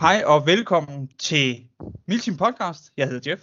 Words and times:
Hej 0.00 0.22
og 0.26 0.46
velkommen 0.46 1.10
til 1.18 1.66
Milsim 2.06 2.36
Podcast. 2.36 2.92
Jeg 2.96 3.08
hedder 3.08 3.30
Jeff. 3.30 3.42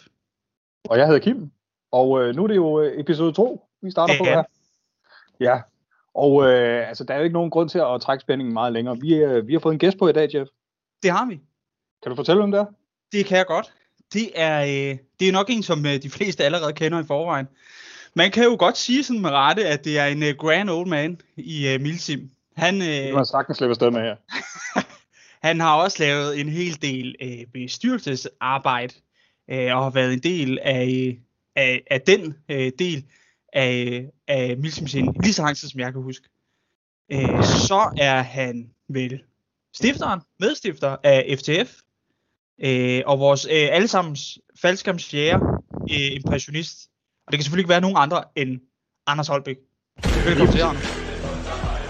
Og 0.89 0.97
jeg 0.97 1.05
hedder 1.07 1.19
Kim. 1.19 1.51
Og 1.91 2.21
øh, 2.21 2.35
nu 2.35 2.43
er 2.43 2.47
det 2.47 2.55
jo 2.55 2.81
øh, 2.81 2.99
episode 2.99 3.33
2, 3.33 3.69
vi 3.81 3.91
starter 3.91 4.13
ja. 4.13 4.19
på 4.19 4.25
her. 4.25 4.43
Ja, 5.39 5.61
og 6.13 6.43
øh, 6.43 6.89
altså, 6.89 7.03
der 7.03 7.13
er 7.13 7.17
jo 7.17 7.23
ikke 7.23 7.33
nogen 7.33 7.49
grund 7.49 7.69
til 7.69 7.79
at 7.79 8.01
trække 8.01 8.21
spændingen 8.21 8.53
meget 8.53 8.73
længere. 8.73 8.97
Vi, 8.99 9.15
øh, 9.15 9.47
vi 9.47 9.53
har 9.53 9.59
fået 9.59 9.73
en 9.73 9.79
gæst 9.79 9.97
på 9.97 10.07
i 10.07 10.11
dag, 10.11 10.35
Jeff. 10.35 10.49
Det 11.03 11.11
har 11.11 11.25
vi. 11.25 11.41
Kan 12.03 12.09
du 12.09 12.15
fortælle, 12.15 12.43
om 12.43 12.51
det 12.51 12.59
er? 12.59 12.65
Det 13.11 13.25
kan 13.25 13.37
jeg 13.37 13.45
godt. 13.45 13.73
Det 14.13 14.31
er, 14.35 14.61
øh, 14.61 14.97
det 15.19 15.27
er 15.27 15.31
nok 15.31 15.49
en, 15.49 15.63
som 15.63 15.85
øh, 15.85 16.03
de 16.03 16.09
fleste 16.09 16.43
allerede 16.43 16.73
kender 16.73 16.99
i 16.99 17.05
forvejen. 17.05 17.47
Man 18.13 18.31
kan 18.31 18.43
jo 18.43 18.55
godt 18.59 18.77
sige 18.77 19.03
sådan 19.03 19.21
med 19.21 19.29
rette, 19.29 19.67
at 19.67 19.85
det 19.85 19.99
er 19.99 20.05
en 20.05 20.23
uh, 20.23 20.29
grand 20.29 20.69
old 20.69 20.87
man 20.87 21.21
i 21.37 21.75
uh, 21.75 21.81
Milsim. 21.81 22.29
Han, 22.55 22.75
uh, 22.75 22.87
det 22.87 23.05
kan 23.05 23.15
man 23.15 23.25
sagtens 23.25 23.57
slippe 23.57 23.71
afsted 23.71 23.91
med 23.91 24.01
her. 24.01 24.15
han 25.45 25.59
har 25.59 25.75
også 25.75 25.97
lavet 25.99 26.39
en 26.39 26.49
hel 26.49 26.81
del 26.81 27.15
uh, 27.23 27.51
bestyrelsesarbejde 27.53 28.93
uh, 29.51 29.57
og 29.57 29.83
har 29.83 29.89
været 29.89 30.13
en 30.13 30.19
del 30.19 30.59
af, 30.61 31.17
af, 31.55 31.83
af 31.91 32.01
den 32.01 32.25
uh, 32.51 32.69
del 32.79 33.05
af, 33.53 34.05
af 34.27 34.57
Milsim 34.57 34.87
sin 34.87 35.15
lige 35.23 35.33
så 35.33 35.41
lang 35.41 35.57
tid, 35.57 35.69
som 35.69 35.79
jeg 35.79 35.93
kan 35.93 36.01
huske. 36.01 36.29
Uh, 37.13 37.43
så 37.43 37.93
er 37.97 38.21
han 38.21 38.69
vel 38.89 39.21
stifteren, 39.75 40.21
medstifter 40.39 40.97
af 41.03 41.35
FTF, 41.39 41.73
uh, 42.65 43.11
og 43.11 43.19
vores 43.19 43.45
uh, 43.45 43.51
allesammens 43.51 44.39
faldskærmsfjerde 44.61 45.43
uh, 45.81 46.15
impressionist 46.15 46.89
og 47.27 47.31
det 47.31 47.37
kan 47.37 47.43
selvfølgelig 47.43 47.63
ikke 47.63 47.69
være 47.69 47.81
nogen 47.81 47.97
andre 47.99 48.23
end 48.35 48.59
Anders 49.07 49.27
Holbæk. 49.27 49.57
Velkommen 50.25 50.53
til, 50.53 50.61
Anders. 50.61 50.97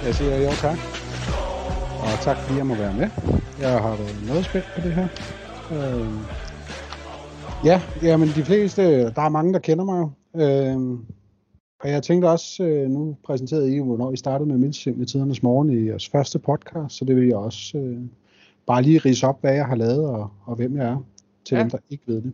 Jeg 0.03 0.15
siger 0.15 0.37
jo 0.37 0.51
tak. 0.51 0.94
Og 2.15 2.21
tak 2.21 2.37
fordi 2.37 2.57
jeg 2.57 2.67
må 2.67 2.75
være 2.75 2.93
med. 2.93 3.09
Jeg 3.59 3.71
har 3.71 3.95
været 3.95 4.27
noget 4.27 4.45
spændt 4.45 4.65
på 4.75 4.81
det 4.81 4.93
her. 4.93 5.07
Øh, 5.71 6.07
ja, 7.65 7.81
jamen 8.01 8.27
de 8.27 8.45
fleste, 8.45 9.03
der 9.11 9.21
er 9.21 9.29
mange, 9.29 9.53
der 9.53 9.59
kender 9.59 9.85
mig 9.85 9.99
jo. 9.99 10.09
Øh, 10.41 10.99
og 11.79 11.89
jeg 11.89 12.03
tænkte 12.03 12.25
også, 12.25 12.63
øh, 12.63 12.89
nu 12.89 13.17
præsenterede 13.25 13.75
I, 13.75 13.79
hvornår 13.79 14.11
I 14.11 14.17
startede 14.17 14.49
med 14.49 14.57
Milsim 14.57 15.01
i 15.01 15.05
tidernes 15.05 15.43
morgen 15.43 15.69
i 15.69 15.87
jeres 15.87 16.09
første 16.09 16.39
podcast, 16.39 16.95
så 16.95 17.05
det 17.05 17.15
vil 17.15 17.27
jeg 17.27 17.37
også 17.37 17.77
øh, 17.77 18.01
bare 18.67 18.81
lige 18.81 18.99
rise 18.99 19.27
op, 19.27 19.41
hvad 19.41 19.53
jeg 19.53 19.65
har 19.65 19.75
lavet 19.75 20.05
og, 20.05 20.29
og 20.45 20.55
hvem 20.55 20.77
jeg 20.77 20.85
er, 20.85 21.05
til 21.45 21.55
ja. 21.55 21.61
dem, 21.61 21.69
der 21.69 21.77
ikke 21.89 22.03
ved 22.07 22.21
det. 22.21 22.33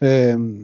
Øh, 0.00 0.60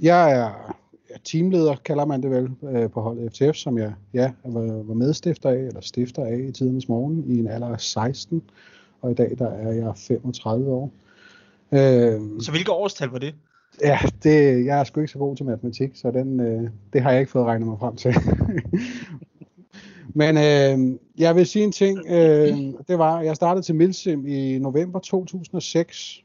jeg 0.00 0.32
er 0.32 0.76
teamleder, 1.24 1.76
kalder 1.84 2.04
man 2.04 2.22
det 2.22 2.30
vel, 2.30 2.50
øh, 2.62 2.90
på 2.90 3.00
holdet 3.00 3.32
FTF, 3.32 3.56
som 3.56 3.78
jeg 3.78 3.92
ja, 4.14 4.32
var, 4.44 4.60
var 4.82 4.94
medstifter 4.94 5.50
af, 5.50 5.56
eller 5.56 5.80
stifter 5.80 6.24
af 6.24 6.38
i 6.48 6.52
tidernes 6.52 6.88
morgen, 6.88 7.24
i 7.26 7.38
en 7.38 7.48
alder 7.48 7.68
af 7.68 7.80
16, 7.80 8.42
og 9.02 9.10
i 9.10 9.14
dag 9.14 9.34
der 9.38 9.48
er 9.48 9.72
jeg 9.72 9.92
35 9.96 10.70
år. 10.70 10.92
Øh, 11.72 12.20
så 12.40 12.50
hvilke 12.50 12.72
årstal 12.72 13.08
var 13.08 13.18
det? 13.18 13.34
Ja, 13.82 13.98
det, 14.22 14.66
jeg 14.66 14.80
er 14.80 14.84
sgu 14.84 15.00
ikke 15.00 15.12
så 15.12 15.18
god 15.18 15.36
til 15.36 15.46
matematik, 15.46 15.90
så 15.94 16.10
den, 16.10 16.40
øh, 16.40 16.70
det 16.92 17.02
har 17.02 17.10
jeg 17.10 17.20
ikke 17.20 17.32
fået 17.32 17.44
regnet 17.44 17.68
mig 17.68 17.78
frem 17.78 17.96
til. 17.96 18.14
Men 20.14 20.36
øh, 20.36 20.98
jeg 21.18 21.36
vil 21.36 21.46
sige 21.46 21.64
en 21.64 21.72
ting, 21.72 21.98
øh, 22.08 22.58
det 22.88 22.98
var, 22.98 23.20
jeg 23.20 23.36
startede 23.36 23.64
til 23.64 23.74
Milsim 23.74 24.26
i 24.26 24.58
november 24.58 24.98
2006, 24.98 26.22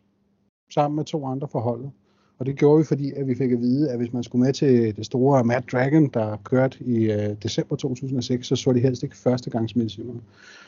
sammen 0.73 0.95
med 0.95 1.05
to 1.05 1.25
andre 1.25 1.47
forholdet. 1.47 1.91
Og 2.39 2.45
det 2.45 2.55
gjorde 2.55 2.77
vi, 2.77 2.83
fordi 2.83 3.11
at 3.11 3.27
vi 3.27 3.35
fik 3.35 3.51
at 3.51 3.59
vide, 3.59 3.91
at 3.91 3.97
hvis 3.97 4.13
man 4.13 4.23
skulle 4.23 4.45
med 4.45 4.53
til 4.53 4.95
det 4.95 5.05
store 5.05 5.43
Mad 5.43 5.61
Dragon, 5.71 6.07
der 6.13 6.37
kørte 6.43 6.77
i 6.83 7.09
uh, 7.13 7.35
december 7.43 7.75
2006, 7.75 8.47
så 8.47 8.55
så 8.55 8.73
de 8.73 8.79
helst 8.79 9.03
ikke 9.03 9.17
første 9.17 9.49
gangs 9.49 9.75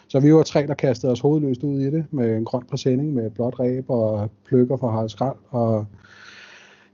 Så 0.08 0.20
vi 0.20 0.34
var 0.34 0.44
tre, 0.44 0.68
der 0.68 0.74
kastede 0.74 1.12
os 1.12 1.20
hovedløst 1.20 1.64
ud 1.64 1.80
i 1.80 1.86
det, 1.86 2.06
med 2.12 2.38
en 2.38 2.46
grøn 2.46 2.64
præsending, 2.70 3.14
med 3.14 3.30
blåt 3.30 3.60
ræb 3.60 3.90
og 3.90 4.32
pløkker 4.46 4.78
fra 4.78 4.92
Harald 4.92 5.10
Skrald, 5.10 5.38
og 5.50 5.86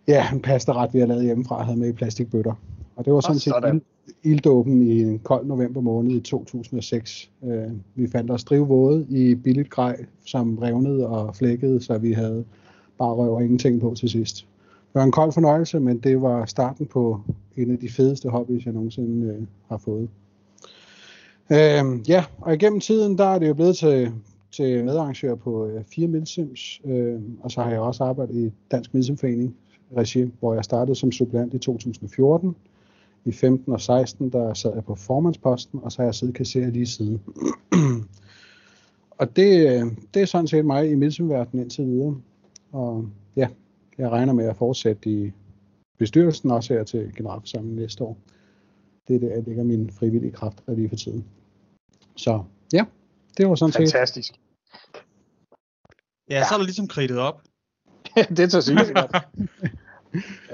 ja, 0.08 0.34
en 0.34 0.42
pastaret, 0.42 0.94
vi 0.94 1.00
havde 1.00 1.10
lavet 1.10 1.24
hjemmefra, 1.24 1.64
havde 1.64 1.80
med 1.80 1.90
i 1.90 1.94
plastikbøtter. 1.94 2.54
Og 2.96 3.06
det 3.06 3.14
var 3.14 3.20
sådan 3.20 3.40
set 3.40 3.54
sådan. 3.54 3.82
ilddåben 4.24 4.82
i 4.82 5.02
en 5.02 5.20
kold 5.20 5.46
november 5.46 5.82
måned 5.82 6.12
i 6.12 6.20
2006. 6.20 7.32
Uh, 7.42 7.54
øh, 7.54 7.72
vi 7.96 8.08
fandt 8.08 8.32
os 8.32 8.44
drivvåde 8.44 9.06
i 9.10 9.36
billigt 9.36 9.70
grej, 9.70 10.06
som 10.26 10.58
revnede 10.58 11.08
og 11.08 11.36
flækkede, 11.36 11.82
så 11.82 11.98
vi 11.98 12.14
havde 12.14 12.46
bare 12.98 13.14
røv 13.14 13.34
og 13.34 13.44
ingenting 13.44 13.82
på 13.82 13.94
til 13.98 14.10
sidst 14.10 14.48
det 14.96 15.00
var 15.00 15.06
en 15.06 15.12
kold 15.12 15.32
fornøjelse, 15.32 15.80
men 15.80 15.98
det 15.98 16.22
var 16.22 16.46
starten 16.46 16.86
på 16.86 17.22
en 17.58 17.72
af 17.72 17.78
de 17.78 17.90
fedeste 17.90 18.30
hobbies, 18.30 18.66
jeg 18.66 18.74
nogensinde 18.74 19.34
øh, 19.34 19.48
har 19.70 19.78
fået. 19.78 20.10
Øh, 21.52 22.10
ja, 22.10 22.26
og 22.38 22.54
igennem 22.54 22.80
tiden, 22.80 23.18
der 23.18 23.26
er 23.26 23.40
det 23.40 23.48
jo 23.48 23.54
blevet 23.54 23.76
til, 23.76 24.12
til 24.52 24.86
medarrangør 24.86 25.36
på 25.36 25.66
øh, 25.66 25.84
fire 25.84 26.08
Milsims, 26.08 26.82
øh, 26.86 27.22
og 27.40 27.52
så 27.52 27.62
har 27.62 27.70
jeg 27.70 27.80
også 27.80 28.04
arbejdet 28.04 28.36
i 28.36 28.52
Dansk 28.72 28.94
Milsimforening 28.94 29.56
regi, 29.98 30.32
hvor 30.40 30.54
jeg 30.54 30.64
startede 30.64 30.96
som 30.96 31.12
supplant 31.12 31.54
i 31.54 31.58
2014. 31.58 32.56
I 33.26 33.32
15 33.32 33.74
og 33.74 33.82
16, 33.82 34.30
der 34.30 34.54
sad 34.54 34.74
jeg 34.74 34.84
på 34.84 34.96
formandsposten, 34.96 35.80
og 35.84 35.92
så 35.92 35.98
har 36.02 36.06
jeg 36.06 36.16
siddet 36.16 36.36
kasserer 36.36 36.70
lige 36.70 36.86
siden. 36.86 37.22
og 39.20 39.36
det, 39.36 39.68
øh, 39.68 39.92
det 40.14 40.22
er 40.22 40.26
sådan 40.26 40.48
set 40.48 40.66
mig 40.66 40.92
i 40.92 40.96
milsimverdenen 40.96 41.64
indtil 41.64 41.86
videre. 41.86 42.16
Og 42.72 43.06
ja, 43.36 43.48
jeg 43.98 44.10
regner 44.10 44.34
med 44.34 44.46
at 44.46 44.58
fortsætte 44.58 45.10
i 45.10 45.32
bestyrelsen 45.98 46.52
også 46.52 46.74
her 46.74 46.84
til 46.84 47.14
generalforsamlingen 47.16 47.82
næste 47.82 48.04
år. 48.04 48.18
Det 49.08 49.16
er 49.16 49.20
det, 49.20 49.30
jeg 49.30 49.44
lægger 49.44 49.64
min 49.64 49.92
frivillige 49.92 50.32
kraft 50.32 50.64
lige 50.68 50.90
for 50.90 50.96
tiden. 50.96 51.26
Så 52.16 52.44
ja, 52.74 52.86
det 53.38 53.48
var 53.48 53.56
sådan 53.56 53.74
set. 53.74 53.80
Fantastisk. 53.80 54.34
Ja, 56.30 56.44
så 56.44 56.54
er 56.54 56.58
der 56.58 56.66
ligesom 56.66 56.88
kridtet 56.88 57.18
op. 57.18 57.42
det 58.38 58.52
tager 58.52 58.62
sig 58.62 58.76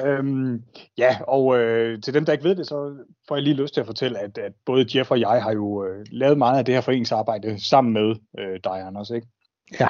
øhm, 0.06 0.64
ja, 0.98 1.18
og 1.28 1.58
øh, 1.58 2.02
til 2.02 2.14
dem, 2.14 2.26
der 2.26 2.34
ikke 2.34 2.44
ved 2.44 2.56
det, 2.56 2.68
så 2.68 2.96
får 3.28 3.36
jeg 3.36 3.44
lige 3.44 3.56
lyst 3.56 3.74
til 3.74 3.82
at 3.82 3.88
fortælle, 3.88 4.20
at, 4.20 4.38
at 4.38 4.54
både 4.66 4.98
Jeff 4.98 5.12
og 5.12 5.20
jeg 5.20 5.44
har 5.44 5.54
jo 5.54 5.86
øh, 5.86 6.06
lavet 6.12 6.38
meget 6.38 6.60
af 6.60 6.66
det 6.66 6.74
her 6.74 6.82
foreningsarbejde 6.82 7.70
sammen 7.70 7.94
med 7.94 8.16
øh, 8.40 8.60
dig, 8.64 8.82
Anders, 8.82 9.10
ikke? 9.10 9.28
Ja. 9.80 9.88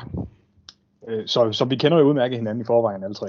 Øh, 1.07 1.27
så, 1.27 1.51
så 1.51 1.65
vi 1.65 1.75
kender 1.75 1.97
jo 1.97 2.03
udmærket 2.03 2.37
hinanden 2.37 2.61
i 2.61 2.65
forvejen, 2.65 3.03
alle 3.03 3.15
tre. 3.15 3.27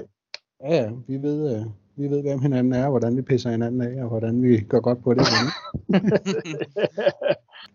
Ja, 0.63 0.75
ja, 0.75 0.89
vi 1.07 1.17
ved, 1.17 1.55
øh, 1.55 1.65
vi 1.95 2.07
ved, 2.07 2.21
hvem 2.21 2.39
hinanden 2.39 2.73
er, 2.73 2.89
hvordan 2.89 3.17
vi 3.17 3.21
pisser 3.21 3.51
hinanden 3.51 3.81
af, 3.81 4.03
og 4.03 4.09
hvordan 4.09 4.43
vi 4.43 4.59
gør 4.59 4.79
godt 4.79 5.03
på 5.03 5.13
det. 5.13 5.21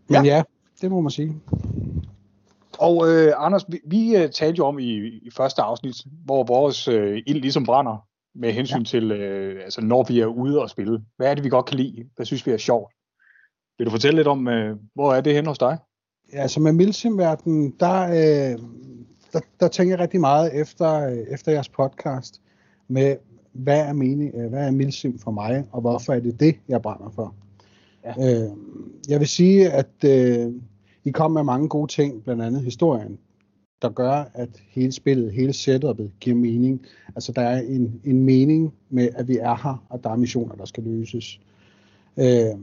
Men 0.09 0.25
ja. 0.25 0.35
ja, 0.35 0.43
det 0.81 0.91
må 0.91 1.01
man 1.01 1.11
sige. 1.11 1.35
Og 2.79 3.09
øh, 3.09 3.33
Anders, 3.37 3.65
vi, 3.69 3.81
vi 3.85 4.17
uh, 4.17 4.31
talte 4.31 4.59
jo 4.59 4.67
om 4.67 4.79
i, 4.79 4.97
i 4.99 5.31
første 5.37 5.63
afsnit, 5.63 5.97
hvor 6.25 6.45
vores 6.45 6.89
øh, 6.89 7.23
ild 7.27 7.41
ligesom 7.41 7.65
brænder 7.65 8.07
med 8.35 8.53
hensyn 8.53 8.79
ja. 8.79 8.85
til, 8.85 9.13
øh, 9.13 9.65
altså 9.65 9.81
når 9.81 10.05
vi 10.09 10.21
er 10.21 10.27
ude 10.27 10.63
og 10.63 10.71
spille. 10.71 11.05
Hvad 11.17 11.31
er 11.31 11.35
det, 11.35 11.45
vi 11.45 11.49
godt 11.49 11.67
kan 11.67 11.77
lide? 11.77 12.05
Hvad 12.17 12.27
synes 12.27 12.47
vi 12.47 12.51
er 12.51 12.57
sjovt? 12.57 12.93
Vil 13.79 13.87
du 13.87 13.91
fortælle 13.91 14.17
lidt 14.17 14.29
om, 14.29 14.49
øh, 14.49 14.77
hvor 14.95 15.15
er 15.15 15.21
det 15.21 15.35
hen 15.35 15.47
hos 15.47 15.59
dig? 15.59 15.79
Ja, 16.33 16.39
altså 16.39 16.61
med 16.61 16.73
Milsim-verdenen, 16.73 17.75
der, 17.81 18.03
øh, 18.03 18.59
der, 19.33 19.41
der 19.61 19.69
tænker 19.69 19.93
jeg 19.93 20.01
rigtig 20.01 20.21
meget 20.21 20.61
efter, 20.61 21.09
øh, 21.09 21.19
efter 21.19 21.53
jeres 21.53 21.69
podcast 21.69 22.41
med, 22.89 23.17
hvad 23.53 23.81
er, 23.81 23.93
mening, 23.93 24.35
øh, 24.35 24.49
hvad 24.49 24.67
er 24.67 24.71
Milsim 24.71 25.19
for 25.19 25.31
mig, 25.31 25.65
og 25.73 25.81
hvorfor 25.81 26.13
er 26.13 26.21
det 26.21 26.41
det, 26.41 26.57
jeg 26.69 26.83
brænder 26.83 27.11
for. 27.11 27.35
Ja. 28.05 28.45
Øh, 28.45 28.51
jeg 29.09 29.21
vil 29.21 29.29
sige, 29.29 29.71
at 29.71 30.05
øh, 30.05 30.53
I 31.05 31.11
kom 31.11 31.31
med 31.31 31.43
mange 31.43 31.69
gode 31.69 31.93
ting, 31.93 32.25
blandt 32.25 32.43
andet 32.43 32.63
historien, 32.63 33.19
der 33.83 33.89
gør, 33.89 34.31
at 34.35 34.49
hele 34.69 34.93
spillet, 34.93 35.33
hele 35.33 35.53
setupet 35.53 36.11
giver 36.21 36.37
mening. 36.37 36.87
Altså 37.15 37.33
der 37.33 37.43
er 37.43 37.61
en, 37.61 38.01
en 38.05 38.23
mening 38.23 38.75
med, 38.91 39.09
at 39.15 39.29
vi 39.29 39.37
er 39.37 39.55
her, 39.63 39.85
og 39.89 40.05
der 40.05 40.11
er 40.11 40.17
missioner, 40.17 40.55
der 40.55 40.65
skal 40.65 40.85
løses. 40.85 41.41
Øh, 42.17 42.59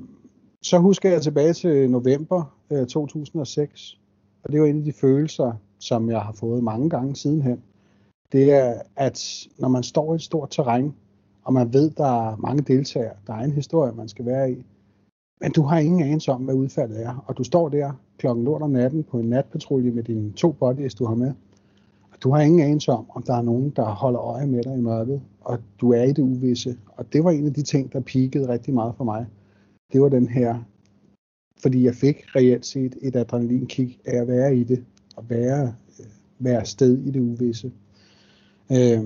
så 0.62 0.78
husker 0.78 1.10
jeg 1.10 1.22
tilbage 1.22 1.54
til 1.54 1.90
november 1.90 2.58
øh, 2.72 2.88
2006, 2.88 4.00
og 4.44 4.52
det 4.52 4.62
var 4.62 4.68
en 4.68 4.78
af 4.78 4.84
de 4.84 4.94
følelser, 4.94 5.54
som 5.80 6.10
jeg 6.10 6.22
har 6.22 6.34
fået 6.34 6.64
mange 6.64 6.90
gange 6.90 7.16
sidenhen. 7.16 7.62
Det 8.32 8.54
er, 8.54 8.82
at 8.96 9.48
når 9.58 9.68
man 9.68 9.84
står 9.84 10.14
i 10.14 10.16
et 10.16 10.22
stort 10.22 10.50
terræn, 10.50 10.94
og 11.44 11.54
man 11.54 11.74
ved, 11.74 11.92
der 11.92 12.30
er 12.30 12.36
mange 12.36 12.62
deltagere, 12.62 13.14
der 13.28 13.34
er 13.34 13.44
en 13.44 13.52
historie, 13.52 13.92
man 13.92 14.10
skal 14.10 14.26
være 14.26 14.52
i, 14.52 14.66
men 15.42 15.52
du 15.52 15.62
har 15.62 15.80
ingen 15.80 16.02
anelse 16.02 16.32
om, 16.32 16.42
hvad 16.42 16.56
udfaldet 16.56 17.04
er. 17.04 17.24
Og 17.28 17.38
du 17.38 17.44
står 17.44 17.70
der 17.70 17.92
klokken 18.18 18.46
lort 18.46 18.62
om 18.62 18.70
natten 18.70 19.04
på 19.04 19.20
en 19.20 19.30
natpatrulje 19.30 19.92
med 19.92 20.04
dine 20.04 20.32
to 20.32 20.52
buddies, 20.52 20.96
du 20.96 21.06
har 21.06 21.16
med. 21.16 21.34
Og 22.12 22.24
du 22.24 22.32
har 22.32 22.42
ingen 22.42 22.60
anelse 22.60 22.92
om, 22.92 23.06
om 23.10 23.24
der 23.24 23.36
er 23.36 23.42
nogen, 23.42 23.70
der 23.70 23.84
holder 23.84 24.22
øje 24.22 24.48
med 24.48 24.64
dig 24.64 24.78
i 24.78 24.82
mørket. 24.82 25.22
Og 25.42 25.60
du 25.82 25.94
er 25.94 26.04
i 26.04 26.12
det 26.12 26.20
uvisse. 26.20 26.78
Og 26.88 27.14
det 27.14 27.24
var 27.24 27.32
en 27.32 27.46
af 27.46 27.54
de 27.54 27.62
ting, 27.62 27.94
der 27.94 28.00
peakede 28.00 28.48
rigtig 28.48 28.74
meget 28.74 28.96
for 28.96 29.04
mig. 29.04 29.26
Det 29.94 30.02
var 30.02 30.10
den 30.10 30.28
her, 30.28 30.64
fordi 31.62 31.86
jeg 31.86 31.96
fik 31.96 32.36
reelt 32.36 32.66
set 32.66 32.96
et 33.02 33.16
adrenalinkick 33.16 34.00
af 34.06 34.22
at 34.22 34.28
være 34.28 34.56
i 34.56 34.64
det 34.64 34.86
at 35.18 35.30
være, 35.30 35.76
øh, 36.00 36.06
være 36.40 36.66
sted 36.66 36.98
i 36.98 37.12
det 37.12 37.20
uvisse. 37.20 37.72
Øh, 38.72 39.04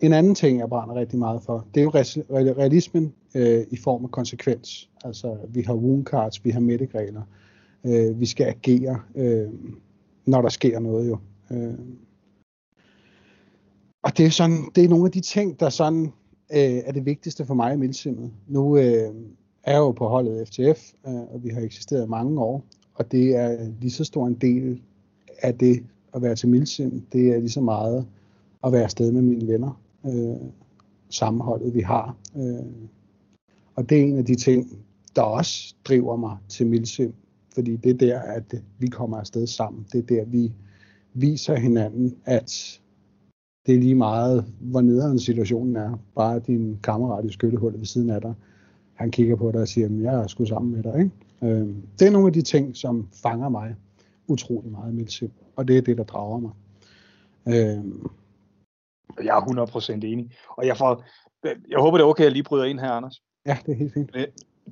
en 0.00 0.12
anden 0.12 0.34
ting, 0.34 0.58
jeg 0.58 0.68
brænder 0.68 0.94
rigtig 0.94 1.18
meget 1.18 1.42
for, 1.42 1.66
det 1.74 1.80
er 1.80 1.84
jo 1.84 1.90
realismen 2.34 3.14
øh, 3.34 3.66
i 3.70 3.76
form 3.76 4.04
af 4.04 4.10
konsekvens. 4.10 4.90
Altså, 5.04 5.36
vi 5.48 5.62
har 5.62 5.74
wound 5.74 6.04
cards, 6.04 6.44
vi 6.44 6.50
har 6.50 6.60
medic-regler. 6.60 7.22
Øh, 7.86 8.20
vi 8.20 8.26
skal 8.26 8.44
agere, 8.44 9.00
øh, 9.14 9.48
når 10.26 10.42
der 10.42 10.48
sker 10.48 10.78
noget 10.78 11.08
jo. 11.08 11.18
Øh, 11.50 11.78
og 14.02 14.18
det 14.18 14.26
er, 14.26 14.30
sådan, 14.30 14.70
det 14.74 14.84
er 14.84 14.88
nogle 14.88 15.04
af 15.06 15.12
de 15.12 15.20
ting, 15.20 15.60
der 15.60 15.68
sådan 15.68 16.12
øh, 16.52 16.78
er 16.84 16.92
det 16.92 17.06
vigtigste 17.06 17.46
for 17.46 17.54
mig 17.54 17.74
i 17.74 17.76
Milsimmet. 17.76 18.32
Nu 18.46 18.76
øh, 18.76 19.14
er 19.62 19.72
jeg 19.72 19.78
jo 19.78 19.90
på 19.90 20.08
holdet 20.08 20.48
FTF, 20.48 20.92
øh, 21.06 21.14
og 21.14 21.44
vi 21.44 21.48
har 21.48 21.60
eksisteret 21.60 22.04
i 22.06 22.08
mange 22.08 22.40
år, 22.40 22.64
og 22.98 23.12
det 23.12 23.36
er 23.36 23.68
lige 23.80 23.90
så 23.90 24.04
stor 24.04 24.26
en 24.26 24.34
del 24.34 24.82
af 25.42 25.58
det 25.58 25.84
at 26.14 26.22
være 26.22 26.34
til 26.34 26.48
mildsind. 26.48 27.02
Det 27.12 27.28
er 27.28 27.38
lige 27.38 27.50
så 27.50 27.60
meget 27.60 28.06
at 28.64 28.72
være 28.72 28.82
afsted 28.82 29.12
med 29.12 29.22
mine 29.22 29.46
venner. 29.46 29.80
Øh, 30.06 30.48
sammenholdet, 31.10 31.74
vi 31.74 31.80
har. 31.80 32.16
Øh, 32.36 32.66
og 33.74 33.90
det 33.90 33.98
er 33.98 34.02
en 34.02 34.18
af 34.18 34.24
de 34.24 34.34
ting, 34.34 34.78
der 35.16 35.22
også 35.22 35.74
driver 35.84 36.16
mig 36.16 36.36
til 36.48 36.66
mildsind. 36.66 37.12
fordi 37.54 37.76
det 37.76 37.90
er 37.90 37.96
der, 37.96 38.20
at 38.20 38.54
vi 38.78 38.86
kommer 38.86 39.16
afsted 39.16 39.46
sammen. 39.46 39.86
Det 39.92 39.98
er 39.98 40.06
der, 40.06 40.24
vi 40.24 40.52
viser 41.14 41.56
hinanden, 41.56 42.16
at 42.24 42.80
det 43.66 43.74
er 43.74 43.78
lige 43.78 43.94
meget, 43.94 44.44
hvor 44.60 44.80
nederen 44.80 45.18
situationen 45.18 45.76
er. 45.76 45.98
Bare 46.14 46.38
din 46.38 46.78
kammerat 46.82 47.24
i 47.24 47.32
skyttehullet 47.32 47.80
ved 47.80 47.86
siden 47.86 48.10
af 48.10 48.20
dig, 48.20 48.34
han 48.94 49.10
kigger 49.10 49.36
på 49.36 49.52
dig 49.52 49.60
og 49.60 49.68
siger, 49.68 49.86
at 49.86 50.02
jeg 50.02 50.14
er 50.14 50.26
sgu 50.26 50.44
sammen 50.44 50.72
med 50.72 50.82
dig. 50.82 50.98
Ikke? 50.98 51.10
Øh, 51.42 51.68
det 51.98 52.06
er 52.06 52.10
nogle 52.10 52.26
af 52.26 52.32
de 52.32 52.42
ting, 52.42 52.76
som 52.76 53.08
fanger 53.22 53.48
mig 53.48 53.76
utrolig 54.28 54.70
meget 54.70 55.22
i 55.22 55.30
og 55.56 55.68
det 55.68 55.78
er 55.78 55.82
det, 55.82 55.98
der 55.98 56.04
drager 56.04 56.38
mig. 56.38 56.52
Øh, 57.46 57.84
jeg 59.24 59.36
er 59.36 60.00
100% 60.00 60.06
enig. 60.06 60.30
Og 60.48 60.66
jeg, 60.66 60.76
får, 60.76 61.04
jeg 61.44 61.78
håber, 61.78 61.98
det 61.98 62.04
er 62.04 62.08
okay, 62.08 62.22
at 62.22 62.24
jeg 62.24 62.32
lige 62.32 62.42
bryder 62.42 62.64
ind 62.64 62.80
her, 62.80 62.90
Anders. 62.90 63.22
Ja, 63.46 63.58
det 63.66 63.72
er 63.72 63.76
helt 63.76 63.94
fint. 63.94 64.10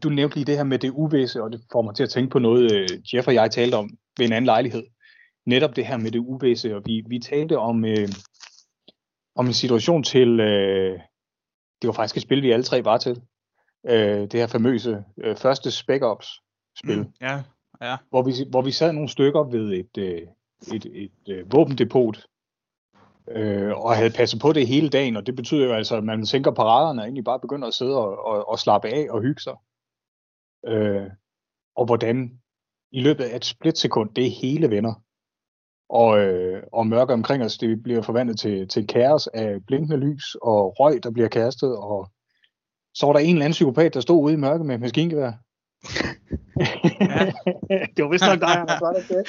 Du 0.02 0.08
nævnte 0.08 0.36
lige 0.36 0.44
det 0.44 0.56
her 0.56 0.64
med 0.64 0.78
det 0.78 0.90
uvisse, 0.90 1.42
og 1.42 1.52
det 1.52 1.60
får 1.72 1.82
mig 1.82 1.94
til 1.94 2.02
at 2.02 2.10
tænke 2.10 2.30
på 2.30 2.38
noget, 2.38 2.72
øh, 2.72 2.88
Jeff 3.14 3.28
og 3.28 3.34
jeg 3.34 3.50
talte 3.50 3.74
om 3.74 3.90
ved 4.18 4.26
en 4.26 4.32
anden 4.32 4.46
lejlighed. 4.46 4.84
Netop 5.46 5.76
det 5.76 5.86
her 5.86 5.96
med 5.96 6.10
det 6.10 6.18
uvisse, 6.18 6.76
og 6.76 6.82
vi, 6.86 7.04
vi 7.08 7.18
talte 7.18 7.58
om, 7.58 7.84
øh, 7.84 8.08
om 9.34 9.46
en 9.46 9.52
situation 9.52 10.02
til, 10.02 10.40
øh, 10.40 11.00
det 11.82 11.88
var 11.88 11.92
faktisk 11.92 12.16
et 12.16 12.22
spil, 12.22 12.42
vi 12.42 12.50
alle 12.50 12.62
tre 12.62 12.84
var 12.84 12.98
til. 12.98 13.22
Øh, 13.88 14.20
det 14.20 14.32
her 14.32 14.46
famøse 14.46 15.04
øh, 15.18 15.36
første 15.36 15.70
Spec 15.70 16.02
Ops 16.02 16.28
spil. 16.78 16.98
Mm, 16.98 17.12
ja, 17.20 17.42
ja. 17.80 17.96
Hvor 18.10 18.22
vi, 18.22 18.32
hvor 18.50 18.62
vi 18.62 18.70
sad 18.70 18.92
nogle 18.92 19.08
stykker 19.08 19.42
ved 19.42 19.72
et, 19.72 19.98
øh, 19.98 20.22
et, 20.74 20.86
et, 20.86 20.86
et 20.94 21.28
øh, 21.28 21.52
våbendepot, 21.52 22.26
øh, 23.28 23.72
og 23.72 23.96
havde 23.96 24.10
passet 24.10 24.40
på 24.40 24.52
det 24.52 24.66
hele 24.66 24.88
dagen, 24.88 25.16
og 25.16 25.26
det 25.26 25.36
betyder 25.36 25.66
jo 25.66 25.72
altså, 25.72 25.96
at 25.96 26.04
man 26.04 26.26
sænker 26.26 26.50
paraderne 26.50 27.02
og 27.02 27.04
egentlig 27.04 27.24
bare 27.24 27.40
begynder 27.40 27.68
at 27.68 27.74
sidde 27.74 27.96
og, 27.96 28.26
og, 28.26 28.48
og 28.48 28.58
slappe 28.58 28.88
af 28.88 29.06
og 29.10 29.22
hygge 29.22 29.40
sig. 29.40 29.54
Øh, 30.66 31.10
og 31.76 31.86
hvordan 31.86 32.40
i 32.92 33.00
løbet 33.00 33.24
af 33.24 33.36
et 33.36 33.44
splitsekund, 33.44 34.14
det 34.14 34.26
er 34.26 34.30
hele 34.30 34.70
venner. 34.70 35.02
Og, 35.88 36.18
øh, 36.18 36.62
og 36.72 36.86
mørke 36.86 37.12
omkring 37.12 37.44
os, 37.44 37.58
det 37.58 37.82
bliver 37.82 38.02
forvandlet 38.02 38.38
til, 38.38 38.68
til 38.68 38.86
kaos 38.86 39.26
af 39.26 39.66
blinkende 39.66 39.96
lys 39.96 40.34
og 40.42 40.80
røg, 40.80 41.02
der 41.02 41.10
bliver 41.10 41.28
kastet, 41.28 41.76
og 41.76 42.10
så 42.94 43.06
var 43.06 43.12
der 43.12 43.20
en 43.20 43.28
eller 43.28 43.44
anden 43.44 43.52
psykopat, 43.52 43.94
der 43.94 44.00
stod 44.00 44.24
ude 44.24 44.34
i 44.34 44.36
mørke 44.36 44.64
med 44.64 44.78
maskingevær. 44.78 45.32
det 47.96 48.04
var 48.04 48.10
vist 48.10 48.24
nok 48.26 48.40
dig, 48.40 48.56
Anders, 48.56 48.80
var 48.80 48.92
det 48.92 49.04
det? 49.08 49.22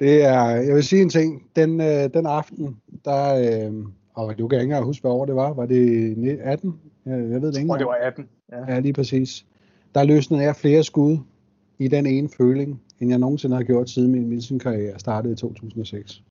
Det 0.00 0.24
er, 0.24 0.44
jeg 0.44 0.74
vil 0.74 0.84
sige 0.84 1.02
en 1.02 1.10
ting, 1.10 1.42
den, 1.56 1.80
øh, 1.80 2.10
den 2.14 2.26
aften, 2.26 2.76
der, 3.04 3.34
øh, 3.34 3.72
og 4.14 4.38
du 4.38 4.48
kan 4.48 4.58
ikke 4.58 4.64
engang 4.64 4.84
huske, 4.84 5.00
hvad 5.00 5.10
år 5.10 5.24
det 5.24 5.36
var, 5.36 5.52
var 5.52 5.66
det 5.66 6.38
18? 6.40 6.80
Jeg, 7.06 7.12
jeg 7.12 7.42
ved 7.42 7.52
det 7.52 7.58
ikke. 7.58 7.72
Og 7.72 7.78
det 7.78 7.86
var 7.86 7.98
18. 8.02 8.28
Ja. 8.52 8.74
ja, 8.74 8.80
lige 8.80 8.92
præcis. 8.92 9.46
Der 9.94 10.04
løsnede 10.04 10.42
jeg 10.42 10.56
flere 10.56 10.82
skud 10.82 11.18
i 11.78 11.88
den 11.88 12.06
ene 12.06 12.28
føling, 12.36 12.82
end 13.00 13.10
jeg 13.10 13.18
nogensinde 13.18 13.56
har 13.56 13.62
gjort 13.62 13.90
siden 13.90 14.12
min 14.12 14.28
Milsen-karriere 14.28 14.98
startede 14.98 15.32
i 15.32 15.36
2006. 15.36 16.22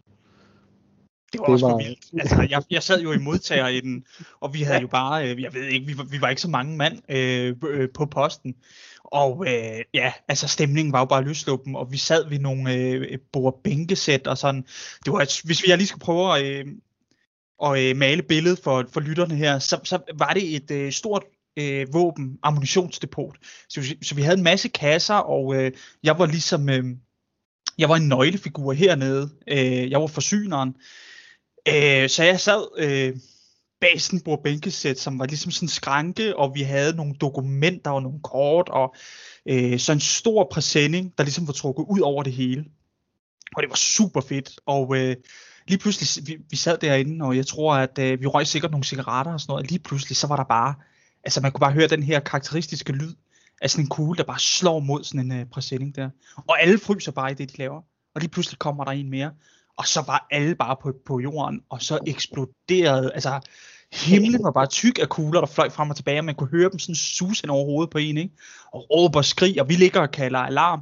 Det 1.34 1.40
var 1.40 1.46
det 1.46 1.54
også 1.54 1.68
var... 1.68 1.78
vildt. 1.78 2.22
Altså, 2.22 2.48
jeg, 2.50 2.64
jeg 2.70 2.84
sad 2.84 3.02
jo 3.02 3.12
i 3.12 3.18
modtager 3.18 3.68
i 3.68 3.80
den, 3.80 4.06
og 4.40 4.54
vi 4.54 4.62
havde 4.62 4.82
jo 4.82 4.88
bare, 4.88 5.32
øh, 5.32 5.42
jeg 5.42 5.54
ved 5.54 5.64
ikke, 5.64 5.88
vi 5.88 5.98
var, 5.98 6.04
vi 6.04 6.22
var 6.22 6.30
ikke 6.30 6.42
så 6.42 6.50
mange 6.50 6.78
mand 6.78 7.00
øh, 7.10 7.56
øh, 7.70 7.90
på 7.94 8.06
posten. 8.06 8.56
Og 9.04 9.46
øh, 9.48 9.80
ja, 9.94 10.14
altså 10.28 10.48
stemningen 10.48 10.94
var 10.94 11.00
jo 11.00 11.06
bare 11.06 11.24
løsluppen, 11.24 11.76
og 11.76 11.92
vi 11.92 11.98
sad 11.98 12.30
ved 12.30 12.40
nogle 12.40 12.74
øh, 12.74 13.18
bord-bænkesæt 13.32 14.28
og 14.28 14.38
sådan. 14.38 14.66
Det 15.06 15.14
var, 15.14 15.46
hvis 15.46 15.64
vi 15.64 15.70
jeg 15.70 15.78
lige 15.78 15.88
skal 15.88 16.00
prøve 16.00 16.38
at, 16.38 16.46
øh, 16.46 16.66
at 17.64 17.80
øh, 17.80 17.98
male 17.98 18.24
billedet 18.24 18.60
for, 18.64 18.86
for 18.94 19.00
lytterne 19.00 19.36
her, 19.36 19.60
så, 19.60 19.80
så 19.84 20.00
var 20.18 20.34
det 20.34 20.56
et 20.56 20.72
øh, 20.72 20.92
stort 20.92 21.24
øh, 21.58 21.94
våben, 21.94 22.40
ammunitionsdepot. 22.44 23.36
Så, 23.70 23.96
så 24.02 24.16
vi 24.16 24.22
havde 24.22 24.38
en 24.38 24.44
masse 24.44 24.68
kasser, 24.68 25.16
og 25.16 25.56
øh, 25.56 25.72
jeg 26.04 26.20
var 26.20 26.26
ligesom, 26.26 26.70
øh, 26.70 26.84
jeg 27.78 27.90
var 27.90 27.96
en 27.96 28.08
nøglefigur 28.08 28.74
hernede. 28.74 29.30
Øh, 29.48 29.92
jeg 29.92 30.02
var 30.02 30.08
forsyneren. 30.08 30.76
Øh, 31.68 32.10
så 32.10 32.24
jeg 32.24 32.40
sad 32.40 32.68
øh, 32.78 33.16
bag 33.84 34.40
bænkesæt, 34.44 35.00
som 35.00 35.20
var 35.20 35.26
ligesom 35.26 35.52
sådan 35.52 35.66
en 35.66 35.70
skranke, 35.70 36.38
og 36.38 36.56
vi 36.56 36.62
havde 36.62 36.96
nogle 36.96 37.14
dokumenter 37.14 37.92
og 37.92 38.02
nogle 38.02 38.20
kort, 38.24 38.70
og 38.70 38.96
øh, 39.46 39.80
så 39.80 39.92
en 39.92 40.00
stor 40.00 40.48
præsending, 40.52 41.14
der 41.18 41.24
ligesom 41.24 41.48
var 41.48 41.54
trukket 41.54 41.86
ud 41.90 42.00
over 42.00 42.24
det 42.24 42.34
hele. 42.34 42.66
Og 43.56 43.64
det 43.64 43.70
var 43.70 43.76
super 43.76 44.22
fedt, 44.22 44.60
og 44.66 44.98
øh, 44.98 45.16
lige 45.68 45.78
pludselig, 45.78 46.28
vi, 46.28 46.38
vi 46.50 46.56
sad 46.56 46.78
derinde, 46.78 47.26
og 47.26 47.38
jeg 47.38 47.48
tror, 47.48 47.76
at 47.76 48.00
øh, 48.00 48.22
vi 48.22 48.26
røg 48.26 48.48
sikkert 48.48 48.72
nogle 48.72 48.84
cigaretter 48.84 49.34
og 49.34 49.40
sådan 49.40 49.52
noget, 49.52 49.64
og 49.64 49.70
lige 49.70 49.80
pludselig, 49.80 50.18
så 50.18 50.28
var 50.28 50.36
der 50.36 50.44
bare, 50.44 50.76
altså 51.24 51.42
man 51.42 51.52
kunne 51.52 51.60
bare 51.60 51.72
høre 51.72 51.88
den 51.88 52.04
her 52.04 52.20
karakteristiske 52.20 52.94
lyd 52.94 53.14
af 53.62 53.70
sådan 53.70 53.86
en 53.86 53.90
kugle, 53.90 54.18
der 54.18 54.24
bare 54.24 54.40
slår 54.40 54.80
mod 54.80 55.04
sådan 55.04 55.32
en 55.32 55.40
øh, 55.40 55.46
præsending 55.46 55.96
der. 55.96 56.10
Og 56.48 56.62
alle 56.62 56.80
fryser 56.80 57.12
bare 57.12 57.32
i 57.32 57.34
det, 57.34 57.52
de 57.52 57.58
laver. 57.58 57.82
Og 58.16 58.22
lige 58.22 58.30
pludselig 58.30 58.60
kommer 58.60 58.84
der 58.84 58.92
en 58.92 59.10
mere. 59.10 59.32
Og 59.78 59.88
så 59.88 60.02
var 60.08 60.28
alle 60.32 60.56
bare 60.56 60.76
på, 60.82 60.94
på 61.06 61.20
jorden, 61.20 61.62
og 61.70 61.82
så 61.82 62.00
eksploderede, 62.08 63.12
altså 63.14 63.40
himlen 63.94 64.44
var 64.44 64.52
bare 64.52 64.68
tyk 64.68 65.00
af 65.00 65.10
kugler, 65.10 65.40
der 65.40 65.48
fløj 65.48 65.70
frem 65.70 65.90
og 65.90 65.96
tilbage, 65.96 66.20
og 66.20 66.26
man 66.26 66.36
kunne 66.36 66.50
høre 66.50 66.70
dem 66.70 66.80
sådan 66.80 66.96
suse 66.96 67.50
over 67.50 67.66
hovedet 67.66 67.90
på 67.90 67.98
en, 67.98 68.18
ikke? 68.18 68.34
Og 68.74 68.86
råber 68.90 69.20
og 69.20 69.26
skrig, 69.26 69.62
og 69.62 69.70
vi 69.70 69.74
ligger 69.74 70.02
og 70.02 70.12
kalder 70.12 70.40
alarm, 70.40 70.82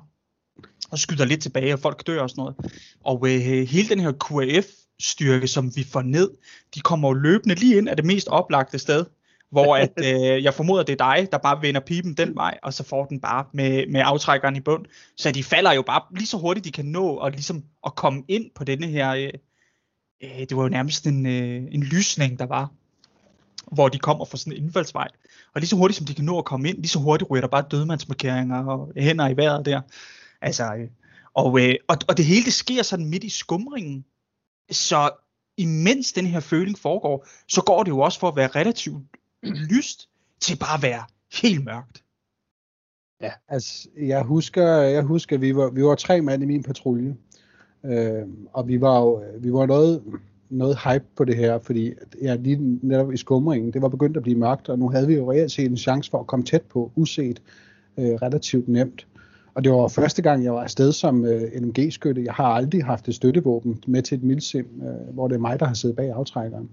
og 0.92 1.00
skyder 1.00 1.26
lidt 1.26 1.42
tilbage, 1.42 1.74
og 1.74 1.80
folk 1.80 2.08
dør 2.08 2.22
og 2.22 2.30
sådan 2.30 2.42
noget. 2.42 2.56
Og 3.04 3.30
øh, 3.30 3.68
hele 3.68 3.90
den 3.90 4.00
her 4.00 4.12
QAF 4.12 4.66
styrke, 5.02 5.48
som 5.48 5.76
vi 5.76 5.84
får 5.84 6.02
ned, 6.02 6.30
de 6.76 6.80
kommer 6.80 7.10
jo 7.10 7.14
løbende 7.14 7.56
lige 7.56 7.78
ind 7.78 7.90
af 7.90 7.96
det 7.96 8.06
mest 8.06 8.28
oplagte 8.28 8.80
sted, 8.80 9.06
hvor 9.52 9.76
at, 9.76 9.94
øh, 10.08 10.44
jeg 10.44 10.54
formoder, 10.54 10.84
det 10.84 11.02
er 11.02 11.16
dig, 11.16 11.28
der 11.32 11.38
bare 11.38 11.62
vender 11.62 11.82
pipen 11.82 12.14
den 12.14 12.36
vej, 12.36 12.58
og 12.64 12.74
så 12.74 12.84
får 12.84 13.06
den 13.06 13.20
bare 13.20 13.46
med, 13.54 13.88
med 13.88 14.02
aftrækkeren 14.06 14.56
i 14.56 14.60
bund. 14.60 14.86
Så 15.18 15.32
de 15.32 15.44
falder 15.44 15.72
jo 15.72 15.82
bare 15.82 16.02
lige 16.16 16.28
så 16.28 16.38
hurtigt, 16.38 16.66
de 16.66 16.72
kan 16.72 16.86
nå, 16.86 17.08
og 17.08 17.32
ligesom 17.32 17.64
at 17.86 17.96
komme 17.96 18.24
ind 18.28 18.46
på 18.56 18.64
denne 18.64 18.88
her, 18.88 19.12
øh, 19.12 19.30
øh, 20.24 20.40
det 20.40 20.58
var 20.58 20.64
jo 20.64 20.70
nærmest 20.70 21.08
en, 21.08 21.26
øh, 21.26 21.64
en 21.72 21.84
lysning, 21.84 22.40
der 22.40 22.46
var, 22.46 22.72
hvor 23.72 23.90
de 23.90 24.00
kommer 24.00 24.26
fra 24.26 24.38
sådan 24.38 24.54
en 24.54 24.64
indfaldsvej. 24.64 25.08
Og 25.54 25.62
lige 25.62 25.68
så 25.68 25.76
hurtigt, 25.76 25.98
som 25.98 26.06
de 26.06 26.14
kan 26.14 26.26
nå 26.26 26.38
at 26.38 26.46
komme 26.46 26.70
ind, 26.70 26.78
lige 26.78 26.88
så 26.88 27.00
hurtigt 27.00 27.32
ryger 27.32 27.42
der 27.42 27.48
bare 27.48 27.66
dødmandsmarkeringer 27.72 28.66
og 28.66 28.94
hænder 28.98 29.30
i 29.30 29.38
vejret 29.38 29.66
der. 29.66 29.82
Altså, 30.42 30.76
øh, 30.76 30.88
og, 31.34 31.62
øh, 31.62 31.76
og, 31.88 31.98
og 32.08 32.18
det 32.18 32.26
hele, 32.26 32.46
det 32.46 32.54
sker 32.54 32.84
sådan 32.84 33.10
midt 33.10 33.24
i 33.24 33.30
skumringen. 33.30 34.06
Så 34.72 35.10
imens 35.58 36.14
den 36.14 36.26
her 36.26 36.40
føling 36.40 36.78
foregår, 36.78 37.28
så 37.48 37.62
går 37.62 37.84
det 37.84 37.92
jo 37.92 38.00
også 38.00 38.20
for 38.20 38.28
at 38.28 38.36
være 38.36 38.48
relativt 38.48 39.04
lyst 39.44 40.10
til 40.40 40.58
bare 40.58 40.76
at 40.76 40.82
være 40.82 41.04
helt 41.42 41.66
mørkt. 41.66 42.04
Ja. 43.22 43.32
Altså, 43.48 43.90
jeg 43.98 44.24
husker, 44.24 44.68
jeg 44.72 45.04
husker, 45.04 45.38
vi 45.38 45.56
var, 45.56 45.70
vi 45.70 45.84
var 45.84 45.96
tre 45.96 46.22
mand 46.22 46.44
i 46.44 46.46
min 46.46 46.64
patrulje. 46.64 47.16
Øh, 47.86 48.28
og 48.54 48.68
vi 48.68 48.82
var 48.82 49.00
jo, 49.00 49.24
vi 49.40 49.54
var 49.54 49.66
noget, 49.66 50.04
noget 50.52 50.78
hype 50.78 51.06
på 51.16 51.26
det 51.26 51.38
her, 51.38 51.60
fordi 51.60 51.94
ja, 52.22 52.36
lige 52.36 52.80
netop 52.82 53.14
i 53.14 53.18
skumringen, 53.18 53.74
det 53.74 53.82
var 53.82 53.88
begyndt 53.88 54.18
at 54.18 54.24
blive 54.24 54.38
mørkt, 54.38 54.70
og 54.70 54.80
nu 54.80 54.90
havde 54.90 55.08
vi 55.08 55.16
jo 55.16 55.32
reelt 55.32 55.52
set 55.52 55.72
en 55.72 55.78
chance 55.78 56.12
for 56.12 56.20
at 56.20 56.28
komme 56.28 56.46
tæt 56.46 56.62
på, 56.62 56.92
uset, 56.96 57.42
øh, 57.98 58.14
relativt 58.14 58.68
nemt. 58.68 59.08
Og 59.54 59.64
det 59.64 59.72
var 59.72 59.88
første 59.88 60.22
gang, 60.22 60.44
jeg 60.44 60.54
var 60.54 60.64
afsted 60.64 60.92
som 60.92 61.26
øh, 61.26 61.42
NMG-skytte. 61.62 62.24
Jeg 62.24 62.34
har 62.34 62.46
aldrig 62.46 62.86
haft 62.86 63.08
et 63.08 63.16
støttevåben 63.16 63.84
med 63.88 64.02
til 64.02 64.18
et 64.18 64.24
milsim, 64.24 64.82
øh, 64.84 65.14
hvor 65.14 65.28
det 65.28 65.36
er 65.36 65.40
mig, 65.40 65.60
der 65.60 65.66
har 65.66 65.74
siddet 65.74 65.96
bag 65.96 66.12
aftrækkeren. 66.12 66.70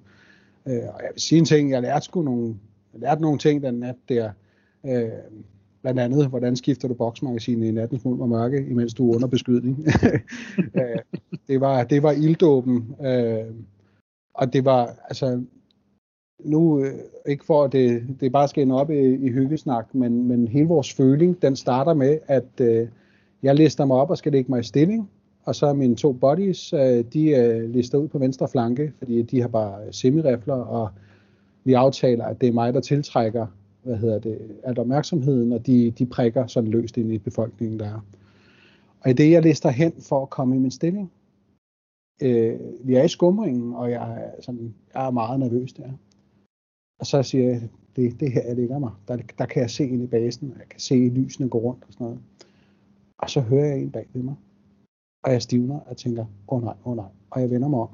Øh, 0.66 0.82
og 0.94 1.00
jeg 1.02 1.11
vil 1.14 1.23
sige 1.23 1.38
en 1.38 1.44
ting, 1.44 1.70
jeg 1.70 1.82
lærte 1.82 2.04
sgu 2.04 2.23
nogle, 2.23 2.54
jeg 2.92 3.00
lærte 3.00 3.23
nogle 3.23 3.38
ting 3.38 3.62
den 3.62 3.75
nat 3.75 3.94
der. 4.08 4.30
Øh, 4.87 5.08
blandt 5.82 6.00
andet, 6.00 6.28
hvordan 6.28 6.56
skifter 6.56 6.88
du 6.88 6.94
boksmagasinet 6.94 7.66
i 7.66 7.70
nattens 7.70 8.04
mulm 8.04 8.20
og 8.20 8.28
mørke, 8.28 8.66
imens 8.70 8.94
du 8.94 9.11
er 9.11 9.14
under 9.14 9.28
beskydning. 9.28 9.78
Øh, 10.75 10.99
det, 11.49 11.61
var, 11.61 11.85
det 11.85 12.02
var 12.02 12.12
ilddåben. 12.12 12.94
Øh, 13.06 13.44
og 14.35 14.52
det 14.52 14.64
var, 14.64 14.94
altså, 15.04 15.42
nu, 16.44 16.85
øh, 16.85 16.94
ikke 17.26 17.44
for 17.44 17.64
at 17.64 17.73
det, 17.73 18.16
det 18.20 18.32
bare 18.32 18.49
skal 18.49 18.62
ende 18.62 18.80
op 18.80 18.90
i, 18.90 19.14
i 19.14 19.30
hyggesnak, 19.30 19.94
men, 19.94 20.28
men 20.28 20.49
hele 20.49 20.68
vores 20.68 20.92
føling, 20.92 21.42
den 21.42 21.56
starter 21.56 21.94
med, 21.94 22.18
at 22.26 22.61
øh, 22.61 22.88
jeg 23.42 23.54
lister 23.54 23.85
mig 23.85 23.97
op 23.97 24.11
og 24.11 24.18
skal 24.18 24.32
lægge 24.32 24.50
mig 24.50 24.61
i 24.61 24.62
stilling, 24.62 25.11
og 25.44 25.54
så 25.54 25.73
mine 25.73 25.97
to 25.97 26.12
buddies, 26.12 26.73
øh, 26.73 27.04
de 27.12 27.30
øh, 27.30 27.70
lister 27.70 27.99
ud 27.99 28.08
på 28.08 28.18
venstre 28.18 28.49
flanke, 28.49 28.92
fordi 28.99 29.23
de 29.23 29.40
har 29.40 29.49
bare 29.49 29.87
øh, 29.87 29.92
semirifler, 29.92 30.54
og 30.54 30.88
vi 31.64 31.73
aftaler, 31.73 32.25
at 32.25 32.40
det 32.40 32.49
er 32.49 32.52
mig, 32.52 32.75
der 32.75 32.80
tiltrækker 32.80 33.47
hvad 33.82 33.97
hedder 33.97 34.18
det, 34.18 34.61
at 34.62 34.78
opmærksomheden, 34.78 35.52
og 35.52 35.66
de, 35.66 35.90
de 35.90 36.06
prikker 36.06 36.47
sådan 36.47 36.70
løst 36.70 36.97
ind 36.97 37.12
i 37.12 37.18
befolkningen, 37.18 37.78
der 37.78 37.87
er. 37.87 38.00
Og 39.00 39.11
i 39.11 39.12
det, 39.12 39.30
jeg 39.30 39.42
lister 39.42 39.70
hen 39.70 39.92
for 40.00 40.23
at 40.23 40.30
komme 40.30 40.56
i 40.56 40.58
min 40.58 40.70
stilling, 40.70 41.12
øh, 42.23 42.61
vi 42.85 42.94
er 42.94 43.02
i 43.02 43.08
skumringen, 43.08 43.75
og 43.75 43.90
jeg 43.90 44.23
er, 44.23 44.42
sådan, 44.42 44.75
jeg 44.94 45.06
er 45.06 45.11
meget 45.11 45.40
nervøs 45.40 45.73
der. 45.73 45.90
Og 47.00 47.06
så 47.06 47.23
siger 47.23 47.44
jeg, 47.44 47.68
det, 47.97 48.20
det 48.20 48.32
her 48.32 48.42
jeg 48.42 48.56
ligger 48.56 48.78
mig. 48.78 48.90
Der, 49.08 49.16
der 49.38 49.47
kan 49.47 49.62
jeg 49.62 49.70
se 49.70 49.88
ind 49.88 50.02
i 50.02 50.06
basen, 50.06 50.52
og 50.52 50.58
jeg 50.58 50.68
kan 50.68 50.80
se 50.80 50.94
lysene 50.94 51.49
gå 51.49 51.58
rundt 51.58 51.85
og 51.87 51.92
sådan 51.92 52.04
noget. 52.04 52.20
Og 53.18 53.30
så 53.30 53.40
hører 53.40 53.66
jeg 53.66 53.82
en 53.82 53.90
bag 53.90 54.06
ved 54.12 54.23
mig. 54.23 54.35
Og 55.25 55.32
jeg 55.32 55.42
stivner 55.42 55.80
og 55.80 55.97
tænker, 55.97 56.23
åh 56.23 56.58
oh, 56.58 56.64
nej, 56.64 56.75
åh 56.85 56.90
oh, 56.90 56.97
nej. 56.97 57.06
Og 57.30 57.40
jeg 57.40 57.50
vender 57.50 57.68
mig 57.68 57.80
om. 57.80 57.88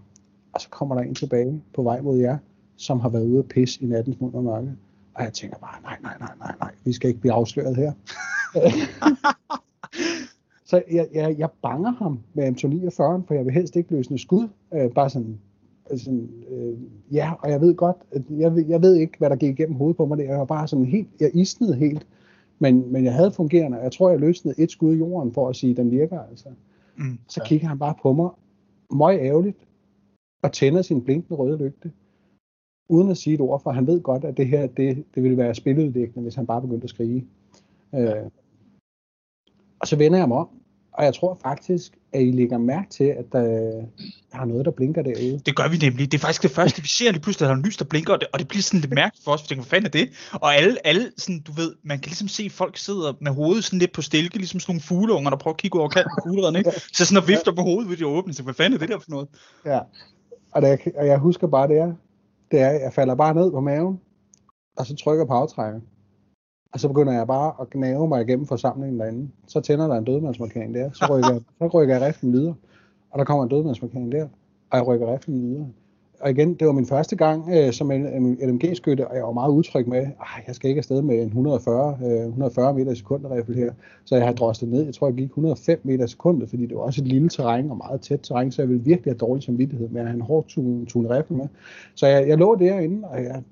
Og 0.53 0.61
så 0.61 0.69
kommer 0.71 0.95
der 0.95 1.03
en 1.03 1.15
tilbage 1.15 1.63
på 1.75 1.83
vej 1.83 2.01
mod 2.01 2.19
jer, 2.19 2.39
som 2.77 3.01
har 3.01 3.09
været 3.09 3.27
ude 3.27 3.39
at 3.39 3.49
pisse 3.49 3.83
i 3.83 3.87
nattens 3.87 4.21
mund 4.21 4.35
og 4.35 4.45
mørke. 4.45 4.77
Og 5.15 5.25
jeg 5.25 5.33
tænker 5.33 5.59
bare, 5.59 5.83
nej, 5.83 5.97
nej, 6.03 6.17
nej, 6.21 6.33
nej, 6.39 6.55
nej, 6.61 6.73
vi 6.85 6.93
skal 6.93 7.09
ikke 7.09 7.21
blive 7.21 7.33
afsløret 7.33 7.77
her. 7.77 7.93
så 10.71 10.83
jeg, 10.93 11.09
jeg, 11.13 11.39
jeg 11.39 11.49
banger 11.63 11.91
ham 11.91 12.21
med 12.35 12.49
M249, 12.49 13.27
for 13.27 13.35
jeg 13.35 13.45
vil 13.45 13.55
helst 13.55 13.77
ikke 13.77 13.97
løsne 13.97 14.19
skud. 14.19 14.49
Øh, 14.75 14.91
bare 14.91 15.11
sådan, 15.11 15.39
sådan 15.97 16.31
øh, 16.51 16.79
ja, 17.11 17.33
og 17.39 17.51
jeg 17.51 17.61
ved 17.61 17.75
godt, 17.75 17.97
at 18.11 18.23
jeg, 18.31 18.65
jeg 18.69 18.83
ved 18.83 18.97
ikke, 18.97 19.19
hvad 19.19 19.31
der 19.31 19.37
gik 19.37 19.59
igennem 19.59 19.77
hovedet 19.77 19.97
på 19.97 20.07
mig. 20.07 20.19
Det. 20.19 20.25
Jeg 20.25 20.39
var 20.39 20.45
bare 20.45 20.69
sådan 20.69 20.85
helt, 20.85 21.09
jeg 21.21 21.31
isnede 21.35 21.75
helt. 21.75 22.07
Men, 22.59 22.93
men 22.93 23.05
jeg 23.05 23.15
havde 23.15 23.33
fungerende. 23.33 23.79
Jeg 23.79 23.93
tror, 23.93 24.11
jeg 24.11 24.21
løsnede 24.21 24.61
et 24.61 24.71
skud 24.71 24.95
i 24.95 24.99
jorden 24.99 25.33
for 25.33 25.49
at 25.49 25.57
sige, 25.57 25.71
at 25.71 25.77
den 25.77 25.91
virker. 25.91 26.21
Altså. 26.21 26.49
Mm, 26.97 27.19
så 27.29 27.41
ja. 27.45 27.49
kigger 27.49 27.69
han 27.69 27.79
bare 27.79 27.95
på 28.03 28.13
mig, 28.13 28.31
meget 28.91 29.21
ærgerligt, 29.21 29.59
og 30.43 30.53
tænder 30.53 30.83
sin 30.83 31.05
blinkende 31.05 31.39
røde 31.39 31.59
lygte 31.59 31.93
uden 32.89 33.11
at 33.11 33.17
sige 33.17 33.35
et 33.35 33.41
ord, 33.41 33.63
for 33.63 33.71
han 33.71 33.87
ved 33.87 34.01
godt, 34.01 34.25
at 34.25 34.37
det 34.37 34.47
her, 34.47 34.67
det, 34.67 35.05
det 35.15 35.23
ville 35.23 35.37
være 35.37 35.55
spiludlæggende, 35.55 36.23
hvis 36.23 36.35
han 36.35 36.47
bare 36.47 36.61
begyndte 36.61 36.85
at 36.85 36.91
skrige. 36.91 37.27
Øh, 37.95 38.31
og 39.81 39.87
så 39.89 39.97
vender 39.97 40.19
jeg 40.19 40.29
mig 40.29 40.37
om, 40.37 40.49
og 40.93 41.05
jeg 41.05 41.15
tror 41.15 41.39
faktisk, 41.43 41.99
at 42.13 42.23
I 42.23 42.31
lægger 42.31 42.59
mærke 42.59 42.91
til, 42.91 43.05
at 43.05 43.25
der, 43.33 43.43
der 44.33 44.39
er 44.41 44.45
noget, 44.45 44.65
der 44.65 44.71
blinker 44.71 45.03
derude. 45.03 45.39
Det 45.47 45.57
gør 45.57 45.69
vi 45.69 45.77
nemlig. 45.77 46.13
Det 46.13 46.19
er 46.19 46.23
faktisk 46.23 46.43
det 46.43 46.51
første, 46.51 46.83
vi 46.83 46.89
ser 46.89 47.11
lige 47.11 47.23
pludselig, 47.23 47.45
at 47.45 47.49
der 47.49 47.55
er 47.55 47.59
en 47.59 47.65
lys, 47.65 47.77
der 47.77 47.85
blinker, 47.85 48.13
og 48.13 48.21
det, 48.21 48.29
og 48.33 48.39
det 48.39 48.49
bliver 48.49 48.63
sådan 48.63 48.81
lidt 48.81 48.95
mærkeligt 48.95 49.25
for 49.25 49.31
os. 49.33 49.43
Vi 49.43 49.47
tænker, 49.49 49.63
hvad 49.63 49.71
fanden 49.71 49.87
er 49.87 49.91
det? 49.91 50.09
Og 50.33 50.55
alle, 50.57 50.87
alle 50.87 51.13
sådan, 51.17 51.41
du 51.41 51.53
ved, 51.53 51.75
man 51.83 51.99
kan 51.99 52.09
ligesom 52.09 52.29
se, 52.29 52.43
at 52.43 52.53
folk 52.53 52.77
sidder 52.77 53.13
med 53.21 53.33
hovedet 53.33 53.65
sådan 53.65 53.79
lidt 53.79 53.93
på 53.93 54.03
stilke, 54.03 54.37
ligesom 54.37 54.61
sådan 54.61 54.73
nogle 54.73 54.81
fugleunger, 54.81 55.31
der 55.31 55.37
prøver 55.37 55.55
at 55.55 55.61
kigge 55.61 55.79
over 55.81 55.89
kanten 55.89 56.11
på 56.19 56.29
fugleredden, 56.29 56.57
ikke? 56.59 56.71
Så 56.93 57.05
sådan 57.07 57.23
og 57.23 57.29
vifter 57.29 57.53
på 57.53 57.63
hovedet, 57.63 57.87
hvis 57.89 57.99
de 57.99 58.07
åbner, 58.07 58.35
så 58.35 58.43
hvad 58.43 58.55
fanden 58.55 58.75
er 58.75 58.79
det 58.79 58.89
der 58.89 58.99
for 58.99 59.11
noget? 59.11 59.29
Ja, 59.65 59.81
og, 60.53 60.63
der, 60.63 60.77
og 60.97 61.07
jeg 61.07 61.19
husker 61.19 61.47
bare 61.47 61.69
det 61.69 61.79
er, 61.79 61.93
det 62.55 62.63
er, 62.63 62.69
at 62.69 62.83
jeg 62.83 62.93
falder 62.93 63.15
bare 63.15 63.35
ned 63.35 63.51
på 63.51 63.61
maven, 63.61 64.01
og 64.77 64.87
så 64.87 64.97
trykker 64.97 65.25
på 65.25 65.33
aftrækker. 65.33 65.81
Og 66.73 66.81
så 66.81 66.89
begynder 66.89 67.13
jeg 67.13 67.27
bare 67.27 67.53
at 67.61 67.71
gnave 67.71 68.09
mig 68.09 68.23
igennem 68.23 68.47
forsamlingen 68.47 69.01
derinde. 69.01 69.31
Så 69.47 69.61
tænder 69.61 69.87
der 69.87 69.95
en 69.95 70.05
dødmandsmarkering 70.05 70.75
der. 70.75 70.91
Så 70.93 71.07
rykker, 71.11 71.41
så 71.59 71.67
rykker 71.67 71.95
jeg 71.99 72.07
riften 72.07 72.33
videre. 72.33 72.55
Og 73.11 73.19
der 73.19 73.25
kommer 73.25 73.45
en 73.45 73.51
dødmandsmarkering 73.51 74.13
der. 74.13 74.29
Og 74.71 74.79
jeg 74.79 74.87
rykker 74.87 75.13
riften 75.15 75.43
videre. 75.43 75.69
Og 76.25 76.31
igen, 76.31 76.55
det 76.55 76.67
var 76.67 76.73
min 76.73 76.87
første 76.87 77.17
gang 77.17 77.49
øh, 77.51 77.73
som 77.73 77.91
LMG-skytte, 77.91 79.09
og 79.09 79.17
jeg 79.17 79.25
var 79.25 79.33
meget 79.33 79.53
utryg 79.53 79.89
med, 79.89 79.99
at 79.99 80.45
jeg 80.47 80.55
skal 80.55 80.69
ikke 80.69 80.79
afsted 80.79 81.03
med 81.03 81.17
en 81.19 81.27
140, 81.27 81.99
øh, 82.05 82.27
140 82.27 82.75
meter 82.75 82.93
i 82.93 82.95
sekundet 82.95 83.31
rifle 83.31 83.55
her. 83.55 83.73
Så 84.05 84.17
jeg 84.17 84.27
har 84.27 84.33
drosset 84.33 84.69
ned. 84.69 84.85
Jeg 84.85 84.95
tror, 84.95 85.07
jeg 85.07 85.17
gik 85.17 85.27
105 85.27 85.81
meter 85.85 86.05
i 86.05 86.09
sekundet, 86.09 86.49
fordi 86.49 86.67
det 86.67 86.77
var 86.77 86.83
også 86.83 87.03
et 87.03 87.09
lille 87.09 87.29
terræn 87.29 87.71
og 87.71 87.77
meget 87.77 88.01
tæt 88.01 88.21
terræn, 88.23 88.53
så 88.53 88.63
jeg 88.63 88.69
ville 88.69 88.85
virkelig 88.85 89.13
have 89.13 89.19
dårlig 89.19 89.43
samvittighed 89.43 89.89
med 89.89 90.01
at 90.01 90.07
have 90.07 90.15
en 90.15 90.21
hårdt 90.21 90.49
tunet 90.89 91.11
rifle 91.11 91.37
med. 91.37 91.49
Så 91.95 92.07
jeg, 92.07 92.29
jeg 92.29 92.39
lå 92.39 92.55
derinde, 92.55 93.09
og 93.09 93.25
jeg 93.25 93.43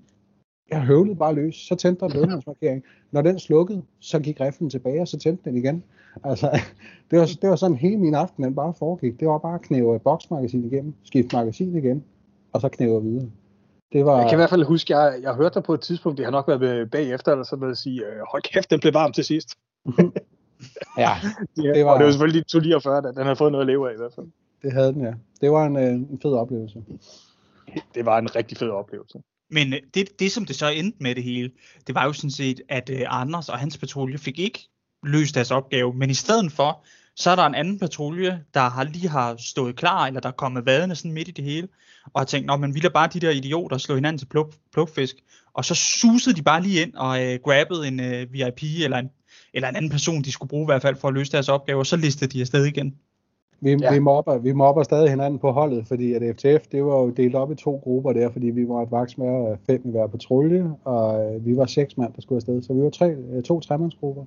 jeg 0.71 0.83
høvlede 0.83 1.17
bare 1.17 1.35
løs, 1.35 1.55
så 1.55 1.75
tændte 1.75 2.01
der 2.01 2.07
en 2.07 2.13
ledningsmarkering. 2.13 2.83
Når 3.11 3.23
den 3.23 3.39
slukkede, 3.39 3.83
så 4.01 4.19
gik 4.19 4.41
riflen 4.41 4.71
tilbage, 4.71 5.01
og 5.01 5.09
så 5.09 5.19
tændte 5.19 5.51
den 5.51 5.57
igen. 5.57 5.83
Altså, 6.25 6.51
det 7.11 7.19
var, 7.19 7.27
det 7.43 7.51
var 7.51 7.57
sådan 7.57 7.77
hele 7.77 7.97
min 7.97 8.15
aften, 8.15 8.45
den 8.45 8.55
bare 8.55 8.75
foregik. 8.75 9.21
Det 9.21 9.29
var 9.29 9.39
bare 9.39 9.55
at 9.55 9.63
knæve 9.63 9.97
et 9.97 10.03
boksmagasin 10.03 10.65
igennem, 10.65 10.95
skifte 11.05 11.37
magasin 11.37 11.77
igen, 11.77 12.05
og 12.53 12.61
så 12.61 12.69
knæve 12.69 13.03
videre. 13.03 13.31
Det 13.93 14.05
var... 14.05 14.21
Jeg 14.21 14.29
kan 14.29 14.37
i 14.37 14.41
hvert 14.41 14.51
fald 14.51 14.65
huske, 14.65 14.99
jeg, 14.99 15.19
jeg 15.23 15.35
hørte 15.35 15.55
dig 15.55 15.63
på 15.63 15.75
et 15.75 15.81
tidspunkt, 15.81 16.19
det 16.19 16.27
har 16.27 16.31
nok 16.31 16.49
været 16.49 16.91
bagefter, 16.91 17.33
eller 17.33 17.45
sådan 17.45 17.61
noget, 17.61 17.73
at 17.73 17.79
sige, 17.79 18.07
øh, 18.07 18.21
hold 18.31 18.43
kæft, 18.43 18.71
den 18.71 18.81
blev 18.81 18.95
varm 18.95 19.13
til 19.13 19.25
sidst. 19.25 19.55
ja, 20.99 21.11
det 21.57 21.85
var... 21.85 21.93
Og 21.93 21.99
det 21.99 22.07
var 22.07 22.13
selvfølgelig 22.13 22.47
249, 22.47 23.13
den 23.13 23.27
har 23.27 23.35
fået 23.35 23.53
noget 23.53 23.63
at 23.63 23.67
leve 23.67 23.91
af 23.91 23.95
i 23.95 23.97
hvert 23.97 24.15
fald. 24.15 24.27
Det 24.63 24.73
havde 24.73 24.93
den, 24.93 25.05
ja. 25.05 25.13
Det 25.41 25.51
var 25.51 25.67
en, 25.67 25.77
øh, 25.77 25.93
en 25.93 26.19
fed 26.23 26.33
oplevelse. 26.33 26.83
Det 27.95 28.07
var 28.07 28.19
en 28.19 28.37
rigtig 28.37 28.59
fed 28.59 28.69
oplevelse. 28.69 29.19
Men 29.51 29.73
øh, 29.73 29.81
det, 29.95 30.21
det, 30.21 30.33
som 30.33 30.45
det 30.45 30.57
så 30.57 30.69
endte 30.69 30.99
med 31.01 31.15
det 31.15 31.25
hele, 31.25 31.51
det 31.87 31.95
var 31.95 32.05
jo 32.05 32.13
sådan 32.13 32.31
set, 32.31 32.61
at 32.69 32.91
uh, 32.91 33.21
Anders 33.21 33.49
og 33.49 33.59
hans 33.59 33.79
patrulje 33.79 34.19
fik 34.19 34.39
ikke 34.39 34.69
løst 35.03 35.35
deres 35.35 35.51
opgave, 35.51 35.95
men 35.95 36.11
i 36.11 36.15
stedet 36.15 36.53
for, 36.53 36.85
så 37.17 37.31
er 37.31 37.37
der 37.37 37.47
en 37.47 37.55
anden 37.55 37.79
patrulje, 37.79 38.41
der 38.55 38.61
har 38.61 38.85
lige 38.85 39.09
har 39.09 39.35
stået 39.39 39.77
klar, 39.77 40.07
eller 40.07 40.21
der 40.21 40.29
er 40.29 40.33
kommet 40.33 40.67
vadende 40.67 40.95
sådan 40.95 41.13
midt 41.13 41.29
i 41.29 41.31
det 41.31 41.45
hele, 41.45 41.69
og 42.05 42.21
har 42.21 42.25
tænkt, 42.25 42.61
man 42.61 42.75
vil 42.75 42.91
bare 42.95 43.09
de 43.13 43.21
der 43.21 43.31
idioter 43.31 43.79
slå 43.79 43.95
hinanden 43.95 44.19
til 44.19 44.27
pluk, 44.27 44.55
plukfisk, 44.73 45.17
og 45.55 45.65
så 45.65 45.75
susede 45.75 46.37
de 46.37 46.43
bare 46.43 46.63
lige 46.63 46.83
ind 46.83 46.95
og 46.95 47.09
uh, 47.09 47.43
grabbede 47.45 47.89
en 47.89 48.01
uh, 48.01 48.33
VIP, 48.33 48.63
eller 48.85 48.99
en, 48.99 49.11
eller 49.55 49.69
en 49.69 49.77
anden 49.77 49.91
person, 49.91 50.23
de 50.23 50.33
skulle 50.33 50.51
bruge 50.51 50.65
i 50.65 50.71
hvert 50.71 50.83
fald 50.83 50.97
for 50.97 51.09
at 51.09 51.15
løse 51.15 51.33
deres 51.33 51.49
opgave, 51.49 51.79
og 51.79 51.87
så 51.87 51.97
listede 51.97 52.31
de 52.31 52.41
afsted 52.41 52.65
igen. 52.65 52.95
Vi, 53.61 53.71
ja. 53.71 53.93
vi, 53.93 53.99
mobber, 53.99 54.39
vi 54.39 54.53
mobber 54.53 54.83
stadig 54.83 55.11
hinanden 55.11 55.39
på 55.39 55.51
holdet, 55.51 55.87
fordi 55.87 56.13
at 56.13 56.23
FTF, 56.37 56.67
det 56.73 56.85
var 56.85 56.97
jo 56.97 57.11
delt 57.11 57.35
op 57.35 57.53
i 57.53 57.55
to 57.55 57.81
grupper 57.83 58.13
der, 58.13 58.31
fordi 58.31 58.47
vi 58.47 58.69
var 58.69 58.83
et 58.83 58.91
vaks 58.91 59.19
med 59.19 59.57
fem 59.67 59.83
i 59.85 59.91
hver 59.91 60.07
patrulje, 60.07 60.71
og 60.85 61.35
øh, 61.35 61.47
vi 61.47 61.57
var 61.57 61.67
seks 61.67 61.97
mand, 61.97 62.13
der 62.15 62.23
skulle 62.23 62.37
afsted, 62.37 62.63
så 62.63 62.73
vi 62.73 62.83
var 62.83 62.91
tre, 62.91 63.11
øh, 63.11 63.43
to 63.43 63.61
tremandsgrupper. 63.61 64.25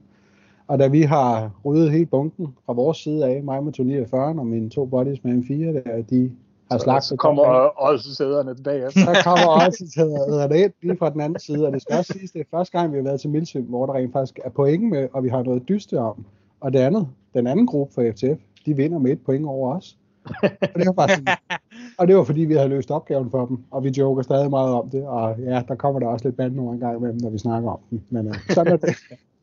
Og 0.67 0.79
da 0.79 0.87
vi 0.87 1.01
har 1.01 1.51
ryddet 1.65 1.91
hele 1.91 2.05
bunken 2.05 2.47
fra 2.65 2.73
vores 2.73 2.97
side 2.97 3.25
af, 3.25 3.43
mig 3.43 3.63
med 3.63 3.73
249 3.73 4.35
og 4.39 4.47
mine 4.47 4.69
to 4.69 4.85
buddies 4.85 5.23
med 5.23 5.33
M4, 5.33 5.53
der, 5.53 6.01
de 6.01 6.31
har 6.71 6.77
slagt. 6.77 7.03
Så 7.03 7.15
kommer 7.15 7.43
også 7.43 8.15
sæderne 8.15 8.55
bagefter. 8.63 8.99
Så 8.99 9.21
kommer 9.23 9.47
også 9.65 9.85
sæderne 9.95 10.59
ind 10.59 10.71
lige 10.81 10.97
fra 10.97 11.09
den 11.09 11.21
anden 11.21 11.39
side, 11.39 11.67
og 11.67 11.73
det 11.73 11.81
skal 11.81 11.97
også 11.97 12.13
siges, 12.13 12.31
det 12.31 12.39
er 12.39 12.45
første 12.51 12.77
gang, 12.77 12.91
vi 12.91 12.97
har 12.97 13.03
været 13.03 13.21
til 13.21 13.29
Milsø, 13.29 13.61
hvor 13.61 13.85
der 13.85 13.93
rent 13.93 14.13
faktisk 14.13 14.39
er 14.45 14.49
point 14.49 14.89
med, 14.89 15.07
og 15.13 15.23
vi 15.23 15.29
har 15.29 15.43
noget 15.43 15.69
dyste 15.69 15.99
om. 15.99 16.25
Og 16.59 16.73
det 16.73 16.79
andet, 16.79 17.07
den 17.33 17.47
anden 17.47 17.67
gruppe 17.67 17.93
for 17.93 18.11
FTF, 18.11 18.41
de 18.65 18.75
vinder 18.75 18.99
med 18.99 19.11
et 19.11 19.21
point 19.25 19.45
over 19.45 19.75
os. 19.75 19.97
Og 20.41 20.75
det 20.75 20.85
var 20.85 20.91
bare 20.91 21.09
sådan, 21.09 21.27
og 21.99 22.07
det 22.07 22.15
var 22.15 22.23
fordi, 22.23 22.41
vi 22.41 22.53
havde 22.53 22.69
løst 22.69 22.91
opgaven 22.91 23.31
for 23.31 23.45
dem, 23.45 23.57
og 23.71 23.83
vi 23.83 23.89
joker 23.89 24.21
stadig 24.21 24.49
meget 24.49 24.73
om 24.73 24.89
det, 24.89 25.03
og 25.07 25.35
ja, 25.39 25.61
der 25.67 25.75
kommer 25.75 25.99
der 25.99 26.07
også 26.07 26.27
lidt 26.27 26.37
band 26.37 26.53
nogle 26.55 26.79
gange 26.79 26.97
imellem, 26.97 27.19
når 27.21 27.29
vi 27.29 27.37
snakker 27.37 27.69
om 27.69 27.79
dem, 27.89 28.01
men 28.09 28.27
uh, 28.27 28.35
sådan 28.49 28.73
er 28.73 28.77
det. 28.77 28.95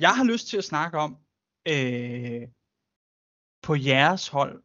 Jeg 0.00 0.10
har 0.10 0.24
lyst 0.24 0.48
til 0.48 0.56
at 0.56 0.64
snakke 0.64 0.98
om, 0.98 1.16
øh, 1.68 2.42
på 3.62 3.74
jeres 3.74 4.28
hold, 4.28 4.62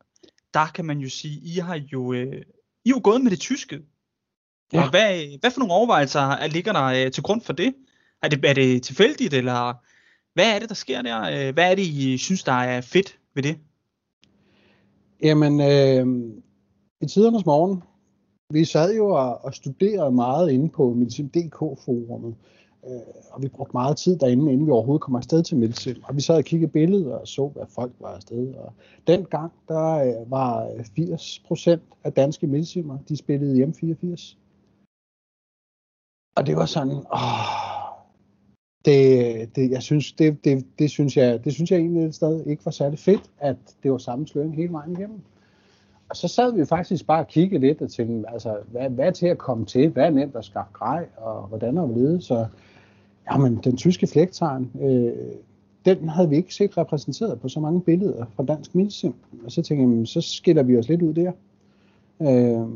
der 0.53 0.65
kan 0.75 0.85
man 0.85 0.99
jo 0.99 1.09
sige, 1.09 1.39
I 1.39 1.57
har 1.57 1.75
jo, 1.75 2.13
øh, 2.13 2.41
I 2.85 2.89
er 2.89 2.93
jo 2.95 3.01
gået 3.03 3.21
med 3.21 3.31
det 3.31 3.39
tyske. 3.39 3.81
Ja. 4.73 4.83
Og 4.83 4.89
hvad, 4.89 5.39
hvad 5.39 5.51
for 5.51 5.59
nogle 5.59 5.73
overvejelser 5.73 6.47
ligger 6.47 6.73
der 6.73 6.85
øh, 6.85 7.11
til 7.11 7.23
grund 7.23 7.41
for 7.41 7.53
det? 7.53 7.75
Er 8.21 8.27
det, 8.29 8.45
er 8.45 8.53
det 8.53 8.83
tilfældigt, 8.83 9.33
eller 9.33 9.73
hvad 10.33 10.55
er 10.55 10.59
det, 10.59 10.69
der 10.69 10.75
sker 10.75 11.01
der? 11.01 11.21
Øh, 11.21 11.53
hvad 11.53 11.71
er 11.71 11.75
det, 11.75 11.81
I 11.81 12.17
synes, 12.17 12.43
der 12.43 12.51
er 12.51 12.81
fedt 12.81 13.19
ved 13.33 13.43
det? 13.43 13.57
Jamen, 15.21 15.61
øh, 15.61 16.07
i 17.01 17.05
tidernes 17.05 17.45
morgen, 17.45 17.83
vi 18.53 18.65
sad 18.65 18.95
jo 18.95 19.09
og, 19.09 19.45
og 19.45 19.53
studerede 19.53 20.11
meget 20.11 20.51
inde 20.51 20.69
på 20.69 20.93
Medicin.dk-forumet, 20.93 22.35
øh, 22.87 22.99
og 23.31 23.41
vi 23.41 23.47
brugte 23.47 23.73
meget 23.73 23.97
tid 23.97 24.17
derinde, 24.17 24.51
inden 24.51 24.67
vi 24.67 24.71
overhovedet 24.71 25.01
kom 25.01 25.15
afsted 25.15 25.43
til 25.43 25.57
Medicin. 25.57 25.97
Og 26.03 26.15
vi 26.15 26.21
sad 26.21 26.37
og 26.37 26.43
kiggede 26.43 26.71
billeder 26.71 27.15
og 27.15 27.27
så, 27.27 27.47
hvad 27.47 27.65
folk 27.69 27.91
var 27.99 28.15
afsted. 28.15 28.53
Og 28.53 28.73
dengang, 29.07 29.51
der 29.67 29.89
øh, 29.89 30.31
var 30.31 30.65
øh, 30.65 30.79
80% 30.79 31.79
af 32.03 32.13
danske 32.13 32.47
mediciner, 32.47 32.97
de 33.09 33.17
spillede 33.17 33.55
hjem 33.55 33.73
84. 33.73 34.37
Og 36.35 36.47
det 36.47 36.55
var 36.55 36.65
sådan, 36.65 36.97
åh, 37.13 37.79
det, 38.85 39.55
det, 39.55 39.71
jeg 39.71 39.83
synes, 39.83 40.11
det, 40.11 40.45
det, 40.45 40.65
det, 40.79 40.89
synes 40.89 41.17
jeg, 41.17 41.45
det 41.45 41.53
synes 41.53 41.71
jeg 41.71 41.79
egentlig 41.79 42.13
stadig 42.13 42.47
ikke 42.47 42.65
var 42.65 42.71
særlig 42.71 42.99
fedt, 42.99 43.31
at 43.39 43.57
det 43.83 43.91
var 43.91 43.97
samme 43.97 44.27
sløring 44.27 44.55
hele 44.55 44.71
vejen 44.71 44.91
igennem. 44.91 45.21
Og 46.09 46.15
så 46.15 46.27
sad 46.27 46.53
vi 46.53 46.65
faktisk 46.65 47.07
bare 47.07 47.19
og 47.19 47.27
kiggede 47.27 47.61
lidt 47.61 47.81
og 47.81 47.91
tænkte, 47.91 48.29
altså, 48.29 48.57
hvad, 48.71 48.89
hvad 48.89 49.07
er 49.07 49.11
til 49.11 49.27
at 49.27 49.37
komme 49.37 49.65
til? 49.65 49.89
Hvad 49.89 50.05
er 50.05 50.09
nemt 50.09 50.35
at 50.35 50.45
skaffe 50.45 50.73
grej? 50.73 51.07
Og 51.17 51.47
hvordan 51.47 51.77
er 51.77 51.87
det? 51.87 52.23
Så, 52.23 52.45
jamen, 53.31 53.59
den 53.63 53.77
tyske 53.77 54.07
flægtegn, 54.07 54.71
øh, 54.81 55.13
den 55.85 56.09
havde 56.09 56.29
vi 56.29 56.35
ikke 56.35 56.55
set 56.55 56.77
repræsenteret 56.77 57.41
på 57.41 57.47
så 57.47 57.59
mange 57.59 57.81
billeder 57.81 58.25
fra 58.35 58.43
dansk 58.43 58.75
milsim. 58.75 59.13
Og 59.45 59.51
så 59.51 59.61
tænkte 59.61 59.97
jeg, 59.99 60.07
så 60.07 60.21
skiller 60.21 60.63
vi 60.63 60.77
os 60.77 60.89
lidt 60.89 61.01
ud 61.01 61.13
der. 61.13 61.31
Øh, 62.21 62.67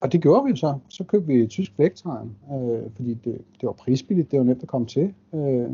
og 0.00 0.12
det 0.12 0.22
gjorde 0.22 0.44
vi 0.44 0.56
så. 0.56 0.74
Så 0.88 1.04
købte 1.04 1.26
vi 1.26 1.46
tysk 1.46 1.72
vægttegn, 1.78 2.36
øh, 2.52 2.90
fordi 2.96 3.14
det, 3.14 3.38
det 3.60 3.66
var 3.66 3.72
prisbilligt, 3.72 4.30
det 4.30 4.38
var 4.38 4.44
nemt 4.44 4.62
at 4.62 4.68
komme 4.68 4.86
til. 4.86 5.14
Øh, 5.34 5.70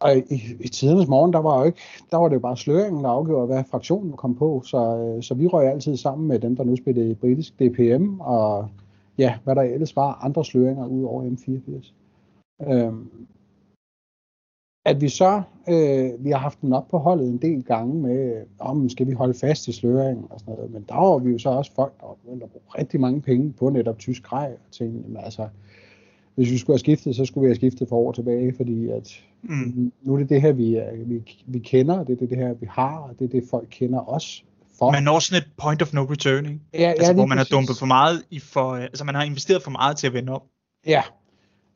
og 0.00 0.16
i, 0.16 0.42
i 0.60 0.68
tidernes 0.68 1.08
morgen, 1.08 1.32
der 1.32 1.38
var, 1.38 1.58
jo 1.58 1.64
ikke, 1.64 1.78
der 2.10 2.16
var 2.16 2.28
det 2.28 2.34
jo 2.34 2.40
bare 2.40 2.56
sløringen, 2.56 3.04
der 3.04 3.10
afgjorde, 3.10 3.46
hvad 3.46 3.64
fraktionen 3.70 4.12
kom 4.12 4.34
på. 4.34 4.62
Så, 4.64 4.96
øh, 4.96 5.22
så 5.22 5.34
vi 5.34 5.46
røg 5.46 5.68
altid 5.68 5.96
sammen 5.96 6.28
med 6.28 6.38
dem, 6.38 6.56
der 6.56 6.64
nu 6.64 6.76
spillede 6.76 7.14
britisk 7.14 7.58
DPM, 7.58 8.20
og 8.20 8.68
ja, 9.18 9.34
hvad 9.44 9.54
der 9.54 9.62
ellers 9.62 9.96
var 9.96 10.24
andre 10.24 10.44
sløringer 10.44 10.86
ud 10.86 11.04
over 11.04 11.24
M84. 11.24 11.92
Øh, 12.62 12.92
at 14.84 15.00
vi 15.00 15.08
så, 15.08 15.42
øh, 15.68 16.24
vi 16.24 16.30
har 16.30 16.38
haft 16.38 16.60
den 16.60 16.72
op 16.72 16.88
på 16.88 16.98
holdet 16.98 17.28
en 17.28 17.38
del 17.38 17.62
gange 17.62 17.94
med, 17.94 18.44
om 18.58 18.88
skal 18.88 19.06
vi 19.06 19.12
holde 19.12 19.34
fast 19.34 19.68
i 19.68 19.72
sløringen 19.72 20.26
og 20.30 20.40
sådan 20.40 20.54
noget, 20.54 20.72
men 20.72 20.84
der 20.88 20.94
var 20.94 21.18
vi 21.18 21.30
jo 21.30 21.38
så 21.38 21.48
også 21.48 21.72
folk, 21.74 22.00
der 22.00 22.06
var 22.06 22.14
begyndt 22.14 22.42
at 22.42 22.50
bruge 22.50 22.78
rigtig 22.78 23.00
mange 23.00 23.20
penge 23.20 23.52
på 23.52 23.70
netop 23.70 23.98
tysk 23.98 24.22
grej, 24.22 24.56
og 24.66 24.72
tænkte, 24.72 25.00
jamen, 25.02 25.24
altså, 25.24 25.48
hvis 26.34 26.50
vi 26.50 26.58
skulle 26.58 26.74
have 26.74 26.78
skiftet, 26.78 27.16
så 27.16 27.24
skulle 27.24 27.42
vi 27.42 27.48
have 27.48 27.56
skiftet 27.56 27.88
for 27.88 27.96
år 27.96 28.12
tilbage, 28.12 28.54
fordi 28.56 28.88
at 28.88 29.22
mm. 29.42 29.92
nu 30.02 30.14
er 30.14 30.18
det 30.18 30.28
det 30.28 30.42
her, 30.42 30.52
vi, 30.52 30.80
vi, 31.06 31.42
vi 31.46 31.58
kender, 31.58 32.04
det 32.04 32.12
er 32.12 32.16
det, 32.16 32.30
det 32.30 32.38
her, 32.38 32.54
vi 32.54 32.66
har, 32.70 32.98
og 32.98 33.18
det 33.18 33.24
er 33.24 33.28
det, 33.28 33.44
folk 33.50 33.66
kender 33.70 34.08
os 34.08 34.44
for. 34.78 34.90
Man 34.90 35.02
når 35.02 35.18
sådan 35.18 35.42
et 35.42 35.48
point 35.56 35.82
of 35.82 35.92
no 35.92 36.02
return, 36.02 36.46
ikke? 36.46 36.60
Ja, 36.74 36.90
altså, 36.90 37.06
ja, 37.06 37.14
hvor 37.14 37.26
man 37.26 37.38
præcis. 37.38 37.50
har 37.50 37.56
dumpet 37.56 37.76
for 37.78 37.86
meget 37.86 38.24
i 38.30 38.38
for, 38.38 38.74
altså 38.74 39.04
man 39.04 39.14
har 39.14 39.22
investeret 39.22 39.62
for 39.62 39.70
meget 39.70 39.96
til 39.96 40.06
at 40.06 40.12
vende 40.12 40.32
op. 40.32 40.44
Ja, 40.86 41.02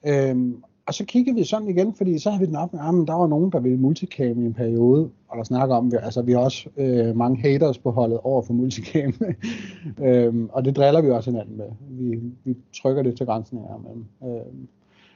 øhm, 0.07 0.63
og 0.88 0.95
så 0.95 1.04
kiggede 1.04 1.37
vi 1.37 1.45
sådan 1.45 1.68
igen, 1.68 1.95
fordi 1.95 2.18
så 2.18 2.30
havde 2.30 2.40
vi 2.40 2.47
den 2.47 2.57
op 2.57 2.75
ah, 2.75 2.95
med, 2.95 3.02
at 3.02 3.09
der 3.09 3.14
var 3.14 3.26
nogen, 3.26 3.52
der 3.52 3.61
ville 3.61 3.78
multicam 3.78 4.42
i 4.42 4.47
en 4.47 4.54
periode, 4.54 5.11
og 5.28 5.38
der 5.38 5.45
snakker 5.45 5.76
om, 5.76 5.92
altså 6.02 6.23
vi 6.23 6.33
har 6.33 6.38
også 6.38 6.68
øh, 6.76 7.16
mange 7.16 7.40
haters 7.40 7.78
på 7.78 7.90
holdet 7.90 8.18
over 8.18 8.42
for 8.42 8.52
multicam, 8.52 9.14
øhm, 10.07 10.49
og 10.52 10.64
det 10.64 10.76
driller 10.76 11.00
vi 11.00 11.11
også 11.11 11.30
hinanden 11.30 11.57
med. 11.57 11.71
Vi, 11.88 12.21
vi 12.45 12.57
trykker 12.73 13.02
det 13.02 13.16
til 13.16 13.26
grænsen 13.26 13.59
her. 13.59 13.76
Men, 13.76 14.09
øhm, 14.30 14.68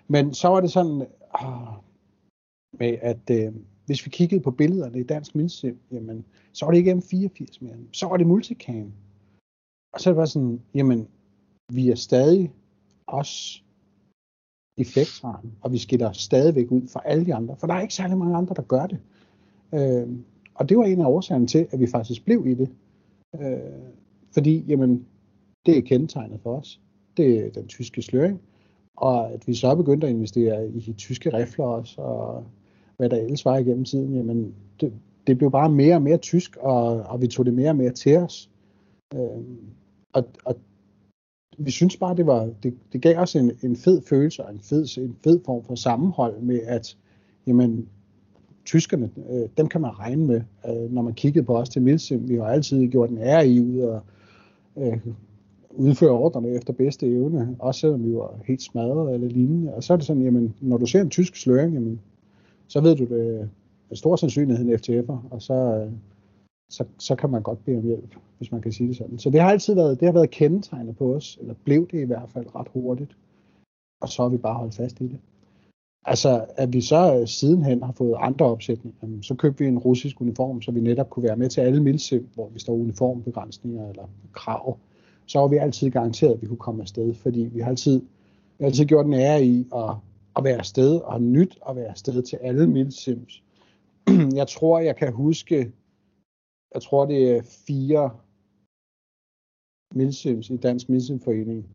men 0.08 0.34
så 0.34 0.48
var 0.48 0.60
det 0.60 0.70
sådan, 0.70 1.06
ah, 1.34 1.74
med 2.78 2.96
at 3.00 3.30
øh, 3.30 3.52
hvis 3.86 4.06
vi 4.06 4.10
kiggede 4.10 4.40
på 4.40 4.50
billederne 4.50 5.00
i 5.00 5.02
dansk 5.02 5.34
mindsim, 5.34 5.78
jamen, 5.92 6.24
så 6.52 6.64
var 6.64 6.72
det 6.72 6.78
ikke 6.78 6.92
M84 6.92 7.58
mere, 7.60 7.76
så 7.92 8.06
var 8.06 8.16
det 8.16 8.26
multicam. 8.26 8.92
Og 9.92 10.00
så 10.00 10.12
var 10.12 10.22
det 10.22 10.30
sådan, 10.30 10.60
jamen, 10.74 11.08
vi 11.72 11.90
er 11.90 11.94
stadig 11.94 12.52
os 13.06 13.64
i 14.76 14.86
og 15.60 15.72
vi 15.72 15.78
skiller 15.78 16.12
stadigvæk 16.12 16.70
ud 16.70 16.88
fra 16.88 17.02
alle 17.04 17.26
de 17.26 17.34
andre, 17.34 17.56
for 17.56 17.66
der 17.66 17.74
er 17.74 17.80
ikke 17.80 17.94
særlig 17.94 18.18
mange 18.18 18.36
andre, 18.36 18.54
der 18.54 18.62
gør 18.62 18.86
det. 18.86 18.98
Øh, 19.74 20.08
og 20.54 20.68
det 20.68 20.78
var 20.78 20.84
en 20.84 21.00
af 21.00 21.06
årsagerne 21.06 21.46
til, 21.46 21.66
at 21.70 21.80
vi 21.80 21.86
faktisk 21.86 22.24
blev 22.24 22.46
i 22.46 22.54
det. 22.54 22.70
Øh, 23.40 23.58
fordi, 24.34 24.64
jamen, 24.68 25.06
det 25.66 25.78
er 25.78 25.82
kendetegnet 25.82 26.40
for 26.40 26.58
os. 26.58 26.80
Det 27.16 27.38
er 27.38 27.50
den 27.50 27.66
tyske 27.66 28.02
sløring. 28.02 28.40
Og 28.96 29.32
at 29.32 29.48
vi 29.48 29.54
så 29.54 29.74
begyndte 29.74 30.06
at 30.06 30.12
investere 30.12 30.68
i 30.68 30.92
tyske 30.92 31.36
rifler 31.38 31.64
også, 31.64 32.00
og 32.00 32.44
hvad 32.96 33.10
der 33.10 33.16
ellers 33.16 33.44
var 33.44 33.58
igennem 33.58 33.84
tiden, 33.84 34.14
jamen, 34.14 34.54
det, 34.80 34.92
det 35.26 35.38
blev 35.38 35.50
bare 35.50 35.70
mere 35.70 35.94
og 35.94 36.02
mere 36.02 36.16
tysk, 36.16 36.56
og, 36.56 37.02
og 37.02 37.20
vi 37.20 37.26
tog 37.26 37.46
det 37.46 37.54
mere 37.54 37.70
og 37.70 37.76
mere 37.76 37.92
til 37.92 38.16
os. 38.16 38.50
Øh, 39.14 39.20
og, 40.12 40.24
og 40.44 40.56
vi 41.59 41.71
synes 41.71 41.97
bare, 41.97 42.16
det 42.16 42.26
var 42.26 42.50
det, 42.62 42.75
det 42.92 43.02
gav 43.02 43.18
os 43.18 43.37
en, 43.37 43.52
en 43.62 43.76
fed 43.76 44.02
følelse 44.09 44.44
og 44.44 44.52
en 44.52 44.61
fed, 44.61 44.99
en 44.99 45.16
fed 45.25 45.40
form 45.44 45.64
for 45.64 45.75
sammenhold 45.75 46.40
med, 46.40 46.61
at 46.66 46.97
jamen, 47.47 47.88
tyskerne, 48.64 49.11
øh, 49.30 49.49
dem 49.56 49.68
kan 49.68 49.80
man 49.80 49.99
regne 49.99 50.26
med, 50.26 50.40
øh, 50.68 50.92
når 50.92 51.02
man 51.02 51.14
kiggede 51.14 51.44
på 51.44 51.56
os 51.59 51.68
til 51.68 51.82
Milsim. 51.82 52.28
Vi 52.28 52.37
har 52.37 52.44
altid 52.44 52.88
gjort 52.88 53.11
en 53.11 53.18
ære 53.18 53.49
i 53.49 53.61
ud 53.61 53.78
og 53.78 54.00
øh, 54.76 54.99
udføre 55.71 56.11
ordrene 56.11 56.49
efter 56.49 56.73
bedste 56.73 57.06
evne, 57.06 57.56
også 57.59 57.80
selvom 57.80 58.04
vi 58.04 58.14
var 58.14 58.35
helt 58.44 58.62
smadret 58.62 59.14
eller 59.14 59.28
lignende. 59.28 59.75
Og 59.75 59.82
så 59.82 59.92
er 59.92 59.97
det 59.97 60.06
sådan, 60.06 60.23
jamen, 60.23 60.54
når 60.61 60.76
du 60.76 60.87
ser 60.87 61.00
en 61.00 61.11
tysk 61.11 61.37
sløring, 61.37 61.75
jamen, 61.75 62.00
så 62.68 62.80
ved 62.80 62.97
du 62.97 63.04
det 63.04 63.49
med 63.88 63.97
stor 63.97 64.16
sandsynlighed 64.16 64.66
en 64.66 64.75
FTF'er, 64.75 65.16
og 65.30 65.42
så, 65.42 65.54
øh, 65.54 65.92
så, 66.72 66.84
så 66.98 67.14
kan 67.14 67.30
man 67.30 67.42
godt 67.42 67.64
bede 67.64 67.76
om 67.76 67.84
hjælp, 67.84 68.16
hvis 68.38 68.52
man 68.52 68.60
kan 68.60 68.72
sige 68.72 68.88
det 68.88 68.96
sådan. 68.96 69.18
Så 69.18 69.30
det 69.30 69.40
har 69.40 69.50
altid 69.50 69.74
været, 69.74 70.00
det 70.00 70.08
har 70.08 70.12
været 70.12 70.30
kendetegnet 70.30 70.96
på 70.96 71.14
os, 71.14 71.38
eller 71.40 71.54
blev 71.64 71.88
det 71.90 72.00
i 72.00 72.04
hvert 72.04 72.30
fald 72.30 72.54
ret 72.54 72.66
hurtigt. 72.72 73.16
Og 74.00 74.08
så 74.08 74.22
har 74.22 74.28
vi 74.28 74.36
bare 74.36 74.54
holdt 74.54 74.74
fast 74.74 75.00
i 75.00 75.04
det. 75.04 75.18
Altså, 76.04 76.44
at 76.56 76.72
vi 76.72 76.80
så 76.80 77.16
øh, 77.20 77.28
sidenhen 77.28 77.82
har 77.82 77.92
fået 77.92 78.14
andre 78.18 78.46
opsætninger, 78.46 79.22
så 79.22 79.34
købte 79.34 79.64
vi 79.64 79.68
en 79.68 79.78
russisk 79.78 80.20
uniform, 80.20 80.62
så 80.62 80.70
vi 80.70 80.80
netop 80.80 81.10
kunne 81.10 81.22
være 81.22 81.36
med 81.36 81.48
til 81.48 81.60
alle 81.60 81.82
milsim, 81.82 82.28
hvor 82.34 82.48
vi 82.48 82.58
står 82.58 82.74
uniformbegrænsninger 82.74 83.88
eller 83.88 84.04
krav. 84.32 84.78
Så 85.26 85.38
var 85.38 85.48
vi 85.48 85.56
altid 85.56 85.90
garanteret, 85.90 86.35
at 86.35 86.42
vi 86.42 86.46
kunne 86.46 86.56
komme 86.56 86.82
afsted, 86.82 87.14
fordi 87.14 87.40
vi 87.40 87.61
har 87.61 87.68
altid, 87.68 88.00
vi 88.58 88.64
har 88.64 88.66
altid 88.66 88.85
gjort 88.85 89.06
en 89.06 89.14
ære 89.14 89.44
i 89.44 89.66
at, 89.74 89.90
at 90.37 90.44
være 90.44 90.58
afsted, 90.58 90.96
og 90.96 91.22
nyt 91.22 91.58
at 91.68 91.76
være 91.76 91.88
afsted 91.88 92.22
til 92.22 92.37
alle 92.37 92.66
milsims. 92.66 93.42
Jeg 94.40 94.48
tror, 94.48 94.80
jeg 94.80 94.96
kan 94.96 95.12
huske 95.12 95.72
jeg 96.74 96.82
tror 96.82 97.06
det 97.06 97.37
er 97.37 97.42
fire 97.66 98.11
milsims 99.94 100.50
i 100.50 100.56
Dansk 100.56 100.88
Milsimforening, 100.88 101.66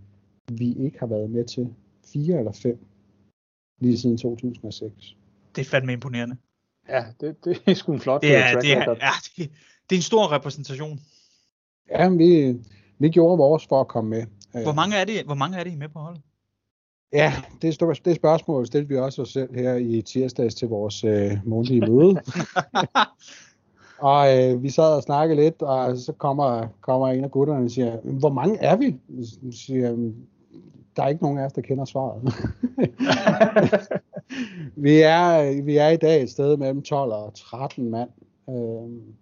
vi 0.51 0.73
ikke 0.73 0.99
har 0.99 1.07
været 1.07 1.29
med 1.29 1.45
til. 1.45 1.73
Fire 2.05 2.39
eller 2.39 2.51
fem, 2.51 2.85
lige 3.79 3.97
siden 3.97 4.17
2006. 4.17 5.15
Det 5.55 5.61
er 5.61 5.65
fandme 5.65 5.93
imponerende. 5.93 6.37
Ja, 6.89 7.05
det, 7.21 7.45
det 7.45 7.61
er 7.65 7.73
sgu 7.73 7.93
en 7.93 7.99
flot 7.99 8.21
det 8.21 8.35
er, 8.35 8.59
det 8.59 8.73
er, 8.73 8.79
ja, 8.89 9.11
det, 9.37 9.51
det 9.89 9.95
er 9.95 9.99
en 9.99 10.01
stor 10.01 10.31
repræsentation. 10.31 10.99
Ja, 11.89 12.09
vi, 12.09 12.59
vi 12.99 13.09
gjorde 13.09 13.37
vores 13.37 13.67
for 13.67 13.81
at 13.81 13.87
komme 13.87 14.09
med. 14.09 14.25
Hvor 14.63 14.73
mange 14.73 14.95
er 14.95 15.05
det, 15.05 15.25
hvor 15.25 15.35
mange 15.35 15.57
er 15.57 15.63
det 15.63 15.71
I 15.71 15.75
med 15.75 15.89
på 15.89 15.99
holdet? 15.99 16.21
Ja, 17.13 17.33
det, 17.61 17.81
er, 17.81 17.93
det 18.05 18.15
spørgsmål 18.15 18.67
stillede 18.67 18.89
vi 18.89 18.97
også 18.97 19.21
os 19.21 19.29
selv 19.29 19.55
her 19.55 19.75
i 19.75 20.01
tirsdags 20.01 20.55
til 20.55 20.67
vores 20.67 21.03
øh, 21.03 21.31
månedlige 21.45 21.81
møde. 21.81 22.21
Og 23.99 24.37
øh, 24.37 24.63
vi 24.63 24.69
sad 24.69 24.95
og 24.95 25.03
snakkede 25.03 25.41
lidt, 25.41 25.61
og 25.61 25.85
altså, 25.85 26.05
så 26.05 26.13
kommer, 26.13 26.67
kommer 26.81 27.07
en 27.07 27.23
af 27.23 27.31
gutterne 27.31 27.65
og 27.65 27.71
siger, 27.71 27.97
hvor 28.19 28.29
mange 28.29 28.57
er 28.57 28.75
vi? 28.75 28.95
Så 29.23 29.39
siger, 29.51 30.11
der 30.95 31.03
er 31.03 31.07
ikke 31.07 31.23
nogen 31.23 31.37
af 31.37 31.45
os, 31.45 31.53
der 31.53 31.61
kender 31.61 31.85
svaret. 31.85 32.23
vi, 34.85 35.01
er, 35.01 35.63
vi 35.63 35.77
er 35.77 35.89
i 35.89 35.97
dag 35.97 36.21
et 36.21 36.29
sted 36.29 36.57
mellem 36.57 36.81
12 36.81 37.11
og 37.11 37.33
13 37.33 37.89
mand. 37.89 38.09
Øh, 38.49 39.13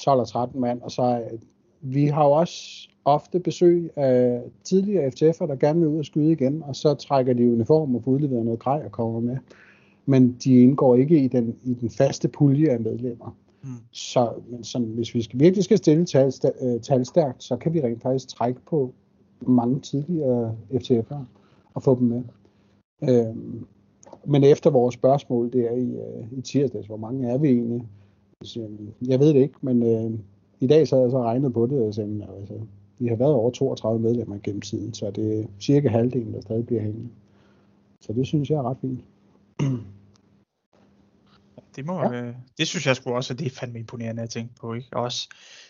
12 0.00 0.20
og 0.20 0.28
13 0.28 0.60
mand, 0.60 0.82
og 0.82 0.90
så 0.90 1.02
øh, 1.02 1.38
vi 1.80 2.06
har 2.06 2.24
jo 2.24 2.30
også 2.30 2.88
ofte 3.04 3.40
besøg 3.40 3.90
af 3.96 4.42
tidligere 4.64 5.06
FTF'er, 5.06 5.46
der 5.46 5.56
gerne 5.56 5.80
vil 5.80 5.88
ud 5.88 5.98
og 5.98 6.04
skyde 6.04 6.32
igen, 6.32 6.62
og 6.62 6.76
så 6.76 6.94
trækker 6.94 7.32
de 7.32 7.52
uniform 7.52 7.94
og 7.94 8.02
får 8.04 8.10
udleveret 8.10 8.44
noget 8.44 8.60
grej 8.60 8.82
og 8.84 8.92
kommer 8.92 9.20
med. 9.20 9.36
Men 10.06 10.36
de 10.44 10.62
indgår 10.62 10.96
ikke 10.96 11.18
i 11.18 11.28
den, 11.28 11.56
i 11.64 11.74
den 11.74 11.90
faste 11.90 12.28
pulje 12.28 12.70
af 12.70 12.80
medlemmer. 12.80 13.36
Mm. 13.62 13.68
Så 13.90 14.32
men 14.48 14.64
sådan, 14.64 14.88
hvis 14.88 15.14
vi 15.14 15.22
skal, 15.22 15.40
virkelig 15.40 15.64
skal 15.64 15.78
stille 15.78 16.04
tal, 16.04 16.32
øh, 16.62 16.80
tal 16.80 17.06
stærkt, 17.06 17.44
så 17.44 17.56
kan 17.56 17.74
vi 17.74 17.80
rent 17.80 18.02
faktisk 18.02 18.28
trække 18.28 18.60
på 18.66 18.94
mange 19.40 19.80
tidligere 19.80 20.56
FTF'ere 20.70 21.24
og 21.74 21.82
få 21.82 21.98
dem 21.98 22.08
med. 22.08 22.22
Øhm, 23.08 23.66
men 24.24 24.44
efter 24.44 24.70
vores 24.70 24.94
spørgsmål 24.94 25.52
der 25.52 25.70
i, 25.70 25.96
øh, 25.96 26.38
i 26.38 26.40
tirsdags, 26.40 26.86
hvor 26.86 26.96
mange 26.96 27.28
er 27.28 27.38
vi 27.38 27.48
egentlig? 27.48 27.88
Jeg 29.08 29.20
ved 29.20 29.28
det 29.28 29.40
ikke, 29.40 29.54
men 29.60 29.82
øh, 29.82 30.18
i 30.60 30.66
dag 30.66 30.88
så 30.88 30.96
har 30.96 31.02
jeg 31.02 31.10
så 31.10 31.22
regnet 31.22 31.52
på 31.52 31.66
det, 31.66 31.82
og 31.82 31.94
sagde, 31.94 32.26
øh, 32.28 32.40
altså, 32.40 32.54
vi 32.98 33.08
har 33.08 33.16
været 33.16 33.34
over 33.34 33.50
32 33.50 34.00
medlemmer 34.00 34.38
gennem 34.42 34.60
tiden, 34.60 34.94
så 34.94 35.10
det 35.10 35.40
er 35.40 35.44
cirka 35.60 35.88
halvdelen, 35.88 36.34
der 36.34 36.40
stadig 36.40 36.66
bliver 36.66 36.82
hængende. 36.82 37.08
Så 38.00 38.12
det 38.12 38.26
synes 38.26 38.50
jeg 38.50 38.56
er 38.56 38.62
ret 38.62 38.78
fint. 38.80 39.00
Det, 41.76 41.86
må, 41.86 42.02
ja. 42.02 42.22
øh, 42.22 42.34
det 42.58 42.68
synes 42.68 42.86
jeg 42.86 42.96
sgu 42.96 43.14
også, 43.14 43.32
at 43.32 43.38
det 43.38 43.46
er 43.46 43.50
fandme 43.50 43.78
imponerende 43.78 44.22
at 44.22 44.30
tænke 44.30 44.54
på. 44.60 44.74
Ikke? 44.74 44.88
Også, 44.92 45.28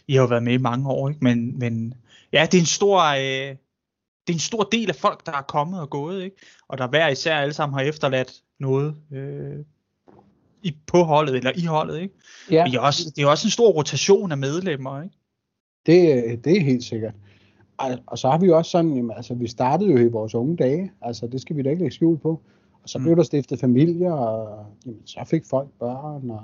I 0.09 0.15
har 0.15 0.23
jo 0.23 0.27
været 0.27 0.43
med 0.43 0.53
i 0.53 0.57
mange 0.59 0.89
år, 0.89 1.09
ikke? 1.09 1.25
Men, 1.25 1.59
men 1.59 1.95
ja, 2.33 2.47
det 2.51 2.55
er 2.55 2.63
en 2.63 2.67
stor... 2.67 3.01
Øh, 3.01 3.57
det 4.27 4.33
er 4.33 4.37
en 4.37 4.41
stor 4.41 4.63
del 4.63 4.89
af 4.89 4.97
folk, 4.97 5.27
der 5.27 5.33
er 5.33 5.43
kommet 5.43 5.81
og 5.81 5.91
gået, 5.91 6.23
ikke? 6.23 6.37
og 6.69 6.79
der 6.79 6.87
hver 6.87 7.09
især 7.09 7.37
alle 7.37 7.55
sammen 7.55 7.79
har 7.79 7.85
efterladt 7.85 8.33
noget 8.59 8.97
øh, 9.13 9.59
i, 10.63 10.77
på 10.87 11.03
holdet, 11.03 11.37
eller 11.37 11.53
i 11.57 11.65
holdet. 11.65 12.01
Ikke? 12.01 12.15
Ja. 12.51 12.65
Men 12.65 12.73
det, 12.73 12.79
er 12.79 12.83
også, 12.83 13.13
det 13.17 13.23
er 13.23 13.27
også 13.27 13.47
en 13.47 13.51
stor 13.51 13.73
rotation 13.73 14.33
af 14.33 14.39
medlemmer. 14.39 15.03
Ikke? 15.03 15.17
Det, 15.87 16.45
det 16.45 16.57
er 16.57 16.61
helt 16.61 16.85
sikkert. 16.85 17.15
Og, 17.77 17.99
og 18.07 18.19
så 18.19 18.31
har 18.31 18.39
vi 18.39 18.51
også 18.51 18.71
sådan, 18.71 18.95
jamen, 18.95 19.17
altså 19.17 19.35
vi 19.35 19.49
startede 19.49 19.91
jo 19.91 19.99
i 19.99 20.09
vores 20.09 20.35
unge 20.35 20.57
dage, 20.57 20.93
altså 21.01 21.27
det 21.27 21.41
skal 21.41 21.57
vi 21.57 21.63
da 21.63 21.71
ikke 21.71 21.83
lægge 21.83 21.95
skjul 21.95 22.19
på. 22.19 22.43
Og 22.83 22.89
så 22.89 22.99
mm. 22.99 23.05
blev 23.05 23.17
der 23.17 23.23
stiftet 23.23 23.61
familier, 23.61 24.13
og 24.13 24.67
jamen, 24.87 25.07
så 25.07 25.21
fik 25.27 25.45
folk 25.51 25.69
børn, 25.79 26.31
og 26.31 26.41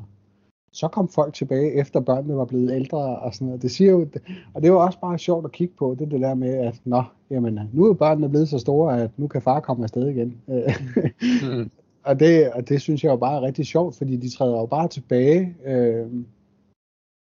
så 0.73 0.89
kom 0.89 1.09
folk 1.09 1.35
tilbage, 1.35 1.73
efter 1.73 2.01
børnene 2.01 2.37
var 2.37 2.45
blevet 2.45 2.73
ældre 2.73 2.99
og 2.99 3.35
sådan 3.35 3.47
noget. 3.47 3.63
Det 3.63 3.71
siger 3.71 3.91
jo, 3.91 4.09
og 4.55 4.63
det 4.63 4.73
var 4.73 4.79
også 4.87 5.01
bare 5.01 5.19
sjovt 5.19 5.45
at 5.45 5.53
kigge 5.53 5.75
på, 5.79 5.97
det, 5.99 6.11
det 6.11 6.21
der 6.21 6.35
med, 6.35 6.55
at 6.55 6.81
nå, 6.85 7.03
jamen, 7.31 7.61
nu 7.73 7.85
er 7.85 7.95
børnene 7.95 8.29
blevet 8.29 8.49
så 8.49 8.59
store, 8.59 9.03
at 9.03 9.11
nu 9.17 9.27
kan 9.29 9.43
far 9.43 9.61
komme 9.61 9.85
afsted 9.85 10.09
igen. 10.09 10.41
mm. 10.47 11.71
og, 12.09 12.21
det, 12.21 12.51
og 12.53 12.69
det 12.69 12.81
synes 12.81 13.05
jeg 13.05 13.11
jo 13.11 13.17
bare 13.17 13.37
er 13.37 13.43
rigtig 13.43 13.67
sjovt, 13.67 13.97
fordi 13.97 14.17
de 14.17 14.31
træder 14.31 14.59
jo 14.59 14.67
bare 14.67 14.89
tilbage 14.89 15.57
øh, 15.67 16.07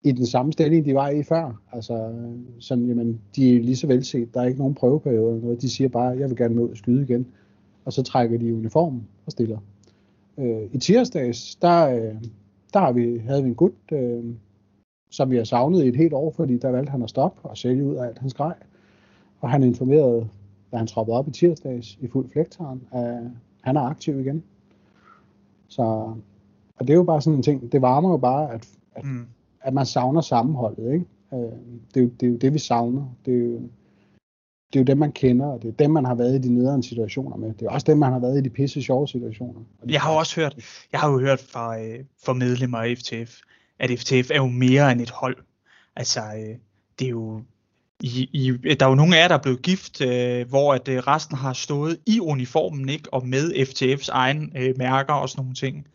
i 0.04 0.12
den 0.12 0.26
samme 0.26 0.54
stilling, 0.54 0.86
de 0.86 0.96
var 0.96 1.10
i 1.10 1.24
før. 1.24 1.62
Altså, 1.72 2.14
sådan, 2.60 2.86
jamen, 2.86 3.22
de 3.36 3.56
er 3.56 3.62
lige 3.62 3.76
så 3.76 3.88
velset, 3.88 4.34
der 4.34 4.42
er 4.42 4.46
ikke 4.46 4.60
nogen 4.60 4.76
prøveperiode 4.76 5.30
eller 5.30 5.44
noget. 5.44 5.62
De 5.62 5.70
siger 5.70 5.88
bare, 5.88 6.18
jeg 6.18 6.30
vil 6.30 6.38
gerne 6.38 6.56
med 6.56 6.64
ud 6.64 6.70
og 6.70 6.78
skyde 6.78 7.04
igen 7.04 7.28
og 7.86 7.94
så 7.94 8.04
trækker 8.04 8.38
de 8.38 8.56
uniformen 8.56 9.08
og 9.26 9.32
stiller. 9.32 9.58
Øh, 10.38 10.62
I 10.72 10.78
tirsdags, 10.78 11.56
der, 11.56 11.90
øh, 11.90 12.16
der 12.74 12.80
har 12.80 12.92
vi, 12.92 13.18
havde 13.18 13.44
vi 13.44 13.50
en 13.50 13.56
gut, 13.56 13.74
øh, 13.92 14.24
som 15.12 15.32
vi 15.32 15.38
har 15.38 15.44
savnet 15.44 15.84
i 15.84 15.88
et 15.88 15.96
helt 15.96 16.14
år, 16.14 16.32
fordi 16.32 16.58
der 16.58 16.70
valgte 16.72 16.92
han 16.92 17.04
at 17.04 17.10
stoppe 17.10 17.50
og 17.50 17.58
sælge 17.58 17.86
ud 17.86 17.96
af 17.96 18.06
alt 18.06 18.20
hans 18.20 18.34
grej. 18.34 18.56
Og 19.40 19.50
han 19.50 19.64
informerede, 19.64 20.28
da 20.72 20.78
han 20.78 20.88
troppede 20.88 21.18
op 21.18 21.28
i 21.28 21.32
tirsdags 21.32 21.98
i 22.02 22.08
fuld 22.08 22.30
flægtaren, 22.30 22.82
at 22.92 23.22
han 23.62 23.76
er 23.78 23.82
aktiv 23.82 24.20
igen. 24.20 24.44
Så 25.68 25.82
og 26.76 26.88
det 26.88 26.90
er 26.90 26.98
jo 26.98 27.04
bare 27.04 27.22
sådan 27.22 27.38
en 27.38 27.44
ting, 27.44 27.72
det 27.72 27.82
varmer 27.82 28.10
jo 28.10 28.18
bare, 28.18 28.54
at, 28.54 28.70
at, 28.96 29.06
Mm. 29.06 29.26
at 29.62 29.74
man 29.74 29.86
savner 29.86 30.22
sammenholdet, 30.22 30.94
ikke? 30.94 31.06
Øh, 31.34 31.52
det, 31.94 31.98
er 31.98 32.02
jo, 32.02 32.10
det 32.20 32.28
er 32.28 32.32
jo 32.32 32.38
det, 32.38 32.54
vi 32.54 32.60
savner. 32.60 33.06
Det 33.26 33.34
er 33.34 33.40
jo, 33.40 33.62
det 34.74 34.80
er 34.80 34.84
jo 34.84 34.86
dem, 34.86 34.98
man 34.98 35.12
kender, 35.12 35.46
og 35.46 35.62
det 35.62 35.68
er 35.68 35.72
dem, 35.72 35.92
man 35.92 36.06
har 36.06 36.16
været 36.16 36.36
i 36.36 36.48
de 36.48 36.54
nederen 36.54 36.84
situationer 36.84 37.38
med. 37.38 37.54
Det 37.54 37.66
er 37.66 37.70
også 37.70 37.86
dem, 37.90 37.98
man 37.98 38.12
har 38.12 38.20
været 38.20 38.38
i 38.38 38.42
de 38.42 38.50
pisse 38.50 38.82
sjove 38.84 39.08
situationer. 39.08 39.60
Jeg 39.90 40.02
har 40.02 40.12
også 40.12 40.36
hørt, 40.42 40.56
jeg 40.92 41.00
har 41.00 41.12
jo 41.12 41.20
hørt 41.20 41.40
fra, 41.40 41.80
øh, 41.82 42.00
fra 42.26 42.34
medlemmer 42.34 42.78
af 42.78 42.98
FTF, 42.98 43.40
at 43.80 43.90
FTF 44.00 44.32
er 44.32 44.38
jo 44.38 44.48
mere 44.48 44.92
end 44.92 45.02
et 45.02 45.10
hold. 45.10 45.38
Altså, 45.96 46.20
øh, 46.20 46.56
det 47.00 47.06
er 47.06 47.10
jo, 47.10 47.42
i, 48.04 48.30
i, 48.34 48.52
der 48.80 48.86
er 48.86 48.90
jo 48.90 48.96
nogle 48.96 49.18
af 49.18 49.22
jer, 49.22 49.28
der 49.28 49.36
er 49.36 49.42
blevet 49.42 49.62
gift, 49.62 50.02
øh, 50.02 50.50
hvor 50.50 50.74
at 50.74 50.88
øh, 50.88 50.98
resten 50.98 51.38
har 51.38 51.54
stået 51.54 51.98
i 52.06 52.20
uniformen, 52.20 52.90
ikke? 52.90 53.14
Og 53.14 53.28
med 53.28 53.52
FTF's 53.54 54.10
egen 54.12 54.52
øh, 54.58 54.74
mærker 54.78 55.14
og 55.14 55.30
sådan 55.30 55.42
nogle 55.42 55.56
ting. 55.56 55.88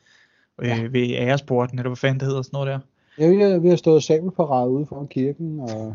Øh, 0.62 0.68
Ja. 0.68 0.82
ved 0.82 1.10
æresporten, 1.10 1.78
eller 1.78 1.88
hvad 1.88 1.96
fanden 1.96 2.20
det 2.20 2.28
hedder, 2.28 2.42
sådan 2.42 2.56
noget 2.56 2.66
der. 2.68 2.78
Ja, 3.18 3.28
vi 3.28 3.40
har, 3.42 3.58
vi 3.58 3.68
har 3.68 3.76
stået 3.76 4.04
sabelparade 4.04 4.70
ude 4.70 4.86
foran 4.86 5.08
kirken, 5.08 5.60
og, 5.60 5.94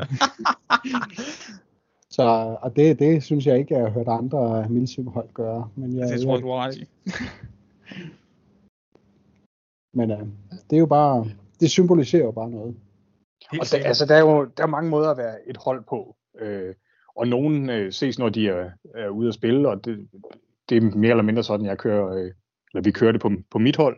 så, 2.14 2.22
og 2.62 2.76
det, 2.76 2.98
det 2.98 3.22
synes 3.22 3.46
jeg 3.46 3.58
ikke, 3.58 3.74
jeg 3.74 3.82
har 3.82 3.90
hørt 3.90 4.08
andre 4.08 4.68
milsimhold 4.68 5.28
gøre. 5.34 5.70
Men 5.74 5.98
jeg, 5.98 6.08
det 6.08 6.22
tror 6.22 6.34
jeg, 6.34 6.42
du 6.42 6.48
har 6.48 6.66
ret 6.66 6.76
i. 6.76 6.88
men 9.98 10.10
uh, 10.10 10.18
det 10.70 10.76
er 10.76 10.80
jo 10.80 10.86
bare, 10.86 11.26
det 11.60 11.70
symboliserer 11.70 12.24
jo 12.24 12.30
bare 12.30 12.50
noget. 12.50 12.76
Helt 13.50 13.60
Og 13.60 13.66
der, 13.72 13.88
altså, 13.88 14.06
der 14.06 14.14
er 14.14 14.20
jo 14.20 14.44
der 14.56 14.62
er 14.62 14.66
mange 14.66 14.90
måder 14.90 15.10
at 15.10 15.16
være 15.16 15.48
et 15.48 15.56
hold 15.56 15.84
på. 15.88 16.16
Øh, 16.38 16.74
og 17.16 17.28
nogen 17.28 17.70
øh, 17.70 17.92
ses, 17.92 18.18
når 18.18 18.28
de 18.28 18.48
er, 18.48 18.70
er 18.94 19.08
ude 19.08 19.28
at 19.28 19.34
spille, 19.34 19.68
og 19.68 19.84
det, 19.84 20.08
det 20.68 20.76
er 20.76 20.96
mere 20.96 21.10
eller 21.10 21.22
mindre 21.22 21.42
sådan, 21.42 21.66
jeg 21.66 21.78
kører, 21.78 22.14
øh, 22.14 22.32
eller 22.72 22.82
vi 22.82 22.90
kører 22.90 23.12
det 23.12 23.20
på, 23.20 23.30
på 23.50 23.58
mit 23.58 23.76
hold. 23.76 23.96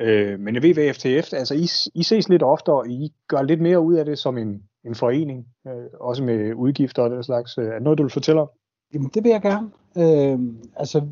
Øh, 0.00 0.40
men 0.40 0.54
jeg 0.54 0.62
ved, 0.62 0.94
FTF, 0.94 1.32
altså 1.32 1.54
I, 1.54 1.98
I 2.00 2.02
ses 2.02 2.28
lidt 2.28 2.42
oftere, 2.42 2.76
og 2.76 2.88
I 2.88 3.12
gør 3.28 3.42
lidt 3.42 3.60
mere 3.60 3.80
ud 3.80 3.94
af 3.94 4.04
det 4.04 4.18
som 4.18 4.38
en, 4.38 4.62
en 4.86 4.94
forening, 4.94 5.46
øh, 5.66 5.72
også 6.00 6.22
med 6.24 6.54
udgifter 6.54 7.02
og 7.02 7.10
den 7.10 7.22
slags. 7.22 7.58
Øh, 7.58 7.66
Er 7.66 7.72
det 7.72 7.82
noget, 7.82 7.98
du 7.98 8.02
vil 8.02 8.10
fortælle 8.12 8.40
om? 8.40 8.48
Jamen, 8.94 9.10
det 9.14 9.24
vil 9.24 9.30
jeg 9.30 9.42
gerne. 9.42 9.68
Øh, 9.98 10.38
altså, 10.76 11.06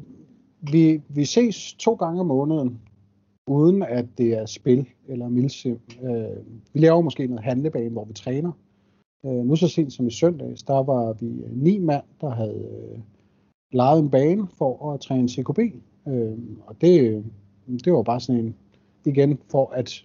vi, 0.72 1.02
vi 1.08 1.24
ses 1.24 1.74
to 1.78 1.94
gange 1.94 2.20
om 2.20 2.26
måneden, 2.26 2.80
uden 3.46 3.82
at 3.82 4.06
det 4.18 4.32
er 4.38 4.46
spil 4.46 4.88
eller 5.08 5.28
milsim. 5.28 5.80
Øh, 6.02 6.36
vi 6.72 6.80
laver 6.80 7.00
måske 7.00 7.26
noget 7.26 7.44
handlebane, 7.44 7.90
hvor 7.90 8.04
vi 8.04 8.12
træner. 8.12 8.52
Øh, 9.26 9.32
nu 9.32 9.56
så 9.56 9.68
sent 9.68 9.92
som 9.92 10.06
i 10.06 10.10
søndags, 10.10 10.62
der 10.62 10.82
var 10.82 11.12
vi 11.12 11.26
øh, 11.26 11.52
ni 11.52 11.78
mand, 11.78 12.04
der 12.20 12.30
havde 12.30 12.90
øh, 12.92 12.98
lejet 13.72 14.00
en 14.02 14.10
bane 14.10 14.48
for 14.58 14.92
at 14.92 15.00
træne 15.00 15.28
CKB. 15.28 15.58
Øh, 16.08 16.38
og 16.66 16.80
det, 16.80 17.00
øh, 17.00 17.24
det 17.84 17.92
var 17.92 18.02
bare 18.02 18.20
sådan 18.20 18.44
en, 18.44 18.56
igen 19.06 19.38
for 19.50 19.72
at, 19.74 20.04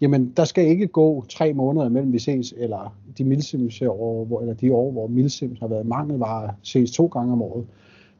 jamen 0.00 0.32
der 0.36 0.44
skal 0.44 0.66
ikke 0.66 0.86
gå 0.86 1.24
tre 1.28 1.52
måneder 1.52 1.86
imellem 1.86 2.12
vi 2.12 2.18
ses, 2.18 2.54
eller 2.56 2.96
de 3.18 3.24
milsims 3.24 3.82
år, 3.82 4.24
hvor, 4.24 4.40
eller 4.40 4.54
de 4.54 4.72
år, 4.72 4.90
hvor 4.90 5.06
milsims 5.06 5.60
har 5.60 5.68
været 5.68 5.86
mangelvare, 5.86 6.54
ses 6.62 6.90
to 6.90 7.06
gange 7.06 7.32
om 7.32 7.42
året. 7.42 7.66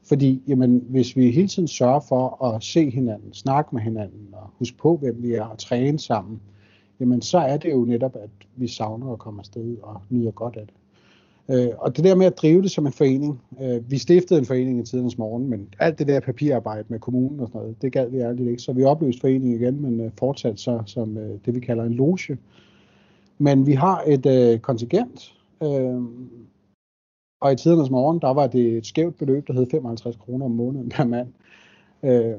Fordi 0.09 0.43
jamen, 0.49 0.85
hvis 0.89 1.17
vi 1.17 1.31
hele 1.31 1.49
tiden 1.49 1.69
sørger 1.69 2.01
for 2.01 2.45
at 2.45 2.63
se 2.63 2.91
hinanden, 2.91 3.33
snakke 3.33 3.75
med 3.75 3.83
hinanden 3.83 4.29
og 4.33 4.51
huske 4.59 4.79
på, 4.79 4.97
hvem 4.97 5.23
vi 5.23 5.35
er 5.35 5.45
og 5.45 5.59
træne 5.59 5.99
sammen, 5.99 6.41
jamen 7.01 7.23
så 7.23 7.39
er 7.39 7.57
det 7.57 7.73
jo 7.73 7.85
netop, 7.85 8.17
at 8.17 8.31
vi 8.57 8.69
savner 8.69 9.13
at 9.13 9.19
komme 9.19 9.41
afsted 9.41 9.77
og 9.83 10.01
nyder 10.11 10.31
godt 10.31 10.57
af 10.57 10.67
det. 10.67 10.75
Øh, 11.51 11.69
og 11.79 11.97
det 11.97 12.05
der 12.05 12.15
med 12.15 12.27
at 12.27 12.39
drive 12.39 12.63
det 12.63 12.71
som 12.71 12.87
en 12.87 12.93
forening, 12.93 13.43
øh, 13.63 13.91
vi 13.91 13.99
stiftede 13.99 14.39
en 14.39 14.47
forening 14.47 14.81
i 14.81 14.85
tidens 14.85 15.19
morgen, 15.19 15.51
men 15.51 15.69
alt 15.79 15.99
det 15.99 16.09
der 16.09 16.21
papirarbejde 16.21 16.85
med 16.89 16.99
kommunen 16.99 17.41
og 17.41 17.49
sådan 17.49 17.61
noget, 17.61 17.83
det 17.83 17.93
gad 17.93 18.11
vi 18.11 18.19
ærligt 18.19 18.51
ikke. 18.51 18.63
Så 18.63 18.73
vi 18.73 18.85
opløste 18.85 19.21
foreningen 19.21 19.61
igen, 19.61 19.83
men 19.83 20.01
øh, 20.01 20.11
fortsat 20.19 20.61
så 20.61 20.83
som 20.87 21.19
øh, 21.19 21.39
det 21.47 21.55
vi 21.55 21.61
kalder 21.61 21.85
en 21.85 21.95
loge. 21.95 22.39
Men 23.39 23.67
vi 23.67 23.73
har 23.73 24.03
et 24.07 24.27
øh, 24.27 24.59
kontingent, 24.59 25.35
øh, 25.63 26.03
og 27.41 27.53
i 27.53 27.57
tidernes 27.57 27.91
morgen, 27.91 28.21
der 28.21 28.35
var 28.35 28.47
det 28.47 28.77
et 28.77 28.87
skævt 28.87 29.19
beløb, 29.19 29.47
der 29.47 29.53
hed 29.53 29.67
55 29.71 30.17
kroner 30.17 30.45
om 30.45 30.51
måneden 30.51 30.89
per 30.89 31.05
mand. 31.05 31.29
Øh, 32.03 32.35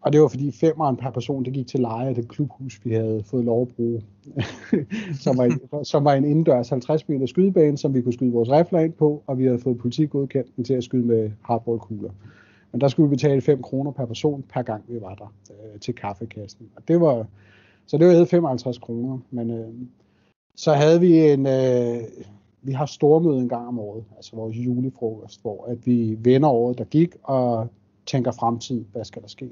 og 0.00 0.12
det 0.12 0.20
var 0.20 0.28
fordi 0.28 0.52
femeren 0.52 0.96
per 0.96 1.10
person, 1.10 1.44
det 1.44 1.52
gik 1.52 1.66
til 1.66 1.80
leje 1.80 2.08
af 2.08 2.14
det 2.14 2.28
klubhus, 2.28 2.80
vi 2.84 2.94
havde 2.94 3.22
fået 3.24 3.44
lov 3.44 3.62
at 3.62 3.68
bruge. 3.68 4.02
som, 5.24 5.38
var 5.38 5.44
en, 5.44 5.84
som 5.84 6.04
var 6.04 6.14
en 6.14 6.24
indendørs 6.24 6.68
50 6.68 7.08
meter 7.08 7.26
skydebane, 7.26 7.78
som 7.78 7.94
vi 7.94 8.02
kunne 8.02 8.12
skyde 8.12 8.32
vores 8.32 8.50
rifler 8.50 8.78
ind 8.78 8.92
på, 8.92 9.22
og 9.26 9.38
vi 9.38 9.44
havde 9.44 9.58
fået 9.58 9.78
politigodkendt 9.78 10.66
til 10.66 10.74
at 10.74 10.84
skyde 10.84 11.06
med 11.06 11.30
hardballkugler. 11.42 12.10
Men 12.72 12.80
der 12.80 12.88
skulle 12.88 13.10
vi 13.10 13.16
betale 13.16 13.40
5 13.40 13.62
kroner 13.62 13.90
per 13.90 14.04
person, 14.06 14.44
per 14.52 14.62
gang 14.62 14.84
vi 14.88 15.00
var 15.00 15.14
der 15.14 15.34
øh, 15.50 15.80
til 15.80 15.94
kaffekassen. 15.94 16.66
Og 16.76 16.82
det 16.88 17.00
var, 17.00 17.26
så 17.86 17.98
det 17.98 18.06
var 18.06 18.24
55 18.24 18.78
kroner. 18.78 19.18
Men 19.30 19.50
øh, 19.50 19.68
så 20.56 20.72
havde 20.72 21.00
vi 21.00 21.30
en, 21.30 21.46
øh, 21.46 22.02
vi 22.62 22.72
har 22.72 22.86
stormøde 22.86 23.38
en 23.38 23.48
gang 23.48 23.68
om 23.68 23.78
året, 23.78 24.04
altså 24.16 24.36
vores 24.36 24.56
julefrokost, 24.56 25.42
hvor 25.42 25.64
at 25.64 25.86
vi 25.86 26.16
vender 26.18 26.48
året, 26.48 26.78
der 26.78 26.84
gik, 26.84 27.14
og 27.22 27.68
tænker 28.06 28.32
fremtid, 28.32 28.84
hvad 28.92 29.04
skal 29.04 29.22
der 29.22 29.28
ske. 29.28 29.50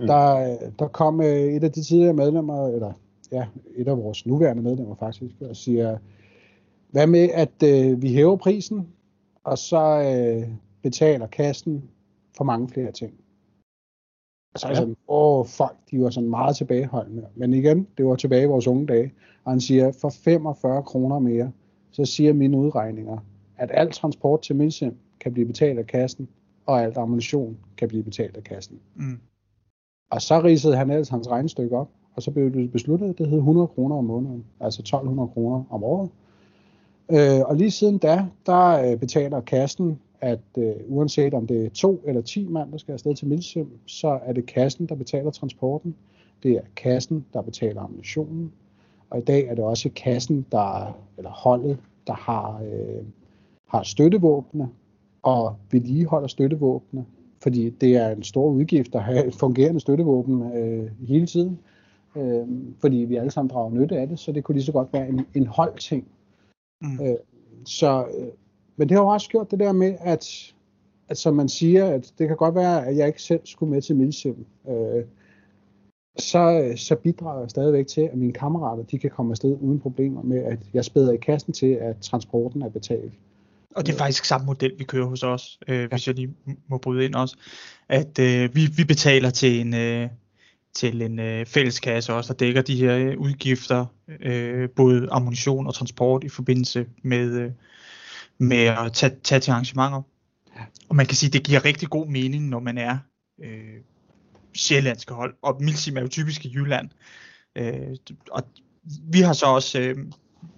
Mm. 0.00 0.06
Der, 0.06 0.56
der 0.78 0.88
kom 0.88 1.20
øh, 1.20 1.26
et 1.26 1.64
af 1.64 1.72
de 1.72 1.82
tidligere 1.82 2.14
medlemmer, 2.14 2.66
eller 2.66 2.92
ja, 3.32 3.46
et 3.76 3.88
af 3.88 3.96
vores 3.96 4.26
nuværende 4.26 4.62
medlemmer 4.62 4.94
faktisk, 4.94 5.34
og 5.40 5.56
siger, 5.56 5.98
hvad 6.90 7.06
med 7.06 7.28
at 7.34 7.62
øh, 7.64 8.02
vi 8.02 8.14
hæver 8.14 8.36
prisen, 8.36 8.88
og 9.44 9.58
så 9.58 10.02
øh, 10.02 10.48
betaler 10.82 11.26
kassen 11.26 11.90
for 12.36 12.44
mange 12.44 12.68
flere 12.68 12.92
ting. 12.92 13.14
Så 14.56 14.68
er 14.68 14.74
sådan, 14.74 14.96
åh, 15.08 15.46
folk, 15.46 15.76
de 15.90 16.00
var 16.00 16.10
sådan 16.10 16.30
meget 16.30 16.56
tilbageholdende. 16.56 17.26
Men 17.34 17.54
igen, 17.54 17.86
det 17.98 18.06
var 18.06 18.16
tilbage 18.16 18.42
i 18.42 18.46
vores 18.46 18.66
unge 18.66 18.86
dage. 18.86 19.12
Og 19.44 19.52
han 19.52 19.60
siger, 19.60 19.92
for 20.00 20.08
45 20.08 20.82
kroner 20.82 21.18
mere, 21.18 21.52
så 21.90 22.04
siger 22.04 22.32
mine 22.32 22.56
udregninger, 22.56 23.18
at 23.56 23.70
al 23.74 23.92
transport 23.92 24.42
til 24.42 24.56
Milsim 24.56 24.96
kan 25.20 25.32
blive 25.32 25.46
betalt 25.46 25.78
af 25.78 25.86
kassen, 25.86 26.28
og 26.66 26.82
alt 26.82 26.96
ammunition 26.96 27.58
kan 27.76 27.88
blive 27.88 28.02
betalt 28.02 28.36
af 28.36 28.44
kassen. 28.44 28.80
Mm. 28.94 29.18
Og 30.10 30.22
så 30.22 30.40
ridsede 30.44 30.76
han 30.76 30.90
ellers 30.90 31.08
hans 31.08 31.28
regnestykke 31.28 31.76
op, 31.76 31.88
og 32.14 32.22
så 32.22 32.30
blev 32.30 32.52
det 32.52 32.72
besluttet, 32.72 33.08
at 33.08 33.18
det 33.18 33.26
hed 33.26 33.38
100 33.38 33.66
kroner 33.66 33.96
om 33.96 34.04
måneden, 34.04 34.44
altså 34.60 34.80
1200 34.80 35.28
kroner 35.28 35.64
om 35.70 35.84
året. 35.84 36.10
Øh, 37.10 37.40
og 37.46 37.56
lige 37.56 37.70
siden 37.70 37.98
da, 37.98 38.26
der 38.46 38.90
øh, 38.90 38.98
betaler 38.98 39.40
kassen, 39.40 39.98
at 40.20 40.40
øh, 40.58 40.72
uanset 40.88 41.34
om 41.34 41.46
det 41.46 41.66
er 41.66 41.70
to 41.70 42.02
eller 42.06 42.22
ti 42.22 42.48
mand, 42.48 42.72
der 42.72 42.78
skal 42.78 42.92
afsted 42.92 43.14
til 43.14 43.28
Milsim, 43.28 43.68
så 43.86 44.18
er 44.24 44.32
det 44.32 44.46
kassen, 44.46 44.86
der 44.86 44.94
betaler 44.94 45.30
transporten. 45.30 45.94
Det 46.42 46.52
er 46.52 46.62
kassen, 46.76 47.26
der 47.32 47.42
betaler 47.42 47.82
ammunitionen. 47.82 48.52
Og 49.10 49.18
i 49.18 49.22
dag 49.22 49.46
er 49.46 49.54
det 49.54 49.64
også 49.64 49.90
kassen, 49.96 50.46
der, 50.52 50.98
eller 51.18 51.30
holdet, 51.30 51.78
der 52.06 52.12
har, 52.12 52.62
øh, 52.64 53.04
har 53.66 53.82
støttevåbne 53.82 54.68
og 55.22 55.56
vedligeholder 55.70 56.28
støttevåbne, 56.28 57.06
fordi 57.42 57.70
det 57.70 57.96
er 57.96 58.10
en 58.10 58.22
stor 58.22 58.50
udgift 58.50 58.94
at 58.94 59.02
have 59.02 59.26
et 59.26 59.34
fungerende 59.34 59.80
støttevåben 59.80 60.56
øh, 60.56 60.90
hele 61.08 61.26
tiden, 61.26 61.58
øh, 62.16 62.48
fordi 62.80 62.96
vi 62.96 63.16
alle 63.16 63.30
sammen 63.30 63.50
drager 63.50 63.70
nytte 63.70 63.98
af 63.98 64.08
det, 64.08 64.18
så 64.18 64.32
det 64.32 64.44
kunne 64.44 64.54
lige 64.54 64.64
så 64.64 64.72
godt 64.72 64.92
være 64.92 65.08
en, 65.08 65.26
en 65.34 65.46
holdting. 65.46 66.08
Mm. 66.82 67.06
Øh, 67.06 67.16
så, 67.64 68.06
øh, 68.18 68.28
men 68.76 68.88
det 68.88 68.96
har 68.96 69.04
jo 69.04 69.08
også 69.08 69.28
gjort 69.28 69.50
det 69.50 69.60
der 69.60 69.72
med, 69.72 69.94
at, 70.00 70.54
at 71.08 71.18
som 71.18 71.34
man 71.34 71.48
siger, 71.48 71.86
at 71.86 72.12
det 72.18 72.28
kan 72.28 72.36
godt 72.36 72.54
være, 72.54 72.86
at 72.86 72.96
jeg 72.96 73.06
ikke 73.06 73.22
selv 73.22 73.40
skulle 73.44 73.70
med 73.70 73.82
til 73.82 73.96
Milsim, 73.96 74.46
øh, 74.68 75.04
så, 76.18 76.72
så 76.76 76.96
bidrager 76.96 77.40
jeg 77.40 77.50
stadigvæk 77.50 77.86
til, 77.86 78.00
at 78.00 78.18
mine 78.18 78.32
kammerater 78.32 78.82
de 78.82 78.98
kan 78.98 79.10
komme 79.10 79.32
afsted 79.32 79.58
uden 79.60 79.80
problemer 79.80 80.22
med, 80.22 80.38
at 80.38 80.58
jeg 80.74 80.84
spæder 80.84 81.12
i 81.12 81.16
kassen 81.16 81.52
til, 81.52 81.72
at 81.72 81.96
transporten 82.00 82.62
er 82.62 82.68
betalt. 82.68 83.12
Og 83.76 83.86
det 83.86 83.92
er 83.94 83.98
faktisk 83.98 84.24
samme 84.24 84.46
model, 84.46 84.72
vi 84.78 84.84
kører 84.84 85.06
hos 85.06 85.22
os, 85.22 85.58
øh, 85.68 85.88
hvis 85.90 86.06
jeg 86.06 86.14
lige 86.14 86.34
må 86.68 86.78
bryde 86.78 87.04
ind 87.04 87.14
også. 87.14 87.36
At 87.88 88.18
øh, 88.18 88.54
vi, 88.54 88.66
vi 88.76 88.84
betaler 88.84 89.30
til 89.30 89.60
en, 89.60 89.74
øh, 89.74 90.08
til 90.74 91.02
en 91.02 91.18
øh, 91.18 91.46
fælleskasse 91.46 92.14
også, 92.14 92.32
der 92.32 92.38
dækker 92.38 92.62
de 92.62 92.76
her 92.76 92.96
øh, 92.96 93.18
udgifter, 93.18 93.86
øh, 94.20 94.68
både 94.70 95.08
ammunition 95.10 95.66
og 95.66 95.74
transport 95.74 96.24
i 96.24 96.28
forbindelse 96.28 96.86
med, 97.02 97.40
øh, 97.40 97.50
med 98.38 98.64
at 98.64 98.92
tage, 98.92 99.16
tage 99.22 99.40
til 99.40 99.50
arrangementer. 99.50 100.02
Og 100.88 100.96
man 100.96 101.06
kan 101.06 101.16
sige, 101.16 101.28
at 101.28 101.32
det 101.32 101.42
giver 101.42 101.64
rigtig 101.64 101.88
god 101.88 102.06
mening, 102.06 102.48
når 102.48 102.60
man 102.60 102.78
er 102.78 102.98
øh, 103.42 103.80
sjællandske 104.54 105.14
hold. 105.14 105.34
Og 105.42 105.62
Milsim 105.62 105.96
er 105.96 106.00
jo 106.00 106.08
typisk 106.08 106.44
i 106.44 106.52
Jylland. 106.54 106.88
Øh, 107.56 107.96
og 108.30 108.42
vi 109.02 109.20
har 109.20 109.32
så 109.32 109.46
også, 109.46 109.80
øh, 109.80 109.96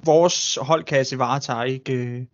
vores 0.04 0.58
holdkasse 0.60 1.18
varetager 1.18 1.64
ikke 1.64 1.92
øh, 1.92 2.24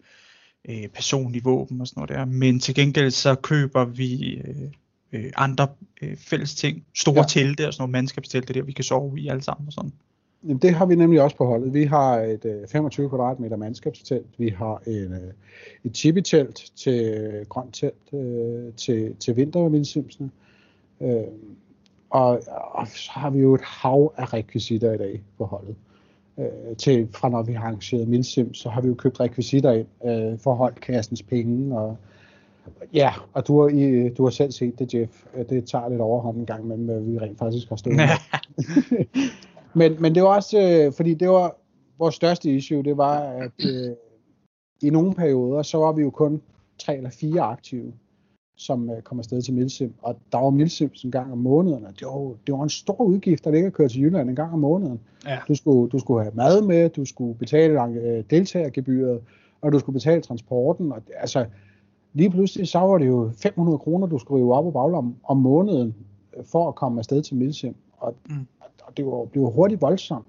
øh, 0.69 0.89
personlige 0.89 1.45
våben 1.45 1.81
og 1.81 1.87
sådan 1.87 2.01
noget 2.01 2.19
der, 2.19 2.25
men 2.25 2.61
til 2.61 2.75
gengæld 2.75 3.11
så 3.11 3.35
køber 3.35 3.85
vi 3.85 4.35
øh, 4.35 4.71
øh, 5.13 5.33
andre 5.37 5.69
øh, 6.03 6.17
fælles 6.17 6.55
ting, 6.55 6.85
store 6.95 7.15
ja. 7.15 7.25
Telte 7.29 7.67
og 7.67 7.75
sådan 7.75 7.83
nogle 7.83 7.93
mandskabstelte 7.93 8.55
der, 8.55 8.63
vi 8.63 8.73
kan 8.73 8.85
sove 8.85 9.21
i 9.21 9.29
alle 9.29 9.43
sammen 9.43 9.67
og 9.67 9.73
sådan. 9.73 9.93
Jamen, 10.43 10.59
det 10.59 10.75
har 10.75 10.87
vi 10.87 10.95
nemlig 10.95 11.23
også 11.23 11.37
på 11.37 11.47
holdet. 11.47 11.75
Vi 11.75 11.85
har 11.85 12.19
et 12.21 12.45
øh, 12.45 12.69
25 12.69 13.09
kvadratmeter 13.09 13.57
mandskabstelt. 13.57 14.27
Vi 14.39 14.49
har 14.49 14.83
en, 14.87 15.13
øh, 15.13 15.33
et 15.85 15.97
chibi-telt 15.97 16.73
til 16.77 17.05
øh, 17.05 17.47
grønt 17.47 17.75
telt 17.75 18.13
øh, 18.13 18.73
til, 18.75 19.17
til 19.21 19.37
vintervindsimsene. 19.37 20.31
Øh, 21.01 21.23
og, 22.11 22.43
og 22.51 22.89
så 22.89 23.11
har 23.13 23.31
vi 23.31 23.39
jo 23.39 23.55
et 23.55 23.61
hav 23.61 24.13
af 24.17 24.33
rekvisitter 24.33 24.93
i 24.93 24.97
dag 24.97 25.23
på 25.39 25.45
holdet. 25.45 25.77
Øh, 26.39 26.77
til, 26.77 27.09
fra 27.15 27.29
når 27.29 27.43
vi 27.43 27.53
har 27.53 27.63
arrangeret 27.65 28.09
Milsim, 28.09 28.55
så 28.55 28.69
har 28.69 28.81
vi 28.81 28.89
jo 28.89 28.95
købt 28.95 29.21
rekvisitter 29.21 29.73
ind 29.73 29.87
øh, 30.05 30.39
for 30.39 30.55
holdkassens 30.55 31.23
penge. 31.23 31.79
Og, 31.79 31.97
ja, 32.95 33.13
og 33.33 33.49
du 33.49 33.61
har, 33.61 33.69
i, 33.69 34.09
du 34.09 34.25
har 34.25 34.31
selv 34.31 34.53
set 34.53 34.79
det, 34.79 34.95
Jeff. 34.95 35.25
Det 35.49 35.65
tager 35.65 35.89
lidt 35.89 36.01
overhånd 36.01 36.37
en 36.37 36.47
gang 36.47 36.67
med, 36.67 36.77
hvad 36.77 37.01
vi 37.01 37.19
rent 37.19 37.39
faktisk 37.39 37.69
har 37.69 37.77
stået 37.77 37.97
men, 39.79 39.97
men 40.01 40.15
det 40.15 40.23
var 40.23 40.37
også, 40.37 40.59
øh, 40.61 40.93
fordi 40.93 41.15
det 41.15 41.29
var 41.29 41.57
vores 41.99 42.15
største 42.15 42.51
issue, 42.51 42.83
det 42.83 42.97
var, 42.97 43.19
at 43.19 43.53
øh, 43.67 43.91
i 44.83 44.91
nogle 44.91 45.15
perioder, 45.15 45.63
så 45.63 45.79
var 45.79 45.93
vi 45.93 46.03
jo 46.03 46.11
kun 46.11 46.43
tre 46.79 46.97
eller 46.97 47.11
fire 47.11 47.41
aktive 47.43 47.93
som 48.59 48.91
øh, 48.91 49.03
kom 49.03 49.19
afsted 49.19 49.43
til 49.43 49.55
Milsim. 49.55 49.95
Og 50.03 50.17
der 50.33 50.39
var 50.39 50.51
Milsim 50.51 50.91
en 51.05 51.11
gang 51.11 51.33
om 51.33 51.39
måneden, 51.39 51.85
og 51.85 51.93
det 52.01 52.07
var, 52.07 52.35
det 52.47 52.55
var 52.55 52.63
en 52.63 52.69
stor 52.69 53.01
udgift, 53.01 53.47
at 53.47 53.55
ikke 53.55 53.67
at 53.67 53.73
køre 53.73 53.89
til 53.89 54.03
Jylland 54.03 54.29
en 54.31 54.37
gang 54.37 54.53
om 54.53 54.59
måneden. 54.59 55.01
Ja. 55.27 55.39
Du, 55.49 55.55
skulle, 55.55 55.91
du 55.91 55.99
skulle 55.99 56.23
have 56.23 56.35
mad 56.35 56.63
med, 56.63 56.89
du 56.89 57.05
skulle 57.05 57.35
betale 57.35 57.85
øh, 57.85 58.25
deltagergebyret, 58.31 59.21
og 59.61 59.73
du 59.73 59.79
skulle 59.79 59.95
betale 59.95 60.21
transporten. 60.21 60.93
Og, 60.93 61.03
altså, 61.17 61.47
lige 62.13 62.31
pludselig 62.31 62.69
så 62.69 62.79
var 62.79 62.99
det 62.99 63.07
jo 63.07 63.31
500 63.37 63.79
kroner, 63.79 64.07
du 64.07 64.19
skulle 64.19 64.43
rive 64.43 64.55
op 64.55 64.65
på 64.65 64.71
baglommen 64.71 65.17
om 65.25 65.37
måneden, 65.37 65.95
øh, 66.37 66.45
for 66.45 66.69
at 66.69 66.75
komme 66.75 67.01
afsted 67.01 67.23
til 67.23 67.37
Milsim. 67.37 67.75
Og, 67.97 68.15
mm. 68.31 68.47
og 68.61 68.97
det, 68.97 69.07
var, 69.07 69.25
det 69.25 69.43
var 69.43 69.49
hurtigt 69.49 69.81
voldsomt. 69.81 70.27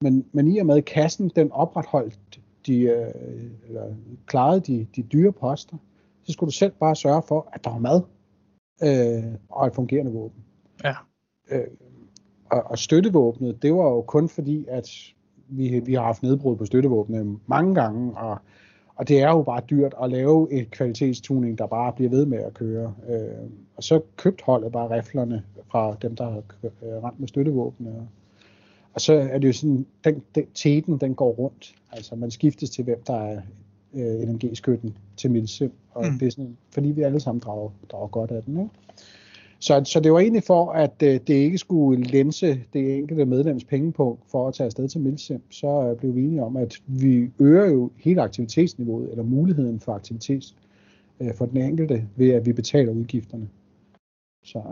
Men, 0.00 0.24
men 0.32 0.48
i 0.48 0.58
og 0.58 0.66
med, 0.66 0.82
kassen 0.82 1.30
den 1.36 1.52
opretholdt 1.52 2.40
de, 2.66 2.80
øh, 2.80 3.14
eller 3.68 3.84
klarede 4.26 4.60
de, 4.60 4.86
de 4.96 5.02
dyre 5.02 5.32
poster, 5.32 5.76
så 6.24 6.32
skulle 6.32 6.48
du 6.48 6.56
selv 6.56 6.72
bare 6.80 6.96
sørge 6.96 7.22
for, 7.28 7.48
at 7.52 7.64
der 7.64 7.70
var 7.70 7.78
mad 7.78 8.02
øh, 8.82 9.34
og 9.48 9.66
et 9.66 9.74
fungerende 9.74 10.12
våben. 10.12 10.44
Ja. 10.84 10.94
Øh, 11.50 11.66
og, 12.50 12.62
og 12.64 12.78
støttevåbnet, 12.78 13.62
det 13.62 13.74
var 13.74 13.88
jo 13.88 14.02
kun 14.02 14.28
fordi, 14.28 14.66
at 14.68 14.90
vi, 15.48 15.80
vi 15.80 15.94
har 15.94 16.02
haft 16.02 16.22
nedbrud 16.22 16.56
på 16.56 16.64
støttevåbnet 16.64 17.38
mange 17.46 17.74
gange, 17.74 18.16
og, 18.16 18.38
og 18.94 19.08
det 19.08 19.20
er 19.20 19.28
jo 19.28 19.42
bare 19.42 19.62
dyrt 19.70 19.94
at 20.02 20.10
lave 20.10 20.52
et 20.52 20.70
kvalitetstuning, 20.70 21.58
der 21.58 21.66
bare 21.66 21.92
bliver 21.92 22.10
ved 22.10 22.26
med 22.26 22.38
at 22.38 22.54
køre. 22.54 22.94
Øh, 23.08 23.50
og 23.76 23.82
så 23.82 24.00
købt 24.16 24.42
holdet 24.42 24.72
bare 24.72 24.96
riflerne 24.96 25.44
fra 25.70 25.96
dem, 26.02 26.16
der 26.16 26.30
har 26.30 26.42
øh, 26.64 27.02
ramt 27.04 27.20
med 27.20 27.28
støttevåbne. 27.28 27.90
Og, 27.90 28.06
og 28.94 29.00
så 29.00 29.12
er 29.12 29.38
det 29.38 29.48
jo 29.48 29.52
sådan, 29.52 29.86
den, 30.04 30.22
den 30.34 30.46
teten, 30.54 30.98
den 30.98 31.14
går 31.14 31.30
rundt. 31.30 31.74
Altså 31.92 32.16
man 32.16 32.30
skiftes 32.30 32.70
til, 32.70 32.84
hvem 32.84 33.02
der 33.06 33.16
er 33.16 33.40
øh, 33.94 34.28
LNG-skytten 34.28 34.94
til 35.16 35.30
Milsim, 35.30 35.72
og 35.90 36.06
mm. 36.06 36.18
det 36.18 36.26
er 36.26 36.30
sådan, 36.30 36.56
fordi 36.70 36.88
vi 36.88 37.02
alle 37.02 37.20
sammen 37.20 37.40
drager, 37.40 37.70
drager 37.90 38.08
godt 38.08 38.30
af 38.30 38.42
den. 38.42 38.60
Ikke? 38.60 38.70
Så, 39.58 39.82
så 39.84 40.00
det 40.00 40.12
var 40.12 40.18
egentlig 40.18 40.42
for, 40.42 40.70
at 40.70 41.02
øh, 41.02 41.20
det 41.26 41.34
ikke 41.34 41.58
skulle 41.58 42.04
lænse 42.04 42.64
det 42.72 42.98
enkelte 42.98 43.24
medlems 43.24 43.64
penge 43.64 43.92
på 43.92 44.18
for 44.30 44.48
at 44.48 44.54
tage 44.54 44.66
afsted 44.66 44.88
til 44.88 45.00
Milsim, 45.00 45.42
så 45.50 45.88
øh, 45.90 45.96
blev 45.96 46.14
vi 46.14 46.24
enige 46.24 46.42
om, 46.42 46.56
at 46.56 46.82
vi 46.86 47.30
øger 47.38 47.66
jo 47.66 47.90
hele 47.96 48.22
aktivitetsniveauet, 48.22 49.10
eller 49.10 49.24
muligheden 49.24 49.80
for 49.80 49.92
aktivitet 49.92 50.54
øh, 51.20 51.34
for 51.34 51.46
den 51.46 51.56
enkelte, 51.56 52.08
ved 52.16 52.30
at 52.30 52.46
vi 52.46 52.52
betaler 52.52 52.92
udgifterne. 52.92 53.48
Så, 54.44 54.62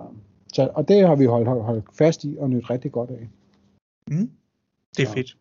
så, 0.55 0.71
og 0.75 0.89
det 0.89 1.07
har 1.07 1.17
vi 1.17 1.25
holdt, 1.25 1.49
holdt 1.49 1.85
fast 1.99 2.25
i 2.25 2.37
og 2.39 2.51
nyt 2.51 2.71
rigtig 2.71 2.93
godt 2.93 3.11
af. 3.11 3.29
Mm. 4.11 4.31
Det 4.97 5.03
er 5.03 5.07
så. 5.07 5.13
fedt. 5.13 5.37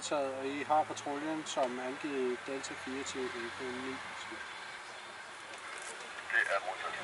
Modtaget, 0.00 0.34
og 0.34 0.46
I 0.46 0.62
har 0.66 0.84
patruljen 0.84 1.42
som 1.46 1.78
angivet 1.78 2.36
Delta 2.46 2.74
4 2.84 3.04
til 3.04 3.20
info 3.20 3.64
9. 3.64 3.70
Det 6.30 6.42
er 6.54 6.60
modtaget. 6.66 7.00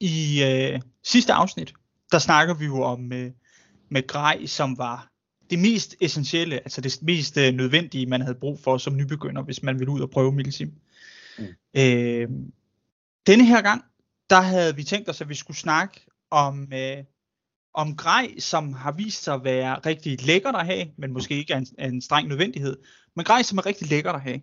I 0.00 0.42
øh, 0.74 0.80
sidste 1.02 1.32
afsnit, 1.32 1.74
der 2.12 2.18
snakker 2.18 2.54
vi 2.54 2.64
jo 2.64 2.82
om 2.82 3.12
øh, 3.12 3.30
med 3.88 4.06
grej, 4.06 4.46
som 4.46 4.78
var 4.78 5.08
det 5.50 5.58
mest 5.58 5.96
essentielle, 6.00 6.56
altså 6.56 6.80
det 6.80 6.98
mest 7.02 7.36
øh, 7.36 7.54
nødvendige, 7.54 8.06
man 8.06 8.20
havde 8.20 8.38
brug 8.40 8.60
for 8.60 8.78
som 8.78 8.96
nybegynder, 8.96 9.42
hvis 9.42 9.62
man 9.62 9.78
ville 9.78 9.92
ud 9.92 10.00
og 10.00 10.10
prøve 10.10 10.32
Milsim. 10.32 10.72
Mm. 11.38 11.44
Øh, 11.76 12.28
denne 13.26 13.44
her 13.44 13.62
gang, 13.62 13.84
der 14.30 14.40
havde 14.40 14.76
vi 14.76 14.84
tænkt 14.84 15.08
os, 15.08 15.20
at 15.20 15.28
vi 15.28 15.34
skulle 15.34 15.56
snakke 15.56 16.06
om, 16.30 16.72
øh, 16.72 17.04
om 17.74 17.96
grej, 17.96 18.38
som 18.38 18.72
har 18.72 18.92
vist 18.92 19.22
sig 19.22 19.34
at 19.34 19.44
være 19.44 19.78
rigtig 19.78 20.26
lækkert 20.26 20.54
at 20.54 20.66
have, 20.66 20.86
men 20.96 21.12
måske 21.12 21.34
ikke 21.34 21.52
er 21.52 21.58
en, 21.58 21.66
er 21.78 21.88
en 21.88 22.00
streng 22.00 22.28
nødvendighed, 22.28 22.76
men 23.16 23.24
grej, 23.24 23.42
som 23.42 23.58
er 23.58 23.66
rigtig 23.66 23.88
lækkert 23.88 24.14
at 24.14 24.20
have. 24.20 24.40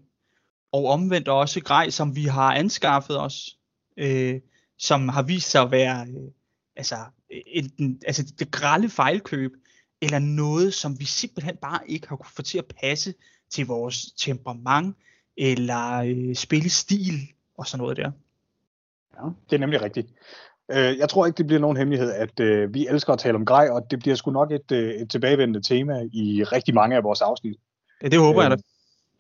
Og 0.72 0.86
omvendt 0.86 1.28
også 1.28 1.62
grej, 1.62 1.90
som 1.90 2.16
vi 2.16 2.24
har 2.24 2.54
anskaffet 2.54 3.20
os, 3.20 3.58
øh, 3.98 4.42
som 4.78 5.10
har 5.10 5.22
vist 5.22 5.52
sig 5.52 5.62
at 5.62 5.72
være 5.72 6.08
øh, 6.08 6.32
altså, 6.76 6.96
en, 7.30 8.02
altså 8.06 8.34
det 8.40 8.52
grælde 8.52 8.90
fejlkøb, 8.90 9.52
eller 10.02 10.20
noget, 10.20 10.74
som 10.74 11.00
vi 11.00 11.06
simpelthen 11.06 11.58
bare 11.58 11.90
ikke 11.90 12.10
har 12.10 12.16
kunne 12.16 12.34
få 12.36 12.42
til 12.42 12.58
at 12.58 12.74
passe 12.82 13.14
til 13.50 13.68
vores 13.68 14.12
temperament, 14.12 14.96
eller 15.38 15.94
øh, 15.94 16.36
spillestil, 16.36 17.34
og 17.58 17.68
sådan 17.68 17.82
noget 17.82 17.98
der. 17.98 18.12
Ja, 19.16 19.30
det 19.50 19.56
er 19.56 19.60
nemlig 19.60 19.82
rigtigt. 19.82 20.08
Øh, 20.72 20.98
jeg 20.98 21.10
tror 21.10 21.26
ikke, 21.26 21.38
det 21.38 21.48
bliver 21.48 21.60
nogen 21.60 21.78
hemmelighed, 21.78 22.12
at 22.12 22.40
øh, 22.40 22.74
vi 22.74 22.88
elsker 22.88 23.14
at 23.14 23.20
tale 23.20 23.36
om 23.36 23.46
grej, 23.46 23.70
og 23.72 23.92
det 23.92 24.00
bliver 24.00 24.16
sgu 24.16 24.32
nok 24.32 24.52
et, 24.52 24.72
øh, 24.72 24.94
et 24.94 25.10
tilbagevendende 25.12 25.68
tema 25.68 26.08
i 26.14 26.44
rigtig 26.44 26.74
mange 26.74 26.96
af 26.96 27.04
vores 27.04 27.22
afsnit. 27.22 27.58
Ja, 28.04 28.08
det 28.08 28.20
håber 28.20 28.42
jeg 28.42 28.52
da. 28.52 28.58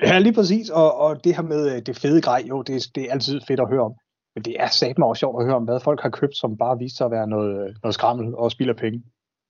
Ja, 0.01 0.19
lige 0.19 0.33
præcis. 0.33 0.69
Og, 0.69 0.97
og 0.97 1.23
det 1.23 1.35
her 1.35 1.43
med 1.43 1.81
det 1.81 1.97
fede 1.97 2.21
grej, 2.21 2.43
jo, 2.49 2.61
det, 2.61 2.95
det 2.95 3.03
er 3.03 3.11
altid 3.11 3.41
fedt 3.47 3.59
at 3.59 3.69
høre 3.69 3.81
om. 3.81 3.93
Men 4.35 4.43
det 4.43 4.55
er 4.59 4.67
satme 4.67 5.05
også 5.05 5.19
sjovt 5.19 5.41
at 5.41 5.45
høre 5.45 5.55
om, 5.55 5.63
hvad 5.63 5.79
folk 5.79 6.01
har 6.01 6.09
købt, 6.09 6.37
som 6.37 6.57
bare 6.57 6.77
viser 6.77 6.95
sig 6.95 7.05
at 7.05 7.11
være 7.11 7.27
noget, 7.27 7.77
noget 7.83 7.93
skrammel 7.93 8.35
og 8.35 8.51
spilder 8.51 8.73
penge. 8.73 9.03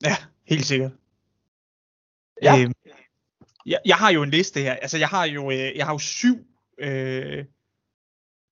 Ja, 0.04 0.16
helt 0.48 0.66
sikkert. 0.66 0.92
Ja. 2.44 2.60
Øh, 2.60 2.72
jeg, 3.66 3.80
jeg 3.86 3.96
har 3.96 4.12
jo 4.12 4.24
en 4.24 4.30
liste 4.30 4.60
her. 4.60 4.74
Altså, 4.74 4.98
jeg 4.98 5.08
har 5.08 5.26
jo, 5.26 5.52
øh, 5.52 5.78
jeg 5.78 5.86
har 5.86 5.94
jo 5.94 5.98
syv 6.00 6.38
øh, 6.80 7.46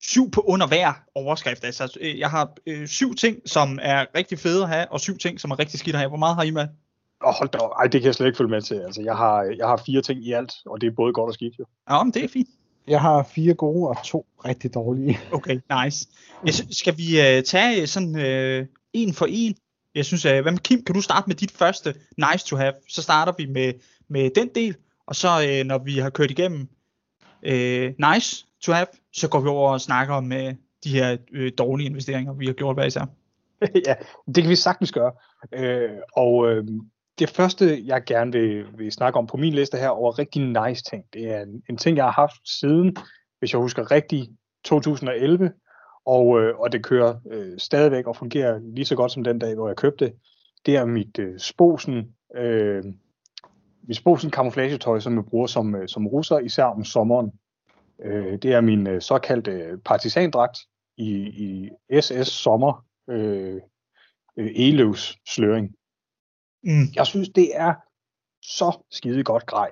syv 0.01 0.31
på 0.31 0.41
under 0.41 0.67
hver 0.67 0.93
overskrift. 1.15 1.63
Altså, 1.63 1.97
øh, 2.01 2.19
jeg 2.19 2.29
har 2.29 2.53
øh, 2.67 2.87
syv 2.87 3.15
ting, 3.15 3.37
som 3.45 3.79
er 3.81 4.05
rigtig 4.15 4.39
fede 4.39 4.63
at 4.63 4.69
have, 4.69 4.91
og 4.91 4.99
syv 4.99 5.17
ting, 5.17 5.39
som 5.39 5.51
er 5.51 5.59
rigtig 5.59 5.79
skidt 5.79 5.95
at 5.95 5.99
have. 5.99 6.09
Hvor 6.09 6.17
meget 6.17 6.35
har 6.35 6.43
I 6.43 6.51
med? 6.51 6.67
Åh, 7.23 7.29
oh, 7.29 7.33
hold 7.33 7.49
da 7.49 7.57
Ej, 7.57 7.83
det 7.83 8.01
kan 8.01 8.05
jeg 8.05 8.15
slet 8.15 8.27
ikke 8.27 8.37
følge 8.37 8.49
med 8.49 8.61
til. 8.61 8.75
Altså, 8.75 9.01
jeg 9.01 9.15
har, 9.15 9.43
jeg 9.43 9.67
har 9.67 9.77
fire 9.85 10.01
ting 10.01 10.25
i 10.25 10.31
alt, 10.31 10.51
og 10.65 10.81
det 10.81 10.87
er 10.87 10.91
både 10.91 11.13
godt 11.13 11.27
og 11.27 11.33
skidt. 11.33 11.59
Jo. 11.59 11.65
Ja, 11.89 12.03
men 12.03 12.13
det 12.13 12.23
er 12.23 12.27
fint. 12.27 12.49
Jeg 12.87 13.01
har 13.01 13.23
fire 13.23 13.53
gode 13.53 13.89
og 13.89 13.97
to 14.03 14.25
rigtig 14.45 14.73
dårlige. 14.73 15.19
Okay, 15.31 15.59
nice. 15.83 16.07
Jeg 16.45 16.53
synes, 16.53 16.77
skal 16.77 16.97
vi 16.97 17.19
uh, 17.19 17.43
tage 17.43 17.87
sådan 17.87 18.15
uh, 18.15 18.67
en 18.93 19.13
for 19.13 19.25
en? 19.29 19.55
Jeg 19.95 20.05
synes, 20.05 20.25
uh, 20.25 20.31
hvad 20.31 20.51
med 20.51 20.59
Kim, 20.59 20.83
kan 20.83 20.95
du 20.95 21.01
starte 21.01 21.27
med 21.27 21.35
dit 21.35 21.51
første 21.51 21.95
nice 22.17 22.45
to 22.45 22.55
have? 22.55 22.73
Så 22.89 23.01
starter 23.01 23.33
vi 23.37 23.45
med, 23.45 23.73
med 24.07 24.29
den 24.35 24.49
del, 24.55 24.75
og 25.07 25.15
så 25.15 25.27
uh, 25.27 25.67
når 25.67 25.77
vi 25.77 25.97
har 25.97 26.09
kørt 26.09 26.31
igennem 26.31 26.67
uh, 27.47 28.13
nice 28.13 28.46
to 28.63 28.71
have, 28.71 28.87
så 29.13 29.29
går 29.29 29.39
vi 29.39 29.47
over 29.47 29.71
og 29.71 29.81
snakker 29.81 30.13
om 30.13 30.25
uh, 30.25 30.53
de 30.83 30.89
her 30.89 31.17
uh, 31.37 31.47
dårlige 31.57 31.89
investeringer, 31.89 32.33
vi 32.33 32.45
har 32.45 32.53
gjort 32.53 32.75
hver 32.75 32.85
især. 32.85 33.05
ja, 33.87 33.95
det 34.27 34.43
kan 34.43 34.49
vi 34.49 34.55
sagtens 34.55 34.91
gøre. 34.91 35.11
Uh, 35.57 35.97
og 36.13 36.51
øh, 36.51 36.65
det 37.19 37.29
første, 37.29 37.85
jeg 37.85 38.03
gerne 38.05 38.31
vil, 38.31 38.65
vil 38.77 38.91
snakke 38.91 39.19
om 39.19 39.27
på 39.27 39.37
min 39.37 39.53
liste 39.53 39.77
her 39.77 39.89
over 39.89 40.19
rigtig 40.19 40.41
nice 40.41 40.83
ting, 40.83 41.03
det 41.13 41.33
er 41.33 41.41
en, 41.41 41.63
en 41.69 41.77
ting, 41.77 41.97
jeg 41.97 42.05
har 42.05 42.11
haft 42.11 42.59
siden, 42.59 42.97
hvis 43.39 43.53
jeg 43.53 43.59
husker 43.59 43.91
rigtigt, 43.91 44.29
2011, 44.63 45.51
og, 46.05 46.41
øh, 46.41 46.59
og 46.59 46.71
det 46.71 46.83
kører 46.83 47.15
øh, 47.31 47.57
stadigvæk 47.57 48.07
og 48.07 48.15
fungerer 48.15 48.59
lige 48.59 48.85
så 48.85 48.95
godt 48.95 49.11
som 49.11 49.23
den 49.23 49.39
dag, 49.39 49.55
hvor 49.55 49.67
jeg 49.67 49.77
købte 49.77 50.05
det. 50.05 50.13
Det 50.65 50.75
er 50.75 50.85
mit 50.85 51.19
øh, 51.19 51.39
Sposen, 51.39 52.07
øh, 52.35 52.83
mit 53.87 53.97
Sposen 53.97 54.31
kamuflagetøj, 54.31 54.99
som 54.99 55.15
jeg 55.15 55.25
bruger 55.25 55.47
som, 55.47 55.75
øh, 55.75 55.87
som 55.87 56.07
russer, 56.07 56.39
især 56.39 56.63
om 56.63 56.83
sommeren. 56.83 57.31
Øh, 58.03 58.37
det 58.37 58.53
er 58.53 58.61
min 58.61 58.87
øh, 58.87 59.01
såkaldte 59.01 59.77
partisandragt 59.85 60.57
i, 60.97 61.11
i 61.15 61.69
SS 62.01 62.27
sommer 62.27 62.85
øh, 63.09 63.61
øh, 64.37 64.51
eløvs 64.55 65.17
sløring. 65.27 65.75
Mm. 66.63 66.87
Jeg 66.95 67.05
synes, 67.05 67.29
det 67.29 67.49
er 67.53 67.73
så 68.41 68.85
skide 68.91 69.23
godt 69.23 69.45
grej. 69.45 69.71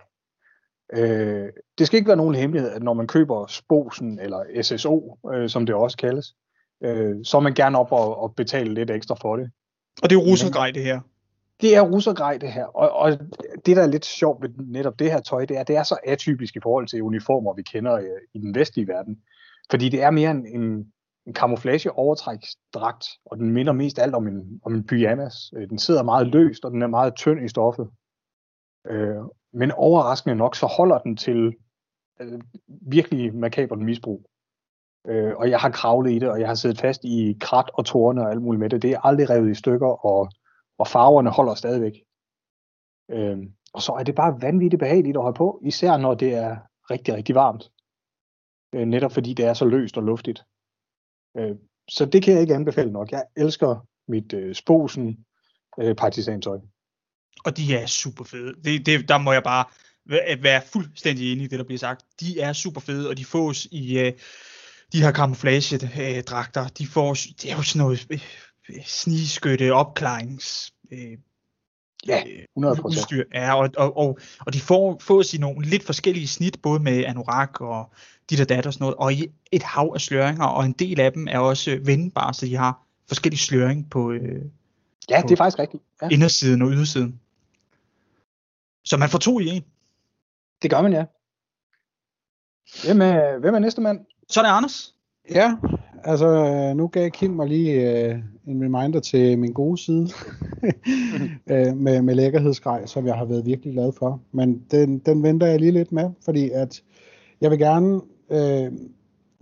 Øh, 0.94 1.50
det 1.78 1.88
skal 1.88 1.98
ikke 1.98 2.08
være 2.08 2.18
nogen 2.18 2.36
hemmelighed, 2.36 2.72
at 2.72 2.84
når 2.84 2.94
man 2.94 3.08
køber 3.08 3.48
Sposen, 3.48 4.20
eller 4.20 4.62
SSO, 4.62 5.18
øh, 5.34 5.50
som 5.50 5.66
det 5.66 5.76
også 5.76 5.98
kaldes, 5.98 6.36
øh, 6.84 7.16
så 7.24 7.38
er 7.38 7.42
man 7.42 7.54
gerne 7.54 7.80
op 7.80 7.92
og, 7.92 8.18
og 8.18 8.36
betale 8.36 8.74
lidt 8.74 8.92
ekstra 8.92 9.16
for 9.22 9.36
det. 9.36 9.52
Og 10.04 10.10
det 10.10 10.16
er 10.16 10.22
jo 10.22 10.32
russergrej, 10.32 10.72
det 10.72 10.84
her. 10.84 11.02
Det 11.66 11.76
er 11.76 11.82
russergrej, 11.82 12.38
det 12.38 12.52
her. 12.52 12.66
Og, 12.66 12.92
og 12.92 13.12
det, 13.66 13.76
der 13.78 13.84
er 13.84 13.88
lidt 13.88 14.06
sjovt 14.06 14.42
ved 14.42 14.50
netop 14.58 15.00
det 15.00 15.12
her 15.12 15.20
tøj, 15.20 15.46
det 15.46 15.58
er, 15.58 15.64
det 15.64 15.76
er 15.76 15.84
så 15.84 15.98
atypisk 16.04 16.56
i 16.56 16.60
forhold 16.64 16.88
til 16.88 17.04
uniformer, 17.04 17.54
vi 17.54 17.62
kender 17.62 18.00
i, 18.00 18.08
i 18.34 18.40
den 18.40 18.56
vestlige 18.56 18.88
verden. 18.88 19.18
Fordi 19.72 19.90
det 19.90 20.04
er 20.04 20.12
mere 20.12 20.32
en, 20.32 20.46
en 20.46 20.94
en 21.28 21.34
camouflage 21.34 21.92
overtræksdragt, 21.92 23.06
og 23.26 23.38
den 23.38 23.52
minder 23.52 23.74
mest 23.74 24.00
alt 24.00 24.16
om 24.16 24.28
en, 24.28 24.62
om 24.64 24.74
en 24.74 24.84
pyjamas. 24.84 25.54
Øh, 25.56 25.70
den 25.70 25.78
sidder 25.78 26.04
meget 26.04 26.28
løst, 26.28 26.66
og 26.66 26.72
den 26.72 26.82
er 26.82 26.88
meget 26.88 27.16
tynd 27.16 27.46
i 27.46 27.48
stoffet. 27.48 27.90
Øh, 28.88 29.24
men 29.54 29.72
overraskende 29.72 30.36
nok, 30.36 30.56
så 30.56 30.66
holder 30.66 30.98
den 30.98 31.18
til 31.18 31.54
øh, 32.20 32.42
virkelig 32.68 33.36
makabert 33.36 33.80
misbrug. 33.80 34.26
Øh, 35.08 35.34
og 35.36 35.50
jeg 35.50 35.60
har 35.60 35.70
kravlet 35.70 36.12
i 36.12 36.20
det, 36.20 36.30
og 36.30 36.40
jeg 36.40 36.48
har 36.48 36.56
siddet 36.56 36.80
fast 36.80 37.04
i 37.04 37.38
krat 37.42 37.72
og 37.74 37.86
tårne 37.86 38.22
og 38.22 38.32
alt 38.32 38.42
muligt 38.42 38.60
med 38.60 38.70
det. 38.70 38.82
Det 38.82 38.92
er 38.92 39.06
aldrig 39.06 39.30
revet 39.30 39.52
i 39.52 39.56
stykker, 39.56 40.06
og, 40.06 40.30
og 40.78 40.88
farverne 40.88 41.30
holder 41.30 41.56
stadigvæk. 41.56 41.94
Øhm, 43.12 43.54
og 43.74 43.82
så 43.82 43.92
er 43.92 44.04
det 44.04 44.16
bare 44.16 44.42
vanvittigt 44.42 44.80
behageligt 44.80 45.18
at 45.18 45.24
have 45.24 45.34
på, 45.34 45.62
især 45.64 45.98
når 45.98 46.14
det 46.14 46.34
er 46.34 46.58
rigtig, 46.92 47.14
rigtig 47.14 47.36
varmt. 47.36 47.72
Øh, 48.76 48.86
netop 48.88 49.12
fordi 49.12 49.34
det 49.34 49.46
er 49.46 49.54
så 49.54 49.66
løst 49.66 49.98
og 49.98 50.04
luftigt. 50.04 50.44
Øh, 51.38 51.56
så 51.90 52.06
det 52.06 52.24
kan 52.24 52.34
jeg 52.34 52.42
ikke 52.42 52.56
anbefale 52.56 52.92
nok. 52.92 53.12
Jeg 53.12 53.24
elsker 53.38 53.88
mit 54.08 54.34
øh, 54.34 54.56
sposen 54.56 55.26
øh, 55.80 55.96
partisantøj. 55.96 56.60
Og 57.46 57.58
de 57.58 57.76
er 57.76 57.86
super 57.86 58.24
fede. 58.24 58.54
Det, 58.64 58.86
det, 58.86 59.10
der 59.10 59.18
må 59.18 59.34
jeg 59.34 59.44
bare 59.44 59.66
øh, 60.10 60.44
være 60.44 60.62
fuldstændig 60.74 61.32
enig 61.32 61.44
i 61.46 61.48
det, 61.48 61.60
der 61.60 61.66
bliver 61.66 61.80
sagt. 61.80 62.06
De 62.20 62.40
er 62.40 62.54
super 62.54 62.82
fede, 62.82 63.10
og 63.10 63.18
de 63.18 63.26
fås 63.26 63.66
i 63.66 64.00
øh, 64.00 64.14
de 64.94 65.02
her 65.02 65.12
camouflage-dragter. 65.12 66.64
Øh, 66.64 66.70
de 66.78 66.88
får, 66.88 67.14
det 67.14 67.52
er 67.52 67.56
jo 67.56 67.64
sådan 67.64 67.86
noget 67.86 68.08
øh, 68.12 68.20
øh, 68.70 68.86
snigskytte, 68.86 69.74
opklarings... 69.74 70.74
Øh, 70.92 71.18
Ja, 72.08 72.24
100 72.58 72.78
øh, 72.78 72.86
udstyr. 72.86 73.24
Ja, 73.34 73.56
og, 73.56 73.70
og, 73.78 73.98
og, 73.98 74.20
og 74.40 74.54
de 74.54 74.60
får, 74.60 74.98
fås 75.02 75.34
i 75.34 75.38
nogle 75.38 75.68
lidt 75.68 75.84
forskellige 75.84 76.28
snit, 76.28 76.62
både 76.62 76.80
med 76.80 77.06
anorak 77.06 77.62
og 77.62 77.94
dit 78.30 78.42
og 78.42 78.50
dat 78.50 78.66
og 78.66 78.74
sådan 78.74 78.84
noget, 78.84 78.96
og 78.96 79.14
i 79.14 79.28
et 79.52 79.64
hav 79.64 79.92
af 79.94 80.02
sløringer, 80.02 80.46
og 80.46 80.66
en 80.66 80.72
del 80.72 81.00
af 81.00 81.14
dem 81.14 81.28
er 81.28 81.40
også 81.40 81.80
vendbare, 81.86 82.34
så 82.34 82.46
de 82.46 82.56
har 82.56 82.86
forskellige 83.08 83.40
sløring 83.40 83.90
på, 83.90 84.12
øh, 84.12 84.42
ja, 85.10 85.22
på 85.22 85.28
det 85.28 85.34
er 85.34 85.38
faktisk 85.38 85.60
rigtigt. 85.60 85.84
Ja. 86.02 86.08
indersiden 86.12 86.62
og 86.62 86.72
ydersiden. 86.72 87.20
Så 88.84 88.98
man 88.98 89.10
får 89.10 89.20
to 89.20 89.40
i 89.40 89.48
en. 89.48 89.66
Det 90.62 90.72
gør 90.72 90.82
man, 90.82 90.94
ja. 90.94 91.06
Hvem 92.86 93.02
er, 93.02 93.40
hvem 93.40 93.56
er 93.56 93.60
næste 93.60 93.82
mand? 93.82 94.06
Så 94.30 94.40
er 94.40 94.44
det 94.44 94.52
Anders. 94.52 94.96
Ja, 95.30 95.58
altså 96.06 96.74
nu 96.74 96.88
gav 96.88 97.10
Kim 97.10 97.32
mig 97.32 97.48
lige 97.48 97.74
øh, 97.74 98.20
en 98.48 98.64
reminder 98.64 99.00
til 99.00 99.40
min 99.40 99.54
gode 99.54 99.78
side 99.78 100.10
øh, 101.52 101.78
med, 101.78 102.02
med 102.02 102.16
lækkerhedsgrej, 102.16 102.86
som 102.86 103.08
jeg 103.08 103.16
har 103.16 103.26
været 103.26 103.46
virkelig 103.46 103.74
glad 103.74 103.92
for. 103.92 104.22
Men 104.32 104.64
den, 104.72 105.00
den 105.00 105.24
venter 105.24 105.48
jeg 105.48 105.60
lige 105.60 105.72
lidt 105.72 105.92
med, 105.92 106.10
fordi 106.26 106.50
at 106.50 106.82
jeg 107.42 107.52
vil 107.52 107.60
gerne 107.60 108.02
øh, 108.30 108.72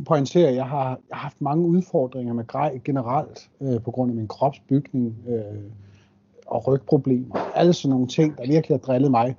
pointere, 0.06 0.47
at 0.47 0.56
jeg 0.56 0.65
har, 0.65 0.99
jeg 1.10 1.17
har 1.17 1.23
haft 1.23 1.41
mange 1.41 1.67
udfordringer 1.67 2.34
med 2.34 2.47
grej 2.47 2.80
generelt, 2.86 3.49
øh, 3.62 3.82
på 3.82 3.91
grund 3.91 4.12
af 4.12 4.15
min 4.15 4.28
kropsbygning 4.28 5.15
øh, 5.28 5.63
og 6.47 6.67
rygproblemer. 6.67 7.36
Alle 7.56 7.73
sådan 7.73 7.89
nogle 7.89 8.08
ting, 8.08 8.38
der 8.38 8.47
virkelig 8.47 8.78
har 8.78 8.82
drillet 8.82 9.12
mig. 9.12 9.36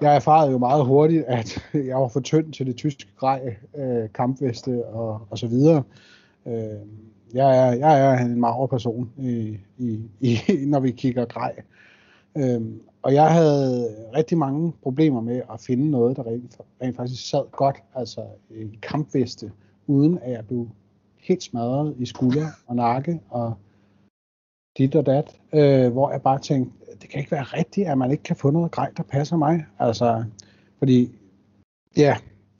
Jeg 0.00 0.16
erfarede 0.16 0.52
jo 0.52 0.58
meget 0.58 0.86
hurtigt, 0.86 1.24
at 1.24 1.62
jeg 1.88 1.96
var 1.96 2.08
for 2.08 2.20
tynd 2.20 2.52
til 2.52 2.66
det 2.66 2.76
tyske 2.76 3.06
grej, 3.18 3.56
øh, 3.76 4.08
kampveste 4.14 4.84
og, 4.84 5.20
og 5.30 5.38
så 5.38 5.46
videre. 5.46 5.82
Øh, 6.46 6.80
jeg, 7.34 7.58
er, 7.58 7.72
jeg 7.72 8.14
er 8.14 8.18
en 8.18 8.40
mager 8.40 8.66
person, 8.66 9.12
i, 9.18 9.58
i, 9.78 10.00
i, 10.20 10.38
når 10.72 10.80
vi 10.80 10.90
kigger 10.90 11.24
grej. 11.24 11.54
Øh, 12.36 12.62
og 13.02 13.14
jeg 13.14 13.32
havde 13.32 13.96
rigtig 14.16 14.38
mange 14.38 14.72
problemer 14.82 15.20
med 15.20 15.42
at 15.52 15.60
finde 15.60 15.90
noget, 15.90 16.16
der 16.16 16.26
rent, 16.26 16.60
rent 16.82 16.96
faktisk 16.96 17.30
sad 17.30 17.50
godt, 17.52 17.76
altså 17.94 18.24
i 18.50 18.78
kampveste, 18.82 19.52
uden 19.86 20.18
at 20.18 20.32
jeg 20.32 20.46
blev 20.46 20.68
helt 21.18 21.42
smadret 21.42 21.94
i 21.98 22.06
skulder 22.06 22.46
og 22.66 22.76
nakke 22.76 23.20
og 23.28 23.54
dit 24.78 24.96
og 24.96 25.06
dat, 25.06 25.40
øh, 25.54 25.92
hvor 25.92 26.10
jeg 26.10 26.22
bare 26.22 26.38
tænkte, 26.38 26.72
det 27.02 27.10
kan 27.10 27.18
ikke 27.18 27.32
være 27.32 27.42
rigtigt, 27.42 27.88
at 27.88 27.98
man 27.98 28.10
ikke 28.10 28.22
kan 28.22 28.36
få 28.36 28.50
noget 28.50 28.70
grej, 28.70 28.90
der 28.96 29.02
passer 29.02 29.36
mig. 29.36 29.66
Altså, 29.78 30.24
fordi, 30.78 31.10
ja, 31.96 32.16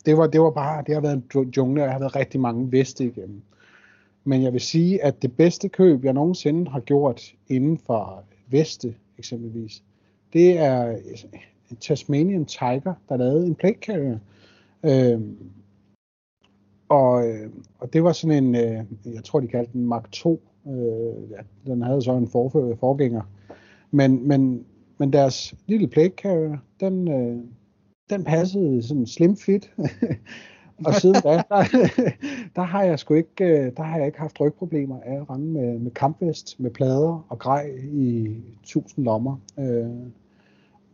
det 0.07 0.17
var, 0.17 0.27
det 0.27 0.41
var 0.41 0.51
bare, 0.51 0.85
det 0.87 0.95
har 0.95 1.01
været 1.01 1.23
en 1.35 1.51
jungle, 1.51 1.83
og 1.83 1.87
jeg 1.87 1.93
har 1.93 1.99
været 1.99 2.17
rigtig 2.17 2.41
mange 2.41 2.73
veste 2.73 3.05
igennem. 3.05 3.43
Men 4.25 4.43
jeg 4.43 4.53
vil 4.53 4.61
sige, 4.61 5.05
at 5.05 5.23
det 5.23 5.37
bedste 5.37 5.69
køb, 5.69 6.05
jeg 6.05 6.13
nogensinde 6.13 6.71
har 6.71 6.81
gjort 6.81 7.35
inden 7.49 7.79
for 7.79 8.25
veste 8.49 8.95
eksempelvis, 9.19 9.83
det 10.33 10.59
er 10.59 10.99
en 11.71 11.77
Tasmanian 11.77 12.45
Tiger, 12.45 12.95
der 13.09 13.17
lavede 13.17 13.47
en 13.47 13.55
plate 13.55 13.79
carrier. 13.81 14.19
Øhm, 14.85 15.39
og, 16.89 17.29
øh, 17.29 17.51
og 17.79 17.93
det 17.93 18.05
var 18.05 18.13
sådan 18.13 18.45
en, 18.45 18.55
øh, 18.55 18.85
jeg 19.15 19.25
tror 19.25 19.41
de 19.41 19.49
kaldte 19.49 19.73
den 19.73 19.87
Mark 19.87 20.13
2. 20.13 20.43
Øh, 20.67 21.31
ja, 21.31 21.71
den 21.73 21.83
havde 21.83 22.03
så 22.03 22.13
en 22.13 22.29
forfører, 22.29 22.77
forgænger. 22.77 23.23
Men, 23.91 24.29
men, 24.29 24.65
men 24.99 25.13
deres 25.13 25.55
lille 25.67 25.89
plate 25.89 26.15
carrier, 26.17 26.59
den, 26.81 27.09
øh, 27.09 27.39
den 28.11 28.25
passede 28.25 28.83
sådan 28.83 29.07
slim 29.07 29.37
fit. 29.37 29.73
og 30.87 30.95
siden 30.95 31.15
da, 31.23 31.43
der, 31.49 31.65
der, 32.57 32.63
har 32.63 32.83
jeg 32.83 32.99
sgu 32.99 33.15
ikke, 33.15 33.45
øh, 33.45 33.73
der 33.77 33.83
har 33.83 33.99
jeg 33.99 34.07
ikke 34.07 34.19
haft 34.19 34.41
rygproblemer 34.41 35.01
af 35.01 35.15
at 35.15 35.31
ramme 35.31 35.47
med, 35.47 35.79
med 35.79 35.91
kampvest, 35.91 36.61
med 36.61 36.71
plader 36.71 37.27
og 37.29 37.39
grej 37.39 37.71
i 37.93 38.37
tusind 38.63 39.05
lommer. 39.05 39.37
Øh, 39.59 40.11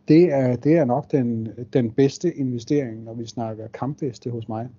det 0.07 0.33
er, 0.33 0.55
det 0.55 0.77
er 0.77 0.85
nok 0.85 1.11
den, 1.11 1.49
den 1.73 1.91
bedste 1.91 2.33
investering, 2.33 3.03
når 3.03 3.13
vi 3.13 3.25
snakker 3.25 3.67
kampveste 3.67 4.29
hos 4.29 4.49
mig. 4.49 4.69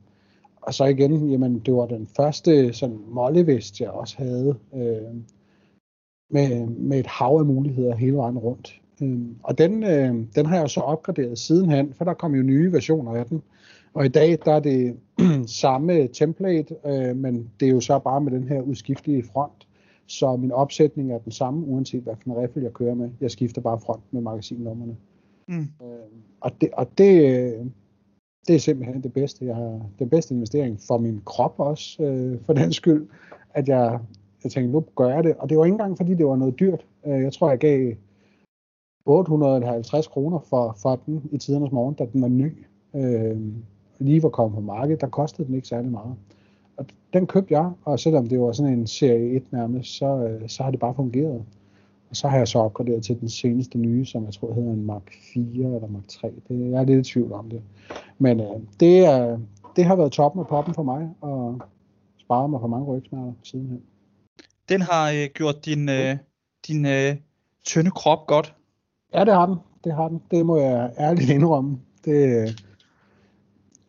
Og 0.63 0.75
så 0.75 0.85
igen, 0.85 1.31
jamen, 1.31 1.59
det 1.59 1.75
var 1.75 1.87
den 1.87 2.09
første 2.17 2.73
sådan 2.73 2.99
mollevest, 3.09 3.81
jeg 3.81 3.91
også 3.91 4.17
havde, 4.19 4.57
øh, 4.75 5.15
med, 6.31 6.67
med 6.67 6.99
et 6.99 7.07
hav 7.07 7.37
af 7.39 7.45
muligheder 7.45 7.97
hele 7.97 8.17
vejen 8.17 8.39
rundt. 8.39 8.81
Øh, 9.03 9.21
og 9.43 9.59
den, 9.59 9.83
øh, 9.83 10.15
den 10.35 10.47
har 10.47 10.57
jeg 10.57 10.71
så 10.71 10.81
opgraderet 10.81 11.39
sidenhen, 11.39 11.95
for 11.95 12.05
der 12.05 12.15
kom 12.15 12.35
jo 12.35 12.43
nye 12.43 12.73
versioner 12.73 13.13
af 13.13 13.27
den. 13.27 13.43
Og 13.95 14.05
i 14.05 14.09
dag, 14.09 14.39
der 14.45 14.53
er 14.53 14.61
det 14.61 14.97
samme 15.63 16.09
template, 16.09 16.77
øh, 16.87 17.17
men 17.17 17.51
det 17.61 17.69
er 17.69 17.73
jo 17.73 17.81
så 17.81 17.99
bare 17.99 18.21
med 18.21 18.33
den 18.33 18.49
her 18.49 18.61
udskiftelige 18.61 19.25
front. 19.33 19.69
Så 20.07 20.37
min 20.37 20.53
opsætning 20.53 21.13
er 21.13 21.19
den 21.19 21.33
samme, 21.33 21.67
uanset 21.67 22.03
hvad 22.03 22.15
for 22.23 22.31
en 22.31 22.43
riffel 22.43 22.63
jeg 22.63 22.73
kører 22.73 22.95
med. 22.95 23.11
Jeg 23.21 23.31
skifter 23.31 23.61
bare 23.61 23.81
front 23.81 24.03
med 24.11 24.23
magasinnummerne. 24.23 24.97
Mm. 25.49 25.61
Øh, 25.61 25.89
og 26.41 26.51
det, 26.61 26.71
og 26.73 26.99
det, 26.99 27.73
det 28.47 28.55
er 28.55 28.59
simpelthen 28.59 29.03
det 29.03 29.13
bedste. 29.13 29.47
Jeg 29.47 29.57
har 29.57 29.81
den 29.99 30.09
bedste 30.09 30.35
investering 30.35 30.81
for 30.87 30.99
min 30.99 31.23
krop 31.25 31.55
også, 31.59 32.03
øh, 32.03 32.39
for 32.47 32.53
den 32.53 32.73
skyld, 32.73 33.07
at 33.55 33.69
jeg, 33.69 33.99
jeg 34.45 34.53
tænkte, 34.53 34.73
nu 34.73 34.85
gør 34.97 35.09
jeg 35.09 35.25
det. 35.25 35.37
Og 35.37 35.49
det 35.49 35.59
var 35.59 35.65
ikke 35.65 35.75
engang, 35.75 35.97
fordi 35.97 36.15
det 36.15 36.27
var 36.27 36.37
noget 36.37 36.61
dyrt. 36.61 36.87
Øh, 37.07 37.23
jeg 37.23 37.33
tror, 37.33 37.51
jeg 37.51 37.59
gav 37.59 37.95
850 39.07 40.07
kroner 40.07 40.39
for, 40.39 40.77
for 40.83 40.97
den 41.07 41.23
i 41.33 41.39
tidernes 41.39 41.73
morgen, 41.73 41.95
da 41.95 42.07
den 42.13 42.23
var 42.23 42.29
ny. 42.29 42.67
Øh, 42.95 43.41
lige 44.03 44.23
var 44.23 44.29
kommet 44.29 44.55
på 44.55 44.61
markedet, 44.61 45.01
der 45.01 45.07
kostede 45.07 45.47
den 45.47 45.55
ikke 45.55 45.69
særlig 45.69 45.91
meget. 45.91 46.15
Og 46.77 46.87
den 47.13 47.27
købte 47.27 47.55
jeg, 47.55 47.73
og 47.85 48.01
selvom 48.01 48.29
det 48.29 48.41
var 48.41 48.53
sådan 48.53 48.73
en 48.73 48.87
serie 48.87 49.37
1 49.37 49.53
nærmest, 49.53 49.97
så, 49.97 50.07
øh, 50.07 50.49
så 50.49 50.63
har 50.63 50.71
det 50.71 50.81
bare 50.81 50.95
fungeret. 50.95 51.45
Og 52.11 52.17
så 52.17 52.29
har 52.29 52.39
jeg 52.39 52.49
så 52.49 52.59
opgraderet 52.59 53.05
til 53.05 53.21
den 53.21 53.29
seneste 53.29 53.79
nye, 53.79 54.05
som 54.05 54.25
jeg 54.25 54.33
tror 54.33 54.55
hedder 54.55 54.73
en 54.73 54.87
Mark 54.87 55.13
4 55.35 55.43
eller 55.45 55.89
Mark 55.89 56.09
3. 56.09 56.33
Det, 56.49 56.71
jeg 56.71 56.81
er 56.81 56.85
lidt 56.85 57.09
i 57.09 57.13
tvivl 57.13 57.33
om 57.33 57.51
det. 57.51 57.63
Men 58.19 58.41
øh, 58.41 58.61
det, 58.81 58.99
er, 58.99 59.39
det 59.77 59.85
har 59.85 59.97
været 59.97 60.13
toppen 60.13 60.41
af 60.41 60.47
poppen 60.47 60.75
for 60.75 60.83
mig, 60.83 61.11
og 61.21 61.61
sparet 62.19 62.51
mig 62.51 62.61
for 62.61 62.69
mange 62.69 62.87
rygsmerter 62.87 63.33
sidenhen. 63.43 63.83
Den 64.69 64.81
har 64.81 65.11
øh, 65.11 65.29
gjort 65.35 65.65
din, 65.65 65.89
øh, 65.89 66.17
din 66.67 66.87
øh, 66.87 67.17
tynde 67.65 67.91
krop 67.91 68.27
godt. 68.27 68.55
Ja, 69.15 69.25
det 69.25 69.35
har 69.35 69.47
den. 69.47 69.57
Det 69.85 69.95
har 69.95 70.09
den. 70.09 70.23
Det 70.31 70.47
må 70.47 70.57
jeg 70.57 70.93
ærligt 70.99 71.31
indrømme. 71.31 71.79
Det, 72.05 72.43
øh, 72.43 72.49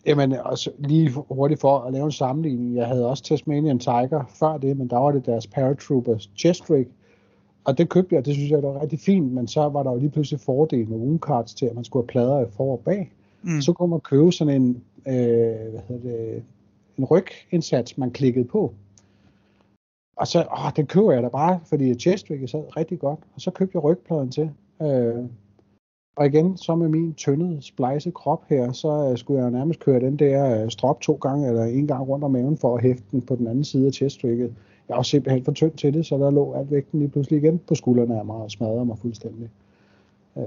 Jamen, 0.05 0.35
altså, 0.45 0.71
lige 0.77 1.09
hurtigt 1.29 1.61
for 1.61 1.79
at 1.79 1.93
lave 1.93 2.05
en 2.05 2.11
sammenligning. 2.11 2.75
Jeg 2.75 2.87
havde 2.87 3.09
også 3.09 3.23
Tasmanian 3.23 3.79
Tiger 3.79 4.23
før 4.39 4.57
det, 4.57 4.77
men 4.77 4.87
der 4.87 4.97
var 4.97 5.11
det 5.11 5.25
deres 5.25 5.47
Paratroopers 5.47 6.29
Chest 6.37 6.69
Rig, 6.69 6.87
og 7.63 7.77
det 7.77 7.89
købte 7.89 8.15
jeg, 8.15 8.25
det 8.25 8.33
synes 8.33 8.51
jeg 8.51 8.63
var 8.63 8.81
rigtig 8.81 8.99
fint, 8.99 9.33
men 9.33 9.47
så 9.47 9.69
var 9.69 9.83
der 9.83 9.91
jo 9.91 9.97
lige 9.97 10.09
pludselig 10.09 10.39
fordel 10.39 10.89
med 10.89 10.97
wound 10.97 11.45
til, 11.45 11.65
at 11.65 11.75
man 11.75 11.83
skulle 11.83 12.03
have 12.03 12.07
plader 12.07 12.45
for 12.49 12.71
og 12.71 12.79
bag. 12.85 13.11
Mm. 13.41 13.61
Så 13.61 13.73
kunne 13.73 13.89
man 13.89 13.99
købe 13.99 14.31
sådan 14.31 14.61
en, 14.61 14.83
øh, 15.07 15.71
hvad 15.71 15.81
hedder 15.87 16.09
det, 16.09 16.43
en 16.97 17.05
rygindsats, 17.05 17.97
man 17.97 18.11
klikkede 18.11 18.45
på. 18.45 18.73
Og 20.17 20.27
så, 20.27 20.39
åh, 20.39 20.71
den 20.75 20.85
køber 20.85 21.11
jeg 21.11 21.23
da 21.23 21.27
bare, 21.27 21.59
fordi 21.65 21.99
chestrig 21.99 22.49
sad 22.49 22.77
rigtig 22.77 22.99
godt. 22.99 23.19
Og 23.35 23.41
så 23.41 23.51
købte 23.51 23.75
jeg 23.75 23.83
rygpladen 23.83 24.31
til. 24.31 24.49
Øh, 24.81 25.25
og 26.15 26.25
igen, 26.25 26.57
så 26.57 26.75
med 26.75 26.89
min 26.89 27.13
tyndede, 27.13 27.61
splejse 27.61 28.11
krop 28.11 28.45
her, 28.49 28.71
så 28.71 29.09
uh, 29.09 29.17
skulle 29.17 29.41
jeg 29.41 29.51
nærmest 29.51 29.79
køre 29.79 29.99
den 29.99 30.15
der 30.19 30.63
uh, 30.63 30.69
strop 30.69 31.01
to 31.01 31.13
gange, 31.13 31.47
eller 31.47 31.63
en 31.63 31.87
gang 31.87 32.07
rundt 32.09 32.23
om 32.23 32.31
maven, 32.31 32.57
for 32.57 32.75
at 32.75 32.83
hæfte 32.83 33.03
den 33.11 33.21
på 33.21 33.35
den 33.35 33.47
anden 33.47 33.63
side 33.63 33.87
af 33.87 33.93
cheststrikket. 33.93 34.55
Jeg 34.89 34.97
var 34.97 35.03
simpelthen 35.03 35.45
for 35.45 35.51
tynd 35.51 35.71
til 35.71 35.93
det, 35.93 36.05
så 36.05 36.17
der 36.17 36.31
lå 36.31 36.53
alt 36.53 36.71
vægten 36.71 36.99
lige 36.99 37.09
pludselig 37.09 37.43
igen 37.43 37.59
på 37.67 37.75
skuldrene 37.75 38.19
af 38.19 38.25
mig 38.25 38.35
og 38.35 38.51
smadrede 38.51 38.85
mig 38.85 38.97
fuldstændig. 38.97 39.49
Uh, 40.35 40.43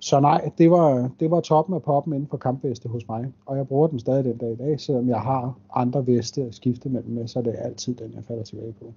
Så 0.00 0.20
nej, 0.20 0.50
det 0.58 0.70
var, 0.70 1.10
det 1.20 1.30
var 1.30 1.40
toppen 1.40 1.74
af 1.74 1.82
poppen 1.82 2.12
inden 2.12 2.28
for 2.28 2.36
kampveste 2.36 2.88
hos 2.88 3.08
mig, 3.08 3.32
og 3.46 3.56
jeg 3.56 3.68
bruger 3.68 3.88
den 3.88 3.98
stadig 3.98 4.24
den 4.24 4.36
dag 4.36 4.52
i 4.52 4.56
dag, 4.56 4.80
selvom 4.80 5.08
jeg 5.08 5.20
har 5.20 5.58
andre 5.74 6.06
veste 6.06 6.42
at 6.42 6.54
skifte 6.54 6.88
mellem 6.88 7.10
med, 7.10 7.28
så 7.28 7.38
er 7.38 7.42
det 7.42 7.54
altid 7.58 7.94
den, 7.94 8.12
jeg 8.14 8.24
falder 8.24 8.42
tilbage 8.42 8.72
på. 8.72 8.92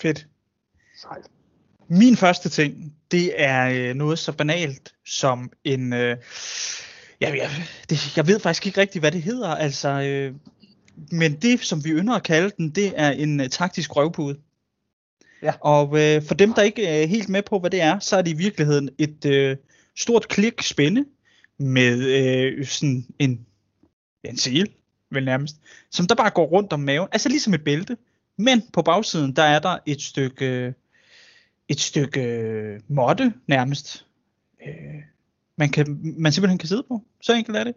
Fedt. 0.00 0.28
Sejt. 1.02 1.30
Min 1.88 2.16
første 2.16 2.48
ting, 2.48 2.94
det 3.10 3.32
er 3.36 3.68
øh, 3.68 3.94
noget 3.94 4.18
så 4.18 4.32
banalt 4.32 4.94
som 5.06 5.52
en... 5.64 5.92
Øh, 5.92 6.16
ja, 7.20 7.30
jeg, 7.36 7.50
det, 7.90 8.16
jeg 8.16 8.26
ved 8.26 8.40
faktisk 8.40 8.66
ikke 8.66 8.80
rigtigt, 8.80 9.02
hvad 9.02 9.12
det 9.12 9.22
hedder, 9.22 9.48
altså... 9.48 9.88
Øh, 9.88 10.34
men 11.10 11.34
det, 11.34 11.60
som 11.60 11.84
vi 11.84 11.90
ynder 11.90 12.14
at 12.14 12.22
kalde 12.22 12.50
den, 12.56 12.70
det 12.70 12.92
er 12.96 13.10
en 13.10 13.40
øh, 13.40 13.48
taktisk 13.48 13.96
røvpude. 13.96 14.38
Ja. 15.42 15.52
Og 15.60 16.00
øh, 16.00 16.22
for 16.22 16.34
dem, 16.34 16.54
der 16.54 16.62
ikke 16.62 16.86
er 16.86 17.06
helt 17.06 17.28
med 17.28 17.42
på, 17.42 17.58
hvad 17.58 17.70
det 17.70 17.80
er, 17.80 17.98
så 17.98 18.16
er 18.16 18.22
det 18.22 18.30
i 18.30 18.36
virkeligheden 18.36 18.90
et 18.98 19.24
øh, 19.24 19.56
stort 19.96 20.28
klik 20.28 20.62
spænde 20.62 21.04
med 21.58 21.98
øh, 21.98 22.66
sådan 22.66 23.06
en, 23.18 23.46
en 24.24 24.38
sel, 24.38 24.70
vel 25.10 25.24
nærmest, 25.24 25.56
som 25.90 26.06
der 26.06 26.14
bare 26.14 26.30
går 26.30 26.46
rundt 26.46 26.72
om 26.72 26.80
maven, 26.80 27.08
altså 27.12 27.28
ligesom 27.28 27.54
et 27.54 27.64
bælte. 27.64 27.96
Men 28.38 28.62
på 28.72 28.82
bagsiden, 28.82 29.36
der 29.36 29.42
er 29.42 29.58
der 29.58 29.78
et 29.86 30.02
stykke, 30.02 30.74
et 31.68 31.80
stykke 31.80 32.20
øh, 32.22 32.80
måtte 32.88 33.32
nærmest, 33.46 34.06
øh, 34.66 35.02
man, 35.56 35.68
kan, 35.68 36.00
man 36.18 36.32
simpelthen 36.32 36.58
kan 36.58 36.68
sidde 36.68 36.82
på. 36.88 37.02
Så 37.20 37.32
enkelt 37.32 37.56
er 37.56 37.64
det. 37.64 37.74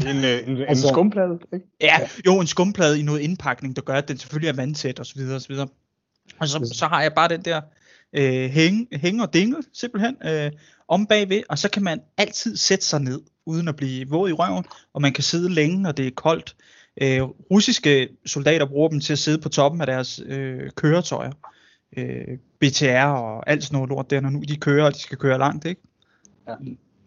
En, 0.00 0.06
øh, 0.24 0.48
en, 0.48 0.56
en 0.56 0.62
Altså- 0.68 0.88
skumplade, 0.88 1.38
ikke? 1.54 1.66
Ja, 1.80 1.98
jo, 2.26 2.40
en 2.40 2.46
skumplade 2.46 3.00
i 3.00 3.02
noget 3.02 3.20
indpakning, 3.20 3.76
der 3.76 3.82
gør, 3.82 3.94
at 3.94 4.08
den 4.08 4.18
selvfølgelig 4.18 4.48
er 4.48 4.52
vandtæt 4.56 4.98
og 4.98 5.06
så 5.06 5.14
videre 5.14 5.34
og 5.36 5.42
så 5.42 5.48
videre. 5.48 5.68
Og 6.38 6.48
så, 6.48 6.70
så 6.74 6.86
har 6.86 7.02
jeg 7.02 7.12
bare 7.14 7.28
den 7.28 7.42
der 7.42 7.60
øh, 8.12 8.50
hæng, 8.50 8.88
hæng 8.92 9.22
og 9.22 9.34
dingle, 9.34 9.62
simpelthen, 9.72 10.16
øh, 10.24 10.50
om 10.88 11.06
bagved, 11.06 11.42
og 11.48 11.58
så 11.58 11.70
kan 11.70 11.82
man 11.82 12.00
altid 12.16 12.56
sætte 12.56 12.84
sig 12.84 13.00
ned, 13.00 13.20
uden 13.46 13.68
at 13.68 13.76
blive 13.76 14.08
våd 14.08 14.30
i 14.30 14.32
røven, 14.32 14.64
og 14.92 15.02
man 15.02 15.12
kan 15.12 15.24
sidde 15.24 15.48
længe, 15.48 15.82
når 15.82 15.92
det 15.92 16.06
er 16.06 16.10
koldt. 16.10 16.56
Øh, 17.02 17.22
russiske 17.22 18.08
soldater 18.26 18.66
bruger 18.66 18.88
dem 18.88 19.00
til 19.00 19.12
at 19.12 19.18
sidde 19.18 19.38
på 19.38 19.48
toppen 19.48 19.80
af 19.80 19.86
deres 19.86 20.20
øh, 20.26 20.70
køretøjer. 20.70 21.32
Øh, 21.96 22.38
BTR 22.60 23.04
og 23.06 23.50
alt 23.50 23.64
sådan 23.64 23.76
noget 23.76 23.88
lort 23.88 24.10
der, 24.10 24.20
når 24.20 24.30
nu 24.30 24.40
de 24.48 24.56
kører, 24.56 24.84
og 24.86 24.94
de 24.94 24.98
skal 24.98 25.18
køre 25.18 25.38
langt, 25.38 25.64
ikke? 25.64 25.80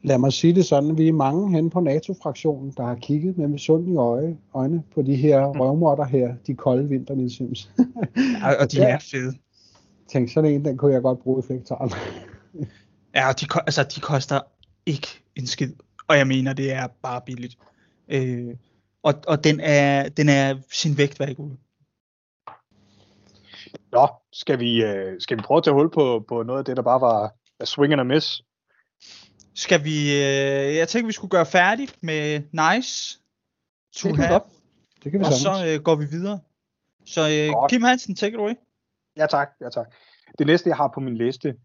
Lad 0.03 0.17
mig 0.17 0.33
sige 0.33 0.55
det 0.55 0.65
sådan, 0.65 0.97
vi 0.97 1.07
er 1.07 1.13
mange 1.13 1.51
hen 1.51 1.69
på 1.69 1.79
NATO-fraktionen, 1.79 2.73
der 2.77 2.83
har 2.85 2.95
kigget 2.95 3.37
med 3.37 3.47
misundelige 3.47 3.97
øje, 3.97 4.37
øjne 4.53 4.83
på 4.93 5.01
de 5.01 5.15
her 5.15 5.45
røvmotter 5.45 6.05
her, 6.05 6.35
de 6.47 6.55
kolde 6.55 6.89
vintermidsims. 6.89 7.71
Og, 8.43 8.55
og 8.59 8.71
de 8.71 8.77
Ja. 8.77 8.89
er 8.89 8.99
fede. 8.99 9.33
Tænk, 10.07 10.29
sådan 10.33 10.51
en, 10.51 10.65
den 10.65 10.77
kunne 10.77 10.93
jeg 10.93 11.01
godt 11.01 11.19
bruge 11.19 11.43
i 11.45 11.47
fægteren. 11.47 11.91
Ja, 13.15 13.27
og 13.29 13.41
de, 13.41 13.45
altså, 13.55 13.83
de 13.83 13.99
koster 13.99 14.39
ikke 14.85 15.07
en 15.35 15.47
skid. 15.47 15.73
Og 16.07 16.17
jeg 16.17 16.27
mener, 16.27 16.53
det 16.53 16.71
er 16.73 16.87
bare 17.01 17.21
billigt. 17.25 17.57
Øh, 18.07 18.55
og 19.03 19.13
og 19.27 19.43
den, 19.43 19.59
er, 19.63 20.09
den 20.09 20.29
er 20.29 20.55
sin 20.71 20.97
vægt 20.97 21.19
værd 21.19 21.35
guld. 21.35 21.57
Nå, 23.91 24.07
skal 24.41 24.59
vi, 24.59 24.83
øh, 24.83 25.21
skal 25.21 25.37
vi 25.37 25.41
prøve 25.41 25.57
at 25.57 25.63
tage 25.63 25.73
hul 25.73 25.91
på, 25.91 26.25
på 26.27 26.43
noget 26.43 26.59
af 26.59 26.65
det, 26.65 26.77
der 26.77 26.83
bare 26.83 27.01
var 27.01 27.33
a 27.59 27.65
swing 27.65 27.93
and 27.93 28.01
a 28.01 28.03
miss? 28.03 28.41
Skal 29.55 29.83
vi... 29.83 29.97
Øh, 30.11 30.75
jeg 30.75 30.87
tænker, 30.87 31.07
vi 31.07 31.13
skulle 31.13 31.31
gøre 31.31 31.45
færdigt 31.45 31.97
med 32.03 32.41
Nice 32.51 33.19
to 33.95 34.07
Det 34.09 34.15
kan 34.15 34.23
vi 34.23 34.27
have. 34.27 34.41
Det 35.03 35.11
kan 35.11 35.19
vi 35.19 35.25
og 35.25 35.33
så 35.33 35.53
øh, 35.67 35.83
går 35.83 35.95
vi 35.95 36.05
videre. 36.05 36.39
Så 37.05 37.21
øh, 37.21 37.53
Godt. 37.53 37.71
Kim 37.71 37.81
Hansen, 37.81 38.15
take 38.15 38.33
it 38.33 38.39
away. 38.39 38.53
Ja 39.17 39.25
tak, 39.25 39.49
ja 39.61 39.69
tak. 39.69 39.87
Det 40.39 40.47
næste, 40.47 40.69
jeg 40.69 40.77
har 40.77 40.91
på 40.93 40.99
min 40.99 41.17
liste, 41.17 41.55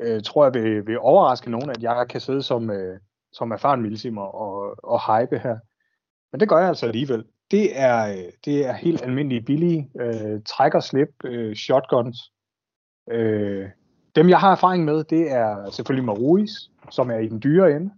øh, 0.00 0.22
tror 0.22 0.44
jeg 0.44 0.54
vil, 0.54 0.86
vil 0.86 0.98
overraske 0.98 1.50
nogen, 1.50 1.70
at 1.70 1.82
jeg 1.82 2.06
kan 2.10 2.20
sidde 2.20 2.42
som, 2.42 2.70
øh, 2.70 3.00
som 3.32 3.52
erfaren 3.52 3.82
milsimer 3.82 4.22
og, 4.22 4.84
og 4.84 5.00
hype 5.06 5.38
her. 5.38 5.58
Men 6.32 6.40
det 6.40 6.48
gør 6.48 6.58
jeg 6.58 6.68
altså 6.68 6.86
alligevel. 6.86 7.24
Det 7.50 7.80
er, 7.80 8.08
øh, 8.08 8.32
det 8.44 8.66
er 8.66 8.72
helt 8.72 9.02
almindelige 9.02 9.42
billige 9.42 9.90
øh, 10.00 10.42
træk 10.46 10.74
og 10.74 10.82
slip 10.82 11.24
øh, 11.24 11.56
shotguns. 11.56 12.32
Øh, 13.10 13.68
dem 14.14 14.28
jeg 14.28 14.38
har 14.38 14.52
erfaring 14.52 14.84
med, 14.84 15.04
det 15.04 15.32
er 15.32 15.70
selvfølgelig 15.70 16.04
Maruis, 16.04 16.70
som 16.90 17.10
er 17.10 17.18
i 17.18 17.28
den 17.28 17.42
dyre 17.42 17.76
ende. 17.76 17.90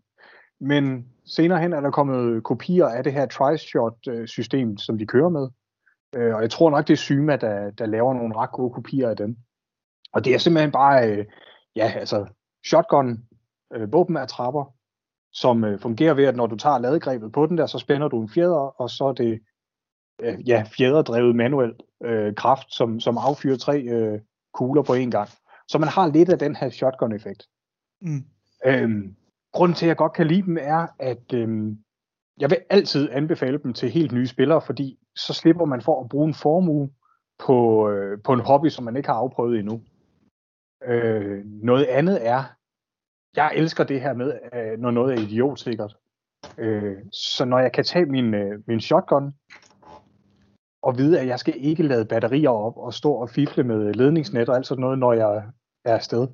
Men 0.60 1.06
senere 1.24 1.58
hen 1.58 1.72
er 1.72 1.80
der 1.80 1.90
kommet 1.90 2.44
kopier 2.44 2.86
af 2.86 3.04
det 3.04 3.12
her 3.12 3.26
tri-shot-system, 3.26 4.70
øh, 4.70 4.78
som 4.78 4.98
de 4.98 5.06
kører 5.06 5.28
med. 5.28 5.48
Øh, 6.16 6.34
og 6.34 6.42
jeg 6.42 6.50
tror 6.50 6.70
nok, 6.70 6.88
det 6.88 6.92
er 6.92 6.96
Syma, 6.96 7.36
der, 7.36 7.70
der 7.70 7.86
laver 7.86 8.14
nogle 8.14 8.36
ret 8.36 8.52
gode 8.52 8.74
kopier 8.74 9.08
af 9.08 9.16
dem. 9.16 9.36
Og 10.12 10.24
det 10.24 10.34
er 10.34 10.38
simpelthen 10.38 10.72
bare, 10.72 11.10
øh, 11.10 11.26
ja, 11.76 11.92
altså, 11.96 12.26
shotgun, 12.64 13.24
øh, 13.74 13.92
våben 13.92 14.16
af 14.16 14.28
trapper, 14.28 14.74
som 15.32 15.64
øh, 15.64 15.78
fungerer 15.78 16.14
ved, 16.14 16.24
at 16.24 16.36
når 16.36 16.46
du 16.46 16.56
tager 16.56 16.78
ladegrebet 16.78 17.32
på 17.32 17.46
den 17.46 17.58
der, 17.58 17.66
så 17.66 17.78
spænder 17.78 18.08
du 18.08 18.22
en 18.22 18.28
fjeder, 18.28 18.80
og 18.80 18.90
så 18.90 19.04
er 19.04 19.12
det, 19.12 19.40
øh, 20.20 20.48
ja, 20.48 20.64
fjederdrevet 20.76 21.36
manuel 21.36 21.74
øh, 22.04 22.34
kraft, 22.34 22.74
som, 22.74 23.00
som 23.00 23.18
affyrer 23.18 23.56
tre 23.56 23.80
øh, 23.82 24.20
kugler 24.54 24.82
på 24.82 24.92
én 24.92 25.10
gang. 25.10 25.28
Så 25.68 25.78
man 25.78 25.88
har 25.88 26.06
lidt 26.06 26.28
af 26.28 26.38
den 26.38 26.56
her 26.56 26.70
shotgun-effekt. 26.70 27.46
Mm. 28.00 28.24
Øhm, 28.66 29.16
grunden 29.52 29.74
til, 29.74 29.86
at 29.86 29.88
jeg 29.88 29.96
godt 29.96 30.12
kan 30.12 30.26
lide 30.26 30.42
dem, 30.42 30.58
er, 30.60 30.86
at 30.98 31.32
øhm, 31.34 31.78
jeg 32.40 32.50
vil 32.50 32.58
altid 32.70 33.08
anbefale 33.12 33.58
dem 33.58 33.72
til 33.72 33.90
helt 33.90 34.12
nye 34.12 34.26
spillere, 34.26 34.60
fordi 34.60 34.98
så 35.16 35.34
slipper 35.34 35.64
man 35.64 35.82
for 35.82 36.02
at 36.02 36.08
bruge 36.08 36.28
en 36.28 36.34
formue 36.34 36.90
på, 37.38 37.88
øh, 37.90 38.22
på 38.22 38.32
en 38.32 38.40
hobby, 38.40 38.68
som 38.68 38.84
man 38.84 38.96
ikke 38.96 39.08
har 39.08 39.16
afprøvet 39.16 39.58
endnu. 39.58 39.82
Øh, 40.84 41.44
noget 41.44 41.84
andet 41.84 42.26
er, 42.26 42.44
jeg 43.36 43.52
elsker 43.54 43.84
det 43.84 44.00
her 44.00 44.14
med, 44.14 44.38
øh, 44.54 44.78
når 44.78 44.90
noget 44.90 45.14
er 45.14 45.22
idiotsikkert. 45.22 45.96
Øh, 46.58 46.96
så 47.12 47.44
når 47.44 47.58
jeg 47.58 47.72
kan 47.72 47.84
tage 47.84 48.06
min, 48.06 48.34
øh, 48.34 48.60
min 48.66 48.80
shotgun, 48.80 49.32
og 50.82 50.98
vide, 50.98 51.20
at 51.20 51.26
jeg 51.26 51.38
skal 51.38 51.54
ikke 51.56 51.82
lade 51.82 52.04
batterier 52.04 52.50
op 52.50 52.76
og 52.76 52.94
stå 52.94 53.12
og 53.12 53.30
fifle 53.30 53.64
med 53.64 53.94
ledningsnet 53.94 54.48
og 54.48 54.56
alt 54.56 54.66
sådan 54.66 54.80
noget, 54.80 54.98
når 54.98 55.12
jeg 55.12 55.44
er 55.84 55.94
afsted. 55.94 56.28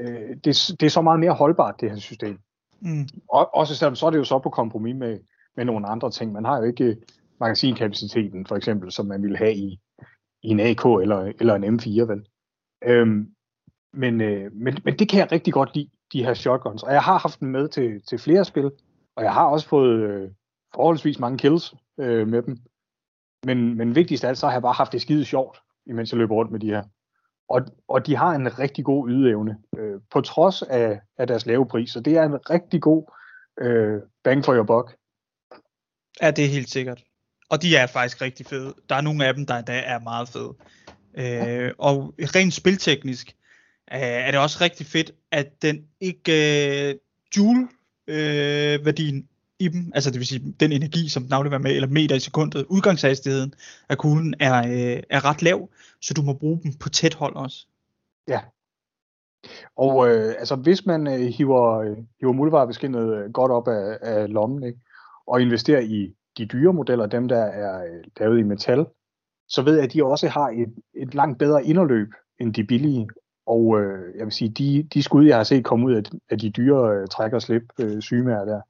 Øh, 0.00 0.36
det, 0.44 0.70
det 0.80 0.82
er 0.82 0.90
så 0.90 1.02
meget 1.02 1.20
mere 1.20 1.32
holdbart, 1.32 1.80
det 1.80 1.90
her 1.90 1.98
system. 1.98 2.38
Mm. 2.80 3.08
Og, 3.28 3.54
også 3.54 3.74
selvom 3.74 3.94
så 3.94 4.06
er 4.06 4.10
det 4.10 4.18
jo 4.18 4.24
så 4.24 4.38
på 4.38 4.50
kompromis 4.50 4.96
med, 4.96 5.18
med 5.56 5.64
nogle 5.64 5.86
andre 5.88 6.10
ting. 6.10 6.32
Man 6.32 6.44
har 6.44 6.58
jo 6.58 6.64
ikke 6.64 6.96
magasinkapaciteten, 7.40 8.46
for 8.46 8.56
eksempel, 8.56 8.92
som 8.92 9.06
man 9.06 9.22
ville 9.22 9.38
have 9.38 9.54
i, 9.54 9.80
i 10.42 10.48
en 10.48 10.60
AK 10.60 10.84
eller, 10.84 11.32
eller 11.40 11.54
en 11.54 11.80
M4, 11.80 12.02
vel? 12.02 12.26
Øhm, 12.84 13.34
men, 13.92 14.20
øh, 14.20 14.52
men, 14.52 14.78
men 14.84 14.98
det 14.98 15.08
kan 15.08 15.20
jeg 15.20 15.32
rigtig 15.32 15.52
godt 15.52 15.74
lide, 15.74 15.90
de 16.12 16.24
her 16.24 16.34
shotguns. 16.34 16.82
Og 16.82 16.92
jeg 16.92 17.02
har 17.02 17.18
haft 17.18 17.40
dem 17.40 17.48
med 17.48 17.68
til, 17.68 18.02
til 18.08 18.18
flere 18.18 18.44
spil, 18.44 18.70
og 19.16 19.24
jeg 19.24 19.32
har 19.32 19.44
også 19.44 19.68
fået 19.68 20.00
øh, 20.00 20.30
forholdsvis 20.74 21.18
mange 21.18 21.38
kills 21.38 21.74
øh, 22.00 22.28
med 22.28 22.42
dem. 22.42 22.58
Men, 23.44 23.76
men 23.76 23.94
vigtigst 23.94 24.24
af 24.24 24.28
alt, 24.28 24.38
så 24.38 24.46
har 24.46 24.52
jeg 24.52 24.62
bare 24.62 24.72
haft 24.72 24.92
det 24.92 25.02
skide 25.02 25.24
sjovt, 25.24 25.58
imens 25.86 26.12
jeg 26.12 26.18
løber 26.18 26.34
rundt 26.34 26.52
med 26.52 26.60
de 26.60 26.66
her. 26.66 26.82
Og, 27.48 27.60
og 27.88 28.06
de 28.06 28.16
har 28.16 28.30
en 28.34 28.58
rigtig 28.58 28.84
god 28.84 29.10
ydeevne, 29.10 29.58
øh, 29.78 30.00
på 30.10 30.20
trods 30.20 30.62
af, 30.62 31.00
af 31.18 31.26
deres 31.26 31.46
lave 31.46 31.66
pris. 31.66 31.90
Så 31.90 32.00
det 32.00 32.16
er 32.16 32.22
en 32.22 32.50
rigtig 32.50 32.82
god 32.82 33.04
øh, 33.60 34.00
bang 34.24 34.44
for 34.44 34.54
your 34.54 34.64
buck. 34.64 34.96
Ja, 36.22 36.30
det 36.30 36.44
er 36.44 36.48
helt 36.48 36.70
sikkert. 36.70 37.04
Og 37.50 37.62
de 37.62 37.76
er 37.76 37.86
faktisk 37.86 38.22
rigtig 38.22 38.46
fede. 38.46 38.74
Der 38.88 38.94
er 38.94 39.00
nogle 39.00 39.26
af 39.26 39.34
dem, 39.34 39.46
der 39.46 39.54
endda 39.54 39.80
er 39.80 39.98
meget 39.98 40.28
fede. 40.28 40.54
Øh, 41.14 41.72
og 41.78 42.14
rent 42.18 42.54
spilteknisk 42.54 43.36
øh, 43.92 43.98
er 44.00 44.30
det 44.30 44.40
også 44.40 44.58
rigtig 44.60 44.86
fedt, 44.86 45.12
at 45.30 45.62
den 45.62 45.84
ikke 46.00 46.32
øh, 46.90 46.94
joule 47.36 47.68
øh, 48.06 48.84
værdien 48.84 49.28
i 49.58 49.68
dem, 49.68 49.92
altså 49.94 50.10
det 50.10 50.18
vil 50.18 50.26
sige 50.26 50.54
den 50.60 50.72
energi, 50.72 51.08
som 51.08 51.22
den 51.22 51.32
afleverer 51.32 51.60
med, 51.60 51.70
eller 51.70 51.88
meter 51.88 52.16
i 52.16 52.20
sekundet, 52.20 52.66
udgangshastigheden 52.68 53.54
af 53.88 53.98
kuglen 53.98 54.34
er, 54.40 54.58
øh, 54.58 55.02
er 55.10 55.24
ret 55.24 55.42
lav, 55.42 55.68
så 56.00 56.14
du 56.14 56.22
må 56.22 56.32
bruge 56.32 56.60
dem 56.62 56.72
på 56.80 56.88
tæt 56.88 57.14
hold 57.14 57.36
også. 57.36 57.66
Ja. 58.28 58.40
Og 59.76 60.08
øh, 60.08 60.34
altså, 60.38 60.56
hvis 60.56 60.86
man 60.86 61.06
øh, 61.06 61.26
hiver, 61.26 61.78
øh, 61.78 61.96
hiver 62.20 62.32
muldvarebeskinnet 62.32 63.14
øh, 63.14 63.32
godt 63.32 63.52
op 63.52 63.68
af, 63.68 63.98
af 64.02 64.32
lommen, 64.32 64.62
ikke, 64.62 64.78
og 65.26 65.42
investerer 65.42 65.80
i 65.80 66.14
de 66.38 66.46
dyre 66.46 66.72
modeller, 66.72 67.06
dem 67.06 67.28
der 67.28 67.42
er 67.42 67.84
øh, 67.84 68.04
lavet 68.20 68.38
i 68.38 68.42
metal, 68.42 68.86
så 69.48 69.62
ved 69.62 69.74
jeg, 69.74 69.84
at 69.84 69.92
de 69.92 70.04
også 70.04 70.28
har 70.28 70.48
et, 70.48 70.74
et 70.94 71.14
langt 71.14 71.38
bedre 71.38 71.64
inderløb 71.64 72.08
end 72.40 72.54
de 72.54 72.64
billige. 72.64 73.08
Og 73.48 73.80
øh, 73.80 74.16
jeg 74.18 74.24
vil 74.24 74.32
sige, 74.32 74.48
de, 74.50 74.82
de 74.82 75.02
skud, 75.02 75.26
jeg 75.26 75.36
har 75.36 75.44
set 75.44 75.64
komme 75.64 75.86
ud 75.86 75.94
af, 75.94 76.02
af 76.30 76.38
de 76.38 76.50
dyre 76.50 76.96
øh, 76.96 77.08
træk 77.08 77.32
og 77.32 77.42
slip 77.42 77.62
øh, 77.80 78.02
sygemærker 78.02 78.52
der, 78.52 78.60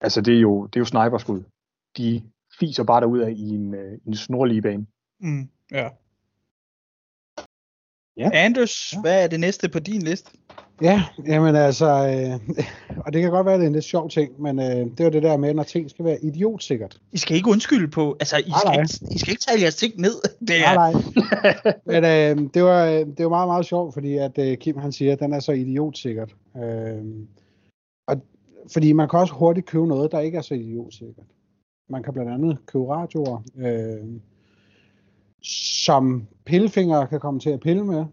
altså 0.00 0.20
det 0.20 0.36
er 0.36 0.40
jo, 0.40 0.66
det 0.66 0.76
er 0.76 0.80
jo 0.80 0.84
sniperskud. 0.84 1.42
De 1.96 2.22
fiser 2.60 2.84
bare 2.84 3.00
derud 3.00 3.18
af 3.20 3.30
i 3.30 3.48
en, 3.48 3.74
øh, 3.74 3.98
en 4.06 4.14
snorlige 4.16 4.62
bane. 4.62 4.86
Mm, 5.20 5.48
ja. 5.72 5.88
Ja. 8.16 8.30
Anders, 8.32 8.92
Ja. 8.92 9.00
hvad 9.00 9.24
er 9.24 9.28
det 9.28 9.40
næste 9.40 9.68
på 9.68 9.78
din 9.78 10.02
liste? 10.02 10.30
Ja, 10.82 11.02
jamen 11.26 11.56
altså, 11.56 11.86
øh, 11.86 12.56
og 13.04 13.12
det 13.12 13.22
kan 13.22 13.30
godt 13.30 13.46
være, 13.46 13.54
at 13.54 13.60
det 13.60 13.64
er 13.64 13.68
en 13.68 13.74
lidt 13.74 13.84
sjov 13.84 14.08
ting, 14.08 14.42
men 14.42 14.58
øh, 14.58 14.64
det 14.66 15.00
er 15.00 15.04
jo 15.04 15.10
det 15.10 15.22
der 15.22 15.36
med, 15.36 15.54
når 15.54 15.62
ting 15.62 15.90
skal 15.90 16.04
være 16.04 16.24
idiotsikkert. 16.24 17.00
I 17.12 17.18
skal 17.18 17.36
ikke 17.36 17.50
undskylde 17.50 17.88
på, 17.88 18.16
altså 18.20 18.36
I 18.36 18.48
Nej, 18.48 18.58
skal, 18.58 18.70
nej. 18.70 18.82
ikke, 18.82 19.14
I 19.14 19.18
skal 19.18 19.30
ikke 19.30 19.42
tale 19.42 19.62
jeres 19.62 19.76
ting 19.76 20.00
ned. 20.00 20.14
Det 20.48 20.56
er, 20.64 20.74
Nej, 20.74 20.92
nej. 21.42 21.74
Men 21.86 22.04
øh, 22.04 22.50
det, 22.54 22.62
var, 22.62 22.86
det 22.86 23.24
var 23.24 23.28
meget, 23.28 23.48
meget 23.48 23.66
sjovt, 23.66 23.94
fordi 23.94 24.16
at 24.16 24.38
øh, 24.38 24.56
Kim 24.56 24.78
han 24.78 24.92
siger, 24.92 25.12
at 25.12 25.20
den 25.20 25.32
er 25.32 25.40
så 25.40 25.52
idiotsikkert. 25.52 26.34
Øh, 26.56 27.04
og, 28.06 28.16
fordi 28.72 28.92
man 28.92 29.08
kan 29.08 29.18
også 29.18 29.34
hurtigt 29.34 29.66
købe 29.66 29.86
noget, 29.86 30.12
der 30.12 30.20
ikke 30.20 30.38
er 30.38 30.42
så 30.42 30.54
idiotsikkert. 30.54 31.26
Man 31.90 32.02
kan 32.02 32.12
blandt 32.12 32.32
andet 32.32 32.58
købe 32.66 32.84
radioer, 32.88 33.42
øh, 33.58 34.20
som 35.42 36.26
pillefinger 36.44 37.06
kan 37.06 37.20
komme 37.20 37.40
til 37.40 37.50
at 37.50 37.60
pille 37.60 37.84
med, 37.84 38.04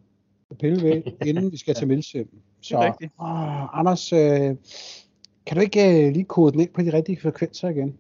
pille 0.60 0.84
ved, 0.84 1.02
inden 1.28 1.52
vi 1.52 1.58
skal 1.58 1.76
til 1.76 1.88
Milsim. 1.88 2.30
Så, 2.62 2.78
åh, 3.20 3.80
Anders, 3.80 4.14
øh, 4.14 4.56
kan 5.46 5.56
du 5.56 5.60
ikke 5.60 6.08
øh, 6.08 6.14
lige 6.14 6.26
kode 6.26 6.52
den 6.52 6.60
ind 6.60 6.70
på 6.70 6.82
de 6.82 6.94
rigtige 6.94 7.22
frekvenser 7.22 7.70
igen? 7.70 7.98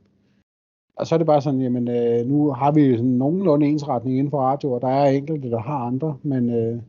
Og 0.96 1.08
så 1.08 1.16
er 1.16 1.18
det 1.18 1.28
bare 1.28 1.42
sådan, 1.42 1.62
jamen 1.62 1.88
øh, 1.88 2.26
nu 2.26 2.52
har 2.52 2.72
vi 2.72 2.98
sådan 2.98 3.06
nogenlunde 3.06 3.68
ensretning 3.68 4.18
inden 4.18 4.32
for 4.32 4.42
radio, 4.42 4.72
og 4.72 4.82
der 4.82 4.88
er 4.88 5.06
enkelte, 5.06 5.50
der 5.50 5.60
har 5.60 5.78
andre, 5.78 6.18
men, 6.24 6.50
øh, 6.50 6.82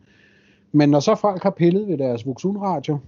men 0.73 0.89
når 0.89 1.01
så 1.01 1.15
folk 1.15 1.43
har 1.43 1.51
pillet 1.51 1.89
ved 1.89 1.99
deres 1.99 2.27
Voxun 2.27 2.57
radio, 2.57 2.99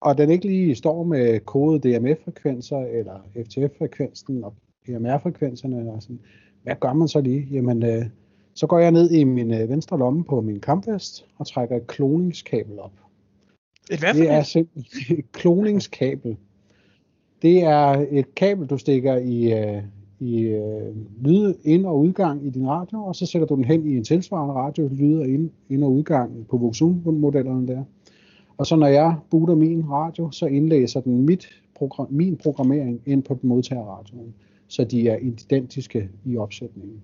og 0.00 0.18
den 0.18 0.30
ikke 0.30 0.46
lige 0.46 0.74
står 0.74 1.04
med 1.04 1.40
kode 1.40 1.78
DMF-frekvenser, 1.78 2.78
eller 2.78 3.20
FTF-frekvensen 3.36 4.44
og 4.44 4.54
PMR-frekvenserne, 4.84 5.90
og 5.92 6.02
sådan, 6.02 6.20
hvad 6.62 6.74
gør 6.80 6.92
man 6.92 7.08
så 7.08 7.20
lige? 7.20 7.48
Jamen, 7.50 7.82
øh, 7.82 8.04
så 8.56 8.66
går 8.66 8.78
jeg 8.78 8.92
ned 8.92 9.10
i 9.10 9.24
min 9.24 9.54
øh, 9.54 9.68
venstre 9.68 9.98
lomme 9.98 10.24
på 10.24 10.40
min 10.40 10.60
kampvest, 10.60 11.26
og 11.38 11.46
trækker 11.46 11.76
et 11.76 11.86
kloningskabel 11.86 12.78
op. 12.78 12.92
et 13.90 13.98
hvad 13.98 14.14
Det 14.14 14.30
er 14.30 14.42
simpelthen 14.42 15.18
et 15.18 15.32
kloningskabel. 15.32 16.36
Det 17.42 17.62
er 17.62 18.06
et 18.10 18.34
kabel, 18.34 18.66
du 18.66 18.78
stikker 18.78 19.16
i, 19.16 19.52
øh, 19.52 19.82
i 20.20 20.40
øh, 20.40 20.96
lyd 21.24 21.54
ind- 21.64 21.86
og 21.86 22.00
udgang 22.00 22.46
i 22.46 22.50
din 22.50 22.68
radio, 22.68 23.04
og 23.04 23.16
så 23.16 23.26
sætter 23.26 23.48
du 23.48 23.54
den 23.54 23.64
hen 23.64 23.86
i 23.86 23.96
en 23.96 24.04
tilsvarende 24.04 24.54
radio, 24.54 24.88
lyder 24.88 25.24
ind, 25.24 25.50
ind- 25.68 25.84
og 25.84 25.92
udgang 25.92 26.46
på 26.48 26.56
Voxun-modellerne 26.56 27.66
der. 27.66 27.84
Og 28.58 28.66
så 28.66 28.76
når 28.76 28.86
jeg 28.86 29.16
booter 29.30 29.54
min 29.54 29.90
radio, 29.90 30.30
så 30.30 30.46
indlæser 30.46 31.00
den 31.00 31.26
mit 31.26 31.48
program, 31.74 32.06
min 32.10 32.36
programmering 32.36 33.00
ind 33.06 33.22
på 33.22 33.38
den 33.40 33.48
modtagerradioen, 33.48 34.34
så 34.68 34.84
de 34.84 35.08
er 35.08 35.16
identiske 35.16 36.08
i 36.24 36.36
opsætningen. 36.36 37.02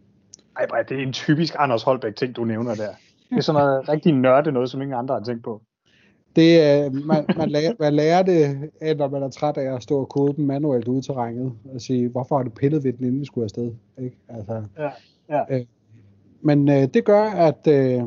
Ej, 0.57 0.67
ej, 0.73 0.83
det 0.83 0.99
er 0.99 1.03
en 1.03 1.13
typisk 1.13 1.55
Anders 1.59 1.83
Holbæk 1.83 2.17
ting, 2.17 2.37
du 2.37 2.45
nævner 2.45 2.75
der. 2.75 2.89
Det 3.31 3.39
er 3.39 3.41
sådan 3.41 3.61
noget 3.63 3.89
rigtig 3.89 4.13
nørde 4.13 4.53
noget, 4.53 4.71
som 4.71 4.83
ingen 4.83 4.99
andre 4.99 5.15
har 5.15 5.25
tænkt 5.25 5.45
på. 5.45 5.63
Det, 6.37 6.61
er, 6.61 6.91
man, 6.91 7.25
man, 7.37 7.51
lærer, 7.51 7.73
man 7.81 7.95
lærer 7.95 8.23
det, 8.23 8.71
når 8.97 9.09
man 9.09 9.23
er 9.23 9.31
træt 9.31 9.57
af 9.57 9.75
at 9.75 9.83
stå 9.83 10.01
og 10.01 10.09
kode 10.09 10.37
dem 10.37 10.45
manuelt 10.45 10.89
ude 10.89 10.99
i 10.99 11.03
terrænet, 11.03 11.53
og 11.75 11.81
sige, 11.81 12.09
hvorfor 12.09 12.37
har 12.37 12.43
du 12.43 12.51
pillet 12.51 12.85
ved 12.85 12.93
den, 12.93 13.05
inden 13.05 13.21
vi 13.21 13.25
skulle 13.25 13.45
afsted? 13.45 13.73
Ikke? 13.99 14.17
Altså, 14.29 14.63
Ja, 14.79 14.91
ja. 15.29 15.59
Øh, 15.59 15.67
men 16.41 16.69
øh, 16.69 16.89
det 16.95 17.05
gør, 17.05 17.23
at, 17.23 17.67
øh, 17.67 18.03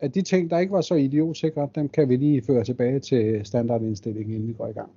at 0.00 0.14
de 0.14 0.22
ting, 0.22 0.50
der 0.50 0.58
ikke 0.58 0.72
var 0.72 0.80
så 0.80 0.94
idiotsikre, 0.94 1.68
dem 1.74 1.88
kan 1.88 2.08
vi 2.08 2.16
lige 2.16 2.42
føre 2.46 2.64
tilbage 2.64 3.00
til 3.00 3.40
standardindstillingen, 3.44 4.34
inden 4.34 4.48
vi 4.48 4.52
går 4.52 4.66
i 4.66 4.72
gang. 4.72 4.90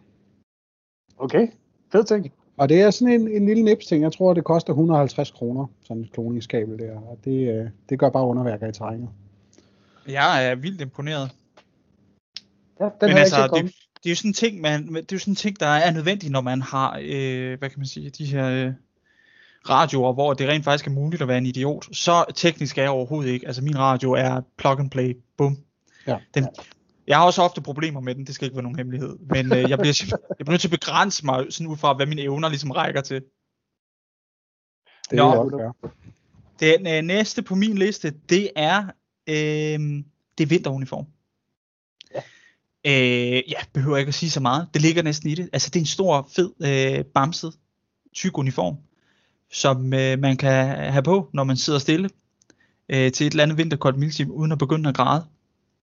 Okay, 1.17 1.47
fed 1.91 2.03
ting. 2.03 2.31
Og 2.61 2.69
det 2.69 2.81
er 2.81 2.91
sådan 2.91 3.21
en, 3.21 3.27
en 3.27 3.45
lille 3.45 3.63
nips 3.63 3.85
ting. 3.85 4.03
Jeg 4.03 4.11
tror, 4.11 4.33
det 4.33 4.43
koster 4.43 4.73
150 4.73 5.31
kroner, 5.31 5.67
sådan 5.83 6.03
et 6.03 6.11
kloningskabel 6.11 6.79
der. 6.79 6.95
Og 6.95 7.19
det, 7.25 7.49
øh, 7.53 7.69
det 7.89 7.99
gør 7.99 8.09
bare 8.09 8.25
underværker 8.25 8.67
i 8.67 8.71
terrænet. 8.71 9.09
Jeg 10.07 10.47
er 10.47 10.55
vildt 10.55 10.81
imponeret. 10.81 11.31
Ja, 12.79 12.85
den 12.85 12.91
Men 13.01 13.09
har 13.09 13.19
altså, 13.19 13.35
jeg 13.35 13.45
ikke 13.57 13.67
det, 13.67 13.75
det 14.03 14.05
er 14.05 14.09
jo 14.09 14.15
sådan 14.15 14.29
en 14.29 14.33
ting, 14.33 14.61
man, 14.61 14.87
det 14.87 14.97
er 14.97 15.05
jo 15.13 15.19
sådan 15.19 15.31
en 15.31 15.35
ting, 15.35 15.59
der 15.59 15.65
er 15.65 15.91
nødvendig, 15.91 16.29
når 16.29 16.41
man 16.41 16.61
har, 16.61 16.99
øh, 17.01 17.59
hvad 17.59 17.69
kan 17.69 17.79
man 17.79 17.87
sige, 17.87 18.09
de 18.09 18.25
her 18.25 18.49
øh, 18.49 18.73
radioer, 19.69 20.13
hvor 20.13 20.33
det 20.33 20.47
rent 20.47 20.63
faktisk 20.63 20.87
er 20.87 20.91
muligt 20.91 21.21
at 21.21 21.27
være 21.27 21.37
en 21.37 21.45
idiot. 21.45 21.95
Så 21.95 22.25
teknisk 22.35 22.77
er 22.77 22.81
jeg 22.81 22.91
overhovedet 22.91 23.31
ikke. 23.31 23.47
Altså 23.47 23.61
min 23.61 23.79
radio 23.79 24.11
er 24.11 24.41
plug 24.57 24.79
and 24.79 24.89
play, 24.89 25.17
bum. 25.37 25.57
Ja. 26.07 26.17
Den, 26.33 26.47
jeg 27.07 27.17
har 27.17 27.25
også 27.25 27.41
ofte 27.41 27.61
problemer 27.61 27.99
med 27.99 28.15
den, 28.15 28.25
det 28.25 28.35
skal 28.35 28.45
ikke 28.45 28.55
være 28.55 28.63
nogen 28.63 28.77
hemmelighed. 28.77 29.17
Men 29.19 29.53
øh, 29.53 29.69
jeg, 29.69 29.79
bliver, 29.79 30.03
jeg 30.39 30.45
bliver 30.45 30.51
nødt 30.51 30.61
til 30.61 30.67
at 30.67 30.79
begrænse 30.79 31.25
mig 31.25 31.45
sådan 31.49 31.67
ud 31.67 31.77
fra, 31.77 31.93
hvad 31.93 32.05
mine 32.05 32.21
evner 32.21 32.49
ligesom 32.49 32.71
rækker 32.71 33.01
til. 33.01 33.21
Det 35.09 35.17
Nå. 35.17 35.31
er 35.31 35.37
også. 35.37 35.73
Den 36.59 36.87
øh, 36.87 37.01
næste 37.01 37.41
på 37.41 37.55
min 37.55 37.77
liste, 37.77 38.13
det 38.29 38.49
er, 38.55 38.83
øh, 39.27 39.79
det 40.37 40.43
er 40.43 40.45
vinteruniform. 40.45 41.05
Ja. 42.15 42.21
Øh, 42.85 43.43
ja, 43.51 43.59
behøver 43.73 43.97
ikke 43.97 44.09
at 44.09 44.13
sige 44.15 44.29
så 44.29 44.39
meget. 44.39 44.67
Det 44.73 44.81
ligger 44.81 45.03
næsten 45.03 45.29
i 45.29 45.35
det. 45.35 45.49
Altså, 45.53 45.69
det 45.69 45.75
er 45.75 45.81
en 45.81 45.85
stor, 45.85 46.29
fed, 46.35 46.51
øh, 46.65 47.05
bamset, 47.05 47.53
tyk 48.13 48.37
uniform, 48.37 48.77
som 49.51 49.93
øh, 49.93 50.19
man 50.19 50.37
kan 50.37 50.67
have 50.91 51.03
på, 51.03 51.29
når 51.33 51.43
man 51.43 51.57
sidder 51.57 51.79
stille 51.79 52.09
øh, 52.89 53.11
til 53.11 53.27
et 53.27 53.31
eller 53.31 53.43
andet 53.43 53.57
vinterkoldt 53.57 53.97
mildsim, 53.97 54.31
uden 54.31 54.51
at 54.51 54.57
begynde 54.57 54.89
at 54.89 54.95
græde. 54.95 55.25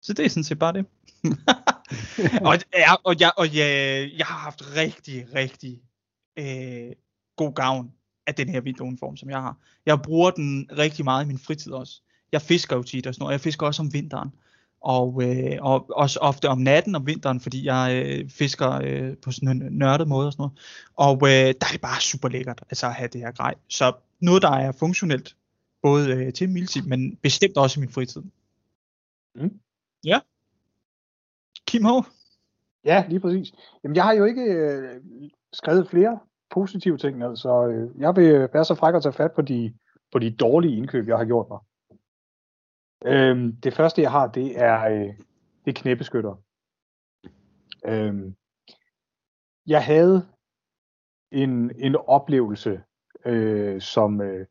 Så 0.04 0.14
det 0.14 0.26
er 0.26 0.30
sådan 0.30 0.44
set 0.44 0.60
bare 0.60 0.74
det. 0.74 0.86
og, 2.48 2.60
ja, 2.74 2.94
og, 3.04 3.16
jeg, 3.20 3.32
og 3.38 3.56
jeg, 3.56 4.10
jeg 4.18 4.26
har 4.26 4.38
haft 4.38 4.76
rigtig, 4.76 5.26
rigtig 5.36 5.82
øh, 6.40 6.96
god 7.36 7.54
gavn 7.54 7.92
af 8.28 8.36
den 8.36 8.50
her 8.50 8.62
vinteruniform, 8.62 9.18
som 9.18 9.30
jeg 9.30 9.42
har. 9.42 9.58
Jeg 9.86 10.02
bruger 10.02 10.32
den 10.32 10.70
rigtig 10.78 11.06
meget 11.06 11.26
i 11.26 11.28
min 11.28 11.40
fritid 11.40 11.72
også. 11.72 12.02
Jeg 12.32 12.42
fisker 12.42 12.76
jo 12.76 12.84
tit 12.84 13.08
og 13.08 13.14
sådan 13.14 13.24
noget. 13.24 13.32
Jeg 13.32 13.42
fisker 13.42 13.66
også 13.66 13.82
om 13.82 13.94
vinteren. 13.94 14.30
Og, 14.82 15.24
øh, 15.24 15.58
og 15.62 15.90
også 15.98 16.20
ofte 16.20 16.50
om 16.50 16.58
natten 16.58 16.96
om 16.96 17.08
vinteren, 17.08 17.40
fordi 17.40 17.66
jeg 17.66 18.04
øh, 18.06 18.30
fisker 18.30 18.72
øh, 18.84 19.18
på 19.18 19.32
sådan 19.32 19.62
en 19.62 19.78
nørdet 19.78 20.08
måde 20.08 20.28
og 20.28 20.34
sådan 20.34 20.42
noget. 20.42 20.60
Og 20.96 21.16
øh, 21.24 21.54
der 21.62 21.68
er 21.68 21.72
det 21.72 21.82
bare 21.82 22.02
super 22.02 22.30
lækkert 22.30 22.64
altså, 22.70 22.88
at 22.88 22.94
have 22.94 23.08
det 23.08 23.22
her 23.22 23.32
grej. 23.32 23.54
Så 23.70 23.94
noget, 24.20 24.42
der 24.42 24.50
er 24.50 24.72
funktionelt, 24.72 25.36
både 25.82 26.10
øh, 26.10 26.34
til 26.34 26.50
milsim, 26.50 26.86
men 26.86 27.16
bestemt 27.16 27.58
også 27.58 27.80
i 27.80 27.82
min 27.82 27.92
fritid. 27.92 28.22
Mm. 29.36 29.60
Ja. 30.04 30.20
Kim 31.68 31.86
H. 31.86 31.90
Ja, 32.86 33.06
lige 33.10 33.20
præcis. 33.20 33.54
Jamen, 33.84 33.96
jeg 33.96 34.04
har 34.04 34.14
jo 34.14 34.26
ikke 34.26 34.44
øh, 34.44 35.02
skrevet 35.54 35.90
flere 35.90 36.20
positive 36.50 36.98
ting 36.98 37.18
ned, 37.18 37.36
så 37.38 37.68
øh, 37.68 38.02
jeg 38.02 38.16
vil 38.16 38.50
være 38.54 38.66
så 38.66 38.76
fræk 38.76 38.96
at 38.96 39.04
tage 39.04 39.14
fat 39.14 39.32
på 39.36 39.42
de, 39.42 39.74
på 40.12 40.20
de 40.20 40.36
dårlige 40.36 40.78
indkøb, 40.78 41.08
jeg 41.08 41.18
har 41.18 41.26
gjort 41.26 41.48
mig. 41.50 41.60
Øhm, 43.06 43.56
det 43.56 43.74
første, 43.74 44.02
jeg 44.02 44.12
har, 44.12 44.28
det 44.28 44.62
er, 44.62 44.86
øh, 44.86 45.14
det 45.66 45.78
er 45.78 45.82
knæbeskytter. 45.82 46.36
Øhm, 47.86 48.36
jeg 49.68 49.86
havde 49.86 50.28
en, 51.32 51.72
en 51.76 51.96
oplevelse 51.96 52.82
øh, 53.26 53.82
som, 53.82 54.22
øh, 54.22 54.46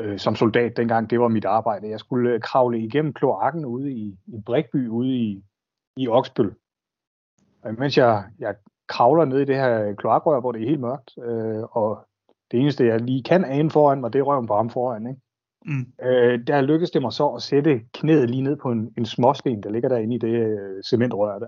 øh, 0.00 0.18
som 0.18 0.36
soldat 0.36 0.76
dengang, 0.76 1.10
det 1.10 1.20
var 1.20 1.28
mit 1.28 1.44
arbejde. 1.44 1.90
Jeg 1.90 2.00
skulle 2.00 2.30
øh, 2.30 2.40
kravle 2.40 2.78
igennem 2.78 3.12
kloakken 3.12 3.64
ude 3.64 3.92
i, 3.92 4.18
i 4.26 4.40
Brikby, 4.46 4.88
ude 4.88 5.16
i, 5.16 5.42
i 5.96 6.08
Oksbøl. 6.08 6.54
Og 7.62 7.74
mens 7.78 7.98
jeg, 7.98 8.24
jeg 8.38 8.54
kravler 8.88 9.24
ned 9.24 9.40
i 9.40 9.44
det 9.44 9.56
her 9.56 9.94
kloakrør, 9.94 10.40
hvor 10.40 10.52
det 10.52 10.62
er 10.62 10.68
helt 10.68 10.80
mørkt, 10.80 11.10
øh, 11.24 11.62
og 11.62 12.06
det 12.50 12.60
eneste, 12.60 12.86
jeg 12.86 13.00
lige 13.00 13.22
kan 13.22 13.44
ane 13.44 13.70
foran 13.70 14.00
mig, 14.00 14.12
det 14.12 14.18
er 14.18 14.22
røven 14.22 14.46
på 14.46 14.56
ham 14.56 14.70
foran. 14.70 15.06
Ikke? 15.06 15.20
Mm. 15.66 16.06
Øh, 16.06 16.46
der 16.46 16.60
lykkedes 16.60 16.90
det 16.90 17.02
mig 17.02 17.12
så 17.12 17.28
at 17.28 17.42
sætte 17.42 17.80
knæet 17.94 18.30
lige 18.30 18.42
ned 18.42 18.56
på 18.56 18.70
en, 18.70 18.94
en 18.98 19.06
småsten, 19.06 19.62
der 19.62 19.70
ligger 19.70 19.88
derinde 19.88 20.14
i 20.14 20.18
det 20.18 20.34
øh, 20.34 20.82
cementrør 20.82 21.38
der. 21.38 21.46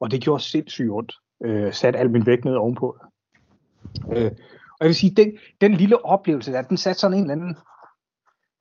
Og 0.00 0.10
det 0.10 0.22
gjorde 0.22 0.42
sindssygt 0.42 0.90
ondt. 0.90 1.14
Øh, 1.44 1.72
sat 1.72 1.96
al 1.96 2.10
min 2.10 2.26
vægt 2.26 2.44
ned 2.44 2.54
ovenpå. 2.54 2.98
Øh, 4.12 4.30
og 4.80 4.80
jeg 4.80 4.86
vil 4.86 4.94
sige, 4.94 5.14
den, 5.14 5.38
den 5.60 5.74
lille 5.74 6.04
oplevelse 6.04 6.52
der, 6.52 6.62
den 6.62 6.76
satte 6.76 7.00
sådan 7.00 7.18
en 7.18 7.30
eller 7.30 7.34
anden 7.34 7.56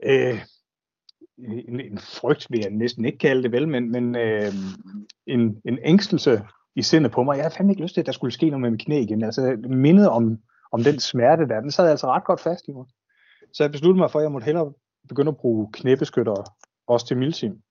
øh, 0.03 0.39
en, 1.38 1.80
en 1.80 1.97
frygt, 1.97 2.47
vil 2.49 2.59
jeg 2.59 2.70
næsten 2.70 3.05
ikke 3.05 3.18
kalde 3.18 3.43
det 3.43 3.51
vel, 3.51 3.68
men, 3.68 3.91
men 3.91 4.16
øh, 4.16 4.53
en, 5.28 5.61
en 5.66 5.80
ængstelse 5.84 6.41
i 6.76 6.82
sindet 6.82 7.11
på 7.11 7.24
mig. 7.24 7.36
Jeg 7.36 7.43
havde 7.43 7.55
fandme 7.55 7.72
ikke 7.72 7.84
lyst 7.84 7.93
til, 7.93 8.01
at 8.01 8.05
der 8.05 8.11
skulle 8.11 8.34
ske 8.34 8.45
noget 8.45 8.61
med 8.61 8.72
mit 8.72 8.82
knæ 8.82 9.01
igen. 9.01 9.24
Altså 9.24 9.57
mindet 9.70 10.09
om, 10.09 10.38
om 10.72 10.84
den 10.84 10.99
smerte 10.99 11.47
der, 11.47 11.61
den 11.61 11.72
sad 11.72 11.89
altså 11.89 12.07
ret 12.07 12.24
godt 12.24 12.41
fast 12.41 12.68
i 12.68 12.72
mig. 12.72 12.86
Så 13.53 13.63
jeg 13.63 13.72
besluttede 13.72 13.99
mig 13.99 14.11
for, 14.11 14.20
at 14.20 14.24
jeg 14.24 14.32
måtte 14.32 14.45
hellere 14.45 14.74
begynde 15.09 15.30
at 15.30 15.38
bruge 15.38 15.72
knæbeskyttere, 15.74 16.43
også 16.88 17.07
til 17.07 17.18
milsim. 17.18 17.61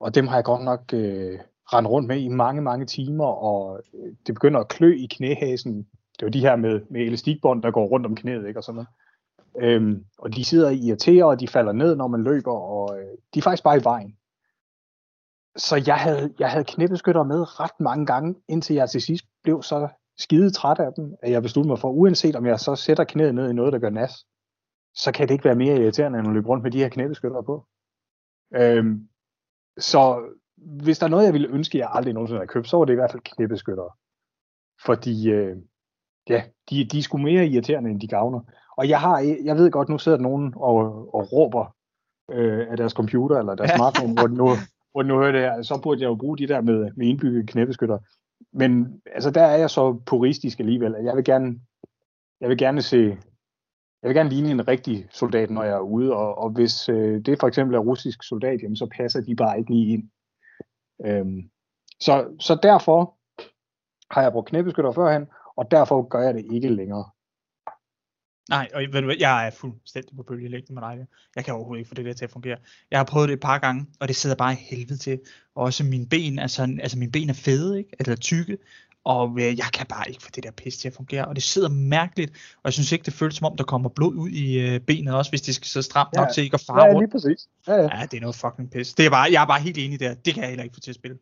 Og 0.00 0.14
dem 0.14 0.26
har 0.26 0.36
jeg 0.36 0.44
godt 0.44 0.64
nok 0.64 0.80
øh, 0.92 1.38
rendt 1.72 1.88
rundt 1.88 2.08
med 2.08 2.20
i 2.20 2.28
mange, 2.28 2.62
mange 2.62 2.86
timer, 2.86 3.26
og 3.26 3.82
øh, 3.94 4.12
det 4.26 4.34
begynder 4.34 4.60
at 4.60 4.68
klø 4.68 4.94
i 4.94 5.06
knæhasen. 5.10 5.86
Det 6.16 6.26
var 6.26 6.30
de 6.30 6.40
her 6.40 6.56
med, 6.56 6.80
med 6.90 7.00
elastikbånd, 7.00 7.62
der 7.62 7.70
går 7.70 7.86
rundt 7.86 8.06
om 8.06 8.16
knæet, 8.16 8.48
ikke? 8.48 8.60
Og 8.60 8.64
sådan 8.64 8.74
noget. 8.74 8.88
Øhm, 9.58 10.04
og 10.18 10.36
de 10.36 10.44
sidder 10.44 10.66
og 10.66 10.74
irriterer, 10.74 11.24
og 11.24 11.40
de 11.40 11.48
falder 11.48 11.72
ned, 11.72 11.96
når 11.96 12.06
man 12.08 12.22
løber, 12.22 12.52
og 12.52 12.98
øh, 12.98 13.08
de 13.34 13.38
er 13.38 13.42
faktisk 13.42 13.64
bare 13.64 13.76
i 13.78 13.84
vejen. 13.84 14.16
Så 15.56 15.82
jeg 15.86 15.96
havde, 15.96 16.34
jeg 16.38 16.50
havde 16.50 16.64
knæbeskytter 16.64 17.22
med 17.22 17.60
ret 17.60 17.80
mange 17.80 18.06
gange, 18.06 18.34
indtil 18.48 18.76
jeg 18.76 18.90
til 18.90 19.02
sidst 19.02 19.24
blev 19.42 19.62
så 19.62 19.88
skide 20.18 20.50
træt 20.50 20.78
af 20.78 20.92
dem, 20.96 21.14
at 21.22 21.30
jeg 21.30 21.42
besluttede 21.42 21.70
mig 21.70 21.78
for, 21.78 21.90
uanset 21.90 22.36
om 22.36 22.46
jeg 22.46 22.60
så 22.60 22.76
sætter 22.76 23.04
knæet 23.04 23.34
ned 23.34 23.50
i 23.50 23.52
noget, 23.52 23.72
der 23.72 23.78
gør 23.78 23.90
nas, 23.90 24.26
så 24.94 25.12
kan 25.12 25.28
det 25.28 25.34
ikke 25.34 25.44
være 25.44 25.54
mere 25.54 25.76
irriterende, 25.76 26.18
end 26.18 26.28
at 26.28 26.34
løbe 26.34 26.48
rundt 26.48 26.62
med 26.62 26.70
de 26.70 26.78
her 26.78 26.88
knæbeskytter 26.88 27.42
på. 27.42 27.66
Øhm, 28.54 29.08
så 29.78 30.32
hvis 30.56 30.98
der 30.98 31.06
er 31.06 31.10
noget, 31.10 31.24
jeg 31.24 31.32
ville 31.32 31.48
ønske, 31.48 31.78
jeg 31.78 31.90
aldrig 31.92 32.14
nogensinde 32.14 32.38
havde 32.38 32.48
købt, 32.48 32.68
så 32.68 32.76
var 32.76 32.84
det 32.84 32.92
i 32.92 32.96
hvert 32.96 33.10
fald 33.10 33.22
knæbeskyttere. 33.22 33.90
Fordi, 34.86 35.30
øh, 35.30 35.56
ja, 36.28 36.42
de, 36.70 36.84
de 36.84 36.98
er 36.98 37.02
sgu 37.02 37.18
mere 37.18 37.46
irriterende, 37.46 37.90
end 37.90 38.00
de 38.00 38.08
gavner. 38.08 38.40
Og 38.76 38.88
jeg 38.88 39.00
har, 39.00 39.38
jeg 39.44 39.56
ved 39.56 39.70
godt, 39.70 39.88
nu 39.88 39.98
sidder 39.98 40.18
der 40.18 40.22
nogen 40.22 40.54
og, 40.56 40.78
og 41.14 41.32
råber 41.32 41.76
øh, 42.30 42.66
af 42.70 42.76
deres 42.76 42.92
computer 42.92 43.38
eller 43.38 43.54
deres 43.54 43.70
smartphone, 43.70 44.12
hvor 44.12 44.28
nu, 44.28 44.48
hvor 44.92 45.02
nu 45.02 45.18
hører 45.18 45.56
det 45.56 45.66
så 45.66 45.80
burde 45.82 46.00
jeg 46.00 46.08
jo 46.08 46.14
bruge 46.14 46.38
de 46.38 46.48
der 46.48 46.60
med, 46.60 46.90
med 46.96 47.06
indbygget 47.06 47.48
knæbeskytter. 47.48 47.98
Men 48.52 49.02
altså, 49.14 49.30
der 49.30 49.42
er 49.42 49.56
jeg 49.56 49.70
så 49.70 50.02
puristisk 50.06 50.60
alligevel, 50.60 50.94
at 50.94 51.04
jeg 51.04 51.16
vil 51.16 51.24
gerne, 51.24 51.60
jeg 52.40 52.48
vil 52.48 52.58
gerne 52.58 52.82
se, 52.82 53.18
jeg 54.02 54.08
vil 54.08 54.14
gerne 54.14 54.30
ligne 54.30 54.50
en 54.50 54.68
rigtig 54.68 55.06
soldat, 55.10 55.50
når 55.50 55.62
jeg 55.62 55.74
er 55.74 55.80
ude, 55.80 56.12
og, 56.12 56.38
og 56.38 56.50
hvis 56.50 56.88
øh, 56.88 57.20
det 57.26 57.40
for 57.40 57.48
eksempel 57.48 57.76
er 57.76 57.80
russisk 57.80 58.22
soldat, 58.22 58.62
jamen, 58.62 58.76
så 58.76 58.86
passer 58.96 59.20
de 59.20 59.36
bare 59.36 59.58
ikke 59.58 59.70
lige 59.70 59.92
ind. 59.92 60.10
Øhm, 61.04 61.50
så, 62.00 62.36
så 62.40 62.58
derfor 62.62 63.16
har 64.10 64.22
jeg 64.22 64.32
brugt 64.32 64.48
knæbeskytter 64.48 64.92
førhen, 64.92 65.26
og 65.56 65.70
derfor 65.70 66.08
gør 66.08 66.20
jeg 66.20 66.34
det 66.34 66.46
ikke 66.52 66.68
længere. 66.68 67.04
Nej, 68.50 68.68
og 68.74 68.80
ved 68.80 69.00
du 69.00 69.04
hvad, 69.04 69.16
jeg 69.18 69.46
er 69.46 69.50
fuldstændig 69.50 70.16
på 70.16 70.22
bølgelængde 70.22 70.74
med 70.74 70.82
dig. 70.82 71.06
Jeg 71.36 71.44
kan 71.44 71.54
overhovedet 71.54 71.80
ikke 71.80 71.88
få 71.88 71.94
det 71.94 72.04
der 72.04 72.12
til 72.12 72.24
at 72.24 72.30
fungere. 72.30 72.56
Jeg 72.90 72.98
har 72.98 73.04
prøvet 73.04 73.28
det 73.28 73.34
et 73.34 73.40
par 73.40 73.58
gange, 73.58 73.86
og 74.00 74.08
det 74.08 74.16
sidder 74.16 74.36
bare 74.36 74.52
i 74.52 74.56
helvede 74.56 74.96
til. 74.96 75.20
Og 75.54 75.64
også 75.64 75.84
mine 75.84 76.06
ben, 76.06 76.38
altså, 76.38 76.62
altså 76.62 76.98
mine 76.98 77.12
ben 77.12 77.30
er 77.30 77.34
fede, 77.34 77.78
ikke? 77.78 77.90
eller 77.98 78.16
tykke, 78.16 78.58
og 79.04 79.30
øh, 79.38 79.58
jeg 79.58 79.66
kan 79.72 79.86
bare 79.86 80.08
ikke 80.08 80.22
få 80.22 80.30
det 80.34 80.44
der 80.44 80.50
pis 80.50 80.76
til 80.78 80.88
at 80.88 80.94
fungere, 80.94 81.24
og 81.24 81.34
det 81.34 81.42
sidder 81.42 81.68
mærkeligt, 81.68 82.30
og 82.56 82.60
jeg 82.64 82.72
synes 82.72 82.92
ikke, 82.92 83.04
det 83.04 83.12
føles 83.12 83.34
som 83.34 83.44
om, 83.44 83.56
der 83.56 83.64
kommer 83.64 83.88
blod 83.88 84.14
ud 84.14 84.28
i 84.28 84.60
øh, 84.60 84.80
benet 84.80 85.14
også, 85.14 85.30
hvis 85.30 85.42
det 85.42 85.54
skal 85.54 85.66
så 85.66 85.82
stramt 85.82 86.08
ja, 86.14 86.20
nok 86.20 86.28
til 86.34 86.44
ikke 86.44 86.54
at 86.54 86.60
fare 86.60 86.84
ja, 86.84 86.92
rundt. 86.92 87.00
lige 87.00 87.10
præcis. 87.10 87.48
Ja, 87.66 87.74
ja. 87.74 87.98
ja, 87.98 88.06
det 88.10 88.16
er 88.16 88.20
noget 88.20 88.36
fucking 88.36 88.70
pis. 88.70 88.94
Det 88.94 89.06
er 89.06 89.10
bare, 89.10 89.32
jeg 89.32 89.42
er 89.42 89.46
bare 89.46 89.60
helt 89.60 89.78
enig 89.78 90.00
der, 90.00 90.14
det 90.14 90.34
kan 90.34 90.42
jeg 90.42 90.50
heller 90.50 90.64
ikke 90.64 90.74
få 90.74 90.80
til 90.80 90.90
at 90.90 90.94
spille. 90.94 91.18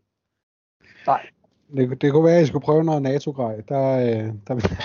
Nej. 1.07 1.26
Det, 1.76 2.02
det 2.02 2.12
kunne 2.12 2.24
være, 2.24 2.36
at 2.36 2.42
I 2.42 2.46
skulle 2.46 2.64
prøve 2.64 2.84
noget 2.84 3.02
NATO-grej. 3.02 3.60
Der, 3.68 3.98
øh, 3.98 4.32
der, 4.46 4.78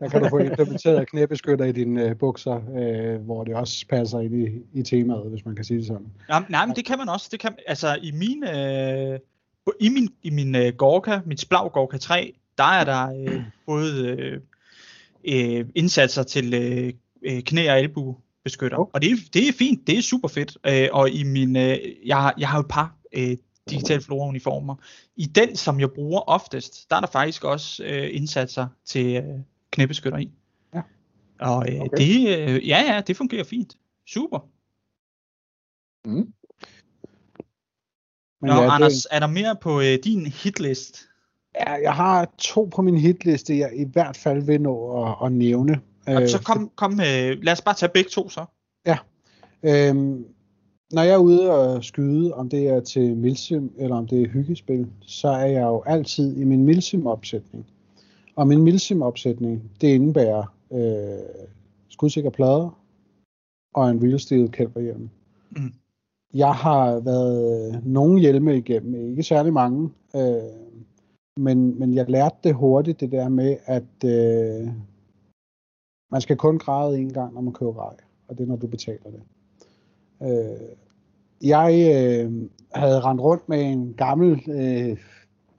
der 0.00 0.08
kan 0.08 0.22
du 0.22 0.28
få 0.28 0.38
implementeret 0.38 1.08
knæbeskytter 1.08 1.64
i 1.64 1.72
dine 1.72 2.04
øh, 2.04 2.16
bukser, 2.16 2.60
øh, 2.78 3.20
hvor 3.20 3.44
det 3.44 3.54
også 3.54 3.86
passer 3.90 4.20
ind 4.20 4.34
i, 4.34 4.78
i 4.80 4.82
temaet, 4.82 5.30
hvis 5.30 5.44
man 5.44 5.54
kan 5.54 5.64
sige 5.64 5.78
det 5.78 5.86
sådan. 5.86 6.06
Ja, 6.30 6.40
nej, 6.48 6.66
men 6.66 6.76
det 6.76 6.84
kan 6.84 6.98
man 6.98 7.08
også. 7.08 7.28
Det 7.32 7.40
kan, 7.40 7.54
altså 7.66 7.98
i 8.02 8.12
min, 8.12 8.44
øh, 8.44 9.18
i 9.80 9.88
min, 9.88 10.08
i 10.22 10.30
min 10.30 10.54
øh, 10.54 10.72
Gorka, 10.74 11.20
mit 11.26 11.40
Splav 11.40 11.70
Gorka 11.72 11.98
3, 11.98 12.32
der 12.58 12.64
er 12.64 12.84
der 12.84 13.24
øh, 13.26 13.42
både 13.66 14.06
øh, 14.08 14.40
øh, 15.24 15.66
indsatser 15.74 16.22
til 16.22 16.54
øh, 16.54 16.92
øh 17.22 17.42
knæ- 17.50 17.70
og 17.70 17.78
albuebeskytter. 17.78 18.78
Oh. 18.78 18.86
Og 18.92 19.02
det 19.02 19.10
er, 19.10 19.16
det 19.34 19.48
er 19.48 19.52
fint, 19.52 19.86
det 19.86 19.98
er 19.98 20.02
super 20.02 20.28
fedt. 20.28 20.58
Øh, 20.66 20.88
og 20.92 21.10
i 21.10 21.22
min, 21.22 21.56
øh, 21.56 21.78
jeg, 22.06 22.32
jeg 22.38 22.48
har 22.48 22.58
jo 22.58 22.60
et 22.60 22.68
par 22.68 22.96
øh, 23.12 23.36
digital 23.70 24.00
flora 24.00 24.28
uniformer. 24.28 24.74
I 25.16 25.26
den, 25.26 25.56
som 25.56 25.80
jeg 25.80 25.90
bruger 25.90 26.20
oftest, 26.20 26.90
der 26.90 26.96
er 26.96 27.00
der 27.00 27.08
faktisk 27.08 27.44
også 27.44 27.84
øh, 27.84 28.08
indsatser 28.12 28.66
til 28.84 29.16
øh, 29.16 29.40
knæbeskytter 29.70 30.18
i. 30.18 30.30
Ja. 30.74 30.82
Og 31.40 31.72
øh, 31.72 31.80
okay. 31.80 31.96
det, 31.96 32.38
øh, 32.38 32.68
ja, 32.68 32.94
ja, 32.94 33.00
det 33.00 33.16
fungerer 33.16 33.44
fint. 33.44 33.76
Super. 34.06 34.38
Mm. 36.04 36.32
Men 38.40 38.48
Nå, 38.50 38.52
ja, 38.52 38.74
Anders, 38.74 38.92
det... 38.92 39.06
er 39.10 39.20
der 39.20 39.26
mere 39.26 39.56
på 39.60 39.80
øh, 39.80 39.98
din 40.04 40.26
hitlist? 40.26 41.08
Ja, 41.54 41.72
jeg 41.72 41.94
har 41.94 42.34
to 42.38 42.64
på 42.64 42.82
min 42.82 42.98
hitliste, 42.98 43.58
jeg 43.58 43.70
i 43.76 43.84
hvert 43.92 44.16
fald 44.16 44.42
vil 44.42 44.60
nå 44.60 45.04
at, 45.04 45.16
at 45.24 45.32
nævne. 45.32 45.80
Og 46.06 46.28
så 46.28 46.42
kom, 46.42 46.70
kom 46.76 46.92
øh, 46.92 47.42
lad 47.42 47.52
os 47.52 47.60
bare 47.60 47.74
tage 47.74 47.92
begge 47.94 48.10
to 48.10 48.28
så. 48.28 48.44
Ja. 48.86 48.98
Øhm, 49.62 50.24
når 50.92 51.02
jeg 51.02 51.14
er 51.14 51.18
ude 51.18 51.50
og 51.50 51.84
skyde, 51.84 52.34
om 52.34 52.48
det 52.48 52.68
er 52.68 52.80
til 52.80 53.16
milsim 53.16 53.72
eller 53.76 53.96
om 53.96 54.06
det 54.06 54.22
er 54.22 54.28
hyggespil, 54.28 54.86
så 55.00 55.28
er 55.28 55.46
jeg 55.46 55.62
jo 55.62 55.82
altid 55.86 56.36
i 56.36 56.44
min 56.44 56.64
milsim-opsætning. 56.64 57.66
Og 58.36 58.48
min 58.48 58.62
milsim-opsætning, 58.62 59.62
det 59.80 59.88
indebærer 59.88 60.54
øh, 60.72 61.44
skudsikre 61.88 62.30
plader 62.30 62.80
og 63.74 63.90
en 63.90 64.18
steel 64.18 64.50
kælperhjelm. 64.50 65.08
Mm. 65.50 65.72
Jeg 66.34 66.54
har 66.54 67.00
været 67.00 67.86
nogle 67.86 68.20
hjelme 68.20 68.56
igennem, 68.56 69.10
ikke 69.10 69.22
særlig 69.22 69.52
mange, 69.52 69.90
øh, 70.16 70.68
men, 71.36 71.78
men 71.78 71.94
jeg 71.94 72.10
lærte 72.10 72.36
det 72.44 72.54
hurtigt, 72.54 73.00
det 73.00 73.12
der 73.12 73.28
med, 73.28 73.56
at 73.64 74.04
øh, 74.04 74.68
man 76.10 76.20
skal 76.20 76.36
kun 76.36 76.58
græde 76.58 76.98
en 76.98 77.12
gang, 77.12 77.34
når 77.34 77.40
man 77.40 77.52
køber 77.52 77.72
grej, 77.72 77.96
og 78.28 78.38
det 78.38 78.44
er, 78.44 78.48
når 78.48 78.56
du 78.56 78.66
betaler 78.66 79.10
det. 79.10 79.22
Øh, 80.22 80.68
jeg 81.42 81.72
øh, 81.94 82.32
havde 82.74 83.00
rendt 83.00 83.20
rundt 83.20 83.48
med 83.48 83.62
en 83.62 83.94
gammel 83.96 84.42
øh, 84.48 84.96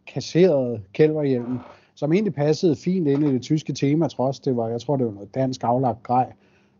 kasseret 0.08 0.82
kælverhjelm, 0.94 1.60
som 1.96 2.14
egentlig 2.14 2.34
passede 2.34 2.76
fint 2.76 3.08
ind 3.08 3.24
i 3.24 3.34
det 3.34 3.42
tyske 3.42 3.74
tema, 3.74 4.08
trods 4.08 4.40
det 4.40 4.58
var, 4.58 4.68
jeg 4.68 4.82
tror 4.82 4.98
det 4.98 5.06
var 5.06 5.12
noget 5.12 5.36
dansk 5.36 5.64
aflagt 5.64 6.04
grej, 6.04 6.34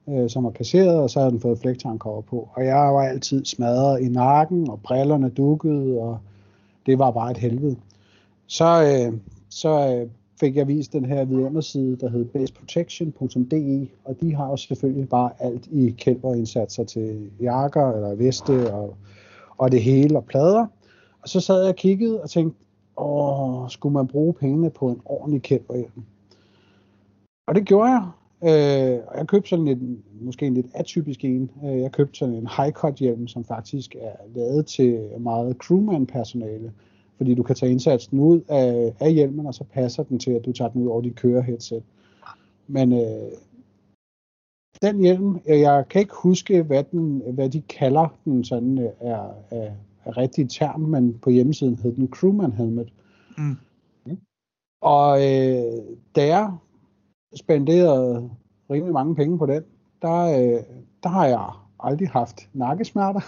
øh, 0.10 0.30
som 0.30 0.44
var 0.44 0.50
kasseret, 0.50 1.00
og 1.00 1.10
så 1.10 1.20
havde 1.20 1.32
den 1.32 1.42
fået 1.42 1.60
flægtankover 1.60 2.22
på. 2.22 2.50
Og 2.54 2.66
jeg 2.66 2.76
var 2.76 3.02
altid 3.04 3.46
smadret 3.46 4.02
i 4.02 4.08
nakken, 4.10 4.70
og 4.70 4.80
brillerne 4.84 5.30
dukkede, 5.30 6.00
og 6.00 6.20
det 6.86 7.00
var 7.00 7.12
bare 7.12 7.32
et 7.32 7.38
helvede. 7.38 7.76
Så, 8.48 8.84
øh, 8.84 9.20
så 9.50 9.96
øh, 9.96 10.10
fik 10.40 10.56
jeg 10.56 10.68
vist 10.68 10.94
den 10.94 11.06
her 11.06 11.26
vidunderside, 11.26 11.96
der 11.96 12.10
hed 12.10 12.26
baseprotection.de, 12.26 13.88
og 14.06 14.22
de 14.22 14.36
har 14.36 14.48
jo 14.48 14.58
selvfølgelig 14.58 15.10
bare 15.10 15.32
alt 15.40 15.68
i 15.72 15.96
kælperindsatser 15.98 16.84
til 16.84 17.30
jakker 17.42 17.92
eller 17.92 18.16
veste 18.16 18.74
og, 18.74 18.96
og 19.58 19.72
det 19.72 19.82
hele 19.82 20.18
og 20.18 20.26
plader. 20.26 20.66
Og 21.22 21.30
så 21.30 21.40
sad 21.40 21.62
jeg 21.62 21.70
og 21.70 21.76
kiggede 21.76 22.22
og 22.22 22.30
tænkte, 22.30 22.60
åh, 22.98 23.70
skulle 23.70 23.94
man 23.94 24.08
bruge 24.08 24.34
pengene 24.34 24.70
på 24.70 24.90
en 24.90 25.02
ordentlig 25.06 25.42
kælperhjelm? 25.42 26.04
Og 27.48 27.56
det 27.56 27.66
gjorde 27.66 27.90
jeg. 27.90 28.08
Øh, 28.44 29.00
jeg 29.18 29.28
købte 29.28 29.50
sådan 29.50 29.68
en, 29.68 30.04
måske 30.22 30.46
en 30.46 30.54
lidt 30.54 30.68
atypisk 30.74 31.24
en. 31.24 31.52
Øh, 31.66 31.80
jeg 31.80 31.92
købte 31.92 32.20
sådan 32.20 32.36
en 32.36 32.48
high-cut 32.48 32.96
hjelm, 33.00 33.28
som 33.28 33.44
faktisk 33.44 33.96
er 33.96 34.16
lavet 34.36 34.66
til 34.66 35.10
meget 35.20 35.56
crewman-personale 35.56 36.72
fordi 37.20 37.36
du 37.36 37.44
kan 37.44 37.56
tage 37.56 37.72
indsatsen 37.72 38.20
ud 38.20 38.42
af, 38.48 38.94
af 39.00 39.14
hjelmen, 39.14 39.46
og 39.46 39.54
så 39.54 39.64
passer 39.64 40.04
den 40.04 40.20
til, 40.20 40.32
at 40.32 40.46
du 40.46 40.52
tager 40.52 40.72
den 40.72 40.82
ud 40.82 40.88
over 40.88 41.02
dit 41.02 41.16
køreheadset. 41.16 41.84
Men 42.68 42.94
øh, 42.94 43.32
den 44.82 45.00
hjelm, 45.00 45.40
jeg 45.48 45.86
kan 45.90 46.02
ikke 46.02 46.14
huske, 46.24 46.64
hvad, 46.64 46.84
den, 46.84 47.22
hvad 47.34 47.50
de 47.50 47.62
kalder 47.62 48.08
den 48.26 48.44
sådan 48.44 48.78
øh, 48.78 48.90
er, 49.00 49.32
er, 49.52 49.72
er 50.06 50.18
rigtig 50.18 50.50
term, 50.50 50.80
men 50.80 51.20
på 51.22 51.30
hjemmesiden 51.30 51.76
hed 51.76 51.96
den 51.96 52.08
Crewman 52.08 52.52
Helmet. 52.52 52.94
Mm. 53.38 53.58
Og 54.82 55.18
øh, 55.20 55.96
da 56.16 56.28
jeg 56.28 56.54
spenderede 57.36 58.30
rimelig 58.70 58.94
mange 58.94 59.16
penge 59.16 59.38
på 59.38 59.46
den, 59.46 59.64
der, 60.02 60.22
øh, 60.22 60.64
der 61.04 61.10
har 61.10 61.26
jeg 61.26 61.50
aldrig 61.80 62.10
haft 62.10 62.50
nakkesmerter, 62.54 63.22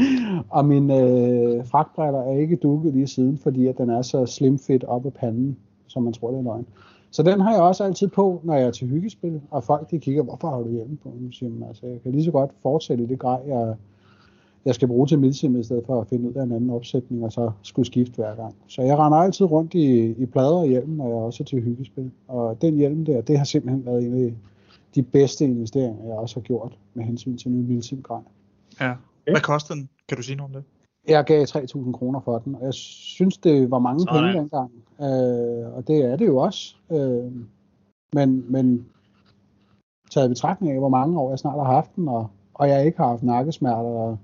og 0.56 0.64
min 0.64 0.90
øh, 0.90 1.66
fragtbrætter 1.66 2.20
er 2.20 2.38
ikke 2.38 2.56
dukket 2.56 2.92
lige 2.92 3.06
siden, 3.06 3.38
fordi 3.38 3.66
at 3.66 3.78
den 3.78 3.90
er 3.90 4.02
så 4.02 4.26
slim 4.26 4.58
fit 4.58 4.84
op 4.84 5.06
af 5.06 5.12
panden, 5.12 5.56
som 5.86 6.02
man 6.02 6.12
tror 6.12 6.30
det 6.30 6.38
er 6.38 6.42
løgn. 6.42 6.66
Så 7.10 7.22
den 7.22 7.40
har 7.40 7.52
jeg 7.52 7.62
også 7.62 7.84
altid 7.84 8.08
på, 8.08 8.40
når 8.44 8.54
jeg 8.54 8.66
er 8.66 8.70
til 8.70 8.88
hyggespil, 8.88 9.40
og 9.50 9.64
folk 9.64 9.90
de 9.90 9.98
kigger, 9.98 10.22
hvorfor 10.22 10.50
har 10.50 10.58
du 10.58 10.70
hjelm 10.70 10.96
på? 10.96 11.12
Jeg, 11.22 11.32
siger, 11.32 11.66
altså, 11.68 11.86
jeg 11.86 12.02
kan 12.02 12.12
lige 12.12 12.24
så 12.24 12.30
godt 12.30 12.50
fortsætte 12.62 13.04
i 13.04 13.06
det 13.06 13.18
grej, 13.18 13.40
jeg, 13.46 13.74
jeg 14.64 14.74
skal 14.74 14.88
bruge 14.88 15.06
til 15.06 15.18
midsim, 15.18 15.56
i 15.56 15.62
stedet 15.62 15.86
for 15.86 16.00
at 16.00 16.06
finde 16.06 16.28
ud 16.28 16.34
af 16.34 16.42
en 16.42 16.52
anden 16.52 16.70
opsætning, 16.70 17.24
og 17.24 17.32
så 17.32 17.50
skulle 17.62 17.86
skifte 17.86 18.16
hver 18.16 18.34
gang. 18.34 18.54
Så 18.66 18.82
jeg 18.82 18.98
render 18.98 19.18
altid 19.18 19.46
rundt 19.46 19.74
i, 19.74 20.10
i 20.10 20.26
plader 20.26 20.56
og 20.56 20.66
hjelm, 20.66 20.90
når 20.90 21.06
jeg 21.06 21.16
også 21.16 21.42
er 21.42 21.44
til 21.44 21.62
hyggespil. 21.62 22.10
Og 22.28 22.62
den 22.62 22.74
hjelm 22.74 23.04
der, 23.04 23.20
det 23.20 23.38
har 23.38 23.44
simpelthen 23.44 23.86
været 23.86 24.06
en 24.06 24.14
af 24.14 24.34
de 24.94 25.02
bedste 25.02 25.44
investeringer, 25.44 26.04
jeg 26.04 26.14
også 26.14 26.36
har 26.36 26.42
gjort 26.42 26.78
med 26.94 27.04
hensyn 27.04 27.36
til 27.36 27.50
min 27.50 27.66
Milsim-grej. 27.66 28.20
Ja. 28.80 28.94
Hvad 29.24 29.40
koster 29.40 29.74
den? 29.74 29.88
Kan 30.08 30.16
du 30.16 30.22
sige 30.22 30.36
noget 30.36 30.56
om 30.56 30.62
det? 30.62 30.64
Jeg 31.08 31.24
gav 31.24 31.44
3.000 31.48 31.92
kroner 31.92 32.20
for 32.20 32.38
den, 32.38 32.54
og 32.54 32.64
jeg 32.64 32.74
synes, 32.74 33.38
det 33.38 33.70
var 33.70 33.78
mange 33.78 34.00
Sådan. 34.00 34.22
penge 34.22 34.38
dengang. 34.38 34.70
Øh, 35.00 35.76
og 35.76 35.88
det 35.88 36.04
er 36.04 36.16
det 36.16 36.26
jo 36.26 36.36
også. 36.38 36.76
Øh, 36.92 37.32
men, 38.12 38.52
men 38.52 38.86
taget 40.10 40.26
i 40.26 40.28
betragtning 40.28 40.72
af, 40.72 40.78
hvor 40.78 40.88
mange 40.88 41.20
år 41.20 41.30
jeg 41.30 41.38
snart 41.38 41.66
har 41.66 41.72
haft 41.72 41.96
den, 41.96 42.08
og, 42.08 42.30
og 42.54 42.68
jeg 42.68 42.86
ikke 42.86 42.98
har 42.98 43.08
haft 43.08 43.22
nakkesmerter, 43.22 43.90
og 43.90 44.18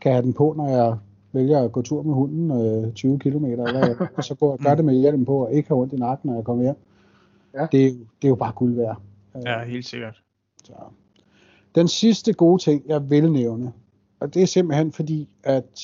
kan 0.00 0.12
have 0.12 0.22
den 0.22 0.32
på, 0.32 0.54
når 0.56 0.68
jeg 0.68 0.96
vælger 1.32 1.64
at 1.64 1.72
gå 1.72 1.82
tur 1.82 2.02
med 2.02 2.14
hunden 2.14 2.50
øh, 2.84 2.92
20 2.92 3.18
km, 3.18 3.44
eller 3.44 4.08
og 4.16 4.24
så 4.28 4.34
går 4.34 4.64
gør 4.64 4.74
det 4.74 4.84
med 4.84 4.94
hjelm 4.94 5.24
på, 5.24 5.44
og 5.44 5.52
ikke 5.52 5.68
har 5.68 5.76
ondt 5.76 5.92
i 5.92 5.96
nakken, 5.96 6.28
når 6.28 6.36
jeg 6.36 6.44
kommer 6.44 6.64
hjem. 6.64 6.76
Ja. 7.54 7.62
Det, 7.62 8.06
det 8.22 8.24
er 8.24 8.28
jo 8.28 8.34
bare 8.34 8.52
guld 8.52 8.74
værd. 8.74 9.00
Ja, 9.46 9.64
helt 9.64 9.86
sikkert. 9.86 10.22
Så. 10.64 10.74
Den 11.74 11.88
sidste 11.88 12.32
gode 12.32 12.62
ting, 12.62 12.88
jeg 12.88 13.10
vil 13.10 13.32
nævne, 13.32 13.72
og 14.20 14.34
det 14.34 14.42
er 14.42 14.46
simpelthen 14.46 14.92
fordi, 14.92 15.28
at 15.42 15.82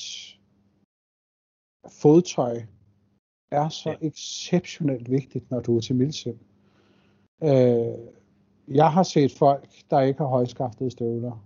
fodtøj 2.01 2.61
er 3.51 3.69
så 3.69 3.89
ja. 3.89 4.07
exceptionelt 4.07 5.11
vigtigt, 5.11 5.51
når 5.51 5.59
du 5.59 5.77
er 5.77 5.81
til 5.81 5.95
milsim. 5.95 6.37
Øh, 7.43 7.97
jeg 8.67 8.91
har 8.91 9.03
set 9.03 9.31
folk, 9.31 9.69
der 9.89 10.01
ikke 10.01 10.19
har 10.19 10.27
højskaftede 10.27 10.91
støvler, 10.91 11.45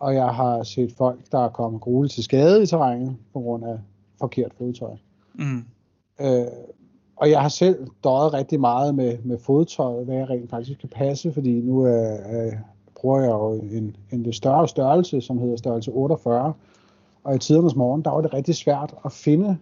og 0.00 0.14
jeg 0.14 0.34
har 0.34 0.62
set 0.62 0.92
folk, 0.92 1.32
der 1.32 1.38
er 1.38 1.48
kommet 1.48 1.80
grueligt 1.80 2.14
til 2.14 2.24
skade 2.24 2.62
i 2.62 2.66
terrænet 2.66 3.16
på 3.32 3.40
grund 3.40 3.64
af 3.64 3.78
forkert 4.18 4.54
fodtøj. 4.54 4.96
Mm. 5.34 5.64
Øh, 6.20 6.46
og 7.20 7.30
jeg 7.30 7.40
har 7.40 7.48
selv 7.48 7.86
døjet 8.04 8.34
rigtig 8.34 8.60
meget 8.60 8.94
med, 8.94 9.18
med 9.24 9.38
fodtøjet, 9.38 10.04
hvad 10.04 10.16
jeg 10.16 10.30
rent 10.30 10.50
faktisk 10.50 10.80
kan 10.80 10.88
passe, 10.88 11.32
fordi 11.32 11.60
nu 11.60 11.86
øh, 11.86 12.12
øh, 12.12 12.52
bruger 12.94 13.20
jeg 13.20 13.30
jo 13.30 13.52
en, 13.52 13.96
en 14.12 14.22
lidt 14.22 14.36
større 14.36 14.68
størrelse, 14.68 15.20
som 15.20 15.38
hedder 15.38 15.56
størrelse 15.56 15.90
48. 15.90 16.52
Og 17.24 17.34
i 17.34 17.38
tidernes 17.38 17.76
morgen, 17.76 18.02
der 18.02 18.10
var 18.10 18.20
det 18.20 18.34
rigtig 18.34 18.54
svært 18.54 18.94
at 19.04 19.12
finde 19.12 19.58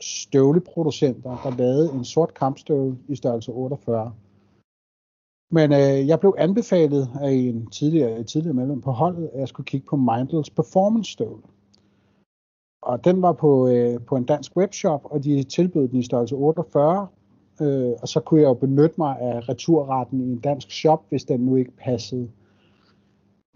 støvleproducenter, 0.00 1.40
der 1.44 1.56
lavede 1.56 1.92
en 1.94 2.04
sort 2.04 2.34
kampstøvle 2.34 2.98
i 3.08 3.16
størrelse 3.16 3.52
48. 3.52 4.12
Men 5.50 5.72
øh, 5.72 6.08
jeg 6.08 6.20
blev 6.20 6.34
anbefalet 6.38 7.08
af 7.20 7.30
en 7.30 7.66
tidligere, 7.66 8.22
tidligere 8.22 8.54
medlem 8.54 8.80
på 8.80 8.90
holdet, 8.90 9.30
at 9.32 9.40
jeg 9.40 9.48
skulle 9.48 9.66
kigge 9.66 9.86
på 9.86 9.96
Mindles 9.96 10.50
Performance 10.50 11.12
støvle. 11.12 11.42
Og 12.82 13.04
den 13.04 13.22
var 13.22 13.32
på, 13.32 13.68
øh, 13.68 14.00
på 14.00 14.16
en 14.16 14.24
dansk 14.24 14.56
webshop, 14.56 15.00
og 15.04 15.24
de 15.24 15.42
tilbød 15.42 15.88
den 15.88 15.98
i 15.98 16.02
størrelse 16.02 16.34
48. 16.34 17.06
Øh, 17.60 17.92
og 18.02 18.08
så 18.08 18.20
kunne 18.20 18.40
jeg 18.40 18.48
jo 18.48 18.54
benytte 18.54 18.94
mig 18.98 19.20
af 19.20 19.48
returretten 19.48 20.20
i 20.20 20.32
en 20.32 20.38
dansk 20.38 20.70
shop, 20.70 21.02
hvis 21.08 21.24
den 21.24 21.40
nu 21.40 21.56
ikke 21.56 21.72
passede. 21.76 22.28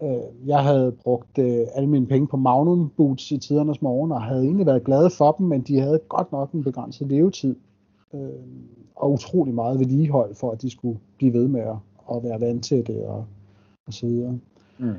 Øh, 0.03 0.47
jeg 0.47 0.63
havde 0.63 0.91
brugt 0.91 1.37
øh, 1.37 1.59
alle 1.75 1.89
mine 1.89 2.07
penge 2.07 2.27
på 2.27 2.37
Magnum 2.37 2.91
Boots 2.97 3.31
i 3.31 3.37
tidernes 3.37 3.81
morgen, 3.81 4.11
og 4.11 4.21
havde 4.21 4.43
egentlig 4.43 4.65
været 4.65 4.83
glad 4.83 5.09
for 5.09 5.31
dem, 5.31 5.47
men 5.47 5.61
de 5.61 5.79
havde 5.79 5.99
godt 6.09 6.31
nok 6.31 6.51
en 6.51 6.63
begrænset 6.63 7.07
levetid. 7.07 7.55
Øh, 8.13 8.29
og 8.95 9.11
utrolig 9.11 9.53
meget 9.53 9.79
vedligehold 9.79 10.35
for, 10.35 10.51
at 10.51 10.61
de 10.61 10.69
skulle 10.69 10.99
blive 11.17 11.33
ved 11.33 11.47
med 11.47 11.61
at, 11.61 11.75
at 12.15 12.23
være 12.23 12.41
vant 12.41 12.63
til 12.63 12.87
det 12.87 13.05
og, 13.05 13.25
og 13.87 13.93
så 13.93 14.05
videre. 14.05 14.39
Mm. 14.77 14.93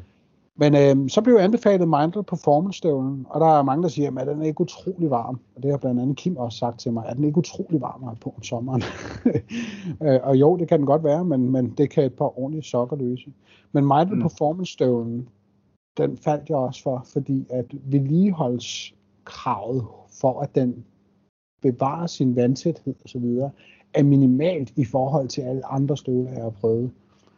Men 0.61 0.75
øh, 0.75 1.09
så 1.09 1.23
blev 1.23 1.35
jeg 1.35 1.45
anbefalet 1.45 1.89
Mindle 1.89 2.23
Performance-støvlen, 2.23 3.27
og 3.31 3.41
der 3.41 3.47
er 3.47 3.63
mange, 3.63 3.83
der 3.83 3.89
siger, 3.89 4.21
at 4.21 4.27
den 4.27 4.43
er 4.43 4.47
ikke 4.47 4.61
utrolig 4.61 5.11
varm. 5.11 5.41
Og 5.57 5.63
det 5.63 5.71
har 5.71 5.79
blandt 5.79 6.01
andet 6.01 6.17
Kim 6.17 6.37
også 6.37 6.59
sagt 6.59 6.81
til 6.81 6.93
mig, 6.93 7.07
at 7.07 7.17
den 7.17 7.25
ikke 7.25 7.39
utrolig 7.39 7.81
varm 7.81 8.17
på 8.21 8.35
om 8.37 8.43
sommeren. 8.43 8.83
øh, 10.07 10.21
og 10.23 10.37
jo, 10.37 10.57
det 10.57 10.69
kan 10.69 10.79
den 10.79 10.87
godt 10.87 11.05
være, 11.05 11.25
men, 11.25 11.51
men 11.51 11.75
det 11.79 11.91
kan 11.91 12.05
et 12.05 12.15
par 12.15 12.39
ordentlige 12.39 12.63
sokker 12.63 12.97
løse. 12.97 13.33
Men 13.73 13.85
Mindle 13.85 14.15
mm. 14.15 14.23
Performance-støvlen, 14.23 15.29
den 15.97 16.17
faldt 16.17 16.49
jeg 16.49 16.57
også 16.57 16.83
for, 16.83 17.07
fordi 17.13 17.47
at 17.51 17.67
vedligeholdskravet 17.85 19.85
for, 20.21 20.41
at 20.41 20.55
den 20.55 20.85
bevarer 21.63 22.07
sin 22.07 22.37
vandtæthed 22.37 22.95
osv., 23.05 23.25
er 23.95 24.03
minimalt 24.03 24.73
i 24.77 24.85
forhold 24.85 25.29
til 25.29 25.41
alle 25.41 25.67
andre 25.67 25.97
støvler, 25.97 26.33
jeg 26.33 26.43
har 26.43 26.51
prøvet. 26.51 26.91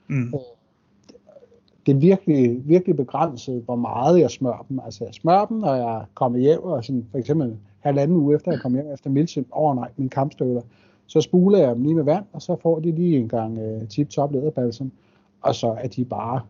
Mm. 0.09 0.35
Det 1.91 1.97
er 1.97 2.01
virkelig, 2.01 2.69
virkelig 2.69 2.97
begrænset, 2.97 3.63
hvor 3.65 3.77
meget 3.77 4.21
jeg 4.21 4.31
smører 4.31 4.67
dem. 4.69 4.81
Altså 4.85 5.05
jeg 5.05 5.15
smører 5.15 5.47
dem, 5.47 5.57
når 5.57 5.75
jeg 5.75 6.05
kommer 6.15 6.39
hjem, 6.39 6.63
og 6.63 6.85
sådan, 6.85 7.07
for 7.11 7.19
eksempel 7.19 7.57
halvanden 7.79 8.17
uge 8.17 8.35
efter 8.35 8.53
jeg 8.53 8.61
kommer 8.61 8.83
hjem 8.83 8.93
efter 8.93 9.11
milsim, 9.11 9.47
over 9.51 9.75
nej, 9.75 9.89
mine 9.97 10.11
kampstøvler, 10.11 10.63
så 11.07 11.21
spuler 11.21 11.59
jeg 11.59 11.75
dem 11.75 11.83
lige 11.83 11.95
med 11.95 12.03
vand, 12.03 12.25
og 12.33 12.43
så 12.43 12.57
får 12.63 12.81
de 12.81 12.91
lige 12.91 13.19
en 13.19 13.29
gang 13.29 13.59
øh, 13.59 13.89
tip-top 13.89 14.33
læderbalsam, 14.33 14.93
og 15.43 15.55
så 15.55 15.77
er 15.79 15.89
de 15.89 16.05
bare 16.05 16.41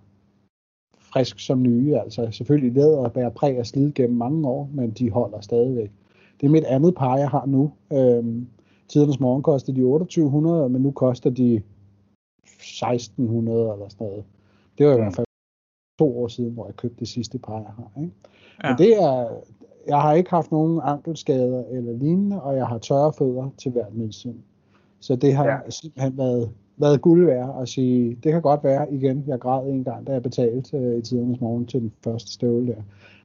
frisk 0.98 1.38
som 1.38 1.62
nye. 1.62 1.96
Altså 1.96 2.28
selvfølgelig 2.30 2.72
læder 2.72 3.08
bærer 3.08 3.30
præg 3.30 3.58
af 3.58 3.66
slid 3.66 3.92
gennem 3.92 4.18
mange 4.18 4.48
år, 4.48 4.70
men 4.72 4.90
de 4.90 5.10
holder 5.10 5.40
stadigvæk. 5.40 5.90
Det 6.40 6.46
er 6.46 6.50
mit 6.50 6.64
andet 6.64 6.94
par, 6.94 7.16
jeg 7.16 7.28
har 7.28 7.46
nu. 7.46 7.72
Øhm, 7.92 8.46
tidernes 8.88 9.20
morgen 9.20 9.42
kostede 9.42 9.76
de 9.76 9.82
2800, 9.82 10.68
men 10.68 10.82
nu 10.82 10.90
koster 10.90 11.30
de 11.30 11.62
1600 12.44 13.72
eller 13.72 13.88
sådan 13.88 14.06
noget. 14.06 14.24
Det 14.78 14.86
var 14.86 14.92
i 14.92 14.96
hvert 14.96 15.14
fald 15.14 15.26
to 16.00 16.22
år 16.22 16.28
siden, 16.28 16.52
hvor 16.52 16.66
jeg 16.66 16.76
købte 16.76 17.00
det 17.00 17.08
sidste 17.08 17.38
par, 17.38 17.58
jeg 17.58 17.72
har. 17.76 18.00
Ikke? 18.02 18.14
Ja. 18.64 18.68
Men 18.68 18.78
det 18.78 18.92
er, 19.02 19.28
jeg 19.86 20.00
har 20.00 20.12
ikke 20.12 20.30
haft 20.30 20.52
nogen 20.52 20.80
ankelskader 20.84 21.64
eller 21.70 21.92
lignende, 21.92 22.42
og 22.42 22.56
jeg 22.56 22.66
har 22.66 22.78
tørre 22.78 23.12
fødder 23.18 23.50
til 23.58 23.72
hvert 23.72 23.94
medicin. 23.94 24.44
Så 25.00 25.16
det 25.16 25.34
har 25.34 25.46
ja. 25.46 25.70
simpelthen 25.70 26.18
været, 26.18 26.50
været 26.76 27.00
guld 27.00 27.24
værd 27.24 27.56
at 27.62 27.68
sige, 27.68 28.14
det 28.14 28.32
kan 28.32 28.42
godt 28.42 28.64
være 28.64 28.92
igen, 28.92 29.24
jeg 29.26 29.40
græd 29.40 29.66
en 29.66 29.84
gang, 29.84 30.06
da 30.06 30.12
jeg 30.12 30.22
betalte 30.22 30.76
øh, 30.76 30.98
i 30.98 31.02
tidernes 31.02 31.40
morgen 31.40 31.66
til 31.66 31.80
den 31.80 31.92
første 32.04 32.32
støvle 32.32 32.66
der. 32.66 32.82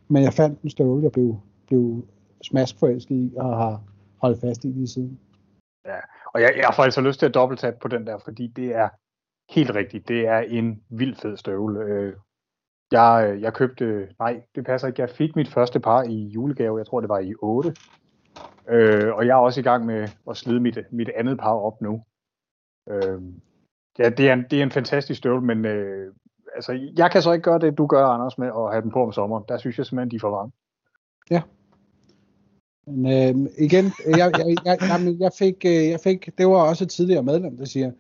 Men 0.08 0.24
jeg 0.24 0.34
fandt 0.34 0.62
en 0.62 0.70
støvle, 0.70 1.04
jeg 1.04 1.12
blev, 1.12 1.36
blev 1.68 2.06
smaskforelsket 2.44 3.16
i, 3.16 3.34
og 3.38 3.58
har 3.58 3.82
holdt 4.22 4.42
fast 4.42 4.66
i 4.66 4.68
lige 4.68 4.88
siden. 4.88 5.20
Ja, 5.86 6.00
og 6.34 6.42
jeg, 6.42 6.54
jeg 6.58 6.74
får 6.76 6.84
altså 6.84 7.02
lyst 7.02 7.20
til 7.20 7.26
at 7.26 7.34
dobbelttage 7.34 7.74
på 7.82 7.88
den 7.88 8.08
der, 8.08 8.18
fordi 8.18 8.48
det 8.48 8.76
er 8.76 8.90
helt 9.50 9.76
rigtigt, 9.76 10.08
det 10.08 10.28
er 10.28 10.40
en 10.40 10.82
vild 10.90 11.16
fed 11.16 11.38
støvle. 11.38 11.80
Øh, 11.80 12.14
jeg, 13.02 13.30
øh, 13.30 13.42
jeg 13.42 13.54
købte, 13.54 14.08
nej, 14.20 14.42
det 14.56 14.66
passer 14.66 14.88
ikke, 14.88 15.02
jeg 15.02 15.10
fik 15.10 15.36
mit 15.36 15.48
første 15.48 15.80
par 15.80 16.04
i 16.04 16.28
julegave, 16.28 16.78
jeg 16.78 16.86
tror 16.86 17.00
det 17.00 17.10
var 17.10 17.20
i 17.20 17.34
8. 17.42 17.74
Øh, 18.70 19.14
og 19.14 19.26
jeg 19.28 19.32
er 19.32 19.42
også 19.42 19.60
i 19.60 19.64
gang 19.64 19.86
med 19.86 20.08
at 20.30 20.38
slide 20.38 20.60
mit, 20.60 20.80
mit 20.92 21.10
andet 21.16 21.40
par 21.40 21.54
op 21.54 21.82
nu. 21.82 22.04
Øh, 22.90 23.22
ja, 24.00 24.10
det 24.10 24.30
er, 24.30 24.34
en, 24.34 24.46
det 24.52 24.60
er 24.60 24.64
en 24.64 24.72
fantastisk 24.72 25.18
støvle, 25.18 25.46
men 25.46 25.66
øh, 25.66 26.14
altså, 26.56 26.92
jeg 26.98 27.12
kan 27.12 27.22
så 27.22 27.32
ikke 27.32 27.44
gøre 27.44 27.60
det, 27.60 27.78
du 27.78 27.88
gør, 27.88 28.06
Anders, 28.06 28.38
med 28.38 28.48
at 28.48 28.72
have 28.72 28.82
den 28.82 28.92
på 28.92 29.04
om 29.04 29.12
sommeren. 29.12 29.44
Der 29.50 29.58
synes 29.58 29.78
jeg 29.78 29.86
simpelthen, 29.86 30.12
de 30.12 30.16
er 30.16 30.20
for 30.20 30.30
varme. 30.30 30.52
Ja. 31.32 31.42
Men 32.88 33.06
øh, 33.06 33.52
igen, 33.58 33.86
jeg, 34.08 34.32
jeg, 34.38 34.56
jeg, 34.66 34.78
jeg, 34.82 35.20
jeg, 35.20 35.32
fik, 35.40 35.66
øh, 35.66 35.90
jeg 35.90 36.00
fik, 36.04 36.38
det 36.38 36.48
var 36.48 36.70
også 36.70 36.84
et 36.84 36.90
tidligere 36.90 37.24
medlem, 37.24 37.58
der 37.58 37.66
siger, 37.66 37.92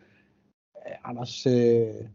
Anders, 1.03 1.45
øh, 1.45 2.07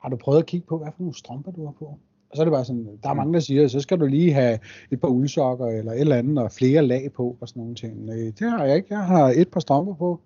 har 0.00 0.08
du 0.08 0.16
prøvet 0.16 0.38
at 0.38 0.46
kigge 0.46 0.66
på, 0.66 0.78
hvad 0.78 0.92
for 0.92 1.00
nogle 1.00 1.14
strømper 1.14 1.52
du 1.52 1.64
har 1.64 1.72
på? 1.72 1.98
Og 2.32 2.36
så 2.36 2.42
er 2.42 2.44
det 2.44 2.52
bare 2.52 2.64
sådan, 2.64 2.88
der 3.02 3.08
er 3.08 3.14
mange, 3.14 3.34
der 3.34 3.40
siger, 3.40 3.68
så 3.68 3.80
skal 3.80 4.00
du 4.00 4.06
lige 4.06 4.32
have 4.32 4.58
et 4.90 5.00
par 5.00 5.08
uldsokker 5.08 5.66
eller 5.66 5.92
et 5.92 6.00
eller 6.00 6.16
andet, 6.16 6.38
og 6.38 6.52
flere 6.52 6.82
lag 6.82 7.12
på 7.16 7.36
og 7.40 7.48
sådan 7.48 7.60
nogle 7.60 7.74
ting. 7.74 8.08
Øh, 8.10 8.32
det 8.38 8.50
har 8.50 8.64
jeg 8.64 8.76
ikke. 8.76 8.88
Jeg 8.90 9.04
har 9.04 9.32
et 9.36 9.48
par 9.48 9.60
strømper 9.60 9.94
på. 9.94 10.20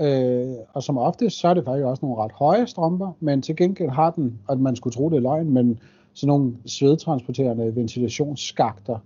Øh, 0.00 0.54
og 0.72 0.82
som 0.82 0.98
ofte, 0.98 1.30
så 1.30 1.48
er 1.48 1.54
det 1.54 1.64
faktisk 1.64 1.84
også 1.84 2.04
nogle 2.06 2.22
ret 2.22 2.32
høje 2.32 2.66
strømper, 2.66 3.16
men 3.20 3.42
til 3.42 3.56
gengæld 3.56 3.90
har 3.90 4.10
den, 4.10 4.38
at 4.48 4.60
man 4.60 4.76
skulle 4.76 4.94
tro, 4.94 5.10
det 5.10 5.16
er 5.16 5.20
løgn, 5.20 5.50
men 5.50 5.78
sådan 6.14 6.28
nogle 6.28 6.52
svedtransporterende 6.66 7.76
ventilationsskakter, 7.76 8.98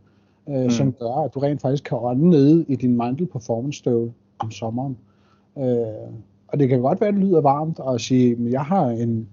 øh, 0.48 0.62
mm. 0.64 0.70
som 0.70 0.92
gør, 0.92 1.24
at 1.24 1.34
du 1.34 1.38
rent 1.38 1.62
faktisk 1.62 1.84
kan 1.84 1.98
ånde 2.00 2.30
nede 2.30 2.64
i 2.68 2.76
din 2.76 2.96
Mindle 2.96 3.26
Performance 3.26 3.78
støvle 3.78 4.12
om 4.38 4.50
sommeren. 4.50 4.96
Øh, 5.58 6.12
og 6.48 6.58
det 6.58 6.68
kan 6.68 6.80
godt 6.80 7.00
være, 7.00 7.08
at 7.08 7.14
det 7.14 7.22
lyder 7.22 7.40
varmt 7.40 7.80
at 7.88 8.00
sige, 8.00 8.32
at 8.32 8.52
jeg 8.52 8.62
har 8.62 8.86
en 8.86 9.28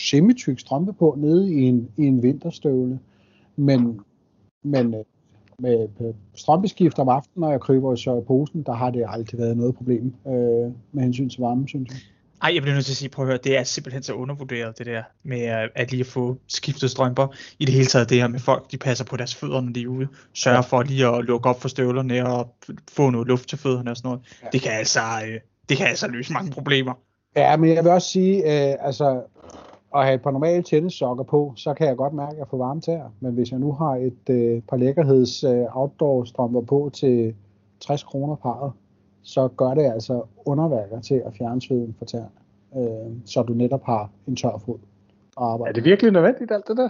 semityk 0.00 0.58
strømpe 0.60 0.92
på 0.92 1.14
nede 1.18 1.52
i 1.54 1.62
en, 1.62 1.88
i 1.96 2.06
en 2.06 2.22
vinterstøvle, 2.22 2.98
men, 3.56 4.00
men 4.62 4.94
øh, 4.94 5.04
med 5.58 5.88
strømpeskift 6.34 6.98
om 6.98 7.08
aftenen, 7.08 7.40
når 7.40 7.50
jeg 7.50 7.60
kryber 7.60 7.94
så 7.94 8.18
i 8.18 8.20
posen, 8.26 8.62
der 8.62 8.72
har 8.72 8.90
det 8.90 9.04
altid 9.08 9.38
været 9.38 9.56
noget 9.56 9.74
problem 9.74 10.14
øh, 10.26 10.72
med 10.92 11.02
hensyn 11.02 11.28
til 11.28 11.40
varme, 11.40 11.68
synes 11.68 11.90
jeg. 11.90 11.98
Ej, 12.42 12.54
jeg 12.54 12.62
bliver 12.62 12.74
nødt 12.74 12.84
til 12.84 12.92
at 12.92 12.96
sige, 12.96 13.08
prøv 13.08 13.24
at 13.24 13.28
høre, 13.28 13.38
det 13.44 13.58
er 13.58 13.64
simpelthen 13.64 14.02
så 14.02 14.12
undervurderet, 14.12 14.78
det 14.78 14.86
der 14.86 15.02
med 15.22 15.68
at 15.74 15.90
lige 15.90 16.04
få 16.04 16.36
skiftet 16.46 16.90
strømper. 16.90 17.26
I 17.58 17.64
det 17.64 17.74
hele 17.74 17.86
taget 17.86 18.10
det 18.10 18.20
her 18.20 18.28
med 18.28 18.40
folk, 18.40 18.70
de 18.70 18.78
passer 18.78 19.04
på 19.04 19.16
deres 19.16 19.34
fødder, 19.34 19.60
når 19.60 19.72
de 19.72 19.82
er 19.82 19.86
ude. 19.86 20.08
Sørger 20.34 20.56
ja. 20.56 20.60
for 20.60 20.82
lige 20.82 21.06
at 21.06 21.24
lukke 21.24 21.48
op 21.48 21.60
for 21.60 21.68
støvlerne 21.68 22.26
og 22.26 22.54
få 22.90 23.10
noget 23.10 23.28
luft 23.28 23.48
til 23.48 23.58
fødderne 23.58 23.90
og 23.90 23.96
sådan 23.96 24.08
noget. 24.08 24.20
Ja. 24.42 24.48
Det 24.52 24.62
kan 24.62 24.72
altså, 24.72 25.00
øh, 25.00 25.40
det 25.68 25.76
kan 25.76 25.86
altså 25.86 26.08
løse 26.08 26.32
mange 26.32 26.50
problemer. 26.50 26.94
Ja, 27.36 27.56
men 27.56 27.74
jeg 27.74 27.84
vil 27.84 27.92
også 27.92 28.08
sige, 28.08 28.36
øh, 28.36 28.76
altså 28.80 29.22
at 29.94 30.04
have 30.04 30.14
et 30.14 30.22
par 30.22 30.30
normale 30.30 30.62
tennissokker 30.62 31.24
på, 31.24 31.52
så 31.56 31.74
kan 31.74 31.86
jeg 31.86 31.96
godt 31.96 32.12
mærke, 32.12 32.32
at 32.32 32.38
jeg 32.38 32.48
får 32.48 32.58
varme 32.58 32.80
tæer. 32.80 33.10
Men 33.20 33.34
hvis 33.34 33.50
jeg 33.50 33.58
nu 33.58 33.72
har 33.72 33.96
et 33.96 34.30
øh, 34.30 34.62
par 34.68 34.76
lækkerheds 34.76 35.44
øh, 35.44 35.64
outdoor 35.70 36.24
strømper 36.24 36.60
på 36.60 36.90
til 36.94 37.34
60 37.80 38.02
kroner 38.02 38.36
parret, 38.36 38.72
så 39.22 39.48
gør 39.48 39.74
det 39.74 39.92
altså 39.92 40.22
underværker 40.44 41.00
til 41.00 41.22
at 41.26 41.34
fjerne 41.38 41.62
sveden 41.62 41.94
fra 41.98 42.06
tæerne, 42.06 42.30
øh, 42.76 43.12
så 43.26 43.42
du 43.42 43.52
netop 43.52 43.84
har 43.84 44.10
en 44.26 44.36
tør 44.36 44.58
fod 44.66 44.78
at 45.36 45.36
arbejde. 45.36 45.68
Er 45.68 45.72
det 45.72 45.84
virkelig 45.84 46.12
nødvendigt 46.12 46.52
alt 46.52 46.68
det 46.68 46.76
der? 46.76 46.88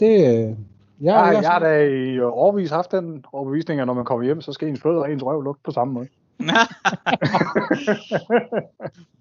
Det, 0.00 0.08
øh, 0.08 0.56
ja, 1.04 1.10
jeg, 1.20 1.34
jeg, 1.34 1.42
jeg 1.42 1.50
har 1.50 1.58
da 1.58 1.86
i 1.86 2.20
årvis 2.20 2.70
haft 2.70 2.92
den 2.92 3.24
overbevisning, 3.32 3.80
at 3.80 3.86
når 3.86 3.94
man 3.94 4.04
kommer 4.04 4.24
hjem, 4.24 4.40
så 4.40 4.52
skal 4.52 4.68
ens 4.68 4.82
fødder 4.82 5.00
og 5.00 5.12
ens 5.12 5.24
røv 5.24 5.42
lugte 5.42 5.62
på 5.64 5.70
samme 5.70 5.94
måde. 5.94 6.08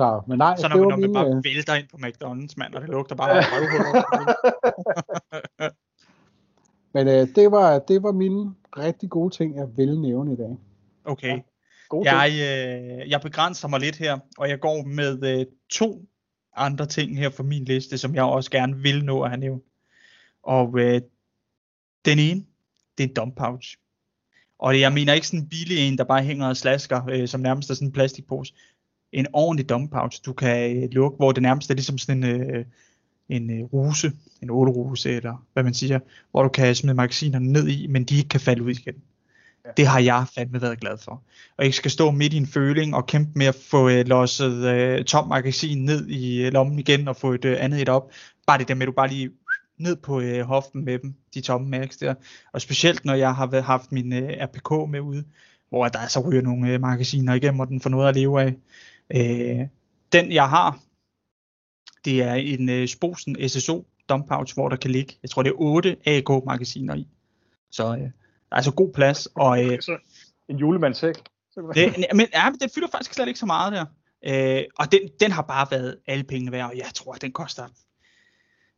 så, 0.00 0.22
men 0.26 0.38
nej, 0.38 0.56
så 0.56 0.68
når, 0.68 0.76
det 0.76 0.88
når 0.88 0.96
man 0.96 1.12
bare 1.12 1.26
øh... 1.26 1.44
vælter 1.44 1.74
ind 1.74 1.88
på 1.88 1.96
McDonald's, 1.96 2.54
mand, 2.56 2.74
og 2.74 2.80
det 2.80 2.90
lugter 2.90 3.16
bare 3.16 3.30
af 3.30 3.44
Men 6.94 7.08
øh, 7.08 7.28
det, 7.34 7.50
var, 7.50 7.78
det 7.78 8.02
var 8.02 8.12
mine 8.12 8.54
rigtig 8.76 9.10
gode 9.10 9.36
ting, 9.36 9.56
jeg 9.56 9.76
ville 9.76 10.02
nævne 10.02 10.32
i 10.32 10.36
dag. 10.36 10.56
Okay. 11.04 11.28
Ja, 11.28 11.40
gode 11.88 12.12
jeg, 12.12 12.30
øh, 12.30 13.10
jeg 13.10 13.20
begrænser 13.20 13.68
mig 13.68 13.80
lidt 13.80 13.96
her, 13.96 14.18
og 14.38 14.48
jeg 14.48 14.60
går 14.60 14.84
med 14.84 15.38
øh, 15.38 15.46
to 15.70 16.04
andre 16.56 16.86
ting 16.86 17.18
her 17.18 17.28
på 17.28 17.42
min 17.42 17.64
liste, 17.64 17.98
som 17.98 18.14
jeg 18.14 18.24
også 18.24 18.50
gerne 18.50 18.76
vil 18.76 19.04
nå 19.04 19.22
at 19.22 19.30
have 19.30 19.40
nævnt. 19.40 19.64
Og 20.42 20.78
øh, 20.78 21.00
den 22.04 22.18
ene, 22.18 22.44
det 22.98 23.04
er 23.04 23.08
en 23.08 23.14
dump 23.14 23.36
pouch. 23.36 23.76
Og 24.58 24.80
jeg 24.80 24.92
mener 24.92 25.12
ikke 25.12 25.26
sådan 25.26 25.40
en 25.40 25.48
billig 25.48 25.78
en, 25.88 25.98
der 25.98 26.04
bare 26.04 26.22
hænger 26.22 26.48
og 26.48 26.56
slasker, 26.56 27.06
øh, 27.10 27.28
som 27.28 27.40
nærmest 27.40 27.70
er 27.70 27.74
sådan 27.74 27.88
en 27.88 27.92
plastikpose. 27.92 28.54
En 29.12 29.26
ordentlig 29.32 29.88
pouch, 29.90 30.20
du 30.26 30.32
kan 30.32 30.76
øh, 30.76 30.88
lukke, 30.92 31.16
hvor 31.16 31.32
det 31.32 31.42
nærmest 31.42 31.70
er 31.70 31.74
ligesom 31.74 31.98
sådan 31.98 32.24
en, 32.24 32.40
øh, 32.40 32.64
en 33.28 33.50
øh, 33.50 33.64
ruse, 33.64 34.12
en 34.42 34.50
åleruse, 34.50 35.10
eller 35.10 35.46
hvad 35.52 35.62
man 35.62 35.74
siger, 35.74 35.98
hvor 36.30 36.42
du 36.42 36.48
kan 36.48 36.74
smide 36.74 36.94
magasinerne 36.94 37.52
ned 37.52 37.68
i, 37.68 37.86
men 37.86 38.04
de 38.04 38.16
ikke 38.16 38.28
kan 38.28 38.40
falde 38.40 38.62
ud 38.62 38.70
igen. 38.70 38.94
Ja. 39.64 39.70
Det 39.76 39.86
har 39.86 40.00
jeg 40.00 40.26
fandme 40.34 40.62
været 40.62 40.80
glad 40.80 40.98
for. 40.98 41.22
Og 41.56 41.64
ikke 41.64 41.76
skal 41.76 41.90
stå 41.90 42.10
midt 42.10 42.32
i 42.32 42.36
en 42.36 42.46
føling 42.46 42.94
og 42.94 43.06
kæmpe 43.06 43.30
med 43.34 43.46
at 43.46 43.54
få 43.54 43.86
uh, 43.86 44.06
losset 44.06 44.98
uh, 44.98 45.04
tom 45.04 45.28
magasin 45.28 45.84
ned 45.84 46.08
i 46.08 46.46
uh, 46.46 46.52
lommen 46.52 46.78
igen 46.78 47.08
og 47.08 47.16
få 47.16 47.32
et 47.32 47.44
uh, 47.44 47.54
andet 47.58 47.82
et 47.82 47.88
op. 47.88 48.10
Bare 48.46 48.58
det 48.58 48.68
der 48.68 48.74
med, 48.74 48.82
at 48.82 48.86
du 48.86 48.92
bare 48.92 49.08
lige 49.08 49.30
ned 49.78 49.96
på 49.96 50.16
uh, 50.16 50.40
hoften 50.40 50.84
med 50.84 50.98
dem, 50.98 51.14
de 51.34 51.40
tomme 51.40 51.68
mags 51.68 51.96
der. 51.96 52.14
Og 52.52 52.60
specielt 52.60 53.04
når 53.04 53.14
jeg 53.14 53.34
har 53.34 53.60
haft 53.60 53.92
min 53.92 54.12
uh, 54.12 54.18
RPK 54.18 54.90
med 54.90 55.00
ude, 55.00 55.24
hvor 55.68 55.88
der 55.88 56.06
så 56.06 56.20
ryger 56.20 56.42
nogle 56.42 56.74
uh, 56.74 56.80
magasiner 56.80 57.34
igennem, 57.34 57.60
og 57.60 57.68
den 57.68 57.80
får 57.80 57.90
noget 57.90 58.08
at 58.08 58.16
leve 58.16 58.42
af. 58.42 58.54
Uh, 59.14 59.66
den 60.12 60.32
jeg 60.32 60.48
har, 60.48 60.78
det 62.04 62.22
er 62.22 62.34
en 62.34 62.68
uh, 62.68 62.86
Sposen 62.86 63.48
SSO 63.48 63.86
dump 64.08 64.28
pouch, 64.28 64.54
hvor 64.54 64.68
der 64.68 64.76
kan 64.76 64.90
ligge, 64.90 65.18
jeg 65.22 65.30
tror 65.30 65.42
det 65.42 65.50
er 65.50 65.54
8 65.60 65.96
AK-magasiner 66.06 66.94
i. 66.94 67.08
Så 67.70 67.92
uh, 67.92 68.08
altså 68.50 68.72
god 68.72 68.92
plads. 68.92 69.28
Og, 69.34 69.64
øh, 69.64 69.82
så 69.82 69.96
en 70.48 70.56
julemandssæk. 70.56 71.14
Det, 71.74 72.06
men 72.14 72.26
ja, 72.34 72.48
den 72.60 72.70
fylder 72.74 72.88
faktisk 72.88 73.14
slet 73.14 73.28
ikke 73.28 73.40
så 73.40 73.46
meget 73.46 73.72
der. 73.72 73.84
Øh, 74.26 74.64
og 74.78 74.92
den, 74.92 75.00
den 75.20 75.32
har 75.32 75.42
bare 75.42 75.66
været 75.70 75.96
alle 76.06 76.24
pengene 76.24 76.52
værd, 76.52 76.70
og 76.70 76.76
jeg 76.76 76.90
tror, 76.94 77.14
at 77.14 77.22
den 77.22 77.32
koster 77.32 77.66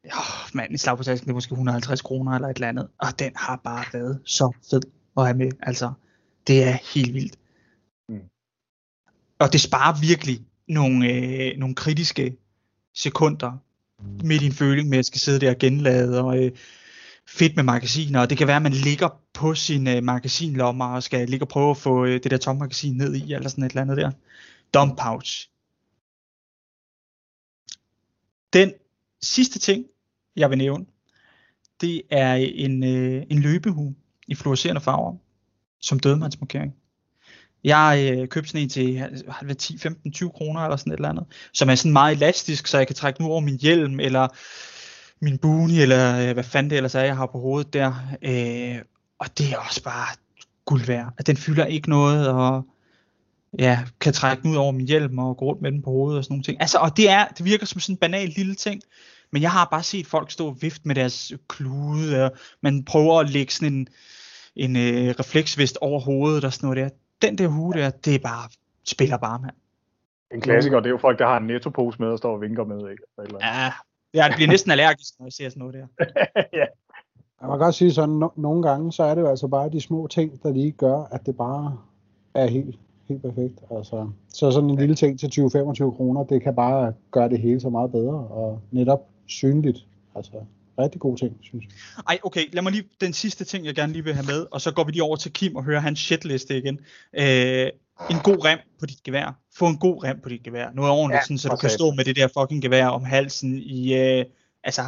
oh, 0.05 0.55
mand, 0.55 0.71
en 0.71 0.79
slag 0.79 0.97
på 0.97 1.03
tasken, 1.05 1.27
det 1.27 1.31
er 1.31 1.35
måske 1.35 1.53
150 1.53 2.03
kroner 2.03 2.33
eller 2.33 2.49
et 2.49 2.57
eller 2.57 2.69
andet. 2.69 2.89
Og 2.99 3.19
den 3.19 3.33
har 3.37 3.57
bare 3.65 3.85
været 3.93 4.21
så 4.25 4.53
fed 4.71 4.83
at 5.17 5.25
have 5.25 5.37
med. 5.37 5.51
Altså, 5.63 5.93
det 6.47 6.65
er 6.65 6.77
helt 6.95 7.15
vildt. 7.15 7.39
Og 9.43 9.53
det 9.53 9.61
sparer 9.61 10.01
virkelig 10.01 10.41
nogle, 10.69 11.09
øh, 11.09 11.59
nogle 11.59 11.75
kritiske 11.75 12.37
sekunder 12.95 13.53
med 14.25 14.39
din 14.39 14.53
føling 14.53 14.89
med, 14.89 14.95
at 14.95 14.99
jeg 14.99 15.05
skal 15.05 15.21
sidde 15.21 15.41
der 15.41 15.51
og 15.51 15.59
genlade, 15.59 16.25
og 16.25 16.45
øh, 16.45 16.53
fedt 17.27 17.57
med 17.57 17.65
magasiner, 17.65 18.21
og 18.21 18.31
det 18.31 18.39
kan 18.39 18.47
være, 18.47 18.57
at 18.57 18.63
man 18.63 18.73
ligger 18.73 19.09
på 19.35 19.55
sin 19.55 19.89
øh, 19.89 20.03
magasinlommer 20.03 20.87
og 20.87 21.03
skal 21.03 21.29
ligge 21.29 21.45
og 21.45 21.49
prøve 21.49 21.71
at 21.71 21.77
få 21.77 22.05
øh, 22.05 22.23
det 22.23 22.31
der 22.31 22.37
tomme 22.37 22.61
magasin 22.61 22.97
ned 22.97 23.15
i, 23.15 23.33
eller 23.33 23.49
sådan 23.49 23.65
et 23.65 23.71
eller 23.71 23.83
andet 23.83 23.97
der. 23.97 24.11
Dump 24.75 24.99
pouch. 24.99 25.49
Den 28.53 28.73
sidste 29.23 29.59
ting, 29.59 29.85
jeg 30.37 30.51
vil 30.51 30.59
nævne, 30.59 30.87
det 31.81 32.03
er 32.11 32.35
en, 32.35 32.85
øh, 32.85 33.23
en 33.31 33.39
løbehue 33.39 33.95
i 34.29 34.35
fluorescerende 34.35 34.81
farver, 34.81 35.17
som 35.81 36.01
dødmandsmarkering. 36.01 36.75
Jeg 37.65 38.17
øh, 38.19 38.29
købte 38.29 38.51
sådan 38.51 38.63
en 38.63 38.69
til 38.69 39.57
10, 39.59 39.79
15, 39.79 40.13
20 40.13 40.31
kroner 40.31 40.61
eller 40.61 40.77
sådan 40.77 40.93
et 40.93 40.97
eller 40.97 41.09
andet, 41.09 41.25
som 41.53 41.71
er 41.71 41.75
sådan 41.75 41.93
meget 41.93 42.17
elastisk, 42.17 42.67
så 42.67 42.79
jeg 42.79 42.87
kan 42.87 42.97
trække 42.97 43.19
den 43.19 43.27
ud 43.27 43.31
over 43.31 43.41
min 43.41 43.59
hjelm, 43.59 44.01
eller 44.01 44.29
min 45.21 45.39
boonie, 45.39 45.83
eller 45.83 46.29
øh, 46.29 46.33
hvad 46.33 46.45
fanden 46.45 46.71
det 46.71 46.77
ellers 46.77 46.95
er, 46.95 47.01
jeg 47.01 47.17
har 47.17 47.27
på 47.27 47.39
hovedet 47.39 47.73
der. 47.73 47.95
Øh, 48.23 48.79
og 49.19 49.39
det 49.39 49.53
er 49.53 49.57
også 49.57 49.83
bare 49.83 50.07
guld 50.65 50.85
værd. 50.87 51.13
At 51.19 51.27
den 51.27 51.37
fylder 51.37 51.65
ikke 51.65 51.91
noget, 51.91 52.29
og 52.29 52.67
ja, 53.59 53.81
kan 54.01 54.13
trække 54.13 54.43
den 54.43 54.51
ud 54.51 54.57
over 54.57 54.73
min 54.73 54.87
hjelm 54.87 55.19
og 55.19 55.37
gå 55.37 55.45
rundt 55.45 55.63
med 55.63 55.73
den 55.73 55.83
på 55.83 55.91
hovedet 55.91 56.19
og 56.19 56.25
sådan 56.25 56.33
nogle 56.33 56.45
ting. 56.45 56.61
Altså, 56.61 56.79
og 56.79 56.97
det, 56.97 57.11
er, 57.11 57.27
det 57.27 57.45
virker 57.45 57.67
som 57.67 57.81
sådan 57.81 57.95
en 57.95 57.99
banal 57.99 58.29
lille 58.29 58.55
ting, 58.55 58.83
men 59.33 59.43
jeg 59.43 59.51
har 59.51 59.69
bare 59.71 59.83
set 59.83 60.07
folk 60.07 60.31
stå 60.31 60.47
og 60.47 60.63
vifte 60.63 60.89
med 60.89 60.95
deres 60.95 61.33
klude, 61.49 62.25
og 62.25 62.33
man 62.63 62.85
prøver 62.85 63.21
at 63.21 63.31
lægge 63.31 63.53
sådan 63.53 63.75
en, 63.75 63.89
en 64.57 64.77
øh, 64.77 65.15
refleksvest 65.21 65.79
over 65.81 66.01
hovedet 66.01 66.45
og 66.45 66.53
sådan 66.53 66.67
noget 66.67 66.85
der. 66.85 66.97
Den 67.23 67.39
der 67.39 67.49
hue 67.49 67.73
der, 67.73 67.91
det 67.91 68.15
er 68.15 68.19
bare, 68.19 68.49
spiller 68.85 69.17
bare, 69.17 69.39
mand. 69.39 69.55
En 70.35 70.41
klassiker, 70.41 70.77
det 70.81 70.87
er 70.87 70.91
jo 70.91 70.99
folk, 70.99 71.19
der 71.19 71.27
har 71.27 71.37
en 71.37 71.47
nettopose 71.47 71.99
med 71.99 72.09
og 72.09 72.19
står 72.19 72.33
og 72.33 72.41
vinker 72.41 72.65
med, 72.65 72.91
ikke? 72.91 73.03
Eller. 73.23 73.39
Ja, 73.43 73.73
jeg 74.15 74.33
bliver 74.37 74.49
næsten 74.49 74.71
allergisk, 74.71 75.15
når 75.19 75.27
jeg 75.27 75.33
ser 75.33 75.49
sådan 75.49 75.61
noget 75.61 75.75
der. 75.75 75.87
ja. 76.61 76.67
Jeg 77.41 77.49
må 77.49 77.57
godt 77.57 77.75
sige 77.75 77.93
sådan, 77.93 78.23
no- 78.23 78.41
nogle 78.41 78.63
gange, 78.63 78.93
så 78.93 79.03
er 79.03 79.15
det 79.15 79.23
jo 79.23 79.29
altså 79.29 79.49
bare 79.49 79.71
de 79.71 79.81
små 79.81 80.07
ting, 80.07 80.43
der 80.43 80.53
lige 80.53 80.71
gør, 80.73 81.03
at 81.11 81.27
det 81.27 81.37
bare 81.37 81.79
er 82.35 82.47
helt, 82.47 82.79
helt 83.09 83.23
perfekt. 83.23 83.61
Altså, 83.71 84.11
så 84.29 84.51
sådan 84.51 84.71
en 84.71 84.77
lille 84.77 84.95
ting 84.95 85.19
til 85.21 85.27
20-25 85.27 85.97
kroner, 85.97 86.25
det 86.25 86.43
kan 86.43 86.55
bare 86.55 86.93
gøre 87.11 87.29
det 87.29 87.39
hele 87.39 87.61
så 87.61 87.69
meget 87.69 87.93
bedre, 87.93 88.15
og 88.15 88.61
netop 88.71 89.09
synligt. 89.27 89.87
Altså, 90.15 90.33
rigtig 90.79 91.01
god 91.01 91.17
ting, 91.17 91.37
synes 91.41 91.65
jeg. 91.65 91.73
Ej, 92.09 92.19
okay, 92.23 92.45
lad 92.53 92.63
mig 92.63 92.73
lige 92.73 92.85
den 93.01 93.13
sidste 93.13 93.45
ting, 93.45 93.67
jeg 93.67 93.75
gerne 93.75 93.93
lige 93.93 94.05
vil 94.05 94.15
have 94.15 94.27
med, 94.27 94.47
og 94.51 94.61
så 94.61 94.73
går 94.73 94.85
vi 94.85 94.93
lige 94.93 95.03
over 95.03 95.17
til 95.17 95.33
Kim 95.33 95.57
og 95.57 95.65
hører 95.65 95.81
hans 95.81 95.99
shitliste 95.99 96.59
igen. 96.59 96.81
Øh, 97.13 97.71
en 98.11 98.19
god 98.25 98.45
rem 98.45 98.59
på 98.81 98.87
dit 98.87 99.03
gevær. 99.03 99.39
Få 99.59 99.67
en 99.67 99.79
god 99.79 100.05
rem 100.05 100.21
på 100.21 100.29
dit 100.29 100.43
gevær. 100.43 100.71
Noget 100.75 100.91
ordentligt, 100.91 101.21
ja, 101.21 101.25
sådan, 101.25 101.39
så 101.39 101.49
du 101.49 101.57
kan 101.57 101.71
stå 101.71 101.91
med 101.91 102.05
det 102.05 102.17
der 102.17 102.29
fucking 102.39 102.63
gevær 102.63 102.87
om 102.87 103.05
halsen 103.05 103.59
i, 103.59 103.95
øh, 103.95 104.25
altså, 104.65 104.83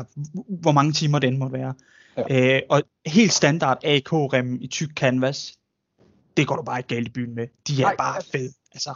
hvor 0.48 0.72
mange 0.72 0.92
timer 0.92 1.18
den 1.18 1.38
måtte 1.38 1.52
være. 1.52 1.74
Ja. 2.16 2.56
Øh, 2.56 2.62
og 2.70 2.82
helt 3.06 3.32
standard 3.32 3.84
AK-rem 3.84 4.58
i 4.60 4.66
tyk 4.66 4.90
canvas, 4.94 5.58
det 6.36 6.46
går 6.46 6.56
du 6.56 6.62
bare 6.62 6.78
ikke 6.78 6.94
galt 6.94 7.08
i 7.08 7.10
byen 7.10 7.34
med. 7.34 7.46
De 7.68 7.72
er 7.82 7.86
Nej, 7.86 7.96
bare 7.96 8.22
fede. 8.32 8.52
Altså. 8.72 8.94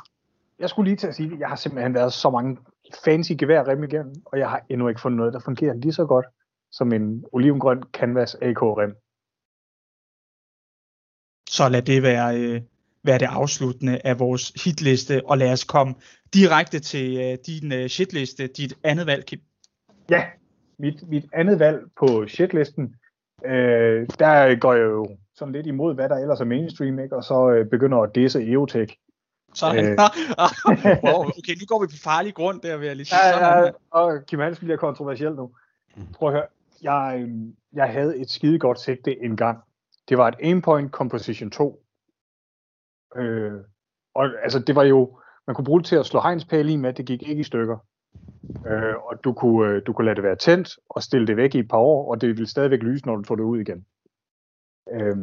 Jeg 0.58 0.68
skulle 0.68 0.90
lige 0.90 0.96
til 0.96 1.06
at 1.06 1.14
sige, 1.14 1.32
at 1.32 1.40
jeg 1.40 1.48
har 1.48 1.56
simpelthen 1.56 1.94
været 1.94 2.12
så 2.12 2.30
mange 2.30 2.56
fancy 3.04 3.32
geværrem 3.38 3.84
igennem, 3.84 4.14
og 4.24 4.38
jeg 4.38 4.50
har 4.50 4.60
endnu 4.68 4.88
ikke 4.88 5.00
fundet 5.00 5.16
noget, 5.16 5.32
der 5.32 5.40
fungerer 5.40 5.74
lige 5.74 5.92
så 5.92 6.04
godt 6.04 6.26
som 6.72 6.92
en 6.92 7.24
olivengrøn 7.32 7.82
canvas 7.92 8.34
AK-rem. 8.34 8.96
Så 11.48 11.68
lad 11.68 11.82
det 11.82 12.02
være, 12.02 12.40
øh, 12.40 12.60
være 13.04 13.18
det 13.18 13.28
afsluttende 13.30 14.00
af 14.04 14.18
vores 14.18 14.52
hitliste, 14.64 15.22
og 15.24 15.38
lad 15.38 15.52
os 15.52 15.64
komme 15.64 15.94
direkte 16.34 16.78
til 16.80 17.16
øh, 17.20 17.38
din 17.46 17.72
øh, 17.72 17.88
shitliste, 17.88 18.46
dit 18.46 18.74
andet 18.84 19.06
valg, 19.06 19.26
Kim. 19.26 19.40
Ja, 20.10 20.24
mit, 20.78 21.08
mit 21.08 21.24
andet 21.32 21.58
valg 21.58 21.80
på 21.98 22.26
shitlisten, 22.28 22.94
øh, 23.44 24.06
der 24.18 24.60
går 24.60 24.72
jeg 24.72 24.82
jo 24.82 25.16
sådan 25.34 25.52
lidt 25.52 25.66
imod, 25.66 25.94
hvad 25.94 26.08
der 26.08 26.16
ellers 26.16 26.40
er 26.40 26.44
mainstream, 26.44 26.98
ikke? 26.98 27.16
og 27.16 27.24
så 27.24 27.50
øh, 27.50 27.66
begynder 27.70 27.98
at 27.98 28.14
disse 28.14 28.52
EOTech. 28.52 28.94
Sådan. 29.54 29.84
Øh. 29.84 29.98
wow, 31.04 31.24
okay, 31.24 31.54
nu 31.60 31.66
går 31.68 31.80
vi 31.80 31.86
på 31.86 32.02
farlig 32.02 32.34
grund 32.34 32.60
der, 32.60 32.76
vil 32.76 32.86
jeg 32.86 32.96
lige 32.96 33.06
sige. 33.06 33.26
Ja, 33.26 33.32
sådan, 33.32 33.64
ja, 33.64 33.70
og 33.90 34.26
Kim 34.26 34.38
Hansen 34.38 34.64
bliver 34.64 34.76
kontroversiel 34.76 35.32
nu. 35.32 35.50
Prøv 36.14 36.28
at 36.28 36.34
høre, 36.34 36.46
jeg, 36.82 37.18
øhm, 37.22 37.56
jeg 37.72 37.92
havde 37.92 38.18
et 38.18 38.30
skide 38.30 38.58
godt 38.58 38.80
sigte 38.80 39.24
en 39.24 39.36
gang. 39.36 39.58
Det 40.08 40.18
var 40.18 40.28
et 40.28 40.34
Aimpoint 40.42 40.90
Composition 40.90 41.50
2. 41.50 41.84
Øh, 43.16 43.52
og 44.14 44.28
altså, 44.42 44.58
det 44.58 44.74
var 44.74 44.82
jo, 44.82 45.18
man 45.46 45.54
kunne 45.54 45.64
bruge 45.64 45.80
det 45.80 45.86
til 45.86 45.96
at 45.96 46.06
slå 46.06 46.20
hegnspæle 46.20 46.72
i 46.72 46.76
med, 46.76 46.92
det 46.92 47.06
gik 47.06 47.22
ikke 47.22 47.40
i 47.40 47.44
stykker. 47.44 47.78
Øh, 48.66 48.94
og 48.96 49.24
du 49.24 49.32
kunne, 49.32 49.68
øh, 49.68 49.82
du 49.86 49.92
kunne 49.92 50.04
lade 50.04 50.16
det 50.16 50.24
være 50.24 50.36
tændt 50.36 50.68
og 50.88 51.02
stille 51.02 51.26
det 51.26 51.36
væk 51.36 51.54
i 51.54 51.58
et 51.58 51.68
par 51.68 51.78
år, 51.78 52.10
og 52.10 52.20
det 52.20 52.28
ville 52.28 52.46
stadigvæk 52.46 52.82
lyse, 52.82 53.06
når 53.06 53.16
du 53.16 53.22
tog 53.22 53.38
det 53.38 53.44
ud 53.44 53.60
igen. 53.60 53.86
Øh, 54.92 55.16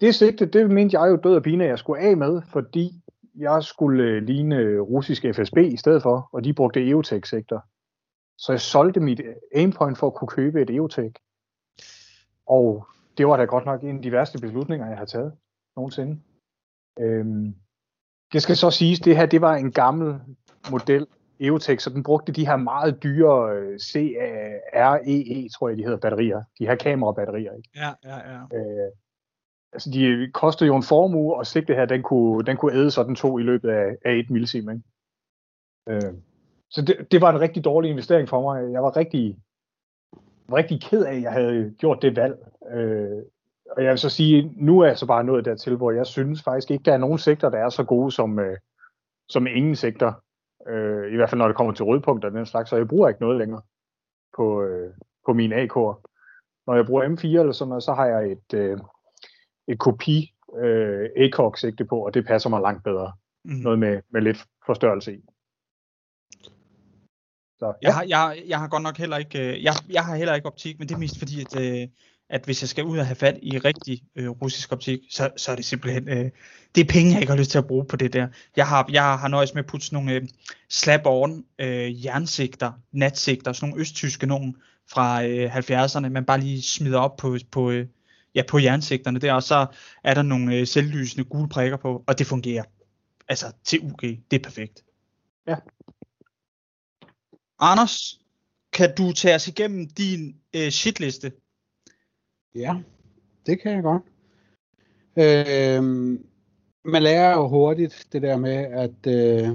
det 0.00 0.14
sigte, 0.14 0.46
det 0.46 0.70
mente 0.70 1.00
jeg 1.00 1.10
jo 1.10 1.16
død 1.16 1.36
og 1.36 1.42
pine, 1.42 1.64
at 1.64 1.70
jeg 1.70 1.78
skulle 1.78 2.02
af 2.02 2.16
med, 2.16 2.42
fordi 2.42 2.90
jeg 3.34 3.62
skulle 3.62 4.04
øh, 4.04 4.22
ligne 4.22 4.78
russisk 4.80 5.24
FSB 5.34 5.56
i 5.56 5.76
stedet 5.76 6.02
for, 6.02 6.28
og 6.32 6.44
de 6.44 6.54
brugte 6.54 6.90
EOTech-sigter. 6.90 7.60
Så 8.38 8.52
jeg 8.52 8.60
solgte 8.60 9.00
mit 9.00 9.20
aimpoint 9.54 9.98
for 9.98 10.06
at 10.06 10.14
kunne 10.14 10.28
købe 10.28 10.62
et 10.62 10.70
EOTech. 10.70 11.14
Og 12.46 12.86
det 13.18 13.26
var 13.26 13.36
da 13.36 13.44
godt 13.44 13.64
nok 13.64 13.82
en 13.82 13.96
af 13.96 14.02
de 14.02 14.12
værste 14.12 14.38
beslutninger, 14.38 14.88
jeg 14.88 14.98
har 14.98 15.04
taget 15.04 15.32
nogensinde. 15.76 16.20
Øhm, 17.00 17.54
det 18.32 18.42
skal 18.42 18.56
så 18.56 18.70
siges, 18.70 19.00
det 19.00 19.16
her 19.16 19.26
det 19.26 19.40
var 19.40 19.54
en 19.54 19.72
gammel 19.72 20.20
model 20.70 21.06
EOTech, 21.40 21.84
så 21.84 21.90
den 21.90 22.02
brugte 22.02 22.32
de 22.32 22.46
her 22.46 22.56
meget 22.56 23.02
dyre 23.02 23.56
øh, 23.56 23.78
CREE, 23.78 25.48
tror 25.48 25.68
jeg 25.68 25.78
de 25.78 25.82
hedder, 25.82 25.98
batterier. 25.98 26.42
De 26.58 26.66
her 26.66 26.74
kamerabatterier. 26.74 27.52
Ikke? 27.52 27.68
Ja, 27.76 27.92
ja, 28.04 28.16
ja. 28.32 28.40
Øh, 28.54 28.92
altså 29.72 29.90
de 29.90 30.30
kostede 30.34 30.68
jo 30.68 30.76
en 30.76 30.82
formue, 30.82 31.36
og 31.36 31.46
sigte 31.46 31.74
her, 31.74 31.84
den 31.84 32.02
kunne, 32.02 32.44
den 32.44 32.56
kunne 32.56 32.74
æde 32.74 32.90
sådan 32.90 33.14
to 33.14 33.38
i 33.38 33.42
løbet 33.42 33.70
af, 33.70 33.96
af 34.04 34.12
et 34.12 34.30
millisim. 34.30 34.70
Ikke? 34.70 34.82
Øh, 35.88 36.14
så 36.72 36.82
det, 36.82 37.12
det 37.12 37.20
var 37.20 37.30
en 37.30 37.40
rigtig 37.40 37.64
dårlig 37.64 37.90
investering 37.90 38.28
for 38.28 38.42
mig. 38.42 38.72
Jeg 38.72 38.82
var 38.82 38.96
rigtig, 38.96 39.38
rigtig 40.52 40.82
ked 40.82 41.04
af, 41.04 41.14
at 41.14 41.22
jeg 41.22 41.32
havde 41.32 41.74
gjort 41.78 42.02
det 42.02 42.16
valg. 42.16 42.38
Øh, 42.72 43.22
og 43.76 43.82
jeg 43.82 43.90
vil 43.90 43.98
så 43.98 44.08
sige, 44.08 44.52
nu 44.56 44.80
er 44.80 44.86
jeg 44.86 44.98
så 44.98 45.06
bare 45.06 45.24
nået 45.24 45.44
dertil, 45.44 45.76
hvor 45.76 45.90
jeg 45.90 46.06
synes 46.06 46.42
faktisk 46.42 46.70
ikke, 46.70 46.84
der 46.84 46.92
er 46.92 46.98
nogen 46.98 47.18
sektor, 47.18 47.48
der 47.48 47.58
er 47.58 47.68
så 47.68 47.84
gode 47.84 48.12
som, 48.12 48.38
øh, 48.38 48.58
som 49.28 49.46
ingen 49.46 49.76
sektor. 49.76 50.22
Øh, 50.68 51.12
I 51.12 51.16
hvert 51.16 51.30
fald 51.30 51.38
når 51.38 51.46
det 51.46 51.56
kommer 51.56 51.72
til 51.72 51.84
rødpunkter 51.84 52.28
og 52.28 52.34
den 52.34 52.46
slags, 52.46 52.70
så 52.70 52.76
jeg 52.76 52.88
bruger 52.88 53.08
ikke 53.08 53.20
noget 53.20 53.38
længere 53.38 53.62
på, 54.36 54.62
øh, 54.62 54.94
på 55.26 55.32
mine 55.32 55.56
AK'er. 55.56 56.02
Når 56.66 56.74
jeg 56.74 56.86
bruger 56.86 57.04
M4 57.04 57.40
eller 57.40 57.52
sådan 57.52 57.68
noget, 57.68 57.82
så 57.82 57.92
har 57.92 58.06
jeg 58.06 58.32
et, 58.32 58.54
øh, 58.54 58.78
et 59.68 59.78
kopi 59.78 60.34
øh, 60.56 61.08
ACOG 61.16 61.58
sigte 61.58 61.84
på, 61.84 62.06
og 62.06 62.14
det 62.14 62.26
passer 62.26 62.50
mig 62.50 62.60
langt 62.60 62.84
bedre. 62.84 63.12
Mm. 63.44 63.54
Noget 63.54 63.78
med, 63.78 64.00
med 64.10 64.20
lidt 64.20 64.46
forstørrelse 64.66 65.14
i. 65.14 65.24
Så, 67.62 67.72
ja. 67.82 67.86
jeg, 67.88 67.94
har, 67.94 68.02
jeg, 68.02 68.42
jeg 68.48 68.58
har 68.58 68.68
godt 68.68 68.82
nok 68.82 68.98
heller 68.98 69.16
ikke, 69.16 69.38
øh, 69.38 69.62
jeg, 69.62 69.74
jeg 69.90 70.04
har 70.04 70.16
heller 70.16 70.34
ikke 70.34 70.46
optik, 70.46 70.78
men 70.78 70.88
det 70.88 70.94
er 70.94 70.98
mest 70.98 71.18
fordi, 71.18 71.40
at, 71.40 71.60
øh, 71.60 71.88
at 72.30 72.44
hvis 72.44 72.62
jeg 72.62 72.68
skal 72.68 72.84
ud 72.84 72.98
og 72.98 73.06
have 73.06 73.16
fat 73.16 73.38
i 73.42 73.58
rigtig 73.58 74.02
øh, 74.16 74.28
russisk 74.28 74.72
optik, 74.72 75.00
så, 75.10 75.30
så 75.36 75.52
er 75.52 75.56
det 75.56 75.64
simpelthen, 75.64 76.08
øh, 76.08 76.30
det 76.74 76.80
er 76.80 76.92
penge, 76.92 77.12
jeg 77.12 77.20
ikke 77.20 77.30
har 77.30 77.38
lyst 77.38 77.50
til 77.50 77.58
at 77.58 77.66
bruge 77.66 77.84
på 77.84 77.96
det 77.96 78.12
der. 78.12 78.28
Jeg 78.56 78.66
har, 78.66 78.88
jeg 78.92 79.18
har 79.18 79.28
nøjes 79.28 79.54
med 79.54 79.62
at 79.62 79.66
putte 79.66 79.86
sådan 79.86 80.04
nogle 80.04 80.12
øh, 80.12 80.28
slap-on 80.68 81.44
øh, 81.58 82.04
jernsigter, 82.04 82.72
natsigter, 82.92 83.52
sådan 83.52 83.68
nogle 83.68 83.80
østtyske 83.80 84.26
nogen 84.26 84.56
fra 84.90 85.24
øh, 85.24 85.56
70'erne, 85.56 86.08
man 86.08 86.24
bare 86.24 86.40
lige 86.40 86.62
smider 86.62 86.98
op 86.98 87.16
på, 87.16 87.38
på 87.50 87.70
øh, 87.70 87.86
ja, 88.34 88.42
på 88.48 88.58
jernsigterne 88.58 89.18
der, 89.18 89.32
og 89.32 89.42
så 89.42 89.66
er 90.04 90.14
der 90.14 90.22
nogle 90.22 90.56
øh, 90.56 90.66
selvlysende 90.66 91.24
gule 91.24 91.48
prikker 91.48 91.76
på, 91.76 92.04
og 92.06 92.18
det 92.18 92.26
fungerer. 92.26 92.64
Altså 93.28 93.46
til 93.64 93.80
UG, 93.82 94.02
det 94.02 94.32
er 94.32 94.42
perfekt. 94.42 94.84
Ja. 95.46 95.56
Anders, 97.64 98.20
kan 98.72 98.94
du 98.98 99.12
tage 99.12 99.34
os 99.34 99.48
igennem 99.48 99.86
din 99.86 100.36
øh, 100.56 100.68
shitliste? 100.68 101.32
Ja, 102.54 102.76
det 103.46 103.60
kan 103.60 103.72
jeg 103.72 103.82
godt. 103.82 104.02
Øh, 105.16 105.82
man 106.84 107.02
lærer 107.02 107.32
jo 107.32 107.48
hurtigt 107.48 108.06
det 108.12 108.22
der 108.22 108.36
med, 108.36 108.56
at, 108.56 109.06
øh, 109.06 109.48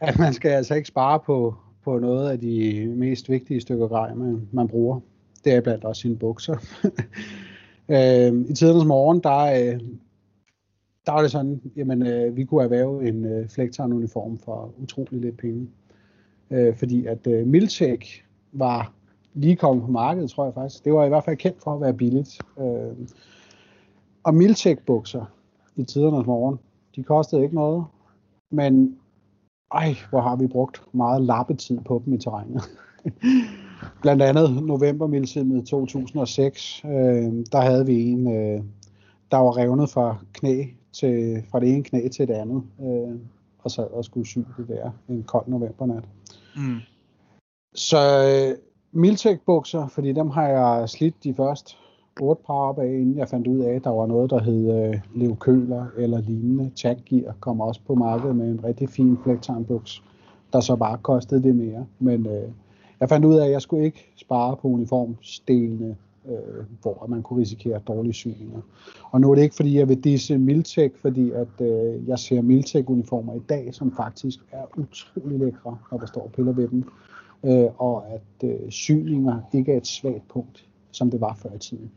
at 0.08 0.18
man 0.18 0.34
skal 0.34 0.50
altså 0.50 0.74
ikke 0.74 0.88
spare 0.88 1.20
på, 1.20 1.54
på 1.84 1.98
noget 1.98 2.30
af 2.30 2.40
de 2.40 2.86
mest 2.86 3.28
vigtige 3.30 3.60
stykker 3.60 3.88
grej, 3.88 4.14
man, 4.14 4.48
man 4.52 4.68
bruger. 4.68 5.00
Det 5.44 5.52
er 5.52 5.60
blandt 5.60 5.84
også 5.84 6.00
sine 6.00 6.18
bukser. 6.18 6.56
øh, 7.94 8.50
I 8.50 8.54
tidernes 8.54 8.84
morgen, 8.84 9.20
der, 9.22 9.72
øh, 9.74 9.80
der 11.06 11.12
var 11.12 11.22
det 11.22 11.30
sådan, 11.30 11.60
jamen 11.76 12.06
øh, 12.06 12.36
vi 12.36 12.44
kunne 12.44 12.64
erhverve 12.64 13.08
en 13.08 13.24
øh, 13.24 13.48
Flektarn-uniform 13.48 14.38
for 14.38 14.74
utrolig 14.82 15.20
lidt 15.20 15.36
penge. 15.36 15.68
Øh, 16.50 16.76
fordi 16.76 17.06
at 17.06 17.26
øh, 17.26 17.46
Miltech 17.46 18.24
var 18.52 18.92
lige 19.34 19.56
kommet 19.56 19.84
på 19.84 19.90
markedet, 19.90 20.30
tror 20.30 20.44
jeg 20.44 20.54
faktisk. 20.54 20.84
Det 20.84 20.92
var 20.92 21.04
i 21.04 21.08
hvert 21.08 21.24
fald 21.24 21.36
kendt 21.36 21.62
for 21.62 21.74
at 21.74 21.80
være 21.80 21.94
billigt. 21.94 22.38
Øh, 22.58 23.08
og 24.22 24.34
Miltech 24.34 24.82
bukser 24.86 25.24
i 25.76 25.84
tidernes 25.84 26.26
morgen, 26.26 26.58
de 26.96 27.02
kostede 27.02 27.42
ikke 27.42 27.54
noget, 27.54 27.84
men 28.50 28.96
ej, 29.74 29.94
hvor 30.10 30.20
har 30.20 30.36
vi 30.36 30.46
brugt 30.46 30.82
meget 30.92 31.22
lappetid 31.22 31.78
på 31.80 32.02
dem 32.04 32.12
i 32.12 32.18
terrænet. 32.18 32.62
Blandt 34.02 34.22
andet 34.22 34.62
november 34.62 35.06
2006, 35.66 36.82
øh, 36.84 36.90
der 37.52 37.60
havde 37.60 37.86
vi 37.86 38.10
en, 38.10 38.32
øh, 38.32 38.62
der 39.30 39.36
var 39.36 39.56
revnet 39.56 39.90
fra 39.90 40.16
knæ 40.32 40.64
til, 40.92 41.42
fra 41.50 41.60
det 41.60 41.74
ene 41.74 41.82
knæ 41.82 42.08
til 42.08 42.28
det 42.28 42.34
andet, 42.34 42.62
øh, 42.82 43.18
og 43.58 43.70
sad 43.70 43.90
og 43.90 44.04
skulle 44.04 44.26
sy 44.26 44.38
det 44.38 44.68
der 44.68 44.90
en 45.08 45.22
kold 45.22 45.48
novembernat. 45.48 46.04
Mm. 46.56 46.78
Så 47.74 47.98
øh, 47.98 48.58
Miltech 48.92 49.40
bukser, 49.46 49.88
fordi 49.88 50.12
dem 50.12 50.30
har 50.30 50.48
jeg 50.48 50.88
slidt 50.88 51.24
de 51.24 51.34
første 51.34 51.76
otte 52.20 52.42
par 52.46 52.54
op 52.54 52.78
af, 52.78 52.86
inden 52.86 53.18
jeg 53.18 53.28
fandt 53.28 53.46
ud 53.46 53.60
af, 53.60 53.74
at 53.74 53.84
der 53.84 53.90
var 53.90 54.06
noget, 54.06 54.30
der 54.30 54.40
hed 54.40 54.88
øh, 54.88 55.00
Leo 55.14 55.34
Køler 55.34 55.86
eller 55.96 56.20
lignende. 56.20 56.70
Tag 56.76 57.02
Gear 57.06 57.34
kom 57.40 57.60
også 57.60 57.80
på 57.86 57.94
markedet 57.94 58.36
med 58.36 58.50
en 58.50 58.64
rigtig 58.64 58.88
fin 58.88 59.18
buks, 59.68 60.02
der 60.52 60.60
så 60.60 60.76
bare 60.76 60.98
kostede 61.02 61.42
det 61.42 61.56
mere. 61.56 61.86
Men 61.98 62.26
øh, 62.26 62.48
jeg 63.00 63.08
fandt 63.08 63.26
ud 63.26 63.34
af, 63.34 63.44
at 63.44 63.52
jeg 63.52 63.62
skulle 63.62 63.84
ikke 63.84 64.12
spare 64.16 64.56
på 64.56 64.68
uniformsdelene, 64.68 65.96
øh, 66.28 66.64
hvor 66.82 67.06
man 67.08 67.22
kunne 67.22 67.40
risikere 67.40 67.78
dårlige 67.78 68.12
syninger. 68.12 68.60
Og 69.10 69.20
nu 69.20 69.30
er 69.30 69.34
det 69.34 69.42
ikke, 69.42 69.56
fordi 69.56 69.78
jeg 69.78 69.88
vil 69.88 70.04
disse 70.04 70.38
Miltech, 70.38 70.96
fordi 70.96 71.30
at 71.30 71.60
øh, 71.60 72.08
jeg 72.08 72.18
ser 72.18 72.42
Miltech-uniformer 72.42 73.34
i 73.34 73.42
dag, 73.48 73.74
som 73.74 73.92
faktisk 73.96 74.38
er 74.52 74.64
utrolig 74.76 75.38
lækre, 75.38 75.78
når 75.90 75.98
der 75.98 76.06
står 76.06 76.30
piller 76.34 76.52
ved 76.52 76.68
dem. 76.68 76.84
Øh, 77.44 77.68
og 77.78 78.04
at 78.08 78.48
øh, 78.48 78.70
syninger 78.70 79.40
ikke 79.52 79.72
er 79.72 79.76
et 79.76 79.86
svagt 79.86 80.28
punkt, 80.28 80.66
som 80.90 81.10
det 81.10 81.20
var 81.20 81.34
før 81.34 81.50
i 81.54 81.58
tiden. 81.58 81.90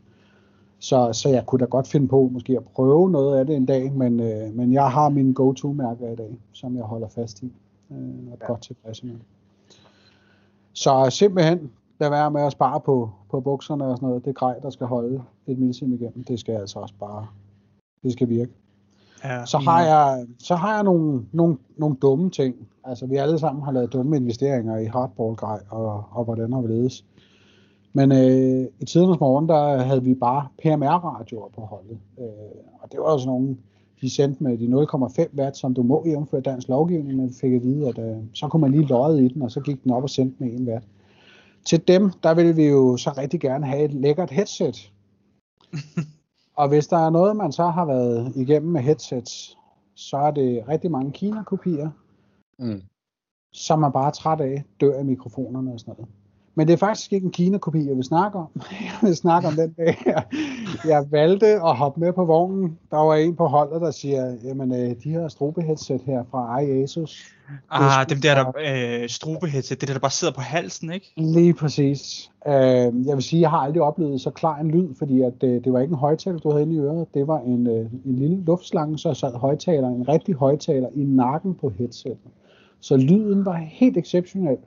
Så, 0.78 1.12
så 1.12 1.28
jeg 1.28 1.46
kunne 1.46 1.58
da 1.58 1.64
godt 1.64 1.88
finde 1.88 2.08
på 2.08 2.30
måske 2.32 2.56
at 2.56 2.64
prøve 2.64 3.10
noget 3.10 3.38
af 3.38 3.46
det 3.46 3.56
en 3.56 3.66
dag, 3.66 3.92
men, 3.92 4.20
øh, 4.20 4.54
men 4.54 4.72
jeg 4.72 4.90
har 4.90 5.08
mine 5.08 5.34
go-to-mærker 5.34 6.12
i 6.12 6.16
dag, 6.16 6.38
som 6.52 6.76
jeg 6.76 6.84
holder 6.84 7.08
fast 7.08 7.42
i 7.42 7.52
øh, 7.90 7.96
og 8.26 8.38
er 8.40 8.46
godt 8.46 8.62
tilfreds 8.62 9.04
med. 9.04 9.14
Så 10.72 11.06
simpelthen 11.10 11.70
lad 11.98 12.10
være 12.10 12.30
med 12.30 12.42
at 12.42 12.52
spare 12.52 12.80
på, 12.80 13.10
på 13.30 13.40
bukserne 13.40 13.84
og 13.84 13.96
sådan 13.96 14.08
noget. 14.08 14.24
Det 14.24 14.34
grej, 14.34 14.58
der 14.62 14.70
skal 14.70 14.86
holde 14.86 15.22
et 15.46 15.58
milsim 15.58 15.92
igennem, 15.92 16.24
det 16.24 16.40
skal 16.40 16.54
altså 16.54 16.78
også 16.78 16.94
bare, 17.00 17.26
det 18.02 18.12
skal 18.12 18.28
virke. 18.28 18.52
Ja, 19.24 19.46
så 19.46 19.58
har 19.58 19.82
jeg, 19.82 20.26
så 20.38 20.54
har 20.54 20.74
jeg 20.74 20.84
nogle, 20.84 21.22
nogle, 21.32 21.56
nogle 21.76 21.96
dumme 22.02 22.30
ting. 22.30 22.56
Altså 22.84 23.06
vi 23.06 23.16
alle 23.16 23.38
sammen 23.38 23.64
har 23.64 23.72
lavet 23.72 23.92
dumme 23.92 24.16
investeringer 24.16 24.76
i 24.76 24.84
hardball-grej 24.84 25.60
og, 25.70 26.04
og 26.10 26.24
hvordan 26.24 26.52
har 26.52 26.60
vi 26.60 26.68
ledes. 26.68 27.04
Men 27.92 28.12
øh, 28.12 28.68
i 28.80 28.84
tidernes 28.84 29.20
morgen, 29.20 29.48
der 29.48 29.78
havde 29.78 30.02
vi 30.02 30.14
bare 30.14 30.48
PMR-radioer 30.62 31.48
på 31.54 31.60
holdet. 31.60 31.98
Øh, 32.18 32.26
og 32.80 32.92
det 32.92 33.00
var 33.00 33.04
også 33.04 33.26
nogle, 33.26 33.56
de 34.00 34.10
sendte 34.10 34.44
med 34.44 34.58
de 34.58 34.66
0,5 34.66 35.38
watt, 35.38 35.56
som 35.56 35.74
du 35.74 35.82
må 35.82 36.04
jævnføre 36.06 36.40
dansk 36.40 36.68
lovgivning, 36.68 37.16
men 37.16 37.32
fik 37.40 37.52
at 37.52 37.62
vide, 37.62 37.88
at 37.88 37.98
øh, 37.98 38.16
så 38.32 38.48
kunne 38.48 38.60
man 38.60 38.70
lige 38.70 38.86
løje 38.86 39.24
i 39.24 39.28
den, 39.28 39.42
og 39.42 39.50
så 39.50 39.60
gik 39.60 39.84
den 39.84 39.92
op 39.92 40.02
og 40.02 40.10
sendte 40.10 40.44
med 40.44 40.52
1 40.52 40.68
watt. 40.68 40.84
Til 41.66 41.88
dem, 41.88 42.10
der 42.22 42.34
vil 42.34 42.56
vi 42.56 42.68
jo 42.68 42.96
så 42.96 43.10
rigtig 43.10 43.40
gerne 43.40 43.66
have 43.66 43.84
et 43.84 43.94
lækkert 43.94 44.30
headset. 44.30 44.92
og 46.60 46.68
hvis 46.68 46.86
der 46.86 46.96
er 46.96 47.10
noget, 47.10 47.36
man 47.36 47.52
så 47.52 47.66
har 47.66 47.84
været 47.84 48.32
igennem 48.36 48.72
med 48.72 48.80
headsets, 48.80 49.58
så 49.94 50.16
er 50.16 50.30
det 50.30 50.68
rigtig 50.68 50.90
mange 50.90 51.12
Kina-kopier, 51.12 51.90
mm. 52.58 52.82
som 53.52 53.78
man 53.78 53.92
bare 53.92 54.06
er 54.06 54.10
træt 54.10 54.40
af, 54.40 54.64
dør 54.80 54.98
af 54.98 55.04
mikrofonerne 55.04 55.72
og 55.72 55.80
sådan 55.80 55.94
noget. 55.98 56.10
Men 56.58 56.66
det 56.66 56.72
er 56.72 56.76
faktisk 56.76 57.12
ikke 57.12 57.24
en 57.24 57.30
Kina-kopi, 57.30 57.88
jeg 57.88 57.96
vil 57.96 58.04
snakke 58.04 58.38
om. 58.38 58.48
Jeg 58.80 58.98
vil 59.02 59.16
snakke 59.16 59.48
om 59.48 59.54
den 59.54 59.72
dag, 59.72 60.02
jeg, 60.06 60.24
jeg 60.84 61.04
valgte 61.10 61.46
at 61.46 61.76
hoppe 61.76 62.00
med 62.00 62.12
på 62.12 62.24
vognen. 62.24 62.78
Der 62.90 62.96
var 62.96 63.14
en 63.14 63.36
på 63.36 63.46
holdet, 63.46 63.80
der 63.80 63.90
siger, 63.90 64.36
jamen 64.44 64.72
øh, 64.72 64.96
de 65.04 65.10
her 65.10 65.28
strobe-headset 65.28 66.02
her 66.06 66.24
fra 66.30 66.60
iAsus. 66.60 67.32
Ah, 67.70 68.08
dem 68.08 68.20
der, 68.20 68.34
der 68.34 68.52
øh, 69.02 69.08
strobe-headset, 69.08 69.80
det 69.80 69.88
der, 69.88 69.94
der 69.94 70.00
bare 70.00 70.10
sidder 70.10 70.34
på 70.34 70.40
halsen, 70.40 70.92
ikke? 70.92 71.12
Lige 71.16 71.54
præcis. 71.54 72.30
Øh, 72.46 72.52
jeg 73.06 73.14
vil 73.16 73.22
sige, 73.22 73.40
jeg 73.40 73.50
har 73.50 73.58
aldrig 73.58 73.82
oplevet 73.82 74.20
så 74.20 74.30
klar 74.30 74.58
en 74.58 74.70
lyd, 74.70 74.88
fordi 74.98 75.22
at, 75.22 75.42
øh, 75.42 75.64
det 75.64 75.72
var 75.72 75.80
ikke 75.80 75.92
en 75.92 75.98
højtaler, 75.98 76.38
du 76.38 76.50
havde 76.50 76.62
inde 76.62 76.74
i 76.74 76.78
øret. 76.78 77.06
Det 77.14 77.26
var 77.26 77.38
en, 77.38 77.66
øh, 77.66 77.86
en 78.04 78.16
lille 78.16 78.44
luftslange, 78.44 78.98
så 78.98 79.14
sad 79.14 79.34
højtaler, 79.34 79.88
en 79.88 80.08
rigtig 80.08 80.34
højtaler 80.34 80.88
i 80.94 81.04
nakken 81.04 81.54
på 81.54 81.72
headsetet. 81.78 82.30
Så 82.80 82.96
lyden 82.96 83.44
var 83.44 83.56
helt 83.56 83.96
exceptionel 83.96 84.58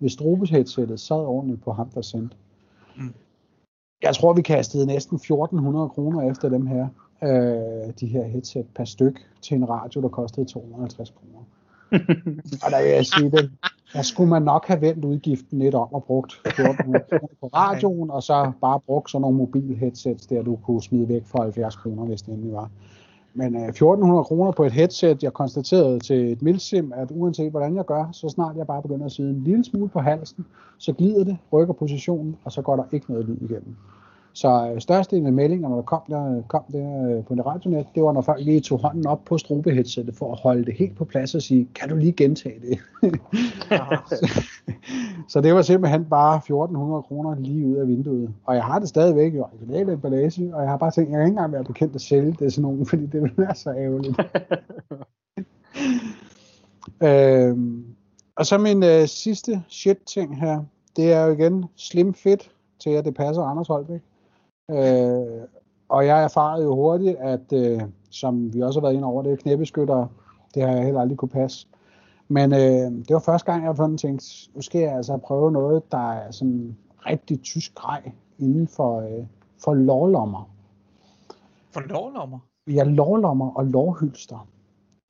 hvis 0.00 0.12
strobes-headsettet 0.12 1.00
sad 1.00 1.16
ordentligt 1.16 1.62
på 1.62 1.72
ham, 1.72 1.88
der 1.88 2.02
sendte. 2.02 2.36
Mm. 2.96 3.14
Jeg 4.02 4.14
tror, 4.14 4.32
vi 4.32 4.42
kastede 4.42 4.86
næsten 4.86 5.16
1400 5.16 5.88
kroner 5.88 6.30
efter 6.30 6.48
dem 6.48 6.66
her, 6.66 6.88
øh, 7.22 7.92
de 8.00 8.06
her 8.06 8.24
headset 8.24 8.66
per 8.74 8.84
styk, 8.84 9.26
til 9.42 9.56
en 9.56 9.68
radio, 9.68 10.02
der 10.02 10.08
kostede 10.08 10.46
250 10.46 11.10
kroner. 11.10 11.44
og 12.64 12.70
der 12.70 12.82
vil 12.82 12.90
jeg 12.90 13.06
sige 13.06 13.30
det, 13.30 13.50
der 13.92 14.02
skulle 14.02 14.30
man 14.30 14.42
nok 14.42 14.66
have 14.66 14.80
vendt 14.80 15.04
udgiften 15.04 15.58
lidt 15.58 15.74
om 15.74 15.94
og 15.94 16.04
brugt 16.04 16.32
1400 16.32 17.04
kroner 17.08 17.34
på 17.40 17.46
radioen, 17.62 18.10
og 18.10 18.22
så 18.22 18.52
bare 18.60 18.80
brugt 18.80 19.10
sådan 19.10 19.22
nogle 19.22 19.36
mobil 19.36 19.76
headsets, 19.76 20.26
der 20.26 20.42
du 20.42 20.56
kunne 20.56 20.82
smide 20.82 21.08
væk 21.08 21.26
for 21.26 21.42
70 21.42 21.76
kroner, 21.76 22.04
hvis 22.04 22.22
det 22.22 22.34
endelig 22.34 22.52
var. 22.52 22.70
Men 23.34 23.56
øh, 23.56 23.68
1400 23.68 24.24
kroner 24.24 24.52
på 24.52 24.64
et 24.64 24.72
headset, 24.72 25.22
jeg 25.22 25.32
konstaterede 25.32 26.00
til 26.00 26.32
et 26.32 26.42
milsim, 26.42 26.92
at 26.96 27.08
uanset 27.10 27.50
hvordan 27.50 27.76
jeg 27.76 27.84
gør, 27.84 28.08
så 28.12 28.28
snart 28.28 28.56
jeg 28.56 28.66
bare 28.66 28.82
begynder 28.82 29.06
at 29.06 29.12
sidde 29.12 29.30
en 29.30 29.44
lille 29.44 29.64
smule 29.64 29.88
på 29.88 30.00
halsen, 30.00 30.46
så 30.78 30.92
glider 30.92 31.24
det, 31.24 31.36
rykker 31.52 31.74
positionen, 31.74 32.36
og 32.44 32.52
så 32.52 32.62
går 32.62 32.76
der 32.76 32.84
ikke 32.92 33.10
noget 33.12 33.26
lyd 33.26 33.36
igennem. 33.36 33.76
Så 34.32 34.70
øh, 34.74 34.80
størstedelen 34.80 35.26
af 35.26 35.32
meldingerne, 35.32 35.76
der 35.76 35.82
kom 35.82 36.02
der, 36.08 36.42
kom 36.48 36.64
der 36.72 37.16
øh, 37.16 37.24
på 37.24 37.34
det 37.34 37.46
radionet, 37.46 37.86
det 37.94 38.02
var, 38.02 38.12
når 38.12 38.20
folk 38.20 38.44
lige 38.44 38.60
tog 38.60 38.78
hånden 38.78 39.06
op 39.06 39.24
på 39.24 39.38
strobeheadsetet 39.38 40.16
for 40.16 40.32
at 40.32 40.38
holde 40.38 40.64
det 40.64 40.74
helt 40.74 40.96
på 40.96 41.04
plads 41.04 41.34
og 41.34 41.42
sige, 41.42 41.68
kan 41.74 41.88
du 41.88 41.96
lige 41.96 42.12
gentage 42.12 42.60
det? 42.60 42.78
så, 45.30 45.40
det 45.40 45.54
var 45.54 45.62
simpelthen 45.62 46.04
bare 46.04 46.36
1400 46.36 47.02
kroner 47.02 47.34
lige 47.34 47.66
ud 47.66 47.76
af 47.76 47.88
vinduet. 47.88 48.34
Og 48.44 48.54
jeg 48.54 48.64
har 48.64 48.78
det 48.78 48.88
stadigvæk 48.88 49.34
jo 49.34 49.42
original 49.42 49.88
emballage, 49.88 50.54
og 50.54 50.62
jeg 50.62 50.70
har 50.70 50.76
bare 50.76 50.90
tænkt, 50.90 51.10
jeg 51.10 51.18
kan 51.18 51.26
ikke 51.26 51.30
engang 51.30 51.52
være 51.52 51.64
bekendt 51.64 51.94
at 51.94 52.00
sælge 52.00 52.36
det 52.38 52.52
til 52.52 52.62
nogen, 52.62 52.86
fordi 52.90 53.06
det 53.06 53.22
vil 53.22 53.32
være 53.36 53.54
så 53.54 53.70
ærgerligt. 53.70 54.20
øhm, 57.08 57.84
og 58.36 58.46
så 58.46 58.58
min 58.58 58.82
øh, 58.82 59.06
sidste 59.06 59.62
shit 59.68 59.98
ting 60.06 60.40
her, 60.40 60.64
det 60.96 61.12
er 61.12 61.24
jo 61.24 61.32
igen 61.32 61.64
slim 61.76 62.14
fit 62.14 62.50
til 62.78 62.90
at 62.90 63.04
det 63.04 63.14
passer 63.14 63.42
Anders 63.42 63.68
Holbæk. 63.68 64.00
Øh, 64.70 65.46
og 65.88 66.06
jeg 66.06 66.24
erfarede 66.24 66.64
jo 66.64 66.74
hurtigt, 66.74 67.16
at 67.16 67.52
øh, 67.52 67.82
som 68.10 68.54
vi 68.54 68.60
også 68.60 68.80
har 68.80 68.86
været 68.86 68.94
inde 68.94 69.06
over, 69.06 69.22
det 69.22 69.32
er 69.32 69.36
knæbeskytter, 69.36 70.06
det 70.54 70.62
har 70.62 70.70
jeg 70.70 70.84
heller 70.84 71.00
aldrig 71.00 71.18
kunne 71.18 71.28
passe. 71.28 71.66
Men 72.28 72.52
øh, 72.52 72.58
det 73.08 73.10
var 73.10 73.18
første 73.18 73.52
gang, 73.52 73.64
jeg 73.64 73.74
har 73.74 73.96
tænkt, 73.96 74.48
nu 74.54 74.62
skal 74.62 74.80
jeg 74.80 74.96
altså 74.96 75.16
prøve 75.16 75.52
noget, 75.52 75.92
der 75.92 76.12
er 76.12 76.30
sådan 76.30 76.76
rigtig 77.06 77.42
tysk 77.42 77.74
grej 77.74 78.12
inden 78.38 78.68
for, 78.68 79.00
øh, 79.00 79.26
for 79.64 79.74
lårlommer. 79.74 80.50
For 81.70 81.80
lårlommer? 81.80 82.38
Ja, 82.66 82.84
lårlommer 82.84 83.50
og 83.50 83.64
lårhylster. 83.64 84.48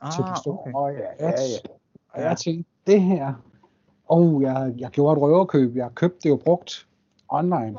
Ah, 0.01 0.13
til 0.13 0.53
okay. 0.53 0.73
Og 0.75 0.93
jeg, 0.93 1.03
ja, 1.21 1.27
ja. 1.27 1.71
Og 2.15 2.21
jeg 2.21 2.37
tænkte, 2.37 2.71
det 2.87 3.03
her, 3.03 3.33
og 4.09 4.43
jeg, 4.43 4.75
jeg 4.79 4.91
gjorde 4.91 5.13
et 5.13 5.23
røverkøb, 5.23 5.77
jeg 5.77 5.91
købte 5.95 6.19
det 6.23 6.29
jo 6.29 6.37
brugt 6.37 6.89
online. 7.29 7.79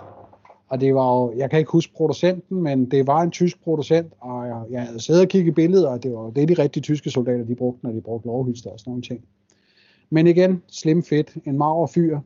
Og 0.71 0.81
det 0.81 0.95
var 0.95 1.15
jo, 1.15 1.33
jeg 1.37 1.49
kan 1.49 1.59
ikke 1.59 1.71
huske 1.71 1.93
producenten, 1.93 2.61
men 2.61 2.91
det 2.91 3.07
var 3.07 3.21
en 3.21 3.31
tysk 3.31 3.63
producent, 3.63 4.13
og 4.19 4.47
jeg, 4.47 4.63
jeg 4.71 4.81
havde 4.81 4.99
siddet 4.99 5.21
og 5.21 5.27
kigget 5.27 5.55
billeder, 5.55 5.89
og 5.89 6.03
det 6.03 6.13
var 6.13 6.29
det, 6.29 6.49
de 6.49 6.53
rigtige 6.53 6.83
tyske 6.83 7.09
soldater, 7.09 7.45
de 7.45 7.55
brugte, 7.55 7.85
når 7.85 7.91
de 7.91 8.01
brugte 8.01 8.27
lovhylster 8.27 8.69
og 8.69 8.79
sådan 8.79 8.91
nogle 8.91 9.03
ting. 9.03 9.25
Men 10.09 10.27
igen, 10.27 10.63
slim 10.67 11.03
fit, 11.03 11.37
en 11.45 11.57
mager 11.57 11.87
fyr. 11.87 12.19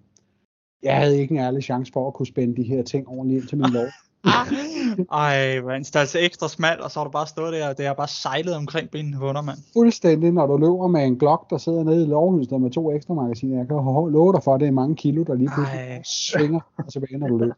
jeg 0.84 0.98
havde 0.98 1.20
ikke 1.20 1.32
en 1.32 1.42
ærlig 1.42 1.64
chance 1.64 1.92
for 1.94 2.08
at 2.08 2.14
kunne 2.14 2.26
spænde 2.26 2.56
de 2.56 2.64
her 2.64 2.84
ting 2.84 3.08
ordentligt 3.08 3.42
ind 3.42 3.50
til 3.50 3.58
min 3.58 3.72
lov. 3.72 3.86
Ej, 5.12 5.60
hvad 5.60 5.76
en 5.76 5.84
størrelse 5.84 6.20
ekstra 6.20 6.48
smal, 6.48 6.82
og 6.82 6.92
så 6.92 7.00
har 7.00 7.04
du 7.04 7.12
bare 7.12 7.28
stået 7.28 7.54
der, 7.54 7.70
og 7.70 7.78
det 7.78 7.86
er 7.86 7.94
bare 7.94 8.08
sejlet 8.08 8.56
omkring 8.56 8.90
benene 8.90 9.18
på 9.18 9.42
mand. 9.42 9.58
Fuldstændig, 9.74 10.32
når 10.32 10.48
du 10.48 10.58
løber 10.58 10.88
med 10.88 11.06
en 11.06 11.20
Glock, 11.20 11.50
der 11.50 11.58
sidder 11.58 11.84
nede 11.84 12.04
i 12.04 12.08
lovhuset 12.08 12.62
med 12.62 12.72
to 12.72 12.92
ekstra 12.92 13.14
magasiner. 13.14 13.58
Jeg 13.58 13.68
kan 13.68 13.76
love 14.12 14.34
dig 14.34 14.44
for, 14.44 14.54
at 14.54 14.60
det 14.60 14.68
er 14.68 14.72
mange 14.72 14.96
kilo, 14.96 15.24
der 15.24 15.34
lige 15.34 15.50
pludselig 15.56 15.80
Ej. 15.80 16.02
svinger 16.04 16.60
tilbage, 16.92 17.18
når 17.18 17.28
du 17.28 17.38
løber. 17.38 17.56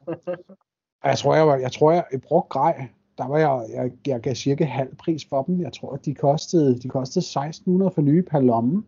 Og 1.04 1.10
jeg 1.10 1.18
tror, 1.18 1.36
jeg, 1.36 1.48
var, 1.48 1.56
jeg, 1.56 1.72
tror, 1.72 1.92
jeg, 1.92 2.04
jeg 2.12 2.22
brugte 2.22 2.50
grej. 2.50 2.88
Der 3.18 3.28
var 3.28 3.38
jeg, 3.38 3.66
jeg, 3.74 3.92
jeg 4.08 4.22
gav 4.22 4.36
cirka 4.36 4.66
halv 4.66 4.96
pris 4.96 5.26
for 5.30 5.42
dem. 5.42 5.62
Jeg 5.62 5.74
tror, 5.74 5.94
at 5.94 6.06
de 6.06 6.14
kostede, 6.14 6.80
de 6.80 6.90
kostede 6.90 7.24
1600 7.24 7.92
for 7.92 8.02
nye 8.02 8.22
per 8.22 8.40
lomme. 8.40 8.84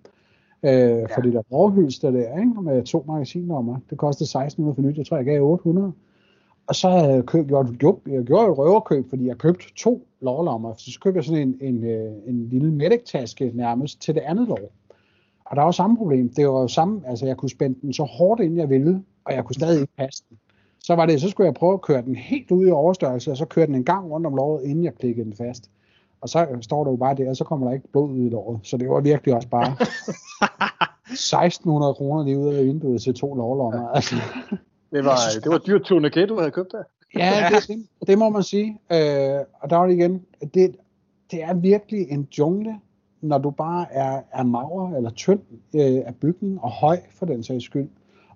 Øh, 0.63 0.71
ja. 0.71 1.05
For 1.15 1.21
det 1.21 1.33
der 1.33 1.41
overhylster 1.51 2.11
der, 2.11 2.39
ikke? 2.39 2.61
med 2.61 2.83
to 2.83 3.05
magasinlommer. 3.07 3.77
Det 3.89 3.97
kostede 3.97 4.23
1600 4.23 4.75
for 4.75 4.81
nyt. 4.81 4.97
Jeg 4.97 5.05
tror, 5.05 5.17
jeg 5.17 5.25
gav 5.25 5.43
800. 5.43 5.93
Og 6.67 6.75
så 6.75 6.89
havde 6.89 7.13
jeg 7.13 7.25
købt, 7.25 7.47
gjort, 7.47 7.67
jo, 7.83 7.99
jeg 8.07 8.23
gjorde 8.23 8.51
et 8.51 8.57
røverkøb, 8.57 9.09
fordi 9.09 9.27
jeg 9.27 9.37
købte 9.37 9.65
to 9.75 10.07
lovlommer. 10.21 10.73
Så 10.77 10.99
købte 11.01 11.17
jeg 11.17 11.23
sådan 11.23 11.41
en, 11.41 11.57
en, 11.61 11.83
øh, 11.83 12.11
en 12.27 12.49
lille 12.49 12.71
medic-taske 12.71 13.51
nærmest 13.53 14.01
til 14.01 14.15
det 14.15 14.21
andet 14.21 14.47
lov. 14.47 14.59
Og 15.45 15.55
der 15.55 15.63
var 15.63 15.71
samme 15.71 15.97
problem. 15.97 16.29
Det 16.29 16.47
var 16.47 16.61
jo 16.61 16.67
samme, 16.67 17.01
altså 17.05 17.25
jeg 17.25 17.37
kunne 17.37 17.49
spænde 17.49 17.81
den 17.81 17.93
så 17.93 18.03
hårdt 18.03 18.41
ind 18.41 18.55
jeg 18.55 18.69
ville, 18.69 19.03
og 19.25 19.33
jeg 19.33 19.45
kunne 19.45 19.55
stadig 19.55 19.81
ikke 19.81 19.93
passe 19.97 20.23
den. 20.29 20.37
Så 20.83 20.95
var 20.95 21.05
det, 21.05 21.21
så 21.21 21.29
skulle 21.29 21.45
jeg 21.45 21.53
prøve 21.53 21.73
at 21.73 21.81
køre 21.81 22.01
den 22.01 22.15
helt 22.15 22.51
ud 22.51 22.67
i 22.67 22.71
overstørrelse, 22.71 23.31
og 23.31 23.37
så 23.37 23.45
køre 23.45 23.65
den 23.65 23.75
en 23.75 23.83
gang 23.83 24.11
rundt 24.11 24.27
om 24.27 24.35
låret, 24.35 24.63
inden 24.63 24.83
jeg 24.83 24.95
klikkede 24.95 25.25
den 25.25 25.35
fast. 25.35 25.69
Og 26.21 26.29
så 26.29 26.47
står 26.61 26.83
der 26.83 26.91
jo 26.91 26.97
bare 26.97 27.15
der, 27.15 27.29
og 27.29 27.35
så 27.35 27.43
kommer 27.43 27.67
der 27.67 27.73
ikke 27.73 27.87
blod 27.91 28.09
ud 28.09 28.25
i 28.25 28.29
låret. 28.29 28.59
Så 28.63 28.77
det 28.77 28.89
var 28.89 29.01
virkelig 29.01 29.35
også 29.35 29.47
bare 29.47 29.75
1600 31.11 31.93
kroner 31.93 32.23
lige 32.23 32.37
ud 32.37 32.53
af 32.53 32.65
vinduet 32.65 33.01
til 33.01 33.13
to 33.13 33.33
lovlommer. 33.33 33.87
Altså. 33.89 34.15
Det 34.91 35.05
var, 35.05 35.17
det 35.43 35.51
var 35.51 35.57
dyrt 35.57 35.81
tourniquet, 35.81 36.29
du 36.29 36.37
havde 36.37 36.51
købt 36.51 36.71
der. 36.71 36.83
Ja, 37.15 37.49
det, 37.51 37.67
det, 37.67 38.07
det 38.07 38.17
må 38.17 38.29
man 38.29 38.43
sige. 38.43 38.79
Øh, 38.91 39.39
og 39.61 39.69
der 39.69 39.75
var 39.75 39.87
det 39.87 39.93
igen, 39.93 40.25
det, 40.53 40.75
det 41.31 41.43
er 41.43 41.53
virkelig 41.53 42.11
en 42.11 42.27
jungle, 42.37 42.75
når 43.21 43.37
du 43.37 43.49
bare 43.49 43.85
er, 43.91 44.21
er 44.33 44.43
mager 44.43 44.95
eller 44.95 45.09
tynd 45.09 45.39
øh, 45.75 46.01
af 46.05 46.15
bygning 46.21 46.63
og 46.63 46.71
høj 46.71 46.99
for 47.11 47.25
den 47.25 47.43
sags 47.43 47.65
skyld, 47.65 47.89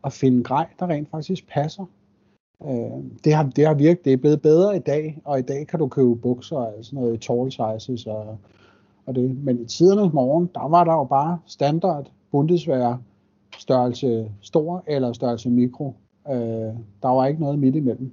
at 0.06 0.14
finde 0.14 0.44
grej, 0.44 0.68
der 0.80 0.88
rent 0.88 1.12
faktisk 1.12 1.48
passer. 1.48 1.86
Øh, 2.62 3.04
det, 3.24 3.34
har, 3.34 3.43
det 3.56 3.68
har 3.68 3.74
virket, 3.74 4.06
det 4.06 4.14
er 4.14 4.18
blevet 4.18 4.41
bedre 4.41 4.76
i 4.76 4.80
dag, 4.80 5.22
og 5.26 5.39
i 5.39 5.41
dag 5.41 5.68
kan 5.68 5.80
du 5.80 5.88
købe 5.88 6.16
bukser 6.16 6.56
og 6.56 6.74
sådan 6.82 6.99
noget 6.99 7.14
i 7.14 7.18
tall 7.18 7.51
sizes 7.51 8.06
og, 8.06 8.38
og 9.06 9.16
det. 9.16 9.43
Men 9.43 9.60
i 9.60 9.66
tidernes 9.66 10.14
morgen, 10.14 10.49
der 10.56 10.70
var 10.70 10.84
der 10.84 10.93
jo 10.93 11.04
bare 11.04 11.39
standard 11.45 12.12
Bundeswehr 12.32 12.97
størrelse 13.58 14.32
stor 14.41 14.84
eller 14.88 15.14
størrelse 15.14 15.49
mikro. 15.49 15.93
Øh, 16.30 16.36
der 17.01 17.08
var 17.08 17.26
ikke 17.26 17.41
noget 17.41 17.60
midt 17.60 17.76
imellem. 17.76 18.12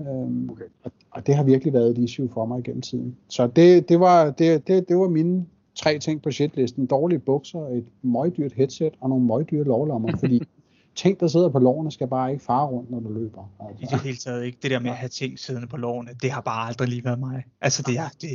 Øh, 0.00 0.50
Okay. 0.50 0.64
og, 0.84 0.92
og 1.10 1.26
det 1.26 1.34
har 1.34 1.44
virkelig 1.44 1.72
været 1.72 1.90
et 1.90 1.98
issue 1.98 2.28
for 2.28 2.44
mig 2.44 2.62
gennem 2.64 2.82
tiden. 2.82 3.16
Så 3.28 3.46
det, 3.46 3.88
det, 3.88 4.00
var, 4.00 4.30
det, 4.30 4.66
det, 4.66 4.88
det 4.88 4.96
var 4.96 5.08
mine 5.08 5.46
tre 5.74 5.98
ting 5.98 6.22
på 6.22 6.30
shitlisten. 6.30 6.86
Dårlige 6.86 7.18
bukser, 7.18 7.66
et 7.66 7.84
møgdyrt 8.02 8.52
headset 8.52 8.94
og 9.00 9.08
nogle 9.08 9.24
møgdyre 9.24 9.64
lovlommer, 9.64 10.16
fordi 10.16 10.42
ting, 10.94 11.20
der 11.20 11.26
sidder 11.28 11.48
på 11.48 11.58
lårene, 11.58 11.90
skal 11.92 12.08
bare 12.08 12.32
ikke 12.32 12.44
fare 12.44 12.66
rundt, 12.66 12.90
når 12.90 13.00
du 13.00 13.08
løber. 13.08 13.50
I 13.60 13.64
Altså. 13.82 13.96
det 13.96 14.04
hele 14.04 14.16
taget 14.16 14.44
ikke. 14.44 14.58
Det 14.62 14.70
der 14.70 14.78
med 14.80 14.90
at 14.90 14.96
have 14.96 15.08
ting 15.08 15.38
siddende 15.38 15.68
på 15.68 15.76
lårene, 15.76 16.10
det 16.22 16.30
har 16.30 16.40
bare 16.40 16.68
aldrig 16.68 16.88
lige 16.88 17.04
været 17.04 17.18
mig. 17.18 17.44
Altså 17.60 17.82
det 17.82 17.98
er, 17.98 18.08
det, 18.20 18.28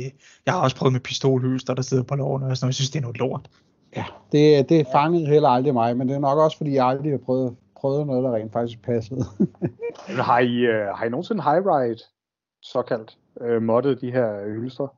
jeg 0.46 0.54
har 0.54 0.60
også 0.60 0.76
prøvet 0.76 0.92
med 0.92 1.00
pistolhylster, 1.00 1.74
der 1.74 1.82
sidder 1.82 2.02
på 2.02 2.14
lårene, 2.14 2.46
og 2.46 2.56
sådan. 2.56 2.68
Jeg 2.68 2.74
synes, 2.74 2.90
det 2.90 2.98
er 2.98 3.02
noget 3.02 3.18
lort. 3.18 3.50
Ja, 3.96 4.04
det, 4.32 4.68
det 4.68 4.86
fangede 4.92 5.26
heller 5.26 5.48
aldrig 5.48 5.74
mig, 5.74 5.96
men 5.96 6.08
det 6.08 6.14
er 6.16 6.20
nok 6.20 6.38
også, 6.38 6.56
fordi 6.56 6.74
jeg 6.74 6.86
aldrig 6.86 7.10
har 7.12 7.18
prøvet, 7.18 7.56
prøvet 7.76 8.06
noget, 8.06 8.24
der 8.24 8.34
rent 8.34 8.52
faktisk 8.52 8.82
passede. 8.82 9.24
Har 10.06 10.38
I, 10.38 10.66
uh, 10.68 10.96
har 10.98 11.04
I 11.04 11.08
nogensinde 11.08 11.42
high-ride, 11.42 12.02
såkaldt, 12.62 13.18
uh, 13.40 13.62
moddet 13.62 14.00
de 14.00 14.10
her 14.12 14.48
hylstre? 14.48 14.88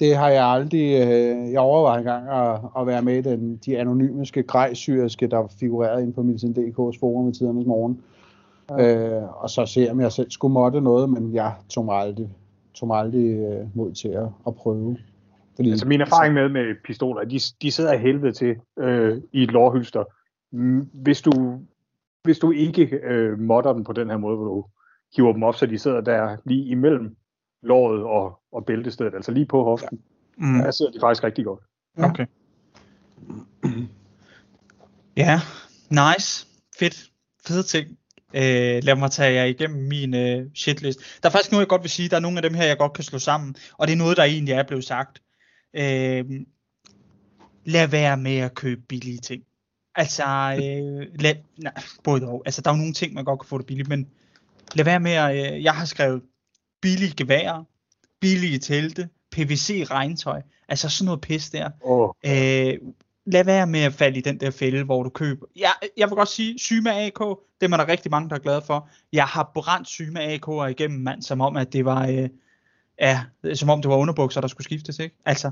Det 0.00 0.16
har 0.16 0.28
jeg 0.28 0.44
aldrig, 0.44 1.00
øh, 1.00 1.52
jeg 1.52 1.60
overvejede 1.60 1.98
engang 1.98 2.28
at, 2.28 2.60
at 2.78 2.86
være 2.86 3.02
med 3.02 3.16
i 3.18 3.22
den, 3.22 3.56
de 3.56 3.78
anonymiske 3.78 4.42
grejsyrske, 4.42 5.26
der 5.26 5.46
figurerede 5.60 6.02
inde 6.02 6.12
på 6.12 6.22
Milsen.dk's 6.22 6.98
forum 7.00 7.28
i 7.28 7.32
tidernes 7.32 7.66
morgen. 7.66 8.00
Ja. 8.70 9.06
Øh, 9.06 9.42
og 9.42 9.50
så 9.50 9.66
se, 9.66 9.90
om 9.90 10.00
jeg 10.00 10.12
selv 10.12 10.30
skulle 10.30 10.52
måtte 10.52 10.80
noget, 10.80 11.10
men 11.10 11.34
jeg 11.34 11.52
tog 11.68 11.84
mig 11.84 11.96
aldrig, 11.96 12.28
tog 12.74 12.86
mig 12.86 12.98
aldrig 12.98 13.30
øh, 13.38 13.66
mod 13.74 13.92
til 13.92 14.08
at, 14.08 14.26
at 14.46 14.54
prøve. 14.54 14.96
Fordi, 15.56 15.70
Altså 15.70 15.86
min 15.86 16.00
erfaring 16.00 16.34
med, 16.34 16.48
med 16.48 16.74
pistoler, 16.84 17.24
de, 17.24 17.38
de 17.62 17.70
sidder 17.70 17.92
af 17.92 18.00
helvede 18.00 18.32
til 18.32 18.56
øh, 18.78 19.20
i 19.32 19.42
et 19.42 19.50
lårhylster. 19.50 20.04
Mm, 20.52 20.88
Hvis 20.92 21.22
du, 21.22 21.60
hvis 22.22 22.38
du 22.38 22.50
ikke 22.50 22.84
øh, 22.84 23.38
modder 23.38 23.72
dem 23.72 23.84
på 23.84 23.92
den 23.92 24.10
her 24.10 24.16
måde, 24.16 24.36
hvor 24.36 24.46
du 24.46 24.64
hiver 25.16 25.32
dem 25.32 25.42
op, 25.42 25.54
så 25.54 25.66
de 25.66 25.78
sidder 25.78 26.00
der 26.00 26.36
lige 26.44 26.64
imellem 26.64 27.16
låret 27.64 28.02
og, 28.02 28.40
og 28.52 28.64
bæltestedet, 28.66 29.14
altså 29.14 29.32
lige 29.32 29.46
på 29.46 29.64
hoften, 29.64 30.00
Mm. 30.36 30.58
der 30.58 30.70
sidder 30.70 30.92
de 30.92 30.98
faktisk 31.00 31.24
rigtig 31.24 31.44
godt. 31.44 31.60
Ja. 31.98 32.04
Okay. 32.08 32.26
Ja, 35.16 35.40
nice. 35.90 36.46
Fedt. 36.78 37.10
Fede 37.46 37.62
ting. 37.62 37.88
Øh, 38.34 38.82
lad 38.84 38.96
mig 38.96 39.10
tage 39.10 39.32
jer 39.34 39.44
igennem 39.44 39.88
min 39.88 40.14
øh, 40.14 40.46
shitlist. 40.54 40.98
Der 41.22 41.28
er 41.28 41.32
faktisk 41.32 41.52
noget, 41.52 41.62
jeg 41.62 41.68
godt 41.68 41.82
vil 41.82 41.90
sige. 41.90 42.08
Der 42.08 42.16
er 42.16 42.20
nogle 42.20 42.38
af 42.38 42.42
dem 42.42 42.54
her, 42.54 42.64
jeg 42.64 42.78
godt 42.78 42.92
kan 42.92 43.04
slå 43.04 43.18
sammen. 43.18 43.54
Og 43.78 43.86
det 43.86 43.92
er 43.92 43.96
noget, 43.98 44.16
der 44.16 44.22
egentlig 44.24 44.52
er 44.52 44.62
blevet 44.62 44.84
sagt. 44.84 45.22
Øh, 45.74 46.24
lad 47.64 47.88
være 47.88 48.16
med 48.16 48.36
at 48.36 48.54
købe 48.54 48.80
billige 48.88 49.18
ting. 49.18 49.42
Altså, 49.94 50.24
øh, 50.24 51.06
lad, 51.20 51.34
nej, 51.58 51.72
både 52.04 52.28
og. 52.28 52.42
Altså, 52.46 52.62
der 52.62 52.70
er 52.70 52.74
jo 52.74 52.78
nogle 52.78 52.92
ting, 52.94 53.14
man 53.14 53.24
godt 53.24 53.40
kan 53.40 53.46
få 53.48 53.58
det 53.58 53.66
billigt, 53.66 53.88
men 53.88 54.08
lad 54.74 54.84
være 54.84 55.00
med 55.00 55.12
at, 55.12 55.54
øh, 55.54 55.62
jeg 55.64 55.72
har 55.72 55.84
skrevet 55.84 56.22
billige 56.84 57.14
geværer, 57.16 57.64
billige 58.20 58.58
telte, 58.58 59.08
PVC 59.30 59.86
regntøj, 59.90 60.42
altså 60.68 60.88
sådan 60.88 61.04
noget 61.04 61.20
pis 61.20 61.50
der. 61.50 61.70
Oh, 61.80 62.10
Øh, 62.24 62.78
lad 63.26 63.44
være 63.44 63.66
med 63.66 63.80
at 63.80 63.94
falde 63.94 64.18
i 64.18 64.20
den 64.20 64.40
der 64.40 64.50
fælde, 64.50 64.84
hvor 64.84 65.02
du 65.02 65.10
køber. 65.10 65.46
Jeg, 65.56 65.72
jeg 65.96 66.08
vil 66.08 66.16
godt 66.16 66.28
sige, 66.28 66.58
Syma 66.58 67.06
AK, 67.06 67.18
det 67.60 67.72
er 67.72 67.76
der 67.76 67.88
rigtig 67.88 68.10
mange, 68.10 68.28
der 68.28 68.34
er 68.34 68.40
glade 68.40 68.62
for. 68.62 68.88
Jeg 69.12 69.24
har 69.24 69.50
brændt 69.54 69.88
Syma 69.88 70.36
AK'er 70.36 70.64
igennem, 70.64 71.00
mand, 71.00 71.22
som 71.22 71.40
om, 71.40 71.56
at 71.56 71.72
det 71.72 71.84
var, 71.84 72.08
øh, 72.08 72.28
ja, 73.00 73.24
som 73.54 73.70
om 73.70 73.82
det 73.82 73.88
var 73.90 73.96
underbukser, 73.96 74.40
der 74.40 74.48
skulle 74.48 74.64
skiftes, 74.64 74.98
ikke? 74.98 75.16
Altså, 75.24 75.50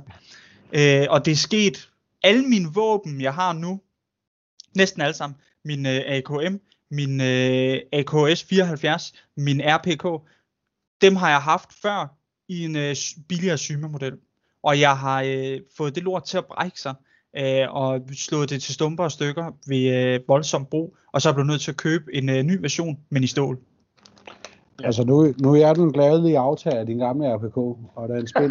øh, 0.73 1.07
og 1.11 1.25
det 1.25 1.31
er 1.31 1.37
sket, 1.37 1.91
alle 2.23 2.43
mine 2.43 2.69
våben, 2.75 3.21
jeg 3.21 3.35
har 3.35 3.53
nu, 3.53 3.81
næsten 4.77 5.03
alle 5.03 5.15
sammen, 5.15 5.37
min 5.65 5.87
øh, 5.87 6.01
AKM, 6.07 6.57
min 6.91 7.21
øh, 7.21 7.81
AKS 7.93 8.45
74, 8.45 9.13
min 9.37 9.61
RPK, 9.65 10.07
dem 11.03 11.17
har 11.17 11.29
jeg 11.29 11.41
haft 11.41 11.73
før 11.83 12.17
i 12.49 12.65
en 12.65 12.77
øh, 12.77 12.97
billigere 13.29 13.59
Syma-model. 13.59 14.19
Og 14.63 14.81
jeg 14.81 14.99
har 14.99 15.23
øh, 15.27 15.61
fået 15.77 15.95
det 15.95 16.03
lort 16.03 16.25
til 16.25 16.39
at 16.39 16.47
brække 16.47 16.81
sig, 16.81 16.95
øh, 17.37 17.67
og 17.71 18.01
slået 18.13 18.51
det 18.51 18.63
til 18.63 18.75
stumper 18.75 19.05
og 19.05 19.13
stykker 19.13 19.57
ved 19.67 19.97
øh, 19.97 20.21
voldsom 20.29 20.67
brug, 20.67 20.97
og 21.13 21.23
så 21.23 21.29
er 21.29 21.31
jeg 21.31 21.35
blevet 21.35 21.51
nødt 21.51 21.61
til 21.61 21.71
at 21.71 21.77
købe 21.77 22.05
en 22.15 22.29
øh, 22.29 22.43
ny 22.43 22.59
version, 22.61 22.99
men 23.11 23.25
i 23.25 23.27
stål. 23.27 23.59
Altså 24.85 25.05
nu, 25.05 25.35
nu 25.39 25.53
er 25.53 25.59
jeg 25.59 25.77
den 25.77 25.93
glædelige 25.93 26.39
aftager 26.39 26.79
af 26.79 26.87
din 26.87 26.99
gamle 26.99 27.37
RPK, 27.37 27.57
og 27.57 28.09
der 28.09 28.15
er 28.15 28.21
en 28.21 28.29
spil. 28.29 28.51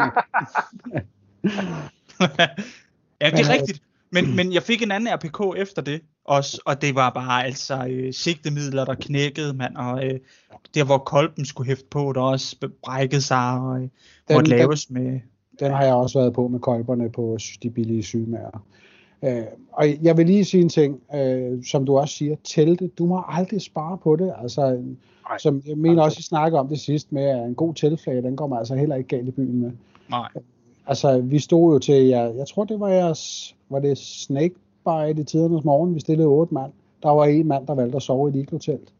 ja, 3.20 3.30
det 3.30 3.40
er 3.40 3.50
øh, 3.50 3.60
rigtigt. 3.60 3.82
Men, 4.10 4.36
men 4.36 4.52
jeg 4.52 4.62
fik 4.62 4.82
en 4.82 4.90
anden 4.90 5.14
RPK 5.14 5.40
efter 5.56 5.82
det 5.82 6.02
også, 6.24 6.62
og 6.66 6.82
det 6.82 6.94
var 6.94 7.10
bare 7.10 7.44
altså 7.44 7.86
øh, 7.90 8.12
sigtemidler, 8.12 8.84
der 8.84 8.94
knækkede, 8.94 9.54
mand, 9.54 9.76
og 9.76 10.04
øh, 10.04 10.20
der 10.74 10.84
hvor 10.84 10.98
kolben 10.98 11.44
skulle 11.44 11.68
hæfte 11.68 11.86
på, 11.90 12.12
der 12.12 12.20
også 12.20 12.56
brækkede 12.82 13.22
sig, 13.22 13.60
og 13.60 13.82
øh, 13.82 13.88
måtte 14.32 14.50
den, 14.50 14.58
laves 14.58 14.90
med... 14.90 15.20
den 15.60 15.72
har 15.72 15.84
jeg 15.84 15.94
også 15.94 16.18
været 16.18 16.32
på 16.32 16.48
med 16.48 16.60
kolberne 16.60 17.10
på 17.10 17.38
de 17.62 17.70
billige 17.70 18.02
sygemager. 18.02 18.64
Øh, 19.24 19.42
og 19.72 19.86
jeg 20.02 20.16
vil 20.16 20.26
lige 20.26 20.44
sige 20.44 20.62
en 20.62 20.68
ting, 20.68 21.00
øh, 21.14 21.64
som 21.64 21.86
du 21.86 21.98
også 21.98 22.14
siger, 22.14 22.36
telte, 22.44 22.88
du 22.88 23.06
må 23.06 23.22
aldrig 23.28 23.62
spare 23.62 23.98
på 23.98 24.16
det. 24.16 24.32
Altså, 24.42 24.70
Nej. 24.70 25.38
som 25.38 25.62
jeg 25.66 25.78
mener 25.78 26.02
også, 26.02 26.18
I 26.18 26.22
snakker 26.22 26.58
om 26.58 26.68
det 26.68 26.80
sidst 26.80 27.12
med, 27.12 27.24
at 27.24 27.46
en 27.46 27.54
god 27.54 27.74
teltflage, 27.74 28.22
den 28.22 28.36
går 28.36 28.46
man 28.46 28.58
altså 28.58 28.74
heller 28.74 28.96
ikke 28.96 29.08
galt 29.08 29.28
i 29.28 29.30
byen 29.30 29.60
med. 29.60 29.70
Nej. 30.10 30.28
Altså, 30.86 31.20
vi 31.20 31.38
stod 31.38 31.72
jo 31.72 31.78
til, 31.78 32.04
jeg, 32.04 32.32
jeg 32.36 32.46
tror 32.46 32.64
det 32.64 32.80
var 32.80 32.88
jeres, 32.88 33.54
var 33.70 33.78
det 33.78 33.98
Snakebite 34.82 35.22
i 35.22 35.24
tidernes 35.24 35.64
morgen, 35.64 35.94
vi 35.94 36.00
stillede 36.00 36.28
otte 36.28 36.54
mand. 36.54 36.72
Der 37.02 37.10
var 37.10 37.24
en 37.24 37.48
mand, 37.48 37.66
der 37.66 37.74
valgte 37.74 37.96
at 37.96 38.02
sove 38.02 38.28
i 38.28 38.38
et 38.38 38.42
iglotelt. 38.42 38.92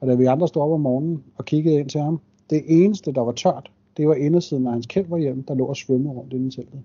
Og 0.00 0.08
da 0.08 0.14
vi 0.14 0.24
andre 0.24 0.48
stod 0.48 0.62
op 0.62 0.72
om 0.72 0.80
morgenen 0.80 1.24
og 1.36 1.44
kiggede 1.44 1.76
ind 1.76 1.88
til 1.88 2.00
ham, 2.00 2.20
det 2.50 2.62
eneste, 2.66 3.12
der 3.12 3.20
var 3.20 3.32
tørt, 3.32 3.70
det 3.96 4.08
var 4.08 4.14
indersiden 4.14 4.66
af 4.66 4.72
hans 4.72 4.86
kæld 4.86 5.06
var 5.08 5.18
hjemme, 5.18 5.44
der 5.48 5.54
lå 5.54 5.66
og 5.66 5.76
svømmede 5.76 6.14
rundt 6.14 6.32
inde 6.32 6.46
i 6.46 6.50
teltet. 6.50 6.82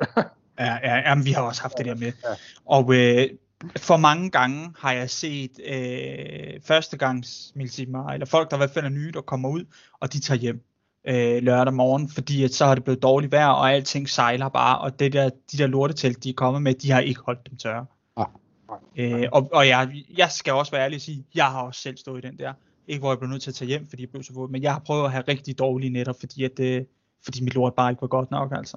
Ja, 0.58 0.78
ja, 0.82 0.96
jamen, 0.96 1.24
vi 1.24 1.30
har 1.30 1.42
også 1.42 1.62
haft 1.62 1.78
det 1.78 1.86
der 1.86 1.94
med. 1.94 2.12
Og 2.64 2.94
øh, 2.94 3.28
for 3.76 3.96
mange 3.96 4.30
gange 4.30 4.70
har 4.78 4.92
jeg 4.92 5.10
set 5.10 5.60
øh, 5.66 6.60
førstegangs 6.62 7.52
milsimer, 7.54 8.06
eller 8.06 8.26
folk, 8.26 8.50
der 8.50 8.56
i 8.56 8.58
hvert 8.58 8.70
fald 8.70 8.84
er 8.84 8.88
nye, 8.88 9.12
der 9.12 9.20
kommer 9.20 9.48
ud, 9.48 9.64
og 10.00 10.12
de 10.12 10.20
tager 10.20 10.38
hjem 10.38 10.64
øh, 11.04 11.42
lørdag 11.42 11.74
morgen, 11.74 12.08
fordi 12.08 12.44
at 12.44 12.54
så 12.54 12.66
har 12.66 12.74
det 12.74 12.84
blevet 12.84 13.02
dårligt 13.02 13.32
vejr, 13.32 13.48
og 13.48 13.72
alting 13.72 14.08
sejler 14.08 14.48
bare, 14.48 14.78
og 14.78 14.98
det 14.98 15.12
der, 15.12 15.30
de 15.52 15.58
der 15.58 15.66
lortetelt, 15.66 16.24
de 16.24 16.28
er 16.30 16.34
kommet 16.34 16.62
med, 16.62 16.74
de 16.74 16.90
har 16.90 17.00
ikke 17.00 17.20
holdt 17.20 17.50
dem 17.50 17.56
tørre. 17.56 17.86
nej. 18.16 18.26
Øh, 18.96 19.28
og 19.32 19.50
og 19.52 19.68
jeg, 19.68 19.92
jeg 20.18 20.30
skal 20.30 20.52
også 20.52 20.72
være 20.72 20.84
ærlig 20.84 20.96
og 20.96 21.00
sige, 21.00 21.24
jeg 21.34 21.44
har 21.44 21.62
også 21.62 21.80
selv 21.80 21.96
stået 21.96 22.24
i 22.24 22.28
den 22.28 22.38
der. 22.38 22.52
Ikke 22.86 23.00
hvor 23.00 23.10
jeg 23.10 23.18
blev 23.18 23.30
nødt 23.30 23.42
til 23.42 23.50
at 23.50 23.54
tage 23.54 23.68
hjem, 23.68 23.86
fordi 23.86 24.02
jeg 24.02 24.10
blev 24.10 24.22
så 24.22 24.32
våd, 24.32 24.48
men 24.48 24.62
jeg 24.62 24.72
har 24.72 24.80
prøvet 24.80 25.04
at 25.04 25.12
have 25.12 25.24
rigtig 25.28 25.58
dårlige 25.58 25.90
nætter, 25.90 26.12
fordi, 26.12 26.44
at, 26.44 26.60
øh, 26.60 26.84
fordi 27.24 27.42
mit 27.42 27.54
lort 27.54 27.74
bare 27.74 27.90
ikke 27.90 28.02
var 28.02 28.08
godt 28.08 28.30
nok, 28.30 28.52
altså. 28.56 28.76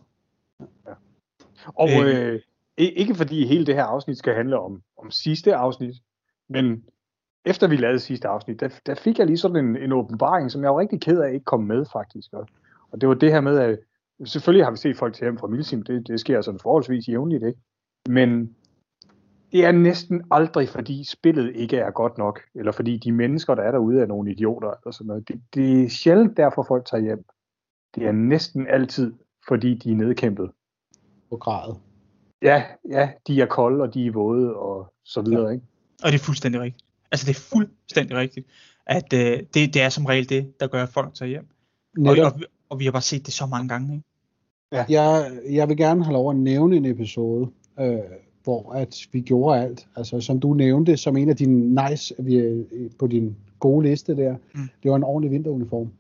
Og 1.68 1.90
Øh. 1.92 2.34
øh, 2.34 2.42
ikke 2.78 3.16
fordi 3.16 3.48
hele 3.48 3.66
det 3.66 3.76
her 3.76 3.84
afsnit 3.84 4.18
skal 4.18 4.36
handle 4.36 4.60
om, 4.60 4.82
om 4.98 5.12
sidste 5.12 5.56
afsnit, 5.56 5.96
men 6.50 6.84
efter 7.46 7.68
vi 7.68 7.76
lavede 7.76 8.00
sidste 8.00 8.28
afsnit, 8.28 8.60
der, 8.60 8.70
der 8.86 8.96
fik 8.96 9.20
jeg 9.20 9.28
lige 9.28 9.38
sådan 9.38 9.66
en, 9.66 9.78
en 9.78 9.92
åbenbaring, 9.92 10.52
som 10.52 10.64
jeg 10.64 10.72
var 10.72 10.80
rigtig 10.80 11.02
ked 11.02 11.20
af 11.20 11.34
ikke 11.34 11.46
kom 11.46 11.64
med 11.64 11.86
faktisk. 11.94 12.34
Og, 12.34 12.48
og 12.92 13.02
det 13.02 13.10
var 13.10 13.16
det 13.16 13.32
her 13.32 13.42
med, 13.42 13.60
at 13.60 13.80
selvfølgelig 14.26 14.66
har 14.66 14.72
vi 14.72 14.78
set 14.78 14.98
folk 14.98 15.14
til 15.14 15.26
hjem 15.26 15.38
fra 15.38 15.48
Milsim, 15.48 15.84
det, 15.84 16.08
det 16.08 16.20
sker 16.20 16.42
sådan 16.42 16.60
forholdsvis 16.60 17.08
jævnligt, 17.08 17.44
ikke? 17.44 17.60
Men 18.10 18.56
det 19.52 19.66
er 19.66 19.72
næsten 19.72 20.24
aldrig, 20.32 20.70
fordi 20.70 21.04
spillet 21.04 21.56
ikke 21.56 21.78
er 21.78 21.92
godt 21.92 22.18
nok, 22.18 22.42
eller 22.56 22.72
fordi 22.72 22.98
de 22.98 23.12
mennesker, 23.12 23.56
der 23.56 23.64
er 23.64 23.72
derude, 23.72 24.02
er 24.02 24.06
nogle 24.06 24.32
idioter, 24.32 24.68
eller 24.68 24.92
sådan 24.92 25.08
noget. 25.08 25.28
Det, 25.28 25.42
det 25.54 25.84
er 25.84 25.90
sjældent 25.90 26.38
derfor, 26.38 26.66
folk 26.68 26.86
tager 26.86 27.04
hjem. 27.04 27.26
Det 27.96 28.06
er 28.08 28.12
næsten 28.12 28.68
altid, 28.68 29.14
fordi 29.48 29.74
de 29.74 29.92
er 29.92 29.96
nedkæmpet. 29.96 30.52
på 31.30 31.38
gradet. 31.38 31.78
Ja, 32.42 32.64
ja, 32.90 33.10
de 33.28 33.42
er 33.42 33.46
kolde, 33.46 33.84
og 33.84 33.94
de 33.94 34.08
er 34.08 34.12
våde, 34.12 34.56
og 34.56 34.94
så 35.04 35.22
videre, 35.22 35.48
ja. 35.48 35.50
ikke? 35.50 35.66
Og 36.04 36.12
det 36.12 36.16
er 36.16 36.24
fuldstændig 36.26 36.62
rigtigt. 36.62 36.85
Altså 37.12 37.26
det 37.26 37.36
er 37.36 37.40
fuldstændig 37.40 38.18
rigtigt, 38.18 38.48
at 38.88 39.14
øh, 39.14 39.40
det, 39.54 39.74
det 39.74 39.82
er 39.82 39.90
som 39.90 40.06
regel 40.06 40.30
det, 40.30 40.60
der 40.60 40.68
gør, 40.68 40.84
at 40.84 40.90
folk 40.90 41.14
tager 41.14 41.30
hjem. 41.30 41.48
Og, 41.98 42.02
Netop, 42.04 42.34
og, 42.34 42.40
vi- 42.40 42.46
og 42.70 42.80
vi 42.80 42.86
har 42.86 42.92
bare 42.92 43.02
set 43.02 43.26
det 43.26 43.34
så 43.34 43.46
mange 43.46 43.70
gange, 43.70 43.94
ikke? 43.96 44.06
jeg, 44.90 45.32
jeg 45.50 45.70
vil 45.70 45.78
gerne 45.78 46.04
have 46.04 46.14
lov 46.14 46.30
at 46.30 46.36
nævne 46.36 46.76
en 46.78 46.86
episode, 46.86 47.48
øh, 47.80 47.98
hvor 48.44 48.74
at 48.74 48.96
vi 49.12 49.22
gjorde 49.22 49.62
alt. 49.62 49.88
Altså 49.96 50.22
som 50.22 50.40
du 50.40 50.54
nævnte, 50.54 50.98
som 50.98 51.18
en 51.18 51.30
af 51.30 51.36
dine 51.36 51.90
nice 51.90 52.16
vi, 52.20 52.38
er 52.38 52.64
på 53.00 53.08
din 53.08 53.36
gode 53.60 53.88
liste 53.90 54.16
der, 54.16 54.36
Mm. 54.54 54.62
det 54.84 54.92
var 54.92 54.98
en 54.98 55.04
ordentlig 55.04 55.32
vinteruniform. 55.32 55.92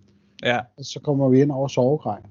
Ja. 0.43 0.59
Og 0.77 0.85
så 0.85 0.99
kommer 0.99 1.29
vi 1.29 1.41
ind 1.41 1.51
over 1.51 1.67
sovegrej. 1.67 2.21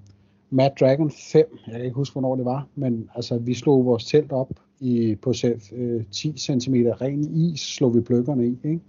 Mad 0.50 0.70
Dragon 0.80 1.10
5, 1.10 1.58
jeg 1.66 1.74
kan 1.74 1.84
ikke 1.84 1.94
huske, 1.94 2.12
hvornår 2.14 2.36
det 2.36 2.44
var, 2.44 2.66
men 2.74 3.10
altså, 3.14 3.38
vi 3.38 3.54
slog 3.54 3.84
vores 3.84 4.04
telt 4.04 4.32
op 4.32 4.50
i, 4.84 5.14
på 5.14 5.32
selv, 5.32 5.60
øh, 5.72 6.04
10 6.10 6.38
cm 6.38 6.74
ren 6.74 7.24
is, 7.34 7.60
slog 7.60 7.94
vi 7.94 8.00
pløkkerne 8.00 8.46
i. 8.46 8.58
Ikke? 8.64 8.80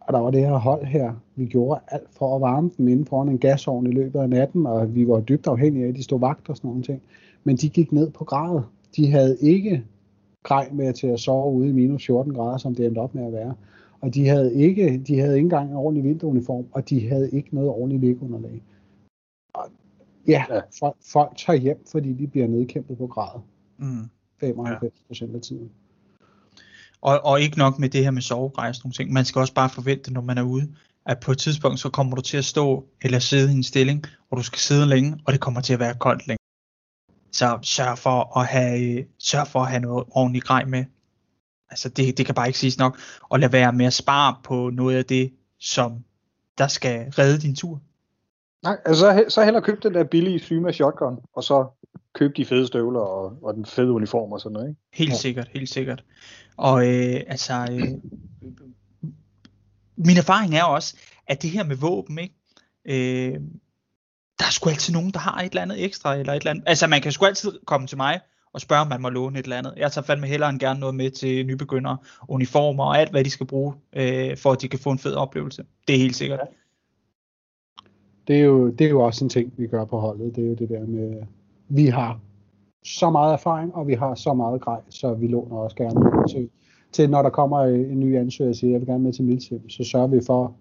Og 0.00 0.12
der 0.12 0.18
var 0.20 0.30
det 0.30 0.40
her 0.40 0.56
hold 0.56 0.84
her, 0.84 1.12
vi 1.36 1.46
gjorde 1.46 1.80
alt 1.88 2.08
for 2.10 2.34
at 2.34 2.40
varme 2.40 2.70
dem 2.78 2.88
inde 2.88 3.04
foran 3.04 3.28
en 3.28 3.38
gasovn 3.38 3.86
i 3.86 3.90
løbet 3.90 4.20
af 4.20 4.28
natten, 4.28 4.66
og 4.66 4.94
vi 4.94 5.08
var 5.08 5.20
dybt 5.20 5.46
afhængige 5.46 5.84
af, 5.84 5.88
at 5.88 5.96
de 5.96 6.02
stod 6.02 6.20
vagt 6.20 6.48
og 6.48 6.56
sådan 6.56 6.68
nogle 6.68 6.82
ting. 6.82 7.02
Men 7.44 7.56
de 7.56 7.68
gik 7.68 7.92
ned 7.92 8.10
på 8.10 8.24
gradet. 8.24 8.64
De 8.96 9.10
havde 9.10 9.36
ikke 9.40 9.84
grej 10.42 10.68
med 10.72 10.92
til 10.92 11.06
at 11.06 11.20
sove 11.20 11.52
ude 11.52 11.68
i 11.68 11.72
minus 11.72 12.06
14 12.06 12.34
grader, 12.34 12.58
som 12.58 12.74
det 12.74 12.86
endte 12.86 12.98
op 12.98 13.14
med 13.14 13.26
at 13.26 13.32
være. 13.32 13.54
Og 14.00 14.14
de 14.14 14.28
havde 14.28 14.54
ikke, 14.54 14.98
de 15.06 15.18
havde 15.18 15.34
ikke 15.34 15.44
engang 15.44 15.70
en 15.70 15.76
ordentlig 15.76 16.04
vinteruniform, 16.04 16.64
og 16.72 16.90
de 16.90 17.08
havde 17.08 17.30
ikke 17.30 17.54
noget 17.54 17.70
ordentligt 17.70 18.00
liggeunderlag. 18.00 18.62
Og 19.54 19.64
ja, 20.28 20.44
Ja. 20.50 20.60
Folk, 20.80 20.96
folk 21.12 21.36
tager 21.36 21.58
hjem, 21.58 21.84
fordi 21.86 22.12
de 22.12 22.26
bliver 22.26 22.46
nedkæmpet 22.46 22.98
på 22.98 23.06
gradet 23.06 23.42
Mm. 23.78 24.10
95 24.40 24.92
procent 25.06 25.34
af 25.34 25.40
tiden. 25.40 25.70
Og, 27.00 27.24
og 27.24 27.40
ikke 27.40 27.58
nok 27.58 27.78
med 27.78 27.88
det 27.88 28.04
her 28.04 28.10
med 28.10 28.22
sovegrejs 28.22 28.78
og 28.78 28.84
nogle 28.84 28.94
ting. 28.94 29.12
Man 29.12 29.24
skal 29.24 29.40
også 29.40 29.54
bare 29.54 29.70
forvente, 29.70 30.12
når 30.12 30.20
man 30.20 30.38
er 30.38 30.42
ude, 30.42 30.74
at 31.06 31.20
på 31.20 31.32
et 31.32 31.38
tidspunkt, 31.38 31.80
så 31.80 31.88
kommer 31.90 32.16
du 32.16 32.22
til 32.22 32.36
at 32.36 32.44
stå 32.44 32.84
eller 33.02 33.18
sidde 33.18 33.52
i 33.52 33.56
en 33.56 33.62
stilling, 33.62 34.04
hvor 34.28 34.36
du 34.36 34.42
skal 34.42 34.58
sidde 34.58 34.86
længe, 34.86 35.18
og 35.26 35.32
det 35.32 35.40
kommer 35.40 35.60
til 35.60 35.72
at 35.72 35.78
være 35.78 35.94
koldt 35.94 36.26
længe. 36.26 36.38
Så 37.32 37.58
sørg 37.62 37.98
for 37.98 38.38
at 38.38 38.46
have, 38.46 39.04
sørg 39.18 39.46
for 39.46 39.60
at 39.60 39.68
have 39.68 39.80
noget 39.80 40.04
ordentligt 40.10 40.44
grej 40.44 40.64
med. 40.64 40.84
Altså 41.70 41.88
det, 41.88 42.18
det 42.18 42.26
kan 42.26 42.34
bare 42.34 42.46
ikke 42.46 42.58
siges 42.58 42.78
nok. 42.78 42.98
Og 43.22 43.40
lad 43.40 43.48
være 43.48 43.72
med 43.72 43.86
at 43.86 43.92
spare 43.92 44.36
på 44.44 44.70
noget 44.70 44.96
af 44.96 45.04
det, 45.04 45.32
som 45.58 46.04
der 46.58 46.66
skal 46.66 47.10
redde 47.10 47.38
din 47.38 47.56
tur. 47.56 47.80
Nej, 48.62 48.76
altså 48.84 49.00
så, 49.00 49.12
he- 49.12 49.28
så 49.28 49.44
hellere 49.44 49.62
køb 49.62 49.82
den 49.82 49.94
der 49.94 50.04
billige 50.04 50.38
Syma 50.38 50.72
shotgun, 50.72 51.18
og 51.32 51.44
så 51.44 51.66
køb 52.14 52.36
de 52.36 52.44
fede 52.44 52.66
støvler 52.66 53.00
og, 53.00 53.38
og 53.42 53.54
den 53.54 53.66
fede 53.66 53.92
uniform 53.92 54.32
og 54.32 54.40
sådan 54.40 54.52
noget, 54.52 54.68
ikke? 54.68 54.80
Helt 54.92 55.10
Ja. 55.10 55.16
sikkert, 55.16 55.48
helt 55.48 55.68
sikkert. 55.68 56.04
Og 56.56 56.86
øh, 56.88 57.20
altså, 57.26 57.68
øh, 57.70 57.82
min 59.96 60.16
erfaring 60.16 60.54
er 60.54 60.64
også, 60.64 60.96
at 61.26 61.42
det 61.42 61.50
her 61.50 61.64
med 61.64 61.76
våben, 61.76 62.18
ikke? 62.18 62.34
Øh, 62.84 63.40
der 64.38 64.46
er 64.46 64.50
sgu 64.50 64.70
altid 64.70 64.92
nogen, 64.92 65.10
der 65.10 65.18
har 65.18 65.40
et 65.40 65.48
eller 65.50 65.62
andet 65.62 65.84
ekstra, 65.84 66.16
eller 66.16 66.32
et 66.32 66.36
eller 66.36 66.50
andet. 66.50 66.64
Altså, 66.66 66.86
man 66.86 67.00
kan 67.02 67.12
sgu 67.12 67.24
altid 67.26 67.58
komme 67.66 67.86
til 67.86 67.96
mig 67.96 68.20
og 68.52 68.60
spørge, 68.60 68.80
om 68.80 68.88
man 68.88 69.00
må 69.02 69.08
låne 69.08 69.38
et 69.38 69.42
eller 69.44 69.56
andet. 69.58 69.74
Jeg 69.76 69.92
tager 69.92 70.04
fandme 70.04 70.26
hellere 70.26 70.50
end 70.50 70.60
gerne 70.60 70.80
noget 70.80 70.94
med 70.94 71.10
til 71.10 71.46
nybegyndere, 71.46 71.96
uniformer 72.28 72.84
og 72.84 72.98
alt, 72.98 73.10
hvad 73.10 73.24
de 73.24 73.30
skal 73.30 73.46
bruge, 73.46 73.74
øh, 73.92 74.36
for 74.36 74.52
at 74.52 74.62
de 74.62 74.68
kan 74.68 74.78
få 74.78 74.90
en 74.90 74.98
fed 74.98 75.14
oplevelse. 75.14 75.64
Det 75.88 75.94
er 75.94 75.98
helt 75.98 76.16
sikkert. 76.16 76.40
Det 78.28 78.36
er, 78.36 78.44
jo, 78.44 78.70
det 78.70 78.84
er 78.86 78.90
jo 78.90 79.00
også 79.00 79.24
en 79.24 79.28
ting, 79.28 79.52
vi 79.56 79.66
gør 79.66 79.84
på 79.84 80.00
holdet. 80.00 80.36
Det 80.36 80.44
er 80.44 80.48
jo 80.48 80.54
det 80.54 80.68
der 80.68 80.86
med, 80.86 81.22
vi 81.70 81.86
har 81.86 82.20
så 82.84 83.10
meget 83.10 83.32
erfaring, 83.32 83.74
og 83.74 83.86
vi 83.86 83.94
har 83.94 84.14
så 84.14 84.34
meget 84.34 84.60
grej, 84.60 84.80
så 84.88 85.14
vi 85.14 85.26
låner 85.26 85.56
også 85.56 85.76
gerne 85.76 86.28
til, 86.28 86.50
til 86.92 87.10
når 87.10 87.22
der 87.22 87.30
kommer 87.30 87.60
en 87.64 88.00
ny 88.00 88.16
ansøger 88.16 88.48
og 88.48 88.54
siger, 88.56 88.70
jeg 88.70 88.80
vil 88.80 88.88
gerne 88.88 89.04
med 89.04 89.12
til 89.12 89.24
Milsim, 89.24 89.68
så 89.68 89.84
sørger 89.84 90.06
vi 90.06 90.20
for, 90.26 90.54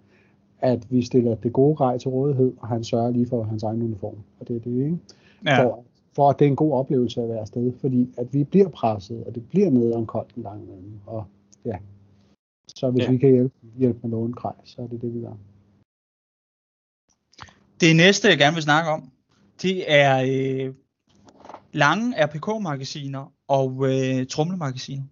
at 0.59 0.91
vi 0.91 1.01
stiller 1.01 1.35
det 1.35 1.53
gode 1.53 1.75
grej 1.75 1.97
til 1.97 2.09
rådighed, 2.09 2.53
og 2.59 2.67
han 2.67 2.83
sørger 2.83 3.11
lige 3.11 3.27
for 3.29 3.43
hans 3.43 3.63
egen 3.63 3.81
uniform. 3.81 4.15
Og 4.39 4.47
det 4.47 4.55
er 4.55 4.59
det, 4.59 4.83
ikke? 4.83 4.97
Ja, 5.45 5.63
For, 5.63 5.83
for 6.15 6.29
at 6.29 6.39
det 6.39 6.45
er 6.45 6.49
en 6.49 6.55
god 6.55 6.73
oplevelse 6.73 7.21
at 7.21 7.29
være 7.29 7.39
afsted, 7.39 7.73
fordi 7.81 8.13
at 8.17 8.33
vi 8.33 8.43
bliver 8.43 8.69
presset, 8.69 9.23
og 9.23 9.35
det 9.35 9.49
bliver 9.49 9.69
nede 9.69 9.95
om 9.95 10.05
koldt 10.05 10.35
en 10.35 10.43
gang 10.43 10.63
imellem. 10.63 10.99
Og 11.05 11.23
ja, 11.65 11.77
så 12.67 12.91
hvis 12.91 13.03
Ja. 13.03 13.11
vi 13.11 13.17
kan 13.17 13.29
hjælpe, 13.31 13.55
hjælpe 13.77 13.99
med 14.03 14.09
låne 14.09 14.33
grej, 14.33 14.53
så 14.63 14.81
er 14.81 14.87
det 14.87 15.01
det, 15.01 15.13
vi 15.13 15.21
gør. 15.21 15.33
Det 17.81 17.95
næste, 17.95 18.27
jeg 18.27 18.37
gerne 18.37 18.53
vil 18.53 18.63
snakke 18.63 18.89
om, 18.89 19.11
det 19.61 19.91
er 19.91 20.17
øh, 20.21 20.73
lange 21.71 22.25
RPK-magasiner 22.25 23.33
og 23.47 23.85
øh, 23.89 24.27
tromlemagasiner. 24.27 25.03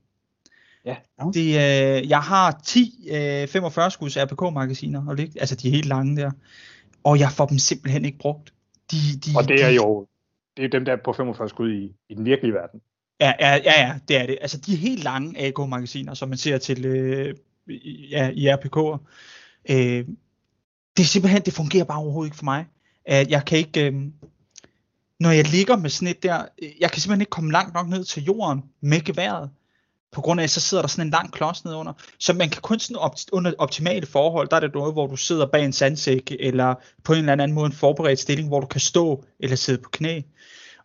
Ja. 0.86 0.96
Det, 1.34 1.46
øh, 1.48 2.10
jeg 2.10 2.20
har 2.22 2.62
10 2.66 3.08
øh, 3.12 3.48
45 3.48 3.92
skuds 3.92 4.18
RPK-magasiner, 4.18 5.08
og 5.08 5.18
det, 5.18 5.38
altså 5.40 5.56
de 5.56 5.68
er 5.68 5.72
helt 5.72 5.86
lange 5.86 6.16
der, 6.22 6.32
og 7.04 7.20
jeg 7.20 7.32
får 7.32 7.46
dem 7.46 7.58
simpelthen 7.58 8.06
ikke 8.06 8.18
brugt. 8.18 8.54
De, 8.92 8.98
de, 9.26 9.32
Og 9.38 9.48
det 9.48 9.64
er 9.64 9.70
de, 9.70 9.76
jo 9.76 10.08
det 10.58 10.66
er 10.66 10.70
dem, 10.70 10.86
der 10.86 10.92
er 10.94 10.98
på 11.06 11.14
45 11.14 11.50
skud 11.50 11.72
i, 11.72 11.92
i 12.10 12.14
den 12.16 12.26
virkelige 12.26 12.54
verden. 12.54 12.82
Ja, 13.20 13.34
ja, 13.40 13.56
ja, 13.56 13.88
ja, 13.88 13.96
det 14.08 14.18
er 14.18 14.26
det. 14.26 14.38
Altså 14.42 14.58
de 14.58 14.76
helt 14.76 15.04
lange 15.04 15.40
AK-magasiner, 15.48 16.14
som 16.14 16.30
man 16.30 16.38
ser 16.38 16.58
til 16.58 16.86
øh, 16.86 17.36
i- 17.68 18.08
ja, 18.12 18.30
i 18.30 18.50
RPK'er. 18.50 18.98
Øh, 19.72 20.06
det 20.98 21.04
er 21.04 21.08
simpelthen, 21.08 21.42
det 21.42 21.54
fungerer 21.54 21.84
bare 21.84 21.98
overhovedet 22.00 22.28
ikke 22.28 22.38
for 22.38 22.44
mig. 22.46 22.66
At 23.06 23.30
jeg 23.30 23.46
kan 23.46 23.58
ikke, 23.58 23.86
øh, 23.92 23.94
når 25.20 25.32
jeg 25.32 25.48
ligger 25.48 25.78
med 25.78 25.90
sådan 25.90 26.08
et 26.08 26.24
der, 26.24 26.46
jeg 26.80 26.92
kan 26.92 27.02
simpelthen 27.02 27.22
ikke 27.22 27.30
komme 27.30 27.52
langt 27.52 27.74
nok 27.74 27.88
ned 27.88 28.04
til 28.04 28.24
jorden 28.24 28.64
med 28.82 29.02
geværet. 29.02 29.50
På 30.12 30.22
grund 30.22 30.40
af, 30.40 30.44
at 30.44 30.50
så 30.50 30.60
sidder 30.60 30.84
der 30.84 30.88
sådan 30.88 31.08
en 31.08 31.12
lang 31.12 31.32
klods 31.32 31.66
nedunder. 31.66 31.94
Så 32.20 32.34
man 32.34 32.50
kan 32.50 32.62
kun 32.62 32.80
sådan 32.80 32.96
op, 32.96 33.16
under 33.32 33.54
optimale 33.58 34.06
forhold, 34.06 34.48
der 34.48 34.56
er 34.56 34.60
det 34.60 34.74
noget, 34.74 34.94
hvor 34.94 35.08
du 35.08 35.16
sidder 35.16 35.46
bag 35.46 35.66
en 35.66 35.74
sandsæk, 35.74 36.32
eller 36.40 36.76
på 37.04 37.14
en 37.14 37.20
eller 37.20 37.34
anden 37.34 37.54
måde 37.54 37.66
en 37.66 37.72
forberedt 37.72 38.20
stilling, 38.20 38.48
hvor 38.48 38.60
du 38.60 38.68
kan 38.68 38.82
stå 38.82 39.26
eller 39.40 39.56
sidde 39.56 39.82
på 39.82 39.90
knæ. 39.90 40.22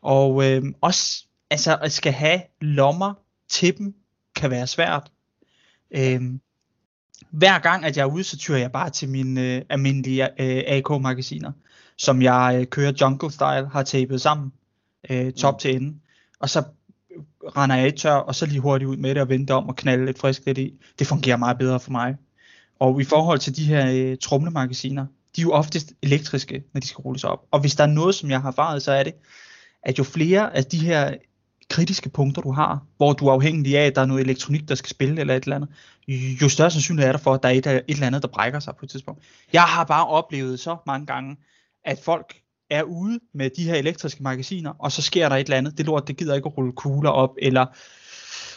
Og 0.03 0.51
øh, 0.51 0.63
også 0.81 1.25
altså 1.51 1.77
at 1.77 1.93
skal 1.93 2.13
have 2.13 2.41
lommer 2.61 3.15
til 3.49 3.79
dem, 3.79 3.95
kan 4.37 4.51
være 4.51 4.67
svært. 4.67 5.11
Øh, 5.97 6.21
hver 7.31 7.59
gang, 7.59 7.85
at 7.85 7.97
jeg 7.97 8.03
er 8.03 8.13
ude, 8.13 8.25
så 8.25 8.39
tyrer 8.39 8.59
jeg 8.59 8.73
bare 8.73 8.91
til 8.91 9.09
mine 9.09 9.57
øh, 9.57 9.63
almindelige 9.69 10.29
øh, 10.43 10.63
AK-magasiner, 10.67 11.53
som 12.03 12.23
jeg 12.23 12.57
øh, 12.61 12.67
kører 12.67 12.93
jungle 13.01 13.33
style, 13.33 13.69
har 13.73 13.83
tapet 13.83 14.21
sammen, 14.21 14.53
øh, 15.11 15.33
top 15.33 15.55
mm. 15.55 15.59
til 15.59 15.77
ende. 15.77 15.95
Og 16.41 16.51
så 16.51 16.63
render 17.57 17.77
jeg 17.77 17.97
tør, 17.97 18.15
og 18.15 18.35
så 18.35 18.47
lige 18.47 18.61
hurtigt 18.61 18.89
ud 18.89 18.97
med 18.97 19.15
det 19.15 19.23
og 19.23 19.29
vente 19.29 19.55
om 19.55 19.69
og 19.69 19.77
knalde 19.77 20.07
lidt 20.07 20.19
frisk 20.19 20.43
lidt 20.47 20.59
i. 20.59 20.75
Det 20.99 21.07
fungerer 21.07 21.37
meget 21.37 21.59
bedre 21.59 21.81
for 21.81 21.91
mig. 21.91 22.17
Og 22.81 23.01
i 23.01 23.05
forhold 23.05 23.39
til 23.39 23.57
de 23.57 23.65
her 23.65 23.91
øh, 23.93 24.17
tromlemagasiner, 24.17 25.07
de 25.37 25.41
er 25.41 25.43
jo 25.43 25.53
oftest 25.53 25.93
elektriske, 26.03 26.63
når 26.73 26.81
de 26.81 26.87
skal 26.87 27.03
rulles 27.03 27.25
op. 27.25 27.39
Og 27.51 27.61
hvis 27.61 27.75
der 27.75 27.85
er 27.85 27.89
noget, 27.89 28.15
som 28.15 28.31
jeg 28.31 28.41
har 28.41 28.49
erfaret, 28.49 28.83
så 28.83 28.93
er 28.93 29.03
det, 29.03 29.13
at 29.83 29.99
jo 29.99 30.05
flere 30.05 30.57
af 30.57 30.65
de 30.65 30.79
her 30.79 31.15
kritiske 31.71 32.09
punkter, 32.09 32.43
du 32.43 32.53
har, 32.53 32.85
hvor 32.97 33.13
du 33.13 33.27
er 33.27 33.33
afhængig 33.33 33.79
af, 33.79 33.87
at 33.87 33.95
der 33.95 34.01
er 34.01 34.07
noget 34.07 34.25
elektronik, 34.25 34.69
der 34.69 34.75
skal 34.75 34.91
spille 34.91 35.21
eller 35.21 35.35
et 35.37 35.43
eller 35.43 35.57
andet, 35.57 35.71
jo 36.43 36.49
større 36.49 36.71
sandsynlighed 36.71 37.09
er 37.09 37.13
der 37.13 37.19
for, 37.19 37.35
at 37.35 37.43
der 37.43 37.49
er 37.49 37.53
et, 37.53 37.67
et 37.67 37.83
eller 37.89 38.07
andet, 38.07 38.23
der 38.23 38.29
brækker 38.29 38.61
sig 38.61 38.75
på 38.77 38.87
et 38.87 38.91
tidspunkt. 38.91 39.23
Jeg 39.53 39.63
har 39.63 39.85
bare 39.85 40.07
oplevet 40.07 40.61
så 40.61 40.77
mange 40.87 41.07
gange, 41.07 41.37
at 41.85 41.99
folk 42.05 42.37
er 42.71 42.83
ude 42.83 43.21
med 43.35 43.51
de 43.51 43.65
her 43.65 43.75
elektriske 43.75 44.23
magasiner, 44.23 44.71
og 44.79 44.93
så 44.93 45.03
sker 45.03 45.29
der 45.29 45.37
et 45.37 45.45
eller 45.45 45.57
andet. 45.57 45.79
Det 45.79 45.87
lort, 45.87 46.09
det 46.09 46.17
gider 46.17 46.35
ikke 46.35 46.47
at 46.47 46.59
rulle 46.59 46.73
kugler 46.73 47.11
op, 47.11 47.35
eller 47.39 47.67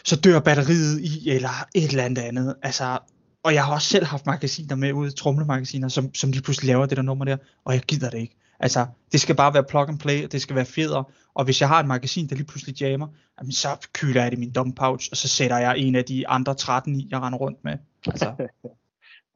så 0.04 0.16
dør 0.16 0.40
batteriet 0.40 1.00
i, 1.00 1.30
eller 1.30 1.66
et 1.74 1.90
eller 1.90 2.04
andet 2.04 2.22
andet. 2.22 2.56
Altså, 2.62 2.98
og 3.42 3.54
jeg 3.54 3.64
har 3.64 3.74
også 3.74 3.88
selv 3.88 4.06
haft 4.06 4.26
magasiner 4.26 4.76
med 4.76 4.92
ude, 4.92 5.10
tromlemagasiner, 5.10 5.88
som, 5.88 6.14
som 6.14 6.30
lige 6.30 6.42
pludselig 6.42 6.68
laver 6.68 6.86
det 6.86 6.96
der 6.96 7.02
nummer 7.02 7.24
der, 7.24 7.36
og 7.64 7.74
jeg 7.74 7.82
gider 7.82 8.10
det 8.10 8.18
ikke. 8.18 8.36
Altså, 8.60 8.86
det 9.12 9.20
skal 9.20 9.34
bare 9.34 9.54
være 9.54 9.64
plug 9.64 9.88
and 9.88 9.98
play, 9.98 10.24
og 10.24 10.32
det 10.32 10.42
skal 10.42 10.56
være 10.56 10.64
federe. 10.64 11.04
Og 11.34 11.44
hvis 11.44 11.60
jeg 11.60 11.68
har 11.68 11.80
et 11.80 11.86
magasin, 11.86 12.28
der 12.28 12.36
lige 12.36 12.46
pludselig 12.46 12.80
jammer, 12.80 13.08
jamen, 13.38 13.52
så 13.52 13.88
kyler 13.92 14.22
jeg 14.22 14.30
det 14.30 14.36
i 14.36 14.40
min 14.40 14.52
dump 14.52 14.76
pouch, 14.76 15.08
og 15.10 15.16
så 15.16 15.28
sætter 15.28 15.58
jeg 15.58 15.78
en 15.78 15.94
af 15.94 16.04
de 16.04 16.28
andre 16.28 16.54
13 16.54 17.00
i, 17.00 17.08
jeg 17.10 17.20
render 17.20 17.38
rundt 17.38 17.64
med. 17.64 17.78
Altså, 18.06 18.32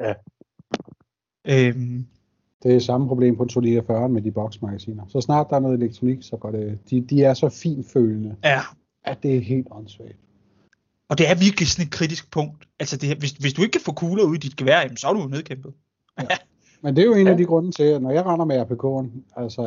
Ja. 0.00 0.14
øhm, 1.44 2.06
Det 2.62 2.74
er 2.74 2.78
samme 2.78 3.08
problem 3.08 3.36
på 3.36 3.44
249 3.44 4.08
med 4.08 4.22
de 4.22 4.30
boksmagasiner. 4.30 5.04
Så 5.08 5.20
snart 5.20 5.46
der 5.50 5.56
er 5.56 5.60
noget 5.60 5.78
elektronik, 5.82 6.18
så 6.22 6.36
går 6.36 6.50
det... 6.50 6.78
De, 6.90 7.00
de 7.00 7.22
er 7.24 7.34
så 7.34 7.48
finfølende, 7.48 8.36
ja, 8.44 8.60
at 9.04 9.22
det 9.22 9.36
er 9.36 9.40
helt 9.40 9.66
åndssvagt. 9.70 10.16
og 11.08 11.18
det 11.18 11.30
er 11.30 11.34
virkelig 11.34 11.68
sådan 11.68 11.86
et 11.86 11.92
kritisk 11.92 12.30
punkt. 12.30 12.68
Altså, 12.80 12.96
det, 12.96 13.18
hvis, 13.18 13.30
hvis 13.32 13.52
du 13.52 13.62
ikke 13.62 13.72
kan 13.72 13.80
få 13.80 13.92
kugler 13.92 14.24
ud 14.24 14.34
i 14.34 14.38
dit 14.38 14.56
gevær, 14.56 14.80
jamen, 14.80 14.96
så 14.96 15.08
er 15.08 15.12
du 15.12 15.26
nedkæmpet. 15.28 15.72
Men 16.82 16.96
det 16.96 17.02
er 17.02 17.06
jo 17.06 17.14
en 17.14 17.26
Ja. 17.26 17.32
af 17.32 17.38
de 17.38 17.44
grunde 17.44 17.72
til, 17.72 17.82
at 17.82 18.02
når 18.02 18.10
jeg 18.10 18.26
render 18.26 18.44
med 18.44 18.60
RPK'en, 18.60 19.32
altså, 19.42 19.62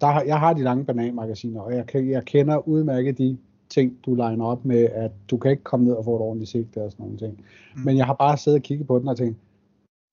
der, 0.00 0.22
jeg 0.22 0.38
har 0.38 0.52
de 0.52 0.62
lange 0.62 0.84
bananmagasiner, 0.84 1.60
og 1.60 1.74
jeg, 1.74 1.84
jeg 1.94 2.24
kender 2.24 2.68
udmærket 2.68 3.18
de 3.18 3.38
ting, 3.70 3.92
du 4.06 4.14
liner 4.14 4.44
op 4.44 4.64
med, 4.64 4.88
at 4.92 5.10
du 5.30 5.36
kan 5.36 5.50
ikke 5.50 5.62
komme 5.62 5.86
ned 5.86 5.92
og 5.94 6.04
få 6.04 6.16
et 6.16 6.22
ordentligt 6.22 6.50
sigte 6.50 6.82
og 6.82 6.90
sådan 6.92 7.02
nogle 7.04 7.18
ting. 7.18 7.44
Mm. 7.76 7.80
Men 7.84 7.96
jeg 7.96 8.06
har 8.06 8.14
bare 8.14 8.36
siddet 8.36 8.58
og 8.58 8.62
kigget 8.62 8.86
på 8.86 8.98
den 8.98 9.08
og 9.08 9.16
tænkt, 9.16 9.38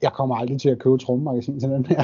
jeg 0.01 0.11
kommer 0.13 0.35
aldrig 0.35 0.61
til 0.61 0.69
at 0.69 0.79
købe 0.79 0.97
trommemagasin 0.97 1.59
til 1.59 1.69
den 1.69 1.85
her. 1.85 2.03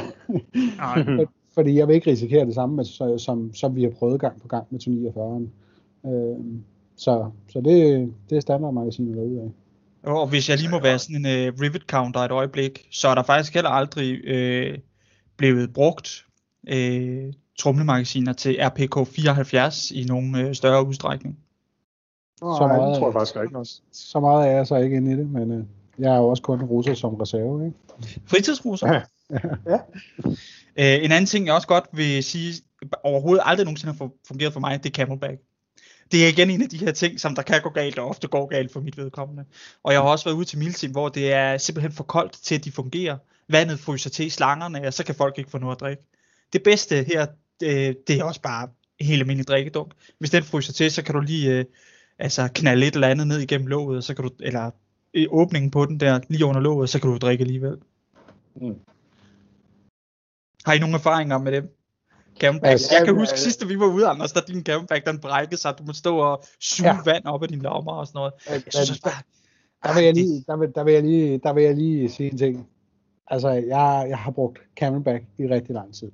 Nej. 0.78 1.04
For- 1.26 1.32
Fordi 1.54 1.76
jeg 1.78 1.88
vil 1.88 1.96
ikke 1.96 2.12
risikere 2.12 2.46
det 2.46 2.54
samme, 2.56 2.76
med, 2.76 3.18
som, 3.20 3.54
som 3.54 3.76
vi 3.76 3.84
har 3.84 3.90
prøvet 3.90 4.22
gang 4.22 4.42
på 4.42 4.48
gang 4.48 4.66
med 4.70 4.80
249'eren. 4.80 6.10
Øh, 6.10 6.46
så 6.96 7.32
så 7.50 7.62
det, 7.62 8.14
det 8.30 8.36
er 8.36 8.40
standardmagasinet 8.42 9.16
derude 9.18 9.42
af. 9.42 9.52
Og 10.12 10.28
hvis 10.28 10.50
jeg 10.50 10.58
lige 10.58 10.70
må 10.72 10.80
være 10.82 11.00
sådan 11.00 11.26
en 11.26 11.50
uh, 11.54 11.60
rivet 11.62 11.82
counter 11.88 12.20
et 12.20 12.32
øjeblik, 12.32 12.88
så 12.92 13.08
er 13.08 13.16
der 13.16 13.24
faktisk 13.24 13.54
heller 13.54 13.70
aldrig 13.70 14.26
øh, 14.26 14.78
blevet 15.38 15.74
brugt 15.74 16.26
øh, 16.68 17.34
tromlemagasiner 17.60 18.34
til 18.34 18.58
RPK 18.62 19.08
74 19.08 19.92
i 19.92 20.04
nogen 20.08 20.36
øh, 20.36 20.54
større 20.56 20.88
udstrækning. 20.88 21.38
Så 22.40 22.46
meget- 22.68 22.90
det 22.90 22.98
tror 23.00 23.08
jeg 23.08 23.14
faktisk 23.14 23.36
ikke 23.44 23.58
også. 23.58 23.82
Så 23.92 24.20
meget 24.20 24.48
er 24.48 24.52
jeg 24.56 24.68
så 24.68 24.76
ikke 24.76 24.96
inde 24.98 25.12
i 25.12 25.16
det, 25.16 25.30
men 25.30 25.52
øh, 25.52 25.64
jeg 26.00 26.14
er 26.14 26.18
jo 26.18 26.28
også 26.28 26.44
kun 26.44 26.64
russer 26.64 26.94
som 26.94 27.14
reserve. 27.16 27.66
Ikke? 27.66 27.78
Fritidsruser. 28.26 28.94
Ja. 28.94 29.02
Øh, 30.78 31.04
en 31.04 31.12
anden 31.12 31.26
ting, 31.26 31.46
jeg 31.46 31.56
også 31.56 31.68
godt 31.68 31.86
vil 31.92 32.24
sige, 32.24 32.54
overhovedet 33.04 33.44
aldrig 33.46 33.66
nogensinde 33.66 33.94
har 33.94 34.06
fu- 34.06 34.22
fungeret 34.28 34.54
for 34.54 34.60
mig, 34.60 34.84
det 34.84 34.90
er 34.90 34.94
Camelback. 34.94 35.42
Det 36.12 36.24
er 36.24 36.28
igen 36.28 36.50
en 36.50 36.62
af 36.62 36.70
de 36.70 36.78
her 36.78 36.92
ting, 36.92 37.20
som 37.20 37.36
der 37.36 37.42
kan 37.42 37.62
gå 37.62 37.70
galt, 37.70 38.00
og 38.00 38.10
ofte 38.10 38.28
går 38.28 38.46
galt 38.46 38.72
for 38.74 38.80
mit 38.80 38.98
vedkommende. 38.98 39.46
Og 39.84 39.94
jeg 39.94 40.02
har 40.02 40.08
også 40.08 40.26
været 40.26 40.36
ude 40.36 40.46
til 40.46 40.60
Milsim, 40.60 40.92
hvor 40.92 41.10
det 41.10 41.34
er 41.34 41.58
simpelthen 41.58 41.92
for 41.92 42.04
koldt 42.04 42.32
til, 42.32 42.56
at 42.56 42.66
de 42.66 42.72
fungerer. 42.72 43.18
Vandet 43.50 43.80
fryser 43.80 44.10
til 44.10 44.32
slangerne, 44.32 44.88
og 44.88 44.94
så 44.94 45.06
kan 45.06 45.16
folk 45.16 45.38
ikke 45.38 45.52
få 45.52 45.58
noget 45.58 45.76
at 45.76 45.80
drikke. 45.80 46.04
Det 46.54 46.64
bedste 46.64 47.04
her, 47.04 47.26
det, 47.60 47.98
det 48.08 48.20
er 48.20 48.24
også 48.24 48.42
bare 48.42 48.68
helt 49.00 49.22
almindelig 49.22 49.48
drikkedunk. 49.48 49.92
Hvis 50.20 50.30
den 50.30 50.44
fryser 50.44 50.74
til, 50.74 50.92
så 50.92 51.04
kan 51.04 51.16
du 51.16 51.22
lige 51.22 51.52
øh, 51.52 51.66
altså 52.20 52.50
knalde 52.56 52.88
et 52.88 52.94
eller 52.94 53.08
andet 53.08 53.28
ned 53.28 53.40
igennem 53.40 53.68
låget, 53.68 53.98
og 53.98 54.04
så 54.04 54.14
kan 54.14 54.26
du, 54.26 54.32
eller 54.40 54.72
i 55.14 55.28
åbningen 55.28 55.72
på 55.72 55.86
den 55.86 56.00
der, 56.00 56.20
lige 56.28 56.46
under 56.46 56.62
låget, 56.62 56.90
så 56.90 57.02
kan 57.02 57.12
du 57.12 57.18
drikke 57.18 57.42
alligevel. 57.42 57.78
Mm. 58.56 58.80
Har 60.66 60.74
I 60.74 60.80
nogle 60.80 60.96
erfaringer 60.96 61.38
med 61.38 61.52
dem? 61.52 61.78
Camelback. 62.40 62.72
Altså, 62.72 62.96
jeg 62.98 63.06
kan 63.06 63.16
huske 63.16 63.34
ja. 63.34 63.38
sidst, 63.38 63.62
da 63.62 63.66
vi 63.66 63.80
var 63.80 63.86
ude, 63.86 64.08
Anders, 64.08 64.32
der 64.32 64.42
din 64.42 64.64
camelback, 64.64 65.08
den 65.08 65.20
brækkede 65.20 65.62
sig. 65.62 65.74
Du 65.78 65.84
måtte 65.84 66.00
stå 66.00 66.18
og 66.18 66.44
suge 66.60 66.90
ja. 66.90 66.98
Vand 67.06 67.26
op 67.26 67.44
af 67.44 67.50
dine 67.50 67.62
lommer 67.62 67.92
og 67.92 68.08
sådan 68.08 68.18
noget. 68.18 68.34
Jeg 68.50 68.62
synes 68.70 68.90
også 68.90 69.02
bare, 69.02 69.24
Der 69.84 69.96
vil 69.96 70.04
jeg 70.04 70.14
lige, 70.14 70.44
der 70.48 70.58
vil, 70.58 70.72
der 70.76 70.84
vil 70.84 70.94
jeg 70.94 71.04
lige, 71.04 71.38
der 71.38 71.54
vil 71.54 71.64
jeg 71.64 71.76
lige 71.76 72.10
sige 72.10 72.32
en 72.32 72.38
ting. 72.38 72.70
Altså, 73.28 73.50
jeg, 73.50 74.06
jeg 74.10 74.18
har 74.18 74.32
brugt 74.32 74.60
Camelback 74.76 75.24
i 75.38 75.48
rigtig 75.48 75.74
lang 75.74 75.94
tid. 75.94 76.12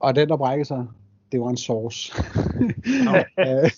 Og 0.00 0.16
den, 0.16 0.28
der 0.28 0.36
brækkede 0.36 0.68
sig, 0.68 0.86
det 1.32 1.40
var 1.40 1.48
en 1.48 1.56
sauce. 1.56 2.12
Øh, 3.38 3.70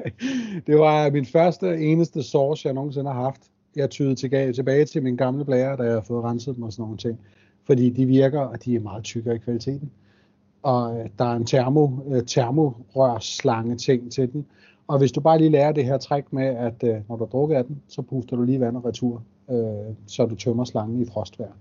det 0.66 0.78
var 0.78 1.10
min 1.10 1.26
første, 1.26 1.78
eneste 1.78 2.22
sauce, 2.22 2.66
jeg 2.66 2.74
nogensinde 2.74 3.12
har 3.12 3.22
haft. 3.22 3.42
Jeg 3.76 3.90
tyede 3.90 4.14
tilbage, 4.14 4.52
tilbage 4.52 4.84
til 4.84 5.02
mine 5.02 5.16
gamle 5.16 5.44
blære, 5.44 5.76
da 5.76 5.82
jeg 5.82 5.92
har 5.92 6.00
fået 6.00 6.24
renset 6.24 6.56
dem 6.56 6.62
og 6.62 6.72
sådan 6.72 6.82
nogle 6.82 6.96
ting. 6.96 7.20
Fordi 7.64 7.90
de 7.90 8.06
virker, 8.06 8.40
og 8.40 8.64
de 8.64 8.74
er 8.76 8.80
meget 8.80 9.04
tykkere 9.04 9.34
i 9.34 9.38
kvaliteten. 9.38 9.90
Og 10.62 10.98
øh, 11.00 11.08
der 11.18 11.24
er 11.24 11.36
en 11.36 11.46
termo, 11.46 11.88
øh, 12.08 12.22
termorørslange 12.26 13.76
ting 13.76 14.12
til 14.12 14.32
den. 14.32 14.46
Og 14.86 14.98
hvis 14.98 15.12
du 15.12 15.20
bare 15.20 15.38
lige 15.38 15.50
lærer 15.50 15.72
det 15.72 15.84
her 15.84 15.98
træk 15.98 16.32
med, 16.32 16.46
at 16.46 16.84
øh, 16.84 16.96
når 17.08 17.16
du 17.16 17.28
drukker 17.32 17.58
af 17.58 17.64
den, 17.64 17.82
så 17.88 18.02
puster 18.02 18.36
du 18.36 18.42
lige 18.42 18.60
vandet 18.60 18.84
retur, 18.84 19.22
øh, 19.50 19.94
så 20.06 20.26
du 20.26 20.34
tømmer 20.34 20.64
slangen 20.64 21.02
i 21.02 21.06
frostvejr. 21.06 21.52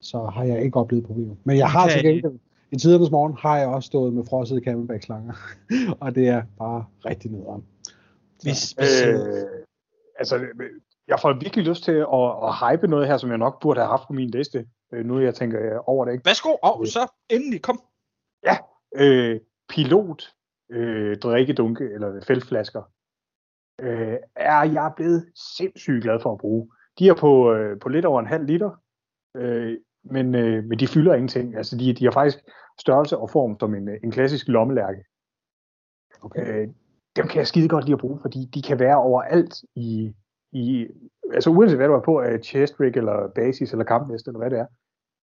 Så 0.00 0.24
har 0.24 0.44
jeg 0.44 0.62
ikke 0.62 0.76
oplevet 0.76 1.06
problemer. 1.06 1.34
Men 1.44 1.56
jeg 1.56 1.68
har 1.70 1.84
Okay. 1.84 1.94
til 1.94 2.02
gengæld, 2.02 2.38
i 2.72 2.76
tidernes 2.76 3.10
morgen 3.10 3.34
har 3.38 3.58
jeg 3.58 3.68
også 3.68 3.86
stået 3.86 4.12
med 4.12 4.24
frosset 4.24 4.62
camelback-slanger. 4.64 5.34
og 6.00 6.14
det 6.14 6.28
er 6.28 6.42
bare 6.58 6.84
rigtig 7.04 7.30
nederen. 7.30 7.64
hvis, 8.42 8.72
hvis, 8.72 9.02
Øh, 9.06 9.16
altså, 10.18 10.38
jeg 11.10 11.18
får 11.22 11.32
virkelig 11.32 11.64
lyst 11.64 11.84
til 11.84 11.92
at, 12.18 12.26
at 12.46 12.52
hype 12.60 12.88
noget 12.88 13.06
her, 13.06 13.16
som 13.16 13.30
jeg 13.30 13.38
nok 13.38 13.60
burde 13.62 13.80
have 13.80 13.90
haft 13.90 14.06
på 14.06 14.12
min 14.12 14.30
liste. 14.30 14.66
Øh, 14.92 15.04
nu 15.06 15.20
jeg 15.20 15.34
tænker 15.34 15.58
jeg 15.58 15.80
over 15.86 16.04
det. 16.04 16.12
Ikke? 16.12 16.24
værsgo, 16.24 16.56
og 16.62 16.86
så 16.86 17.12
endelig, 17.30 17.62
kom. 17.62 17.80
Øh, 18.96 19.40
pilot 19.68 20.34
øh, 20.70 21.16
drikkedunke 21.16 21.84
eller 21.84 22.24
feltflasker 22.26 22.82
øh, 23.80 24.16
er 24.36 24.62
jeg 24.62 24.92
blevet 24.96 25.26
sindssygt 25.56 26.02
glad 26.02 26.20
for 26.20 26.32
at 26.32 26.38
bruge. 26.38 26.70
De 26.98 27.08
er 27.08 27.14
på, 27.14 27.52
øh, 27.52 27.80
på 27.80 27.88
lidt 27.88 28.04
over 28.04 28.20
en 28.20 28.26
halv 28.26 28.46
liter, 28.46 28.70
øh, 29.36 29.78
men, 30.04 30.34
øh, 30.34 30.64
men 30.64 30.78
de 30.78 30.86
fylder 30.86 31.14
ingenting. 31.14 31.56
Altså, 31.56 31.76
de, 31.76 31.92
de 31.92 32.04
har 32.04 32.12
faktisk 32.12 32.38
størrelse 32.80 33.18
og 33.18 33.30
form 33.30 33.56
som 33.60 33.74
en, 33.74 33.88
en 34.04 34.10
klassisk 34.10 34.48
lommelærke. 34.48 35.04
Okay. 36.22 36.46
Øh, 36.46 36.68
dem 37.16 37.28
kan 37.28 37.38
jeg 37.38 37.46
skide 37.46 37.68
godt 37.68 37.84
lide 37.84 37.94
at 37.94 38.00
bruge, 38.00 38.18
fordi 38.20 38.50
de 38.54 38.62
kan 38.62 38.78
være 38.78 38.96
overalt 38.96 39.54
i, 39.74 40.14
i 40.52 40.88
altså 41.32 41.50
uanset 41.50 41.78
hvad 41.78 41.88
du 41.88 41.94
er 41.94 42.00
på, 42.00 42.18
af 42.18 42.40
chest 42.40 42.80
rig 42.80 42.96
eller 42.96 43.28
basis 43.28 43.72
eller 43.72 43.84
kampvest 43.84 44.26
eller 44.26 44.38
hvad 44.38 44.50
det 44.50 44.58
er. 44.58 44.66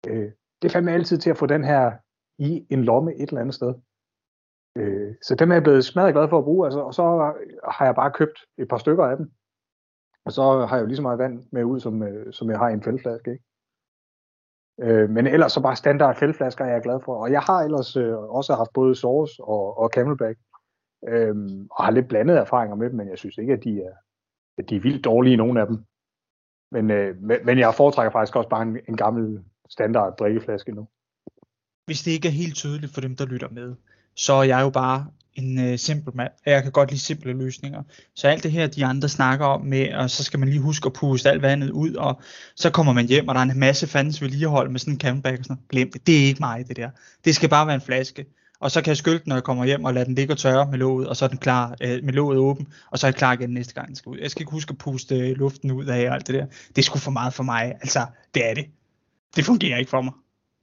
Øh, 0.08 0.32
det 0.62 0.68
er 0.68 0.74
fandme 0.74 0.92
altid 0.92 1.18
til 1.18 1.30
at 1.30 1.38
få 1.38 1.46
den 1.46 1.64
her 1.64 1.92
i 2.38 2.66
en 2.70 2.84
lomme 2.84 3.16
et 3.16 3.30
eller 3.30 3.42
andet 3.42 3.56
sted. 3.56 3.74
Øh, 4.78 5.16
så 5.22 5.36
dem 5.36 5.52
er 5.52 5.56
jeg 5.56 5.64
blevet 5.64 5.86
smadret 5.86 6.14
glad 6.14 6.30
for 6.30 6.38
at 6.38 6.44
bruge, 6.44 6.66
altså, 6.66 6.80
og 6.80 6.94
så 6.94 7.04
har 7.70 7.86
jeg 7.86 7.96
bare 7.96 8.12
købt 8.12 8.40
et 8.58 8.68
par 8.68 8.78
stykker 8.78 9.06
af 9.06 9.18
dem. 9.18 9.32
Og 10.26 10.32
så 10.32 10.42
har 10.42 10.76
jeg 10.76 10.82
jo 10.82 10.88
lige 10.88 10.96
så 10.96 11.02
meget 11.02 11.20
vand 11.20 11.44
med 11.52 11.64
ud, 11.64 11.80
som, 11.80 12.04
øh, 12.04 12.34
som 12.34 12.50
jeg 12.50 12.60
har 12.60 12.70
i 12.70 12.74
en 12.74 12.84
fældflaske, 12.84 13.32
ikke? 13.32 13.44
Øh, 14.82 15.10
men 15.10 15.28
ellers 15.28 15.52
så 15.52 15.62
bare 15.62 15.76
standard 15.76 16.16
fældflasker 16.16 16.66
er 16.66 16.80
glad 16.80 17.00
for. 17.06 17.16
Og 17.16 17.32
jeg 17.32 17.42
har 17.42 17.60
ellers 17.62 17.98
øh, 17.98 18.18
også 18.18 18.54
haft 18.54 18.74
både 18.74 18.96
Source 18.96 19.44
og, 19.44 19.78
og 19.78 19.90
Camelback. 19.90 20.40
Øhm, 21.08 21.68
og 21.72 21.84
har 21.84 21.92
lidt 21.92 22.08
blandede 22.08 22.38
erfaringer 22.38 22.76
med 22.76 22.90
dem, 22.90 22.98
men 22.98 23.10
jeg 23.10 23.18
synes 23.18 23.38
ikke, 23.38 23.54
at 23.54 23.64
de 23.64 23.82
er, 23.82 23.94
de 24.70 24.76
er 24.76 24.80
vildt 24.80 25.06
dårlige, 25.06 25.38
nogen 25.38 25.58
af 25.58 25.68
dem. 25.68 25.78
Men, 26.72 26.92
øh, 26.92 27.22
men, 27.46 27.60
jeg 27.60 27.74
foretrækker 27.76 28.12
faktisk 28.12 28.36
også 28.36 28.50
bare 28.50 28.62
en, 28.62 28.78
en 28.90 28.98
gammel 28.98 29.44
standard 29.70 30.18
drikkeflaske 30.18 30.72
nu. 30.72 30.88
Hvis 31.86 32.04
det 32.04 32.12
ikke 32.12 32.28
er 32.28 32.32
helt 32.32 32.56
tydeligt 32.56 32.94
for 32.94 33.02
dem, 33.02 33.16
der 33.16 33.26
lytter 33.26 33.50
med, 33.50 33.76
så 34.16 34.34
er 34.34 34.44
jeg 34.44 34.62
jo 34.62 34.70
bare 34.70 35.08
en 35.34 35.60
øh, 35.60 35.80
simpel 35.80 36.16
mand. 36.16 36.32
Jeg 36.46 36.64
kan 36.64 36.72
godt 36.72 36.90
lide 36.90 37.02
simple 37.02 37.34
løsninger. 37.34 37.84
Så 38.16 38.28
alt 38.28 38.44
det 38.44 38.52
her, 38.52 38.68
de 38.68 38.86
andre 38.86 39.10
snakker 39.10 39.46
om 39.46 39.62
med, 39.62 39.94
og 39.94 40.10
så 40.10 40.24
skal 40.24 40.40
man 40.40 40.50
lige 40.50 40.62
huske 40.62 40.86
at 40.86 40.94
puste 40.94 41.30
alt 41.30 41.42
vandet 41.42 41.70
ud, 41.70 41.94
og 41.94 42.22
så 42.56 42.70
kommer 42.70 42.94
man 42.94 43.08
hjem, 43.08 43.28
og 43.28 43.36
der 43.36 43.42
er 43.42 43.46
en 43.46 43.60
masse 43.60 43.88
fandens 43.88 44.22
vedligehold 44.22 44.70
med 44.70 44.80
sådan 44.80 44.94
en 44.94 45.00
camelback 45.00 45.40
og 45.40 45.46
sådan 45.46 45.54
noget. 45.56 45.70
Glem 45.70 45.92
det. 45.92 46.08
Det 46.08 46.24
er 46.24 46.26
ikke 46.28 46.40
mig, 46.40 46.68
det 46.68 46.78
der. 46.78 46.90
Det 47.26 47.36
skal 47.36 47.50
bare 47.50 47.68
være 47.68 47.76
en 47.76 47.82
flaske. 47.82 48.26
Og 48.60 48.72
så 48.72 48.82
kan 48.82 48.90
jeg 48.90 48.98
skylde 48.98 49.20
den, 49.20 49.24
når 49.26 49.36
jeg 49.36 49.44
kommer 49.44 49.66
hjem, 49.66 49.84
og 49.84 49.94
lade 49.94 50.06
den 50.06 50.16
ligge 50.16 50.34
og 50.34 50.38
tørre 50.38 50.72
med 50.72 50.80
låget, 50.80 51.08
og 51.08 51.16
så 51.16 51.26
er 51.26 51.30
den 51.30 51.38
klar, 51.38 51.76
øh, 51.82 52.04
med 52.04 52.14
låget 52.14 52.38
åben, 52.38 52.68
og 52.92 53.00
så 53.00 53.08
er 53.08 53.10
jeg 53.10 53.16
klar 53.16 53.34
igen 53.34 53.50
næste 53.50 53.74
gang, 53.74 53.88
den 53.88 53.96
skal 53.96 54.10
ud. 54.10 54.18
Jeg 54.18 54.32
skal 54.32 54.42
ikke 54.42 54.52
huske 54.52 54.72
at 54.72 54.78
puste 54.78 55.20
øh, 55.20 55.38
luften 55.38 55.72
ud 55.72 55.86
af 55.86 56.10
og 56.10 56.16
alt 56.16 56.28
det 56.28 56.36
der. 56.36 56.46
Det 56.46 56.78
er 56.78 56.82
sgu 56.82 56.98
for 56.98 57.12
meget 57.12 57.34
for 57.34 57.44
mig. 57.44 57.66
Altså, 57.82 58.06
det 58.36 58.50
er 58.50 58.54
det. 58.54 58.66
Det 59.36 59.46
fungerer 59.46 59.78
ikke 59.78 59.90
for 59.90 60.02
mig. 60.02 60.14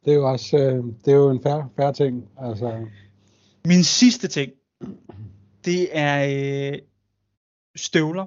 Det 0.04 0.10
er 0.10 0.14
jo 0.14 0.30
også 0.30 0.56
øh, 0.56 0.84
det 1.04 1.12
er 1.12 1.16
jo 1.16 1.30
en 1.30 1.42
færre, 1.42 1.68
færre 1.76 1.92
ting. 1.92 2.24
Altså, 2.40 2.86
Min 3.64 3.84
sidste 3.84 4.28
ting, 4.28 4.52
det 5.64 5.88
er 5.92 6.26
øh, 6.72 6.78
støvler. 7.76 8.26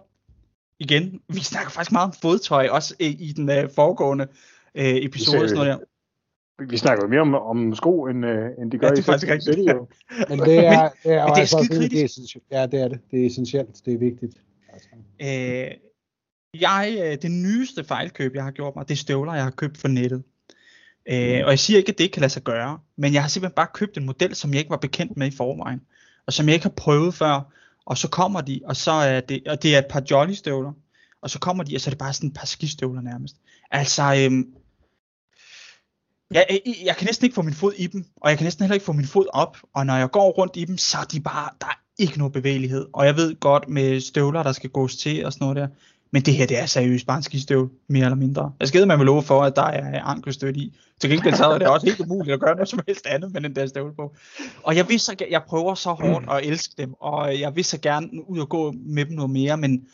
Igen, 0.79 1.19
vi 1.29 1.39
snakker 1.39 1.71
faktisk 1.71 1.91
meget 1.91 2.05
om 2.05 2.13
fodtøj, 2.21 2.67
også 2.71 2.95
i, 2.99 3.05
i 3.05 3.31
den 3.31 3.49
øh, 3.49 3.69
foregående 3.75 4.27
øh, 4.75 4.95
episode. 4.95 5.43
og 5.43 5.49
Sådan 5.49 5.65
noget 5.65 5.79
der. 5.79 5.85
Vi- 6.59 6.77
snakker 6.77 7.03
jo 7.03 7.09
mere 7.09 7.21
om, 7.21 7.33
om 7.35 7.75
sko, 7.75 8.03
end, 8.05 8.25
øh, 8.25 8.49
end 8.61 8.71
de 8.71 8.77
gør 8.77 8.87
Ja, 8.87 8.91
det 8.91 8.97
er 8.97 9.01
i 9.01 9.03
faktisk 9.03 9.31
rigtigt. 9.31 9.55
City, 9.55 9.69
jo. 9.71 9.87
men 10.29 10.39
det 10.39 10.57
er, 10.57 10.89
det 11.03 11.11
er, 11.11 11.21
jo 11.21 11.25
Men 11.25 11.29
det 11.29 11.35
er 11.35 11.35
altså 11.35 11.57
skide 11.63 11.79
det 11.79 11.85
er 11.85 11.89
kritisk. 11.89 12.03
essentielt. 12.05 12.45
Ja, 12.51 12.65
det 12.65 12.79
er 12.81 12.87
det. 12.87 12.99
Det 13.11 13.21
er 13.21 13.25
essentielt. 13.25 13.85
Det 13.85 13.93
er 13.93 13.97
vigtigt. 13.97 14.37
Altså. 14.73 14.89
Øh, 15.21 15.71
jeg, 16.61 16.97
øh, 17.01 17.17
det 17.21 17.31
nyeste 17.31 17.83
fejlkøb, 17.83 18.35
jeg 18.35 18.43
har 18.43 18.51
gjort 18.51 18.75
mig, 18.75 18.87
det 18.87 18.93
er 18.93 18.97
støvler, 18.97 19.33
jeg 19.33 19.43
har 19.43 19.51
købt 19.51 19.77
for 19.77 19.87
nettet. 19.87 20.23
Øh, 21.11 21.41
og 21.45 21.49
jeg 21.51 21.59
siger 21.59 21.77
ikke, 21.77 21.91
at 21.91 21.97
det 21.97 22.03
ikke 22.03 22.13
kan 22.13 22.21
lade 22.21 22.31
sig 22.33 22.43
gøre, 22.43 22.79
men 22.97 23.13
jeg 23.13 23.21
har 23.21 23.29
simpelthen 23.29 23.55
bare 23.55 23.67
købt 23.73 23.97
en 23.97 24.05
model, 24.05 24.35
som 24.35 24.51
jeg 24.51 24.59
ikke 24.59 24.69
var 24.69 24.77
bekendt 24.77 25.17
med 25.17 25.27
i 25.27 25.35
forvejen, 25.35 25.81
og 26.27 26.33
som 26.33 26.45
jeg 26.45 26.53
ikke 26.53 26.63
har 26.65 26.73
prøvet 26.77 27.13
før, 27.13 27.51
og 27.85 27.97
så 27.97 28.09
kommer 28.09 28.41
de, 28.41 28.61
og 28.65 28.75
så 28.75 28.91
er 28.91 29.19
det, 29.19 29.47
og 29.47 29.63
det 29.63 29.75
er 29.75 29.79
et 29.79 29.85
par 29.89 30.03
jolly 30.11 30.33
støvler, 30.33 30.71
og 31.21 31.29
så 31.29 31.39
kommer 31.39 31.63
de, 31.63 31.75
og 31.75 31.81
så 31.81 31.89
er 31.89 31.91
det 31.91 31.97
bare 31.99 32.13
sådan 32.13 32.29
et 32.29 32.35
par 32.35 32.45
skistøvler 32.45 33.01
nærmest. 33.01 33.35
Altså, 33.71 34.03
øhm, 34.25 34.47
Jeg, 36.31 36.45
jeg, 36.49 36.75
jeg 36.85 36.95
kan 36.95 37.05
næsten 37.05 37.25
ikke 37.25 37.35
få 37.35 37.41
min 37.41 37.53
fod 37.53 37.73
i 37.77 37.87
dem, 37.87 38.05
og 38.21 38.29
jeg 38.29 38.37
kan 38.37 38.45
næsten 38.45 38.63
heller 38.63 38.73
ikke 38.73 38.85
få 38.85 38.93
min 38.93 39.05
fod 39.05 39.25
op, 39.33 39.57
og 39.73 39.85
når 39.85 39.95
jeg 39.95 40.11
går 40.11 40.31
rundt 40.31 40.57
i 40.57 40.65
dem, 40.65 40.77
så 40.77 40.97
er 40.97 41.03
de 41.03 41.19
bare, 41.19 41.49
der 41.61 41.67
er 41.67 41.79
ikke 41.97 42.17
noget 42.17 42.33
bevægelighed. 42.33 42.85
Og 42.93 43.05
jeg 43.05 43.15
ved 43.15 43.39
godt 43.39 43.69
med 43.69 44.01
støvler, 44.01 44.43
der 44.43 44.51
skal 44.51 44.69
gås 44.69 44.95
til 44.95 45.25
og 45.25 45.33
sådan 45.33 45.45
noget 45.45 45.55
der, 45.55 45.67
men 46.11 46.21
det 46.21 46.33
her, 46.33 46.45
det 46.45 46.59
er 46.59 46.65
seriøst 46.65 47.07
bare 47.07 47.17
en 47.17 47.23
skistøv, 47.23 47.69
mere 47.87 48.05
eller 48.05 48.15
mindre. 48.15 48.51
Jeg 48.59 48.67
skal 48.67 48.87
med 48.87 48.97
love 48.97 49.23
for, 49.23 49.43
at 49.43 49.55
der 49.55 49.63
er 49.65 50.01
ankelstøt 50.01 50.57
i. 50.57 50.73
Til 50.99 51.09
gengæld 51.09 51.35
så 51.35 51.45
er 51.45 51.57
det 51.57 51.67
også 51.67 51.85
helt 51.85 51.99
umuligt 51.99 52.33
at 52.33 52.39
gøre 52.39 52.55
noget 52.55 52.69
som 52.69 52.79
helst 52.87 53.05
andet 53.05 53.33
med 53.33 53.41
den 53.41 53.55
der 53.55 53.67
støvle 53.67 53.93
på. 53.95 54.15
Og 54.63 54.75
jeg 54.75 54.89
vil 54.89 54.99
så, 54.99 55.15
jeg 55.29 55.43
prøver 55.47 55.75
så 55.75 55.91
hårdt 55.91 56.25
at 56.31 56.45
elske 56.45 56.73
dem, 56.77 56.93
og 56.93 57.39
jeg 57.39 57.55
vil 57.55 57.65
så 57.65 57.77
gerne 57.77 58.29
ud 58.29 58.39
og 58.39 58.49
gå 58.49 58.73
med 58.85 59.05
dem 59.05 59.13
noget 59.13 59.31
mere, 59.31 59.57
men 59.57 59.87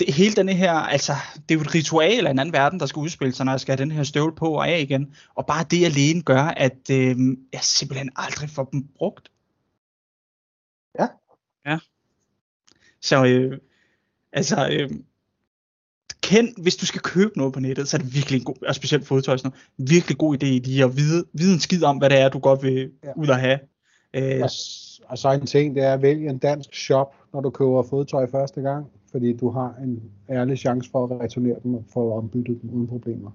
det, 0.00 0.14
hele 0.14 0.34
denne 0.34 0.52
her, 0.52 0.72
altså, 0.72 1.12
det 1.34 1.54
er 1.54 1.58
jo 1.58 1.60
et 1.60 1.74
ritual 1.74 2.26
af 2.26 2.30
en 2.30 2.38
anden 2.38 2.52
verden, 2.52 2.80
der 2.80 2.86
skal 2.86 3.00
udspille 3.00 3.34
sig, 3.34 3.44
når 3.44 3.52
jeg 3.52 3.60
skal 3.60 3.76
have 3.76 3.84
den 3.84 3.92
her 3.92 4.02
støvle 4.02 4.34
på 4.34 4.54
og 4.54 4.68
af 4.68 4.80
igen. 4.80 5.14
Og 5.34 5.46
bare 5.46 5.64
det 5.70 5.84
alene 5.84 6.22
gør, 6.22 6.42
at 6.42 6.90
øh, 6.90 7.16
jeg 7.52 7.60
simpelthen 7.62 8.10
aldrig 8.16 8.50
får 8.50 8.64
dem 8.64 8.88
brugt. 8.96 9.30
Ja. 10.98 11.06
Ja. 11.66 11.78
Så, 13.00 13.24
øh, 13.24 13.58
altså, 14.32 14.68
øh, 14.72 14.90
kend, 16.22 16.62
hvis 16.62 16.76
du 16.76 16.86
skal 16.86 17.00
købe 17.00 17.38
noget 17.38 17.52
på 17.52 17.60
nettet, 17.60 17.88
så 17.88 17.96
er 17.96 18.00
det 18.00 18.14
virkelig 18.14 18.38
en 18.38 18.44
god, 18.44 18.66
og 18.68 18.74
specielt 18.74 19.06
fodtøj, 19.06 19.36
sådan 19.36 19.52
noget, 19.78 19.92
virkelig 19.92 20.18
god 20.18 20.34
idé 20.34 20.46
lige 20.46 20.84
at 20.84 20.96
vide, 20.96 21.24
vide 21.32 21.54
en 21.54 21.60
skid 21.60 21.84
om, 21.84 21.98
hvad 21.98 22.10
det 22.10 22.18
er, 22.18 22.28
du 22.28 22.38
godt 22.38 22.62
vil 22.62 22.92
ja. 23.04 23.12
ud 23.16 23.28
at 23.28 23.40
have. 23.40 23.58
Øh, 24.14 24.42
og, 24.42 24.50
og 25.08 25.18
så 25.18 25.30
en 25.30 25.46
ting, 25.46 25.74
det 25.74 25.84
er 25.84 25.92
at 25.92 26.02
vælge 26.02 26.30
en 26.30 26.38
dansk 26.38 26.74
shop, 26.74 27.16
når 27.32 27.40
du 27.40 27.50
køber 27.50 27.82
fodtøj 27.82 28.30
første 28.30 28.60
gang 28.60 28.86
fordi 29.12 29.36
du 29.36 29.50
har 29.50 29.74
en 29.82 30.02
ærlig 30.30 30.58
chance 30.58 30.90
for 30.90 31.04
at 31.04 31.20
returnere 31.20 31.56
dem 31.62 31.74
og 31.74 31.84
få 31.88 32.12
ombyttet 32.12 32.62
dem 32.62 32.70
uden 32.70 32.86
problemer. 32.86 33.30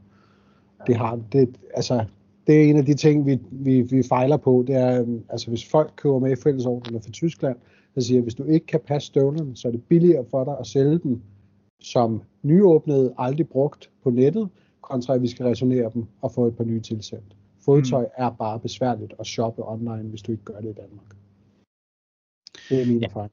Det 0.88 0.96
har 0.96 1.20
det, 1.32 1.58
altså, 1.74 2.06
det 2.48 2.56
er 2.56 2.70
en 2.70 2.78
af 2.78 2.86
de 2.86 2.94
ting, 2.94 3.26
vi, 3.26 3.40
vi, 3.52 3.82
vi 3.82 4.04
fejler 4.04 4.38
på. 4.38 4.64
Det 4.68 4.76
er, 4.76 5.06
altså 5.30 5.50
hvis 5.50 5.70
folk 5.70 5.94
køber 5.96 6.20
med 6.20 6.32
i 6.32 6.42
fællesordene 6.44 7.02
fra 7.02 7.12
Tyskland, 7.12 7.58
så 7.98 8.08
siger, 8.08 8.20
at 8.20 8.24
hvis 8.24 8.36
du 8.36 8.44
ikke 8.44 8.66
kan 8.66 8.80
passe 8.88 9.08
støvlerne, 9.08 9.56
så 9.56 9.68
er 9.68 9.72
det 9.72 9.84
billigere 9.84 10.26
for 10.32 10.44
dig 10.44 10.56
at 10.60 10.68
sælge 10.68 11.00
dem 11.00 11.22
som 11.80 12.22
nyåbnede, 12.44 13.14
aldrig 13.18 13.50
brugt 13.50 13.90
på 14.04 14.10
nettet, 14.10 14.50
kontra 14.82 15.16
at 15.16 15.22
vi 15.22 15.28
skal 15.28 15.46
returnere 15.46 15.92
dem 15.94 16.06
og 16.22 16.32
få 16.32 16.48
et 16.48 16.58
par 16.58 16.64
nye 16.64 16.82
tilsendt. 16.82 17.36
Fodtøj 17.66 18.04
mm. 18.04 18.12
er 18.18 18.30
bare 18.30 18.60
besværligt 18.60 19.14
at 19.20 19.26
shoppe 19.26 19.70
online, 19.70 20.10
hvis 20.10 20.22
du 20.22 20.32
ikke 20.32 20.44
gør 20.44 20.60
det 20.60 20.70
i 20.70 20.74
Danmark. 20.74 21.16
Det 22.70 22.82
er 22.82 22.86
min 22.88 23.04
erfaring. 23.04 23.32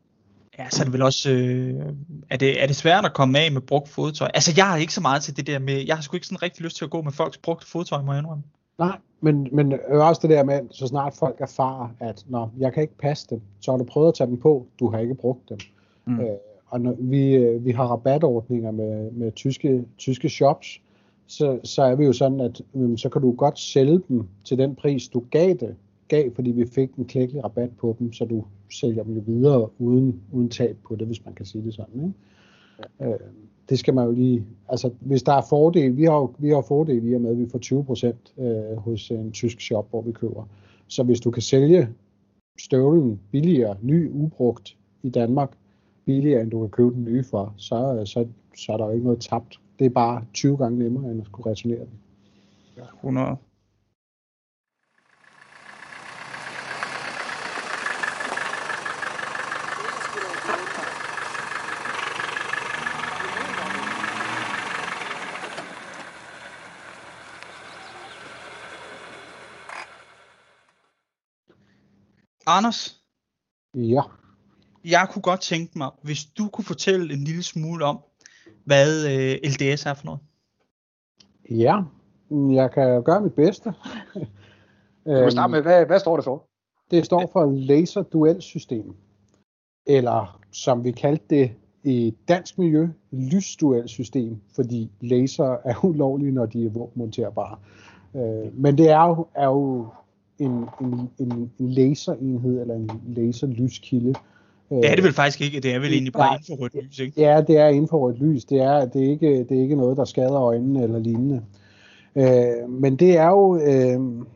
Ja, 0.59 0.71
så 0.71 0.83
er 0.83 0.85
det 0.85 0.93
vel 0.93 1.03
også, 1.03 1.31
øh, 1.31 1.95
er, 2.31 2.37
det, 2.37 2.63
er 2.63 2.67
det 2.67 2.77
svært 2.77 3.05
at 3.05 3.13
komme 3.13 3.39
af 3.39 3.53
med 3.53 3.61
brugt 3.61 3.89
fodtøj? 3.89 4.29
Altså, 4.35 4.53
jeg 4.57 4.67
har 4.67 4.77
ikke 4.77 4.95
så 4.95 5.01
meget 5.01 5.23
til 5.23 5.37
det 5.37 5.47
der 5.47 5.59
med, 5.59 5.85
jeg 5.87 5.97
har 5.97 6.03
sgu 6.03 6.17
ikke 6.17 6.27
sådan 6.27 6.43
rigtig 6.43 6.65
lyst 6.65 6.77
til 6.77 6.85
at 6.85 6.91
gå 6.91 7.03
med 7.03 7.13
folks 7.13 7.39
brugt 7.39 7.65
fodtøj, 7.65 8.03
må 8.03 8.13
jeg 8.13 8.19
indrømme. 8.19 8.45
Nej, 8.79 8.99
men, 9.21 9.49
men 9.53 9.73
også 9.91 10.21
det 10.23 10.31
der 10.31 10.45
med, 10.45 10.61
så 10.71 10.87
snart 10.87 11.15
folk 11.15 11.41
erfarer, 11.41 11.89
at 12.01 12.25
når 12.29 12.53
jeg 12.59 12.73
kan 12.73 12.83
ikke 12.83 12.99
passe 12.99 13.27
dem, 13.31 13.41
så 13.61 13.71
har 13.71 13.79
du 13.79 13.85
prøvet 13.85 14.09
at 14.09 14.15
tage 14.15 14.31
dem 14.31 14.41
på, 14.41 14.67
du 14.81 14.91
har 14.91 14.99
ikke 14.99 15.15
brugt 15.15 15.49
dem. 15.49 15.59
Mm. 16.05 16.21
Øh, 16.21 16.27
og 16.67 16.81
når 16.81 16.97
vi, 16.99 17.35
øh, 17.35 17.65
vi 17.65 17.71
har 17.71 17.87
rabatordninger 17.87 18.71
med, 18.71 19.11
med 19.11 19.33
tyske, 19.33 19.85
tyske 19.99 20.29
shops, 20.29 20.81
så, 21.27 21.61
så 21.65 21.83
er 21.83 21.95
vi 21.95 22.05
jo 22.05 22.13
sådan, 22.13 22.41
at 22.41 22.63
øh, 22.75 22.99
så 22.99 23.09
kan 23.09 23.23
du 23.23 23.33
godt 23.33 23.59
sælge 23.59 24.01
dem 24.09 24.29
til 24.45 24.59
den 24.59 24.75
pris, 24.75 25.09
du 25.09 25.25
gav 25.31 25.49
det, 25.49 25.77
gav, 26.09 26.35
fordi 26.35 26.51
vi 26.51 26.67
fik 26.75 26.91
en 26.95 27.05
klækkelig 27.05 27.45
rabat 27.45 27.71
på 27.81 27.97
dem, 27.99 28.13
så 28.13 28.25
du 28.25 28.45
sælger 28.75 29.03
dem 29.03 29.15
jo 29.15 29.23
videre 29.27 29.69
uden, 29.79 30.21
uden 30.33 30.49
tab 30.49 30.77
på 30.89 30.97
det, 30.97 31.07
hvis 31.07 31.25
man 31.25 31.35
kan 31.35 31.47
sige 31.47 31.65
det 31.65 31.75
sådan. 31.75 31.95
Ikke? 31.95 32.13
Ja. 33.01 33.09
Øh, 33.09 33.21
det 33.69 33.79
skal 33.79 33.95
man 33.95 34.05
jo 34.07 34.13
lige, 34.13 34.45
altså 34.69 34.91
hvis 35.01 35.23
der 35.23 35.33
er 35.33 35.43
fordel, 35.49 35.97
vi 35.97 36.05
har 36.05 36.15
jo 36.15 36.35
vi 36.39 36.49
har 36.49 36.65
fordel 36.69 37.09
i 37.09 37.15
og 37.15 37.21
med, 37.21 37.31
at 37.31 37.39
vi 37.39 37.49
får 37.49 37.59
20 37.59 37.85
procent 37.85 38.35
øh, 38.39 38.77
hos 38.77 39.11
en 39.11 39.33
tysk 39.33 39.61
shop, 39.61 39.91
hvor 39.91 40.03
vi 40.03 40.13
køber. 40.13 40.49
Så 40.89 41.03
hvis 41.03 41.21
du 41.21 41.31
kan 41.31 41.43
sælge 41.43 41.89
støvlen 42.59 43.21
billigere, 43.31 43.77
ny, 43.83 44.11
ubrugt 44.11 44.77
i 45.03 45.09
Danmark, 45.09 45.53
billigere 46.07 46.43
end 46.43 46.51
du 46.51 46.61
kan 46.61 46.71
købe 46.71 46.95
den 46.95 47.05
nye 47.05 47.25
for, 47.25 47.55
så, 47.57 48.03
så, 48.05 48.27
så 48.57 48.73
er 48.73 48.77
der 48.77 48.85
jo 48.85 48.91
ikke 48.91 49.05
noget 49.05 49.21
tabt. 49.21 49.61
Det 49.79 49.85
er 49.85 49.91
bare 49.91 50.25
20 50.35 50.57
gange 50.57 50.79
nemmere, 50.79 51.11
end 51.11 51.21
at 51.21 51.27
skulle 51.27 51.51
returnere 51.51 51.81
den. 51.81 51.99
Ja, 52.77 52.83
100. 52.95 53.37
Anders? 72.47 73.01
Ja? 73.75 74.03
Jeg 74.85 75.09
kunne 75.11 75.23
godt 75.23 75.41
tænke 75.41 75.79
mig, 75.79 75.91
hvis 76.03 76.25
du 76.25 76.49
kunne 76.49 76.65
fortælle 76.65 77.15
en 77.15 77.25
lille 77.25 77.43
smule 77.43 77.85
om, 77.85 77.99
hvad 78.65 79.07
øh, 79.07 79.51
LDS 79.51 79.87
er 79.87 79.95
for 79.95 80.05
noget. 80.05 80.21
Ja, 81.51 81.83
jeg 82.31 82.71
kan 82.71 83.03
gøre 83.03 83.21
mit 83.21 83.35
bedste. 83.35 83.73
Du 85.07 85.21
kan 85.21 85.31
starte 85.31 85.51
med, 85.51 85.63
hvad, 85.63 85.87
hvad 85.87 86.01
står 86.01 86.17
det 86.17 86.25
for? 86.25 86.47
Det 86.91 87.05
står 87.05 87.31
for 87.33 87.45
Laser 87.47 88.03
Duel 88.03 88.43
System. 88.43 88.97
Eller 89.87 90.41
som 90.53 90.85
vi 90.85 90.93
kaldte 90.93 91.25
det 91.31 91.53
i 91.83 92.15
dansk 92.29 92.59
miljø, 92.59 92.89
lysduel 93.11 93.89
system, 93.89 94.41
fordi 94.55 94.91
laser 95.01 95.57
er 95.65 95.85
ulovlige, 95.85 96.33
når 96.33 96.47
de 96.47 96.67
er 96.67 96.71
våbenmonterbare. 96.71 97.59
Øh, 98.15 98.59
men 98.59 98.79
det 98.79 98.91
er 98.91 99.05
jo, 99.09 99.27
er 99.35 99.47
jo 99.47 99.89
en, 100.39 100.69
en, 100.81 101.11
en 101.19 101.51
laserenhed 101.59 102.61
eller 102.61 102.75
en 102.75 102.91
laserlyskilde. 103.07 104.15
Det 104.71 104.91
er 104.91 104.95
det 104.95 105.05
vel 105.05 105.13
faktisk 105.13 105.41
ikke, 105.41 105.61
det 105.61 105.75
er 105.75 105.79
vel 105.79 105.93
egentlig 105.93 106.13
bare 106.13 106.37
infrarødt 106.37 106.75
lys, 106.85 106.99
ikke? 106.99 107.21
Ja, 107.21 107.41
det 107.41 107.59
er 107.59 107.69
infrarødt 107.69 108.19
lys. 108.19 108.45
Det 108.45 108.61
er, 108.61 108.85
det, 108.85 109.05
er 109.05 109.11
ikke, 109.11 109.45
det 109.45 109.59
er 109.59 109.63
ikke 109.63 109.77
noget, 109.77 109.97
der 109.97 110.05
skader 110.05 110.41
øjnene 110.41 110.83
eller 110.83 110.99
lignende. 110.99 111.45
Øh, 112.17 112.71
men 112.71 112.97
det 112.97 113.17
er 113.17 113.29
jo 113.29 113.57
øh, 113.57 114.27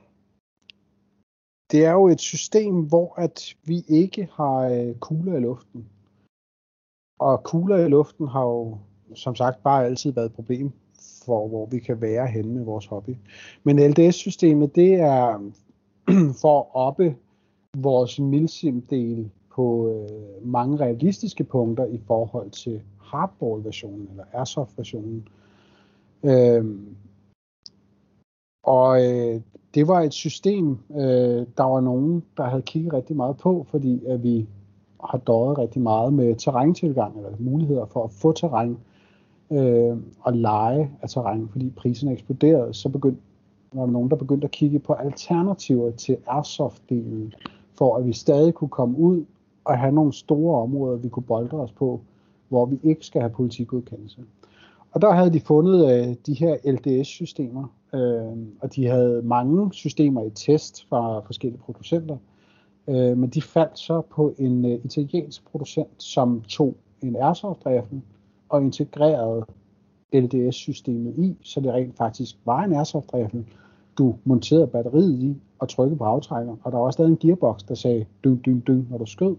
det 1.72 1.84
er 1.84 1.92
jo 1.92 2.08
et 2.08 2.20
system, 2.20 2.74
hvor 2.74 3.14
at 3.20 3.54
vi 3.64 3.84
ikke 3.88 4.28
har 4.32 4.58
øh, 4.58 4.94
kugler 4.94 5.36
i 5.36 5.40
luften. 5.40 5.86
Og 7.18 7.42
kugler 7.42 7.76
i 7.76 7.88
luften 7.88 8.28
har 8.28 8.42
jo 8.42 8.78
som 9.14 9.34
sagt 9.34 9.62
bare 9.62 9.84
altid 9.84 10.12
været 10.12 10.26
et 10.26 10.32
problem 10.32 10.72
for, 11.24 11.48
hvor 11.48 11.66
vi 11.66 11.78
kan 11.78 12.00
være 12.00 12.26
henne 12.26 12.54
med 12.54 12.64
vores 12.64 12.86
hobby. 12.86 13.16
Men 13.64 13.90
LDS-systemet, 13.90 14.74
det 14.74 14.94
er 14.94 15.50
for 16.42 16.60
at 16.60 16.66
oppe 16.72 17.16
vores 17.76 18.20
milsim-del 18.20 19.30
på 19.54 19.88
øh, 19.88 20.46
mange 20.46 20.76
realistiske 20.76 21.44
punkter 21.44 21.86
i 21.86 21.98
forhold 22.06 22.50
til 22.50 22.82
hardball-versionen 22.98 24.08
eller 24.10 24.24
airsoft-versionen. 24.32 25.28
Øh, 26.24 26.64
og 28.62 29.04
øh, 29.04 29.40
det 29.74 29.88
var 29.88 30.00
et 30.00 30.12
system, 30.12 30.78
øh, 30.90 31.46
der 31.56 31.62
var 31.62 31.80
nogen, 31.80 32.24
der 32.36 32.44
havde 32.44 32.62
kigget 32.62 32.92
rigtig 32.92 33.16
meget 33.16 33.36
på, 33.36 33.66
fordi 33.70 34.04
at 34.04 34.22
vi 34.22 34.48
har 35.10 35.18
døjet 35.18 35.58
rigtig 35.58 35.82
meget 35.82 36.12
med 36.12 36.34
terræntilgang, 36.34 37.16
eller 37.16 37.30
muligheder 37.38 37.86
for 37.86 38.04
at 38.04 38.10
få 38.10 38.32
terræn 38.32 38.78
øh, 39.52 39.96
og 40.20 40.32
lege 40.32 40.90
af 41.02 41.08
terræn, 41.08 41.48
fordi 41.48 41.70
priserne 41.70 42.12
eksploderede, 42.12 42.74
så 42.74 42.88
begyndte 42.88 43.22
var 43.72 43.84
der 43.84 43.92
nogen, 43.92 44.10
der 44.10 44.16
begyndte 44.16 44.44
at 44.44 44.50
kigge 44.50 44.78
på 44.78 44.92
alternativer 44.92 45.90
til 45.90 46.16
airsoft-delen, 46.26 47.32
for 47.74 47.96
at 47.96 48.06
vi 48.06 48.12
stadig 48.12 48.54
kunne 48.54 48.68
komme 48.68 48.98
ud 48.98 49.24
og 49.64 49.78
have 49.78 49.92
nogle 49.92 50.12
store 50.12 50.62
områder, 50.62 50.96
vi 50.96 51.08
kunne 51.08 51.22
bolde 51.22 51.56
os 51.56 51.72
på, 51.72 52.00
hvor 52.48 52.66
vi 52.66 52.78
ikke 52.82 53.06
skal 53.06 53.20
have 53.20 53.30
politikudkendelse. 53.30 54.20
Og 54.92 55.02
der 55.02 55.12
havde 55.12 55.32
de 55.32 55.40
fundet 55.40 55.92
øh, 55.92 56.14
de 56.26 56.34
her 56.34 56.56
LDS-systemer, 56.72 57.74
øh, 57.94 58.38
og 58.60 58.74
de 58.74 58.86
havde 58.86 59.22
mange 59.22 59.72
systemer 59.72 60.22
i 60.22 60.30
test 60.30 60.88
fra 60.88 61.20
forskellige 61.20 61.60
producenter, 61.60 62.16
øh, 62.88 63.18
men 63.18 63.30
de 63.30 63.42
faldt 63.42 63.78
så 63.78 64.00
på 64.00 64.34
en 64.38 64.64
øh, 64.64 64.80
italiensk 64.84 65.50
producent, 65.50 66.02
som 66.02 66.42
tog 66.48 66.74
en 67.02 67.16
airsoft-rifle 67.16 68.00
og 68.48 68.62
integrerede 68.62 69.44
LDS-systemet 70.12 71.14
i, 71.18 71.36
så 71.42 71.60
det 71.60 71.72
rent 71.72 71.96
faktisk 71.96 72.36
var 72.44 72.64
en 72.64 72.72
airsoft-rifle. 72.72 73.44
Du 73.98 74.14
monterede 74.24 74.66
batteriet 74.66 75.18
i 75.18 75.36
og 75.58 75.68
trykkede 75.68 75.98
på 75.98 76.04
aftrækker, 76.04 76.56
og 76.62 76.72
der 76.72 76.78
var 76.78 76.84
også 76.84 76.96
stadig 76.96 77.10
en 77.10 77.16
gearbox, 77.16 77.62
der 77.68 77.74
sagde 77.74 78.06
dyng, 78.24 78.44
dyng, 78.46 78.66
dyng, 78.66 78.86
når 78.90 78.98
du 78.98 79.06
skød. 79.06 79.36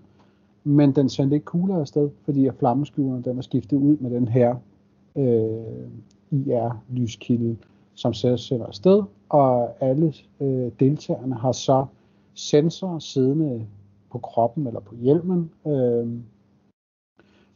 Men 0.63 0.95
den 0.95 1.09
sendte 1.09 1.35
ikke 1.35 1.45
kugler 1.45 1.79
afsted, 1.79 2.09
fordi 2.25 2.47
at 2.47 2.55
flammeskyderen 2.59 3.23
den 3.23 3.35
var 3.35 3.41
skiftet 3.41 3.77
ud 3.77 3.97
med 3.97 4.11
den 4.11 4.27
her 4.27 4.55
øh, 5.15 5.89
IR-lyskilde, 6.31 7.57
som 7.95 8.13
så 8.13 8.37
sender 8.37 8.65
afsted, 8.65 9.03
og 9.29 9.83
alle 9.83 10.13
øh, 10.39 10.71
deltagerne 10.79 11.35
har 11.35 11.51
så 11.51 11.85
sensorer 12.33 12.99
siddende 12.99 13.65
på 14.11 14.17
kroppen 14.17 14.67
eller 14.67 14.79
på 14.79 14.95
hjelmen, 14.95 15.51
øh, 15.67 16.07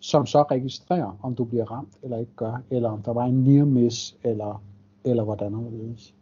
som 0.03 0.25
så 0.25 0.41
registrerer, 0.41 1.19
om 1.21 1.35
du 1.35 1.43
bliver 1.43 1.65
ramt 1.71 1.93
eller 2.03 2.17
ikke 2.17 2.35
gør, 2.35 2.61
eller 2.69 2.89
om 2.89 3.01
der 3.01 3.13
var 3.13 3.25
en 3.25 3.43
near 3.43 3.65
miss, 3.65 4.15
eller, 4.23 4.63
eller 5.05 5.23
hvordan 5.23 5.53
det 5.53 6.13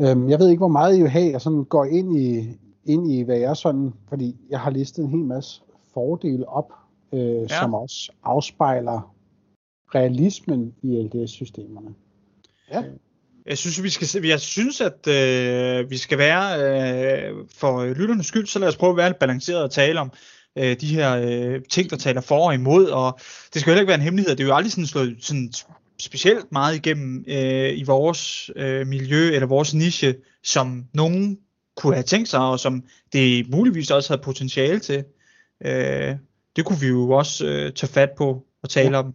Øhm, 0.00 0.28
jeg 0.28 0.38
ved 0.38 0.48
ikke, 0.48 0.58
hvor 0.58 0.68
meget 0.68 0.96
I 0.98 1.00
vil 1.00 1.10
have, 1.10 1.32
jeg 1.32 1.40
sådan 1.40 1.64
går 1.64 1.84
ind 1.84 2.16
i, 2.16 2.58
ind 2.84 3.12
i, 3.12 3.22
hvad 3.22 3.38
jeg 3.38 3.56
sådan, 3.56 3.92
fordi 4.08 4.36
jeg 4.50 4.60
har 4.60 4.70
listet 4.70 5.04
en 5.04 5.10
hel 5.10 5.24
masse 5.24 5.62
fordele 5.94 6.48
op, 6.48 6.72
øh, 7.12 7.20
ja. 7.20 7.48
som 7.48 7.74
også 7.74 8.12
afspejler 8.22 9.14
realismen 9.94 10.74
i 10.82 11.02
LDS-systemerne. 11.02 11.94
Ja. 12.70 12.82
Jeg 13.46 13.58
synes, 13.58 13.82
vi 13.82 13.88
skal, 13.88 14.24
jeg 14.24 14.40
synes, 14.40 14.80
at 14.80 15.06
øh, 15.08 15.90
vi 15.90 15.96
skal 15.96 16.18
være, 16.18 16.44
øh, 16.60 17.36
for 17.54 17.94
lytternes 17.94 18.26
skyld, 18.26 18.46
så 18.46 18.58
lad 18.58 18.68
os 18.68 18.76
prøve 18.76 18.90
at 18.90 18.96
være 18.96 19.08
lidt 19.08 19.18
balanceret 19.18 19.62
og 19.62 19.70
tale 19.70 20.00
om 20.00 20.12
øh, 20.58 20.76
de 20.80 20.86
her 20.86 21.16
øh, 21.16 21.60
ting, 21.70 21.90
der 21.90 21.96
taler 21.96 22.20
for 22.20 22.46
og 22.46 22.54
imod, 22.54 22.86
og 22.86 23.18
det 23.54 23.60
skal 23.60 23.70
heller 23.70 23.80
ikke 23.80 23.88
være 23.88 23.98
en 23.98 24.04
hemmelighed, 24.04 24.36
det 24.36 24.42
er 24.42 24.48
jo 24.48 24.54
aldrig 24.54 24.72
sådan 24.72 24.86
slået 24.86 25.16
sådan 25.20 25.52
specielt 25.98 26.52
meget 26.52 26.76
igennem 26.76 27.24
øh, 27.28 27.78
i 27.78 27.82
vores 27.82 28.50
øh, 28.56 28.86
miljø 28.86 29.34
eller 29.34 29.46
vores 29.46 29.74
niche, 29.74 30.14
som 30.42 30.84
nogen 30.94 31.38
kunne 31.76 31.94
have 31.94 32.02
tænkt 32.02 32.28
sig, 32.28 32.40
og 32.40 32.60
som 32.60 32.84
det 33.12 33.50
muligvis 33.50 33.90
også 33.90 34.12
havde 34.12 34.22
potentiale 34.22 34.78
til. 34.78 35.04
Øh, 35.64 36.16
det 36.56 36.64
kunne 36.64 36.80
vi 36.80 36.86
jo 36.86 37.10
også 37.10 37.46
øh, 37.46 37.72
tage 37.72 37.92
fat 37.92 38.10
på 38.16 38.46
og 38.62 38.70
tale 38.70 38.96
ja. 38.96 39.02
om. 39.02 39.14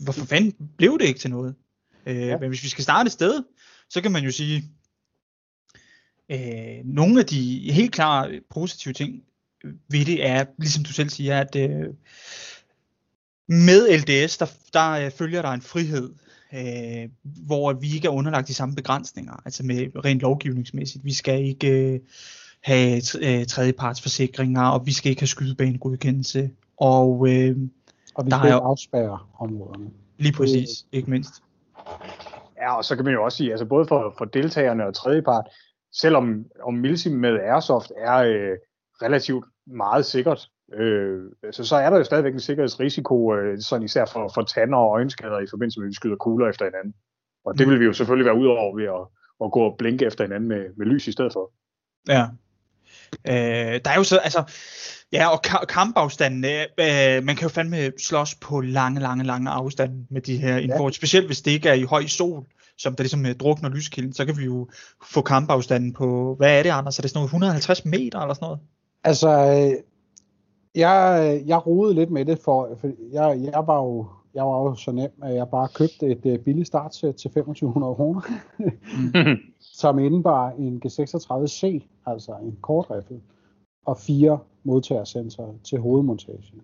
Hvorfor 0.00 0.26
fanden 0.26 0.68
blev 0.76 0.98
det 0.98 1.06
ikke 1.06 1.20
til 1.20 1.30
noget? 1.30 1.54
Øh, 2.06 2.16
ja. 2.16 2.38
Men 2.38 2.48
hvis 2.48 2.62
vi 2.62 2.68
skal 2.68 2.84
starte 2.84 3.06
et 3.06 3.12
sted, 3.12 3.42
så 3.90 4.00
kan 4.00 4.12
man 4.12 4.24
jo 4.24 4.30
sige, 4.30 4.64
øh, 6.30 6.84
nogle 6.84 7.20
af 7.20 7.26
de 7.26 7.72
helt 7.72 7.92
klare 7.92 8.40
positive 8.50 8.94
ting 8.94 9.22
ved 9.88 10.04
det 10.04 10.26
er, 10.26 10.44
ligesom 10.58 10.84
du 10.84 10.92
selv 10.92 11.08
siger, 11.08 11.40
at 11.40 11.56
øh, 11.56 11.86
med 13.48 13.98
LDS, 13.98 14.38
der, 14.38 14.46
der 14.72 14.90
øh, 14.90 15.10
følger 15.10 15.42
der 15.42 15.50
en 15.50 15.62
frihed, 15.62 16.10
øh, 16.52 17.08
hvor 17.46 17.72
vi 17.72 17.94
ikke 17.94 18.06
er 18.06 18.12
underlagt 18.12 18.48
de 18.48 18.54
samme 18.54 18.74
begrænsninger, 18.74 19.42
altså 19.44 19.62
med 19.62 20.04
rent 20.04 20.20
lovgivningsmæssigt. 20.20 21.04
Vi 21.04 21.12
skal 21.12 21.44
ikke 21.44 21.68
øh, 21.70 22.00
have 22.60 23.02
øh, 23.20 23.46
tredjepartsforsikringer, 23.46 24.62
og 24.62 24.86
vi 24.86 24.92
skal 24.92 25.10
ikke 25.10 25.22
have 25.22 25.26
skydebanegodkendelse. 25.26 26.50
Og, 26.76 27.28
øh, 27.28 27.56
og 28.14 28.26
vi 28.26 28.30
skal 28.30 28.44
ikke 28.44 28.54
afspærre 28.54 29.18
områderne. 29.38 29.90
Lige 30.18 30.32
præcis, 30.32 30.68
ikke 30.92 31.10
mindst. 31.10 31.42
Ja, 32.56 32.76
og 32.76 32.84
så 32.84 32.96
kan 32.96 33.04
man 33.04 33.14
jo 33.14 33.24
også 33.24 33.36
sige, 33.36 33.50
altså 33.50 33.66
både 33.66 33.86
for, 33.86 34.14
for 34.18 34.24
deltagerne 34.24 34.86
og 34.86 34.94
tredjepart, 34.94 35.44
selvom 35.92 36.44
om 36.62 36.74
Milsim 36.74 37.12
med 37.12 37.38
Airsoft 37.40 37.92
er 37.98 38.16
øh, 38.16 38.56
relativt 39.02 39.44
meget 39.66 40.06
sikkert, 40.06 40.48
øh, 40.74 41.20
så, 41.52 41.64
så 41.64 41.76
er 41.76 41.90
der 41.90 41.96
jo 41.96 42.04
stadigvæk 42.04 42.32
en 42.32 42.40
sikkerhedsrisiko, 42.40 43.34
øh, 43.34 43.60
sådan 43.60 43.84
især 43.84 44.04
for, 44.12 44.30
for 44.34 44.42
tanner 44.42 44.78
og 44.78 44.90
øjenskader 44.90 45.40
i 45.40 45.46
forbindelse 45.50 45.80
med, 45.80 45.86
at 45.86 45.88
vi 45.88 45.94
skyder 45.94 46.16
kugler 46.16 46.48
efter 46.48 46.64
hinanden. 46.64 46.94
Og 47.44 47.58
det 47.58 47.68
vil 47.68 47.80
vi 47.80 47.84
jo 47.84 47.92
selvfølgelig 47.92 48.26
være 48.26 48.38
udover 48.38 48.76
ved 48.76 48.84
at, 48.84 49.06
at 49.44 49.52
gå 49.52 49.60
og 49.60 49.76
blinke 49.78 50.06
efter 50.06 50.24
hinanden 50.24 50.48
med, 50.48 50.64
med 50.76 50.86
lys 50.86 51.08
i 51.08 51.12
stedet 51.12 51.32
for. 51.32 51.52
Ja. 52.08 52.26
Øh, 53.28 53.80
der 53.84 53.90
er 53.90 53.96
jo 53.96 54.04
så, 54.04 54.18
altså, 54.18 54.42
ja, 55.12 55.28
og 55.28 55.42
kampafstanden, 55.68 56.44
øh, 56.78 57.24
man 57.24 57.36
kan 57.36 57.42
jo 57.42 57.48
fandme 57.48 57.92
slås 57.98 58.34
på 58.34 58.60
lange, 58.60 59.00
lange, 59.00 59.24
lange 59.24 59.50
afstande 59.50 60.06
med 60.10 60.20
de 60.20 60.36
her 60.36 60.56
info, 60.56 60.84
ja. 60.84 60.90
specielt 60.90 61.26
hvis 61.26 61.42
det 61.42 61.50
ikke 61.50 61.68
er 61.68 61.74
i 61.74 61.82
høj 61.82 62.06
sol, 62.06 62.46
som 62.78 62.96
der 62.96 63.02
ligesom 63.02 63.24
drukner 63.40 63.68
lyskilden, 63.68 64.12
så 64.12 64.24
kan 64.24 64.38
vi 64.38 64.44
jo 64.44 64.68
få 65.04 65.22
kampafstanden 65.22 65.92
på, 65.92 66.34
hvad 66.38 66.58
er 66.58 66.62
det, 66.62 66.70
Anders? 66.70 66.98
Er 66.98 67.02
det 67.02 67.10
sådan 67.10 67.18
noget 67.18 67.28
150 67.28 67.84
meter 67.84 68.20
eller 68.20 68.34
sådan 68.34 68.46
noget? 68.46 68.60
Altså, 69.06 69.28
øh, 69.28 69.82
jeg, 70.74 71.42
jeg 71.46 71.66
rodede 71.66 71.94
lidt 71.94 72.10
med 72.10 72.24
det, 72.24 72.38
for, 72.38 72.74
for 72.76 72.90
jeg, 73.12 73.40
jeg 73.42 73.66
var 73.66 73.82
jo 73.82 74.06
jeg 74.34 74.44
var 74.44 74.62
jo 74.62 74.74
så 74.74 74.92
nem, 74.92 75.10
at 75.22 75.34
jeg 75.34 75.48
bare 75.48 75.68
købte 75.74 76.06
et 76.06 76.38
uh, 76.38 76.44
billigt 76.44 76.66
startsæt 76.66 77.14
til 77.14 77.30
2500 77.30 77.94
kroner, 77.94 78.20
som 79.80 79.98
indebar 79.98 80.50
en 80.50 80.82
G36C, 80.86 81.82
altså 82.06 82.36
en 82.42 82.58
kortriffel, 82.60 83.20
og 83.86 83.98
fire 83.98 84.38
modtagersensorer 84.64 85.54
til 85.64 85.80
hovedmontage. 85.80 86.54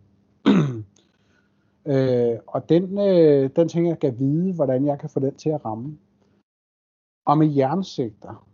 øh, 1.92 2.38
og 2.46 2.68
den, 2.68 2.98
øh, 2.98 3.50
den 3.56 3.68
tænker 3.68 3.90
jeg 3.90 3.98
kan 3.98 4.18
vide, 4.18 4.54
hvordan 4.54 4.86
jeg 4.86 4.98
kan 4.98 5.10
få 5.10 5.20
den 5.20 5.34
til 5.34 5.50
at 5.50 5.64
ramme. 5.64 5.98
Og 7.26 7.38
med 7.38 7.54
jernsigter, 7.54 8.46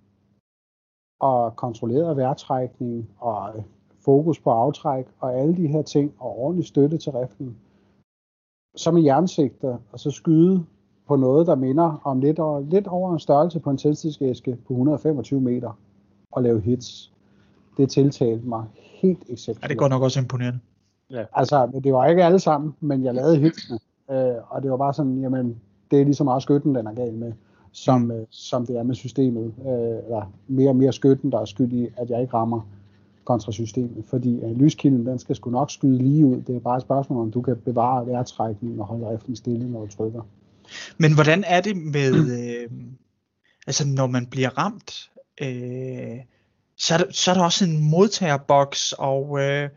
og 1.20 1.56
kontrolleret 1.56 2.16
vejrtrækning, 2.16 3.10
og 3.19 3.65
fokus 4.09 4.40
på 4.40 4.51
aftræk, 4.51 5.06
og 5.20 5.39
alle 5.39 5.56
de 5.56 5.66
her 5.66 5.82
ting, 5.82 6.12
og 6.18 6.39
ordentlig 6.39 6.66
støtte 6.66 6.98
til 6.98 7.12
riflen, 7.12 7.56
så 8.76 8.90
med 8.90 9.02
jernsigter, 9.02 9.76
og 9.93 10.01
så 10.01 10.10
skyde 10.10 10.64
på 11.09 11.16
noget, 11.16 11.47
der 11.47 11.55
minder 11.55 12.01
om 12.05 12.20
lidt, 12.20 12.39
over, 12.39 12.60
lidt 12.60 12.86
over 12.86 13.12
en 13.12 13.18
størrelse 13.18 13.60
på 13.60 13.70
en 13.70 13.76
tændstidsæske 13.76 14.56
på 14.66 14.72
125 14.72 15.40
meter, 15.40 15.78
og 16.32 16.43
lave 16.43 16.60
hits. 16.60 17.12
Det 17.76 17.90
tiltalte 17.90 18.48
mig 18.48 18.64
helt 18.74 19.22
exceptionelt. 19.28 19.62
Ja, 19.62 19.68
det 19.68 19.78
går 19.78 19.89
nok 19.89 20.02
også 20.02 20.20
imponerende. 20.20 20.59
Ja. 21.10 21.24
Altså, 21.32 21.80
det 21.85 21.93
var 21.93 22.06
ikke 22.06 22.24
alle 22.24 22.39
sammen, 22.39 22.74
men 22.80 23.05
jeg 23.05 23.14
lavede 23.14 23.36
hitsene. 23.36 23.78
Øh, 24.10 24.35
og 24.48 24.62
det 24.62 24.70
var 24.70 24.76
bare 24.76 24.94
sådan, 24.94 25.18
jamen, 25.18 25.60
det 25.90 26.01
er 26.01 26.05
lige 26.05 26.14
så 26.14 26.24
meget 26.24 26.43
skytten, 26.43 26.74
den 26.74 26.86
er 26.86 26.94
gal 26.94 27.14
med, 27.14 27.32
som, 27.72 28.01
mm. 28.01 28.10
øh, 28.10 28.26
som 28.30 28.66
det 28.66 28.76
er 28.76 28.82
med 28.82 28.94
systemet. 28.94 29.44
Øh, 29.44 30.05
eller 30.05 30.32
mere 30.48 30.68
og 30.68 30.76
mere 30.76 30.93
skytten, 30.93 31.32
der 31.32 31.40
er 31.40 31.44
skyld 31.44 31.72
i, 31.72 31.89
at 31.97 32.10
jeg 32.10 32.20
ikke 32.20 32.35
rammer 32.35 32.60
kontra 33.30 33.52
systemet. 33.52 34.05
Fordi 34.10 34.32
øh, 34.44 34.52
lyskilden, 34.62 35.06
den 35.06 35.18
skal 35.18 35.36
sgu 35.36 35.50
nok 35.50 35.70
skyde 35.70 35.98
lige 35.98 36.26
ud. 36.26 36.40
Det 36.46 36.56
er 36.56 36.60
bare 36.60 36.76
et 36.76 36.82
spørgsmål, 36.82 37.22
om 37.22 37.30
du 37.30 37.40
kan 37.42 37.56
bevare 37.64 38.06
vejrtrækningen 38.06 38.80
og 38.80 38.86
holde 38.86 39.10
riften 39.12 39.36
stille, 39.36 39.70
når 39.72 39.80
du 39.80 39.90
trykker. 39.96 40.22
Men 40.98 41.14
hvordan 41.14 41.44
er 41.46 41.60
det 41.60 41.76
med, 41.76 42.14
øh, 42.38 42.70
altså 43.66 43.86
når 43.86 44.06
man 44.06 44.26
bliver 44.26 44.50
ramt, 44.59 45.10
øh, 45.42 46.18
så, 46.76 46.94
er 46.94 46.98
der, 46.98 47.05
så 47.10 47.30
er 47.30 47.34
der 47.34 47.44
også 47.44 47.64
en 47.64 47.90
modtagerboks, 47.90 48.94
og 48.98 49.40
øh, 49.40 49.68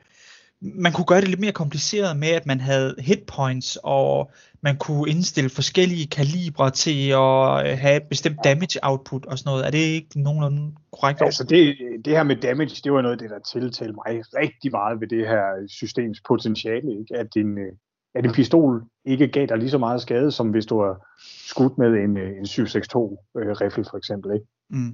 man 0.62 0.92
kunne 0.92 1.06
gøre 1.06 1.22
det 1.22 1.28
lidt 1.28 1.40
mere 1.40 1.52
kompliceret 1.52 2.18
med, 2.18 2.28
at 2.28 2.46
man 2.46 2.60
havde 2.60 2.96
hitpoints, 2.98 3.78
og 3.84 4.32
man 4.62 4.78
kunne 4.78 5.10
indstille 5.10 5.50
forskellige 5.50 6.08
kalibre 6.08 6.72
til 6.72 7.10
at 7.10 7.72
øh, 7.72 7.78
have 7.78 8.02
bestemt 8.10 8.38
damage 8.44 8.80
output 8.84 9.26
og 9.26 9.38
sådan 9.38 9.50
noget. 9.50 9.66
Er 9.66 9.72
det 9.72 9.78
ikke 9.78 10.22
nogenlunde 10.22 10.76
korrekt? 10.92 11.22
Altså 11.22 11.44
det, 11.44 11.78
det 12.06 12.14
her 12.14 12.24
med 12.24 12.36
damage, 12.36 12.82
det 12.84 12.94
var 12.94 13.02
noget 13.02 13.16
af 13.16 13.20
det, 13.20 13.30
der 13.30 13.40
tiltalte 13.40 13.94
mig 13.94 14.24
rigtig 14.36 14.72
meget 14.72 15.02
ved 15.02 15.08
det 15.08 15.28
her 15.28 15.44
systems 15.68 16.22
potentiale. 16.28 17.00
Ikke? 17.00 17.18
At, 17.18 17.34
din, 17.34 17.58
øh, 17.58 17.72
at 18.16 18.26
en 18.26 18.32
pistol 18.32 18.84
ikke 19.06 19.28
gav 19.28 19.46
dig 19.46 19.58
lige 19.58 19.70
så 19.70 19.78
meget 19.78 20.02
skade, 20.02 20.32
som 20.32 20.50
hvis 20.50 20.66
du 20.66 20.82
har 20.82 21.08
skudt 21.48 21.78
med 21.78 21.88
en, 21.88 22.18
øh, 22.18 22.30
en 22.38 22.46
762-riffel 22.46 23.84
for 23.90 23.98
eksempel. 23.98 24.34
Ikke? 24.34 24.46
Mm. 24.70 24.94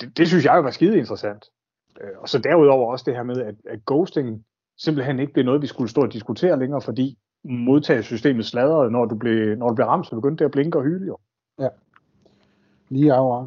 Det, 0.00 0.16
det 0.16 0.28
synes 0.28 0.44
jeg 0.44 0.64
var 0.64 0.70
skide 0.70 0.98
interessant. 0.98 1.44
Og 2.18 2.28
så 2.28 2.38
derudover 2.38 2.92
også 2.92 3.04
det 3.06 3.14
her 3.14 3.22
med, 3.22 3.40
at, 3.40 3.54
at 3.70 3.78
ghosting 3.86 4.44
simpelthen 4.78 5.18
ikke 5.18 5.32
blev 5.32 5.44
noget, 5.44 5.62
vi 5.62 5.66
skulle 5.66 5.90
stå 5.90 6.00
og 6.00 6.12
diskutere 6.12 6.58
længere, 6.58 6.80
fordi 6.80 7.18
modtagesystemet 7.44 8.46
sladrede, 8.46 8.90
når 8.90 9.04
du 9.04 9.14
blev, 9.14 9.58
når 9.58 9.68
du 9.68 9.74
blev 9.74 9.86
ramt, 9.86 10.06
så 10.06 10.14
begyndte 10.14 10.38
det 10.38 10.44
at 10.44 10.50
blinke 10.50 10.78
og 10.78 10.84
hyle 10.84 11.06
jo. 11.06 11.16
Ja, 11.58 11.68
lige 12.88 13.14
over. 13.14 13.46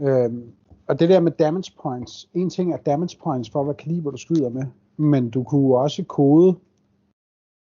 Øhm, 0.00 0.52
og 0.86 1.00
det 1.00 1.08
der 1.08 1.20
med 1.20 1.32
damage 1.32 1.72
points, 1.82 2.28
en 2.34 2.50
ting 2.50 2.72
er 2.72 2.76
damage 2.76 3.18
points 3.24 3.50
for, 3.50 3.64
hvad 3.64 3.74
kaliber 3.74 4.10
du 4.10 4.16
skyder 4.16 4.48
med, 4.48 4.64
men 4.96 5.30
du 5.30 5.42
kunne 5.42 5.76
også 5.76 6.04
kode 6.04 6.56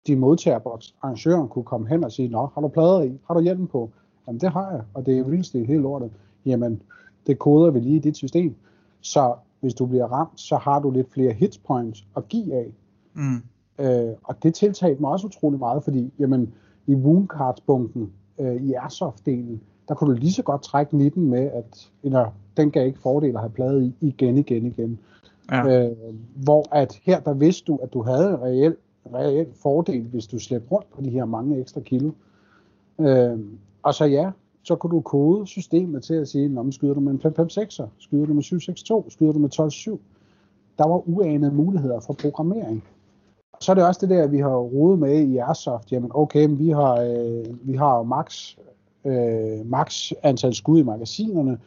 din 0.06 0.18
modtagerboks. 0.18 0.94
Arrangøren 1.02 1.48
kunne 1.48 1.64
komme 1.64 1.88
hen 1.88 2.04
og 2.04 2.12
sige, 2.12 2.28
nå, 2.28 2.50
har 2.54 2.60
du 2.60 2.68
plader 2.68 3.02
i? 3.02 3.18
Har 3.26 3.34
du 3.34 3.40
hjelm 3.40 3.66
på? 3.66 3.90
Jamen 4.26 4.40
det 4.40 4.52
har 4.52 4.70
jeg, 4.70 4.82
og 4.94 5.06
det 5.06 5.18
er 5.18 5.24
vildst 5.24 5.52
helt 5.52 5.82
lortet. 5.82 6.10
Jamen, 6.46 6.82
det 7.26 7.38
koder 7.38 7.70
vi 7.70 7.80
lige 7.80 7.96
i 7.96 7.98
dit 7.98 8.16
system. 8.16 8.54
Så 9.00 9.34
hvis 9.60 9.74
du 9.74 9.86
bliver 9.86 10.06
ramt, 10.06 10.40
så 10.40 10.56
har 10.56 10.80
du 10.80 10.90
lidt 10.90 11.12
flere 11.12 11.32
hit 11.32 11.60
points 11.66 12.06
at 12.16 12.28
give 12.28 12.54
af. 12.54 12.72
Mm. 13.18 13.42
Øh, 13.78 14.14
og 14.24 14.42
det 14.42 14.54
tiltalte 14.54 15.00
mig 15.00 15.10
også 15.10 15.26
utrolig 15.26 15.58
meget, 15.58 15.84
fordi 15.84 16.12
jamen, 16.18 16.54
i 16.86 16.94
Woundcards-bunken, 16.94 18.12
øh, 18.38 18.56
i 18.62 18.74
Airsoft-delen, 18.74 19.60
der 19.88 19.94
kunne 19.94 20.14
du 20.14 20.20
lige 20.20 20.32
så 20.32 20.42
godt 20.42 20.62
trække 20.62 20.96
19 20.96 21.30
med, 21.30 21.50
at 21.50 21.90
eller, 22.02 22.30
den 22.56 22.70
gav 22.70 22.86
ikke 22.86 22.98
fordel 22.98 23.34
at 23.34 23.40
have 23.40 23.50
plade 23.50 23.84
i 23.84 23.94
igen, 24.00 24.38
igen, 24.38 24.66
igen. 24.66 24.98
Ja. 25.52 25.88
Øh, 25.88 25.96
hvor 26.34 26.74
at 26.74 27.00
her, 27.02 27.20
der 27.20 27.34
vidste 27.34 27.64
du, 27.72 27.78
at 27.82 27.92
du 27.92 28.02
havde 28.02 28.30
en 28.30 28.42
reel, 28.42 28.76
reel 29.14 29.46
fordel, 29.62 30.02
hvis 30.02 30.26
du 30.26 30.38
slæbte 30.38 30.68
rundt 30.70 30.90
på 30.94 31.02
de 31.02 31.10
her 31.10 31.24
mange 31.24 31.60
ekstra 31.60 31.80
kilo. 31.80 32.10
Øh, 33.00 33.38
og 33.82 33.94
så 33.94 34.04
ja, 34.04 34.30
så 34.62 34.76
kunne 34.76 34.96
du 34.96 35.00
kode 35.00 35.46
systemet 35.46 36.02
til 36.02 36.14
at 36.14 36.28
sige, 36.28 36.58
om 36.58 36.72
skyder 36.72 36.94
du 36.94 37.00
med 37.00 37.12
en 37.12 37.20
556'er, 37.24 37.86
skyder 37.98 38.26
du 38.26 38.34
med 38.34 38.42
762, 38.42 39.12
skyder 39.12 39.32
du 39.32 39.38
med 39.38 39.50
12.7. 39.60 39.98
Der 40.78 40.88
var 40.88 41.08
uanede 41.08 41.54
muligheder 41.54 42.00
for 42.00 42.12
programmering 42.12 42.84
så 43.60 43.72
er 43.72 43.74
det 43.74 43.84
også 43.84 44.06
det 44.06 44.10
der, 44.10 44.26
vi 44.26 44.38
har 44.38 44.56
rodet 44.56 44.98
med 44.98 45.20
i 45.20 45.36
Airsoft. 45.36 45.92
Jamen 45.92 46.10
okay, 46.14 46.48
vi 46.50 46.68
har, 46.68 46.94
øh, 46.94 47.68
vi 47.68 47.76
har 47.76 48.02
max, 48.02 48.56
øh, 49.04 49.70
max 49.70 50.12
antal 50.22 50.54
skud 50.54 50.78
i 50.78 50.82
magasinerne, 50.82 51.58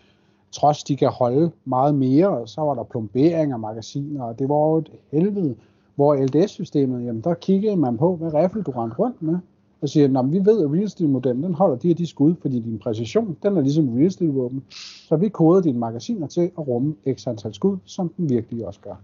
trods 0.52 0.84
de 0.84 0.96
kan 0.96 1.10
holde 1.10 1.52
meget 1.66 1.96
mere. 1.96 2.48
Så 2.48 2.62
var 2.62 2.74
der 2.74 2.84
plombering 2.84 3.52
af 3.52 3.60
magasiner, 3.60 4.24
og 4.24 4.40
det 4.40 4.50
var 4.50 4.56
jo 4.56 4.78
et 4.78 4.92
helvede. 5.12 5.56
Hvor 5.96 6.16
LDS-systemet, 6.16 7.06
jamen 7.06 7.22
der 7.22 7.34
kiggede 7.34 7.76
man 7.76 7.98
på, 7.98 8.16
hvad 8.16 8.34
riffel 8.34 8.64
du 8.64 8.72
rendte 8.72 8.98
rundt 8.98 9.22
med. 9.22 9.38
og 9.82 9.90
siger, 9.90 10.20
at 10.20 10.32
vi 10.32 10.40
ved, 10.46 10.64
at 10.64 10.72
real 10.72 10.90
steel 10.90 11.10
modellen 11.10 11.44
den 11.44 11.54
holder 11.54 11.76
de 11.76 11.88
her 11.88 11.96
de 11.96 12.08
skud, 12.08 12.36
fordi 12.42 12.60
din 12.60 12.80
præcision, 12.80 13.38
den 13.44 13.58
er 13.58 13.62
ligesom 13.62 13.90
real 13.98 14.12
steel 14.12 14.32
våben. 14.32 14.64
Så 15.08 15.16
vi 15.16 15.30
koder 15.30 15.62
dine 15.62 15.80
magasiner 15.80 16.28
til 16.28 16.42
at 16.42 16.68
rumme 16.68 16.96
x 17.14 17.28
antal 17.28 17.54
skud, 17.54 17.78
som 17.86 18.10
den 18.18 18.30
virkelig 18.30 18.68
også 18.68 18.80
gør 18.80 18.96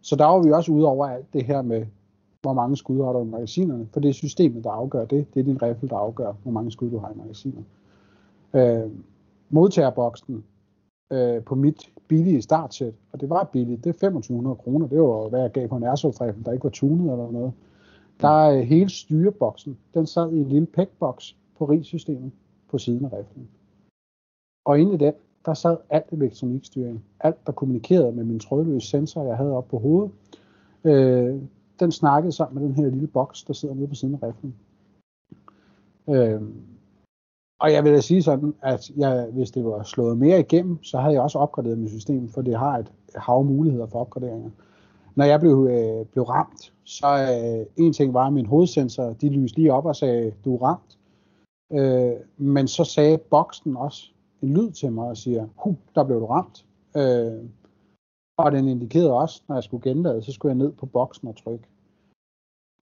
så 0.00 0.16
der 0.16 0.24
var 0.24 0.42
vi 0.42 0.50
også 0.50 0.72
ude 0.72 0.86
over 0.86 1.06
alt 1.06 1.32
det 1.32 1.44
her 1.44 1.62
med, 1.62 1.86
hvor 2.42 2.52
mange 2.52 2.76
skud 2.76 3.04
har 3.04 3.12
du 3.12 3.22
i 3.22 3.24
magasinerne, 3.24 3.88
for 3.92 4.00
det 4.00 4.08
er 4.08 4.12
systemet, 4.12 4.64
der 4.64 4.70
afgør 4.70 5.04
det. 5.04 5.34
Det 5.34 5.40
er 5.40 5.44
din 5.44 5.62
riffel, 5.62 5.90
der 5.90 5.96
afgør, 5.96 6.32
hvor 6.42 6.52
mange 6.52 6.70
skud 6.70 6.90
du 6.90 6.98
har 6.98 7.10
i 7.10 7.18
magasinerne. 7.18 7.64
Øh, 8.54 8.90
modtagerboksen 9.50 10.44
øh, 11.12 11.42
på 11.42 11.54
mit 11.54 11.90
billige 12.08 12.42
startsæt, 12.42 12.94
og 13.12 13.20
det 13.20 13.30
var 13.30 13.44
billigt, 13.44 13.84
det 13.84 13.90
er 13.90 13.92
2500 13.92 14.56
kroner, 14.56 14.86
det 14.86 15.00
var 15.00 15.28
hvad 15.28 15.40
jeg 15.40 15.52
gav 15.52 15.68
på 15.68 15.76
en 15.76 15.84
airsoft 15.84 16.18
der 16.18 16.52
ikke 16.52 16.64
var 16.64 16.70
tunet 16.70 17.12
eller 17.12 17.30
noget. 17.30 17.52
Der 18.20 18.48
er 18.48 18.62
hele 18.62 18.90
styreboksen, 18.90 19.78
den 19.94 20.06
sad 20.06 20.32
i 20.32 20.38
en 20.40 20.48
lille 20.48 20.66
pækboks 20.66 21.36
på 21.58 21.64
rigsystemet 21.64 22.32
på 22.68 22.78
siden 22.78 23.04
af 23.04 23.18
riflen. 23.18 23.48
Og 24.64 24.80
inde 24.80 24.94
i 24.94 24.96
den, 24.96 25.12
der 25.46 25.54
sad 25.54 25.76
alt 25.90 26.12
elektronikstyring. 26.12 27.04
Alt, 27.20 27.46
der 27.46 27.52
kommunikerede 27.52 28.12
med 28.12 28.24
min 28.24 28.40
trådløse 28.40 28.88
sensor, 28.88 29.24
jeg 29.24 29.36
havde 29.36 29.56
oppe 29.56 29.70
på 29.70 29.78
hovedet. 29.78 30.10
Øh, 30.84 31.42
den 31.80 31.92
snakkede 31.92 32.32
sammen 32.32 32.62
med 32.62 32.68
den 32.68 32.76
her 32.76 32.90
lille 32.90 33.06
boks, 33.06 33.42
der 33.42 33.52
sidder 33.52 33.74
nede 33.74 33.88
på 33.88 33.94
siden 33.94 34.18
af 34.22 34.28
riflen. 34.28 34.54
Øh, 36.08 36.42
og 37.60 37.72
jeg 37.72 37.84
vil 37.84 37.92
da 37.92 38.00
sige 38.00 38.22
sådan, 38.22 38.54
at 38.62 38.90
jeg, 38.96 39.28
hvis 39.32 39.50
det 39.50 39.64
var 39.64 39.82
slået 39.82 40.18
mere 40.18 40.40
igennem, 40.40 40.82
så 40.82 40.98
havde 40.98 41.14
jeg 41.14 41.22
også 41.22 41.38
opgraderet 41.38 41.78
mit 41.78 41.90
system, 41.90 42.28
for 42.28 42.42
det 42.42 42.58
har 42.58 42.78
et 42.78 42.92
hav 43.16 43.44
muligheder 43.44 43.86
for 43.86 43.98
opgraderinger. 43.98 44.50
Når 45.14 45.24
jeg 45.24 45.40
blev, 45.40 45.68
øh, 45.70 46.06
blev 46.06 46.24
ramt, 46.24 46.72
så 46.84 47.06
øh, 47.06 47.66
en 47.84 47.92
ting 47.92 48.14
var, 48.14 48.26
at 48.26 48.32
min 48.32 48.46
hovedsensor, 48.46 49.12
de 49.12 49.28
lyste 49.28 49.58
lige 49.58 49.72
op 49.72 49.86
og 49.86 49.96
sagde, 49.96 50.32
du 50.44 50.54
er 50.54 50.62
ramt. 50.62 50.98
Øh, 51.72 52.12
men 52.36 52.68
så 52.68 52.84
sagde 52.84 53.18
boksen 53.18 53.76
også 53.76 54.10
en 54.42 54.54
lyd 54.54 54.70
til 54.70 54.92
mig 54.92 55.08
og 55.08 55.16
siger, 55.16 55.46
hu, 55.56 55.76
der 55.94 56.04
blev 56.04 56.20
du 56.20 56.26
ramt. 56.26 56.66
Øh, 56.96 57.44
og 58.36 58.52
den 58.52 58.68
indikerede 58.68 59.12
også, 59.12 59.42
når 59.48 59.56
jeg 59.56 59.64
skulle 59.64 59.90
genlade, 59.90 60.22
så 60.22 60.32
skulle 60.32 60.50
jeg 60.50 60.58
ned 60.58 60.72
på 60.72 60.86
boksen 60.86 61.28
og 61.28 61.36
trykke 61.36 61.64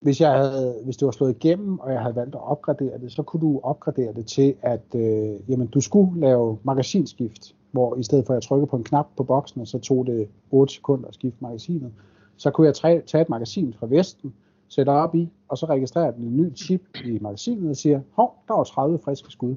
hvis, 0.00 0.20
jeg 0.20 0.32
havde, 0.32 0.80
hvis 0.84 0.96
det 0.96 1.06
var 1.06 1.12
slået 1.12 1.30
igennem, 1.30 1.78
og 1.78 1.92
jeg 1.92 2.00
havde 2.00 2.16
valgt 2.16 2.34
at 2.34 2.40
opgradere 2.40 2.98
det, 2.98 3.12
så 3.12 3.22
kunne 3.22 3.40
du 3.40 3.60
opgradere 3.62 4.14
det 4.14 4.26
til, 4.26 4.54
at 4.62 4.94
øh, 4.94 5.50
jamen, 5.50 5.66
du 5.66 5.80
skulle 5.80 6.20
lave 6.20 6.58
magasinskift, 6.62 7.54
hvor 7.70 7.96
i 7.96 8.02
stedet 8.02 8.26
for 8.26 8.32
at 8.32 8.34
jeg 8.34 8.42
trykkede 8.42 8.66
på 8.66 8.76
en 8.76 8.84
knap 8.84 9.06
på 9.16 9.22
boksen, 9.22 9.66
så 9.66 9.78
tog 9.78 10.06
det 10.06 10.28
8 10.50 10.74
sekunder 10.74 11.08
at 11.08 11.14
skifte 11.14 11.38
magasinet, 11.40 11.92
så 12.36 12.50
kunne 12.50 12.66
jeg 12.66 12.74
tage 12.74 13.20
et 13.20 13.28
magasin 13.28 13.74
fra 13.78 13.86
Vesten, 13.90 14.34
sætte 14.68 14.90
op 14.90 15.14
i, 15.14 15.28
og 15.48 15.58
så 15.58 15.66
registrerer 15.66 16.10
den 16.10 16.24
en 16.24 16.36
ny 16.36 16.56
chip 16.56 16.82
i 17.04 17.18
magasinet 17.20 17.70
og 17.70 17.76
siger, 17.76 18.00
hov, 18.12 18.34
der 18.48 18.54
var 18.54 18.64
30 18.64 18.98
friske 18.98 19.30
skud. 19.30 19.56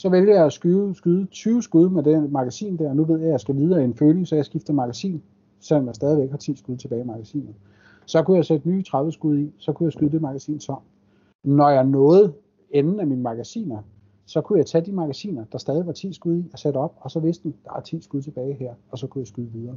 Så 0.00 0.08
vælger 0.08 0.34
jeg 0.34 0.46
at 0.46 0.52
skyde, 0.52 0.94
skyde 0.94 1.26
20 1.26 1.62
skud 1.62 1.88
med 1.88 2.02
det 2.02 2.32
magasin 2.32 2.76
der, 2.78 2.88
og 2.88 2.96
nu 2.96 3.04
ved 3.04 3.18
jeg, 3.18 3.26
at 3.26 3.32
jeg 3.32 3.40
skal 3.40 3.56
videre 3.56 3.80
i 3.80 3.84
en 3.84 3.94
føling, 3.94 4.28
så 4.28 4.36
jeg 4.36 4.44
skifter 4.44 4.72
magasin, 4.72 5.22
selvom 5.60 5.86
jeg 5.86 5.94
stadigvæk 5.94 6.30
har 6.30 6.36
10 6.36 6.56
skud 6.56 6.76
tilbage 6.76 7.02
i 7.02 7.04
magasinet. 7.04 7.54
Så 8.06 8.22
kunne 8.22 8.36
jeg 8.36 8.44
sætte 8.44 8.68
nye 8.68 8.82
30 8.82 9.12
skud 9.12 9.38
i, 9.38 9.52
så 9.58 9.72
kunne 9.72 9.84
jeg 9.84 9.92
skyde 9.92 10.10
det 10.10 10.22
magasin 10.22 10.58
tom. 10.58 10.82
Når 11.44 11.68
jeg 11.68 11.84
nåede 11.84 12.32
enden 12.70 13.00
af 13.00 13.06
mine 13.06 13.22
magasiner, 13.22 13.78
så 14.26 14.40
kunne 14.40 14.58
jeg 14.58 14.66
tage 14.66 14.86
de 14.86 14.92
magasiner, 14.92 15.44
der 15.52 15.58
stadig 15.58 15.86
var 15.86 15.92
10 15.92 16.12
skud 16.12 16.36
i, 16.36 16.50
og 16.52 16.58
sætte 16.58 16.78
op, 16.78 16.94
og 17.00 17.10
så 17.10 17.20
vidste 17.20 17.42
den, 17.42 17.54
der 17.64 17.72
er 17.76 17.80
10 17.80 18.02
skud 18.02 18.22
tilbage 18.22 18.54
her, 18.54 18.74
og 18.90 18.98
så 18.98 19.06
kunne 19.06 19.20
jeg 19.20 19.26
skyde 19.26 19.50
videre. 19.52 19.76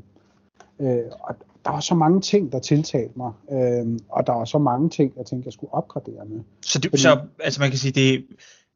Øh, 0.80 1.04
og 1.20 1.36
der 1.66 1.72
var 1.72 1.80
så 1.80 1.96
mange 1.96 2.22
ting, 2.22 2.52
der 2.52 2.60
tiltalte 2.60 3.14
mig, 3.16 3.32
øh, 3.52 4.00
og 4.10 4.28
der 4.28 4.34
var 4.34 4.46
så 4.46 4.58
mange 4.58 4.90
ting, 4.90 5.14
jeg 5.18 5.26
tænkte, 5.26 5.48
jeg 5.48 5.54
skulle 5.54 5.74
opgradere 5.74 6.26
med. 6.26 6.40
Så, 6.62 6.80
det, 6.80 6.92
Fordi, 6.92 7.02
så 7.02 7.22
altså 7.40 7.62
man 7.62 7.70
kan 7.70 7.80
sige, 7.80 7.92
det 7.92 8.14
er 8.14 8.20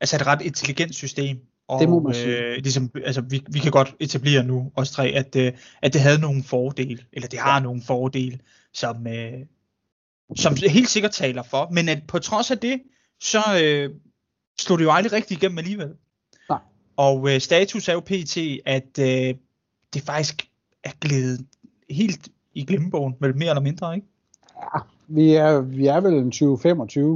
altså 0.01 0.15
et 0.15 0.27
ret 0.27 0.41
intelligent 0.41 0.95
system, 0.95 1.37
og, 1.67 1.79
det 1.79 1.89
må 1.89 1.99
man 1.99 2.13
sige. 2.13 2.37
Øh, 2.37 2.57
ligesom, 2.57 2.91
altså, 3.05 3.21
vi, 3.21 3.43
vi 3.51 3.59
kan 3.59 3.71
godt 3.71 3.95
etablere 3.99 4.43
nu, 4.43 4.71
os 4.75 4.91
tre, 4.91 5.07
at, 5.07 5.35
øh, 5.35 5.53
at 5.81 5.93
det 5.93 6.01
havde 6.01 6.19
nogle 6.19 6.43
fordele, 6.43 7.03
eller 7.13 7.27
det 7.27 7.39
har 7.39 7.53
ja. 7.53 7.63
nogle 7.63 7.81
fordele, 7.81 8.39
som, 8.73 9.07
øh, 9.07 9.33
som 10.35 10.55
helt 10.67 10.89
sikkert 10.89 11.11
taler 11.11 11.43
for. 11.43 11.69
Men 11.71 11.89
at 11.89 12.03
på 12.07 12.19
trods 12.19 12.51
af 12.51 12.57
det, 12.57 12.81
så 13.21 13.39
øh, 13.63 13.89
slog 14.59 14.79
det 14.79 14.85
jo 14.85 14.91
aldrig 14.91 15.13
rigtig 15.13 15.37
igennem 15.37 15.57
alligevel. 15.57 15.89
Nej. 16.49 16.59
Og 16.97 17.33
øh, 17.33 17.41
status 17.41 17.87
er 17.87 17.93
jo 17.93 17.99
pt, 17.99 18.37
at 18.65 18.99
øh, 18.99 19.35
det 19.93 20.01
faktisk 20.01 20.47
er 20.83 20.91
glædet 21.01 21.47
helt 21.89 22.29
i 22.53 22.65
glemmebogen, 22.65 23.15
vel 23.19 23.37
mere 23.37 23.49
eller 23.49 23.61
mindre, 23.61 23.95
ikke? 23.95 24.07
Ja, 24.57 24.79
vi 25.07 25.33
er, 25.33 25.61
vi 25.61 25.87
er 25.87 25.99
vel 25.99 26.13
en 26.13 26.31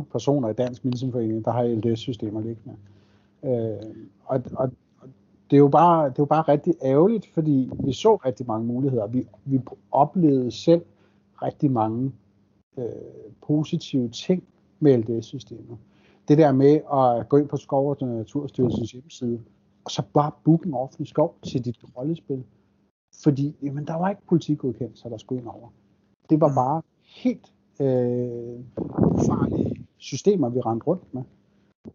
20-25 0.03 0.11
personer 0.11 0.49
i 0.49 0.53
Dansk 0.53 0.85
Medicinforening, 0.85 1.45
der 1.45 1.51
har 1.51 1.63
LDS-systemer 1.63 2.41
liggende. 2.41 2.77
Øh, 3.43 3.95
og, 4.25 4.43
og, 4.53 4.71
det 5.51 5.57
er 5.57 5.61
jo 5.61 5.67
bare, 5.67 6.03
det 6.05 6.11
er 6.11 6.23
jo 6.23 6.25
bare 6.25 6.41
rigtig 6.41 6.73
ærgerligt, 6.83 7.27
fordi 7.33 7.69
vi 7.83 7.93
så 7.93 8.15
rigtig 8.15 8.47
mange 8.47 8.67
muligheder. 8.67 9.07
Vi, 9.07 9.27
vi 9.45 9.59
oplevede 9.91 10.51
selv 10.51 10.81
rigtig 11.41 11.71
mange 11.71 12.11
øh, 12.77 12.85
positive 13.47 14.09
ting 14.09 14.43
med 14.79 14.97
LDS-systemet. 14.97 15.77
Det 16.27 16.37
der 16.37 16.51
med 16.51 16.79
at 16.93 17.29
gå 17.29 17.37
ind 17.37 17.47
på 17.47 17.57
Skov 17.57 17.89
og 17.89 18.07
Naturstyrelsens 18.07 18.91
hjemmeside, 18.91 19.39
og 19.83 19.91
så 19.91 20.03
bare 20.13 20.31
booke 20.43 20.67
en 20.67 20.73
offentlig 20.73 21.07
skov 21.07 21.35
til 21.43 21.65
dit 21.65 21.77
rollespil. 21.97 22.43
Fordi 23.23 23.55
jamen, 23.63 23.87
der 23.87 23.95
var 23.95 24.09
ikke 24.09 24.21
politikgodkendelser, 24.29 25.09
der 25.09 25.17
skulle 25.17 25.41
ind 25.41 25.49
over. 25.49 25.67
Det 26.29 26.41
var 26.41 26.47
mm. 26.47 26.55
bare 26.55 26.81
helt 27.03 27.53
øh, 27.81 28.59
farlige 29.27 29.87
systemer, 29.97 30.49
vi 30.49 30.59
rendte 30.59 30.87
rundt 30.87 31.13
med. 31.13 31.21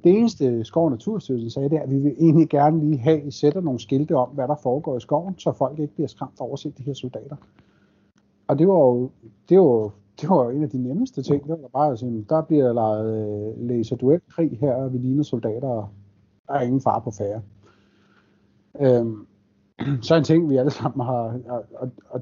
Det 0.05 0.18
eneste 0.18 0.64
Skov 0.64 0.84
og 0.84 0.90
Naturstyrelsen 0.90 1.51
sagde, 1.51 1.68
det 1.68 1.78
er, 1.78 1.82
at 1.82 1.90
vi 1.90 1.98
vil 1.98 2.14
egentlig 2.18 2.48
gerne 2.48 2.80
lige 2.80 2.98
have, 2.98 3.20
at 3.20 3.26
I 3.26 3.30
sætter 3.30 3.60
nogle 3.60 3.80
skilte 3.80 4.16
om, 4.16 4.28
hvad 4.28 4.48
der 4.48 4.56
foregår 4.62 4.97
i 4.97 5.01
skoven, 5.01 5.38
så 5.38 5.52
folk 5.52 5.78
ikke 5.78 5.94
bliver 5.94 6.09
skræmt 6.09 6.40
over 6.40 6.52
at 6.52 6.59
se 6.59 6.70
de 6.70 6.82
her 6.82 6.94
soldater. 6.94 7.36
Og 8.48 8.59
det 8.59 8.68
var 8.68 8.74
jo, 8.74 9.10
det 9.48 9.59
var, 9.59 9.90
det 10.20 10.28
var 10.28 10.51
en 10.51 10.62
af 10.62 10.70
de 10.70 10.82
nemmeste 10.82 11.22
ting. 11.22 11.43
Det 11.43 11.51
var 11.51 11.68
bare 11.68 11.97
sådan, 11.97 12.26
der 12.28 12.43
bliver 12.43 12.72
lavet 12.72 13.56
øh, 13.59 13.68
laserduelkrig 13.68 14.59
her, 14.60 14.74
og 14.74 14.93
vi 14.93 14.98
ligner 14.98 15.22
soldater, 15.22 15.68
og 15.68 15.88
der 16.48 16.55
er 16.55 16.60
ingen 16.60 16.80
far 16.80 16.98
på 16.98 17.10
færre. 17.10 17.43
Øhm, 18.80 19.26
så 20.03 20.15
en 20.15 20.24
ting, 20.24 20.51
vi 20.51 20.57
alle 20.57 20.70
sammen 20.70 21.07
har, 21.07 21.40
og, 21.48 21.65
og, 21.74 21.90
og, 22.11 22.20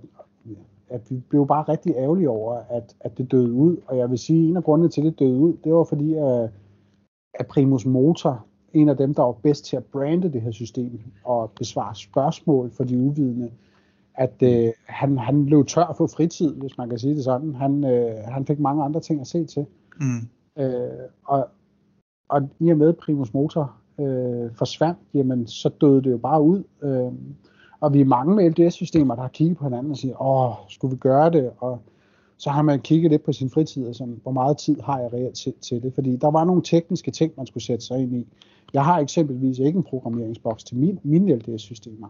at 0.89 1.10
vi 1.10 1.22
blev 1.28 1.47
bare 1.47 1.62
rigtig 1.62 1.94
ærgerlige 1.97 2.31
over, 2.31 2.60
at, 2.70 2.97
at 3.01 3.18
det 3.18 3.31
døde 3.31 3.52
ud. 3.52 3.76
Og 3.86 3.98
jeg 3.98 4.10
vil 4.10 4.18
sige, 4.18 4.43
at 4.43 4.48
en 4.48 4.56
af 4.56 4.64
grundene 4.64 4.89
til, 4.89 5.01
at 5.01 5.05
det 5.05 5.18
døde 5.18 5.39
ud, 5.39 5.52
det 5.64 5.74
var 5.74 5.85
fordi, 5.85 6.14
at, 6.14 6.51
at 7.35 7.47
Primus 7.47 7.86
Motor, 7.86 8.47
en 8.72 8.89
af 8.89 8.97
dem, 8.97 9.14
der 9.14 9.22
var 9.22 9.32
bedst 9.32 9.64
til 9.64 9.76
at 9.76 9.85
brande 9.85 10.32
det 10.32 10.43
her 10.43 10.51
system 10.51 11.01
og 11.24 11.51
besvare 11.51 11.94
spørgsmål 11.94 12.70
for 12.70 12.85
de 12.85 12.98
uvidende, 12.98 13.51
at 14.14 14.43
øh, 14.43 14.72
han, 14.86 15.18
han 15.18 15.47
blev 15.47 15.64
tør 15.64 15.94
for 15.97 16.06
fritid, 16.06 16.55
hvis 16.55 16.78
man 16.78 16.89
kan 16.89 16.98
sige 16.98 17.14
det 17.14 17.24
sådan. 17.24 17.55
Han, 17.55 17.85
øh, 17.85 18.24
han 18.24 18.47
fik 18.47 18.59
mange 18.59 18.85
andre 18.85 19.01
ting 19.01 19.20
at 19.20 19.26
se 19.26 19.44
til. 19.44 19.66
Mm. 20.01 20.62
Øh, 20.62 20.89
og, 21.24 21.48
og 22.28 22.48
i 22.60 22.70
og 22.70 22.76
med 22.78 22.93
Primus 22.93 23.35
Motor 23.35 23.76
øh, 24.00 24.50
forsvandt, 24.54 24.98
jamen 25.14 25.46
så 25.46 25.68
døde 25.80 26.02
det 26.02 26.10
jo 26.10 26.18
bare 26.18 26.42
ud. 26.42 26.62
Øh, 26.82 27.12
og 27.80 27.94
vi 27.94 28.00
er 28.00 28.04
mange 28.04 28.34
med 28.34 28.50
LDS-systemer, 28.50 29.14
der 29.14 29.22
har 29.22 29.28
kigget 29.28 29.56
på 29.56 29.64
hinanden 29.64 29.90
og 29.90 29.96
siger, 29.96 30.22
åh, 30.22 30.54
skulle 30.68 30.90
vi 30.90 30.98
gøre 30.98 31.30
det? 31.30 31.50
Og 31.58 31.78
så 32.36 32.50
har 32.50 32.62
man 32.62 32.80
kigget 32.80 33.10
lidt 33.10 33.24
på 33.24 33.32
sin 33.32 33.50
fritid, 33.50 33.86
og 33.86 33.94
sådan, 33.94 34.20
hvor 34.22 34.32
meget 34.32 34.58
tid 34.58 34.80
har 34.80 35.00
jeg 35.00 35.12
reelt 35.12 35.34
til, 35.34 35.52
til 35.60 35.82
det? 35.82 35.94
Fordi 35.94 36.16
der 36.16 36.30
var 36.30 36.44
nogle 36.44 36.62
tekniske 36.62 37.10
ting, 37.10 37.32
man 37.36 37.46
skulle 37.46 37.64
sætte 37.64 37.84
sig 37.84 37.98
ind 37.98 38.16
i. 38.16 38.26
Jeg 38.72 38.84
har 38.84 38.98
eksempelvis 38.98 39.58
ikke 39.58 39.76
en 39.76 39.82
programmeringsboks 39.82 40.64
til 40.64 40.76
min, 40.76 40.98
mine 41.02 41.34
LDS-systemer. 41.36 42.08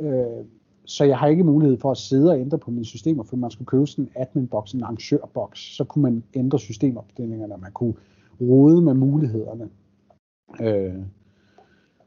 Øh, 0.00 0.44
så 0.84 1.04
jeg 1.04 1.18
har 1.18 1.26
ikke 1.26 1.44
mulighed 1.44 1.78
for 1.78 1.90
at 1.90 1.96
sidde 1.96 2.30
og 2.30 2.40
ændre 2.40 2.58
på 2.58 2.70
mine 2.70 2.84
systemer, 2.84 3.22
for 3.22 3.36
man 3.36 3.50
skulle 3.50 3.66
købe 3.66 3.86
sådan 3.86 4.04
en 4.04 4.22
admin-boks, 4.22 4.74
en 4.74 4.82
arrangørboks, 4.82 5.76
så 5.76 5.84
kunne 5.84 6.02
man 6.02 6.22
ændre 6.34 6.58
systemopdelingerne, 6.58 7.54
man 7.60 7.72
kunne 7.72 7.94
rode 8.40 8.82
med 8.82 8.94
mulighederne. 8.94 9.68
Øh, 10.60 10.94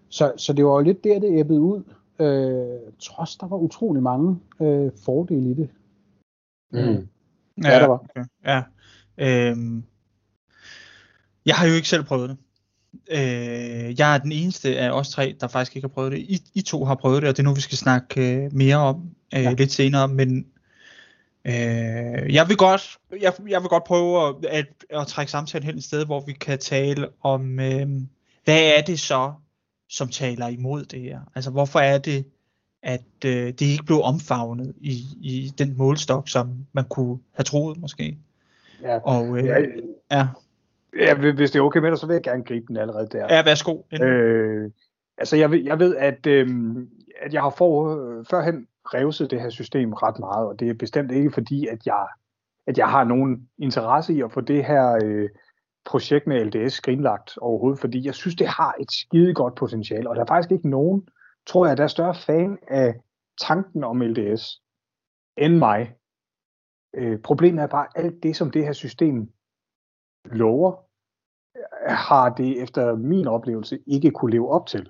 så, 0.09 0.33
så 0.37 0.53
det 0.53 0.65
var 0.65 0.71
jo 0.71 0.81
lidt 0.81 1.03
der, 1.03 1.19
det 1.19 1.39
æbbede 1.39 1.61
ud, 1.61 1.83
øh, 2.19 2.93
trods 2.99 3.35
der 3.35 3.47
var 3.47 3.57
utrolig 3.57 4.03
mange 4.03 4.39
øh, 4.61 4.91
fordele 5.05 5.51
i 5.51 5.53
det. 5.53 5.69
Mm. 6.71 7.07
Ja, 7.63 7.69
ja, 7.69 7.79
der 7.79 7.87
var. 7.87 8.05
Okay. 8.09 8.25
Ja. 8.45 8.63
Øhm, 9.17 9.83
jeg 11.45 11.55
har 11.55 11.67
jo 11.67 11.73
ikke 11.73 11.87
selv 11.87 12.03
prøvet 12.03 12.29
det. 12.29 12.37
Øh, 13.11 13.99
jeg 13.99 14.15
er 14.15 14.17
den 14.17 14.31
eneste 14.31 14.79
af 14.79 14.91
os 14.91 15.09
tre, 15.09 15.35
der 15.39 15.47
faktisk 15.47 15.75
ikke 15.75 15.87
har 15.87 15.93
prøvet 15.93 16.11
det. 16.11 16.17
I, 16.19 16.41
I 16.53 16.61
to 16.61 16.85
har 16.85 16.95
prøvet 16.95 17.21
det, 17.21 17.29
og 17.29 17.37
det 17.37 17.43
er 17.43 17.47
nu, 17.47 17.53
vi 17.53 17.61
skal 17.61 17.77
snakke 17.77 18.35
øh, 18.35 18.53
mere 18.53 18.75
om 18.75 19.09
øh, 19.35 19.43
ja. 19.43 19.51
lidt 19.51 19.71
senere. 19.71 20.07
Men 20.07 20.47
øh, 21.45 22.33
jeg, 22.33 22.45
vil 22.47 22.57
godt, 22.57 22.97
jeg, 23.21 23.33
jeg 23.47 23.61
vil 23.61 23.69
godt 23.69 23.83
prøve 23.83 24.27
at, 24.27 24.45
at, 24.45 24.65
at 24.89 25.07
trække 25.07 25.31
samtalen 25.31 25.65
hen 25.65 25.77
et 25.77 25.83
sted, 25.83 26.05
hvor 26.05 26.23
vi 26.25 26.33
kan 26.33 26.59
tale 26.59 27.07
om, 27.21 27.59
øh, 27.59 27.87
hvad 28.45 28.77
er 28.77 28.81
det 28.81 28.99
så, 28.99 29.33
som 29.89 30.07
taler 30.07 30.47
imod 30.47 30.83
det 30.83 31.01
her? 31.01 31.19
Altså, 31.35 31.51
hvorfor 31.51 31.79
er 31.79 31.97
det, 31.97 32.25
at 32.83 33.25
øh, 33.25 33.47
det 33.47 33.61
ikke 33.61 33.85
blev 33.85 34.01
omfavnet 34.01 34.73
i, 34.81 34.93
i 35.21 35.53
den 35.57 35.77
målstok, 35.77 36.29
som 36.29 36.65
man 36.73 36.85
kunne 36.89 37.19
have 37.33 37.43
troet 37.43 37.77
måske? 37.77 38.17
Ja, 38.81 38.97
og, 38.97 39.37
øh, 39.37 39.45
ja, 39.45 39.57
ja 40.11 40.27
Ja, 40.99 41.13
hvis 41.15 41.51
det 41.51 41.59
er 41.59 41.63
okay 41.63 41.79
med 41.79 41.89
dig, 41.89 41.97
så 41.97 42.07
vil 42.07 42.13
jeg 42.13 42.23
gerne 42.23 42.43
gribe 42.43 42.65
den 42.67 42.77
allerede 42.77 43.07
der. 43.11 43.35
Ja, 43.35 43.43
værsgo. 43.43 43.81
Øh, 44.01 44.71
altså, 45.17 45.35
jeg 45.35 45.51
ved, 45.51 45.63
jeg 45.63 45.79
ved 45.79 45.95
at, 45.95 46.27
øh, 46.27 46.47
at 47.21 47.33
jeg 47.33 47.41
har 47.41 47.49
for, 47.49 47.95
øh, 47.95 48.25
førhen 48.29 48.67
revset 48.85 49.31
det 49.31 49.41
her 49.41 49.49
system 49.49 49.93
ret 49.93 50.19
meget, 50.19 50.47
og 50.47 50.59
det 50.59 50.69
er 50.69 50.73
bestemt 50.73 51.11
ikke 51.11 51.31
fordi, 51.31 51.67
at 51.67 51.85
jeg, 51.85 52.07
at 52.67 52.77
jeg 52.77 52.87
har 52.87 53.03
nogen 53.03 53.49
interesse 53.57 54.13
i 54.13 54.21
at 54.21 54.31
få 54.31 54.41
det 54.41 54.65
her 54.65 54.99
øh, 55.03 55.29
projekt 55.85 56.27
med 56.27 56.45
LDS 56.45 56.73
skrinlagt 56.73 57.37
overhovedet, 57.37 57.79
fordi 57.79 58.05
jeg 58.05 58.15
synes, 58.15 58.35
det 58.35 58.47
har 58.47 58.75
et 58.79 58.91
skide 58.91 59.33
godt 59.33 59.55
potentiale, 59.55 60.09
og 60.09 60.15
der 60.15 60.21
er 60.21 60.27
faktisk 60.27 60.51
ikke 60.51 60.69
nogen, 60.69 61.07
tror 61.47 61.67
jeg, 61.67 61.77
der 61.77 61.83
er 61.83 61.87
større 61.87 62.15
fan 62.15 62.57
af 62.67 62.95
tanken 63.41 63.83
om 63.83 64.01
LDS 64.01 64.61
end 65.37 65.57
mig. 65.57 65.95
Øh, 66.93 67.19
problemet 67.19 67.63
er 67.63 67.67
bare, 67.67 67.87
alt 67.95 68.23
det, 68.23 68.35
som 68.35 68.51
det 68.51 68.65
her 68.65 68.73
system 68.73 69.29
lover, 70.25 70.85
har 71.87 72.29
det 72.29 72.61
efter 72.61 72.95
min 72.95 73.27
oplevelse 73.27 73.79
ikke 73.87 74.11
kunne 74.11 74.31
leve 74.31 74.49
op 74.49 74.67
til. 74.67 74.89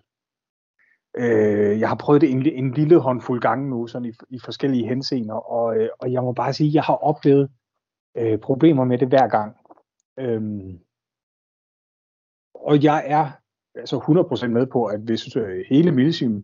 Øh, 1.18 1.80
jeg 1.80 1.90
har 1.90 1.96
prøvet 1.96 2.22
det 2.22 2.32
en, 2.32 2.46
en 2.46 2.72
lille 2.72 3.00
håndfuld 3.00 3.42
gange 3.42 3.70
nu, 3.70 3.88
sådan 3.88 4.06
i, 4.06 4.14
i 4.30 4.40
forskellige 4.46 4.88
henseender, 4.88 5.36
og, 5.36 5.78
øh, 5.78 5.90
og 6.00 6.12
jeg 6.12 6.24
må 6.24 6.32
bare 6.32 6.54
sige, 6.54 6.68
at 6.68 6.74
jeg 6.74 6.84
har 6.84 6.96
oplevet 6.96 7.50
øh, 8.18 8.40
problemer 8.40 8.84
med 8.84 8.98
det 8.98 9.08
hver 9.08 9.28
gang. 9.28 9.56
Øhm, 10.20 10.80
og 12.56 12.84
jeg 12.84 13.04
er 13.08 13.32
altså 13.76 13.98
100% 14.46 14.48
med 14.48 14.66
på, 14.66 14.86
at 14.86 15.00
hvis 15.00 15.36
øh, 15.36 15.66
hele 15.70 15.92
Milsim 15.92 16.44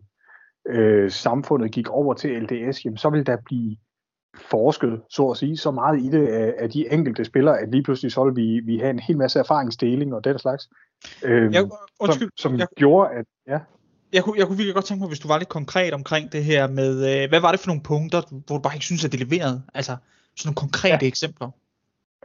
øh, 0.68 1.10
samfundet 1.10 1.72
gik 1.72 1.88
over 1.88 2.14
til 2.14 2.42
LDS, 2.42 2.84
jamen, 2.84 2.96
så 2.96 3.10
vil 3.10 3.26
der 3.26 3.36
blive 3.44 3.76
forsket, 4.50 5.02
så 5.10 5.28
at 5.28 5.36
sige, 5.36 5.56
så 5.56 5.70
meget 5.70 6.00
i 6.00 6.08
det 6.10 6.28
af, 6.28 6.54
af 6.58 6.70
de 6.70 6.92
enkelte 6.92 7.24
spillere, 7.24 7.58
at 7.58 7.70
lige 7.70 7.82
pludselig 7.82 8.12
så 8.12 8.24
vil 8.24 8.36
vi, 8.36 8.60
vi 8.60 8.78
have 8.78 8.90
en 8.90 8.98
hel 8.98 9.18
masse 9.18 9.38
erfaringsdeling 9.38 10.14
og 10.14 10.24
den 10.24 10.38
slags, 10.38 10.68
øh, 11.24 11.54
jeg, 11.54 11.68
undskyld, 12.00 12.30
som, 12.36 12.50
som 12.50 12.58
jeg, 12.58 12.66
gjorde, 12.76 13.10
at... 13.10 13.26
Ja. 13.46 13.58
Jeg 14.12 14.24
kunne, 14.24 14.38
jeg 14.38 14.46
kunne 14.46 14.56
virkelig 14.56 14.74
godt 14.74 14.84
tænke 14.84 15.00
mig, 15.00 15.08
hvis 15.08 15.20
du 15.20 15.28
var 15.28 15.38
lidt 15.38 15.48
konkret 15.48 15.94
omkring 15.94 16.32
det 16.32 16.44
her 16.44 16.68
med, 16.68 17.22
øh, 17.22 17.28
hvad 17.28 17.40
var 17.40 17.50
det 17.50 17.60
for 17.60 17.66
nogle 17.66 17.82
punkter, 17.82 18.22
hvor 18.46 18.56
du 18.56 18.62
bare 18.62 18.74
ikke 18.74 18.84
synes, 18.84 19.04
at 19.04 19.12
det 19.12 19.20
leverede? 19.20 19.62
Altså, 19.74 19.96
sådan 20.36 20.48
nogle 20.48 20.56
konkrete 20.56 21.04
ja. 21.04 21.08
eksempler. 21.08 21.50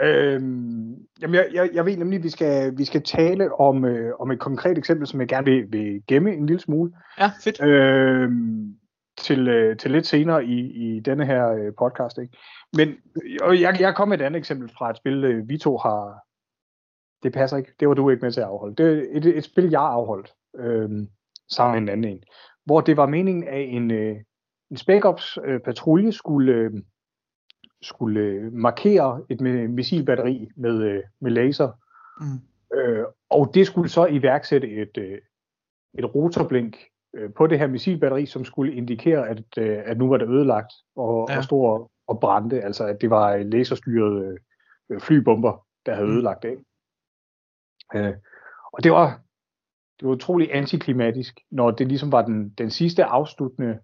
Øhm, 0.02 0.96
jamen 1.22 1.36
jeg, 1.36 1.48
jeg, 1.54 1.70
jeg 1.74 1.86
ved 1.86 1.98
nemlig, 1.98 2.18
at 2.18 2.24
vi 2.24 2.30
skal, 2.30 2.78
vi 2.78 2.86
skal 2.86 3.04
tale 3.04 3.60
om, 3.60 3.86
øh, 3.86 4.14
om 4.20 4.32
et 4.32 4.40
konkret 4.40 4.78
eksempel, 4.78 5.08
som 5.08 5.20
jeg 5.20 5.28
gerne 5.28 5.46
vil, 5.46 5.66
vil 5.70 6.04
gemme 6.08 6.34
en 6.34 6.46
lille 6.46 6.60
smule. 6.60 6.92
Ja, 7.20 7.32
fedt. 7.44 7.62
Øhm, 7.62 8.78
til, 9.18 9.48
øh, 9.48 9.78
til 9.78 9.92
lidt 9.92 10.08
senere 10.08 10.46
i, 10.46 10.60
i 10.60 11.00
denne 11.00 11.26
her 11.26 11.50
øh, 11.50 11.74
podcast. 11.80 12.18
Ikke? 12.18 12.38
Men 12.74 12.96
og 13.42 13.62
jeg, 13.62 13.78
jeg 13.80 13.96
kom 13.96 14.08
med 14.08 14.20
et 14.20 14.26
andet 14.26 14.40
eksempel 14.40 14.70
fra 14.78 14.90
et 14.90 14.98
spil, 14.98 15.24
øh, 15.24 15.50
vi 15.50 15.58
to 15.58 15.78
har... 15.78 16.24
Det 17.24 17.34
passer 17.34 17.58
ikke. 17.58 17.74
Det 17.80 17.88
var 17.88 17.94
du 17.94 18.10
ikke 18.10 18.22
med 18.22 18.32
til 18.32 18.42
at 18.42 18.48
afholde. 18.48 18.76
Det 18.76 18.98
er 18.98 19.18
et, 19.18 19.26
et 19.26 19.44
spil, 19.44 19.70
jeg 19.70 19.80
har 19.80 19.88
afholdt 19.88 20.34
øh, 20.58 20.90
sammen 21.50 21.74
med 21.74 21.82
en 21.82 21.90
anden 21.90 22.14
en. 22.14 22.24
Hvor 22.66 22.82
det 22.82 22.98
var 22.98 23.08
meningen, 23.08 23.48
at 23.48 23.70
en, 23.70 23.92
øh, 23.92 24.16
en 24.72 24.78
Spec 24.78 25.06
Ops 25.06 25.38
øh, 25.46 25.60
patrulje 25.60 26.12
skulle, 26.12 26.54
øh, 26.54 26.72
skulle 27.82 28.20
øh, 28.20 28.54
markere 28.54 29.22
et 29.30 29.42
missilbatteri 29.70 30.50
med, 30.56 30.84
øh, 30.84 31.04
med 31.20 31.32
laser. 31.32 31.72
Mm. 32.22 32.78
Øh, 32.78 33.06
og 33.30 33.52
det 33.54 33.68
skulle 33.68 33.90
så 33.90 34.06
iværksætte 34.06 34.70
et, 34.70 34.98
øh, 34.98 35.18
et 35.98 36.16
rotorblink 36.16 36.78
på 37.36 37.48
det 37.48 37.60
her 37.60 37.68
missilbatteri, 37.68 38.26
som 38.26 38.46
skulle 38.46 38.76
indikere, 38.76 39.30
at, 39.30 39.58
at 39.58 39.98
nu 39.98 40.10
var 40.10 40.18
det 40.18 40.30
ødelagt 40.30 40.74
og, 40.96 41.28
ja. 41.30 41.38
og 41.38 41.44
stor 41.44 41.92
og 42.08 42.20
brændte, 42.20 42.62
altså 42.62 42.86
at 42.86 43.02
det 43.02 43.10
var 43.10 43.38
laserstyrede 43.38 44.38
flybomber, 45.00 45.66
der 45.86 45.96
havde 45.96 46.08
mm. 46.08 46.14
ødelagt 46.14 46.44
det. 46.44 46.58
Øh, 47.96 48.14
og 48.74 48.84
det 48.84 48.92
var, 48.92 49.22
det 50.00 50.08
var 50.08 50.14
utrolig 50.14 50.50
antiklimatisk, 50.56 51.40
når 51.52 51.72
det 51.72 51.88
ligesom 51.88 52.12
var 52.12 52.22
den, 52.22 52.50
den 52.50 52.70
sidste 52.70 53.04
afsluttende 53.04 53.80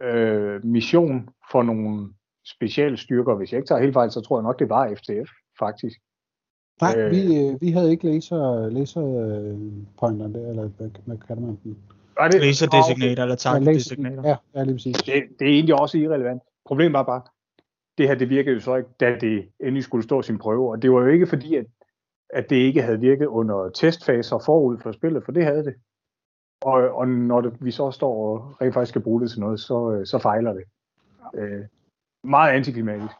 øh, 0.00 0.64
mission 0.64 1.28
for 1.50 1.62
nogle 1.62 2.14
specielle 2.46 2.96
styrker. 2.96 3.34
Hvis 3.34 3.52
jeg 3.52 3.58
ikke 3.58 3.68
tager 3.68 3.80
helt 3.80 3.92
fejl, 3.92 4.10
så 4.10 4.20
tror 4.20 4.38
jeg 4.38 4.42
nok, 4.42 4.58
det 4.58 4.68
var 4.68 4.94
FTF, 4.94 5.30
faktisk. 5.58 6.00
Nej, 6.80 6.94
øh, 6.98 7.10
vi, 7.10 7.38
øh, 7.38 7.60
vi 7.60 7.70
havde 7.70 7.90
ikke 7.90 8.06
laser, 8.06 8.68
laser 8.68 9.02
pointer 9.98 10.28
der, 10.28 10.48
eller 10.50 10.68
hvad, 10.68 10.90
hvad 11.04 11.16
kalder 11.26 11.42
man 11.42 11.58
den? 11.64 11.78
Var 12.18 12.28
det? 12.28 12.40
Laser 12.40 12.66
designator 12.66 13.22
eller 13.22 13.36
target 13.36 13.66
ja, 13.66 13.72
designator. 13.72 14.28
Ja, 14.28 14.36
ja, 14.54 14.64
lige 14.64 14.74
præcis. 14.74 14.96
Det, 14.96 15.22
det 15.38 15.48
er 15.48 15.52
egentlig 15.52 15.80
også 15.80 15.98
irrelevant. 15.98 16.42
Problemet 16.64 16.92
var 16.92 17.02
bare, 17.02 17.22
det 17.98 18.08
her 18.08 18.14
det 18.14 18.28
virkede 18.28 18.54
jo 18.54 18.60
så 18.60 18.76
ikke, 18.76 18.90
da 19.00 19.16
det 19.20 19.48
endelig 19.60 19.84
skulle 19.84 20.04
stå 20.04 20.22
sin 20.22 20.38
prøve. 20.38 20.70
Og 20.70 20.82
det 20.82 20.92
var 20.92 21.00
jo 21.00 21.06
ikke 21.06 21.26
fordi, 21.26 21.56
at, 21.56 21.66
at 22.30 22.50
det 22.50 22.56
ikke 22.56 22.82
havde 22.82 23.00
virket 23.00 23.26
under 23.26 23.68
testfaser 23.68 24.38
forud 24.38 24.78
for 24.78 24.92
spillet, 24.92 25.24
for 25.24 25.32
det 25.32 25.44
havde 25.44 25.64
det. 25.64 25.74
Og, 26.62 26.90
og 26.90 27.08
når 27.08 27.40
det, 27.40 27.52
vi 27.60 27.70
så 27.70 27.90
står 27.90 28.14
og 28.14 28.56
rent 28.60 28.74
faktisk 28.74 28.90
skal 28.90 29.02
bruge 29.02 29.20
det 29.20 29.30
til 29.30 29.40
noget, 29.40 29.60
så, 29.60 30.02
så 30.04 30.18
fejler 30.18 30.52
det. 30.52 30.64
Øh, 31.34 31.64
meget 32.24 32.52
antiklimatisk. 32.52 33.14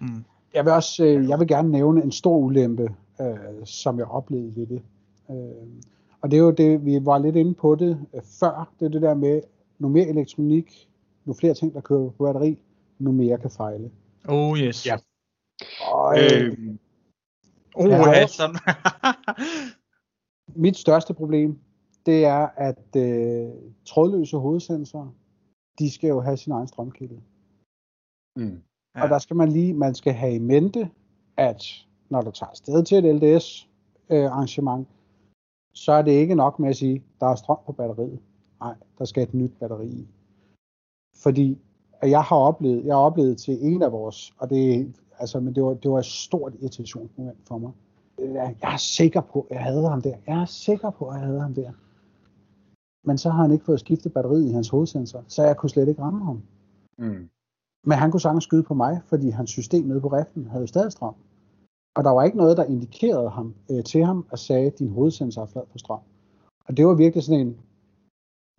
Mm. 0.00 0.24
Jeg 0.54 0.64
vil 0.64 0.72
også, 0.72 1.04
øh, 1.04 1.28
jeg 1.28 1.38
vil 1.38 1.48
gerne 1.48 1.70
nævne 1.70 2.02
en 2.02 2.12
stor 2.12 2.36
ulempe, 2.36 2.94
øh, 3.20 3.64
som 3.64 3.98
jeg 3.98 4.06
oplevede 4.06 4.56
ved 4.56 4.66
det. 4.66 4.82
Øh, 5.30 5.68
og 6.20 6.30
det 6.30 6.36
er 6.36 6.40
jo 6.40 6.50
det, 6.50 6.84
vi 6.84 6.98
var 7.02 7.18
lidt 7.18 7.36
inde 7.36 7.54
på 7.54 7.74
det 7.74 8.06
øh, 8.14 8.22
før, 8.40 8.72
det 8.80 8.86
er 8.86 8.90
det 8.90 9.02
der 9.02 9.14
med, 9.14 9.40
nu 9.78 9.88
mere 9.88 10.06
elektronik, 10.06 10.88
nu 11.24 11.34
flere 11.34 11.54
ting, 11.54 11.74
der 11.74 11.80
kører 11.80 12.10
på 12.10 12.24
batteri, 12.24 12.58
nu 12.98 13.12
mere 13.12 13.38
kan 13.38 13.50
fejle. 13.50 13.90
Oh 14.28 14.58
yes. 14.58 14.86
Ja. 14.86 14.96
Og, 15.92 16.18
øh, 16.18 16.56
oh, 17.74 17.90
ja, 17.90 18.26
sådan. 18.26 18.56
mit 20.64 20.76
største 20.76 21.14
problem, 21.14 21.58
det 22.06 22.24
er, 22.24 22.48
at 22.56 22.96
øh, 22.96 23.48
trådløse 23.84 24.36
hovedsensorer, 24.36 25.08
de 25.78 25.90
skal 25.90 26.08
jo 26.08 26.20
have 26.20 26.36
sin 26.36 26.52
egen 26.52 26.68
strømkilde. 26.68 27.20
Mm. 28.36 28.62
Ja. 28.96 29.02
Og 29.02 29.08
der 29.08 29.18
skal 29.18 29.36
man 29.36 29.48
lige, 29.48 29.74
man 29.74 29.94
skal 29.94 30.12
have 30.12 30.34
i 30.34 30.38
mente, 30.38 30.90
at 31.36 31.64
når 32.08 32.20
du 32.20 32.30
tager 32.30 32.50
afsted 32.50 32.84
til 32.84 33.04
et 33.04 33.14
LDS 33.14 33.68
øh, 34.10 34.24
arrangement, 34.24 34.88
så 35.74 35.92
er 35.92 36.02
det 36.02 36.12
ikke 36.12 36.34
nok 36.34 36.58
med 36.58 36.68
at 36.68 36.76
sige, 36.76 37.04
der 37.20 37.26
er 37.26 37.34
strøm 37.34 37.58
på 37.66 37.72
batteriet. 37.72 38.18
Nej, 38.60 38.74
der 38.98 39.04
skal 39.04 39.22
et 39.22 39.34
nyt 39.34 39.52
batteri 39.60 39.86
i. 39.86 40.08
Fordi 41.16 41.58
jeg 42.02 42.22
har 42.22 42.36
oplevet, 42.36 42.84
jeg 42.84 42.94
har 42.94 43.00
oplevet 43.00 43.38
til 43.38 43.58
en 43.60 43.82
af 43.82 43.92
vores, 43.92 44.34
og 44.38 44.50
det, 44.50 44.94
altså, 45.18 45.40
men 45.40 45.54
det, 45.54 45.64
var, 45.64 45.74
det 45.74 45.90
var 45.90 45.98
et 45.98 46.04
stort 46.04 46.54
irritationsmoment 46.60 47.38
for 47.48 47.58
mig. 47.58 47.72
Jeg 48.18 48.56
er 48.62 48.76
sikker 48.76 49.20
på, 49.20 49.46
at 49.50 49.56
jeg 49.56 49.64
havde 49.64 49.88
ham 49.88 50.02
der. 50.02 50.16
Jeg 50.26 50.40
er 50.40 50.44
sikker 50.44 50.90
på, 50.90 51.08
at 51.08 51.14
jeg 51.14 51.26
havde 51.26 51.40
ham 51.40 51.54
der. 51.54 51.72
Men 53.04 53.18
så 53.18 53.30
har 53.30 53.42
han 53.42 53.52
ikke 53.52 53.64
fået 53.64 53.80
skiftet 53.80 54.12
batteriet 54.12 54.48
i 54.48 54.52
hans 54.52 54.68
hovedsensor, 54.68 55.24
så 55.28 55.42
jeg 55.42 55.56
kunne 55.56 55.70
slet 55.70 55.88
ikke 55.88 56.02
ramme 56.02 56.24
ham. 56.24 56.42
Mm. 56.98 57.28
Men 57.84 57.98
han 57.98 58.10
kunne 58.10 58.20
sagtens 58.20 58.44
skyde 58.44 58.62
på 58.62 58.74
mig, 58.74 59.00
fordi 59.06 59.30
hans 59.30 59.50
system 59.50 59.84
nede 59.84 60.00
på 60.00 60.08
riften 60.08 60.46
havde 60.46 60.66
stadig 60.66 60.92
strøm. 60.92 61.14
Og 61.96 62.04
der 62.04 62.10
var 62.10 62.22
ikke 62.22 62.36
noget, 62.36 62.56
der 62.56 62.64
indikerede 62.64 63.30
ham 63.30 63.54
øh, 63.70 63.84
til 63.84 64.04
ham 64.04 64.26
og 64.30 64.38
sagde, 64.38 64.66
at 64.66 64.78
din 64.78 64.88
hovedsensor 64.88 65.42
er 65.42 65.46
flad 65.46 65.62
på 65.72 65.78
strøm. 65.78 66.00
Og 66.68 66.76
det 66.76 66.86
var 66.86 66.94
virkelig 66.94 67.24
sådan 67.24 67.40
en, 67.40 67.56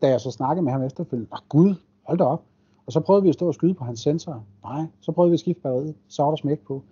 da 0.01 0.09
jeg 0.09 0.21
så 0.21 0.31
snakkede 0.31 0.63
med 0.63 0.71
ham 0.71 0.83
efterfølgende, 0.83 1.29
åh 1.33 1.39
gud, 1.49 1.75
hold 2.03 2.17
da 2.17 2.23
op. 2.23 2.43
Og 2.85 2.91
så 2.91 2.99
prøvede 2.99 3.23
vi 3.23 3.29
at 3.29 3.35
stå 3.35 3.47
og 3.47 3.53
skyde 3.53 3.73
på 3.73 3.83
hans 3.83 3.99
sensor. 3.99 4.43
Nej, 4.63 4.85
så 5.01 5.11
prøvede 5.11 5.31
vi 5.31 5.35
at 5.35 5.39
skifte 5.39 5.61
batteriet. 5.61 5.95
Så 6.07 6.23
var 6.23 6.29
der 6.29 6.35
smæk 6.35 6.59
på. 6.59 6.83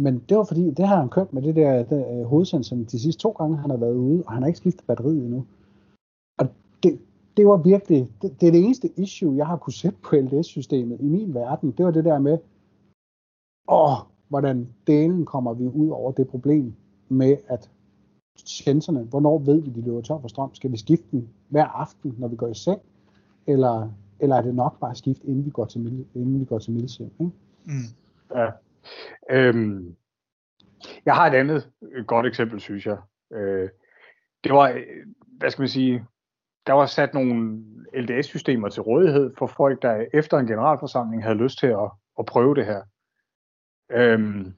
Men 0.00 0.22
det 0.28 0.36
var 0.36 0.44
fordi, 0.44 0.70
det 0.70 0.88
har 0.88 0.96
han 0.96 1.08
kørt 1.08 1.32
med 1.32 1.42
det 1.42 1.56
der, 1.56 1.82
der 1.82 2.24
uh, 2.26 2.40
øh, 2.40 2.86
de 2.90 3.00
sidste 3.00 3.22
to 3.22 3.30
gange, 3.30 3.56
han 3.56 3.70
har 3.70 3.76
været 3.76 3.94
ude, 3.94 4.22
og 4.26 4.32
han 4.32 4.42
har 4.42 4.46
ikke 4.46 4.58
skiftet 4.58 4.86
batteriet 4.86 5.24
endnu. 5.24 5.46
Det, 7.36 7.46
var 7.46 7.56
virkelig, 7.56 8.08
det, 8.22 8.40
det 8.40 8.46
er 8.46 8.52
det 8.52 8.64
eneste 8.64 8.88
issue, 8.96 9.36
jeg 9.36 9.46
har 9.46 9.56
kunne 9.56 9.72
sætte 9.72 9.98
på 10.02 10.16
LDS-systemet 10.16 11.00
i 11.00 11.04
min 11.04 11.34
verden. 11.34 11.70
Det 11.70 11.84
var 11.84 11.90
det 11.90 12.04
der 12.04 12.18
med, 12.18 12.38
åh, 13.68 13.98
hvordan 14.28 14.68
delen 14.86 15.24
kommer 15.24 15.54
vi 15.54 15.66
ud 15.66 15.88
over 15.88 16.12
det 16.12 16.28
problem 16.28 16.74
med, 17.08 17.36
at 17.48 17.70
sensorerne, 18.36 19.04
hvornår 19.04 19.38
ved 19.38 19.62
vi, 19.62 19.70
de 19.70 19.80
løber 19.80 20.00
tør 20.00 20.18
for 20.20 20.28
strøm? 20.28 20.54
Skal 20.54 20.72
vi 20.72 20.76
skifte 20.76 21.06
den 21.10 21.28
hver 21.48 21.64
aften, 21.64 22.14
når 22.18 22.28
vi 22.28 22.36
går 22.36 22.48
i 22.48 22.54
seng? 22.54 22.80
Eller, 23.46 23.90
eller 24.20 24.36
er 24.36 24.42
det 24.42 24.54
nok 24.54 24.80
bare 24.80 24.90
at 24.90 24.96
skifte, 24.96 25.26
inden 25.26 25.44
vi 25.44 25.50
går 25.50 25.64
til, 25.64 26.06
inden 26.14 26.40
vi 26.40 26.44
går 26.44 26.58
til 26.58 26.72
milsim? 26.72 27.10
Ikke? 27.20 27.32
Mm. 27.64 27.72
Ja. 28.34 28.50
Øhm, 29.30 29.96
jeg 31.04 31.14
har 31.14 31.26
et 31.26 31.34
andet 31.34 31.70
godt 32.06 32.26
eksempel, 32.26 32.60
synes 32.60 32.86
jeg. 32.86 32.98
Øh, 33.32 33.68
det 34.44 34.52
var, 34.52 34.82
hvad 35.38 35.50
skal 35.50 35.62
man 35.62 35.68
sige, 35.68 36.04
der 36.66 36.72
var 36.72 36.86
sat 36.86 37.14
nogle 37.14 37.62
LDS-systemer 37.94 38.68
til 38.68 38.82
rådighed 38.82 39.34
for 39.38 39.46
folk, 39.46 39.82
der 39.82 40.06
efter 40.14 40.38
en 40.38 40.46
generalforsamling 40.46 41.22
havde 41.22 41.36
lyst 41.36 41.58
til 41.58 41.66
at, 41.66 41.90
at 42.18 42.26
prøve 42.26 42.54
det 42.54 42.66
her. 42.66 42.82
Øhm, 43.90 44.54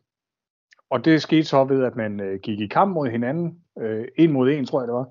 og 0.91 1.05
det 1.05 1.23
skete 1.23 1.45
så 1.45 1.65
ved, 1.65 1.85
at 1.85 1.97
man 1.97 2.21
øh, 2.21 2.41
gik 2.41 2.61
i 2.61 2.67
kamp 2.67 2.95
mod 2.95 3.09
hinanden, 3.09 3.65
øh, 3.79 4.09
en 4.17 4.33
mod 4.33 4.51
en, 4.51 4.67
tror 4.67 4.81
jeg 4.81 4.89
det 4.89 4.95
var, 4.95 5.11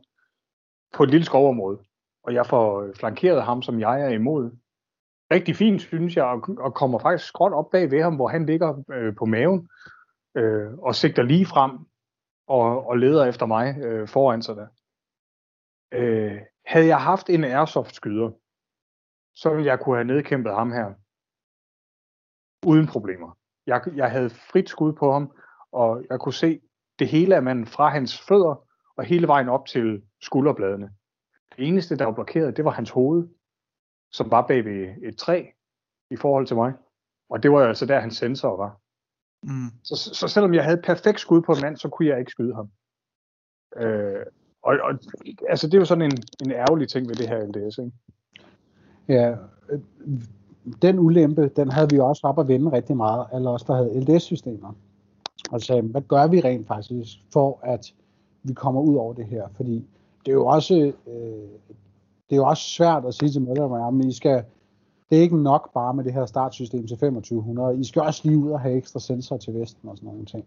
på 0.93 1.03
et 1.03 1.09
lille 1.09 1.25
skovområde. 1.25 1.79
Og 2.23 2.33
jeg 2.33 2.45
får 2.45 2.81
øh, 2.81 2.95
flankeret 2.95 3.43
ham, 3.43 3.61
som 3.61 3.79
jeg 3.79 4.01
er 4.01 4.09
imod. 4.09 4.51
Rigtig 5.31 5.55
fint, 5.55 5.81
synes 5.81 6.15
jeg, 6.15 6.25
og, 6.25 6.55
og 6.59 6.73
kommer 6.73 6.99
faktisk 6.99 7.27
skråt 7.27 7.53
op 7.53 7.69
bag 7.71 7.91
ved 7.91 8.01
ham, 8.01 8.15
hvor 8.15 8.27
han 8.27 8.45
ligger 8.45 8.83
øh, 8.93 9.15
på 9.15 9.25
maven 9.25 9.69
øh, 10.35 10.73
og 10.73 10.95
sigter 10.95 11.23
lige 11.23 11.45
frem. 11.45 11.71
og, 12.47 12.87
og 12.87 12.97
leder 12.97 13.25
efter 13.25 13.45
mig 13.45 13.77
øh, 13.77 14.07
foran 14.07 14.41
sig 14.41 14.55
der. 14.55 14.67
Øh, 15.93 16.41
havde 16.67 16.87
jeg 16.87 17.01
haft 17.01 17.29
en 17.29 17.43
airsoft-skyder, 17.43 18.31
så 19.35 19.49
ville 19.49 19.65
jeg 19.65 19.79
kunne 19.79 19.95
have 19.95 20.07
nedkæmpet 20.13 20.53
ham 20.53 20.71
her. 20.71 20.93
Uden 22.65 22.87
problemer. 22.87 23.37
Jeg, 23.65 23.81
jeg 23.95 24.11
havde 24.11 24.29
frit 24.29 24.69
skud 24.69 24.93
på 24.93 25.11
ham, 25.11 25.31
og 25.71 26.05
jeg 26.09 26.19
kunne 26.19 26.33
se 26.33 26.61
det 26.99 27.07
hele 27.07 27.35
af 27.35 27.43
manden 27.43 27.67
fra 27.67 27.89
hans 27.89 28.21
fødder 28.27 28.67
og 28.95 29.03
hele 29.05 29.27
vejen 29.27 29.49
op 29.49 29.65
til 29.65 30.03
skulderbladene. 30.21 30.89
Det 31.55 31.67
eneste, 31.67 31.97
der 31.97 32.05
var 32.05 32.13
blokeret, 32.13 32.57
det 32.57 32.65
var 32.65 32.71
hans 32.71 32.89
hoved, 32.89 33.27
som 34.11 34.31
var 34.31 34.47
bag 34.47 34.65
ved 34.65 34.95
et 35.03 35.17
træ 35.17 35.45
i 36.11 36.15
forhold 36.15 36.47
til 36.47 36.55
mig. 36.55 36.73
Og 37.29 37.43
det 37.43 37.51
var 37.51 37.61
jo 37.61 37.67
altså 37.67 37.85
der, 37.85 37.99
hans 37.99 38.17
sensor 38.17 38.57
var. 38.57 38.79
Mm. 39.43 39.71
Så, 39.83 39.95
så, 40.13 40.27
selvom 40.27 40.53
jeg 40.53 40.63
havde 40.63 40.81
perfekt 40.81 41.19
skud 41.19 41.41
på 41.41 41.51
en 41.51 41.61
mand, 41.61 41.77
så 41.77 41.89
kunne 41.89 42.07
jeg 42.07 42.19
ikke 42.19 42.31
skyde 42.31 42.55
ham. 42.55 42.71
Øh, 43.75 44.25
og, 44.61 44.75
og 44.83 44.99
altså, 45.49 45.67
det 45.67 45.73
er 45.73 45.77
jo 45.77 45.85
sådan 45.85 46.05
en, 46.05 46.17
en 46.45 46.51
ærgerlig 46.51 46.89
ting 46.89 47.07
ved 47.07 47.15
det 47.15 47.27
her 47.29 47.45
LDS, 47.45 47.77
ikke? 47.77 47.91
Ja, 49.07 49.35
øh, 49.69 49.79
den 50.81 50.99
ulempe, 50.99 51.51
den 51.55 51.71
havde 51.71 51.89
vi 51.89 51.99
også 51.99 52.27
op 52.27 52.39
at 52.39 52.47
vende 52.47 52.71
rigtig 52.71 52.97
meget, 52.97 53.25
eller 53.33 53.49
også 53.49 53.65
der 53.67 53.75
havde 53.75 53.99
LDS-systemer. 53.99 54.73
Og 55.51 55.61
sagde, 55.61 55.81
hvad 55.81 56.01
gør 56.01 56.27
vi 56.27 56.39
rent 56.39 56.67
faktisk 56.67 57.17
for, 57.33 57.59
at 57.63 57.93
vi 58.43 58.53
kommer 58.53 58.81
ud 58.81 58.95
over 58.95 59.13
det 59.13 59.25
her? 59.25 59.47
Fordi 59.55 59.87
det 60.25 60.31
er 60.31 60.35
jo 60.35 60.45
også, 60.45 60.75
øh, 61.07 61.49
det 62.29 62.31
er 62.31 62.35
jo 62.35 62.45
også 62.45 62.63
svært 62.63 63.05
at 63.05 63.13
sige 63.13 63.29
til 63.29 63.41
medlemmer, 63.41 63.87
at 63.87 64.05
I 64.05 64.13
skal, 64.13 64.43
det 65.09 65.17
er 65.17 65.21
ikke 65.21 65.43
nok 65.43 65.73
bare 65.73 65.93
med 65.93 66.03
det 66.03 66.13
her 66.13 66.25
startsystem 66.25 66.87
til 66.87 66.97
2500. 66.97 67.79
I 67.79 67.83
skal 67.83 68.01
også 68.01 68.21
lige 68.23 68.37
ud 68.37 68.51
og 68.51 68.59
have 68.59 68.75
ekstra 68.75 68.99
sensorer 68.99 69.39
til 69.39 69.53
Vesten 69.53 69.89
og 69.89 69.97
sådan 69.97 70.09
nogle 70.09 70.25
ting. 70.25 70.45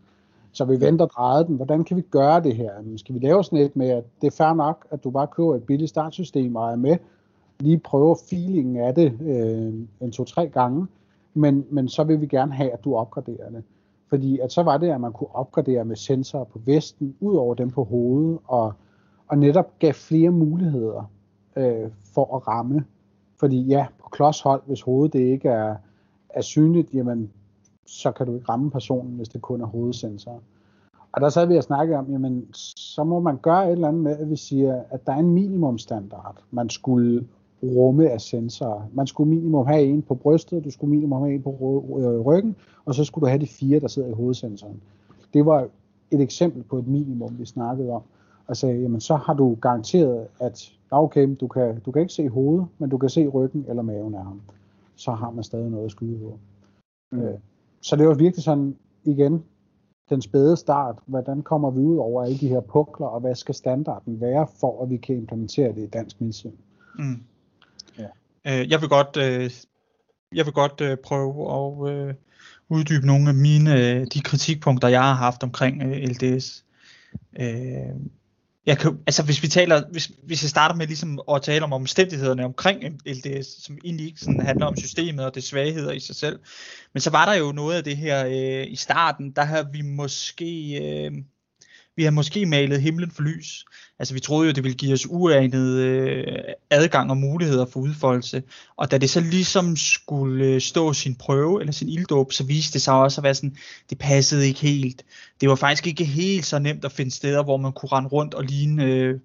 Så 0.52 0.64
vi 0.64 0.80
venter 0.80 1.06
drejet 1.06 1.46
den. 1.46 1.56
Hvordan 1.56 1.84
kan 1.84 1.96
vi 1.96 2.02
gøre 2.02 2.42
det 2.42 2.56
her? 2.56 2.70
Skal 2.96 3.14
vi 3.14 3.20
lave 3.20 3.44
sådan 3.44 3.58
et 3.58 3.76
med, 3.76 3.88
at 3.90 4.04
det 4.20 4.26
er 4.26 4.36
fair 4.36 4.54
nok, 4.54 4.86
at 4.90 5.04
du 5.04 5.10
bare 5.10 5.26
køber 5.26 5.54
et 5.54 5.62
billigt 5.62 5.88
startsystem 5.88 6.56
og 6.56 6.70
er 6.72 6.76
med, 6.76 6.96
lige 7.60 7.78
prøver 7.78 8.14
feelingen 8.30 8.76
af 8.76 8.94
det 8.94 9.18
øh, 9.22 9.74
en 10.00 10.12
to-tre 10.12 10.48
gange, 10.48 10.86
men, 11.34 11.66
men 11.70 11.88
så 11.88 12.04
vil 12.04 12.20
vi 12.20 12.26
gerne 12.26 12.52
have, 12.52 12.70
at 12.70 12.84
du 12.84 12.96
opgraderer 12.96 13.50
det. 13.50 13.62
Fordi 14.08 14.38
at 14.38 14.52
så 14.52 14.62
var 14.62 14.78
det, 14.78 14.90
at 14.90 15.00
man 15.00 15.12
kunne 15.12 15.34
opgradere 15.34 15.84
med 15.84 15.96
sensorer 15.96 16.44
på 16.44 16.60
vesten, 16.64 17.16
ud 17.20 17.34
over 17.34 17.54
dem 17.54 17.70
på 17.70 17.84
hovedet, 17.84 18.38
og, 18.46 18.72
og 19.28 19.38
netop 19.38 19.78
gav 19.78 19.92
flere 19.92 20.30
muligheder 20.30 21.10
øh, 21.56 21.90
for 22.14 22.36
at 22.36 22.48
ramme. 22.48 22.84
Fordi 23.40 23.62
ja, 23.62 23.86
på 24.02 24.08
klodshold, 24.08 24.62
hvis 24.66 24.82
hovedet 24.82 25.12
det 25.12 25.20
ikke 25.20 25.48
er, 25.48 25.76
er 26.28 26.40
synligt, 26.40 26.94
jamen, 26.94 27.30
så 27.90 28.12
kan 28.12 28.26
du 28.26 28.34
ikke 28.34 28.48
ramme 28.48 28.70
personen, 28.70 29.16
hvis 29.16 29.28
det 29.28 29.42
kun 29.42 29.60
er 29.60 29.66
hovedsensor. 29.66 30.42
Og 31.12 31.20
der 31.20 31.28
sad 31.28 31.46
vi 31.46 31.56
og 31.56 31.62
snakke 31.62 31.98
om, 31.98 32.10
jamen, 32.10 32.54
så 32.54 33.04
må 33.04 33.20
man 33.20 33.36
gøre 33.36 33.66
et 33.66 33.72
eller 33.72 33.88
andet 33.88 34.02
med, 34.02 34.18
at 34.18 34.30
vi 34.30 34.36
siger, 34.36 34.82
at 34.90 35.06
der 35.06 35.12
er 35.12 35.16
en 35.16 35.30
minimumstandard, 35.30 36.36
man 36.50 36.70
skulle 36.70 37.26
rumme 37.62 38.10
af 38.10 38.20
sensorer. 38.20 38.82
Man 38.92 39.06
skulle 39.06 39.30
minimum 39.30 39.66
have 39.66 39.82
en 39.82 40.02
på 40.02 40.14
brystet, 40.14 40.64
du 40.64 40.70
skulle 40.70 40.90
minimum 40.90 41.22
have 41.22 41.34
en 41.34 41.42
på 41.42 41.50
øh, 42.00 42.20
ryggen, 42.20 42.56
og 42.84 42.94
så 42.94 43.04
skulle 43.04 43.22
du 43.22 43.28
have 43.28 43.40
de 43.40 43.46
fire, 43.46 43.80
der 43.80 43.88
sidder 43.88 44.08
i 44.08 44.12
hovedsensoren. 44.12 44.82
Det 45.34 45.46
var 45.46 45.68
et 46.10 46.20
eksempel 46.20 46.62
på 46.62 46.78
et 46.78 46.86
minimum, 46.86 47.38
vi 47.38 47.46
snakkede 47.46 47.90
om. 47.90 48.02
Og 48.46 48.56
sagde, 48.56 48.80
jamen 48.80 49.00
så 49.00 49.16
har 49.16 49.34
du 49.34 49.56
garanteret, 49.60 50.26
at 50.40 50.72
okay, 50.90 51.36
du 51.40 51.46
kan, 51.48 51.80
du 51.80 51.90
kan 51.90 52.02
ikke 52.02 52.12
se 52.12 52.28
hovedet, 52.28 52.66
men 52.78 52.90
du 52.90 52.98
kan 52.98 53.08
se 53.08 53.26
ryggen 53.26 53.64
eller 53.68 53.82
maven 53.82 54.14
af 54.14 54.24
ham. 54.24 54.40
Så 54.96 55.12
har 55.12 55.30
man 55.30 55.44
stadig 55.44 55.70
noget 55.70 55.84
at 55.84 55.90
skyde 55.90 56.18
på. 56.18 56.38
Mm. 57.12 57.22
Så 57.82 57.96
det 57.96 58.08
var 58.08 58.14
virkelig 58.14 58.44
sådan, 58.44 58.76
igen, 59.04 59.44
den 60.08 60.22
spæde 60.22 60.56
start. 60.56 60.96
Hvordan 61.06 61.42
kommer 61.42 61.70
vi 61.70 61.80
ud 61.80 61.96
over 61.96 62.24
alle 62.24 62.38
de 62.38 62.48
her 62.48 62.60
pukler, 62.60 63.06
og 63.06 63.20
hvad 63.20 63.34
skal 63.34 63.54
standarden 63.54 64.20
være, 64.20 64.46
for 64.60 64.82
at 64.82 64.90
vi 64.90 64.96
kan 64.96 65.16
implementere 65.16 65.68
det 65.68 65.82
i 65.82 65.86
dansk 65.86 66.20
medicin? 66.20 66.54
Mm. 66.98 67.22
Øh, 68.46 68.70
jeg 68.70 68.80
vil 68.80 68.88
godt, 68.88 69.16
øh, 69.16 69.50
jeg 70.34 70.46
vil 70.46 70.52
godt 70.52 70.80
øh, 70.80 70.96
prøve 70.96 71.32
at 71.58 71.94
øh, 71.94 72.14
uddybe 72.68 73.06
nogle 73.06 73.28
af 73.28 73.34
mine 73.34 73.74
øh, 73.74 74.06
de 74.14 74.20
kritikpunkter, 74.20 74.88
jeg 74.88 75.02
har 75.02 75.14
haft 75.14 75.42
omkring 75.42 75.82
øh, 75.82 76.02
LDS. 76.02 76.64
Øh, 77.40 77.96
jeg 78.66 78.78
kan, 78.78 78.98
altså 79.06 79.22
hvis 79.22 79.42
vi 79.42 79.48
taler, 79.48 79.82
hvis, 79.90 80.10
hvis 80.22 80.42
jeg 80.42 80.50
starter 80.50 80.74
med 80.74 80.86
ligesom 80.86 81.20
at 81.32 81.42
tale 81.42 81.64
om 81.64 81.72
omstændighederne 81.72 82.44
omkring 82.44 82.84
LDS, 83.06 83.64
som 83.64 83.78
egentlig 83.84 84.06
ikke 84.06 84.20
sådan 84.20 84.40
handler 84.40 84.66
om 84.66 84.76
systemet 84.76 85.24
og 85.24 85.34
det 85.34 85.44
svagheder 85.44 85.92
i 85.92 86.00
sig 86.00 86.16
selv, 86.16 86.40
men 86.94 87.00
så 87.00 87.10
var 87.10 87.24
der 87.24 87.34
jo 87.34 87.52
noget 87.52 87.76
af 87.76 87.84
det 87.84 87.96
her 87.96 88.26
øh, 88.26 88.72
i 88.72 88.76
starten, 88.76 89.32
der 89.32 89.42
har 89.42 89.68
vi 89.72 89.82
måske 89.82 90.78
øh, 90.82 91.12
vi 91.96 92.04
har 92.04 92.10
måske 92.10 92.46
malet 92.46 92.82
himlen 92.82 93.10
for 93.10 93.22
lys. 93.22 93.64
Altså 93.98 94.14
vi 94.14 94.20
troede 94.20 94.46
jo, 94.46 94.52
det 94.52 94.64
ville 94.64 94.76
give 94.76 94.92
os 94.92 95.06
uanet 95.10 95.78
øh, 95.78 96.24
adgang 96.70 97.10
og 97.10 97.16
muligheder 97.16 97.66
for 97.66 97.80
udfoldelse. 97.80 98.42
Og 98.76 98.90
da 98.90 98.98
det 98.98 99.10
så 99.10 99.20
ligesom 99.20 99.76
skulle 99.76 100.44
øh, 100.44 100.60
stå 100.60 100.92
sin 100.92 101.14
prøve, 101.14 101.60
eller 101.60 101.72
sin 101.72 101.88
ilddåb, 101.88 102.32
så 102.32 102.44
viste 102.44 102.72
det 102.72 102.82
sig 102.82 102.94
også 102.94 103.20
at 103.20 103.22
være 103.22 103.34
sådan, 103.34 103.56
det 103.90 103.98
passede 103.98 104.46
ikke 104.46 104.60
helt. 104.60 105.04
Det 105.40 105.48
var 105.48 105.54
faktisk 105.54 105.86
ikke 105.86 106.04
helt 106.04 106.46
så 106.46 106.58
nemt 106.58 106.84
at 106.84 106.92
finde 106.92 107.10
steder, 107.10 107.44
hvor 107.44 107.56
man 107.56 107.72
kunne 107.72 107.92
rende 107.92 108.08
rundt 108.08 108.34
og 108.34 108.44
ligne, 108.44 108.84
øh, 108.84 109.20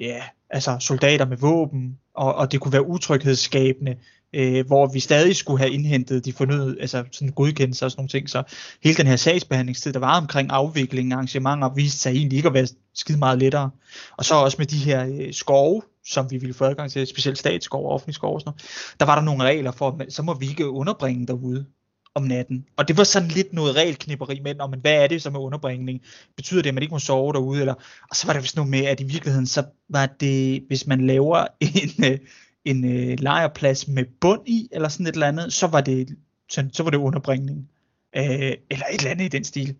ja, 0.00 0.22
altså 0.50 0.76
soldater 0.80 1.26
med 1.26 1.36
våben, 1.36 1.98
og, 2.14 2.34
og 2.34 2.52
det 2.52 2.60
kunne 2.60 2.72
være 2.72 2.86
utryghedsskabende 2.86 3.96
øh, 4.34 4.66
hvor 4.66 4.86
vi 4.86 5.00
stadig 5.00 5.36
skulle 5.36 5.58
have 5.58 5.70
indhentet 5.70 6.24
de 6.24 6.32
fornødede, 6.32 6.80
altså 6.80 7.04
sådan 7.12 7.32
godkendelser 7.32 7.86
og 7.86 7.90
sådan 7.90 8.00
nogle 8.00 8.08
ting. 8.08 8.30
Så 8.30 8.42
hele 8.82 8.96
den 8.96 9.06
her 9.06 9.16
sagsbehandlingstid, 9.16 9.92
der 9.92 9.98
var 9.98 10.20
omkring 10.20 10.50
afvikling 10.50 11.12
af 11.12 11.16
arrangementer, 11.16 11.74
viste 11.74 11.98
sig 11.98 12.10
egentlig 12.10 12.36
ikke 12.36 12.48
at 12.48 12.54
være 12.54 12.66
skide 12.94 13.18
meget 13.18 13.38
lettere. 13.38 13.70
Og 14.16 14.24
så 14.24 14.34
også 14.34 14.56
med 14.58 14.66
de 14.66 14.76
her 14.76 15.06
øh, 15.06 15.32
skove, 15.32 15.82
som 16.06 16.30
vi 16.30 16.38
ville 16.38 16.54
få 16.54 16.64
adgang 16.64 16.90
til, 16.90 17.06
specielt 17.06 17.38
statsskov 17.38 17.84
og 17.84 17.90
offentlig 17.90 18.14
skov 18.14 18.34
og 18.34 18.40
sådan 18.40 18.48
noget, 18.48 18.96
der 19.00 19.06
var 19.06 19.14
der 19.14 19.22
nogle 19.22 19.44
regler 19.44 19.70
for, 19.70 19.96
at 20.00 20.12
så 20.12 20.22
må 20.22 20.34
vi 20.34 20.48
ikke 20.48 20.68
underbringe 20.68 21.26
derude 21.26 21.66
om 22.14 22.22
natten. 22.22 22.64
Og 22.76 22.88
det 22.88 22.96
var 22.96 23.04
sådan 23.04 23.28
lidt 23.28 23.52
noget 23.52 23.76
regelknipperi 23.76 24.40
med, 24.44 24.54
men 24.70 24.80
hvad 24.80 24.92
er 24.92 25.06
det 25.06 25.22
så 25.22 25.30
med 25.30 25.40
underbringning? 25.40 26.00
Betyder 26.36 26.62
det, 26.62 26.68
at 26.68 26.74
man 26.74 26.82
ikke 26.82 26.94
må 26.94 26.98
sove 26.98 27.32
derude? 27.32 27.60
Eller? 27.60 27.74
Og 28.10 28.16
så 28.16 28.26
var 28.26 28.32
der 28.32 28.40
vist 28.40 28.56
noget 28.56 28.70
med, 28.70 28.84
at 28.84 29.00
i 29.00 29.04
virkeligheden, 29.04 29.46
så 29.46 29.64
var 29.88 30.06
det, 30.06 30.64
hvis 30.66 30.86
man 30.86 31.06
laver 31.06 31.46
en, 31.60 32.04
øh, 32.04 32.18
en 32.64 32.84
øh, 32.84 33.18
lejrplads 33.18 33.88
med 33.88 34.04
bund 34.20 34.48
i, 34.48 34.68
eller 34.72 34.88
sådan 34.88 35.06
et 35.06 35.12
eller 35.12 35.26
andet, 35.28 35.52
så 35.52 35.66
var 35.66 35.80
det, 35.80 36.16
sådan, 36.50 36.72
så 36.72 36.82
var 36.82 36.90
det 36.90 36.98
underbringning. 36.98 37.70
Øh, 38.16 38.22
eller 38.70 38.86
et 38.92 38.98
eller 38.98 39.10
andet 39.10 39.24
i 39.24 39.28
den 39.28 39.44
stil. 39.44 39.76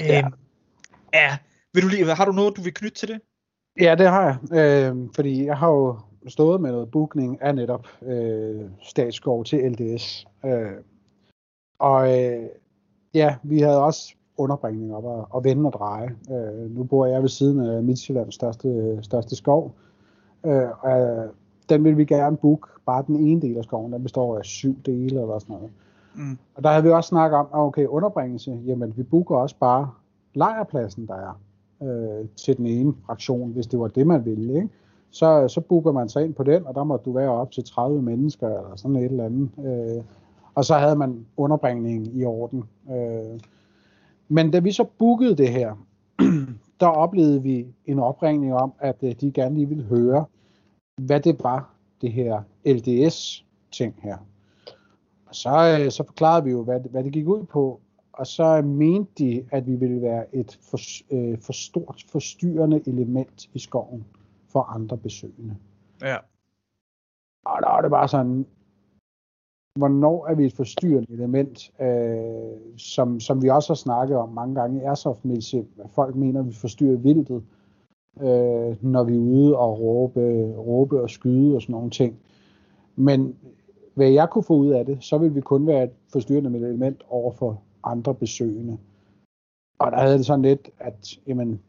Øh, 0.00 0.06
ja. 0.08 0.28
ja. 1.14 1.36
Vil 1.74 1.82
du 1.82 1.88
lige, 1.88 2.14
har 2.14 2.24
du 2.24 2.32
noget, 2.32 2.56
du 2.56 2.62
vil 2.62 2.74
knytte 2.74 2.98
til 2.98 3.08
det? 3.08 3.20
Ja, 3.80 3.94
det 3.94 4.08
har 4.08 4.22
jeg. 4.22 4.58
Øh, 4.58 4.96
fordi 5.14 5.44
jeg 5.44 5.56
har 5.56 5.68
jo 5.68 5.98
stået 6.28 6.60
med 6.60 6.72
noget 6.72 6.90
bookning 6.90 7.42
af 7.42 7.54
netop 7.54 7.86
øh, 8.02 8.60
statsskov 8.82 9.44
til 9.44 9.58
LDS. 9.72 10.26
Øh, 10.44 10.72
og 11.78 12.22
øh, 12.22 12.48
ja, 13.14 13.36
vi 13.42 13.60
havde 13.60 13.82
også 13.84 14.14
underbringning 14.36 14.94
op 14.94 15.04
og, 15.04 15.26
og 15.30 15.44
vende 15.44 15.66
og 15.66 15.72
dreje. 15.72 16.16
Øh, 16.30 16.70
nu 16.70 16.84
bor 16.84 17.06
jeg 17.06 17.22
ved 17.22 17.28
siden 17.28 17.60
af 17.60 17.82
Midtjyllands 17.82 18.34
største, 18.34 18.98
største 19.02 19.36
skov. 19.36 19.74
Øh, 20.46 20.68
og 20.80 21.34
den 21.68 21.84
vil 21.84 21.96
vi 21.96 22.04
gerne 22.04 22.36
booke, 22.36 22.68
bare 22.86 23.04
den 23.06 23.16
ene 23.16 23.40
del 23.42 23.56
af 23.58 23.64
skoven, 23.64 23.92
den 23.92 24.02
består 24.02 24.38
af 24.38 24.44
syv 24.44 24.76
dele 24.86 25.20
eller 25.20 25.38
sådan 25.38 25.56
noget. 25.56 25.70
Mm. 26.14 26.38
Og 26.54 26.64
der 26.64 26.70
havde 26.70 26.82
vi 26.82 26.90
også 26.90 27.08
snakket 27.08 27.38
om, 27.38 27.46
okay, 27.52 27.86
underbringelse, 27.86 28.58
jamen 28.66 28.92
vi 28.96 29.02
booker 29.02 29.36
også 29.36 29.56
bare 29.60 29.90
lejrpladsen, 30.34 31.06
der 31.06 31.14
er 31.14 31.40
øh, 31.82 32.28
til 32.36 32.56
den 32.56 32.66
ene 32.66 32.94
fraktion, 33.06 33.50
hvis 33.50 33.66
det 33.66 33.80
var 33.80 33.88
det, 33.88 34.06
man 34.06 34.24
ville, 34.24 34.54
ikke? 34.54 34.68
Så, 35.10 35.48
så 35.48 35.60
booker 35.60 35.92
man 35.92 36.08
sig 36.08 36.24
ind 36.24 36.34
på 36.34 36.42
den, 36.42 36.66
og 36.66 36.74
der 36.74 36.84
må 36.84 36.96
du 36.96 37.12
være 37.12 37.30
op 37.30 37.50
til 37.50 37.64
30 37.64 38.02
mennesker, 38.02 38.46
eller 38.46 38.76
sådan 38.76 38.96
et 38.96 39.04
eller 39.04 39.24
andet. 39.24 39.50
Øh, 39.58 40.04
og 40.54 40.64
så 40.64 40.74
havde 40.74 40.96
man 40.96 41.26
underbringning 41.36 42.16
i 42.16 42.24
orden. 42.24 42.64
Øh, 42.90 43.40
men 44.28 44.50
da 44.50 44.58
vi 44.58 44.72
så 44.72 44.84
bookede 44.98 45.36
det 45.36 45.48
her, 45.48 45.74
der 46.80 46.86
oplevede 46.86 47.42
vi 47.42 47.66
en 47.86 47.98
opringning 47.98 48.54
om, 48.54 48.72
at 48.78 48.96
øh, 49.02 49.14
de 49.20 49.32
gerne 49.32 49.54
lige 49.54 49.68
ville 49.68 49.84
høre, 49.84 50.24
hvad 51.06 51.20
det 51.20 51.44
var, 51.44 51.74
det 52.00 52.12
her 52.12 52.42
LDS-ting 52.66 53.94
her. 54.02 54.16
Og 55.26 55.34
så, 55.34 55.78
øh, 55.80 55.90
så 55.90 56.04
forklarede 56.06 56.44
vi 56.44 56.50
jo, 56.50 56.62
hvad, 56.64 56.80
hvad 56.80 57.04
det 57.04 57.12
gik 57.12 57.26
ud 57.26 57.44
på, 57.44 57.80
og 58.12 58.26
så 58.26 58.62
mente 58.62 59.12
de, 59.18 59.46
at 59.50 59.66
vi 59.66 59.76
ville 59.76 60.02
være 60.02 60.34
et 60.34 60.58
for, 60.62 60.78
øh, 61.10 61.38
for 61.38 61.52
stort 61.52 62.04
forstyrrende 62.08 62.82
element 62.86 63.50
i 63.52 63.58
skoven 63.58 64.04
for 64.48 64.62
andre 64.62 64.96
besøgende. 64.96 65.56
Ja. 66.02 66.16
Og 67.44 67.62
der 67.62 67.68
var 67.68 67.80
det 67.80 67.90
bare 67.90 68.08
sådan, 68.08 68.46
hvornår 69.78 70.26
er 70.26 70.34
vi 70.34 70.44
et 70.44 70.52
forstyrrende 70.52 71.12
element, 71.12 71.80
øh, 71.80 72.76
som, 72.76 73.20
som 73.20 73.42
vi 73.42 73.48
også 73.48 73.70
har 73.70 73.76
snakket 73.76 74.16
om 74.16 74.28
mange 74.28 74.54
gange 74.54 74.80
i 74.80 74.84
airsoft 74.84 75.24
medicin. 75.24 75.68
Folk 75.94 76.16
mener, 76.16 76.40
at 76.40 76.46
vi 76.46 76.54
forstyrrer 76.54 76.96
vildtet 76.96 77.44
øh, 78.20 78.84
når 78.84 79.04
vi 79.04 79.14
er 79.14 79.18
ude 79.18 79.56
og 79.56 79.80
råbe, 79.80 80.20
råbe 80.58 81.02
og 81.02 81.10
skyde 81.10 81.54
og 81.54 81.62
sådan 81.62 81.72
nogle 81.72 81.90
ting. 81.90 82.18
Men 82.96 83.36
hvad 83.94 84.10
jeg 84.10 84.30
kunne 84.30 84.44
få 84.44 84.54
ud 84.54 84.68
af 84.68 84.86
det, 84.86 85.04
så 85.04 85.18
vil 85.18 85.34
vi 85.34 85.40
kun 85.40 85.66
være 85.66 85.84
et 85.84 85.90
forstyrrende 86.12 86.58
element 86.58 87.02
over 87.08 87.32
for 87.32 87.62
andre 87.84 88.14
besøgende. 88.14 88.78
Og 89.78 89.92
der 89.92 89.98
havde 89.98 90.18
det 90.18 90.26
sådan 90.26 90.42
lidt, 90.42 90.70
at 90.78 91.18
jamen, 91.26 91.60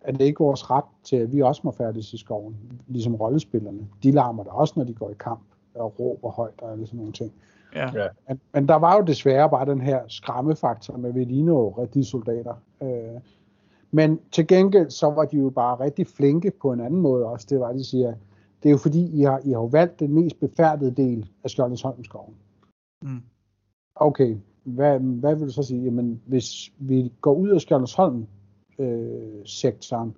er 0.00 0.12
det 0.12 0.24
ikke 0.24 0.44
vores 0.44 0.70
ret 0.70 0.84
til, 1.04 1.16
at 1.16 1.32
vi 1.32 1.42
også 1.42 1.60
må 1.64 1.70
færdes 1.70 2.12
i 2.12 2.18
skoven, 2.18 2.56
ligesom 2.86 3.14
rollespillerne. 3.14 3.88
De 4.02 4.10
larmer 4.10 4.44
der 4.44 4.50
også, 4.50 4.74
når 4.76 4.84
de 4.84 4.94
går 4.94 5.10
i 5.10 5.14
kamp 5.20 5.40
og 5.74 6.00
råber 6.00 6.30
højt 6.30 6.62
og 6.62 6.78
sådan 6.78 6.96
nogle 6.96 7.12
ting. 7.12 7.32
Ja. 7.74 7.90
Ja. 7.94 8.08
Men, 8.28 8.40
men 8.52 8.68
der 8.68 8.74
var 8.74 8.96
jo 8.96 9.02
desværre 9.02 9.50
bare 9.50 9.66
den 9.66 9.80
her 9.80 10.00
skræmmefaktor 10.08 10.96
med, 10.96 11.08
at 11.08 11.14
vi 11.14 11.24
ligner 11.24 11.52
jo 11.52 11.68
rigtige 11.68 12.04
soldater. 12.04 12.54
Øh, 12.82 13.20
men 13.90 14.20
til 14.32 14.46
gengæld, 14.46 14.90
så 14.90 15.10
var 15.10 15.24
de 15.24 15.36
jo 15.36 15.50
bare 15.50 15.80
rigtig 15.80 16.06
flinke 16.06 16.52
på 16.60 16.72
en 16.72 16.80
anden 16.80 17.00
måde 17.00 17.26
også. 17.26 17.46
Det 17.50 17.60
var, 17.60 17.72
de 17.72 17.84
siger, 17.84 18.14
det 18.62 18.68
er 18.68 18.70
jo 18.70 18.76
fordi, 18.76 19.20
I 19.20 19.22
har, 19.22 19.40
I 19.44 19.50
har 19.50 19.58
jo 19.58 19.66
valgt 19.66 20.00
den 20.00 20.14
mest 20.14 20.40
befærdede 20.40 20.90
del 20.90 21.30
af 21.44 21.50
Skjoldensholmskoven. 21.50 22.34
Mm. 23.02 23.22
Okay, 23.94 24.36
hvad, 24.64 25.00
hvad 25.00 25.36
vil 25.36 25.46
du 25.46 25.52
så 25.52 25.62
sige? 25.62 25.82
Jamen, 25.82 26.22
hvis 26.26 26.72
vi 26.78 27.12
går 27.20 27.34
ud 27.34 27.48
af 27.48 27.60
Skjoldensholm 27.60 28.26
øh, 28.78 29.44
sektoren, 29.44 30.16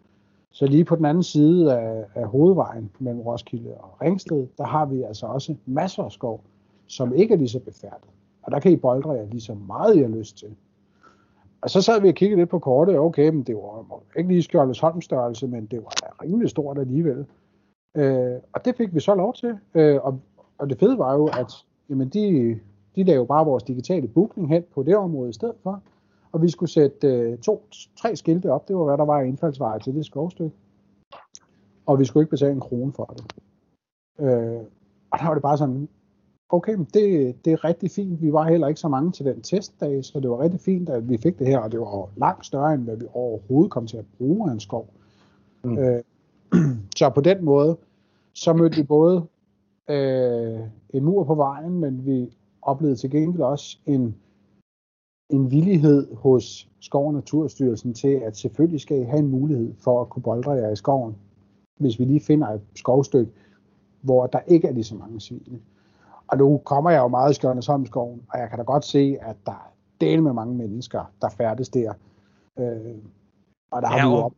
så 0.51 0.67
lige 0.67 0.85
på 0.85 0.97
den 0.97 1.05
anden 1.05 1.23
side 1.23 1.79
af, 1.79 2.07
af 2.15 2.27
hovedvejen 2.29 2.91
mellem 2.99 3.21
Roskilde 3.21 3.75
og 3.75 4.03
Ringsted, 4.03 4.47
der 4.59 4.65
har 4.65 4.87
vi 4.87 5.03
altså 5.03 5.27
også 5.27 5.55
masser 5.67 6.03
af 6.03 6.13
skov, 6.13 6.45
som 6.87 7.15
ikke 7.15 7.35
er 7.35 7.39
lige 7.39 7.49
så 7.49 7.61
befærdet. 7.61 8.09
Og 8.43 8.53
der 8.53 8.61
kan 8.61 8.73
I 8.73 8.77
boldre 8.77 9.11
jer 9.11 9.27
lige 9.27 9.41
så 9.41 9.55
meget, 9.55 9.97
I 9.97 10.01
har 10.01 10.09
lyst 10.09 10.39
til. 10.39 10.57
Og 11.63 11.71
så 11.71 11.83
sad 11.83 12.01
vi 12.01 12.09
og 12.09 12.15
kiggede 12.15 12.41
lidt 12.41 12.51
på 12.51 12.59
kortet, 12.59 12.99
okay, 12.99 13.29
men 13.29 13.43
det 13.43 13.57
var 13.57 14.03
ikke 14.17 14.29
lige 14.29 14.43
Skjoldesholm 14.43 15.01
størrelse, 15.01 15.47
men 15.47 15.67
det 15.67 15.79
var 15.79 16.23
rimelig 16.23 16.51
stort 16.51 16.79
alligevel. 16.79 17.27
Øh, 17.97 18.37
og 18.53 18.65
det 18.65 18.77
fik 18.77 18.95
vi 18.95 19.01
så 19.01 19.15
lov 19.15 19.35
til. 19.35 19.59
Øh, 19.75 19.99
og, 20.03 20.21
og 20.59 20.71
det 20.71 20.79
fede 20.79 20.99
var 20.99 21.15
jo, 21.15 21.27
at 21.27 21.53
jamen, 21.89 22.09
de, 22.09 22.59
de 22.97 23.03
lavede 23.05 23.21
jo 23.21 23.25
bare 23.25 23.45
vores 23.45 23.63
digitale 23.63 24.09
booking 24.09 24.49
hen 24.49 24.65
på 24.75 24.83
det 24.83 24.97
område 24.97 25.31
i 25.31 25.33
stedet 25.33 25.57
for. 25.63 25.83
Og 26.33 26.43
vi 26.43 26.49
skulle 26.49 26.71
sætte 26.71 27.07
øh, 27.09 27.39
to, 27.39 27.69
tre 27.97 28.17
skilte 28.17 28.53
op. 28.53 28.69
Det 28.69 28.77
var, 28.77 28.85
hvad 28.85 28.99
der 28.99 29.05
var 29.05 29.21
i 29.21 29.29
indfaldsveje 29.29 29.79
til 29.79 29.95
det 29.95 30.07
skovstykke. 30.07 30.57
Og 31.87 31.99
vi 31.99 32.05
skulle 32.05 32.23
ikke 32.23 32.31
betale 32.31 32.53
en 32.53 32.61
krone 32.61 32.93
for 32.93 33.05
det. 33.05 33.25
Øh, 34.19 34.61
og 35.11 35.19
der 35.19 35.27
var 35.27 35.35
det 35.35 35.43
bare 35.43 35.59
sådan, 35.59 35.89
okay, 36.51 36.75
men 36.75 36.87
det, 36.95 37.37
det 37.45 37.53
er 37.53 37.65
rigtig 37.65 37.91
fint. 37.91 38.23
Vi 38.23 38.33
var 38.33 38.49
heller 38.49 38.69
ikke 38.69 38.81
så 38.81 38.89
mange 38.89 39.13
til 39.13 39.25
den 39.25 39.43
testdag, 39.43 40.05
så 40.05 40.21
det 40.21 40.31
var 40.31 40.41
rigtig 40.41 40.61
fint, 40.61 40.89
at 40.89 41.09
vi 41.09 41.19
fik 41.19 41.39
det 41.39 41.47
her, 41.47 41.59
og 41.59 41.73
det 41.73 41.81
var 41.81 42.09
langt 42.17 42.47
større, 42.47 42.75
end 42.75 42.83
hvad 42.83 42.97
vi 42.97 43.07
overhovedet 43.13 43.71
kom 43.71 43.87
til 43.87 43.97
at 43.97 44.05
bruge 44.19 44.51
af 44.51 44.55
en 44.55 44.61
skov. 44.61 44.95
Mm. 45.65 45.79
Øh, 45.79 46.03
så 46.97 47.11
på 47.11 47.21
den 47.21 47.45
måde, 47.45 47.77
så 48.33 48.53
mødte 48.53 48.77
vi 48.77 48.83
både 48.83 49.27
øh, 49.91 50.61
en 50.91 51.05
mur 51.05 51.25
på 51.25 51.35
vejen, 51.35 51.81
men 51.81 52.07
vi 52.07 52.37
oplevede 52.63 52.97
til 52.97 53.11
gengæld 53.11 53.43
også 53.43 53.79
en, 53.87 54.17
en 55.31 55.51
villighed 55.51 56.15
hos 56.15 56.69
Skov- 56.81 57.07
og 57.07 57.15
Naturstyrelsen 57.15 57.95
til, 57.95 58.09
at 58.09 58.37
selvfølgelig 58.37 58.81
skal 58.81 59.01
I 59.01 59.05
have 59.05 59.19
en 59.19 59.29
mulighed 59.29 59.75
for 59.79 60.01
at 60.01 60.09
kunne 60.09 60.23
boldre 60.23 60.51
jer 60.51 60.71
i 60.71 60.77
skoven, 60.77 61.17
hvis 61.79 61.99
vi 61.99 62.05
lige 62.05 62.21
finder 62.21 62.49
et 62.49 62.61
skovstykke, 62.75 63.33
hvor 64.01 64.27
der 64.27 64.41
ikke 64.47 64.69
er 64.69 64.73
lige 64.73 64.85
så 64.85 64.95
mange 64.95 65.21
svine. 65.21 65.61
Og 66.31 66.39
nu 66.39 66.61
kommer 66.65 66.91
jeg 66.91 66.99
jo 66.99 67.09
meget 67.09 67.31
i 67.31 67.35
Skjørnesholmskoven, 67.35 68.23
og 68.33 68.39
jeg 68.39 68.49
kan 68.49 68.59
da 68.59 68.65
godt 68.65 68.85
se, 68.85 69.17
at 69.23 69.37
der 69.47 69.53
er 69.53 69.73
del 70.01 70.23
med 70.23 70.33
mange 70.33 70.55
mennesker, 70.55 71.13
der 71.23 71.29
færdes 71.29 71.69
der. 71.69 71.93
Øh, 72.59 72.67
og 73.71 73.83
der 73.83 73.89
Ja, 73.93 73.99
har 73.99 74.09
vi 74.09 74.15
jo 74.15 74.23
op. 74.23 74.33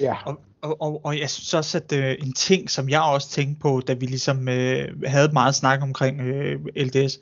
Ja, 0.00 0.16
Og, 0.26 0.40
og, 0.62 0.82
og, 0.82 1.00
og 1.04 1.18
jeg 1.20 1.30
synes 1.30 1.54
også, 1.54 1.78
at 1.78 1.92
øh, 1.92 2.16
en 2.20 2.32
ting, 2.32 2.70
som 2.70 2.88
jeg 2.88 3.02
også 3.02 3.28
tænkte 3.30 3.60
på, 3.60 3.80
da 3.86 3.92
vi 3.92 4.06
ligesom 4.06 4.48
øh, 4.48 5.02
havde 5.06 5.32
meget 5.32 5.54
snak 5.54 5.82
omkring 5.82 6.20
øh, 6.20 6.60
LDS, 6.76 7.18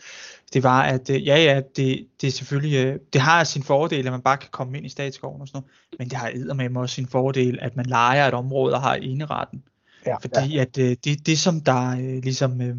det 0.52 0.62
var, 0.62 0.82
at 0.82 1.10
øh, 1.10 1.26
ja, 1.26 1.36
ja, 1.36 1.60
det, 1.76 2.06
det 2.20 2.26
er 2.26 2.30
selvfølgelig, 2.30 2.86
øh, 2.86 2.98
det 3.12 3.20
har 3.20 3.44
sin 3.44 3.62
fordel, 3.62 4.06
at 4.06 4.12
man 4.12 4.22
bare 4.22 4.36
kan 4.36 4.48
komme 4.50 4.76
ind 4.76 4.86
i 4.86 4.88
statsskoven 4.88 5.40
og 5.40 5.48
sådan 5.48 5.62
noget, 5.62 5.98
men 5.98 6.08
det 6.08 6.18
har 6.18 6.30
eddermame 6.34 6.80
også 6.80 6.94
sin 6.94 7.06
fordel, 7.06 7.58
at 7.62 7.76
man 7.76 7.86
leger 7.86 8.28
et 8.28 8.34
område 8.34 8.74
og 8.74 8.80
har 8.80 8.94
eneretten. 8.94 9.62
ja, 10.06 10.16
Fordi 10.16 10.58
at 10.58 10.78
øh, 10.78 10.96
det, 11.04 11.26
det 11.26 11.38
som 11.38 11.60
der 11.60 11.90
øh, 11.90 12.22
ligesom, 12.22 12.60
øh, 12.60 12.76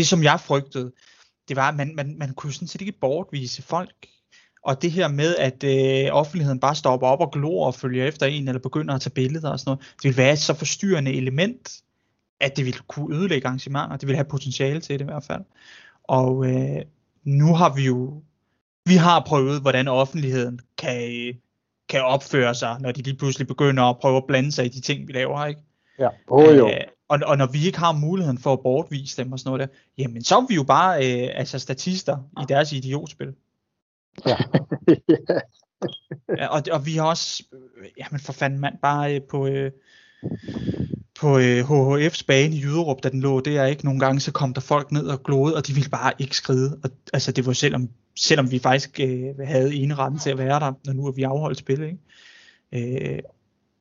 det 0.00 0.08
som 0.08 0.22
jeg 0.22 0.40
frygtede, 0.40 0.92
det 1.48 1.56
var, 1.56 1.68
at 1.68 1.76
man, 1.76 1.94
man, 1.94 2.18
man 2.18 2.34
kunne 2.34 2.52
sådan 2.52 2.68
set 2.68 2.80
ikke 2.80 3.00
bortvise 3.00 3.62
folk. 3.62 4.06
Og 4.62 4.82
det 4.82 4.92
her 4.92 5.08
med, 5.08 5.36
at 5.36 5.64
øh, 5.64 6.14
offentligheden 6.14 6.60
bare 6.60 6.74
stopper 6.74 7.06
op 7.06 7.20
og 7.20 7.32
glor 7.32 7.66
og 7.66 7.74
følger 7.74 8.04
efter 8.04 8.26
en, 8.26 8.48
eller 8.48 8.60
begynder 8.60 8.94
at 8.94 9.00
tage 9.00 9.14
billeder 9.14 9.50
og 9.50 9.60
sådan 9.60 9.70
noget, 9.70 9.94
det 10.02 10.08
vil 10.08 10.16
være 10.16 10.32
et 10.32 10.38
så 10.38 10.54
forstyrrende 10.54 11.12
element, 11.12 11.82
at 12.40 12.56
det 12.56 12.66
vil 12.66 12.78
kunne 12.78 13.16
ødelægge 13.16 13.46
arrangementer. 13.46 13.96
Det 13.96 14.08
vil 14.08 14.16
have 14.16 14.24
potentiale 14.24 14.80
til 14.80 14.98
det 14.98 15.04
i 15.04 15.04
hvert 15.04 15.24
fald. 15.24 15.42
Og 16.04 16.46
øh, 16.46 16.82
nu 17.24 17.54
har 17.54 17.74
vi 17.74 17.86
jo, 17.86 18.22
vi 18.86 18.94
har 18.94 19.24
prøvet, 19.26 19.60
hvordan 19.60 19.88
offentligheden 19.88 20.60
kan, 20.78 21.34
kan 21.88 22.04
opføre 22.04 22.54
sig, 22.54 22.76
når 22.80 22.92
de 22.92 23.02
lige 23.02 23.16
pludselig 23.16 23.46
begynder 23.46 23.82
at 23.82 23.98
prøve 24.00 24.16
at 24.16 24.26
blande 24.28 24.52
sig 24.52 24.64
i 24.64 24.68
de 24.68 24.80
ting, 24.80 25.08
vi 25.08 25.12
laver, 25.12 25.46
ikke? 25.46 25.60
ja. 25.98 26.08
Oh, 26.26 26.56
jo. 26.56 26.68
Øh, 26.68 26.80
og, 27.10 27.18
og 27.26 27.38
når 27.38 27.46
vi 27.46 27.66
ikke 27.66 27.78
har 27.78 27.92
muligheden 27.92 28.38
for 28.38 28.52
at 28.52 28.60
bortvise 28.62 29.22
dem 29.22 29.32
og 29.32 29.38
sådan 29.38 29.48
noget 29.48 29.68
der, 29.68 29.76
jamen 29.98 30.24
så 30.24 30.36
er 30.36 30.46
vi 30.48 30.54
jo 30.54 30.62
bare 30.62 30.96
øh, 30.96 31.28
altså 31.34 31.58
statister 31.58 32.16
i 32.42 32.44
deres 32.48 32.72
idiotspil. 32.72 33.34
Ja. 34.26 34.36
Ja, 36.38 36.46
og, 36.46 36.62
og 36.72 36.86
vi 36.86 36.96
har 36.96 37.04
også, 37.04 37.44
øh, 37.52 37.88
jamen 37.98 38.20
for 38.20 38.32
fanden 38.32 38.60
mand, 38.60 38.74
bare 38.82 39.14
øh, 39.14 39.20
på, 39.30 39.46
øh, 39.46 39.72
på 41.20 41.38
øh, 41.38 41.60
HHF's 41.60 42.24
bane 42.26 42.54
i 42.54 42.60
Jyderup, 42.60 43.02
da 43.02 43.08
den 43.08 43.20
lå 43.20 43.40
der, 43.40 43.64
ikke 43.64 43.84
nogle 43.84 44.00
gange, 44.00 44.20
så 44.20 44.32
kom 44.32 44.54
der 44.54 44.60
folk 44.60 44.92
ned 44.92 45.06
og 45.06 45.22
glode, 45.22 45.56
og 45.56 45.66
de 45.66 45.72
ville 45.72 45.90
bare 45.90 46.12
ikke 46.18 46.36
skride. 46.36 46.80
Og, 46.84 46.90
altså 47.12 47.32
det 47.32 47.46
var 47.46 47.52
selvom, 47.52 47.88
selvom 48.16 48.50
vi 48.50 48.58
faktisk 48.58 49.00
øh, 49.00 49.38
havde 49.44 49.74
eneretten 49.74 50.18
til 50.20 50.30
at 50.30 50.38
være 50.38 50.60
der, 50.60 50.72
når 50.84 50.92
nu 50.92 51.06
er 51.06 51.12
vi 51.12 51.22
afholdt 51.22 51.58
spil, 51.58 51.82
ikke? 51.82 53.12
Øh, 53.12 53.18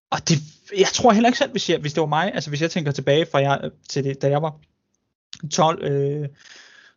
og 0.09 0.29
det, 0.29 0.37
jeg 0.77 0.87
tror 0.93 1.11
heller 1.11 1.29
ikke 1.29 1.37
selv, 1.37 1.51
hvis, 1.51 1.69
jeg, 1.69 1.79
hvis 1.79 1.93
det 1.93 2.01
var 2.01 2.07
mig, 2.07 2.33
altså 2.33 2.49
hvis 2.49 2.61
jeg 2.61 2.71
tænker 2.71 2.91
tilbage 2.91 3.25
fra 3.31 3.39
jeg, 3.39 3.71
til 3.89 4.03
det, 4.03 4.21
da 4.21 4.29
jeg 4.29 4.41
var 4.41 4.55
12, 5.51 5.83
øh, 5.83 6.27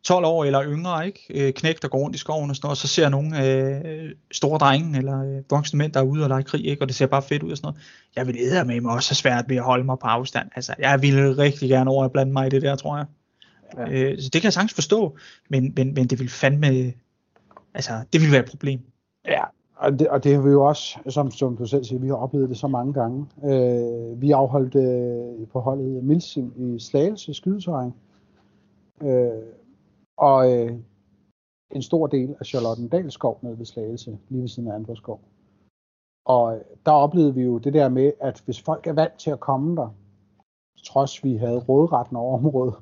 12 0.04 0.24
år 0.24 0.44
eller 0.44 0.64
yngre, 0.64 1.06
ikke? 1.06 1.26
Øh, 1.30 1.52
knæk, 1.52 1.82
der 1.82 1.88
går 1.88 1.98
rundt 1.98 2.16
i 2.16 2.18
skoven 2.18 2.50
og 2.50 2.56
sådan 2.56 2.66
noget, 2.66 2.72
og 2.72 2.76
så 2.76 2.88
ser 2.88 3.02
jeg 3.02 3.10
nogle 3.10 3.46
øh, 3.46 4.10
store 4.32 4.58
drenge 4.58 4.98
eller 4.98 5.22
øh, 5.22 5.42
voksne 5.50 5.78
mænd, 5.78 5.92
der 5.92 6.00
er 6.00 6.04
ude 6.04 6.22
og 6.22 6.28
lege 6.28 6.42
krig, 6.42 6.66
ikke? 6.66 6.82
og 6.82 6.88
det 6.88 6.96
ser 6.96 7.06
bare 7.06 7.22
fedt 7.22 7.42
ud 7.42 7.50
og 7.50 7.56
sådan 7.56 7.66
noget. 7.66 7.80
Jeg 8.16 8.26
vil 8.26 8.36
æde 8.38 8.64
med 8.64 8.80
mig 8.80 8.92
også 8.92 9.10
have 9.10 9.16
svært 9.16 9.44
ved 9.48 9.56
at 9.56 9.62
holde 9.62 9.84
mig 9.84 9.98
på 9.98 10.06
afstand. 10.06 10.48
Altså, 10.56 10.74
jeg 10.78 11.02
ville 11.02 11.38
rigtig 11.38 11.68
gerne 11.68 11.90
over 11.90 12.04
at 12.04 12.12
blande 12.12 12.32
mig 12.32 12.46
i 12.46 12.50
det 12.50 12.62
der, 12.62 12.76
tror 12.76 12.96
jeg. 12.96 13.06
Ja. 13.78 13.92
Øh, 13.92 14.18
så 14.22 14.28
det 14.32 14.40
kan 14.40 14.44
jeg 14.44 14.52
sagtens 14.52 14.74
forstå, 14.74 15.18
men, 15.50 15.72
men, 15.76 15.94
men 15.94 16.06
det 16.06 16.18
vil 16.18 16.28
fandme, 16.28 16.92
altså, 17.74 18.00
det 18.12 18.20
vil 18.20 18.32
være 18.32 18.40
et 18.40 18.50
problem. 18.50 18.80
Ja, 19.28 19.42
og 19.82 19.98
det, 19.98 20.08
og 20.08 20.24
det 20.24 20.34
har 20.34 20.42
vi 20.42 20.50
jo 20.50 20.64
også, 20.64 20.98
som, 21.08 21.30
som 21.30 21.56
du 21.56 21.66
selv 21.66 21.84
siger, 21.84 22.00
vi 22.00 22.08
har 22.08 22.14
oplevet 22.14 22.48
det 22.48 22.56
så 22.56 22.68
mange 22.68 22.92
gange. 22.92 23.26
Øh, 23.44 24.20
vi 24.20 24.30
afholdt 24.30 24.74
øh, 24.74 25.48
på 25.48 25.60
holdet 25.60 26.04
Milsim 26.04 26.52
i 26.56 26.78
Slagelse 26.78 27.34
skydeterræn. 27.34 27.92
Øh, 29.02 29.42
og 30.16 30.52
øh, 30.52 30.76
en 31.74 31.82
stor 31.82 32.06
del 32.06 32.34
af 32.40 32.46
Charlottendal 32.46 33.10
skov 33.10 33.38
nede 33.42 33.58
ved 33.58 33.66
Slagelse, 33.66 34.18
lige 34.28 34.40
ved 34.40 34.48
siden 34.48 34.70
af 34.70 34.74
Andreskov. 34.74 35.20
Og 36.26 36.56
øh, 36.56 36.60
der 36.86 36.92
oplevede 36.92 37.34
vi 37.34 37.42
jo 37.42 37.58
det 37.58 37.72
der 37.72 37.88
med, 37.88 38.12
at 38.20 38.42
hvis 38.44 38.62
folk 38.62 38.86
er 38.86 38.92
vant 38.92 39.18
til 39.18 39.30
at 39.30 39.40
komme 39.40 39.76
der, 39.76 39.94
trods 40.84 41.24
vi 41.24 41.36
havde 41.36 41.58
rådretten 41.58 42.16
over 42.16 42.38
området, 42.38 42.74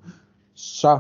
så 0.55 0.99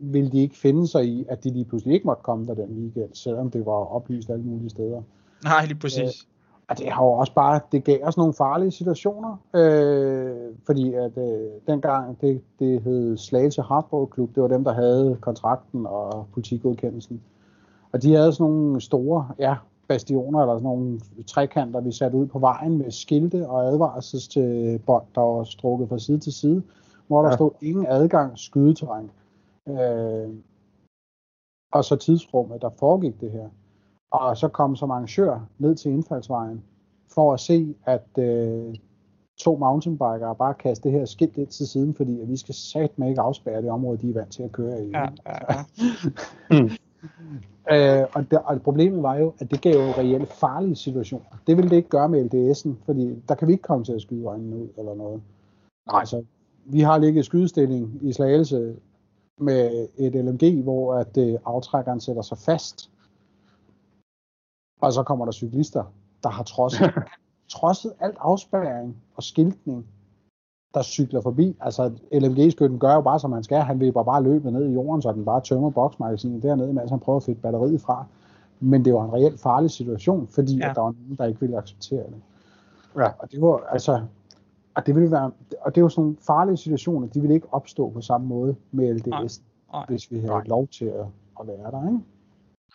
ville 0.00 0.32
de 0.32 0.38
ikke 0.38 0.56
finde 0.56 0.86
sig 0.86 1.04
i, 1.04 1.26
at 1.28 1.44
de 1.44 1.50
lige 1.50 1.64
pludselig 1.64 1.94
ikke 1.94 2.06
måtte 2.06 2.22
komme 2.22 2.46
der 2.46 2.54
den 2.54 2.78
weekend, 2.78 3.14
selvom 3.14 3.50
det 3.50 3.66
var 3.66 3.72
oplyst 3.72 4.30
alle 4.30 4.44
mulige 4.44 4.70
steder. 4.70 5.02
Nej, 5.44 5.64
lige 5.66 5.78
præcis. 5.78 5.98
Øh, 5.98 6.08
Og 6.70 6.78
det 6.78 6.92
har 6.92 7.04
jo 7.04 7.10
også 7.10 7.34
bare, 7.34 7.60
det 7.72 7.84
gav 7.84 7.98
os 8.02 8.16
nogle 8.16 8.34
farlige 8.34 8.70
situationer, 8.70 9.36
øh, 9.54 10.54
fordi 10.66 10.94
at 10.94 11.18
øh, 11.18 11.50
dengang 11.66 12.20
det, 12.20 12.42
det 12.58 12.82
hed 12.82 13.16
Slagelse 13.16 13.62
Hardball 13.62 14.06
Klub, 14.06 14.34
det 14.34 14.42
var 14.42 14.48
dem, 14.48 14.64
der 14.64 14.72
havde 14.72 15.16
kontrakten 15.20 15.86
og 15.86 16.26
politigodkendelsen. 16.34 17.22
Og 17.92 18.02
de 18.02 18.14
havde 18.14 18.32
sådan 18.32 18.52
nogle 18.52 18.80
store, 18.80 19.28
ja, 19.38 19.54
bastioner 19.88 20.40
eller 20.40 20.54
sådan 20.54 20.64
nogle 20.64 21.00
trekanter, 21.26 21.80
vi 21.80 21.92
satte 21.92 22.16
ud 22.16 22.26
på 22.26 22.38
vejen 22.38 22.78
med 22.78 22.90
skilte 22.90 23.48
og 23.48 23.64
advarsels 23.66 24.28
til 24.28 24.78
bånd, 24.86 25.04
der 25.14 25.20
var 25.20 25.44
strukket 25.44 25.88
fra 25.88 25.98
side 25.98 26.18
til 26.18 26.32
side, 26.32 26.62
hvor 27.06 27.22
der 27.22 27.28
Ja. 27.28 27.34
stod 27.36 27.50
ingen 27.60 27.86
adgang 27.88 28.38
skydeterræn. 28.38 29.10
Øh, 29.68 30.28
og 31.72 31.84
så 31.84 31.96
tidsrummet, 31.96 32.62
der 32.62 32.70
foregik 32.78 33.20
det 33.20 33.30
her. 33.30 33.48
Og 34.10 34.36
så 34.36 34.48
kom 34.48 34.76
som 34.76 34.90
arrangør 34.90 35.40
ned 35.58 35.74
til 35.74 35.92
indfaldsvejen 35.92 36.62
for 37.14 37.34
at 37.34 37.40
se, 37.40 37.74
at 37.84 38.18
øh, 38.18 38.74
to 39.36 39.56
mountainbikere 39.56 40.36
bare 40.36 40.54
kaste 40.54 40.88
det 40.88 40.98
her 40.98 41.04
skilt 41.04 41.36
lidt 41.36 41.48
til 41.48 41.68
siden, 41.68 41.94
fordi 41.94 42.20
at 42.20 42.28
vi 42.28 42.36
skal 42.36 42.54
satme 42.54 43.08
ikke 43.08 43.20
afspærre 43.20 43.62
det 43.62 43.70
område, 43.70 43.98
de 43.98 44.10
er 44.10 44.14
vant 44.14 44.32
til 44.32 44.42
at 44.42 44.52
køre 44.52 44.84
i. 44.84 44.90
Ja, 44.90 45.06
ja, 45.26 45.64
ja. 46.50 46.68
Øh, 47.70 48.06
og, 48.14 48.30
det, 48.30 48.38
og 48.44 48.62
problemet 48.62 49.02
var 49.02 49.16
jo, 49.16 49.34
at 49.38 49.50
det 49.50 49.60
gav 49.60 49.72
jo 49.72 49.90
reelle 49.90 50.26
farlige 50.26 50.76
situationer. 50.76 51.38
Det 51.46 51.56
ville 51.56 51.70
det 51.70 51.76
ikke 51.76 51.88
gøre 51.88 52.08
med 52.08 52.34
LDS'en, 52.34 52.84
fordi 52.84 53.22
der 53.28 53.34
kan 53.34 53.48
vi 53.48 53.52
ikke 53.52 53.62
komme 53.62 53.84
til 53.84 53.92
at 53.92 54.02
skyde 54.02 54.24
øjnene 54.24 54.56
ud 54.56 54.68
eller 54.78 54.94
noget. 54.94 55.22
Nej. 55.86 56.00
Altså, 56.00 56.24
vi 56.64 56.80
har 56.80 56.98
ligget 56.98 57.24
skydestilling 57.24 57.98
i 58.02 58.12
Slagelse 58.12 58.76
med 59.38 59.88
et 59.96 60.14
LMG, 60.14 60.62
hvor 60.62 60.94
at 60.94 61.18
øh, 61.18 61.38
aftrækkeren 61.44 62.00
sætter 62.00 62.22
sig 62.22 62.38
fast. 62.38 62.90
Og 64.80 64.92
så 64.92 65.02
kommer 65.02 65.24
der 65.24 65.32
cyklister 65.32 65.84
der 66.22 66.28
har 66.28 66.42
trodset, 66.42 66.94
trodset 67.48 67.92
alt 68.00 68.16
afspærring 68.20 68.96
og 69.16 69.22
skiltning, 69.22 69.86
der 70.74 70.82
cykler 70.82 71.20
forbi. 71.20 71.56
Altså, 71.60 71.92
LMG-skytten 72.12 72.78
gør 72.78 72.94
jo 72.94 73.00
bare, 73.00 73.20
som 73.20 73.32
han 73.32 73.42
skal. 73.42 73.62
Han 73.62 73.80
vil 73.80 73.92
bare 73.92 74.22
løbe 74.22 74.50
ned 74.50 74.68
i 74.68 74.72
jorden, 74.72 75.02
så 75.02 75.12
den 75.12 75.24
bare 75.24 75.40
tømmer 75.40 75.70
boksmagasinet 75.70 76.42
dernede, 76.42 76.72
mens 76.72 76.90
han 76.90 77.00
prøver 77.00 77.16
at 77.16 77.22
fedte 77.22 77.40
batteriet 77.40 77.80
fra. 77.80 78.04
Men 78.60 78.84
det 78.84 78.94
var 78.94 79.04
en 79.04 79.12
reelt 79.12 79.40
farlig 79.40 79.70
situation, 79.70 80.26
fordi 80.26 80.56
ja. 80.56 80.70
at 80.70 80.76
der 80.76 80.82
var 80.82 80.94
nogen, 81.00 81.16
der 81.18 81.24
ikke 81.24 81.40
ville 81.40 81.58
acceptere 81.58 82.02
det. 82.02 82.22
Ja. 82.96 83.08
Og 83.18 83.32
det 83.32 83.40
var, 83.40 83.64
altså, 83.70 84.02
og 84.74 84.86
det 84.86 84.94
ville 84.94 85.10
være, 85.10 85.30
og 85.60 85.74
det 85.74 85.82
var 85.82 85.88
sådan 85.88 86.02
nogle 86.02 86.16
farlige 86.26 86.56
situationer, 86.56 87.08
de 87.08 87.20
ville 87.20 87.34
ikke 87.34 87.46
opstå 87.52 87.90
på 87.90 88.00
samme 88.00 88.26
måde 88.26 88.56
med 88.70 88.94
LDS, 88.94 89.06
Nej. 89.08 89.28
Nej. 89.72 89.84
hvis 89.88 90.10
vi 90.10 90.18
havde 90.18 90.32
Nej. 90.32 90.44
lov 90.46 90.66
til 90.66 90.84
at, 90.84 91.06
at 91.40 91.46
være 91.46 91.70
der, 91.70 91.88
ikke? 91.88 92.00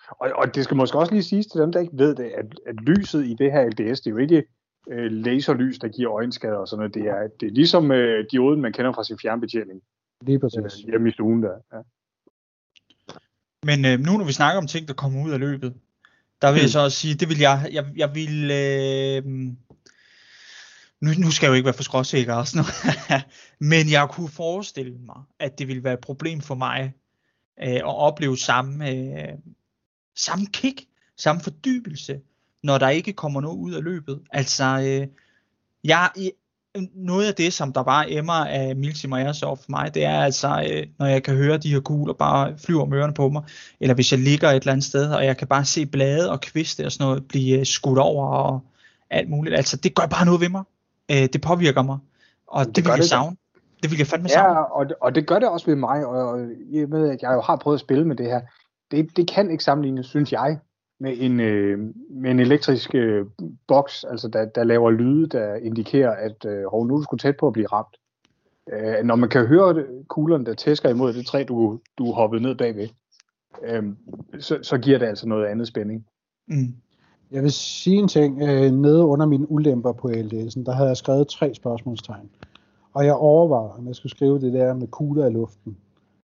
Og, 0.09 0.31
og 0.35 0.55
det 0.55 0.63
skal 0.63 0.77
måske 0.77 0.99
også 0.99 1.13
lige 1.13 1.23
siges 1.23 1.47
til 1.47 1.61
dem, 1.61 1.71
der 1.71 1.79
ikke 1.79 1.97
ved 1.97 2.15
det, 2.15 2.23
at, 2.23 2.45
at 2.67 2.75
lyset 2.75 3.25
i 3.25 3.33
det 3.33 3.51
her 3.51 3.69
LDS, 3.69 4.01
det 4.01 4.07
er 4.07 4.11
jo 4.11 4.17
ikke 4.17 4.43
øh, 4.91 5.11
laserlys, 5.11 5.79
der 5.79 5.87
giver 5.87 6.13
øjenskader 6.13 6.55
og 6.55 6.67
sådan 6.67 6.79
noget. 6.79 6.93
Det 6.93 7.05
er, 7.07 7.27
det 7.39 7.47
er 7.47 7.51
ligesom 7.51 7.91
øh, 7.91 8.25
dioden, 8.31 8.61
man 8.61 8.73
kender 8.73 8.93
fra 8.93 9.03
sin 9.03 9.19
fjernbetjening. 9.21 9.81
Lige 10.21 10.39
præcis. 10.39 10.57
Øh, 10.57 10.89
hjemme 10.89 11.09
i 11.09 11.11
stuen 11.11 11.43
der. 11.43 11.55
Ja. 11.73 11.79
Men 13.63 13.85
øh, 13.85 13.99
nu 13.99 14.17
når 14.17 14.25
vi 14.25 14.33
snakker 14.33 14.61
om 14.61 14.67
ting, 14.67 14.87
der 14.87 14.93
kommer 14.93 15.25
ud 15.25 15.31
af 15.31 15.39
løbet, 15.39 15.73
der 16.41 16.51
vil 16.51 16.59
hmm. 16.59 16.61
jeg 16.61 16.69
så 16.69 16.79
også 16.79 16.97
sige, 16.97 17.15
det 17.15 17.29
vil 17.29 17.39
jeg, 17.39 17.69
jeg, 17.71 17.85
jeg 17.95 18.15
vil, 18.15 18.51
øh, 18.51 19.23
nu, 21.01 21.09
nu 21.17 21.31
skal 21.31 21.45
jeg 21.45 21.51
jo 21.51 21.55
ikke 21.55 21.65
være 21.65 21.73
for 21.73 21.83
skråsikker 21.83 22.33
og 22.33 22.47
sådan 22.47 22.65
noget, 22.65 23.23
men 23.71 23.91
jeg 23.91 24.09
kunne 24.09 24.29
forestille 24.29 24.97
mig, 24.97 25.21
at 25.39 25.59
det 25.59 25.67
ville 25.67 25.83
være 25.83 25.93
et 25.93 25.99
problem 25.99 26.41
for 26.41 26.55
mig 26.55 26.93
øh, 27.59 27.75
at 27.75 27.83
opleve 27.83 28.37
samme, 28.37 28.89
øh, 28.89 29.33
samme 30.15 30.45
kick, 30.45 30.81
samme 31.17 31.41
fordybelse, 31.41 32.19
når 32.63 32.77
der 32.77 32.89
ikke 32.89 33.13
kommer 33.13 33.41
noget 33.41 33.57
ud 33.57 33.73
af 33.73 33.83
løbet. 33.83 34.21
Altså, 34.31 34.63
øh, 34.63 35.07
jeg, 35.83 36.09
noget 36.95 37.27
af 37.27 37.33
det, 37.33 37.53
som 37.53 37.73
der 37.73 37.83
bare 37.83 38.11
emmer 38.11 38.33
af 38.33 38.75
Milsim 38.75 39.13
Airsoft 39.13 39.63
for 39.63 39.71
mig, 39.71 39.93
det 39.93 40.05
er 40.05 40.19
altså, 40.19 40.67
øh, 40.71 40.87
når 40.99 41.05
jeg 41.05 41.23
kan 41.23 41.35
høre 41.35 41.57
de 41.57 41.73
her 41.73 41.79
kugler 41.79 42.13
bare 42.13 42.57
flyve 42.57 42.81
om 42.81 42.93
ørerne 42.93 43.13
på 43.13 43.29
mig, 43.29 43.43
eller 43.79 43.95
hvis 43.95 44.11
jeg 44.11 44.19
ligger 44.19 44.49
et 44.49 44.55
eller 44.55 44.71
andet 44.71 44.85
sted, 44.85 45.13
og 45.13 45.25
jeg 45.25 45.37
kan 45.37 45.47
bare 45.47 45.65
se 45.65 45.85
blade 45.85 46.31
og 46.31 46.41
kviste 46.41 46.85
og 46.85 46.91
sådan 46.91 47.07
noget 47.07 47.27
blive 47.27 47.59
øh, 47.59 47.65
skudt 47.65 47.99
over 47.99 48.27
og 48.27 48.59
alt 49.09 49.29
muligt. 49.29 49.55
Altså, 49.55 49.77
det 49.77 49.95
gør 49.95 50.05
bare 50.05 50.25
noget 50.25 50.41
ved 50.41 50.49
mig. 50.49 50.63
Øh, 51.11 51.27
det 51.33 51.41
påvirker 51.41 51.81
mig, 51.81 51.97
og 52.47 52.65
det, 52.65 52.75
det 52.75 52.83
vil 52.83 52.89
jeg 52.89 52.97
det 52.97 53.09
savne. 53.09 53.35
Det 53.83 53.91
vil 53.91 53.97
jeg 53.97 54.07
fandme 54.07 54.29
ja, 54.29 54.33
savne. 54.33 54.73
og, 54.73 54.85
og 55.01 55.15
det 55.15 55.27
gør 55.27 55.39
det 55.39 55.49
også 55.49 55.65
ved 55.65 55.75
mig, 55.75 56.05
og 56.05 56.39
jeg 56.71 56.91
ved, 56.91 57.09
at 57.09 57.21
jeg 57.21 57.33
jo 57.33 57.41
har 57.41 57.55
prøvet 57.55 57.77
at 57.77 57.81
spille 57.81 58.07
med 58.07 58.15
det 58.15 58.25
her. 58.25 58.41
Det, 58.93 59.17
det 59.17 59.27
kan 59.27 59.51
ikke 59.51 59.63
sammenlignes, 59.63 60.05
synes 60.05 60.31
jeg, 60.31 60.59
med 60.99 61.13
en, 61.19 61.39
øh, 61.39 61.79
med 62.09 62.31
en 62.31 62.39
elektrisk 62.39 62.95
øh, 62.95 63.25
boks, 63.67 64.03
altså 64.03 64.27
der, 64.27 64.45
der 64.45 64.63
laver 64.63 64.91
lyde, 64.91 65.27
der 65.27 65.55
indikerer, 65.55 66.11
at 66.11 66.45
øh, 66.45 66.65
hov, 66.71 66.87
nu 66.87 66.93
er 66.93 66.97
du 66.97 67.03
sgu 67.03 67.17
tæt 67.17 67.37
på 67.37 67.47
at 67.47 67.53
blive 67.53 67.67
ramt. 67.67 67.97
Øh, 68.73 69.05
når 69.05 69.15
man 69.15 69.29
kan 69.29 69.47
høre 69.47 69.73
det, 69.73 69.85
kuglerne, 70.07 70.45
der 70.45 70.53
tæsker 70.53 70.89
imod 70.89 71.13
det 71.13 71.25
træ, 71.25 71.43
du, 71.47 71.79
du 71.97 72.11
hoppede 72.11 72.43
ned 72.43 72.55
bagved, 72.55 72.87
øh, 73.63 73.83
så, 74.39 74.59
så 74.61 74.77
giver 74.77 74.97
det 74.97 75.05
altså 75.05 75.27
noget 75.27 75.45
andet 75.45 75.67
spænding. 75.67 76.05
Mm. 76.47 76.73
Jeg 77.31 77.43
vil 77.43 77.51
sige 77.51 77.97
en 77.97 78.07
ting. 78.07 78.41
Øh, 78.41 78.71
nede 78.71 79.03
under 79.05 79.25
mine 79.25 79.51
ulemper 79.51 79.91
på 79.91 80.07
LDS'en, 80.07 80.63
der 80.63 80.71
havde 80.71 80.87
jeg 80.87 80.97
skrevet 80.97 81.27
tre 81.27 81.53
spørgsmålstegn. 81.53 82.29
Og 82.93 83.05
jeg 83.05 83.13
overvejede, 83.13 83.73
om 83.73 83.87
jeg 83.87 83.95
skulle 83.95 84.11
skrive 84.11 84.39
det 84.39 84.53
der 84.53 84.73
med 84.73 84.87
kugler 84.87 85.27
i 85.27 85.31
luften 85.31 85.77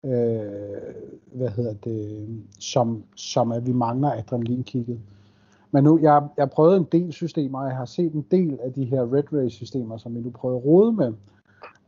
øh, 0.07 0.93
hvad 1.31 1.49
hedder 1.49 1.73
det, 1.83 2.27
som, 2.59 3.03
som 3.15 3.51
at 3.51 3.67
vi 3.67 3.71
mangler 3.71 4.11
adrenalinkikket. 4.11 4.99
Men 5.71 5.83
nu, 5.83 5.99
jeg, 5.99 6.27
jeg 6.37 6.49
prøvet 6.49 6.77
en 6.77 6.87
del 6.91 7.13
systemer, 7.13 7.59
og 7.59 7.67
jeg 7.67 7.75
har 7.75 7.85
set 7.85 8.13
en 8.13 8.25
del 8.31 8.59
af 8.63 8.73
de 8.73 8.85
her 8.85 9.13
Red 9.13 9.33
Ray 9.33 9.49
systemer, 9.49 9.97
som 9.97 10.15
vi 10.15 10.19
nu 10.19 10.29
prøver 10.29 10.57
at 10.57 10.65
rode 10.65 10.91
med, 10.91 11.13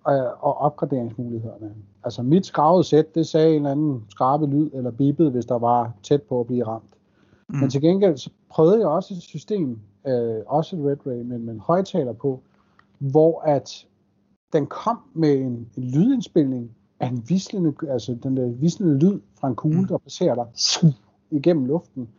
øh, 0.09 0.25
og 0.39 0.57
opgraderingsmulighederne. 0.57 1.73
Altså 2.03 2.23
mit 2.23 2.45
skravede 2.45 2.83
sæt, 2.83 3.15
det 3.15 3.27
sagde 3.27 3.49
en 3.49 3.55
eller 3.55 3.71
anden 3.71 4.03
skrabet 4.09 4.49
lyd, 4.49 4.69
eller 4.73 4.91
bippede, 4.91 5.31
hvis 5.31 5.45
der 5.45 5.59
var 5.59 5.93
tæt 6.03 6.21
på 6.21 6.39
at 6.39 6.47
blive 6.47 6.63
ramt. 6.67 6.93
Mm. 7.47 7.55
Men 7.59 7.69
til 7.69 7.81
gengæld 7.81 8.17
så 8.17 8.29
prøvede 8.49 8.79
jeg 8.79 8.87
også 8.87 9.13
et 9.13 9.21
system, 9.21 9.79
øh, 10.07 10.37
også 10.45 10.75
et 10.75 10.85
Red 10.85 11.07
Ray, 11.07 11.21
men 11.21 11.45
med 11.45 11.53
en 11.53 11.59
højtaler 11.59 12.13
på, 12.13 12.41
hvor 12.99 13.41
at 13.41 13.85
den 14.53 14.67
kom 14.67 14.99
med 15.13 15.33
en, 15.33 15.67
en 15.77 15.83
lydindspilning, 15.83 16.71
af 16.99 17.07
en 17.07 17.23
vislende, 17.29 17.73
altså 17.89 18.17
den 18.23 18.37
der 18.37 18.47
vislende 18.47 18.99
lyd 18.99 19.19
fra 19.39 19.47
en 19.47 19.55
kugle, 19.55 19.81
mm. 19.81 19.87
der 19.87 19.97
passerer 19.97 20.35
dig 20.35 20.45
igennem 21.31 21.65
luften. 21.65 22.09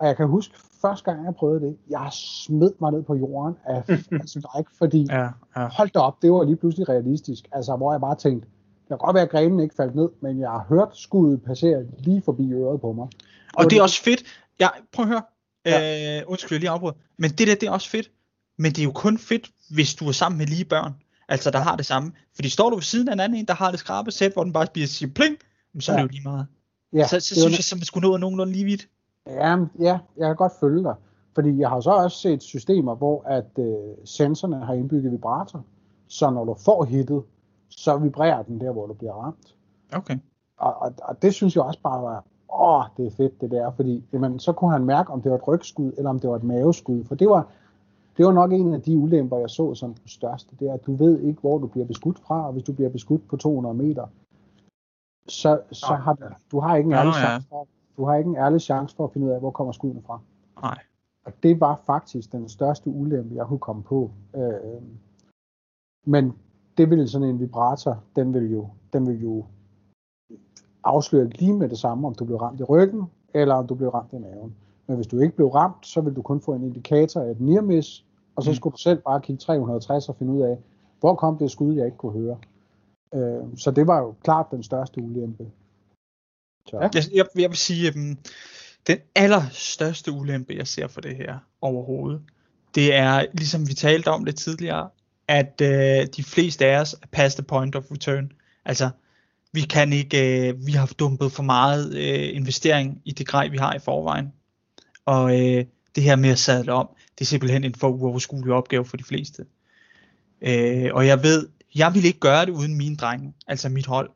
Og 0.00 0.06
jeg 0.06 0.16
kan 0.16 0.26
huske, 0.26 0.54
første 0.80 1.04
gang 1.04 1.24
jeg 1.24 1.34
prøvede 1.34 1.66
det, 1.66 1.76
jeg 1.90 2.08
smed 2.12 2.72
mig 2.80 2.92
ned 2.92 3.02
på 3.02 3.14
jorden 3.14 3.56
af, 3.64 3.82
stræk, 4.34 4.64
fordi 4.78 5.06
ja, 5.10 5.28
ja. 5.56 5.68
hold 5.68 5.90
da 5.90 5.98
op, 5.98 6.22
det 6.22 6.32
var 6.32 6.44
lige 6.44 6.56
pludselig 6.56 6.88
realistisk. 6.88 7.48
Altså, 7.52 7.76
hvor 7.76 7.92
jeg 7.92 8.00
bare 8.00 8.16
tænkte, 8.16 8.48
det 8.80 8.88
kan 8.88 8.98
godt 8.98 9.14
være, 9.14 9.24
at 9.24 9.30
grenen 9.30 9.60
ikke 9.60 9.74
faldt 9.74 9.94
ned, 9.94 10.08
men 10.20 10.40
jeg 10.40 10.50
har 10.50 10.66
hørt 10.68 10.96
skuddet 10.96 11.42
passere 11.42 11.84
lige 11.98 12.22
forbi 12.22 12.52
øret 12.52 12.80
på 12.80 12.92
mig. 12.92 13.08
Og 13.56 13.64
det, 13.64 13.70
det 13.70 13.78
er 13.78 13.82
også 13.82 14.02
fedt. 14.02 14.22
Ja, 14.60 14.68
prøv 14.92 15.02
at 15.02 15.08
høre. 15.08 15.22
Ja. 15.66 16.20
Øh, 16.20 16.24
undskyld, 16.26 16.56
jeg 16.56 16.60
lige 16.60 16.70
afbryder. 16.70 16.94
Men 17.16 17.30
det 17.30 17.48
der, 17.48 17.54
det 17.54 17.62
er 17.62 17.70
også 17.70 17.90
fedt. 17.90 18.10
Men 18.58 18.72
det 18.72 18.78
er 18.78 18.84
jo 18.84 18.92
kun 18.92 19.18
fedt, 19.18 19.50
hvis 19.70 19.94
du 19.94 20.08
er 20.08 20.12
sammen 20.12 20.38
med 20.38 20.46
lige 20.46 20.64
børn. 20.64 20.92
Altså, 21.28 21.50
der 21.50 21.58
har 21.58 21.76
det 21.76 21.86
samme. 21.86 22.12
Fordi 22.34 22.48
står 22.48 22.70
du 22.70 22.76
ved 22.76 22.82
siden 22.82 23.08
af 23.08 23.12
en 23.12 23.20
anden 23.20 23.38
en, 23.38 23.44
der 23.44 23.54
har 23.54 23.70
det 23.70 23.80
skrabe 23.80 24.10
sæt, 24.10 24.32
hvor 24.32 24.44
den 24.44 24.52
bare 24.52 24.66
bliver 24.72 24.86
siger 24.86 25.12
pling, 25.14 25.36
så 25.80 25.92
er 25.92 25.96
det 25.96 26.02
jo 26.02 26.08
lige 26.08 26.22
meget. 26.24 26.46
Ja, 26.92 27.06
så, 27.06 27.20
så 27.20 27.34
synes 27.34 27.72
jeg, 27.72 27.76
at 27.76 27.80
man 27.80 27.84
skulle 27.84 28.08
nå 28.08 28.16
nogenlunde 28.16 28.52
lige 28.52 28.64
vidt. 28.64 28.88
Ja, 29.26 29.56
ja, 29.78 29.98
jeg 30.16 30.26
kan 30.26 30.36
godt 30.36 30.52
følge 30.60 30.82
dig. 30.82 30.94
Fordi 31.34 31.58
jeg 31.58 31.68
har 31.68 31.80
så 31.80 31.90
også 31.90 32.18
set 32.18 32.42
systemer, 32.42 32.94
hvor 32.94 33.22
at 33.26 33.58
øh, 33.58 33.74
sensorerne 34.04 34.66
har 34.66 34.74
indbygget 34.74 35.12
vibrator. 35.12 35.64
Så 36.08 36.30
når 36.30 36.44
du 36.44 36.56
får 36.64 36.84
hittet, 36.84 37.22
så 37.68 37.96
vibrerer 37.96 38.42
den 38.42 38.60
der, 38.60 38.72
hvor 38.72 38.86
du 38.86 38.92
bliver 38.92 39.12
ramt. 39.12 39.54
Okay. 39.92 40.18
Og, 40.56 40.82
og, 40.82 40.94
og 41.02 41.22
det 41.22 41.34
synes 41.34 41.56
jeg 41.56 41.64
også 41.64 41.80
bare 41.82 42.02
var, 42.02 42.24
åh, 42.54 42.84
det 42.96 43.06
er 43.06 43.16
fedt 43.16 43.40
det 43.40 43.50
der, 43.50 43.72
fordi 43.76 44.04
jamen, 44.12 44.38
så 44.38 44.52
kunne 44.52 44.72
han 44.72 44.84
mærke, 44.84 45.10
om 45.10 45.22
det 45.22 45.30
var 45.30 45.36
et 45.36 45.48
rygskud, 45.48 45.92
eller 45.96 46.10
om 46.10 46.20
det 46.20 46.30
var 46.30 46.36
et 46.36 46.42
maveskud. 46.42 47.04
For 47.04 47.14
det 47.14 47.28
var, 47.28 47.48
det 48.16 48.26
var 48.26 48.32
nok 48.32 48.52
en 48.52 48.74
af 48.74 48.82
de 48.82 48.98
ulemper, 48.98 49.38
jeg 49.38 49.50
så 49.50 49.74
som 49.74 49.94
den 49.94 50.08
største. 50.08 50.56
Det 50.60 50.68
er, 50.68 50.74
at 50.74 50.86
du 50.86 50.94
ved 50.94 51.20
ikke, 51.20 51.40
hvor 51.40 51.58
du 51.58 51.66
bliver 51.66 51.86
beskudt 51.86 52.18
fra, 52.18 52.46
og 52.46 52.52
hvis 52.52 52.64
du 52.64 52.72
bliver 52.72 52.90
beskudt 52.90 53.28
på 53.28 53.36
200 53.36 53.74
meter, 53.74 54.06
så, 55.28 55.60
så 55.72 55.94
har 55.94 56.14
du, 56.14 56.24
du 56.50 56.60
har 56.60 56.76
ikke 56.76 56.86
en 56.86 56.92
ærlig 56.92 57.14
chance 57.14 57.48
for, 57.48 57.66
du 57.96 58.04
har 58.04 58.14
ikke 58.14 58.30
en 58.30 58.36
ærlig 58.36 58.60
chance 58.60 58.96
for 58.96 59.04
at 59.04 59.12
finde 59.12 59.26
ud 59.26 59.32
af, 59.32 59.40
hvor 59.40 59.50
kommer 59.50 59.72
skuddene 59.72 60.02
fra. 60.02 60.20
Nej. 60.62 60.78
Og 61.24 61.32
det 61.42 61.60
var 61.60 61.80
faktisk 61.86 62.32
den 62.32 62.48
største 62.48 62.90
ulempe, 62.90 63.34
jeg 63.34 63.46
kunne 63.46 63.58
komme 63.58 63.82
på. 63.82 64.10
Øh, 64.36 64.82
men 66.04 66.32
det 66.78 66.90
ville 66.90 67.08
sådan 67.08 67.28
en 67.28 67.40
vibrator, 67.40 68.02
den 68.16 68.34
vil 68.34 68.52
jo, 68.52 68.68
den 68.92 69.06
vil 69.06 69.22
jo 69.22 69.44
afsløre 70.84 71.26
lige 71.26 71.52
med 71.52 71.68
det 71.68 71.78
samme, 71.78 72.06
om 72.06 72.14
du 72.14 72.24
blev 72.24 72.36
ramt 72.36 72.60
i 72.60 72.62
ryggen, 72.62 73.02
eller 73.34 73.54
om 73.54 73.66
du 73.66 73.74
blev 73.74 73.88
ramt 73.88 74.12
i 74.12 74.18
maven. 74.18 74.56
Men 74.86 74.96
hvis 74.96 75.06
du 75.06 75.20
ikke 75.20 75.36
blev 75.36 75.48
ramt, 75.48 75.86
så 75.86 76.00
vil 76.00 76.12
du 76.12 76.22
kun 76.22 76.40
få 76.40 76.54
en 76.54 76.62
indikator 76.62 77.20
af 77.20 77.30
et 77.30 77.40
near 77.40 77.62
miss, 77.62 78.04
og 78.36 78.42
så 78.42 78.50
mm. 78.50 78.54
skulle 78.54 78.72
du 78.72 78.78
selv 78.78 79.02
bare 79.02 79.20
kigge 79.20 79.40
360 79.40 80.08
og 80.08 80.16
finde 80.18 80.32
ud 80.32 80.42
af, 80.42 80.58
hvor 81.00 81.14
kom 81.14 81.38
det 81.38 81.50
skud, 81.50 81.74
jeg 81.74 81.86
ikke 81.86 81.98
kunne 81.98 82.20
høre. 82.20 82.38
Øh, 83.14 83.58
så 83.58 83.70
det 83.70 83.86
var 83.86 83.98
jo 83.98 84.14
klart 84.24 84.46
den 84.50 84.62
største 84.62 85.00
ulempe. 85.00 85.46
Så. 86.66 86.78
Jeg, 86.80 86.90
jeg, 87.14 87.26
jeg 87.38 87.50
vil 87.50 87.58
sige, 87.58 87.88
at 87.88 87.96
um, 87.96 88.18
den 88.86 88.98
allerstørste 89.14 90.12
ulempe, 90.12 90.54
jeg 90.54 90.66
ser 90.66 90.86
for 90.86 91.00
det 91.00 91.16
her 91.16 91.38
overhovedet, 91.60 92.22
det 92.74 92.94
er, 92.94 93.26
ligesom 93.34 93.68
vi 93.68 93.74
talte 93.74 94.08
om 94.08 94.24
det 94.24 94.36
tidligere, 94.36 94.88
at 95.28 95.60
uh, 95.60 96.06
de 96.16 96.24
fleste 96.24 96.66
af 96.66 96.80
os 96.80 96.92
er 97.02 97.06
past 97.12 97.36
the 97.36 97.44
point 97.44 97.76
of 97.76 97.90
return. 97.90 98.32
Altså, 98.64 98.90
vi 99.52 99.60
kan 99.60 99.92
ikke, 99.92 100.52
uh, 100.54 100.66
vi 100.66 100.72
har 100.72 100.86
dumpet 100.98 101.32
for 101.32 101.42
meget 101.42 101.86
uh, 101.86 102.36
investering 102.36 103.02
i 103.04 103.12
det 103.12 103.26
grej, 103.26 103.48
vi 103.48 103.56
har 103.56 103.74
i 103.74 103.78
forvejen. 103.78 104.32
Og 105.06 105.40
øh, 105.40 105.64
det 105.94 106.02
her 106.02 106.16
med 106.16 106.30
at 106.30 106.38
sadle 106.38 106.72
om, 106.72 106.88
det 107.18 107.20
er 107.20 107.26
simpelthen 107.26 107.64
en 107.64 107.74
for 107.74 107.88
uoverskuelig 107.88 108.52
opgave 108.52 108.84
for 108.84 108.96
de 108.96 109.04
fleste. 109.04 109.46
Øh, 110.40 110.90
og 110.94 111.06
jeg 111.06 111.22
ved, 111.22 111.48
jeg 111.74 111.94
vil 111.94 112.04
ikke 112.04 112.20
gøre 112.20 112.46
det 112.46 112.52
uden 112.52 112.74
mine 112.74 112.96
drenge, 112.96 113.34
altså 113.46 113.68
mit 113.68 113.86
hold. 113.86 114.10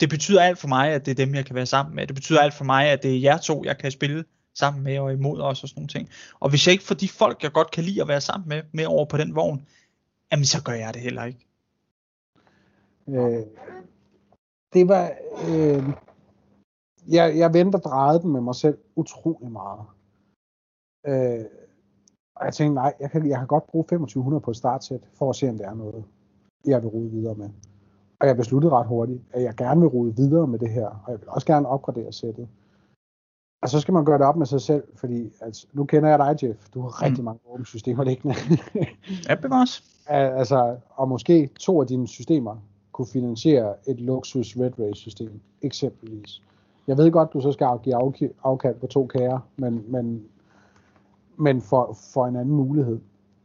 Det 0.00 0.08
betyder 0.08 0.42
alt 0.42 0.58
for 0.58 0.68
mig, 0.68 0.88
at 0.90 1.06
det 1.06 1.10
er 1.10 1.24
dem, 1.24 1.34
jeg 1.34 1.46
kan 1.46 1.54
være 1.54 1.66
sammen 1.66 1.96
med. 1.96 2.06
Det 2.06 2.14
betyder 2.14 2.40
alt 2.40 2.54
for 2.54 2.64
mig, 2.64 2.88
at 2.88 3.02
det 3.02 3.16
er 3.16 3.20
jer 3.20 3.38
to, 3.38 3.64
jeg 3.64 3.78
kan 3.78 3.90
spille 3.90 4.24
sammen 4.54 4.84
med 4.84 4.98
og 4.98 5.12
imod 5.12 5.40
os 5.40 5.62
og 5.62 5.68
sådan 5.68 5.80
nogle 5.80 5.88
ting. 5.88 6.08
Og 6.40 6.50
hvis 6.50 6.66
jeg 6.66 6.72
ikke 6.72 6.84
får 6.84 6.94
de 6.94 7.08
folk, 7.08 7.42
jeg 7.42 7.52
godt 7.52 7.70
kan 7.70 7.84
lide 7.84 8.02
at 8.02 8.08
være 8.08 8.20
sammen 8.20 8.48
med, 8.48 8.62
med 8.72 8.86
over 8.86 9.04
på 9.04 9.16
den 9.16 9.34
vogn, 9.34 9.66
jamen 10.32 10.44
så 10.44 10.62
gør 10.62 10.72
jeg 10.72 10.94
det 10.94 11.02
heller 11.02 11.24
ikke. 11.24 11.46
Øh, 13.08 13.44
det 14.72 14.88
var... 14.88 15.12
Øh, 15.48 15.84
jeg, 17.08 17.38
jeg 17.38 17.54
venter 17.54 17.78
drejede 17.78 18.20
den 18.20 18.32
med 18.32 18.40
mig 18.40 18.54
selv 18.54 18.78
utrolig 18.96 19.50
meget. 19.50 19.80
Øh, 21.06 21.44
og 22.36 22.46
jeg 22.46 22.54
tænkte, 22.54 22.74
nej, 22.74 22.94
jeg 23.00 23.10
kan, 23.10 23.28
jeg 23.28 23.38
kan 23.38 23.46
godt 23.46 23.66
bruge 23.66 23.84
2500 23.84 24.40
på 24.40 24.50
et 24.50 24.56
startsæt, 24.56 25.00
for 25.14 25.30
at 25.30 25.36
se, 25.36 25.48
om 25.48 25.58
det 25.58 25.66
er 25.66 25.74
noget, 25.74 26.04
jeg 26.66 26.82
vil 26.82 26.88
rode 26.88 27.10
videre 27.10 27.34
med. 27.34 27.50
Og 28.20 28.26
jeg 28.26 28.36
besluttede 28.36 28.72
ret 28.72 28.86
hurtigt, 28.86 29.22
at 29.32 29.42
jeg 29.42 29.54
gerne 29.54 29.80
vil 29.80 29.88
rode 29.88 30.16
videre 30.16 30.46
med 30.46 30.58
det 30.58 30.70
her, 30.70 30.86
og 30.86 31.12
jeg 31.12 31.20
vil 31.20 31.28
også 31.28 31.46
gerne 31.46 31.68
opgradere 31.68 32.12
sættet. 32.12 32.48
Og 33.62 33.68
så 33.68 33.80
skal 33.80 33.94
man 33.94 34.04
gøre 34.04 34.18
det 34.18 34.26
op 34.26 34.36
med 34.36 34.46
sig 34.46 34.60
selv, 34.60 34.84
fordi 34.94 35.32
altså, 35.40 35.66
nu 35.72 35.84
kender 35.84 36.08
jeg 36.08 36.18
dig, 36.18 36.48
Jeff. 36.48 36.68
Du 36.74 36.80
har 36.80 37.02
rigtig 37.02 37.20
mm. 37.20 37.24
mange 37.24 37.40
våbensystemer 37.50 38.04
liggende. 38.04 38.34
ja, 39.28 39.34
bevares. 39.34 39.84
altså, 40.06 40.76
og 40.90 41.08
måske 41.08 41.50
to 41.60 41.80
af 41.80 41.86
dine 41.86 42.08
systemer 42.08 42.56
kunne 42.92 43.06
finansiere 43.06 43.74
et 43.86 44.00
luksus 44.00 44.56
Red 44.56 44.78
Race 44.78 45.00
system, 45.00 45.40
eksempelvis. 45.62 46.42
Jeg 46.86 46.96
ved 46.96 47.10
godt, 47.10 47.32
du 47.32 47.40
så 47.40 47.52
skal 47.52 47.78
give 47.82 48.30
afkald 48.44 48.74
på 48.74 48.86
to 48.86 49.06
kager, 49.06 49.38
men, 49.56 49.84
men, 49.88 50.24
men 51.40 51.60
for, 51.60 51.96
for 52.12 52.26
en 52.26 52.36
anden 52.36 52.56
mulighed. 52.56 53.00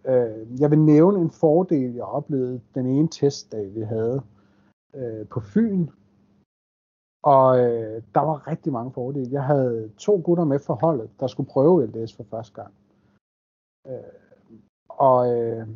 Øh, 0.05 0.61
jeg 0.61 0.71
vil 0.71 0.79
nævne 0.79 1.19
en 1.19 1.31
fordel, 1.31 1.93
jeg 1.93 2.03
oplevede 2.03 2.61
den 2.75 2.85
ene 2.85 3.07
testdag, 3.07 3.75
vi 3.75 3.81
havde 3.81 4.21
øh, 4.93 5.27
på 5.27 5.39
Fyn. 5.39 5.87
Og 7.23 7.59
øh, 7.59 8.01
der 8.15 8.21
var 8.21 8.47
rigtig 8.47 8.73
mange 8.73 8.91
fordele. 8.91 9.31
Jeg 9.31 9.43
havde 9.43 9.91
to 9.97 10.21
gutter 10.25 10.43
med 10.43 10.59
for 10.59 10.73
holdet, 10.73 11.09
der 11.19 11.27
skulle 11.27 11.49
prøve 11.49 11.85
LDS 11.85 12.15
for 12.15 12.23
første 12.23 12.53
gang. 12.61 12.73
Øh, 13.87 14.25
og 14.89 15.33
øh, 15.33 15.67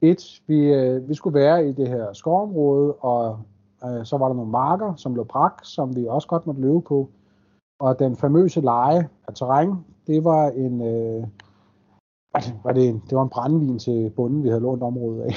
et, 0.00 0.42
vi, 0.46 0.74
øh, 0.74 1.08
vi 1.08 1.14
skulle 1.14 1.34
være 1.34 1.68
i 1.68 1.72
det 1.72 1.88
her 1.88 2.12
skovområde, 2.12 2.94
og 2.94 3.42
øh, 3.84 4.04
så 4.04 4.16
var 4.18 4.26
der 4.28 4.34
nogle 4.34 4.50
marker, 4.50 4.94
som 4.94 5.14
lå 5.14 5.24
brak, 5.24 5.64
som 5.64 5.96
vi 5.96 6.06
også 6.06 6.28
godt 6.28 6.46
måtte 6.46 6.60
løbe 6.60 6.80
på. 6.80 7.10
Og 7.78 7.98
den 7.98 8.16
famøse 8.16 8.60
leje 8.60 9.08
af 9.28 9.34
terræn, 9.34 9.74
det 10.06 10.24
var 10.24 10.50
en, 10.50 10.82
øh, 10.82 11.24
var 12.64 12.72
det, 12.72 12.88
en, 12.88 13.02
det 13.10 13.16
var 13.16 13.22
en 13.22 13.28
brændvin 13.28 13.78
til 13.78 14.10
bunden, 14.10 14.42
vi 14.42 14.48
havde 14.48 14.60
lånt 14.60 14.82
området 14.82 15.22
af. 15.22 15.32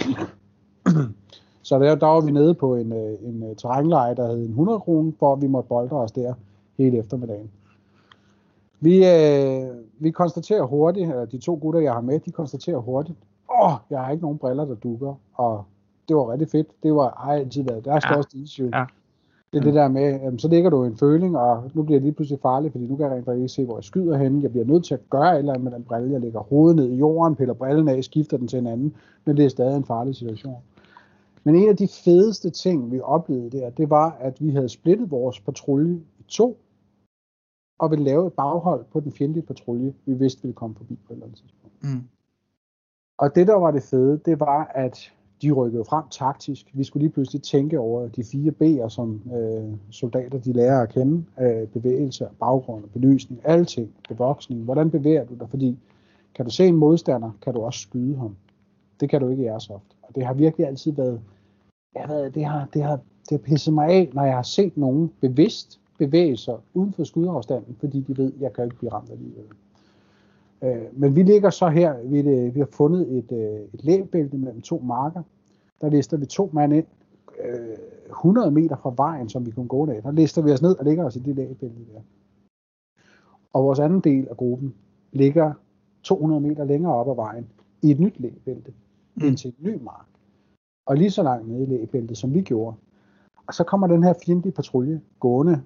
så 1.67 1.79
der, 1.79 1.95
der 1.95 2.07
var 2.07 2.21
vi 2.21 2.31
nede 2.31 2.53
på 2.53 2.75
en, 2.75 2.93
øh, 2.93 3.17
en 3.21 3.43
øh, 3.43 3.55
terrænleje, 3.55 4.15
der 4.15 4.27
hed 4.27 4.45
en 4.45 4.49
100 4.49 4.79
kroner, 4.79 5.11
hvor 5.17 5.35
vi 5.35 5.47
måtte 5.47 5.67
bolde 5.67 5.91
os 5.91 6.11
der 6.11 6.33
hele 6.77 6.97
eftermiddagen. 6.97 7.51
Vi, 8.79 9.05
øh, 9.07 9.69
vi 9.99 10.11
konstaterer 10.11 10.63
hurtigt, 10.63 11.09
eller 11.09 11.25
de 11.25 11.37
to 11.37 11.59
gutter, 11.61 11.81
jeg 11.81 11.93
har 11.93 12.01
med, 12.01 12.19
de 12.19 12.31
konstaterer 12.31 12.77
hurtigt, 12.77 13.17
åh, 13.61 13.71
jeg 13.89 13.99
har 13.99 14.11
ikke 14.11 14.21
nogen 14.21 14.37
briller, 14.37 14.65
der 14.65 14.75
dukker, 14.75 15.15
og 15.33 15.63
det 16.07 16.15
var 16.15 16.31
rigtig 16.31 16.49
fedt. 16.49 16.67
Det 16.83 16.95
var 16.95 17.09
ej, 17.27 17.35
altid 17.35 17.63
været 17.63 17.85
deres 17.85 18.03
ja. 18.03 18.13
største 18.13 18.37
issue. 18.37 18.69
Ja. 18.73 18.85
Det 19.51 19.57
er 19.57 19.61
mm. 19.61 19.65
det 19.65 19.73
der 19.73 19.88
med, 19.88 20.19
jamen, 20.19 20.39
så 20.39 20.47
ligger 20.47 20.69
du 20.69 20.84
en 20.84 20.97
føling, 20.97 21.38
og 21.38 21.71
nu 21.73 21.84
bliver 21.84 21.99
det 21.99 22.03
lige 22.03 22.13
pludselig 22.13 22.39
farligt, 22.41 22.71
fordi 22.71 22.88
nu 22.88 22.95
kan 22.95 23.05
jeg 23.05 23.15
rent 23.15 23.26
faktisk 23.26 23.41
ikke 23.41 23.49
se, 23.49 23.65
hvor 23.65 23.77
jeg 23.77 23.84
skyder 23.84 24.17
henne. 24.17 24.43
Jeg 24.43 24.51
bliver 24.51 24.65
nødt 24.65 24.85
til 24.85 24.93
at 24.93 25.09
gøre 25.09 25.34
et 25.34 25.39
eller 25.39 25.53
andet 25.53 25.63
med 25.63 25.71
den 25.71 25.84
brille. 25.84 26.11
Jeg 26.11 26.21
lægger 26.21 26.39
hovedet 26.39 26.76
ned 26.76 26.89
i 26.89 26.95
jorden, 26.95 27.35
piller 27.35 27.53
brillen 27.53 27.88
af, 27.89 28.03
skifter 28.03 28.38
den 28.38 28.47
til 28.47 28.59
en 28.59 28.67
anden, 28.67 28.95
men 29.26 29.38
det 29.38 29.45
er 29.45 29.49
stadig 29.49 29.77
en 29.77 29.85
farlig 29.85 30.15
situation. 30.15 30.55
Men 31.43 31.55
en 31.55 31.69
af 31.69 31.77
de 31.77 31.88
fedeste 31.88 32.49
ting, 32.49 32.91
vi 32.91 32.99
oplevede 32.99 33.49
der, 33.57 33.69
det 33.69 33.89
var, 33.89 34.17
at 34.19 34.41
vi 34.41 34.49
havde 34.49 34.69
splittet 34.69 35.11
vores 35.11 35.39
patrulje 35.39 35.93
i 36.19 36.23
to, 36.27 36.57
og 37.80 37.91
ville 37.91 38.05
lave 38.05 38.27
et 38.27 38.34
baghold 38.34 38.85
på 38.91 38.99
den 38.99 39.11
fjendtlige 39.11 39.45
patrulje, 39.45 39.93
vi 40.05 40.13
vidste 40.13 40.41
ville 40.41 40.53
komme 40.53 40.76
forbi 40.76 40.99
på 41.07 41.13
et 41.13 41.15
eller 41.15 41.26
andet 41.26 41.39
tidspunkt. 41.39 41.84
Mm. 41.84 42.03
Og 43.17 43.35
det, 43.35 43.47
der 43.47 43.55
var 43.55 43.71
det 43.71 43.84
fede, 43.84 44.19
det 44.26 44.39
var, 44.39 44.71
at 44.76 45.13
de 45.41 45.51
rykkede 45.51 45.85
frem 45.85 46.03
taktisk. 46.11 46.71
Vi 46.73 46.83
skulle 46.83 47.03
lige 47.03 47.13
pludselig 47.13 47.41
tænke 47.41 47.79
over 47.79 48.07
de 48.07 48.23
fire 48.23 48.51
B'er, 48.61 48.89
som 48.89 49.21
øh, 49.33 49.73
soldater 49.91 50.39
de 50.39 50.53
lærer 50.53 50.81
at 50.81 50.89
kende. 50.89 51.25
Øh, 51.41 51.67
bevægelse, 51.67 52.27
baggrund, 52.39 52.83
belysning, 52.93 53.41
alting, 53.43 53.91
bevoksning. 54.09 54.63
Hvordan 54.63 54.91
bevæger 54.91 55.25
du 55.25 55.33
dig? 55.39 55.49
Fordi 55.49 55.77
kan 56.35 56.45
du 56.45 56.51
se 56.51 56.67
en 56.67 56.75
modstander, 56.75 57.31
kan 57.41 57.53
du 57.53 57.61
også 57.61 57.79
skyde 57.79 58.17
ham. 58.17 58.35
Det 58.99 59.09
kan 59.09 59.21
du 59.21 59.29
ikke 59.29 59.43
i 59.43 59.47
Airsoft. 59.47 59.95
Og 60.01 60.15
det 60.15 60.25
har 60.25 60.33
virkelig 60.33 60.67
altid 60.67 60.91
været, 60.91 61.21
jeg 61.95 62.05
ved, 62.09 62.31
det 62.31 62.45
har, 62.45 62.67
det 62.73 62.83
har, 62.83 62.99
det 63.29 63.31
har 63.31 63.37
pisset 63.37 63.73
mig 63.73 63.89
af, 63.89 64.09
når 64.13 64.23
jeg 64.23 64.35
har 64.35 64.43
set 64.43 64.77
nogen 64.77 65.11
bevidst 65.21 65.79
bevæge 65.99 66.37
sig 66.37 66.55
uden 66.73 66.93
for 66.93 67.03
skudafstanden, 67.03 67.75
fordi 67.79 68.01
de 68.01 68.17
ved, 68.17 68.33
at 68.33 68.41
jeg 68.41 68.53
kan 68.53 68.63
ikke 68.63 68.75
blive 68.75 68.91
ramt 68.91 69.09
alligevel. 69.11 69.45
Øh, 70.64 70.99
men 70.99 71.15
vi 71.15 71.23
ligger 71.23 71.49
så 71.49 71.69
her, 71.69 71.95
vi, 72.03 72.22
det, 72.22 72.56
vi 72.56 72.60
har 72.60 72.68
fundet 72.72 73.18
et, 73.18 73.31
øh, 73.31 73.60
et 73.73 73.84
lægebælte 73.84 74.38
mellem 74.38 74.61
to 74.61 74.80
marker. 74.80 75.23
Der 75.81 75.90
lister 75.90 76.18
vi 76.18 76.26
to 76.26 76.49
mand 76.53 76.73
ind, 76.73 76.86
øh, 77.44 77.77
100 78.10 78.52
meter 78.52 78.76
fra 78.76 78.94
vejen, 78.95 79.30
som 79.30 79.45
vi 79.45 79.52
kunne 79.52 79.68
gå 79.68 79.90
af. 79.91 80.02
Der 80.02 80.11
lister 80.11 80.41
vi 80.41 80.52
os 80.52 80.61
ned 80.61 80.76
og 80.80 80.86
ligger 80.86 81.06
os 81.06 81.15
i 81.15 81.19
det 81.19 81.36
lægebælte 81.36 81.86
der. 81.94 82.02
Og 83.53 83.64
vores 83.64 83.80
anden 83.80 83.99
del 83.99 84.27
af 84.30 84.38
gruppen 84.38 84.73
ligger 85.11 85.53
200 86.03 86.41
meter 86.41 86.64
længere 86.64 86.94
op 86.94 87.10
ad 87.10 87.15
vejen 87.15 87.48
i 87.81 87.91
et 87.91 87.99
nyt 87.99 88.19
lægebælte, 88.19 88.73
mm. 89.15 89.26
ind 89.26 89.38
til 89.38 89.48
en 89.48 89.56
ny 89.60 89.81
mark. 89.81 90.06
Og 90.86 90.98
lige 90.98 91.11
så 91.11 91.23
langt 91.23 91.48
nede 91.48 91.64
i 91.64 91.65
lægebæltet, 91.65 92.18
som 92.18 92.34
vi 92.34 92.41
gjorde. 92.41 92.76
Og 93.48 93.53
så 93.53 93.64
kommer 93.64 93.88
den 93.88 94.03
her 94.03 94.14
fjendtlige 94.26 94.53
patrulje 94.53 95.02
gående 95.19 95.64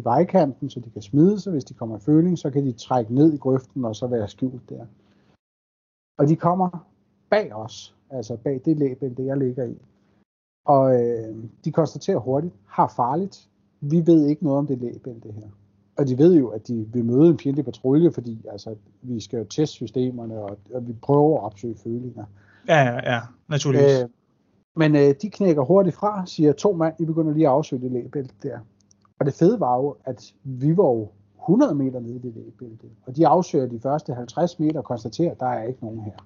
i 0.00 0.04
vejkanten, 0.04 0.70
så 0.70 0.80
de 0.80 0.90
kan 0.90 1.02
smide 1.02 1.40
sig. 1.40 1.52
Hvis 1.52 1.64
de 1.64 1.74
kommer 1.74 1.96
i 1.96 2.00
føling, 2.00 2.38
så 2.38 2.50
kan 2.50 2.66
de 2.66 2.72
trække 2.72 3.14
ned 3.14 3.32
i 3.32 3.36
grøften 3.36 3.84
og 3.84 3.96
så 3.96 4.06
være 4.06 4.28
skjult 4.28 4.68
der. 4.68 4.86
Og 6.18 6.28
de 6.28 6.36
kommer 6.36 6.86
bag 7.30 7.54
os, 7.54 7.94
altså 8.10 8.36
bag 8.36 8.60
det 8.64 8.78
lægebælte, 8.78 9.24
jeg 9.24 9.36
ligger 9.36 9.64
i. 9.64 9.76
Og 10.66 11.02
øh, 11.02 11.34
de 11.64 11.72
konstaterer 11.72 12.18
hurtigt, 12.18 12.54
har 12.66 12.92
farligt. 12.96 13.48
Vi 13.80 14.06
ved 14.06 14.26
ikke 14.26 14.44
noget 14.44 14.58
om 14.58 14.66
det 14.66 14.78
lægebælte 14.78 15.32
her. 15.32 15.48
Og 15.96 16.08
de 16.08 16.18
ved 16.18 16.34
jo, 16.34 16.48
at 16.48 16.68
de 16.68 16.88
vil 16.92 17.04
møde 17.04 17.30
en 17.30 17.38
fjendtlig 17.38 17.64
patrulje, 17.64 18.12
fordi 18.12 18.46
altså, 18.50 18.74
vi 19.02 19.20
skal 19.20 19.38
jo 19.38 19.44
teste 19.44 19.74
systemerne, 19.74 20.38
og, 20.38 20.58
og 20.74 20.88
vi 20.88 20.92
prøver 20.92 21.38
at 21.38 21.44
opsøge 21.44 21.76
følinger. 21.76 22.24
Ja, 22.68 22.82
ja, 22.82 23.12
ja, 23.14 23.20
naturligvis. 23.48 24.02
Øh, 24.02 24.08
men 24.76 24.96
øh, 24.96 25.14
de 25.22 25.30
knækker 25.30 25.62
hurtigt 25.62 25.96
fra, 25.96 26.26
siger 26.26 26.52
to 26.52 26.72
mand, 26.72 26.94
I 26.98 27.04
begynder 27.04 27.32
lige 27.32 27.46
at 27.46 27.52
afsøge 27.52 27.82
det 27.82 27.92
lægebælte 27.92 28.34
der. 28.42 28.58
Og 29.20 29.26
det 29.26 29.34
fede 29.34 29.60
var 29.60 29.76
jo, 29.76 29.96
at 30.04 30.34
vi 30.44 30.76
var 30.76 30.84
jo 30.84 31.08
100 31.40 31.74
meter 31.74 32.00
nede 32.00 32.14
i 32.14 32.18
det 32.18 32.34
lægebælte, 32.34 32.86
og 33.06 33.16
de 33.16 33.26
afsøger 33.26 33.66
de 33.66 33.80
første 33.80 34.14
50 34.14 34.58
meter 34.58 34.78
og 34.78 34.84
konstaterer, 34.84 35.30
at 35.30 35.40
der 35.40 35.46
er 35.46 35.62
ikke 35.62 35.84
nogen 35.84 36.00
her. 36.00 36.16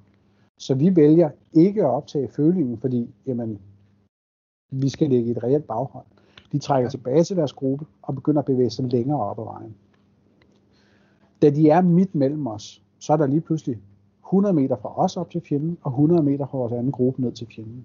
Så 0.58 0.74
vi 0.74 0.96
vælger 0.96 1.30
ikke 1.52 1.80
at 1.80 1.90
optage 1.90 2.28
følingen, 2.28 2.78
fordi 2.78 3.14
jamen, 3.26 3.58
vi 4.70 4.88
skal 4.88 5.10
lægge 5.10 5.30
et 5.30 5.44
reelt 5.44 5.66
baghold. 5.66 6.04
De 6.52 6.58
trækker 6.58 6.90
tilbage 6.90 7.24
til 7.24 7.36
deres 7.36 7.52
gruppe 7.52 7.86
og 8.02 8.14
begynder 8.14 8.38
at 8.38 8.46
bevæge 8.46 8.70
sig 8.70 8.84
længere 8.84 9.20
op 9.20 9.38
ad 9.38 9.44
vejen. 9.44 9.74
Da 11.42 11.50
de 11.50 11.70
er 11.70 11.80
midt 11.80 12.14
mellem 12.14 12.46
os, 12.46 12.82
så 12.98 13.12
er 13.12 13.16
der 13.16 13.26
lige 13.26 13.40
pludselig 13.40 13.78
100 14.24 14.54
meter 14.54 14.76
fra 14.76 14.98
os 14.98 15.16
op 15.16 15.30
til 15.30 15.40
fjenden, 15.40 15.78
og 15.82 15.90
100 15.90 16.22
meter 16.22 16.46
fra 16.46 16.58
vores 16.58 16.72
anden 16.72 16.92
gruppe 16.92 17.22
ned 17.22 17.32
til 17.32 17.46
fjenden. 17.46 17.84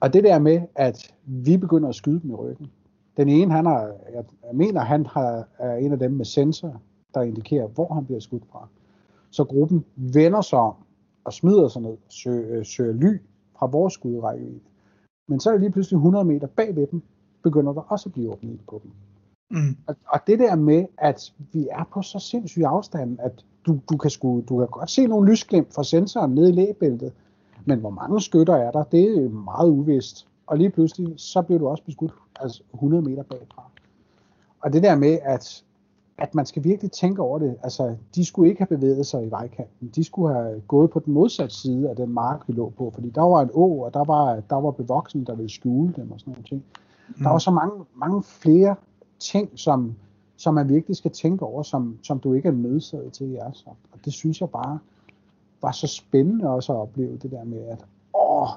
Og 0.00 0.12
det 0.12 0.24
der 0.24 0.38
med, 0.38 0.60
at 0.74 1.14
vi 1.24 1.56
begynder 1.56 1.88
at 1.88 1.94
skyde 1.94 2.20
dem 2.20 2.30
i 2.30 2.34
ryggen, 2.34 2.70
den 3.16 3.28
ene, 3.28 3.52
han 3.52 3.66
har, 3.66 3.92
jeg 4.12 4.24
mener, 4.54 4.80
han 4.80 5.06
har, 5.06 5.48
er 5.58 5.76
en 5.76 5.92
af 5.92 5.98
dem 5.98 6.12
med 6.12 6.24
sensor, 6.24 6.80
der 7.14 7.22
indikerer, 7.22 7.66
hvor 7.66 7.94
han 7.94 8.04
bliver 8.04 8.20
skudt 8.20 8.42
fra. 8.52 8.68
Så 9.30 9.44
gruppen 9.44 9.84
vender 9.96 10.40
sig 10.40 10.58
om 10.58 10.74
og 11.24 11.32
smider 11.32 11.68
sig 11.68 11.82
ned, 11.82 11.96
søger, 12.08 12.58
øh, 12.58 12.66
søger 12.66 12.92
ly 12.92 13.18
fra 13.58 13.66
vores 13.66 13.94
skudrækkevidde. 13.94 14.60
Men 15.28 15.40
så 15.40 15.50
er 15.50 15.52
det 15.52 15.60
lige 15.60 15.70
pludselig 15.70 15.96
100 15.96 16.24
meter 16.24 16.46
bag 16.46 16.76
ved 16.76 16.86
dem, 16.86 17.02
begynder 17.42 17.72
der 17.72 17.80
også 17.80 18.08
at 18.08 18.12
blive 18.12 18.32
åbnet 18.32 18.60
på 18.68 18.80
dem. 18.82 18.90
Mm. 19.50 19.76
Og, 19.86 19.96
og 20.08 20.20
det 20.26 20.38
der 20.38 20.56
med, 20.56 20.86
at 20.98 21.32
vi 21.52 21.68
er 21.70 21.84
på 21.92 22.02
så 22.02 22.18
sindssyg 22.18 22.62
afstand, 22.62 23.18
at 23.20 23.44
du, 23.66 23.78
du, 23.90 23.96
kan 23.96 24.10
sku, 24.10 24.40
du 24.40 24.58
kan 24.58 24.66
godt 24.66 24.90
se 24.90 25.06
nogle 25.06 25.30
lysglimt 25.30 25.74
fra 25.74 25.84
sensoren 25.84 26.34
nede 26.34 26.48
i 26.48 26.52
lægebæltet, 26.52 27.12
men 27.64 27.80
hvor 27.80 27.90
mange 27.90 28.20
skytter 28.20 28.54
er 28.54 28.70
der, 28.70 28.82
det 28.82 29.24
er 29.24 29.28
meget 29.28 29.70
uvist. 29.70 30.26
Og 30.50 30.58
lige 30.58 30.70
pludselig, 30.70 31.14
så 31.16 31.42
bliver 31.42 31.58
du 31.58 31.68
også 31.68 31.84
beskudt 31.84 32.12
altså 32.40 32.62
100 32.74 33.02
meter 33.02 33.22
bagfra. 33.22 33.70
Og 34.60 34.72
det 34.72 34.82
der 34.82 34.96
med, 34.96 35.18
at, 35.22 35.64
at 36.18 36.34
man 36.34 36.46
skal 36.46 36.64
virkelig 36.64 36.92
tænke 36.92 37.22
over 37.22 37.38
det, 37.38 37.56
altså 37.62 37.96
de 38.14 38.24
skulle 38.24 38.50
ikke 38.50 38.60
have 38.60 38.78
bevæget 38.78 39.06
sig 39.06 39.26
i 39.26 39.30
vejkanten, 39.30 39.88
de 39.94 40.04
skulle 40.04 40.34
have 40.34 40.60
gået 40.60 40.90
på 40.90 40.98
den 40.98 41.14
modsatte 41.14 41.54
side 41.54 41.90
af 41.90 41.96
den 41.96 42.10
mark, 42.12 42.48
vi 42.48 42.52
lå 42.52 42.72
på, 42.78 42.90
fordi 42.94 43.10
der 43.10 43.22
var 43.22 43.42
en 43.42 43.50
å, 43.54 43.80
og 43.80 43.94
der 43.94 44.04
var, 44.04 44.40
der 44.50 44.56
var 44.56 44.70
bevoksen, 44.70 45.24
der 45.24 45.34
ville 45.34 45.50
skjule 45.50 45.92
dem 45.96 46.12
og 46.12 46.20
sådan 46.20 46.30
nogle 46.30 46.44
ting. 46.44 46.64
Mm. 47.08 47.22
Der 47.22 47.30
var 47.30 47.38
så 47.38 47.50
mange, 47.50 47.84
mange 47.94 48.22
flere 48.22 48.74
ting, 49.18 49.50
som, 49.58 49.94
som 50.36 50.54
man 50.54 50.68
virkelig 50.68 50.96
skal 50.96 51.10
tænke 51.10 51.44
over, 51.44 51.62
som, 51.62 51.98
som 52.02 52.18
du 52.18 52.34
ikke 52.34 52.48
er 52.48 52.52
nødsaget 52.52 53.12
til 53.12 53.30
i 53.30 53.36
Airsoft. 53.36 53.78
Og 53.92 53.98
det 54.04 54.12
synes 54.12 54.40
jeg 54.40 54.50
bare 54.50 54.78
var 55.62 55.72
så 55.72 55.86
spændende 55.86 56.48
også 56.48 56.72
at 56.72 56.78
opleve 56.78 57.16
det 57.16 57.30
der 57.30 57.44
med, 57.44 57.58
at 57.68 57.84
åh, 58.14 58.48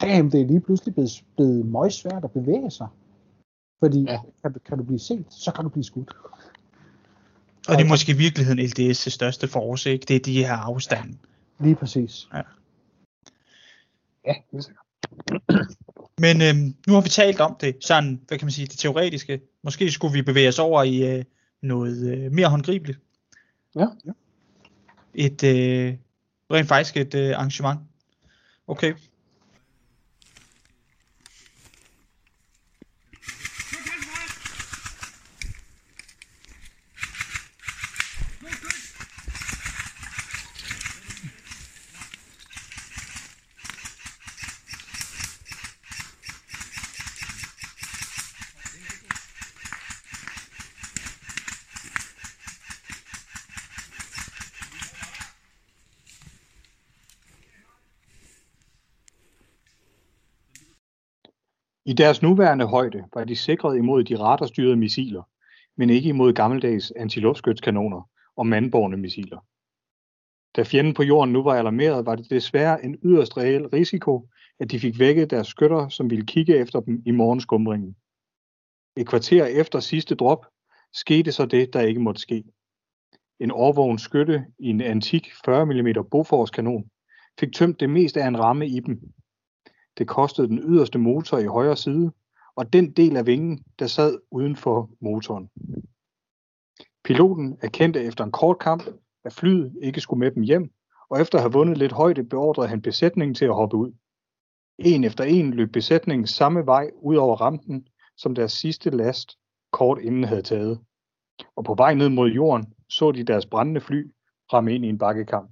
damn, 0.00 0.30
det 0.30 0.40
er 0.40 0.46
lige 0.46 0.60
pludselig 0.60 0.94
blevet, 0.94 1.24
blevet 1.36 1.66
møgsvært 1.66 2.24
at 2.24 2.30
bevæge 2.30 2.70
sig. 2.70 2.88
Fordi 3.78 4.02
ja. 4.02 4.18
kan, 4.42 4.54
kan 4.64 4.78
du 4.78 4.84
blive 4.84 4.98
set, 4.98 5.26
så 5.30 5.52
kan 5.52 5.64
du 5.64 5.70
blive 5.70 5.84
skudt. 5.84 6.12
Og 7.68 7.76
det 7.76 7.84
er 7.84 7.88
måske 7.88 8.12
i 8.12 8.16
virkeligheden 8.16 8.58
LDS' 8.58 9.10
største 9.10 9.48
force, 9.48 9.90
ikke? 9.92 10.04
Det 10.08 10.16
er 10.16 10.20
de 10.20 10.44
her 10.44 10.52
afstande. 10.52 11.18
Ja, 11.60 11.64
lige 11.64 11.76
præcis. 11.76 12.28
Ja, 12.34 12.42
ja 14.26 14.34
det 14.50 14.58
er 14.58 14.60
sikkert. 14.60 14.84
Men 16.18 16.42
øhm, 16.42 16.76
nu 16.86 16.92
har 16.94 17.00
vi 17.00 17.08
talt 17.08 17.40
om 17.40 17.56
det, 17.60 17.76
sådan, 17.80 18.20
hvad 18.28 18.38
kan 18.38 18.46
man 18.46 18.52
sige, 18.52 18.66
det 18.66 18.78
teoretiske. 18.78 19.40
Måske 19.62 19.90
skulle 19.90 20.12
vi 20.12 20.22
bevæge 20.22 20.48
os 20.48 20.58
over 20.58 20.82
i 20.82 21.18
øh, 21.18 21.24
noget 21.62 22.14
øh, 22.14 22.32
mere 22.32 22.48
håndgribeligt. 22.48 22.98
Ja. 23.74 23.86
ja. 24.06 24.12
Et, 25.14 25.44
øh, 25.44 25.94
rent 26.50 26.68
faktisk 26.68 26.96
et 26.96 27.14
øh, 27.14 27.36
arrangement. 27.36 27.80
Okay. 28.66 28.94
I 61.88 61.92
deres 61.92 62.22
nuværende 62.22 62.66
højde 62.66 63.04
var 63.14 63.24
de 63.24 63.36
sikret 63.36 63.76
imod 63.76 64.04
de 64.04 64.18
radarstyrede 64.18 64.76
missiler, 64.76 65.22
men 65.76 65.90
ikke 65.90 66.08
imod 66.08 66.32
gammeldags 66.32 66.90
antiluftskytskanoner 66.90 68.08
og 68.36 68.46
mandborne 68.46 68.96
missiler. 68.96 69.38
Da 70.56 70.62
fjenden 70.62 70.94
på 70.94 71.02
jorden 71.02 71.32
nu 71.32 71.42
var 71.42 71.54
alarmeret, 71.54 72.06
var 72.06 72.14
det 72.14 72.30
desværre 72.30 72.84
en 72.84 72.98
yderst 73.04 73.36
reel 73.36 73.66
risiko, 73.66 74.28
at 74.60 74.70
de 74.70 74.80
fik 74.80 74.98
vækket 74.98 75.30
deres 75.30 75.46
skytter, 75.46 75.88
som 75.88 76.10
ville 76.10 76.26
kigge 76.26 76.56
efter 76.56 76.80
dem 76.80 77.02
i 77.06 77.10
morgenskumringen. 77.10 77.96
Et 78.96 79.08
kvarter 79.08 79.44
efter 79.44 79.80
sidste 79.80 80.14
drop 80.14 80.46
skete 80.92 81.32
så 81.32 81.46
det, 81.46 81.72
der 81.72 81.80
ikke 81.80 82.00
måtte 82.00 82.20
ske. 82.20 82.44
En 83.40 83.50
overvågen 83.50 83.98
skytte 83.98 84.44
i 84.58 84.68
en 84.68 84.80
antik 84.80 85.30
40 85.44 85.66
mm 85.66 85.88
Bofors 86.10 86.50
kanon 86.50 86.84
fik 87.40 87.52
tømt 87.52 87.80
det 87.80 87.90
meste 87.90 88.22
af 88.22 88.28
en 88.28 88.38
ramme 88.38 88.68
i 88.68 88.80
dem. 88.80 89.00
Det 89.98 90.08
kostede 90.08 90.48
den 90.48 90.58
yderste 90.58 90.98
motor 90.98 91.38
i 91.38 91.46
højre 91.46 91.76
side, 91.76 92.12
og 92.56 92.72
den 92.72 92.92
del 92.92 93.16
af 93.16 93.26
vingen, 93.26 93.64
der 93.78 93.86
sad 93.86 94.18
uden 94.30 94.56
for 94.56 94.90
motoren. 95.00 95.50
Piloten 97.04 97.58
erkendte 97.62 98.04
efter 98.04 98.24
en 98.24 98.32
kort 98.32 98.58
kamp, 98.58 98.82
at 99.24 99.32
flyet 99.32 99.78
ikke 99.82 100.00
skulle 100.00 100.20
med 100.20 100.30
dem 100.30 100.42
hjem, 100.42 100.70
og 101.10 101.20
efter 101.20 101.38
at 101.38 101.42
have 101.42 101.52
vundet 101.52 101.78
lidt 101.78 101.92
højde, 101.92 102.24
beordrede 102.24 102.68
han 102.68 102.82
besætningen 102.82 103.34
til 103.34 103.44
at 103.44 103.54
hoppe 103.54 103.76
ud. 103.76 103.92
En 104.78 105.04
efter 105.04 105.24
en 105.24 105.50
løb 105.50 105.72
besætningen 105.72 106.26
samme 106.26 106.66
vej 106.66 106.90
ud 107.02 107.16
over 107.16 107.36
rampen, 107.36 107.88
som 108.16 108.34
deres 108.34 108.52
sidste 108.52 108.90
last 108.90 109.38
kort 109.72 109.98
inden 109.98 110.24
havde 110.24 110.42
taget. 110.42 110.80
Og 111.56 111.64
på 111.64 111.74
vej 111.74 111.94
ned 111.94 112.08
mod 112.08 112.30
jorden 112.30 112.74
så 112.88 113.12
de 113.12 113.24
deres 113.24 113.46
brændende 113.46 113.80
fly 113.80 114.12
ramme 114.52 114.74
ind 114.74 114.84
i 114.84 114.88
en 114.88 114.98
bakkekamp. 114.98 115.50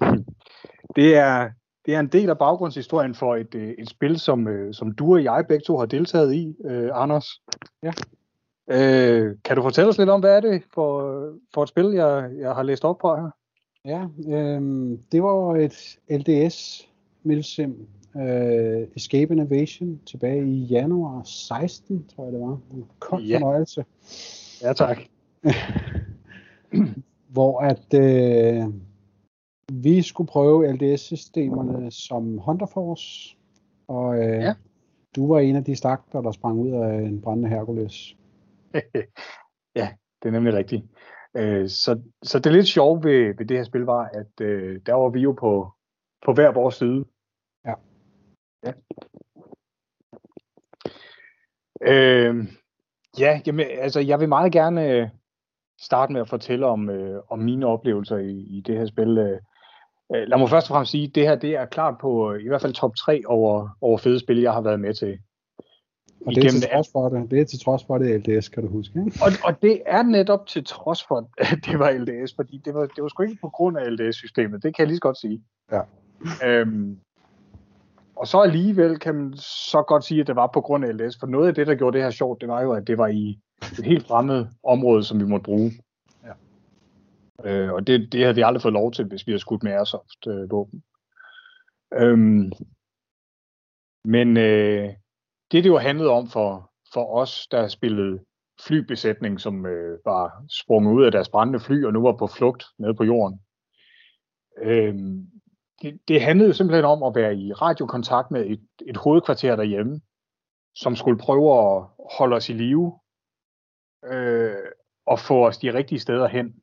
Det 0.96 1.16
er, 1.16 1.50
det 1.88 1.94
er 1.96 2.00
en 2.00 2.06
del 2.06 2.30
af 2.30 2.38
baggrundshistorien 2.38 3.14
for 3.14 3.36
et, 3.36 3.54
øh, 3.54 3.74
et 3.78 3.88
spil, 3.90 4.18
som, 4.18 4.48
øh, 4.48 4.74
som 4.74 4.92
du 4.92 5.12
og 5.14 5.24
jeg 5.24 5.44
begge 5.48 5.64
to 5.66 5.78
har 5.78 5.86
deltaget 5.86 6.34
i, 6.34 6.56
øh, 6.64 6.90
Anders. 6.92 7.26
Ja. 7.82 7.92
Øh, 8.70 9.36
kan 9.44 9.56
du 9.56 9.62
fortælle 9.62 9.88
os 9.88 9.98
lidt 9.98 10.08
om, 10.10 10.20
hvad 10.20 10.36
er 10.36 10.40
det 10.40 10.62
for, 10.74 11.12
for 11.54 11.62
et 11.62 11.68
spil, 11.68 11.86
jeg, 11.86 12.30
jeg 12.38 12.54
har 12.54 12.62
læst 12.62 12.84
op 12.84 12.98
på 12.98 13.16
her? 13.16 13.30
Ja, 13.84 14.02
øh, 14.36 14.98
det 15.12 15.22
var 15.22 15.56
et 15.56 15.98
LDS 16.10 16.88
milsim 17.22 17.86
øh, 18.16 18.86
Escape 18.96 19.32
Innovation 19.32 20.00
tilbage 20.06 20.46
i 20.46 20.64
januar 20.64 21.22
16, 21.24 22.04
tror 22.16 22.24
jeg 22.24 22.32
det 22.32 22.40
var. 22.40 22.58
En 22.72 22.84
kold 22.98 23.22
Ja. 23.24 23.36
fornøjelse. 23.36 23.84
Ja, 24.62 24.72
tak. 24.72 24.98
hvor 27.34 27.60
at 27.60 27.94
øh, 27.94 28.64
vi 29.72 30.02
skulle 30.02 30.28
prøve 30.28 30.72
LDS-systemerne 30.72 31.90
som 31.90 32.38
Hunter 32.38 32.66
Force, 32.66 33.36
og 33.88 34.18
øh, 34.18 34.42
Ja. 34.42 34.54
du 35.16 35.32
var 35.32 35.38
en 35.40 35.56
af 35.56 35.64
de 35.64 35.76
stakter, 35.76 36.20
der 36.20 36.30
sprang 36.32 36.58
ud 36.58 36.70
af 36.70 36.94
en 36.94 37.20
brændende 37.20 37.48
Hercules. 37.48 38.16
ja, 39.80 39.88
det 40.22 40.28
er 40.28 40.30
nemlig 40.30 40.54
rigtigt. 40.54 40.84
Øh, 41.36 41.68
så, 41.68 42.00
så 42.22 42.38
det 42.38 42.52
lidt 42.52 42.66
sjove 42.66 43.04
ved, 43.04 43.34
ved 43.38 43.46
det 43.46 43.56
her 43.56 43.64
spil 43.64 43.80
var, 43.80 44.04
at 44.14 44.40
øh, 44.40 44.80
der 44.86 44.94
var 44.94 45.08
vi 45.08 45.20
jo 45.20 45.32
på, 45.32 45.70
på 46.26 46.32
hver 46.32 46.52
vores 46.52 46.74
side. 46.74 47.04
Ja. 47.64 47.74
Ja. 48.64 48.72
Øh, 51.82 52.46
ja, 53.18 53.40
jamen, 53.46 53.66
altså 53.78 54.00
jeg 54.00 54.20
vil 54.20 54.28
meget 54.28 54.52
gerne 54.52 54.90
øh, 54.90 55.08
starte 55.80 56.12
med 56.12 56.20
at 56.20 56.28
fortælle 56.28 56.66
om, 56.66 56.90
øh, 56.90 57.22
om 57.28 57.38
mine 57.38 57.66
oplevelser 57.66 58.16
i, 58.16 58.30
i 58.30 58.60
det 58.60 58.78
her 58.78 58.86
spil. 58.86 59.38
Øh, 60.14 60.28
lad 60.28 60.38
mig 60.38 60.48
først 60.48 60.66
og 60.70 60.74
fremmest 60.74 60.90
sige, 60.90 61.04
at 61.08 61.14
det 61.14 61.22
her 61.22 61.34
det 61.36 61.56
er 61.56 61.66
klart 61.66 61.94
på 62.00 62.32
øh, 62.32 62.44
i 62.44 62.48
hvert 62.48 62.62
fald 62.62 62.72
top 62.72 62.96
3 62.96 63.22
over, 63.26 63.68
over 63.80 63.98
fede 63.98 64.18
spil, 64.18 64.40
jeg 64.40 64.52
har 64.52 64.60
været 64.60 64.80
med 64.80 64.94
til. 64.94 65.18
Og 66.26 66.34
det 66.34 66.44
er, 66.44 66.50
til 66.50 66.62
trods 66.62 66.88
for 66.92 67.08
det. 67.08 67.30
det 67.30 67.40
er 67.40 67.44
til 67.44 67.60
trods 67.60 67.84
for 67.84 67.98
det 67.98 68.14
er 68.14 68.18
LDS, 68.18 68.48
kan 68.48 68.62
du 68.62 68.68
huske. 68.68 68.98
Ikke? 69.06 69.18
Og, 69.22 69.30
og 69.44 69.62
det 69.62 69.82
er 69.86 70.02
netop 70.02 70.46
til 70.46 70.64
trods 70.64 71.04
for, 71.04 71.30
at 71.38 71.58
det 71.66 71.78
var 71.78 71.90
LDS, 71.90 72.34
fordi 72.36 72.60
det 72.64 72.74
var, 72.74 72.86
det 72.86 73.02
var 73.02 73.08
sgu 73.08 73.22
ikke 73.22 73.38
på 73.40 73.48
grund 73.48 73.78
af 73.78 73.92
LDS-systemet, 73.92 74.62
det 74.62 74.76
kan 74.76 74.82
jeg 74.82 74.86
lige 74.86 74.96
så 74.96 75.00
godt 75.00 75.18
sige. 75.18 75.42
Ja. 75.72 75.80
Øhm, 76.44 76.98
og 78.16 78.26
så 78.26 78.40
alligevel 78.40 78.98
kan 78.98 79.14
man 79.14 79.34
så 79.36 79.84
godt 79.88 80.04
sige, 80.04 80.20
at 80.20 80.26
det 80.26 80.36
var 80.36 80.50
på 80.54 80.60
grund 80.60 80.84
af 80.84 80.96
LDS, 80.96 81.16
for 81.20 81.26
noget 81.26 81.48
af 81.48 81.54
det, 81.54 81.66
der 81.66 81.74
gjorde 81.74 81.96
det 81.96 82.04
her 82.04 82.10
sjovt, 82.10 82.40
det 82.40 82.48
var 82.48 82.62
jo, 82.62 82.72
at 82.72 82.86
det 82.86 82.98
var 82.98 83.06
i 83.06 83.38
et 83.78 83.84
helt 83.84 84.06
fremmed 84.06 84.46
område, 84.64 85.04
som 85.04 85.20
vi 85.20 85.24
måtte 85.24 85.44
bruge. 85.44 85.72
Øh, 87.44 87.72
og 87.72 87.86
det, 87.86 88.12
det 88.12 88.20
havde 88.20 88.34
vi 88.34 88.42
aldrig 88.42 88.62
fået 88.62 88.74
lov 88.74 88.92
til, 88.92 89.04
hvis 89.04 89.26
vi 89.26 89.32
havde 89.32 89.40
skudt 89.40 89.62
med 89.62 89.72
airsoft 89.72 90.26
øh, 90.26 90.50
våben. 90.50 90.82
Øhm, 91.94 92.52
men 94.04 94.36
øh, 94.36 94.88
det, 95.50 95.64
det 95.64 95.66
jo 95.66 95.78
handlede 95.78 96.10
om 96.10 96.28
for, 96.28 96.72
for 96.92 97.14
os, 97.14 97.48
der 97.50 97.68
spillede 97.68 98.24
flybesætning, 98.66 99.40
som 99.40 99.66
øh, 99.66 99.98
var 100.04 100.44
sprunget 100.62 100.92
ud 100.92 101.04
af 101.04 101.12
deres 101.12 101.28
brændende 101.28 101.60
fly 101.60 101.84
og 101.84 101.92
nu 101.92 102.02
var 102.02 102.16
på 102.16 102.26
flugt 102.26 102.64
nede 102.78 102.94
på 102.94 103.04
jorden. 103.04 103.40
Øhm, 104.62 105.26
det, 105.82 106.00
det 106.08 106.22
handlede 106.22 106.54
simpelthen 106.54 106.84
om 106.84 107.02
at 107.02 107.14
være 107.14 107.36
i 107.36 107.52
radiokontakt 107.52 108.30
med 108.30 108.46
et, 108.46 108.66
et 108.86 108.96
hovedkvarter 108.96 109.56
derhjemme, 109.56 110.00
som 110.74 110.96
skulle 110.96 111.18
prøve 111.18 111.76
at 111.76 111.86
holde 112.18 112.36
os 112.36 112.48
i 112.48 112.52
live 112.52 112.98
øh, 114.04 114.72
og 115.06 115.18
få 115.18 115.46
os 115.46 115.58
de 115.58 115.74
rigtige 115.74 116.00
steder 116.00 116.28
hen, 116.28 116.54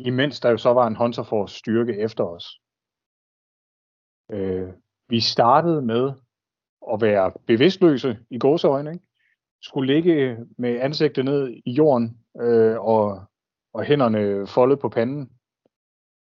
imens 0.00 0.40
der 0.40 0.50
jo 0.50 0.56
så 0.56 0.72
var 0.72 0.86
en 0.86 0.96
Hunter 0.96 1.22
Force 1.22 1.58
styrke 1.58 1.98
efter 1.98 2.24
os. 2.24 2.46
Øh, 4.30 4.72
vi 5.08 5.20
startede 5.20 5.82
med 5.82 6.12
at 6.92 7.00
være 7.00 7.32
bevidstløse 7.46 8.18
i 8.30 8.38
gåseøjne, 8.38 8.92
ikke? 8.92 9.04
skulle 9.62 9.94
ligge 9.94 10.36
med 10.58 10.80
ansigtet 10.80 11.24
ned 11.24 11.48
i 11.64 11.70
jorden 11.70 12.18
øh, 12.40 12.80
og, 12.80 13.24
og 13.72 13.84
hænderne 13.84 14.46
foldet 14.46 14.78
på 14.78 14.88
panden. 14.88 15.32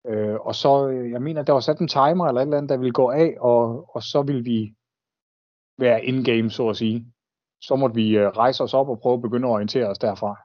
Øh, 0.08 0.36
og 0.36 0.56
så, 0.56 0.88
øh, 0.88 1.12
jeg 1.12 1.22
mener, 1.22 1.44
der 1.44 1.54
var 1.54 1.60
sat 1.60 1.80
en 1.80 1.88
timer 1.88 2.28
eller 2.28 2.42
et 2.42 2.46
eller 2.46 2.58
andet, 2.58 2.70
der 2.70 2.78
ville 2.78 2.94
gå 2.94 3.10
af, 3.10 3.36
og, 3.40 3.96
og 3.96 4.04
så 4.04 4.22
ville 4.22 4.44
vi 4.44 4.76
være 5.78 6.06
in-game, 6.06 6.50
så 6.50 6.70
at 6.70 6.78
sige. 6.78 7.14
Så 7.62 7.76
måtte 7.76 7.96
vi 7.96 8.18
øh, 8.18 8.28
rejse 8.28 8.64
os 8.64 8.74
op 8.74 8.90
og 8.90 9.00
prøve 9.00 9.14
at 9.14 9.22
begynde 9.22 9.48
at 9.48 9.52
orientere 9.52 9.88
os 9.88 10.00
derfra. 10.00 10.38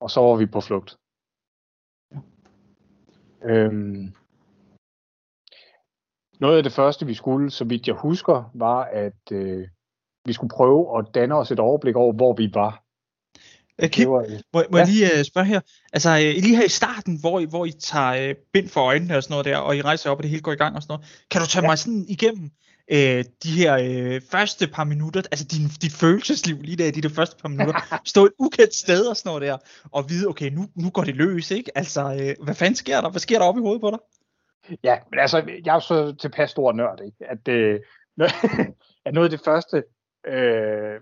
Og 0.00 0.10
så 0.10 0.20
var 0.20 0.36
vi 0.36 0.46
på 0.46 0.60
flugt. 0.60 0.96
Øhm, 3.46 4.14
noget 6.40 6.56
af 6.56 6.62
det 6.62 6.72
første, 6.72 7.06
vi 7.06 7.14
skulle, 7.14 7.50
så 7.50 7.64
vidt 7.64 7.86
jeg 7.86 7.94
husker, 7.94 8.50
var, 8.54 8.84
at 8.84 9.32
øh, 9.32 9.68
vi 10.24 10.32
skulle 10.32 10.54
prøve 10.56 10.98
at 10.98 11.14
danne 11.14 11.34
os 11.34 11.50
et 11.50 11.60
overblik 11.60 11.96
over, 11.96 12.12
hvor 12.12 12.32
vi 12.32 12.50
var. 12.54 12.85
Øh, 13.82 13.90
Kim, 13.90 14.08
øh, 14.08 14.14
må, 14.52 14.62
må 14.70 14.78
jeg 14.78 14.86
Ja. 14.86 14.92
lige 14.92 15.10
uh, 15.18 15.24
spørge 15.24 15.46
her? 15.46 15.60
Altså 15.92 16.10
uh, 16.10 16.16
lige 16.42 16.56
her 16.56 16.64
i 16.64 16.68
starten, 16.68 17.20
hvor 17.20 17.40
I, 17.40 17.44
hvor 17.44 17.64
I 17.66 17.72
tager 17.72 18.30
uh, 18.30 18.36
bind 18.52 18.68
for 18.68 18.80
øjnene 18.80 19.16
og 19.16 19.22
sådan 19.22 19.32
noget 19.32 19.44
der, 19.46 19.56
og 19.56 19.76
I 19.76 19.82
rejser 19.82 20.10
op, 20.10 20.16
og 20.16 20.22
det 20.22 20.30
hele 20.30 20.42
går 20.42 20.52
i 20.52 20.56
gang 20.56 20.76
og 20.76 20.82
sådan 20.82 20.92
noget. 20.92 21.24
Kan 21.30 21.40
du 21.40 21.46
tage 21.46 21.62
Ja. 21.62 21.68
mig 21.68 21.78
sådan 21.78 22.04
igennem 22.08 22.44
uh, 22.92 22.96
de 23.42 23.50
her 23.56 23.74
uh, 24.16 24.22
første 24.30 24.66
par 24.66 24.84
minutter, 24.84 25.22
altså 25.30 25.44
din, 25.46 25.68
dit 25.82 25.92
følelsesliv 25.92 26.62
lige 26.62 26.76
der 26.76 26.86
i 26.86 26.90
de 26.90 27.00
der 27.02 27.08
første 27.14 27.36
par 27.42 27.48
minutter, 27.48 27.98
stå 28.12 28.24
et 28.26 28.32
ukendt 28.38 28.74
sted 28.74 29.06
og 29.06 29.16
sådan 29.16 29.28
noget 29.30 29.42
der, 29.42 29.56
og 29.92 30.10
vide, 30.10 30.26
okay, 30.28 30.50
nu, 30.50 30.68
nu 30.76 30.90
går 30.90 31.04
det 31.04 31.16
løs, 31.16 31.50
ikke? 31.50 31.70
Altså, 31.78 32.04
uh, 32.38 32.44
hvad 32.44 32.54
fanden 32.54 32.76
sker 32.76 33.00
der? 33.00 33.10
Hvad 33.10 33.20
sker 33.20 33.38
der 33.38 33.46
op 33.46 33.56
i 33.56 33.60
hovedet 33.60 33.80
på 33.80 33.90
dig? 33.90 33.98
Ja, 34.84 34.96
men 35.10 35.18
altså, 35.20 35.36
jeg 35.64 35.70
er 35.70 35.74
jo 35.74 35.80
så 35.80 36.14
tilpas 36.20 36.50
stor 36.50 36.72
nørd, 36.72 36.98
ikke? 37.06 37.16
At, 37.30 37.48
øh, 37.48 37.80
at 39.06 39.14
noget 39.14 39.26
af 39.26 39.30
det 39.38 39.40
første, 39.44 39.82
øh, 40.26 41.00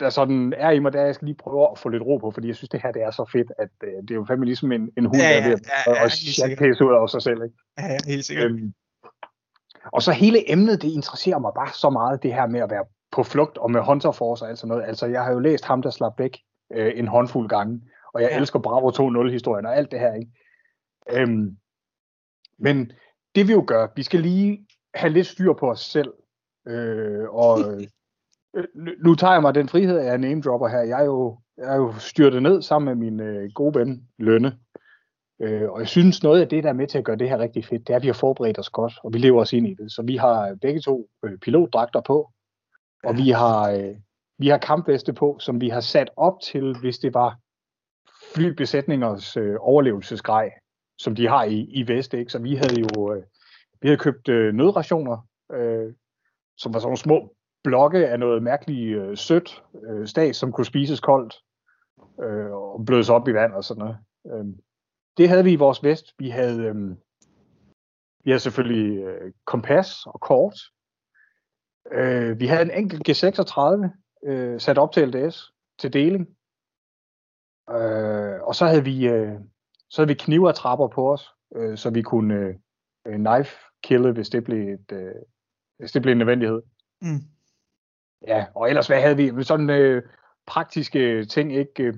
der 0.00 0.10
sådan 0.10 0.54
er 0.56 0.70
i 0.70 0.78
mig, 0.78 0.94
er, 0.94 1.00
at 1.00 1.06
jeg 1.06 1.14
skal 1.14 1.26
lige 1.26 1.36
prøve 1.36 1.68
at 1.72 1.78
få 1.78 1.88
lidt 1.88 2.02
ro 2.02 2.16
på, 2.16 2.30
fordi 2.30 2.48
jeg 2.48 2.56
synes, 2.56 2.68
det 2.70 2.82
her 2.82 2.92
det 2.92 3.02
er 3.02 3.10
så 3.10 3.24
fedt, 3.32 3.52
at 3.58 3.68
øh, 3.84 4.02
det 4.02 4.10
er 4.10 4.14
jo 4.14 4.24
fandme 4.24 4.44
ligesom 4.44 4.72
en, 4.72 4.90
en 4.96 5.04
hund, 5.04 5.16
Ja, 5.16 5.28
der 5.28 5.34
er 5.34 5.48
ved 5.48 5.58
ja, 5.86 5.92
ja, 5.94 6.52
at, 6.52 6.58
pisse 6.58 6.84
ud 6.84 6.92
af 7.02 7.10
sig 7.10 7.22
selv, 7.22 7.42
ikke? 7.44 7.56
Ja, 7.78 7.86
ja, 7.86 7.98
helt 8.06 8.24
sikkert. 8.24 8.50
Øhm, 8.50 8.74
og 9.92 10.02
så 10.02 10.12
hele 10.12 10.52
emnet, 10.52 10.82
det 10.82 10.88
interesserer 10.88 11.38
mig 11.38 11.52
bare 11.54 11.72
så 11.72 11.90
meget, 11.90 12.22
det 12.22 12.34
her 12.34 12.46
med 12.46 12.60
at 12.60 12.70
være 12.70 12.84
på 13.12 13.22
flugt 13.22 13.58
og 13.58 13.70
med 13.70 13.80
Hunter 13.80 14.12
Force 14.12 14.44
og 14.44 14.48
alt 14.48 14.58
sådan 14.58 14.68
noget. 14.68 14.84
Altså, 14.84 15.06
jeg 15.06 15.24
har 15.24 15.32
jo 15.32 15.38
læst 15.38 15.64
ham, 15.64 15.82
der 15.82 15.90
slap 15.90 16.18
væk 16.18 16.38
øh, 16.72 16.92
en 16.96 17.08
håndfuld 17.08 17.48
gange, 17.48 17.82
og 18.14 18.22
jeg 18.22 18.30
Ja. 18.30 18.38
elsker 18.38 18.58
Bravo 18.58 18.90
2.0-historien 18.90 19.66
og 19.66 19.76
alt 19.76 19.90
det 19.90 20.00
her, 20.00 20.14
ikke? 20.14 20.30
Øhm, 21.12 21.56
men 22.58 22.92
det 23.34 23.48
vi 23.48 23.52
jo 23.52 23.64
gør, 23.66 23.86
vi 23.96 24.02
skal 24.02 24.20
lige 24.20 24.66
have 24.94 25.12
lidt 25.12 25.26
styr 25.26 25.52
på 25.52 25.70
os 25.70 25.80
selv, 25.80 26.12
øh, 26.66 27.28
og 27.28 27.58
nu- 28.98 29.14
tager 29.14 29.32
jeg 29.32 29.42
mig 29.42 29.54
den 29.54 29.68
frihed, 29.68 29.98
at 29.98 30.06
jeg 30.06 30.18
name 30.18 30.42
dropper 30.42 30.68
her. 30.68 30.78
Jeg 30.78 31.00
er 31.00 31.04
jo, 31.04 31.38
jeg 31.56 31.72
er 31.72 31.76
jo 31.76 31.92
styrtet 31.98 32.42
ned 32.42 32.62
sammen 32.62 32.98
med 32.98 33.10
min 33.10 33.20
øh, 33.20 33.50
gode 33.54 33.78
ven, 33.78 34.08
Lønne. 34.18 34.58
Øh, 35.40 35.70
og 35.70 35.80
jeg 35.80 35.88
synes, 35.88 36.22
noget 36.22 36.40
af 36.40 36.48
det, 36.48 36.64
der 36.64 36.68
er 36.68 36.74
med 36.74 36.86
til 36.86 36.98
at 36.98 37.04
gøre 37.04 37.16
det 37.16 37.28
her 37.28 37.38
rigtig 37.38 37.64
fedt, 37.64 37.86
det 37.86 37.92
er, 37.92 37.96
at 37.96 38.02
vi 38.02 38.08
har 38.08 38.14
forberedt 38.14 38.58
os 38.58 38.70
godt, 38.70 38.92
og 39.04 39.12
vi 39.12 39.18
lever 39.18 39.40
os 39.40 39.52
ind 39.52 39.66
i 39.66 39.74
det. 39.74 39.92
Så 39.92 40.02
vi 40.02 40.16
har 40.16 40.54
begge 40.62 40.80
to 40.80 41.08
øh, 41.24 41.38
pilotdragter 41.38 42.00
på, 42.00 42.30
og 43.04 43.16
vi 43.16 43.30
har, 43.30 43.70
øh, 43.70 43.96
vi 44.38 44.48
har 44.48 44.58
kampveste 44.58 45.12
på, 45.12 45.36
som 45.40 45.60
vi 45.60 45.68
har 45.68 45.80
sat 45.80 46.10
op 46.16 46.40
til, 46.42 46.76
hvis 46.80 46.98
det 46.98 47.14
var 47.14 47.38
flybesætningers 48.34 49.36
øh, 49.36 49.56
overlevelsesgrej, 49.60 50.50
som 50.98 51.14
de 51.14 51.28
har 51.28 51.44
i, 51.44 51.60
i 51.60 51.88
vest. 51.88 52.14
Ikke? 52.14 52.32
Så 52.32 52.38
vi 52.38 52.54
havde 52.54 52.80
jo 52.80 53.14
øh, 53.14 53.22
vi 53.82 53.88
havde 53.88 53.98
købt 53.98 54.28
øh, 54.28 54.54
nødrationer, 54.54 55.26
øh, 55.52 55.94
som 56.56 56.74
var 56.74 56.80
sådan 56.80 56.86
nogle 56.86 56.98
små 56.98 57.34
blokke 57.64 58.08
af 58.08 58.18
noget 58.18 58.42
mærkeligt 58.42 58.98
øh, 58.98 59.16
sødt 59.16 59.64
øh, 59.82 60.06
stas, 60.06 60.36
som 60.36 60.52
kunne 60.52 60.64
spises 60.64 61.00
koldt 61.00 61.34
øh, 62.22 62.52
og 62.52 62.86
blødes 62.86 63.08
op 63.08 63.28
i 63.28 63.34
vand 63.34 63.52
og 63.52 63.64
sådan 63.64 63.78
noget. 63.78 63.98
Øh, 64.26 64.46
det 65.16 65.28
havde 65.28 65.44
vi 65.44 65.52
i 65.52 65.56
vores 65.56 65.82
vest. 65.82 66.14
Vi 66.18 66.28
havde, 66.28 66.62
øh, 66.62 66.90
vi 68.24 68.30
havde 68.30 68.40
selvfølgelig 68.40 68.98
øh, 68.98 69.32
kompas 69.44 70.06
og 70.06 70.20
kort. 70.20 70.58
Øh, 71.92 72.40
vi 72.40 72.46
havde 72.46 72.62
en 72.62 72.70
enkelt 72.70 73.08
G36 73.08 73.88
øh, 74.26 74.60
sat 74.60 74.78
op 74.78 74.92
til 74.92 75.08
LDS 75.08 75.52
til 75.78 75.92
deling. 75.92 76.28
Øh, 77.70 78.42
og 78.42 78.54
så 78.54 78.66
havde 78.66 78.84
vi 78.84 79.08
øh, 79.08 79.40
så 79.90 80.02
havde 80.02 80.08
vi 80.08 80.14
kniver 80.14 80.52
trapper 80.52 80.88
på 80.88 81.12
os, 81.12 81.30
øh, 81.56 81.78
så 81.78 81.90
vi 81.90 82.02
kunne 82.02 82.34
øh, 83.06 83.16
knife 83.16 83.56
kille, 83.82 84.12
hvis 84.12 84.28
det 84.28 84.44
blev 84.44 84.74
et, 84.74 84.92
øh, 84.92 85.14
hvis 85.78 85.92
det 85.92 86.02
blev 86.02 86.12
en 86.12 86.18
nødvendighed. 86.18 86.62
Mm. 87.02 87.37
Ja, 88.26 88.46
og 88.54 88.68
ellers 88.68 88.86
hvad 88.86 89.00
havde 89.00 89.16
vi? 89.16 89.44
Sådan 89.44 89.70
øh, 89.70 90.02
praktiske 90.46 91.24
ting, 91.24 91.56
ikke? 91.56 91.94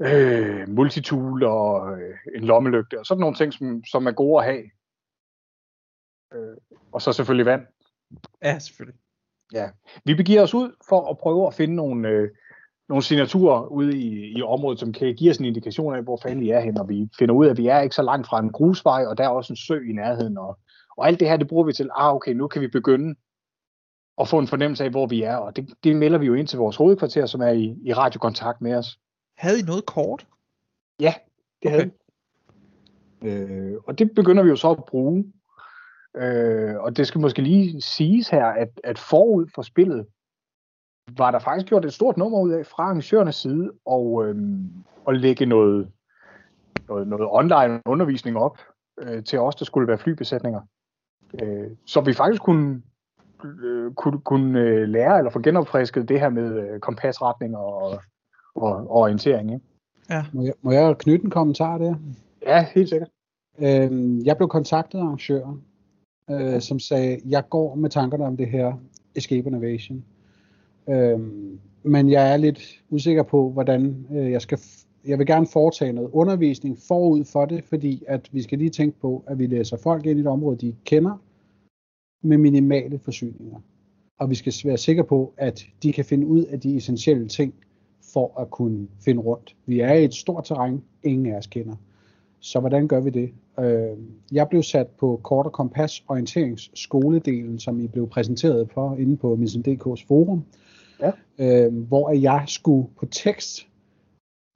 Øh, 0.00 0.68
multitool 0.68 1.44
og 1.44 1.98
øh, 1.98 2.16
en 2.36 2.44
lommelygte, 2.44 2.98
og 2.98 3.06
sådan 3.06 3.20
nogle 3.20 3.36
ting, 3.36 3.52
som, 3.52 3.84
som 3.84 4.06
er 4.06 4.12
gode 4.12 4.38
at 4.38 4.44
have. 4.44 4.64
Øh, 6.34 6.56
og 6.92 7.02
så 7.02 7.12
selvfølgelig 7.12 7.46
vand. 7.46 7.66
Ja, 8.42 8.58
selvfølgelig. 8.58 9.00
Ja. 9.52 9.70
Vi 10.04 10.14
begiver 10.14 10.42
os 10.42 10.54
ud 10.54 10.72
for 10.88 11.10
at 11.10 11.18
prøve 11.18 11.46
at 11.46 11.54
finde 11.54 11.74
nogle, 11.74 12.08
øh, 12.08 12.30
nogle 12.88 13.02
signaturer 13.02 13.66
ude 13.66 13.98
i, 13.98 14.38
i 14.38 14.42
området, 14.42 14.80
som 14.80 14.92
kan 14.92 15.14
give 15.14 15.30
os 15.30 15.38
en 15.38 15.44
indikation 15.44 15.94
af, 15.94 16.02
hvor 16.02 16.20
fanden 16.22 16.40
vi 16.40 16.50
er 16.50 16.60
hen, 16.60 16.78
og 16.78 16.88
vi 16.88 17.08
finder 17.18 17.34
ud 17.34 17.46
af, 17.46 17.50
at 17.50 17.56
vi 17.56 17.66
er 17.66 17.80
ikke 17.80 17.94
så 17.94 18.02
langt 18.02 18.26
fra 18.26 18.38
en 18.40 18.52
grusvej, 18.52 19.04
og 19.06 19.18
der 19.18 19.24
er 19.24 19.28
også 19.28 19.52
en 19.52 19.56
sø 19.56 19.80
i 19.80 19.92
nærheden, 19.92 20.38
og, 20.38 20.58
og 20.96 21.06
alt 21.06 21.20
det 21.20 21.28
her, 21.28 21.36
det 21.36 21.48
bruger 21.48 21.64
vi 21.64 21.72
til, 21.72 21.90
ah 21.96 22.14
okay, 22.14 22.32
nu 22.32 22.48
kan 22.48 22.62
vi 22.62 22.68
begynde 22.68 23.14
at 24.20 24.28
få 24.28 24.38
en 24.38 24.46
fornemmelse 24.46 24.84
af, 24.84 24.90
hvor 24.90 25.06
vi 25.06 25.22
er, 25.22 25.36
og 25.36 25.56
det, 25.56 25.74
det 25.84 25.96
melder 25.96 26.18
vi 26.18 26.26
jo 26.26 26.34
ind 26.34 26.46
til 26.46 26.58
vores 26.58 26.76
hovedkvarter, 26.76 27.26
som 27.26 27.40
er 27.40 27.50
i, 27.50 27.76
i 27.84 27.92
radiokontakt 27.92 28.60
med 28.60 28.74
os. 28.74 28.98
Havde 29.38 29.60
I 29.60 29.62
noget 29.62 29.86
kort? 29.86 30.26
Ja, 31.00 31.14
det 31.62 31.70
okay. 31.74 31.78
havde. 31.78 31.90
Øh, 33.24 33.76
og 33.86 33.98
det 33.98 34.10
begynder 34.14 34.42
vi 34.42 34.48
jo 34.48 34.56
så 34.56 34.70
at 34.70 34.84
bruge. 34.84 35.32
Øh, 36.16 36.76
og 36.76 36.96
det 36.96 37.06
skal 37.06 37.20
måske 37.20 37.42
lige 37.42 37.80
siges 37.80 38.28
her, 38.28 38.46
at, 38.46 38.80
at 38.84 38.98
forud 38.98 39.46
for 39.54 39.62
spillet, 39.62 40.06
var 41.16 41.30
der 41.30 41.38
faktisk 41.38 41.68
gjort 41.68 41.84
et 41.84 41.92
stort 41.92 42.16
nummer 42.16 42.40
ud 42.40 42.52
af 42.52 42.66
fra 42.66 42.82
arrangørernes 42.82 43.36
side, 43.36 43.70
og, 43.84 44.26
øh, 44.26 44.36
at 45.08 45.16
lægge 45.16 45.46
noget, 45.46 45.90
noget, 46.88 47.08
noget 47.08 47.28
online 47.30 47.82
undervisning 47.86 48.36
op 48.36 48.58
øh, 48.98 49.24
til 49.24 49.38
os, 49.38 49.54
der 49.54 49.64
skulle 49.64 49.88
være 49.88 49.98
flybesætninger. 49.98 50.60
Øh, 51.42 51.70
så 51.86 52.00
vi 52.00 52.12
faktisk 52.12 52.42
kunne, 52.42 52.82
øh, 53.44 53.92
kunne, 53.92 54.20
kunne 54.20 54.60
øh, 54.60 54.88
lære 54.88 55.18
eller 55.18 55.30
få 55.30 55.40
genopfrisket 55.40 56.08
det 56.08 56.20
her 56.20 56.28
med 56.28 56.58
øh, 56.60 56.80
kompasretning 56.80 57.56
og, 57.56 57.76
og, 57.82 58.00
og 58.54 58.90
orientering. 58.90 59.52
Ikke? 59.52 59.64
Ja. 60.10 60.24
Må, 60.32 60.42
jeg, 60.42 60.52
må 60.62 60.72
jeg 60.72 60.98
knytte 60.98 61.24
en 61.24 61.30
kommentar 61.30 61.78
der? 61.78 61.94
Ja, 62.46 62.66
helt 62.74 62.88
sikkert. 62.88 63.08
Øh, 63.58 64.26
jeg 64.26 64.36
blev 64.36 64.48
kontaktet 64.48 64.98
af 64.98 65.02
arrangøren, 65.02 65.62
øh, 66.30 66.60
som 66.60 66.78
sagde, 66.78 67.20
jeg 67.26 67.48
går 67.50 67.74
med 67.74 67.90
tankerne 67.90 68.24
om 68.24 68.36
det 68.36 68.48
her 68.48 68.72
Escape 69.14 69.46
Innovation. 69.46 70.04
Øhm, 70.88 71.58
men 71.82 72.10
jeg 72.10 72.32
er 72.32 72.36
lidt 72.36 72.82
usikker 72.90 73.22
på, 73.22 73.50
hvordan 73.50 74.06
øh, 74.14 74.30
jeg 74.30 74.42
skal... 74.42 74.58
Jeg 75.06 75.18
vil 75.18 75.26
gerne 75.26 75.46
foretage 75.46 75.92
noget 75.92 76.10
undervisning 76.12 76.78
forud 76.88 77.24
for 77.24 77.44
det, 77.44 77.64
fordi 77.64 78.02
at 78.08 78.28
vi 78.32 78.42
skal 78.42 78.58
lige 78.58 78.70
tænke 78.70 79.00
på, 79.00 79.24
at 79.26 79.38
vi 79.38 79.46
læser 79.46 79.76
folk 79.82 80.06
ind 80.06 80.18
i 80.18 80.20
et 80.20 80.26
område, 80.26 80.56
de 80.56 80.74
kender, 80.84 81.18
med 82.24 82.38
minimale 82.38 82.98
forsyninger. 82.98 83.58
Og 84.18 84.30
vi 84.30 84.34
skal 84.34 84.52
være 84.64 84.78
sikre 84.78 85.04
på, 85.04 85.34
at 85.36 85.66
de 85.82 85.92
kan 85.92 86.04
finde 86.04 86.26
ud 86.26 86.44
af 86.44 86.60
de 86.60 86.76
essentielle 86.76 87.28
ting, 87.28 87.54
for 88.12 88.40
at 88.40 88.50
kunne 88.50 88.88
finde 89.04 89.22
rundt. 89.22 89.56
Vi 89.66 89.80
er 89.80 89.92
i 89.92 90.04
et 90.04 90.14
stort 90.14 90.44
terræn, 90.44 90.82
ingen 91.02 91.34
af 91.34 91.38
os 91.38 91.46
kender. 91.46 91.74
Så 92.40 92.60
hvordan 92.60 92.88
gør 92.88 93.00
vi 93.00 93.10
det? 93.10 93.30
Øh, 93.60 93.98
jeg 94.32 94.48
blev 94.48 94.62
sat 94.62 94.86
på 94.86 95.20
kort 95.22 95.46
og 95.46 95.52
kompas 95.52 96.04
orienteringsskoledelen, 96.08 97.58
som 97.58 97.80
I 97.80 97.86
blev 97.86 98.08
præsenteret 98.08 98.70
for 98.70 98.96
inde 98.96 99.16
på 99.16 99.36
Mission.dk's 99.36 100.06
forum 100.08 100.44
ja. 101.00 101.12
øh, 101.38 101.86
hvor 101.88 102.10
jeg 102.10 102.44
skulle 102.46 102.88
på 102.96 103.06
tekst 103.06 103.68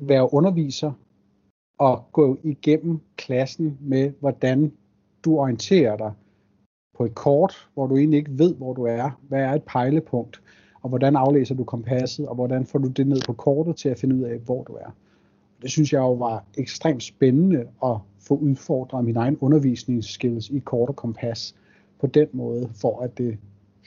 være 0.00 0.34
underviser 0.34 0.92
og 1.78 2.04
gå 2.12 2.38
igennem 2.42 3.00
klassen 3.16 3.78
med, 3.80 4.12
hvordan 4.20 4.72
du 5.24 5.38
orienterer 5.38 5.96
dig 5.96 6.12
på 6.98 7.04
et 7.04 7.14
kort, 7.14 7.68
hvor 7.74 7.86
du 7.86 7.96
egentlig 7.96 8.18
ikke 8.18 8.38
ved, 8.38 8.54
hvor 8.54 8.72
du 8.74 8.82
er. 8.82 9.10
Hvad 9.28 9.40
er 9.40 9.52
et 9.52 9.62
pejlepunkt? 9.62 10.40
Og 10.82 10.88
hvordan 10.88 11.16
aflæser 11.16 11.54
du 11.54 11.64
kompasset? 11.64 12.26
Og 12.26 12.34
hvordan 12.34 12.66
får 12.66 12.78
du 12.78 12.88
det 12.88 13.06
ned 13.06 13.20
på 13.26 13.32
kortet 13.32 13.76
til 13.76 13.88
at 13.88 13.98
finde 13.98 14.16
ud 14.16 14.22
af, 14.22 14.38
hvor 14.38 14.62
du 14.62 14.72
er? 14.72 14.94
Det 15.62 15.70
synes 15.70 15.92
jeg 15.92 15.98
jo 15.98 16.12
var 16.12 16.44
ekstremt 16.56 17.02
spændende 17.02 17.66
at 17.84 17.96
få 18.20 18.34
udfordret 18.36 19.04
min 19.04 19.16
egen 19.16 19.36
undervisningsskills 19.40 20.50
i 20.50 20.58
kort 20.58 20.88
og 20.88 20.96
kompas 20.96 21.54
på 22.00 22.06
den 22.06 22.28
måde, 22.32 22.70
for 22.74 23.00
at 23.02 23.18
det 23.18 23.38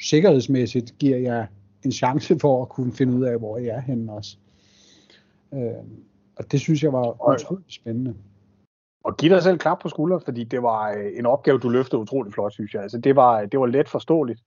sikkerhedsmæssigt 0.01 0.95
giver 0.99 1.17
jeg 1.17 1.47
en 1.85 1.91
chance 1.91 2.39
for 2.39 2.61
at 2.61 2.69
kunne 2.69 2.93
finde 2.93 3.13
ud 3.13 3.23
af, 3.23 3.39
hvor 3.39 3.57
jeg 3.57 3.75
er 3.75 3.81
henne 3.81 4.11
også. 4.11 4.37
Øh, 5.53 5.59
og 6.35 6.51
det 6.51 6.59
synes 6.59 6.83
jeg 6.83 6.93
var 6.93 7.33
utroligt 7.33 7.73
spændende. 7.73 8.15
Og 9.03 9.17
giv 9.17 9.29
dig 9.29 9.43
selv 9.43 9.57
klap 9.57 9.79
på 9.79 9.89
skulder, 9.89 10.19
fordi 10.19 10.43
det 10.43 10.63
var 10.63 10.91
øh, 10.91 11.11
en 11.19 11.25
opgave, 11.25 11.59
du 11.59 11.69
løftede 11.69 12.01
utrolig 12.01 12.33
flot, 12.33 12.53
synes 12.53 12.73
jeg. 12.73 12.81
Altså, 12.81 12.97
det 12.97 13.15
var, 13.15 13.45
det 13.45 13.59
var 13.59 13.65
let 13.65 13.89
forståeligt. 13.89 14.41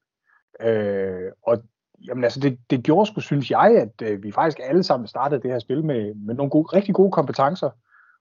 Øh, 0.60 1.32
og 1.43 1.62
jamen, 2.06 2.24
altså, 2.24 2.40
det, 2.40 2.59
det 2.70 2.82
gjorde 2.82 3.06
sgu, 3.06 3.20
synes 3.20 3.51
jeg, 3.51 3.76
at 3.76 4.09
øh, 4.09 4.22
vi 4.22 4.32
faktisk 4.32 4.60
alle 4.62 4.82
sammen 4.82 5.06
startede 5.06 5.43
det 5.43 5.51
her 5.51 5.59
spil 5.59 5.85
med, 5.85 6.14
med 6.14 6.35
nogle 6.35 6.51
gode, 6.51 6.76
rigtig 6.76 6.94
gode 6.94 7.12
kompetencer, 7.12 7.70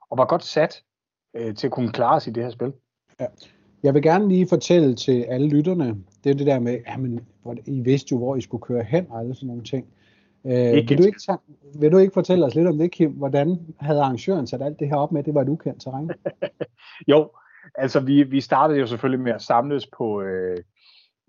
og 0.10 0.18
var 0.18 0.26
godt 0.26 0.43
sat 0.43 0.84
øh, 1.34 1.55
til 1.55 1.68
at 1.68 1.72
kunne 1.72 1.91
klare 1.91 2.15
os 2.15 2.27
i 2.27 2.31
det 2.31 2.43
her 2.43 2.51
spil. 2.51 2.73
Ja. 3.19 3.26
Jeg 3.84 3.93
vil 3.93 4.01
gerne 4.01 4.27
lige 4.27 4.47
fortælle 4.47 4.95
til 4.95 5.23
alle 5.23 5.47
lytterne, 5.47 5.95
det 6.23 6.30
er 6.30 6.34
det 6.34 6.47
der 6.47 6.60
med, 6.60 6.80
jamen, 6.88 7.27
I 7.65 7.81
vidste 7.81 8.07
jo, 8.11 8.18
hvor 8.18 8.35
I 8.35 8.41
skulle 8.41 8.61
køre 8.61 8.84
hen, 8.84 9.07
og 9.10 9.19
alle 9.19 9.35
sådan 9.35 9.47
nogle 9.47 9.64
ting. 9.64 9.88
Øh, 10.45 10.74
vil, 10.74 10.98
du 10.98 11.03
ikke, 11.03 11.20
vil 11.80 11.91
du 11.91 11.98
ikke 11.98 12.14
fortælle 12.14 12.45
os 12.45 12.56
lidt 12.56 12.68
om 12.68 12.78
det, 12.78 12.91
Kim? 12.91 13.11
Hvordan 13.11 13.76
havde 13.80 14.02
arrangøren 14.02 14.48
sat 14.48 14.61
alt 14.61 14.80
det 14.80 14.88
her 14.88 14.95
op 14.95 15.11
med? 15.11 15.24
Det 15.24 15.34
var 15.34 15.41
et 15.41 15.49
ukendt 15.49 15.82
terræn. 15.82 16.11
jo, 17.11 17.32
altså 17.76 17.99
vi, 17.99 18.24
vi 18.24 18.41
startede 18.41 18.80
jo 18.80 18.88
selvfølgelig 18.88 19.24
med 19.24 19.32
at 19.32 19.41
samles 19.41 19.88
på 19.98 20.22
øh, 20.22 20.57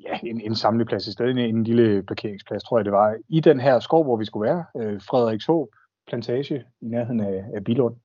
ja, 0.02 0.18
en, 0.22 0.40
en 0.40 0.54
samleplads 0.54 1.06
i 1.06 1.12
stedet, 1.12 1.30
en, 1.30 1.38
en 1.38 1.64
lille 1.64 2.02
parkeringsplads, 2.02 2.64
tror 2.64 2.78
jeg 2.78 2.84
det 2.84 2.92
var, 2.92 3.16
i 3.28 3.40
den 3.40 3.60
her 3.60 3.78
skov, 3.78 4.04
hvor 4.04 4.16
vi 4.16 4.24
skulle 4.24 4.50
være, 4.50 4.64
øh, 4.76 5.00
Frederikshåb 5.00 5.68
plantage 6.08 6.64
i 6.80 6.86
nærheden 6.86 7.20
af, 7.20 7.44
af 7.54 7.64
Bilund. 7.64 7.96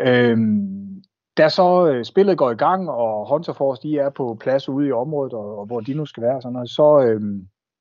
Øh, 0.00 0.38
da 1.36 1.48
så 1.48 1.86
øh, 1.88 2.04
spillet 2.04 2.38
går 2.38 2.50
i 2.50 2.54
gang, 2.54 2.90
og 2.90 3.28
Hunter 3.28 3.52
Force 3.52 3.82
de 3.82 3.98
er 3.98 4.10
på 4.10 4.36
plads 4.40 4.68
ude 4.68 4.88
i 4.88 4.92
området, 4.92 5.32
og, 5.32 5.58
og 5.58 5.66
hvor 5.66 5.80
de 5.80 5.94
nu 5.94 6.06
skal 6.06 6.22
være, 6.22 6.42
sådan 6.42 6.52
noget, 6.52 6.70
så, 6.70 7.00
øh, 7.00 7.20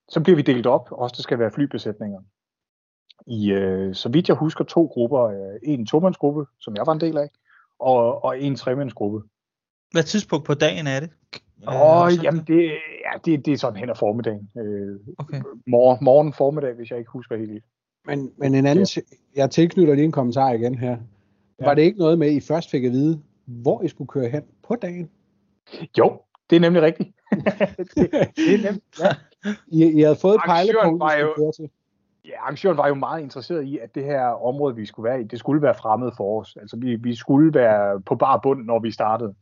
så 0.09 0.21
bliver 0.23 0.35
vi 0.35 0.41
delt 0.41 0.65
op, 0.65 0.91
også 0.91 1.13
der 1.17 1.23
skal 1.23 1.39
være 1.39 1.51
flybesætninger. 1.51 2.19
I, 3.27 3.51
øh, 3.51 3.95
så 3.95 4.09
vidt 4.09 4.27
jeg 4.27 4.37
husker, 4.37 4.63
to 4.63 4.85
grupper. 4.85 5.23
Øh, 5.23 5.59
en 5.63 5.85
tomandsgruppe, 5.85 6.45
som 6.59 6.75
jeg 6.75 6.83
var 6.85 6.93
en 6.93 7.01
del 7.01 7.17
af, 7.17 7.29
og, 7.79 8.23
og 8.23 8.39
en 8.39 8.55
tremandsgruppe. 8.55 9.21
Hvad 9.91 10.03
tidspunkt 10.03 10.45
på 10.45 10.53
dagen 10.53 10.87
er 10.87 10.99
det? 10.99 11.09
Åh, 11.67 12.01
oh, 12.01 12.23
jamen 12.23 12.43
det, 12.47 12.63
ja, 13.05 13.17
det, 13.25 13.45
det 13.45 13.53
er 13.53 13.57
sådan 13.57 13.79
hen 13.79 13.89
ad 13.89 13.95
formiddagen. 13.95 14.49
Øh, 14.57 14.99
okay. 15.17 15.41
Morgen, 15.67 15.97
morgen 16.01 16.33
formiddag, 16.33 16.73
hvis 16.73 16.91
jeg 16.91 16.99
ikke 16.99 17.11
husker 17.11 17.37
helt 17.37 17.51
lidt. 17.51 17.65
Men, 18.05 18.31
men 18.37 18.55
en 18.55 18.65
anden, 18.65 18.87
jeg 19.35 19.51
tilknytter 19.51 19.95
lige 19.95 20.05
en 20.05 20.11
kommentar 20.11 20.51
igen 20.51 20.77
her. 20.77 20.97
Ja. 21.59 21.65
Var 21.65 21.73
det 21.73 21.81
ikke 21.81 21.99
noget 21.99 22.19
med, 22.19 22.27
at 22.27 22.33
I 22.33 22.39
først 22.39 22.69
fik 22.69 22.83
at 22.83 22.91
vide, 22.91 23.21
hvor 23.45 23.83
I 23.83 23.87
skulle 23.87 24.07
køre 24.07 24.29
hen 24.29 24.43
på 24.67 24.75
dagen? 24.75 25.09
Jo, 25.97 26.21
det 26.49 26.55
er 26.55 26.59
nemlig 26.59 26.81
rigtigt. 26.81 27.09
Det, 27.35 28.11
det 28.35 28.53
er 28.53 28.63
nemlig, 28.63 28.81
ja. 28.99 29.09
I, 29.67 29.99
I 29.99 30.01
havde 30.01 30.15
fået 30.15 30.35
et 30.35 30.41
pejlepunkt, 30.45 30.99
var 30.99 31.13
jo, 31.13 31.33
køre 31.37 31.51
til. 31.51 31.69
Ja, 32.25 32.41
arrangøren 32.41 32.77
var 32.77 32.87
jo 32.87 32.93
meget 32.93 33.21
interesseret 33.21 33.63
i, 33.63 33.77
at 33.77 33.95
det 33.95 34.03
her 34.03 34.25
område, 34.25 34.75
vi 34.75 34.85
skulle 34.85 35.09
være 35.09 35.21
i, 35.21 35.23
det 35.23 35.39
skulle 35.39 35.61
være 35.61 35.75
fremmed 35.75 36.11
for 36.17 36.41
os. 36.41 36.57
Altså, 36.61 36.77
vi, 36.77 36.95
vi 36.95 37.15
skulle 37.15 37.53
være 37.53 38.01
på 38.01 38.15
bar 38.15 38.39
bund, 38.43 38.65
når 38.65 38.79
vi 38.79 38.91
startede. 38.91 39.35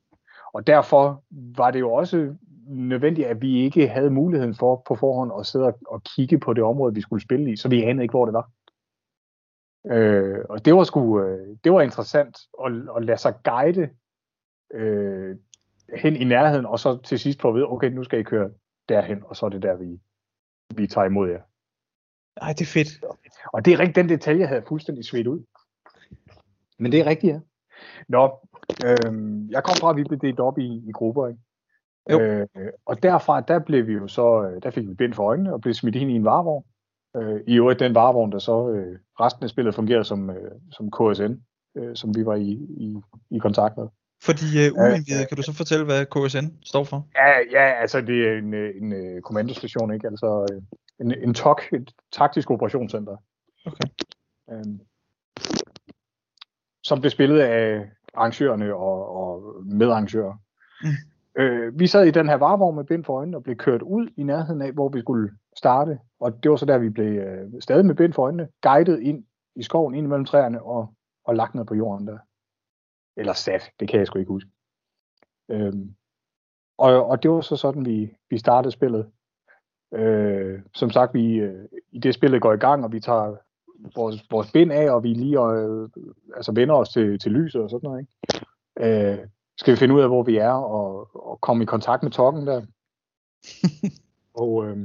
Og 0.53 0.68
derfor 0.68 1.23
var 1.31 1.72
det 1.72 1.80
jo 1.80 1.93
også 1.93 2.35
nødvendigt, 2.68 3.27
at 3.27 3.41
vi 3.41 3.57
ikke 3.57 3.88
havde 3.88 4.09
muligheden 4.09 4.55
for 4.55 4.84
på 4.88 4.95
forhånd 4.95 5.31
at 5.39 5.45
sidde 5.45 5.73
og 5.88 6.03
kigge 6.03 6.39
på 6.39 6.53
det 6.53 6.63
område, 6.63 6.93
vi 6.93 7.01
skulle 7.01 7.23
spille 7.23 7.51
i, 7.51 7.55
så 7.55 7.69
vi 7.69 7.84
anede 7.84 8.03
ikke, 8.03 8.11
hvor 8.11 8.26
det 8.26 8.34
var. 8.34 8.49
Øh, 9.85 10.39
og 10.49 10.65
det 10.65 10.76
var 10.76 10.84
sgu, 10.84 11.22
øh, 11.22 11.57
det 11.63 11.72
var 11.72 11.81
interessant 11.81 12.38
at, 12.65 12.72
at 12.97 13.05
lade 13.05 13.18
sig 13.18 13.34
guide 13.43 13.89
øh, 14.73 15.35
hen 15.95 16.15
i 16.15 16.23
nærheden, 16.23 16.65
og 16.65 16.80
så 16.80 16.97
til 16.97 17.19
sidst 17.19 17.41
få 17.41 17.49
at 17.49 17.55
vide, 17.55 17.68
okay, 17.68 17.89
nu 17.89 18.03
skal 18.03 18.19
I 18.19 18.23
køre 18.23 18.49
derhen, 18.89 19.23
og 19.26 19.35
så 19.35 19.45
er 19.45 19.49
det 19.49 19.61
der, 19.61 19.76
vi, 19.76 19.99
vi 20.76 20.88
tager 20.88 21.05
imod 21.05 21.30
jer. 21.30 21.41
Ej, 22.41 22.53
det 22.53 22.61
er 22.61 22.65
fedt. 22.65 23.05
Og 23.53 23.65
det 23.65 23.73
er 23.73 23.80
rigtigt, 23.80 23.95
den 23.95 24.09
detalje 24.09 24.41
jeg 24.41 24.47
havde 24.47 24.63
fuldstændig 24.68 25.05
svedt 25.05 25.27
ud. 25.27 25.43
Men 26.80 26.91
det 26.91 26.99
er 26.99 27.05
rigtigt, 27.05 27.34
ja. 27.34 27.39
Nå, 28.07 28.39
øh, 28.85 29.51
jeg 29.51 29.63
kom 29.63 29.76
fra, 29.80 29.89
at 29.89 29.95
vi 29.95 30.03
blev 30.03 30.19
delt 30.19 30.39
op 30.39 30.57
i, 30.57 30.84
i 30.88 30.91
grupper, 30.91 31.27
ikke? 31.27 31.39
Jo. 32.11 32.19
Øh, 32.19 32.47
og 32.85 33.03
derfra, 33.03 33.41
der 33.41 33.59
blev 33.59 33.88
vi 33.88 33.93
jo 33.93 34.07
så, 34.07 34.43
øh, 34.43 34.63
der 34.63 34.72
fik 34.72 34.88
vi 34.88 34.93
bind 34.93 35.13
for 35.13 35.23
øjnene 35.23 35.53
og 35.53 35.61
blev 35.61 35.73
smidt 35.73 35.95
ind 35.95 36.11
i 36.11 36.15
en 36.15 36.26
varevogn. 36.26 36.65
Øh, 37.15 37.41
I 37.47 37.57
øvrigt 37.57 37.80
den 37.80 37.95
varevogn, 37.95 38.31
der 38.31 38.39
så 38.39 38.69
øh, 38.69 38.99
resten 39.19 39.43
af 39.43 39.49
spillet 39.49 39.76
fungerede 39.76 40.03
som, 40.03 40.30
øh, 40.30 40.51
som 40.72 40.91
KSN, 40.91 41.34
øh, 41.76 41.95
som 41.95 42.15
vi 42.15 42.26
var 42.26 42.35
i, 42.35 42.51
i, 42.77 42.95
i 43.31 43.38
kontakt 43.38 43.77
med. 43.77 43.88
For 44.23 44.34
de 44.34 44.72
uh, 44.72 44.84
uindvidede, 44.84 45.26
kan 45.26 45.38
du 45.38 45.43
så 45.43 45.53
fortælle, 45.53 45.85
hvad 45.85 46.06
KSN 46.06 46.45
står 46.64 46.84
for? 46.84 47.07
Ja, 47.15 47.30
ja 47.52 47.81
altså 47.81 48.02
det 48.02 48.27
er 48.27 48.38
en, 48.38 48.53
en, 48.53 48.93
en 48.93 49.22
kommandostation, 49.22 49.93
ikke? 49.93 50.07
Altså 50.07 50.61
en, 50.99 51.11
en 51.11 51.34
TOC, 51.34 51.57
et 51.73 51.91
taktisk 52.11 52.52
operationscenter. 52.52 53.18
Okay. 53.65 53.88
Øhm, 54.52 54.80
som 56.84 56.99
blev 56.99 57.11
spillet 57.11 57.39
af 57.39 57.89
arrangørerne 58.14 58.76
og, 58.76 59.15
og 59.15 59.43
medarrangører. 59.65 60.34
Mm. 60.84 61.41
Øh, 61.41 61.80
vi 61.80 61.88
sad 61.88 62.06
i 62.06 62.11
den 62.11 62.30
her 62.30 62.35
varevogn 62.35 62.76
med 62.76 62.84
bind 62.84 63.06
for 63.06 63.18
øjnene 63.18 63.38
og 63.38 63.43
blev 63.43 63.56
kørt 63.56 63.81
ud 63.81 64.07
i 64.18 64.23
nærheden 64.23 64.61
af, 64.61 64.72
hvor 64.72 64.89
vi 64.89 64.99
skulle 64.99 65.31
starte. 65.57 65.99
Og 66.19 66.43
det 66.43 66.52
var 66.52 66.57
så 66.57 66.65
der, 66.65 66.77
vi 66.77 66.89
blev 66.89 67.06
øh, 67.06 67.61
stadig 67.61 67.85
med 67.85 67.95
bind 67.95 68.14
for 68.14 68.23
øjnene, 68.23 68.48
guidet 68.61 68.99
ind 68.99 69.23
i 69.56 69.64
skoven, 69.64 69.95
ind 69.95 70.07
mellem 70.07 70.26
træerne 70.26 70.64
og, 70.64 70.93
og 71.26 71.35
lagt 71.35 71.56
ned 71.56 71.65
på 71.65 71.76
jorden 71.76 72.07
der. 72.07 72.18
Eller 73.18 73.34
sat, 73.34 73.72
det 73.80 73.90
kan 73.90 74.00
jeg 74.00 74.08
sgu 74.08 74.20
ikke 74.20 74.32
huske. 74.32 74.50
Øhm, 75.52 75.96
og, 76.78 77.06
og 77.06 77.24
det 77.24 77.32
var 77.32 77.42
så 77.42 77.56
sådan, 77.56 77.86
vi, 77.86 78.18
vi 78.30 78.38
startede 78.38 78.72
spillet. 78.72 79.12
Øh, 79.94 80.60
som 80.76 80.90
sagt, 80.90 81.14
vi 81.14 81.36
øh, 81.36 81.66
i 81.92 82.00
det 82.00 82.14
spillet 82.14 82.42
går 82.42 82.54
i 82.54 82.58
gang, 82.58 82.84
og 82.84 82.92
vi 82.92 83.00
tager 83.00 83.36
vores, 83.96 84.32
vores 84.32 84.52
bind 84.52 84.72
af, 84.72 84.92
og 84.92 85.04
vi 85.04 85.14
lige 85.14 85.40
øh, 85.40 85.90
altså 86.36 86.52
vender 86.52 86.76
os 86.76 86.90
til, 86.90 87.20
til 87.20 87.32
lyset 87.32 87.62
og 87.62 87.70
sådan 87.70 87.88
noget. 87.90 88.00
Ikke? 88.02 89.12
Øh, 89.12 89.28
skal 89.58 89.72
vi 89.72 89.78
finde 89.78 89.96
ud 89.96 90.02
af, 90.02 90.08
hvor 90.08 90.24
vi 90.24 90.38
er, 90.38 90.52
og, 90.52 91.10
og 91.28 91.42
komme 91.42 91.64
i 91.64 91.66
kontakt 91.66 92.04
med 92.04 92.12
tokken 92.12 92.48
der. 92.48 92.62
og, 94.42 94.66
øh, 94.66 94.78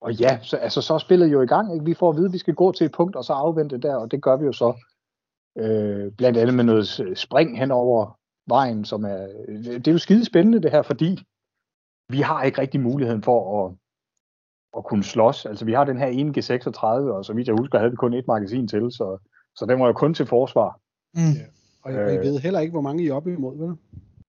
og 0.00 0.12
ja, 0.12 0.38
så, 0.42 0.56
altså, 0.56 0.82
så 0.82 0.94
er 0.94 0.98
spillet 0.98 1.32
jo 1.32 1.42
i 1.42 1.46
gang. 1.46 1.74
Ikke? 1.74 1.84
Vi 1.84 1.94
får 1.94 2.10
at 2.10 2.16
vide, 2.16 2.26
at 2.26 2.32
vi 2.32 2.38
skal 2.38 2.54
gå 2.54 2.72
til 2.72 2.84
et 2.84 2.92
punkt, 2.92 3.16
og 3.16 3.24
så 3.24 3.32
afvente 3.32 3.78
der, 3.78 3.96
og 3.96 4.10
det 4.10 4.22
gør 4.22 4.36
vi 4.36 4.44
jo 4.44 4.52
så. 4.52 4.74
Øh, 5.58 6.12
blandt 6.12 6.38
andet 6.38 6.54
med 6.54 6.64
noget 6.64 7.12
spring 7.14 7.58
hen 7.58 7.70
over 7.70 8.18
vejen, 8.48 8.84
som 8.84 9.04
er, 9.04 9.26
det 9.64 9.88
er 9.88 9.92
jo 9.92 9.98
skide 9.98 10.24
spændende 10.24 10.62
det 10.62 10.70
her, 10.70 10.82
fordi 10.82 11.24
vi 12.08 12.20
har 12.20 12.42
ikke 12.42 12.60
rigtig 12.60 12.80
muligheden 12.80 13.22
for 13.22 13.66
at, 13.66 13.74
at 14.76 14.84
kunne 14.84 15.04
slås. 15.04 15.46
Altså 15.46 15.64
vi 15.64 15.72
har 15.72 15.84
den 15.84 15.98
her 15.98 16.06
ene 16.06 16.34
G36, 16.38 16.84
og 16.86 17.24
så 17.24 17.32
vidt 17.32 17.48
jeg 17.48 17.56
husker, 17.58 17.78
havde 17.78 17.90
vi 17.90 17.96
kun 17.96 18.14
et 18.14 18.28
magasin 18.28 18.68
til, 18.68 18.92
så, 18.92 19.18
så 19.56 19.66
den 19.66 19.80
var 19.80 19.86
jo 19.86 19.92
kun 19.92 20.14
til 20.14 20.26
forsvar. 20.26 20.80
Mm. 21.14 21.20
Ja. 21.20 21.46
Og 21.82 21.92
jeg, 21.92 22.00
øh, 22.00 22.14
jeg 22.14 22.20
ved 22.20 22.38
heller 22.38 22.60
ikke, 22.60 22.72
hvor 22.72 22.80
mange 22.80 23.04
I 23.04 23.08
er 23.08 23.14
oppe 23.14 23.32
imod, 23.32 23.58
vel? 23.58 23.76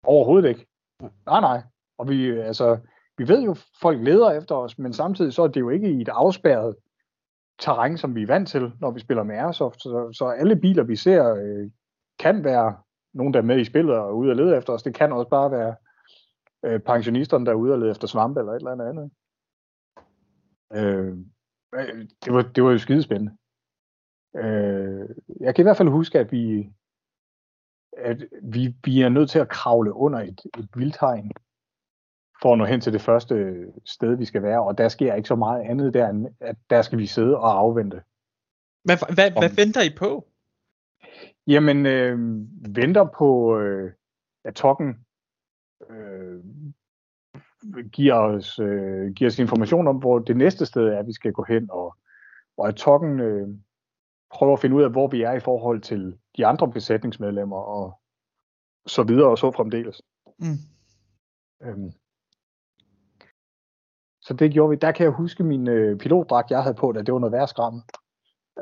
Overhovedet 0.03 0.49
ikke. 0.49 0.65
Nej, 1.25 1.41
nej. 1.41 1.61
Og 1.97 2.09
vi, 2.09 2.39
altså, 2.39 2.77
vi 3.17 3.27
ved 3.27 3.43
jo, 3.43 3.55
folk 3.81 4.03
leder 4.03 4.31
efter 4.31 4.55
os, 4.55 4.77
men 4.77 4.93
samtidig 4.93 5.33
så 5.33 5.43
er 5.43 5.47
det 5.47 5.59
jo 5.59 5.69
ikke 5.69 5.91
i 5.91 6.01
et 6.01 6.09
afspærret 6.09 6.75
terræn, 7.61 7.97
som 7.97 8.15
vi 8.15 8.23
er 8.23 8.27
vant 8.27 8.47
til, 8.47 8.71
når 8.79 8.91
vi 8.91 8.99
spiller 8.99 9.23
med 9.23 9.35
Airsoft. 9.35 9.81
Så, 9.81 10.09
så 10.13 10.25
alle 10.25 10.55
biler, 10.55 10.83
vi 10.83 10.95
ser, 10.95 11.35
øh, 11.35 11.71
kan 12.19 12.43
være 12.43 12.77
nogen, 13.13 13.33
der 13.33 13.39
er 13.39 13.43
med 13.43 13.59
i 13.59 13.65
spillet 13.65 13.95
og 13.95 14.09
er 14.09 14.13
ude 14.13 14.29
og 14.29 14.35
lede 14.35 14.57
efter 14.57 14.73
os. 14.73 14.83
Det 14.83 14.95
kan 14.95 15.11
også 15.11 15.29
bare 15.29 15.51
være 15.51 15.75
øh, 16.65 16.79
pensionisterne, 16.79 17.45
der 17.45 17.51
er 17.51 17.55
ude 17.55 17.73
og 17.73 17.79
lede 17.79 17.91
efter 17.91 18.07
svampe 18.07 18.39
eller 18.39 18.51
et 18.53 18.59
eller 18.59 18.89
andet. 18.89 19.11
Øh, 20.73 21.17
øh, 21.75 22.07
det, 22.25 22.33
var, 22.33 22.41
det 22.41 22.63
var 22.63 22.71
jo 22.71 22.77
skidespændende. 22.77 23.37
Øh, 24.35 25.09
jeg 25.39 25.55
kan 25.55 25.63
i 25.63 25.67
hvert 25.67 25.77
fald 25.77 25.89
huske, 25.89 26.19
at 26.19 26.31
vi, 26.31 26.69
at 27.97 28.23
vi, 28.43 28.75
vi 28.85 29.01
er 29.01 29.09
nødt 29.09 29.29
til 29.29 29.39
at 29.39 29.49
kravle 29.49 29.93
under 29.93 30.19
et, 30.19 30.41
et 30.57 30.69
vildtegn 30.75 31.31
for 32.41 32.53
at 32.53 32.57
nå 32.57 32.65
hen 32.65 32.81
til 32.81 32.93
det 32.93 33.01
første 33.01 33.65
sted, 33.85 34.15
vi 34.15 34.25
skal 34.25 34.43
være, 34.43 34.63
og 34.63 34.77
der 34.77 34.87
sker 34.87 35.15
ikke 35.15 35.27
så 35.27 35.35
meget 35.35 35.61
andet 35.61 35.93
der, 35.93 36.09
end 36.09 36.27
at 36.39 36.55
der 36.69 36.81
skal 36.81 36.97
vi 36.97 37.07
sidde 37.07 37.37
og 37.37 37.59
afvente. 37.59 38.01
Hvad, 38.83 38.97
hvad, 39.15 39.31
hvad 39.31 39.55
venter 39.55 39.81
I 39.81 39.95
på? 39.97 40.27
Jamen, 41.47 41.85
øh, 41.85 42.19
venter 42.75 43.07
på, 43.17 43.57
øh, 43.59 43.93
at 44.43 44.55
tokken 44.55 45.05
øh, 45.89 46.43
giver, 47.91 48.13
os, 48.13 48.59
øh, 48.59 49.13
giver 49.13 49.29
os 49.29 49.39
information 49.39 49.87
om, 49.87 49.97
hvor 49.97 50.19
det 50.19 50.37
næste 50.37 50.65
sted 50.65 50.87
er, 50.87 51.03
vi 51.03 51.13
skal 51.13 51.33
gå 51.33 51.43
hen, 51.43 51.71
og, 51.71 51.95
og 52.57 52.67
at 52.67 52.75
tokken 52.75 53.19
øh, 53.19 53.47
prøver 54.31 54.53
at 54.53 54.59
finde 54.59 54.75
ud 54.75 54.83
af, 54.83 54.91
hvor 54.91 55.07
vi 55.07 55.21
er 55.21 55.31
i 55.31 55.39
forhold 55.39 55.81
til 55.81 56.17
de 56.37 56.45
andre 56.45 56.71
besætningsmedlemmer, 56.71 57.57
og 57.57 57.99
så 58.87 59.03
videre 59.03 59.29
og 59.29 59.37
så 59.37 59.51
fremdeles. 59.51 60.01
Mm. 60.39 60.57
Øhm, 61.63 61.91
så 64.21 64.33
det 64.33 64.51
gjorde 64.51 64.69
vi. 64.69 64.75
Der 64.75 64.91
kan 64.91 65.03
jeg 65.03 65.11
huske 65.11 65.43
min 65.43 65.67
øh, 65.67 65.97
pilotdragt, 65.97 66.51
jeg 66.51 66.63
havde 66.63 66.75
på, 66.75 66.91
da 66.91 67.01
det 67.01 67.13
var 67.13 67.19
noget 67.19 67.33
værre 67.33 67.47
skram. 67.47 67.81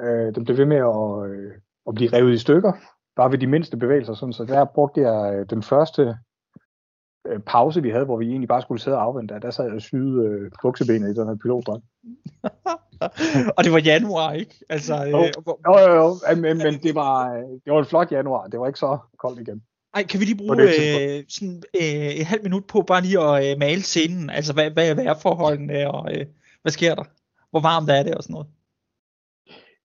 Øh, 0.01 0.35
den 0.35 0.45
blev 0.45 0.57
ved 0.57 0.65
med 0.65 0.77
at, 0.77 1.31
øh, 1.31 1.51
at 1.87 1.95
blive 1.95 2.13
revet 2.13 2.33
i 2.33 2.37
stykker, 2.37 2.73
bare 3.15 3.31
ved 3.31 3.37
de 3.37 3.47
mindste 3.47 3.77
bevægelser. 3.77 4.13
Sådan, 4.13 4.33
så 4.33 4.45
der 4.45 4.65
brugte 4.65 5.01
jeg 5.01 5.35
øh, 5.35 5.45
den 5.49 5.63
første 5.63 6.15
øh, 7.27 7.39
pause, 7.39 7.81
vi 7.81 7.89
havde, 7.89 8.05
hvor 8.05 8.17
vi 8.17 8.29
egentlig 8.29 8.47
bare 8.47 8.61
skulle 8.61 8.81
sidde 8.81 8.97
og 8.97 9.03
afvente. 9.03 9.39
Der 9.41 9.51
sad 9.51 9.65
jeg 9.65 9.73
og 9.73 9.81
syede 9.81 10.25
øh, 10.25 10.51
buksebenet 10.61 11.09
i 11.09 11.19
den 11.19 11.27
her 11.27 11.35
pilotdragt. 11.35 11.83
og 13.57 13.63
det 13.63 13.71
var 13.71 13.79
januar, 13.79 14.33
ikke? 14.33 14.55
Altså, 14.69 14.95
jo, 14.95 15.17
øh, 15.17 15.31
jo, 15.47 15.79
jo, 15.79 15.93
jo. 15.95 16.35
Men, 16.35 16.57
men 16.57 16.73
det, 16.83 16.95
var, 16.95 17.33
øh, 17.33 17.43
det 17.65 17.73
var 17.73 17.79
en 17.79 17.85
flot 17.85 18.11
januar. 18.11 18.47
Det 18.47 18.59
var 18.59 18.67
ikke 18.67 18.79
så 18.79 18.97
koldt 19.17 19.39
igen. 19.39 19.63
Ej, 19.93 20.03
kan 20.03 20.19
vi 20.19 20.25
lige 20.25 20.37
bruge 20.37 20.61
øh, 20.61 21.23
sådan, 21.27 21.63
øh, 21.81 22.11
et 22.19 22.25
halvt 22.25 22.43
minut 22.43 22.65
på 22.67 22.81
bare 22.81 23.01
lige 23.01 23.19
at 23.19 23.51
øh, 23.51 23.59
male 23.59 23.81
scenen? 23.81 24.29
Altså, 24.29 24.53
hvad, 24.53 24.71
hvad 24.71 24.89
er 24.89 24.95
vejrforholdene, 24.95 25.91
og 25.91 26.15
øh, 26.15 26.25
hvad 26.61 26.71
sker 26.71 26.95
der? 26.95 27.03
Hvor 27.51 27.59
varmt 27.59 27.89
er 27.89 28.03
det 28.03 28.15
og 28.15 28.23
sådan 28.23 28.33
noget? 28.33 28.47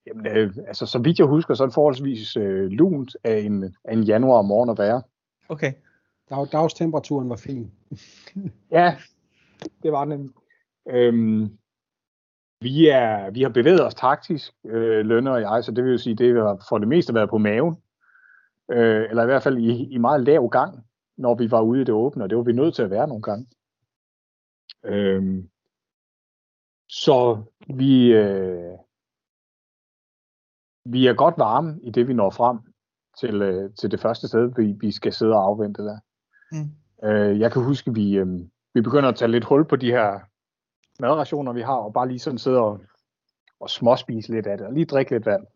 Jamen, 0.07 0.27
øh, 0.27 0.55
altså, 0.67 0.87
så 0.87 0.99
vidt 0.99 1.19
jeg 1.19 1.27
husker, 1.27 1.55
så 1.55 1.63
er 1.63 1.67
det 1.67 1.75
forholdsvis 1.75 2.37
øh, 2.37 2.67
lunt 2.71 3.17
af 3.25 3.39
en, 3.39 3.77
af 3.85 3.93
en 3.93 4.03
januar 4.03 4.43
morgen 4.43 4.71
at 4.71 4.79
være. 4.79 5.03
Okay. 5.49 5.73
Dag, 6.31 6.47
dagstemperaturen 6.53 7.29
var 7.31 7.37
fin. 7.37 7.71
ja, 8.71 8.97
det 9.83 9.93
var 9.93 10.05
den. 10.05 10.35
Øhm, 10.89 11.59
vi, 12.61 12.89
er, 12.89 13.31
vi 13.31 13.43
har 13.43 13.49
bevæget 13.49 13.87
os 13.87 13.95
taktisk, 13.95 14.53
øh, 14.67 15.07
Lønner 15.07 15.33
og 15.33 15.41
jeg, 15.41 15.65
så 15.65 15.73
det 15.73 15.85
vil 15.85 15.93
jo 15.93 15.99
sige, 15.99 16.17
det 16.17 16.37
har 16.37 16.67
for 16.69 16.79
det 16.79 16.89
meste 16.89 17.15
været 17.15 17.31
på 17.31 17.39
maven 17.39 17.77
øh, 18.71 19.11
eller 19.11 19.23
i 19.23 19.27
hvert 19.27 19.43
fald 19.43 19.59
i, 19.59 19.89
i 19.95 19.99
meget 19.99 20.25
lav 20.25 20.49
gang, 20.49 20.87
når 21.17 21.35
vi 21.35 21.51
var 21.51 21.61
ude 21.61 21.81
i 21.81 21.85
det 21.85 21.95
åbne, 21.95 22.25
og 22.25 22.31
det 22.31 22.39
var 22.39 22.45
vi 22.45 22.53
nødt 22.53 22.75
til 22.75 22.83
at 22.83 22.91
være 22.91 23.09
nogle 23.09 23.23
gange. 23.23 23.47
Øh, 24.85 25.45
så 26.89 27.43
vi, 27.75 28.13
øh, 28.13 28.79
vi 30.85 31.07
er 31.07 31.15
godt 31.15 31.39
varme 31.39 31.81
i 31.83 31.91
det, 31.91 32.09
vi 32.09 32.13
når 32.13 32.31
frem 32.31 32.59
til, 33.21 33.43
øh, 33.43 33.75
til 33.75 33.91
det 33.91 34.01
første 34.01 34.29
sted, 34.29 34.53
vi, 34.57 34.73
vi 34.81 34.93
skal 34.93 35.13
sidde 35.13 35.33
og 35.33 35.45
afvente 35.45 35.83
der. 35.83 35.99
Mm. 36.53 37.09
Øh, 37.09 37.41
jeg 37.41 37.53
kan 37.53 37.65
huske, 37.65 37.91
at 37.91 37.97
vi, 37.97 38.17
øh, 38.17 38.27
vi 38.75 38.81
begynder 38.81 39.09
at 39.09 39.17
tage 39.17 39.31
lidt 39.31 39.45
hul 39.45 39.65
på 39.65 39.77
de 39.77 39.91
her 39.91 40.21
madrationer, 41.01 41.53
vi 41.53 41.61
har, 41.61 41.77
og 41.77 41.93
bare 41.93 42.09
lige 42.09 42.19
sådan 42.19 42.39
sidde 42.39 42.61
og, 42.61 42.81
og 43.61 43.71
småspise 43.71 44.33
lidt 44.33 44.47
af 44.47 44.59
det, 44.59 44.67
og 44.67 44.73
lige 44.73 44.87
drikke 44.87 45.11
lidt 45.11 45.27
vand. 45.27 45.47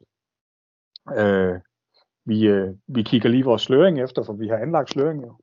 Øh, 1.16 1.60
vi, 2.28 2.46
øh, 2.46 2.74
vi 2.86 3.02
kigger 3.02 3.28
lige 3.28 3.44
vores 3.44 3.62
sløring 3.62 4.00
efter, 4.00 4.22
for 4.22 4.32
vi 4.32 4.48
har 4.48 4.56
anlagt 4.56 4.90
sløring 4.90 5.22
jo. 5.22 5.36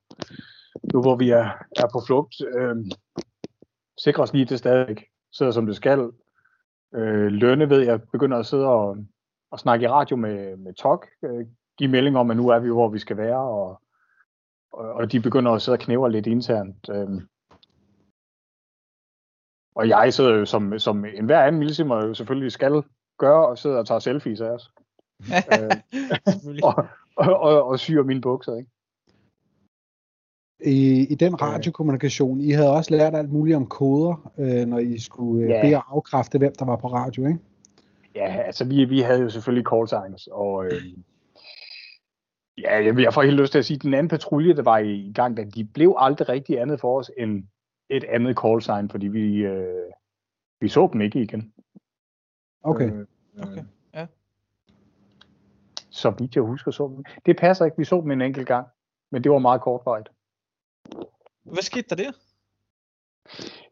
Nu 0.92 1.00
hvor 1.00 1.16
vi 1.16 1.30
er, 1.30 1.50
er 1.76 1.88
på 1.92 2.00
flugt, 2.06 2.34
øh, 2.58 2.76
sikrer 4.04 4.22
os 4.22 4.32
lige, 4.32 4.42
at 4.42 4.48
det 4.48 4.58
stadig 4.58 4.96
sidder 5.32 5.52
som 5.52 5.66
det 5.66 5.76
skal. 5.76 6.10
Øh, 6.94 7.26
Lønne 7.26 7.70
ved 7.70 7.80
jeg 7.80 8.02
begynder 8.12 8.38
at 8.38 8.46
sidde 8.46 8.66
og, 8.66 8.96
og 9.50 9.58
snakke 9.58 9.84
i 9.84 9.88
radio 9.88 10.16
med, 10.16 10.56
med 10.56 10.74
TOK, 10.74 11.06
øh, 11.24 11.46
give 11.78 11.90
melding 11.90 12.18
om, 12.18 12.30
at 12.30 12.36
nu 12.36 12.48
er 12.48 12.58
vi, 12.58 12.68
hvor 12.68 12.88
vi 12.88 12.98
skal 12.98 13.16
være, 13.16 13.40
og, 13.40 13.80
og, 14.72 14.92
og 14.92 15.12
de 15.12 15.20
begynder 15.20 15.52
at 15.52 15.62
sidde 15.62 15.76
og 15.76 15.80
knæver 15.80 16.08
lidt 16.08 16.26
internt. 16.26 16.88
Øh, 16.88 17.22
og 19.74 19.88
jeg 19.88 20.14
sidder 20.14 20.34
jo 20.34 20.44
som, 20.44 20.78
som 20.78 21.04
enhver 21.04 21.42
anden 21.42 21.58
milsimmer 21.58 22.06
jo 22.06 22.14
selvfølgelig 22.14 22.52
skal 22.52 22.82
gøre, 23.18 23.46
og 23.46 23.58
sidder 23.58 23.78
og 23.78 23.86
tager 23.86 23.98
selfies 23.98 24.40
af 24.40 24.50
os 24.50 24.70
øh, 25.20 26.62
og, 26.68 26.86
og, 27.16 27.40
og, 27.40 27.64
og 27.64 27.78
syr 27.78 28.02
mine 28.02 28.20
bukser, 28.20 28.56
ikke? 28.56 28.70
I, 30.64 31.06
I 31.10 31.14
den 31.14 31.42
radiokommunikation, 31.42 32.40
I 32.40 32.50
havde 32.50 32.72
også 32.72 32.90
lært 32.94 33.14
alt 33.14 33.32
muligt 33.32 33.56
om 33.56 33.66
koder, 33.66 34.32
øh, 34.38 34.66
når 34.66 34.78
I 34.78 34.98
skulle 34.98 35.44
øh, 35.44 35.50
ja. 35.50 35.62
bede 35.62 35.76
og 35.76 35.96
afkræfte, 35.96 36.38
hvem 36.38 36.52
der 36.58 36.64
var 36.64 36.76
på 36.76 36.86
radio, 36.86 37.26
ikke? 37.26 37.38
Ja, 38.14 38.42
altså 38.42 38.64
vi, 38.64 38.84
vi 38.84 39.00
havde 39.00 39.20
jo 39.20 39.30
selvfølgelig 39.30 39.66
call 39.66 39.88
signs, 39.88 40.28
og 40.32 40.64
øh, 40.64 40.82
ja, 42.58 42.84
jeg, 42.84 42.98
jeg 42.98 43.14
får 43.14 43.22
helt 43.22 43.40
lyst 43.40 43.52
til 43.52 43.58
at 43.58 43.64
sige, 43.64 43.76
at 43.76 43.82
den 43.82 43.94
anden 43.94 44.08
patrulje, 44.08 44.56
der 44.56 44.62
var 44.62 44.78
i 44.78 45.12
gang, 45.14 45.54
de 45.54 45.64
blev 45.64 45.94
aldrig 45.98 46.28
rigtig 46.28 46.60
andet 46.60 46.80
for 46.80 46.98
os 46.98 47.10
end 47.18 47.44
et 47.90 48.04
andet 48.04 48.38
call 48.42 48.62
sign, 48.62 48.90
fordi 48.90 49.06
vi, 49.06 49.36
øh, 49.36 49.92
vi 50.60 50.68
så 50.68 50.88
dem 50.92 51.00
ikke 51.00 51.22
igen. 51.22 51.52
Okay. 52.62 52.92
Øh, 52.92 53.06
okay 53.42 53.62
så 55.96 56.10
vidt 56.18 56.34
jeg 56.34 56.42
husker, 56.42 56.70
så 56.70 56.88
dem. 56.88 57.04
Det 57.26 57.36
passer 57.36 57.64
ikke, 57.64 57.78
vi 57.78 57.84
så 57.84 58.00
dem 58.00 58.10
en 58.10 58.22
enkelt 58.22 58.46
gang, 58.46 58.66
men 59.12 59.24
det 59.24 59.32
var 59.32 59.38
meget 59.38 59.60
kortvarigt. 59.60 60.08
hvad 61.44 61.62
skete 61.62 61.88
der 61.88 61.96
der? 61.96 62.12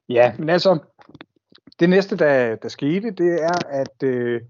Ja, 0.09 0.35
men 0.39 0.49
altså, 0.49 0.79
det 1.81 1.91
næste, 1.91 2.17
der, 2.17 2.57
der 2.57 2.69
skete, 2.69 3.11
det 3.11 3.43
er, 3.43 3.69
at 3.69 4.03
øh, 4.03 4.43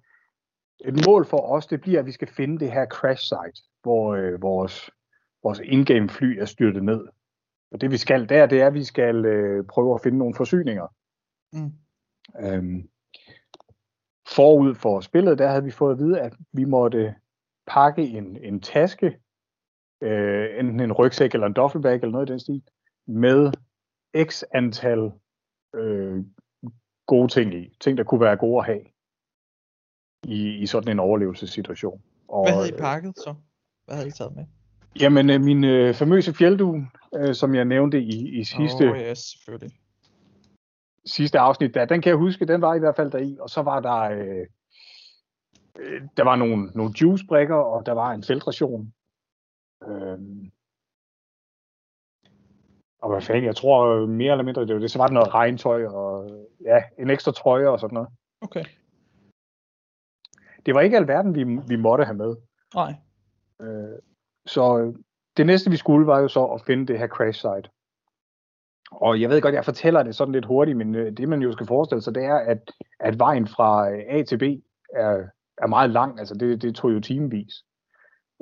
et 0.84 1.06
mål 1.06 1.26
for 1.26 1.40
os, 1.40 1.66
det 1.66 1.80
bliver, 1.80 2.00
at 2.00 2.06
vi 2.06 2.12
skal 2.12 2.28
finde 2.28 2.58
det 2.58 2.72
her 2.72 2.86
crash 2.86 3.22
site, 3.22 3.68
hvor 3.82 4.14
øh, 4.14 4.42
vores, 4.42 4.90
vores 5.42 5.60
in-game 5.64 6.08
fly 6.08 6.38
er 6.38 6.44
styrtet 6.44 6.84
ned. 6.84 7.08
Og 7.72 7.80
det 7.80 7.90
vi 7.90 7.96
skal 7.96 8.28
der, 8.28 8.46
det 8.46 8.60
er, 8.60 8.66
at 8.66 8.74
vi 8.74 8.84
skal 8.84 9.24
øh, 9.24 9.64
prøve 9.66 9.94
at 9.94 10.00
finde 10.00 10.18
nogle 10.18 10.34
forsyninger. 10.34 10.86
Mm. 11.52 11.72
Øhm, 12.40 12.88
forud 14.28 14.74
for 14.74 15.00
spillet, 15.00 15.38
der 15.38 15.48
havde 15.48 15.64
vi 15.64 15.70
fået 15.70 15.92
at 15.92 15.98
vide, 15.98 16.20
at 16.20 16.34
vi 16.52 16.64
måtte 16.64 17.14
pakke 17.66 18.02
en, 18.02 18.36
en 18.36 18.60
taske, 18.60 19.18
øh, 20.00 20.58
enten 20.58 20.80
en 20.80 20.92
rygsæk 20.92 21.34
eller 21.34 21.46
en 21.46 21.52
duffelbag 21.52 21.94
eller 21.94 22.08
noget 22.08 22.28
i 22.28 22.32
den 22.32 22.40
stil, 22.40 22.62
med 23.06 23.52
x 24.24 24.42
antal 24.54 25.12
øh, 25.74 26.24
gode 27.06 27.28
ting 27.28 27.54
i. 27.54 27.76
Ting, 27.80 27.98
der 27.98 28.04
kunne 28.04 28.20
være 28.20 28.36
gode 28.36 28.58
at 28.58 28.66
have 28.66 28.80
i, 30.24 30.48
i 30.48 30.66
sådan 30.66 30.90
en 30.90 30.98
overlevelsessituation. 30.98 32.02
Og, 32.28 32.46
Hvad 32.46 32.54
havde 32.54 32.68
I 32.68 32.78
pakket 32.78 33.16
så? 33.16 33.34
Hvad 33.84 33.96
havde 33.96 34.08
I 34.08 34.12
taget 34.12 34.36
med? 34.36 34.44
Jamen, 35.00 35.30
øh, 35.30 35.40
min 35.40 35.64
øh, 35.64 35.94
famøse 35.94 36.34
fjelddue, 36.34 36.88
øh, 37.14 37.34
som 37.34 37.54
jeg 37.54 37.64
nævnte 37.64 38.00
i, 38.00 38.38
i 38.38 38.44
sidste, 38.44 38.90
oh, 38.90 38.98
yes, 38.98 39.18
selvfølgelig. 39.18 39.78
sidste 41.06 41.38
afsnit, 41.38 41.74
der, 41.74 41.84
den 41.84 42.02
kan 42.02 42.10
jeg 42.10 42.16
huske, 42.16 42.46
den 42.46 42.60
var 42.60 42.74
i 42.74 42.78
hvert 42.78 42.96
fald 42.96 43.10
der 43.10 43.18
i, 43.18 43.36
og 43.40 43.50
så 43.50 43.62
var 43.62 43.80
der, 43.80 44.00
øh, 44.00 44.46
øh, 45.78 46.02
der 46.16 46.24
var 46.24 46.36
nogle, 46.36 46.66
nogle 46.74 46.94
juicebrikker, 47.00 47.56
og 47.56 47.86
der 47.86 47.92
var 47.92 48.12
en 48.12 48.22
feltration. 48.22 48.92
Øh, 49.82 50.18
og 53.02 53.10
hvad 53.10 53.22
fanden, 53.22 53.44
jeg 53.44 53.56
tror 53.56 53.86
øh, 53.86 54.08
mere 54.08 54.32
eller 54.32 54.44
mindre, 54.44 54.66
det 54.66 54.74
var 54.74 54.80
det, 54.80 54.90
så 54.90 54.98
var 54.98 55.06
der 55.06 55.14
noget 55.14 55.34
regntøj, 55.34 55.86
og 55.86 56.30
ja, 56.60 56.82
en 56.98 57.10
ekstra 57.10 57.32
trøje 57.32 57.68
og 57.68 57.80
sådan 57.80 57.94
noget. 57.94 58.08
Okay. 58.40 58.64
Det 60.66 60.74
var 60.74 60.80
ikke 60.80 60.96
alverden, 60.96 61.34
vi, 61.34 61.44
vi 61.44 61.76
måtte 61.76 62.04
have 62.04 62.16
med. 62.16 62.36
Nej. 62.74 62.94
Øh, 63.60 63.98
så 64.46 64.78
øh, 64.78 64.94
det 65.36 65.46
næste, 65.46 65.70
vi 65.70 65.76
skulle, 65.76 66.06
var 66.06 66.20
jo 66.20 66.28
så 66.28 66.44
at 66.44 66.62
finde 66.66 66.86
det 66.86 66.98
her 66.98 67.08
crash 67.08 67.40
site. 67.40 67.70
Og 68.90 69.20
jeg 69.20 69.30
ved 69.30 69.42
godt, 69.42 69.54
jeg 69.54 69.64
fortæller 69.64 70.02
det 70.02 70.16
sådan 70.16 70.32
lidt 70.32 70.44
hurtigt, 70.44 70.78
men 70.78 70.94
øh, 70.94 71.16
det 71.16 71.28
man 71.28 71.42
jo 71.42 71.52
skal 71.52 71.66
forestille 71.66 72.02
sig, 72.02 72.14
det 72.14 72.24
er, 72.24 72.34
at, 72.34 72.72
at 73.00 73.18
vejen 73.18 73.46
fra 73.46 73.90
A 73.90 74.22
til 74.22 74.38
B 74.38 74.42
er, 74.94 75.28
er 75.58 75.66
meget 75.66 75.90
lang. 75.90 76.18
Altså 76.18 76.34
det, 76.34 76.62
det 76.62 76.74
tog 76.74 76.92
jo 76.92 77.00
timevis. 77.00 77.64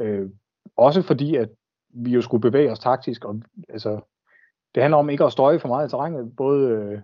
Øh, 0.01 0.31
også 0.77 1.03
fordi, 1.03 1.37
at 1.37 1.49
vi 1.95 2.11
jo 2.11 2.23
skulle 2.23 2.41
bevæge 2.41 2.73
os 2.73 2.79
taktisk. 2.79 3.25
Og, 3.25 3.43
altså, 3.69 4.01
det 4.75 4.83
handler 4.83 4.99
om 4.99 5.11
ikke 5.11 5.25
at 5.25 5.33
støje 5.33 5.61
for 5.61 5.69
meget 5.69 5.89
i 5.89 5.91
terrænet, 5.91 6.37
både, 6.37 6.71
øh, 6.71 7.01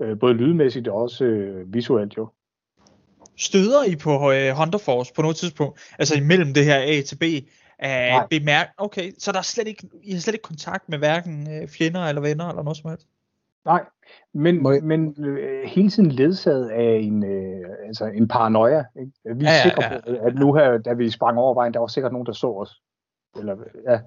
øh, 0.00 0.18
både 0.18 0.34
lydmæssigt 0.34 0.88
og 0.88 0.96
også 0.96 1.24
øh, 1.24 1.74
visuelt 1.74 2.16
jo. 2.16 2.28
Støder 3.36 3.84
I 3.84 3.96
på 3.96 4.32
øh, 4.32 4.56
Hunter 4.56 4.78
Force 4.78 5.12
på 5.14 5.22
noget 5.22 5.36
tidspunkt? 5.36 5.80
Altså 5.98 6.16
imellem 6.16 6.54
det 6.54 6.64
her 6.64 6.78
A 6.78 7.02
til 7.02 7.16
B? 7.16 7.22
Uh, 7.84 8.28
bemærk, 8.30 8.68
okay, 8.78 9.12
så 9.18 9.32
der 9.32 9.38
er 9.38 9.42
slet 9.42 9.68
ikke, 9.68 9.88
I 10.02 10.12
har 10.12 10.20
slet 10.20 10.34
ikke 10.34 10.42
kontakt 10.42 10.88
med 10.88 10.98
hverken 10.98 11.50
øh, 11.54 11.68
fjender 11.68 12.00
eller 12.00 12.22
venner 12.22 12.48
eller 12.48 12.62
noget 12.62 12.76
som 12.76 12.90
helst? 12.90 13.06
Nej, 13.64 13.84
men, 14.34 14.62
Må 14.62 14.70
jeg- 14.70 14.84
men 14.84 15.24
øh, 15.24 15.64
hele 15.68 15.90
tiden 15.90 16.10
ledsaget 16.12 16.68
af 16.68 16.98
en, 17.02 17.24
øh, 17.24 17.64
altså 17.86 18.04
en 18.06 18.28
paranoia. 18.28 18.84
Ikke? 19.00 19.12
Vi 19.36 19.44
er 19.44 19.48
Ja, 19.48 19.50
ja, 19.50 19.62
sikre 19.62 19.84
ja. 19.94 20.00
på, 20.00 20.26
at 20.26 20.34
nu 20.34 20.54
her, 20.54 20.78
da 20.78 20.92
vi 20.92 21.10
sprang 21.10 21.38
over 21.38 21.54
vejen, 21.54 21.74
der 21.74 21.80
var 21.80 21.86
sikkert 21.86 22.12
nogen, 22.12 22.26
der 22.26 22.32
så 22.32 22.46
os. 22.46 22.82
Eller, 23.38 23.56
ja, 23.88 24.00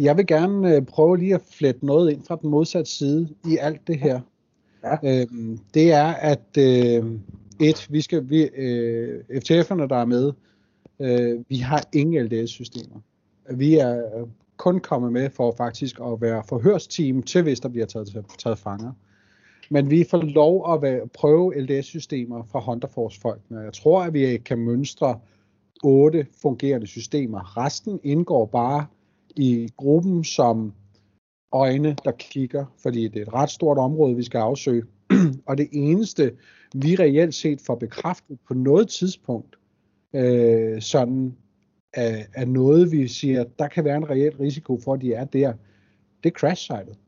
Jeg 0.00 0.16
vil 0.16 0.26
gerne 0.26 0.76
øh, 0.76 0.82
prøve 0.82 1.16
lige 1.18 1.34
at 1.34 1.42
flette 1.52 1.86
noget 1.86 2.12
ind 2.12 2.22
fra 2.28 2.38
den 2.42 2.50
modsatte 2.50 2.90
side 2.90 3.28
i 3.44 3.56
alt 3.60 3.86
det 3.86 3.98
her. 3.98 4.20
Ja. 4.84 4.96
Øhm, 5.04 5.58
det 5.74 5.92
er, 5.92 6.06
at 6.06 6.56
øh, 6.58 7.04
et, 7.60 7.86
vi 7.90 8.00
skal, 8.00 8.30
vi, 8.30 8.42
øh, 8.56 9.24
FTF'erne, 9.30 9.86
der 9.88 9.96
er 9.96 10.04
med, 10.04 10.32
øh, 11.00 11.44
vi 11.48 11.56
har 11.56 11.82
ingen 11.92 12.24
LDS-systemer. 12.26 13.00
Vi 13.50 13.74
er 13.78 14.02
kun 14.58 14.80
kommet 14.80 15.12
med 15.12 15.30
for 15.30 15.54
faktisk 15.56 16.00
at 16.00 16.20
være 16.20 16.42
forhørsteam 16.48 17.22
til, 17.22 17.42
hvis 17.42 17.60
der 17.60 17.68
bliver 17.68 17.86
taget, 17.86 18.26
taget 18.38 18.58
fanger. 18.58 18.92
Men 19.70 19.90
vi 19.90 20.04
får 20.10 20.18
lov 20.18 20.74
at 20.74 20.82
være, 20.82 21.08
prøve 21.08 21.60
LDS-systemer 21.60 22.42
fra 22.52 22.60
Hunter 22.60 22.88
Force-folkene. 22.88 23.60
Jeg 23.60 23.72
tror, 23.72 24.02
at 24.02 24.14
vi 24.14 24.38
kan 24.38 24.58
mønstre 24.58 25.20
otte 25.82 26.26
fungerende 26.42 26.86
systemer. 26.86 27.56
Resten 27.56 28.00
indgår 28.02 28.46
bare 28.46 28.86
i 29.36 29.68
gruppen 29.76 30.24
som 30.24 30.72
øjne, 31.52 31.96
der 32.04 32.12
kigger, 32.18 32.64
fordi 32.82 33.08
det 33.08 33.16
er 33.16 33.26
et 33.26 33.34
ret 33.34 33.50
stort 33.50 33.78
område, 33.78 34.16
vi 34.16 34.22
skal 34.22 34.38
afsøge. 34.38 34.84
og 35.48 35.58
det 35.58 35.68
eneste, 35.72 36.32
vi 36.74 36.94
reelt 36.94 37.34
set 37.34 37.60
får 37.66 37.74
bekræftet 37.74 38.38
på 38.48 38.54
noget 38.54 38.88
tidspunkt, 38.88 39.58
øh, 40.14 40.82
sådan 40.82 41.36
er, 41.92 42.24
er 42.34 42.44
noget, 42.44 42.92
vi 42.92 43.08
siger, 43.08 43.44
der 43.58 43.68
kan 43.68 43.84
være 43.84 43.96
en 43.96 44.10
reel 44.10 44.36
risiko 44.36 44.80
for, 44.84 44.94
at 44.94 45.00
de 45.00 45.12
er 45.12 45.24
der, 45.24 45.52
det 46.22 46.34
er 46.34 46.38
crash 46.38 46.62
sitet. 46.62 46.98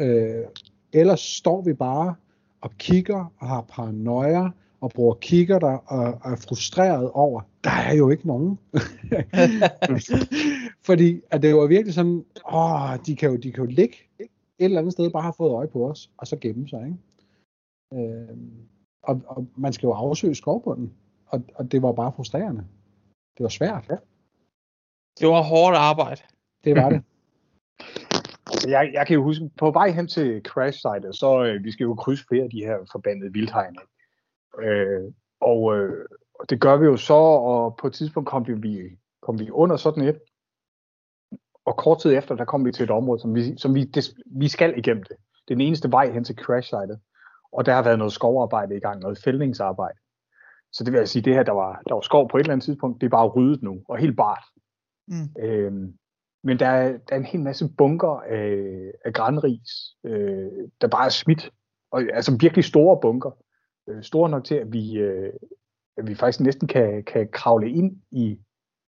Øh, 0.00 0.44
ellers 0.92 1.20
står 1.20 1.62
vi 1.62 1.72
bare 1.72 2.14
og 2.60 2.70
kigger 2.78 3.32
og 3.38 3.48
har 3.48 3.60
paranoia 3.60 4.50
og 4.80 4.90
bruger 4.90 5.14
kigger 5.14 5.58
der 5.58 5.76
og, 5.76 6.18
og 6.22 6.32
er 6.32 6.36
frustreret 6.36 7.10
over, 7.10 7.40
der 7.64 7.70
er 7.70 7.94
jo 7.94 8.10
ikke 8.10 8.26
nogen. 8.26 8.58
Fordi 10.86 11.20
at 11.30 11.42
det 11.42 11.54
var 11.54 11.66
virkelig 11.66 11.94
sådan, 11.94 12.24
åh, 12.52 12.96
de 13.06 13.16
kan 13.16 13.30
jo, 13.30 13.36
de 13.36 13.52
kan 13.52 13.64
jo 13.64 13.70
ligge 13.70 13.96
et 14.18 14.28
eller 14.58 14.78
andet 14.78 14.92
sted, 14.92 15.10
bare 15.10 15.22
have 15.22 15.34
fået 15.36 15.52
øje 15.52 15.68
på 15.68 15.90
os, 15.90 16.10
og 16.16 16.26
så 16.26 16.36
gemme 16.36 16.68
sig, 16.68 16.86
ikke? 16.86 16.98
Øh, 17.94 18.36
og, 19.02 19.20
og 19.26 19.46
man 19.56 19.72
skal 19.72 19.86
jo 19.86 19.92
afsøge 19.92 20.34
skovbunden, 20.34 20.92
og, 21.26 21.42
og 21.54 21.72
det 21.72 21.82
var 21.82 21.92
bare 21.92 22.12
frustrerende. 22.12 22.64
Det 23.36 23.42
var 23.42 23.48
svært. 23.48 23.84
Ja. 23.90 23.96
Det 25.20 25.28
var 25.28 25.42
hårdt 25.42 25.76
arbejde. 25.76 26.22
Det 26.64 26.76
var 26.76 26.90
det. 26.90 27.02
altså 28.46 28.70
jeg, 28.76 28.90
jeg 28.92 29.06
kan 29.06 29.14
jo 29.14 29.22
huske, 29.22 29.50
på 29.58 29.70
vej 29.70 29.90
hen 29.90 30.08
til 30.08 30.42
crash 30.46 30.78
sitet, 30.78 31.16
så 31.16 31.44
øh, 31.44 31.64
vi 31.64 31.72
skal 31.72 31.84
jo 31.84 31.94
krydse 31.94 32.24
flere 32.28 32.44
af 32.44 32.50
de 32.50 32.64
her 32.64 32.76
forbandede 32.92 33.32
vildhegn. 33.32 33.78
ikke? 33.80 34.70
Øh, 34.70 35.12
og 35.40 35.76
øh, 35.76 36.06
og 36.34 36.50
det 36.50 36.60
gør 36.60 36.76
vi 36.76 36.84
jo 36.86 36.96
så, 36.96 37.14
og 37.14 37.76
på 37.76 37.86
et 37.86 37.92
tidspunkt 37.92 38.28
kom 38.28 38.46
vi, 38.46 38.98
kom 39.22 39.38
vi 39.38 39.50
under 39.50 39.76
sådan 39.76 40.04
et, 40.04 40.18
og 41.64 41.76
kort 41.76 42.00
tid 42.00 42.16
efter, 42.16 42.34
der 42.34 42.44
kom 42.44 42.64
vi 42.64 42.72
til 42.72 42.84
et 42.84 42.90
område, 42.90 43.20
som 43.20 43.34
vi, 43.34 43.56
som 43.56 43.74
vi, 43.74 43.84
det, 43.84 44.04
vi 44.26 44.48
skal 44.48 44.78
igennem 44.78 45.02
det. 45.02 45.16
Det 45.48 45.54
er 45.54 45.56
den 45.56 45.60
eneste 45.60 45.90
vej 45.90 46.10
hen 46.10 46.24
til 46.24 46.36
crash 46.36 46.68
sitet. 46.68 47.00
Og 47.52 47.66
der 47.66 47.74
har 47.74 47.82
været 47.82 47.98
noget 47.98 48.12
skovarbejde 48.12 48.76
i 48.76 48.80
gang, 48.80 49.00
noget 49.00 49.18
fældningsarbejde. 49.24 49.98
Så 50.74 50.84
det 50.84 50.92
vil 50.92 50.98
jeg 50.98 51.08
sige, 51.08 51.22
det 51.22 51.34
her, 51.34 51.42
der 51.42 51.52
var, 51.52 51.82
der 51.88 51.94
var 51.94 52.00
skov 52.00 52.28
på 52.28 52.36
et 52.36 52.40
eller 52.40 52.52
andet 52.52 52.64
tidspunkt, 52.64 53.00
det 53.00 53.06
er 53.06 53.10
bare 53.10 53.28
ryddet 53.28 53.62
nu, 53.62 53.82
og 53.88 53.98
helt 53.98 54.16
bart. 54.16 54.44
Mm. 55.08 55.42
Øhm, 55.42 55.98
men 56.44 56.58
der 56.58 56.66
er, 56.66 56.88
der 56.88 57.14
er 57.14 57.16
en 57.16 57.24
hel 57.24 57.40
masse 57.40 57.68
bunker 57.78 58.20
af, 58.20 58.92
af 59.04 59.12
granris, 59.12 59.96
øh, 60.04 60.50
der 60.80 60.88
bare 60.88 61.04
er 61.04 61.10
smidt. 61.10 61.50
Og, 61.90 62.02
altså 62.12 62.36
virkelig 62.40 62.64
store 62.64 63.00
bunker. 63.00 63.30
Øh, 63.88 64.02
store 64.02 64.30
nok 64.30 64.44
til, 64.44 64.54
at 64.54 64.72
vi, 64.72 64.96
øh, 64.96 65.32
at 65.96 66.06
vi 66.06 66.14
faktisk 66.14 66.40
næsten 66.40 66.68
kan, 66.68 67.04
kan 67.04 67.28
kravle 67.32 67.70
ind 67.70 68.02
i, 68.10 68.38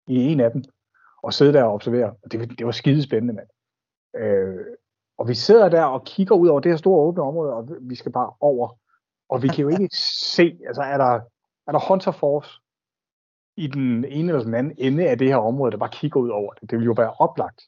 i 0.07 0.17
en 0.17 0.41
af 0.41 0.51
dem, 0.51 0.65
og 1.23 1.35
sidde 1.35 1.53
der 1.53 1.65
og 1.65 1.73
observere. 1.73 2.15
Og 2.23 2.33
det, 2.33 2.59
det 2.59 2.67
var 2.67 2.73
skidespændende, 2.73 3.35
mand. 3.35 3.49
Øh, 4.17 4.67
og 5.19 5.29
vi 5.29 5.35
sidder 5.35 5.69
der 5.69 5.85
og 5.85 6.05
kigger 6.05 6.35
ud 6.35 6.49
over 6.49 6.61
det 6.61 6.73
her 6.73 6.77
store 6.77 7.01
åbne 7.01 7.23
område, 7.23 7.53
og 7.53 7.69
vi 7.81 7.95
skal 7.95 8.13
bare 8.13 8.33
over. 8.41 8.79
Og 9.29 9.43
vi 9.43 9.49
kan 9.49 9.63
jo 9.63 9.69
ikke 9.69 9.89
se, 10.37 10.59
altså 10.67 10.83
er 10.83 10.99
der, 10.99 11.21
er 11.67 11.73
der 11.73 11.89
Hunter 11.89 12.13
Force 12.13 12.51
i 13.57 13.67
den 13.67 14.05
ene 14.05 14.33
eller 14.33 14.45
den 14.45 14.55
anden 14.55 14.75
ende 14.79 15.09
af 15.09 15.19
det 15.19 15.29
her 15.29 15.37
område, 15.37 15.73
der 15.73 15.79
bare 15.79 15.91
kigger 15.93 16.21
ud 16.21 16.29
over 16.29 16.53
det. 16.53 16.71
Det 16.71 16.79
vil 16.79 16.85
jo 16.85 16.95
være 16.97 17.13
oplagt. 17.13 17.63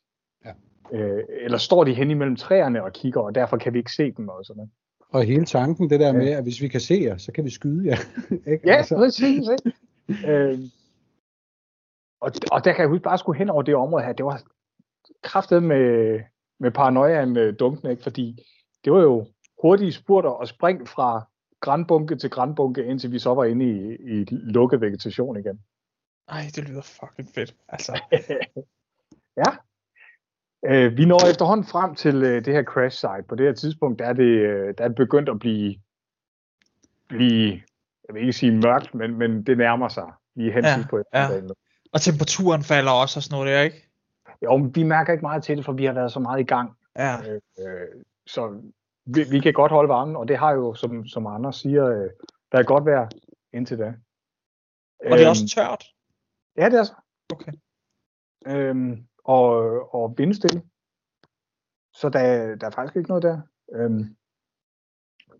Ja. 0.44 0.52
Øh, 0.92 1.24
eller 1.40 1.58
står 1.58 1.84
de 1.84 1.94
hen 1.94 2.10
imellem 2.10 2.36
træerne 2.36 2.84
og 2.84 2.92
kigger, 2.92 3.20
og 3.20 3.34
derfor 3.34 3.56
kan 3.56 3.72
vi 3.72 3.78
ikke 3.78 3.92
se 3.92 4.12
dem 4.12 4.28
og 4.28 4.44
sådan 4.44 4.56
noget. 4.56 4.70
Og 5.08 5.24
hele 5.24 5.44
tanken, 5.44 5.90
det 5.90 6.00
der 6.00 6.12
med, 6.12 6.28
at 6.28 6.42
hvis 6.42 6.62
vi 6.62 6.68
kan 6.68 6.80
se 6.80 7.00
jer, 7.02 7.16
så 7.16 7.32
kan 7.32 7.44
vi 7.44 7.50
skyde 7.50 7.86
jer. 7.86 7.96
ikke? 8.52 8.68
Ja, 8.68 8.74
altså. 8.74 8.96
præcis. 8.96 9.48
Ikke? 9.48 10.32
øh, 10.32 10.58
og, 12.20 12.32
og 12.52 12.64
der 12.64 12.72
kan 12.72 12.80
jeg 12.80 12.88
huske, 12.88 13.02
bare 13.02 13.18
skulle 13.18 13.38
hen 13.38 13.50
over 13.50 13.62
det 13.62 13.74
område 13.74 14.04
her, 14.04 14.12
det 14.12 14.24
var 14.24 14.42
kraftet 15.22 15.62
med, 15.62 16.20
med 16.60 16.70
paranoiaen 16.70 17.36
øh, 17.36 17.54
dunkende, 17.58 17.90
ikke? 17.90 18.02
fordi 18.02 18.38
det 18.84 18.92
var 18.92 19.02
jo 19.02 19.26
hurtige 19.62 19.92
spurter 19.92 20.30
og 20.30 20.48
spring 20.48 20.88
fra 20.88 21.26
grænbunke 21.64 22.16
til 22.16 22.30
grænbunke, 22.30 22.84
indtil 22.84 23.12
vi 23.12 23.18
så 23.18 23.34
var 23.34 23.44
inde 23.44 23.64
i, 23.64 23.96
i 24.20 24.24
lukket 24.30 24.80
vegetation 24.80 25.36
igen. 25.36 25.60
Ej, 26.28 26.42
det 26.54 26.68
lyder 26.68 26.82
fucking 26.82 27.28
fedt. 27.34 27.54
Altså, 27.68 28.00
ja. 29.42 29.50
Øh, 30.66 30.96
vi 30.96 31.04
når 31.04 31.30
efterhånden 31.30 31.66
frem 31.66 31.94
til 31.94 32.22
øh, 32.22 32.44
det 32.44 32.54
her 32.54 32.62
crash 32.62 32.96
site. 32.96 33.28
På 33.28 33.34
det 33.34 33.46
her 33.46 33.52
tidspunkt, 33.52 33.98
der 33.98 34.04
er 34.06 34.12
det, 34.12 34.24
øh, 34.24 34.74
der 34.78 34.84
er 34.84 34.88
det 34.88 34.96
begyndt 34.96 35.28
at 35.28 35.38
blive, 35.38 35.74
blive, 37.08 37.52
jeg 38.08 38.14
vil 38.14 38.20
ikke 38.20 38.32
sige 38.32 38.52
mørkt, 38.52 38.94
men, 38.94 39.18
men 39.18 39.42
det 39.46 39.58
nærmer 39.58 39.88
sig 39.88 40.12
lige 40.34 40.52
hen 40.52 40.64
Ja, 40.64 40.84
på 40.90 41.02
ja. 41.14 41.28
og 41.92 42.00
temperaturen 42.00 42.62
falder 42.62 42.92
også 42.92 43.18
og 43.18 43.22
sådan 43.22 43.34
noget 43.34 43.54
der, 43.54 43.62
ikke? 43.62 43.88
Jo, 44.42 44.56
men 44.56 44.74
vi 44.74 44.82
mærker 44.82 45.12
ikke 45.12 45.22
meget 45.22 45.42
til 45.42 45.56
det, 45.56 45.64
for 45.64 45.72
vi 45.72 45.84
har 45.84 45.92
været 45.92 46.12
så 46.12 46.20
meget 46.20 46.40
i 46.40 46.44
gang. 46.44 46.76
Ja. 46.98 47.16
Øh, 47.28 47.40
øh, 47.58 48.02
så 48.26 48.60
vi, 49.06 49.24
vi 49.30 49.40
kan 49.40 49.52
godt 49.52 49.72
holde 49.72 49.88
varmen, 49.88 50.16
og 50.16 50.28
det 50.28 50.38
har 50.38 50.52
jo, 50.52 50.74
som, 50.74 51.06
som 51.06 51.26
Anders 51.26 51.56
siger, 51.56 51.86
øh, 51.86 52.10
der 52.52 52.58
er 52.58 52.62
godt 52.62 52.84
vejr 52.84 53.08
indtil 53.52 53.78
da. 53.78 53.94
Og 55.00 55.10
det 55.10 55.12
er 55.12 55.20
Øhm, 55.20 55.28
også 55.28 55.48
tørt. 55.54 55.84
Ja, 56.56 56.68
det 56.70 56.78
er 56.78 56.82
så. 56.84 56.94
Okay. 57.32 57.52
Øhm, 58.46 59.06
og, 59.24 59.54
og 59.94 60.14
vindstille. 60.18 60.62
Så 61.92 62.08
der, 62.08 62.54
der 62.56 62.66
er 62.66 62.70
faktisk 62.70 62.96
ikke 62.96 63.08
noget 63.08 63.22
der. 63.22 63.40
Øhm, 63.72 64.16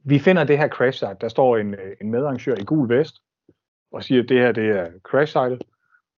vi 0.05 0.19
finder 0.19 0.45
det 0.45 0.59
her 0.59 0.69
crash 0.69 0.99
site. 0.99 1.17
Der 1.21 1.29
står 1.29 1.57
en, 1.57 1.75
øh, 1.75 1.97
en 2.01 2.11
medarrangør 2.11 2.55
i 2.55 2.65
gul 2.65 2.89
vest 2.89 3.23
og 3.93 4.05
siger, 4.05 4.23
at 4.23 4.29
det 4.29 4.39
her 4.39 4.53
det 4.53 4.69
er 4.71 4.93
crash 5.03 5.33
site. 5.33 5.59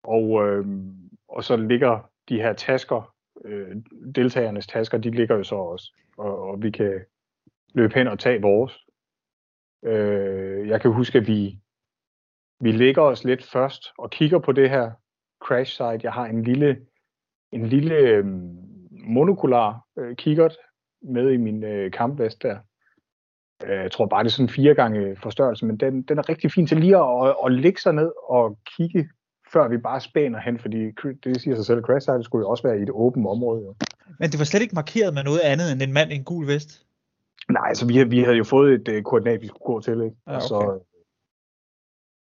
Og, 0.03 0.47
øhm, 0.47 1.09
og 1.27 1.43
så 1.43 1.55
ligger 1.55 2.11
de 2.29 2.41
her 2.41 2.53
tasker, 2.53 3.15
øh, 3.45 3.75
deltagernes 4.15 4.67
tasker, 4.67 4.97
de 4.97 5.11
ligger 5.11 5.35
jo 5.35 5.43
så 5.43 5.55
også. 5.55 5.93
Og, 6.17 6.39
og 6.39 6.61
vi 6.61 6.71
kan 6.71 7.05
løbe 7.75 7.93
hen 7.93 8.07
og 8.07 8.19
tage 8.19 8.41
vores. 8.41 8.73
Øh, 9.85 10.67
jeg 10.67 10.81
kan 10.81 10.91
huske, 10.91 11.17
at 11.17 11.27
vi, 11.27 11.59
vi 12.59 12.71
lægger 12.71 13.01
os 13.01 13.23
lidt 13.23 13.43
først 13.43 13.83
og 13.97 14.11
kigger 14.11 14.39
på 14.39 14.51
det 14.51 14.69
her 14.69 14.91
crash 15.43 15.71
site. 15.71 15.99
Jeg 16.03 16.13
har 16.13 16.25
en 16.25 16.43
lille, 16.43 16.77
en 17.51 17.65
lille 17.65 17.95
øh, 17.95 18.25
monokular 18.91 19.85
øh, 19.99 20.15
kikkert 20.15 20.57
med 21.01 21.31
i 21.31 21.37
min 21.37 21.63
øh, 21.63 21.91
kampvest 21.91 22.41
der. 22.41 22.57
Øh, 23.65 23.69
Jeg 23.69 23.91
tror 23.91 24.05
bare, 24.05 24.23
det 24.23 24.29
er 24.29 24.31
sådan 24.31 24.49
fire 24.49 24.75
gange 24.75 25.15
forstørrelse, 25.15 25.65
men 25.65 25.77
den, 25.77 26.01
den 26.01 26.17
er 26.17 26.29
rigtig 26.29 26.51
fin 26.51 26.67
til 26.67 26.77
lige 26.77 26.97
at, 26.97 27.27
at, 27.27 27.35
at 27.45 27.51
lægge 27.51 27.81
sig 27.81 27.93
ned 27.93 28.11
og 28.29 28.59
kigge, 28.77 29.09
før 29.53 29.67
vi 29.67 29.77
bare 29.77 30.01
spænder 30.01 30.39
hen, 30.39 30.59
fordi 30.59 30.91
det 31.23 31.41
siger 31.41 31.55
sig 31.55 31.65
selv, 31.65 31.83
crash 31.83 32.05
site 32.05 32.23
skulle 32.23 32.43
jo 32.45 32.49
også 32.49 32.63
være 32.67 32.79
i 32.79 32.81
et 32.81 32.89
åbent 32.89 33.27
område. 33.27 33.61
Jo. 33.63 33.75
Men 34.19 34.29
det 34.29 34.39
var 34.39 34.45
slet 34.45 34.61
ikke 34.61 34.75
markeret 34.75 35.13
med 35.13 35.23
noget 35.23 35.39
andet 35.39 35.71
end 35.71 35.81
en 35.81 35.93
mand 35.93 36.11
i 36.11 36.15
en 36.15 36.23
gul 36.23 36.47
vest. 36.47 36.85
Nej, 37.51 37.73
så 37.73 37.87
vi, 37.87 38.03
vi 38.03 38.19
havde 38.19 38.37
jo 38.37 38.43
fået 38.43 38.73
et 38.73 38.87
øh, 38.87 39.03
koordinat, 39.03 39.41
vi 39.41 39.47
skulle 39.47 39.65
gå 39.65 39.81
til, 39.81 40.01
ikke? 40.01 40.15
Ja, 40.27 40.35
Og 40.35 40.41
så, 40.41 40.55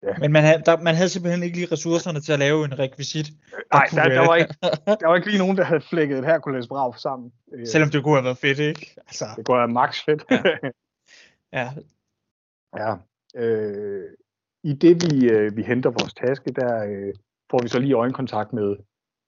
okay. 0.03 0.19
Men 0.19 0.31
man 0.31 0.43
havde, 0.43 0.61
der, 0.65 0.77
man 0.77 0.95
havde 0.95 1.09
simpelthen 1.09 1.43
ikke 1.43 1.57
lige 1.57 1.71
ressourcerne 1.71 2.19
til 2.21 2.33
at 2.33 2.39
lave 2.39 2.65
en 2.65 2.79
rekvisit. 2.79 3.27
nej, 3.73 3.87
kunne 3.89 4.01
der, 4.01 4.09
der, 4.09 4.27
var 4.27 4.35
ikke, 4.35 4.55
der 5.01 5.07
var 5.07 5.15
ikke 5.15 5.27
lige 5.27 5.37
nogen, 5.37 5.57
der 5.57 5.63
havde 5.63 5.81
flækket 5.81 6.17
et 6.19 6.25
Hercules 6.25 6.67
brav 6.67 6.95
sammen. 6.97 7.33
Øh, 7.53 7.67
Selvom 7.67 7.89
det 7.89 8.03
kunne 8.03 8.15
have 8.15 8.23
været 8.23 8.37
fedt, 8.37 8.59
ikke? 8.59 8.95
Altså, 8.97 9.25
Det 9.37 9.45
går 9.45 9.67
max 9.67 10.05
fedt. 10.05 10.23
Ja. 10.31 10.43
ja. 11.59 11.69
Ja. 12.77 12.95
Øh, 13.35 14.09
I 14.63 14.73
det, 14.73 15.03
vi, 15.03 15.29
øh, 15.29 15.57
vi 15.57 15.63
henter 15.63 15.89
vores 15.89 16.13
taske, 16.13 16.51
der 16.51 16.85
øh, 16.85 17.13
får 17.51 17.61
vi 17.61 17.67
så 17.67 17.79
lige 17.79 17.93
øjenkontakt 17.93 18.53
med 18.53 18.75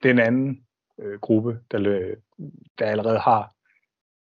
den 0.03 0.19
anden 0.19 0.65
øh, 0.99 1.19
gruppe, 1.19 1.59
der, 1.71 1.79
der 2.79 2.85
allerede 2.85 3.19
har, 3.19 3.54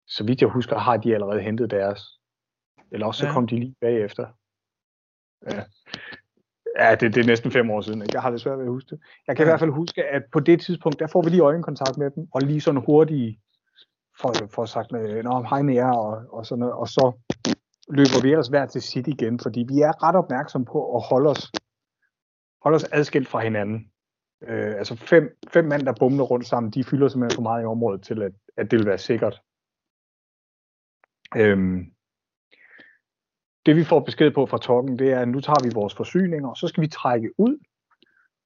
så 0.06 0.24
vidt 0.24 0.40
jeg 0.40 0.48
husker, 0.48 0.78
har 0.78 0.96
de 0.96 1.14
allerede 1.14 1.40
hentet 1.40 1.70
deres. 1.70 2.00
Eller 2.90 3.06
også 3.06 3.18
så 3.20 3.26
Ja. 3.26 3.32
kom 3.32 3.46
de 3.46 3.56
lige 3.58 3.74
bagefter. 3.80 4.26
Ja, 5.50 5.62
ja 6.78 6.94
det, 6.94 7.14
det 7.14 7.20
er 7.20 7.26
næsten 7.26 7.50
fem 7.50 7.70
år 7.70 7.80
siden. 7.80 8.02
Ikke? 8.02 8.14
Jeg 8.14 8.22
har 8.22 8.30
det 8.30 8.40
svært 8.40 8.58
ved 8.58 8.64
at 8.64 8.70
huske 8.70 8.90
det. 8.90 9.00
Jeg 9.26 9.36
kan 9.36 9.42
i 9.42 9.46
Ja. 9.46 9.50
hvert 9.50 9.60
fald 9.60 9.70
huske, 9.70 10.04
at 10.04 10.22
på 10.32 10.40
det 10.40 10.60
tidspunkt, 10.60 10.98
der 10.98 11.06
får 11.06 11.22
vi 11.22 11.30
lige 11.30 11.42
øjenkontakt 11.42 11.98
med 11.98 12.10
dem, 12.10 12.28
og 12.34 12.40
lige 12.42 12.60
sådan 12.60 12.80
hurtigt 12.86 13.40
for, 14.20 14.32
for 14.54 14.64
sagt, 14.64 14.92
Nå, 14.92 15.42
hej 15.50 15.62
med 15.62 15.74
jer, 15.74 15.92
og, 15.92 16.24
og 16.32 16.46
sådan 16.46 16.60
noget. 16.60 16.74
Og 16.74 16.88
så 16.88 17.12
løber 17.88 18.22
vi 18.22 18.30
ellers 18.30 18.48
hver 18.48 18.66
til 18.66 18.82
sit 18.82 19.06
igen, 19.06 19.40
fordi 19.40 19.64
vi 19.68 19.80
er 19.80 20.02
ret 20.08 20.16
opmærksomme 20.16 20.64
på 20.64 20.96
at 20.96 21.02
holde 21.10 21.30
os, 21.30 21.52
holde 22.62 22.76
os 22.76 22.84
adskilt 22.92 23.28
fra 23.28 23.40
hinanden. 23.40 23.92
Øh, 24.42 24.74
altså 24.76 24.96
fem, 24.96 25.38
fem 25.48 25.64
mand, 25.64 25.82
der 25.82 25.94
bumler 26.00 26.24
rundt 26.24 26.46
sammen, 26.46 26.72
de 26.72 26.84
fylder 26.84 27.08
simpelthen 27.08 27.36
for 27.36 27.42
meget 27.42 27.62
i 27.62 27.66
området 27.66 28.02
til, 28.02 28.22
at, 28.22 28.32
at 28.56 28.70
det 28.70 28.78
vil 28.78 28.86
være 28.86 28.98
sikkert. 28.98 29.40
Øhm, 31.36 31.92
det 33.66 33.76
vi 33.76 33.84
får 33.84 34.00
besked 34.00 34.30
på 34.30 34.46
fra 34.46 34.58
Tokken, 34.58 34.98
det 34.98 35.12
er, 35.12 35.20
at 35.20 35.28
nu 35.28 35.40
tager 35.40 35.64
vi 35.64 35.70
vores 35.74 35.94
forsyninger, 35.94 36.48
og 36.48 36.56
så 36.56 36.68
skal 36.68 36.82
vi 36.82 36.88
trække 36.88 37.30
ud 37.38 37.58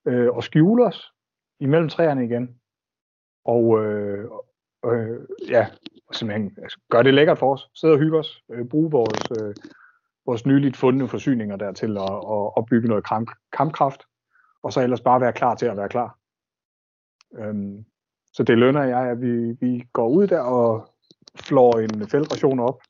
øh, 0.07 0.29
og 0.29 0.45
skjule 0.45 0.87
os 0.87 1.13
imellem 1.61 1.89
træerne 1.89 2.25
igen. 2.25 2.61
Og 3.45 3.85
øh, 3.85 4.31
øh, 4.87 5.21
ja, 5.49 5.67
og 6.09 6.15
simpelthen 6.15 6.59
altså, 6.63 6.81
gør 6.91 7.03
det 7.03 7.15
lækkert 7.15 7.39
for 7.39 7.53
os. 7.53 7.71
Sidde 7.75 7.95
og 7.95 7.99
hygge 7.99 8.19
os. 8.19 8.43
Øh, 8.51 8.69
bruge 8.69 8.91
vores, 8.91 9.43
øh, 9.43 9.55
vores 10.27 10.47
nyligt 10.47 10.77
fundne 10.77 11.09
forsyninger 11.09 11.57
der 11.57 11.73
til 11.73 11.97
at, 11.97 12.03
at, 12.03 12.57
opbygge 12.57 12.89
noget 12.89 13.07
kamp, 13.07 13.31
kampkraft. 13.53 14.03
Og 14.63 14.73
så 14.73 14.81
ellers 14.81 15.01
bare 15.01 15.21
være 15.21 15.33
klar 15.33 15.55
til 15.55 15.67
at 15.67 15.77
være 15.77 15.89
klar. 15.89 16.19
Øhm, 17.39 17.85
så 18.33 18.43
det 18.43 18.59
lønner 18.59 18.83
jeg, 18.83 19.11
at 19.11 19.21
vi, 19.21 19.53
vi 19.61 19.85
går 19.93 20.09
ud 20.09 20.27
der 20.27 20.41
og 20.41 20.96
flår 21.41 21.79
en 21.79 22.09
feltration 22.09 22.61
op. 22.61 22.81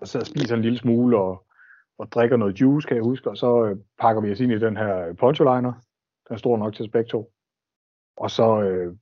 Og 0.00 0.08
så 0.08 0.20
spiser 0.20 0.54
en 0.54 0.62
lille 0.62 0.78
smule 0.78 1.18
og, 1.18 1.46
og 1.98 2.12
drikker 2.12 2.36
noget 2.36 2.60
juice, 2.60 2.88
kan 2.88 2.96
jeg 2.96 3.04
huske. 3.04 3.30
Og 3.30 3.36
så 3.36 3.64
øh, 3.64 3.76
pakker 4.00 4.22
vi 4.22 4.32
os 4.32 4.40
ind 4.40 4.52
i 4.52 4.58
den 4.58 4.76
her 4.76 5.12
poncholiner. 5.12 5.72
Den 6.28 6.34
er 6.34 6.36
stor 6.36 6.56
nok 6.56 6.74
til 6.74 6.84
os 6.84 6.90
begge 6.90 7.08
to. 7.08 7.32
Og 8.16 8.30
så 8.30 8.62
øh, 8.62 8.96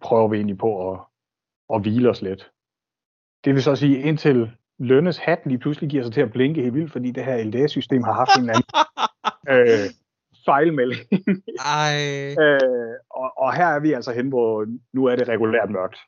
prøver 0.00 0.28
vi 0.28 0.36
egentlig 0.36 0.58
på 0.58 0.92
at, 0.92 1.00
at 1.74 1.80
hvile 1.80 2.10
os 2.10 2.22
lidt. 2.22 2.50
Det 3.44 3.54
vil 3.54 3.62
så 3.62 3.76
sige, 3.76 4.02
indtil 4.02 4.50
Lønnes 4.78 5.18
hat 5.18 5.38
lige 5.46 5.58
pludselig 5.58 5.90
giver 5.90 6.02
sig 6.02 6.12
til 6.12 6.20
at 6.20 6.32
blinke 6.32 6.62
helt 6.62 6.74
vildt, 6.74 6.92
fordi 6.92 7.10
det 7.10 7.24
her 7.24 7.44
LDS-system 7.44 8.02
har 8.02 8.12
haft 8.12 8.30
en 8.36 8.42
eller 8.42 8.54
anden 8.54 8.68
øh, 9.54 9.90
fejlmelding. 10.44 11.08
Ej. 11.58 11.94
øh, 12.44 12.94
og, 13.10 13.32
og 13.36 13.54
her 13.54 13.66
er 13.66 13.80
vi 13.80 13.92
altså 13.92 14.12
hen, 14.12 14.28
hvor 14.28 14.66
nu 14.92 15.04
er 15.04 15.16
det 15.16 15.28
regulært 15.28 15.70
mørkt. 15.70 15.98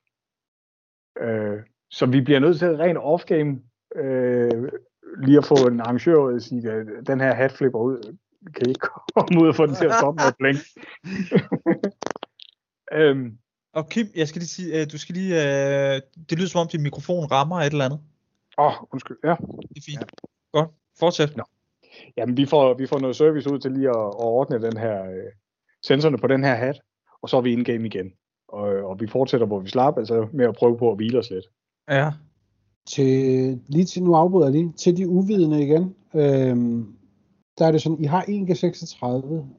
Øh, 1.21 1.59
så 1.91 2.07
vi 2.07 2.21
bliver 2.21 2.41
nødt 2.41 2.59
til 2.59 2.77
rent 2.77 2.99
off-game 2.99 3.61
øh, 4.03 4.73
lige 5.23 5.39
at 5.39 5.45
få 5.45 5.55
en 5.69 5.81
arrangør 5.81 6.17
ud 6.17 6.35
og 6.35 6.43
sige, 6.43 6.71
at 6.71 6.87
den 7.07 7.21
her 7.21 7.35
hat 7.35 7.53
flipper 7.53 7.79
ud. 7.79 8.17
Kan 8.55 8.67
I 8.67 8.69
ikke 8.69 8.89
komme 9.15 9.43
ud 9.43 9.49
og 9.49 9.55
få 9.55 9.67
den 9.67 9.75
til 9.75 9.85
at 9.85 9.95
stoppe 9.95 10.23
med 10.41 10.51
at 10.51 10.57
øhm, 12.99 13.39
Og 13.73 13.89
Kim, 13.89 14.07
jeg 14.15 14.29
skal 14.29 14.41
lige 14.41 14.49
sige, 14.49 14.81
øh, 14.81 14.87
du 14.93 14.99
skal 14.99 15.15
lige, 15.15 15.35
øh, 15.35 16.01
det 16.31 16.39
lyder 16.39 16.49
som 16.49 16.61
om 16.61 16.69
din 16.69 16.83
mikrofon 16.83 17.31
rammer 17.31 17.57
et 17.57 17.73
eller 17.73 17.85
andet. 17.85 18.01
åh, 18.59 18.67
oh, 18.67 18.73
undskyld. 18.93 19.17
Ja. 19.25 19.35
Det 19.69 19.77
er 19.77 19.83
fint. 19.87 20.05
Godt. 20.53 20.71
Fortsæt. 20.99 21.37
Nå. 21.37 21.45
Jamen, 22.17 22.37
vi 22.37 22.47
får, 22.47 22.75
vi 22.75 22.87
får 22.87 22.99
noget 22.99 23.17
service 23.17 23.53
ud 23.53 23.59
til 23.59 23.73
lige 23.73 23.89
at, 23.89 23.97
at 23.97 24.25
ordne 24.25 24.63
den 24.63 24.77
her, 24.77 25.05
øh, 25.05 25.33
sensorerne 25.87 26.19
på 26.19 26.27
den 26.27 26.45
her 26.45 26.55
hat, 26.55 26.81
og 27.23 27.29
så 27.29 27.37
er 27.37 27.41
vi 27.41 27.53
in-game 27.53 27.87
igen. 27.87 28.13
Og, 28.53 28.69
og 28.69 29.01
vi 29.01 29.07
fortsætter, 29.07 29.47
hvor 29.47 29.61
vi 29.61 29.69
slap, 29.69 29.99
altså 29.99 30.27
med 30.33 30.45
at 30.45 30.55
prøve 30.55 30.79
på 30.79 30.91
at 30.91 30.97
hvile 30.97 31.19
os 31.19 31.31
lidt. 31.31 31.45
Ja. 31.91 32.11
Til, 32.87 33.61
lige 33.69 33.85
til, 33.85 34.03
nu 34.03 34.15
afbryder 34.15 34.47
jeg 34.47 34.53
lige, 34.53 34.73
til 34.77 34.97
de 34.97 35.09
uvidende 35.09 35.63
igen. 35.63 35.95
Øhm, 36.15 36.87
der 37.59 37.67
er 37.67 37.73
det 37.73 37.83
sådan, 37.83 38.01
I 38.01 38.05
har 38.05 38.23
1G36, 38.23 39.07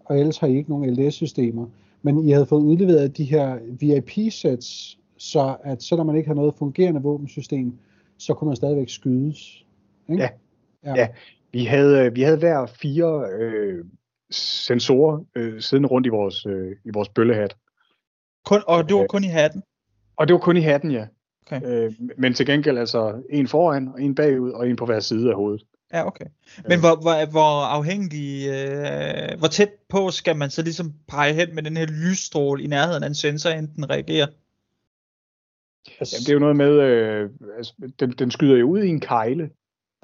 og 0.05 0.19
ellers 0.19 0.37
har 0.37 0.47
I 0.47 0.55
ikke 0.55 0.69
nogen 0.69 0.89
LDS-systemer. 0.93 1.65
Men 2.01 2.27
I 2.27 2.31
havde 2.31 2.45
fået 2.45 2.61
udleveret 2.61 3.17
de 3.17 3.23
her 3.23 3.57
VIP-sets, 3.79 4.99
så 5.17 5.55
at 5.63 5.83
selvom 5.83 6.07
man 6.07 6.15
ikke 6.15 6.27
har 6.27 6.35
noget 6.35 6.53
fungerende 6.57 7.01
våbensystem, 7.01 7.73
så 8.17 8.33
kunne 8.33 8.47
man 8.47 8.55
stadigvæk 8.55 8.89
skydes. 8.89 9.65
Ikke? 10.09 10.23
Ja. 10.23 10.29
ja. 10.85 10.93
Ja. 10.95 11.07
Vi 11.51 11.65
havde, 11.65 12.05
øh, 12.05 12.15
vi 12.15 12.21
havde 12.21 12.37
hver 12.37 12.65
fire 12.65 13.25
øh, 13.39 13.85
sensorer 14.31 15.25
øh, 15.35 15.61
siddende 15.61 15.89
rundt 15.89 16.07
i 16.07 16.09
vores, 16.09 16.45
øh, 16.45 16.75
i 16.85 16.89
vores 16.93 17.09
bøllehat. 17.09 17.55
Kun, 18.45 18.61
og 18.67 18.83
det 18.89 18.93
var 18.93 18.99
Okay. 18.99 19.07
kun 19.07 19.23
i 19.23 19.27
hatten. 19.27 19.63
Og 20.15 20.27
det 20.27 20.33
var 20.33 20.39
kun 20.39 20.57
i 20.57 20.61
hatten, 20.61 20.91
ja. 20.91 21.07
Okay. 21.47 21.61
Øh, 21.65 21.93
men 22.17 22.33
til 22.33 22.45
gengæld 22.45 22.77
altså 22.77 23.23
en 23.29 23.47
foran, 23.47 23.87
og 23.87 24.01
en 24.01 24.15
bagud, 24.15 24.51
og 24.51 24.69
en 24.69 24.75
på 24.75 24.85
hver 24.85 24.99
side 24.99 25.29
af 25.29 25.35
hovedet. 25.35 25.63
Ja, 25.93 26.07
okay. 26.07 26.25
Men 26.67 26.79
hvor, 26.79 26.95
hvor, 27.01 27.29
hvor 27.31 27.65
afhængig, 27.65 28.47
øh, 28.47 29.39
hvor 29.39 29.47
tæt 29.47 29.69
på 29.89 30.09
skal 30.11 30.35
man 30.35 30.49
så 30.49 30.61
ligesom 30.61 30.93
pege 31.07 31.33
hen 31.33 31.55
med 31.55 31.63
den 31.63 31.77
her 31.77 31.85
lysstråle 31.85 32.63
i 32.63 32.67
nærheden 32.67 33.03
af 33.03 33.07
en 33.07 33.15
sensor, 33.15 33.49
inden 33.49 33.75
den 33.75 33.89
reagerer? 33.89 34.27
Jamen, 35.87 36.21
det 36.25 36.29
er 36.29 36.33
jo 36.33 36.39
noget 36.39 36.55
med, 36.55 36.71
øh, 36.71 37.29
altså, 37.57 37.73
den, 37.99 38.11
den 38.11 38.31
skyder 38.31 38.57
jo 38.57 38.69
ud 38.69 38.79
i 38.83 38.87
en 38.87 38.99
kejle, 38.99 39.49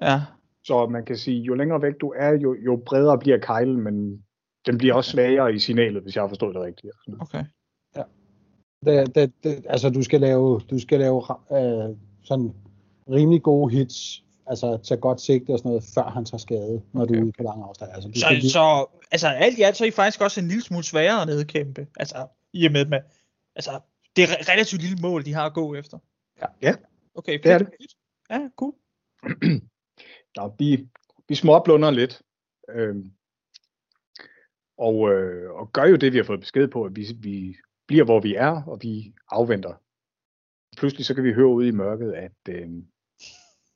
Ja. 0.02 0.22
så 0.64 0.88
man 0.88 1.06
kan 1.06 1.18
sige, 1.18 1.42
jo 1.42 1.54
længere 1.54 1.82
væk 1.82 1.94
du 2.02 2.14
er, 2.18 2.30
jo, 2.32 2.56
jo 2.66 2.84
bredere 2.86 3.20
bliver 3.20 3.38
kejlen, 3.38 3.82
men 3.82 4.24
den 4.66 4.78
bliver 4.78 4.94
også 4.94 5.12
svagere 5.12 5.54
i 5.54 5.60
signalet, 5.60 6.04
hvis 6.04 6.16
jeg 6.16 6.24
har 6.24 6.28
forstået 6.28 6.56
det 6.56 6.64
rigtigt. 6.64 6.94
Okay. 7.20 7.44
Det, 8.86 9.16
det, 9.16 9.34
det, 9.44 9.66
altså 9.70 9.90
du 9.90 10.04
skal 10.04 10.22
lave, 10.22 10.62
du 10.70 10.80
skal 10.80 11.00
lave 11.00 11.24
øh, 11.52 11.96
sådan 12.24 12.54
rimelig 13.10 13.44
gode 13.44 13.74
hits, 13.74 14.24
altså 14.48 14.78
tage 14.84 15.02
godt 15.02 15.22
sigte 15.22 15.52
og 15.52 15.60
sådan 15.60 15.70
noget, 15.70 15.84
før 15.96 16.04
han 16.04 16.26
tager 16.26 16.40
skade, 16.40 16.82
når 16.94 17.02
okay. 17.02 17.14
du 17.14 17.20
er 17.20 17.24
ude 17.24 17.32
på 17.38 17.44
lang 17.44 17.64
afstand. 17.64 17.92
Altså, 17.94 18.10
du 18.10 18.20
Så, 18.20 18.28
lige, 18.32 18.50
så 18.50 18.86
altså 19.12 19.28
alt 19.28 19.58
i 19.58 19.62
alt, 19.62 19.78
så 19.78 19.84
er 19.84 19.88
I 19.88 19.92
faktisk 19.92 20.22
også 20.22 20.40
en 20.40 20.48
lille 20.48 20.64
smule 20.64 20.84
sværere 20.84 21.22
at 21.22 21.28
nedkæmpe. 21.28 21.88
Altså, 22.00 22.28
i 22.54 22.66
og 22.66 22.72
med, 22.72 22.86
med 22.86 23.00
altså, 23.56 23.80
det 24.16 24.24
er 24.24 24.28
re- 24.28 24.52
relativt 24.52 24.82
lille 24.82 24.98
mål, 25.02 25.26
de 25.26 25.34
har 25.34 25.46
at 25.46 25.54
gå 25.54 25.76
efter. 25.76 25.98
Ja. 26.62 26.76
Okay, 27.16 27.40
Det 27.44 27.52
er 27.52 27.58
fedt. 27.58 27.96
Ja, 28.30 28.50
cool. 28.56 28.74
Nå, 30.38 30.54
vi, 30.60 30.88
vi 31.28 31.36
småblunder 31.36 31.92
lidt. 31.92 32.22
Øhm, 32.70 33.12
og, 34.78 35.14
øh, 35.14 35.52
og 35.52 35.72
gør 35.74 35.86
jo 35.86 35.96
det, 35.96 36.14
vi 36.14 36.18
har 36.18 36.24
fået 36.24 36.40
besked 36.40 36.68
på, 36.68 36.84
at 36.84 36.96
vi, 36.96 37.06
vi 37.20 37.56
bliver, 37.88 38.04
hvor 38.04 38.20
vi 38.20 38.36
er, 38.36 38.64
og 38.64 38.80
vi 38.82 39.14
afventer. 39.32 39.74
Pludselig 40.78 41.06
så 41.06 41.14
kan 41.14 41.24
vi 41.24 41.34
høre 41.34 41.48
ud 41.48 41.66
i 41.66 41.72
mørket, 41.72 42.12
at 42.14 42.38
øh, 42.50 42.70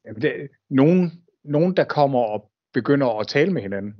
jamen 0.06 0.22
det, 0.22 0.50
nogen, 0.70 1.12
nogen, 1.44 1.78
der 1.78 1.84
kommer 1.84 2.20
og 2.20 2.52
begynder 2.74 3.20
at 3.20 3.28
tale 3.28 3.54
med 3.54 3.62
hinanden. 3.62 3.96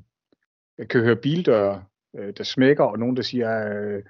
Jeg 0.78 0.90
kan 0.90 1.02
høre 1.02 1.16
bildøre, 1.16 1.86
øh, 2.16 2.34
der 2.38 2.44
smækker, 2.44 2.84
og 2.84 3.00
nogen, 3.00 3.18
der 3.18 3.22
siger, 3.22 3.74
øh, 3.74 4.04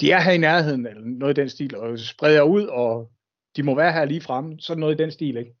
de 0.00 0.12
er 0.12 0.20
her 0.20 0.32
i 0.32 0.38
nærheden, 0.38 0.86
eller 0.86 1.02
noget 1.04 1.38
i 1.38 1.40
den 1.40 1.48
stil, 1.48 1.76
og 1.76 1.98
spreder 1.98 2.42
ud, 2.42 2.66
og 2.66 3.12
de 3.56 3.62
må 3.62 3.74
være 3.74 3.92
her 3.92 4.04
lige 4.04 4.20
fremme. 4.20 4.60
Sådan 4.60 4.80
noget 4.80 5.00
i 5.00 5.02
den 5.02 5.10
stil, 5.10 5.36
ikke? 5.36 5.54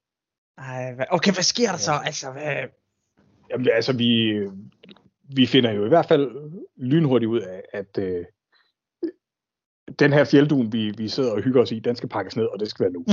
Ej, 0.58 0.94
hvad, 0.94 1.06
okay, 1.10 1.32
hvad 1.32 1.42
sker 1.42 1.70
der 1.70 1.78
så? 1.78 1.92
Altså, 2.04 2.32
hvad, 2.32 2.68
Jamen, 3.50 3.68
altså, 3.72 3.96
vi, 3.96 4.40
vi 5.36 5.46
finder 5.46 5.70
jo 5.72 5.84
i 5.84 5.88
hvert 5.88 6.06
fald 6.06 6.52
lynhurtigt 6.76 7.28
ud 7.28 7.40
af, 7.40 7.62
at 7.72 7.98
øh, 7.98 8.24
den 9.98 10.12
her 10.12 10.24
fjelddun, 10.24 10.72
vi, 10.72 10.90
vi 10.90 11.08
sidder 11.08 11.32
og 11.32 11.42
hygger 11.42 11.62
os 11.62 11.72
i, 11.72 11.78
den 11.78 11.96
skal 11.96 12.08
pakkes 12.08 12.36
ned, 12.36 12.44
og 12.44 12.60
det 12.60 12.68
skal 12.68 12.84
være 12.84 12.92
nu. 12.92 13.04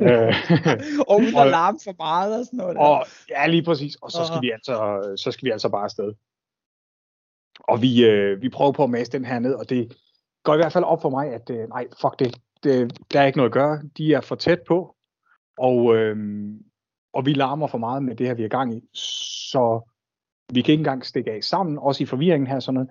Øh, 0.00 0.34
og 1.08 1.16
uden 1.20 1.36
at 1.36 1.50
larme 1.50 1.78
for 1.84 1.94
meget 1.98 2.38
og 2.38 2.44
sådan 2.44 2.56
noget. 2.56 2.76
der. 2.76 2.82
og 2.82 3.06
ja, 3.30 3.46
lige 3.46 3.62
præcis. 3.62 3.94
Og 3.94 4.10
så 4.10 4.24
skal 4.24 4.32
Aha. 4.32 4.40
vi 4.40 4.50
altså, 4.50 5.02
så 5.16 5.32
skal 5.32 5.46
vi 5.46 5.50
altså 5.50 5.68
bare 5.68 5.84
afsted. 5.84 6.12
Og 7.60 7.82
vi, 7.82 8.04
øh, 8.04 8.42
vi 8.42 8.48
prøver 8.48 8.72
på 8.72 8.84
at 8.84 8.90
mase 8.90 9.12
den 9.12 9.24
her 9.24 9.38
ned, 9.38 9.54
og 9.54 9.70
det 9.70 9.96
går 10.44 10.54
i 10.54 10.56
hvert 10.56 10.72
fald 10.72 10.84
op 10.84 11.02
for 11.02 11.10
mig, 11.10 11.34
at 11.34 11.50
øh, 11.50 11.68
nej, 11.68 11.86
fuck 12.00 12.18
det, 12.18 12.36
det, 12.62 12.98
der 13.12 13.20
er 13.20 13.26
ikke 13.26 13.38
noget 13.38 13.50
at 13.50 13.54
gøre. 13.54 13.82
De 13.96 14.14
er 14.14 14.20
for 14.20 14.34
tæt 14.34 14.60
på, 14.68 14.96
og, 15.58 15.96
øh, 15.96 16.16
og 17.12 17.26
vi 17.26 17.32
larmer 17.32 17.66
for 17.66 17.78
meget 17.78 18.02
med 18.02 18.16
det 18.16 18.26
her, 18.26 18.34
vi 18.34 18.44
er 18.44 18.48
gang 18.48 18.74
i. 18.74 18.80
Så 18.94 19.92
vi 20.52 20.62
kan 20.62 20.72
ikke 20.72 20.80
engang 20.80 21.06
stikke 21.06 21.32
af 21.32 21.44
sammen, 21.44 21.78
også 21.78 22.02
i 22.02 22.06
forvirringen 22.06 22.46
her. 22.46 22.60
Sådan 22.60 22.74
noget. 22.74 22.90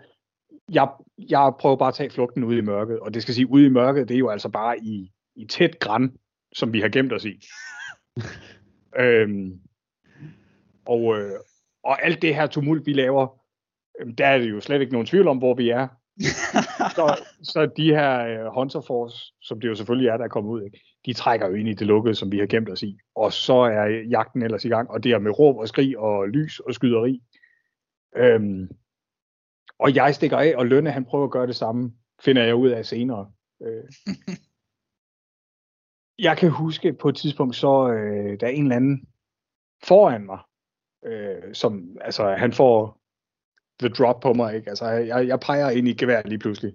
Jeg, 0.71 0.89
jeg 1.29 1.53
prøver 1.59 1.75
bare 1.75 1.87
at 1.87 1.93
tage 1.93 2.09
flugten 2.09 2.43
ud 2.43 2.55
i 2.55 2.61
mørket, 2.61 2.99
og 2.99 3.13
det 3.13 3.21
skal 3.21 3.33
sige, 3.33 3.49
ude 3.49 3.65
i 3.65 3.69
mørket, 3.69 4.09
det 4.09 4.15
er 4.15 4.19
jo 4.19 4.29
altså 4.29 4.49
bare 4.49 4.79
i, 4.79 5.11
i 5.35 5.45
tæt 5.45 5.79
græn, 5.79 6.17
som 6.53 6.73
vi 6.73 6.81
har 6.81 6.89
gemt 6.89 7.13
os 7.13 7.25
i. 7.25 7.45
øhm, 9.03 9.59
og, 10.85 11.17
øh, 11.17 11.39
og 11.83 12.05
alt 12.05 12.21
det 12.21 12.35
her 12.35 12.47
tumult, 12.47 12.85
vi 12.85 12.93
laver, 12.93 13.41
øhm, 13.99 14.15
der 14.15 14.27
er 14.27 14.37
det 14.37 14.49
jo 14.49 14.59
slet 14.59 14.81
ikke 14.81 14.93
nogen 14.93 15.07
tvivl 15.07 15.27
om, 15.27 15.37
hvor 15.37 15.53
vi 15.53 15.69
er. 15.69 15.87
Så, 16.95 17.25
så 17.43 17.71
de 17.77 17.89
her 17.89 18.25
øh, 18.25 18.53
Hunter 18.53 18.81
Force, 18.81 19.33
som 19.41 19.61
det 19.61 19.67
jo 19.67 19.75
selvfølgelig 19.75 20.09
er, 20.09 20.17
der 20.17 20.23
er 20.23 20.29
kommet 20.29 20.51
ud, 20.51 20.63
ikke? 20.63 20.79
de 21.05 21.13
trækker 21.13 21.47
jo 21.47 21.53
ind 21.53 21.67
i 21.67 21.73
det 21.73 21.87
lukkede, 21.87 22.15
som 22.15 22.31
vi 22.31 22.39
har 22.39 22.45
gemt 22.45 22.69
os 22.69 22.83
i. 22.83 22.97
Og 23.15 23.33
så 23.33 23.53
er 23.53 23.85
jagten 23.85 24.43
ellers 24.43 24.65
i 24.65 24.69
gang, 24.69 24.89
og 24.89 25.03
det 25.03 25.11
er 25.11 25.19
med 25.19 25.39
råb 25.39 25.57
og 25.57 25.67
skrig 25.67 25.97
og 25.97 26.27
lys 26.27 26.59
og 26.59 26.73
skyderi. 26.73 27.21
Øhm, 28.17 28.69
og 29.79 29.95
jeg 29.95 30.15
stikker 30.15 30.37
af, 30.37 30.53
og 30.57 30.65
Lønne 30.65 30.91
han 30.91 31.05
prøver 31.05 31.25
at 31.25 31.31
gøre 31.31 31.47
det 31.47 31.55
samme, 31.55 31.93
finder 32.21 32.43
jeg 32.43 32.55
ud 32.55 32.69
af 32.69 32.85
senere. 32.85 33.31
Øh. 33.61 33.83
Jeg 36.19 36.37
kan 36.37 36.49
huske 36.49 36.93
på 36.93 37.09
et 37.09 37.15
tidspunkt, 37.15 37.55
så 37.55 37.89
øh, 37.89 38.39
der 38.39 38.47
er 38.47 38.51
en 38.51 38.63
eller 38.63 38.75
anden 38.75 39.07
foran 39.83 40.25
mig, 40.25 40.39
øh, 41.05 41.53
som, 41.53 41.97
altså 42.01 42.35
han 42.35 42.53
får 42.53 43.01
the 43.79 43.89
drop 43.89 44.19
på 44.21 44.33
mig, 44.33 44.55
ikke? 44.55 44.69
Altså 44.69 44.85
jeg, 44.85 45.27
jeg 45.27 45.39
peger 45.39 45.69
ind 45.69 45.87
i 45.87 45.93
gevær 45.93 46.21
lige 46.21 46.39
pludselig. 46.39 46.73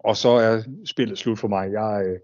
Og 0.00 0.16
så 0.16 0.28
er 0.28 0.62
spillet 0.86 1.18
slut 1.18 1.38
for 1.38 1.48
mig. 1.48 1.72
Jeg, 1.72 2.06
øh, 2.06 2.20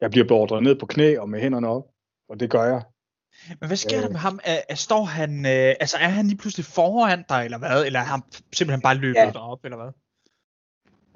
jeg 0.00 0.10
bliver 0.10 0.26
beordret 0.26 0.62
ned 0.62 0.78
på 0.80 0.86
knæ 0.86 1.18
og 1.18 1.28
med 1.28 1.40
hænderne 1.40 1.68
op, 1.68 1.84
og 2.28 2.40
det 2.40 2.50
gør 2.50 2.64
jeg. 2.64 2.82
Men 3.60 3.66
hvad 3.66 3.76
sker 3.76 3.96
Øh. 3.96 4.02
der 4.02 4.08
med 4.10 4.18
ham? 4.18 4.40
Er, 4.44 4.60
er, 4.68 4.74
står 4.74 5.04
han, 5.04 5.46
øh, 5.46 5.74
altså 5.80 5.96
er 5.96 6.08
han 6.08 6.26
lige 6.26 6.38
pludselig 6.38 6.64
foran 6.64 7.24
dig, 7.28 7.44
eller 7.44 7.58
hvad? 7.58 7.86
Eller 7.86 8.00
er 8.00 8.04
han 8.04 8.22
simpelthen 8.52 8.80
bare 8.82 8.94
løbet 8.94 9.16
Ja. 9.16 9.30
derop, 9.34 9.64
eller 9.64 9.76
hvad? 9.76 9.92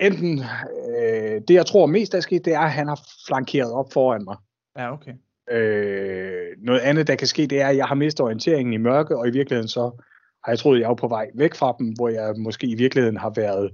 Enten, 0.01 0.39
øh, 0.39 1.41
det 1.49 1.55
jeg 1.55 1.67
tror 1.67 1.87
mest 1.87 2.13
der 2.13 2.19
er 2.19 2.23
sket, 2.23 2.45
det 2.45 2.53
er, 2.55 2.61
at 2.61 2.73
han 2.73 2.89
har 2.89 3.01
flankeret 3.27 3.73
op 3.73 3.93
foran 3.93 4.25
mig. 4.25 4.37
Ja, 4.79 4.93
okay. 4.93 5.13
Øh, 5.51 6.57
noget 6.59 6.81
andet, 6.81 7.07
der 7.07 7.15
kan 7.15 7.27
ske, 7.27 7.47
det 7.47 7.61
er, 7.61 7.69
at 7.69 7.77
jeg 7.77 7.87
har 7.87 7.95
mistet 7.95 8.21
orienteringen 8.25 8.73
i 8.73 8.77
mørke, 8.77 9.17
og 9.19 9.29
i 9.29 9.31
virkeligheden 9.31 9.69
så 9.69 10.03
har 10.45 10.53
jeg 10.53 10.59
troet, 10.59 10.77
at 10.77 10.81
jeg 10.81 10.89
var 10.89 10.95
på 10.95 11.09
vej 11.09 11.31
væk 11.35 11.55
fra 11.55 11.75
dem, 11.79 11.93
hvor 11.93 12.09
jeg 12.09 12.35
måske 12.39 12.67
i 12.67 12.75
virkeligheden 12.75 13.17
har 13.17 13.31
været 13.37 13.71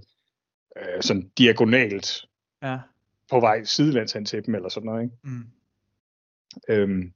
øh, 0.77 1.03
sådan 1.03 1.31
diagonalt 1.39 2.25
Ja. 2.63 2.79
på 3.31 3.41
vej 3.41 3.65
sidelæns 3.65 4.13
hen 4.13 4.25
til 4.25 4.47
dem, 4.47 4.55
eller 4.55 4.69
sådan 4.69 4.87
noget. 4.87 5.03
Ikke? 5.03 5.15
Mm. 5.25 5.45
Øhm, 6.69 7.13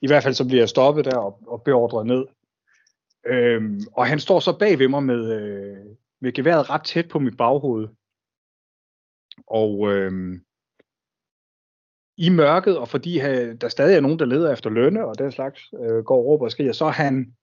I 0.00 0.06
hvert 0.06 0.22
fald 0.22 0.34
så 0.34 0.44
bliver 0.44 0.60
jeg 0.60 0.68
stoppet 0.68 1.04
der 1.04 1.16
og, 1.16 1.38
og 1.46 1.62
beordret 1.62 2.06
ned. 2.06 2.24
Øhm, 3.26 3.80
og 3.92 4.06
han 4.06 4.20
står 4.20 4.40
så 4.40 4.58
bag 4.58 4.78
ved 4.78 4.88
mig 4.88 5.02
med, 5.02 5.32
øh, 5.32 5.76
med 6.20 6.32
geværet 6.32 6.70
ret 6.70 6.84
tæt 6.84 7.08
på 7.08 7.18
mit 7.18 7.36
baghoved. 7.36 7.88
Og 9.46 9.92
øhm, 9.92 10.44
i 12.16 12.28
mørket, 12.28 12.78
og 12.78 12.88
fordi 12.88 13.18
han, 13.18 13.56
der 13.56 13.68
stadig 13.68 13.96
er 13.96 14.00
nogen, 14.00 14.18
der 14.18 14.24
leder 14.24 14.52
efter 14.52 14.70
lønne, 14.70 15.04
og 15.04 15.18
den 15.18 15.32
slags 15.32 15.72
øh, 15.80 16.04
går 16.04 16.16
og 16.18 16.24
råber 16.24 16.44
og 16.44 16.50
skriger, 16.50 16.72
så 16.72 16.84
er 16.84 16.90
han, 16.90 17.34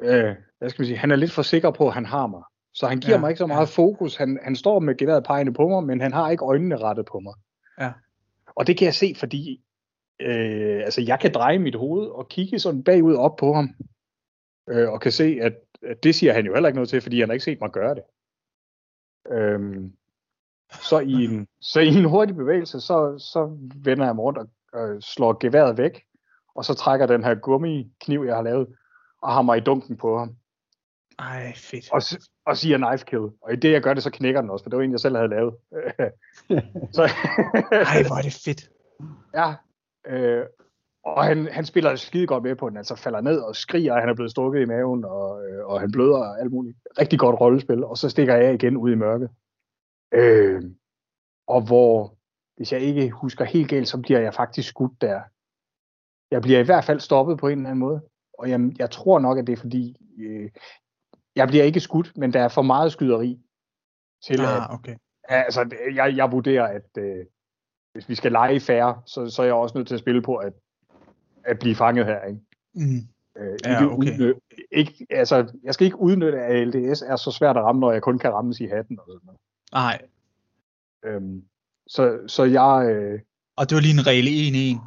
øh, 0.00 0.34
hvad 0.58 0.70
skal 0.70 0.82
man 0.82 0.86
sige, 0.86 0.98
han 0.98 1.10
er 1.10 1.16
lidt 1.16 1.32
for 1.32 1.42
sikker 1.42 1.70
på, 1.70 1.88
at 1.88 1.94
han 1.94 2.06
har 2.06 2.26
mig. 2.26 2.42
Så 2.74 2.86
han 2.86 3.00
giver 3.00 3.10
Ja, 3.10 3.16
ja, 3.16 3.20
mig 3.20 3.30
ikke 3.30 3.38
så 3.38 3.44
ja. 3.44 3.54
meget 3.54 3.68
fokus. 3.68 4.16
Han, 4.16 4.38
han 4.42 4.56
står 4.56 4.78
med 4.78 4.96
geværet 4.96 5.24
pegende 5.24 5.54
på 5.54 5.68
mig, 5.68 5.84
men 5.84 6.00
han 6.00 6.12
har 6.12 6.30
ikke 6.30 6.44
øjnene 6.44 6.76
rettet 6.76 7.06
på 7.06 7.20
mig. 7.20 7.34
Ja. 7.80 7.92
Og 8.46 8.66
det 8.66 8.78
kan 8.78 8.84
jeg 8.84 8.94
se, 8.94 9.14
fordi 9.16 9.64
øh, 10.20 10.80
altså 10.84 11.00
jeg 11.00 11.20
kan 11.20 11.32
dreje 11.32 11.58
mit 11.58 11.74
hoved 11.74 12.06
og 12.06 12.28
kigge 12.28 12.58
sådan 12.58 12.84
bagud 12.84 13.14
op 13.14 13.36
på 13.36 13.52
ham. 13.52 13.68
Øh, 14.68 14.92
og 14.92 15.00
kan 15.00 15.12
se, 15.12 15.38
at, 15.42 15.54
at 15.82 16.02
det 16.02 16.14
siger 16.14 16.32
han 16.32 16.46
jo 16.46 16.54
heller 16.54 16.68
ikke 16.68 16.76
noget 16.76 16.88
til, 16.88 17.00
fordi 17.00 17.20
han 17.20 17.28
har 17.28 17.32
ikke 17.32 17.44
set 17.44 17.60
mig 17.60 17.70
gøre 17.70 17.94
det. 17.94 18.02
Øhm, 19.30 19.92
så, 20.72 20.98
i 20.98 21.12
en, 21.12 21.48
så 21.60 21.80
i 21.80 21.88
en 21.88 22.04
hurtig 22.04 22.36
bevægelse, 22.36 22.80
så, 22.80 23.18
så 23.18 23.56
vender 23.74 24.04
jeg 24.04 24.14
mig 24.14 24.24
rundt 24.24 24.38
og 24.38 24.48
øh, 24.74 25.00
slår 25.02 25.38
geværet 25.40 25.78
væk. 25.78 26.02
Og 26.54 26.64
så 26.64 26.74
trækker 26.74 27.06
den 27.06 27.24
her 27.24 27.34
gummikniv, 27.34 28.24
jeg 28.26 28.34
har 28.34 28.42
lavet, 28.42 28.68
og 29.22 29.32
hammer 29.32 29.54
i 29.54 29.60
dunken 29.60 29.96
på 29.96 30.18
ham. 30.18 30.36
Ej, 31.18 31.52
fedt. 31.56 31.92
Og, 31.92 32.02
og 32.46 32.56
siger 32.56 32.78
knife 32.78 33.04
kill. 33.04 33.30
Og 33.40 33.52
i 33.52 33.56
det 33.56 33.72
jeg 33.72 33.82
gør 33.82 33.94
det, 33.94 34.02
så 34.02 34.10
knækker 34.10 34.40
den 34.40 34.50
også, 34.50 34.62
for 34.62 34.70
det 34.70 34.76
var 34.76 34.82
en, 34.84 34.92
jeg 34.92 35.00
selv 35.00 35.16
havde 35.16 35.28
lavet. 35.28 35.54
så, 36.96 37.02
Ej, 37.72 38.02
hvor 38.06 38.18
er 38.18 38.22
det 38.22 38.40
fedt. 38.44 38.70
Ja, 39.34 39.54
øh, 40.06 40.46
og 41.04 41.24
han, 41.24 41.46
han 41.52 41.64
spiller 41.64 41.96
skide 41.96 42.26
godt 42.26 42.42
med 42.42 42.56
på 42.56 42.68
den, 42.68 42.76
altså 42.76 42.94
falder 42.96 43.20
ned 43.20 43.38
og 43.40 43.56
skriger, 43.56 43.94
at 43.94 44.00
han 44.00 44.08
er 44.08 44.14
blevet 44.14 44.30
stukket 44.30 44.60
i 44.60 44.64
maven, 44.64 45.04
og, 45.04 45.48
øh, 45.48 45.66
og 45.66 45.80
han 45.80 45.92
bløder 45.92 46.18
og 46.18 46.40
alt 46.40 46.52
muligt. 46.52 46.78
Rigtig 46.98 47.18
godt 47.18 47.40
rollespil, 47.40 47.84
og 47.84 47.96
så 47.96 48.08
stikker 48.08 48.36
jeg 48.36 48.54
igen 48.54 48.76
ud 48.76 48.92
i 48.92 48.94
mørket. 48.94 49.30
Øh, 50.12 50.62
og 51.46 51.66
hvor, 51.66 52.16
hvis 52.56 52.72
jeg 52.72 52.80
ikke 52.80 53.10
husker 53.10 53.44
helt 53.44 53.70
galt, 53.70 53.88
så 53.88 54.00
bliver 54.02 54.20
jeg 54.20 54.34
faktisk 54.34 54.68
skudt 54.68 55.00
der. 55.00 55.20
Jeg 56.30 56.42
bliver 56.42 56.60
i 56.60 56.64
hvert 56.64 56.84
fald 56.84 57.00
stoppet 57.00 57.38
på 57.38 57.48
en 57.48 57.58
eller 57.58 57.70
anden 57.70 57.80
måde, 57.80 58.00
og 58.38 58.50
jeg, 58.50 58.60
jeg 58.78 58.90
tror 58.90 59.18
nok, 59.18 59.38
at 59.38 59.46
det 59.46 59.52
er 59.52 59.56
fordi, 59.56 59.96
øh, 60.18 60.50
jeg 61.36 61.48
bliver 61.48 61.64
ikke 61.64 61.80
skudt, 61.80 62.16
men 62.16 62.32
der 62.32 62.40
er 62.40 62.48
for 62.48 62.62
meget 62.62 62.92
skyderi 62.92 63.40
til, 64.24 64.40
at, 64.40 64.46
Ah, 64.46 64.74
okay. 64.74 64.96
Altså, 65.28 65.76
jeg, 65.94 66.16
jeg 66.16 66.32
vurderer, 66.32 66.66
at 66.66 66.98
øh, 66.98 67.26
hvis 67.96 68.08
vi 68.08 68.14
skal 68.14 68.32
lege 68.32 68.60
færre, 68.60 69.00
så, 69.06 69.30
så 69.30 69.42
er 69.42 69.46
jeg 69.46 69.54
også 69.54 69.78
nødt 69.78 69.88
til 69.88 69.94
at 69.94 70.00
spille 70.00 70.22
på 70.22 70.36
at, 70.36 70.52
at 71.44 71.58
blive 71.58 71.74
fanget 71.74 72.06
her. 72.06 72.22
Ikke? 72.24 72.40
Mm. 72.74 72.96
Øh, 73.38 73.58
Ja, 73.64 73.70
ikke 73.80 73.92
okay. 73.92 73.96
udnytte, 73.96 74.40
ikke, 74.72 75.06
altså, 75.10 75.52
jeg 75.62 75.74
skal 75.74 75.84
ikke 75.84 75.98
udnytte, 76.00 76.38
at 76.40 76.68
LDS 76.68 77.02
er 77.02 77.16
så 77.16 77.30
svært 77.30 77.56
at 77.56 77.62
ramme, 77.62 77.80
når 77.80 77.92
jeg 77.92 78.02
kun 78.02 78.18
kan 78.18 78.32
rammes 78.32 78.60
i 78.60 78.66
hatten. 78.66 78.98
Og 78.98 79.04
sådan 79.08 79.20
noget. 79.26 79.40
Nej, 79.72 79.98
Øhm, 81.04 81.42
så, 81.86 82.18
så 82.26 82.44
jeg... 82.44 82.90
Øh, 82.90 83.20
og 83.56 83.70
det 83.70 83.74
var 83.76 83.80
lige 83.82 83.94
en 84.00 84.06
regel 84.06 84.26
1-1. 84.26 84.80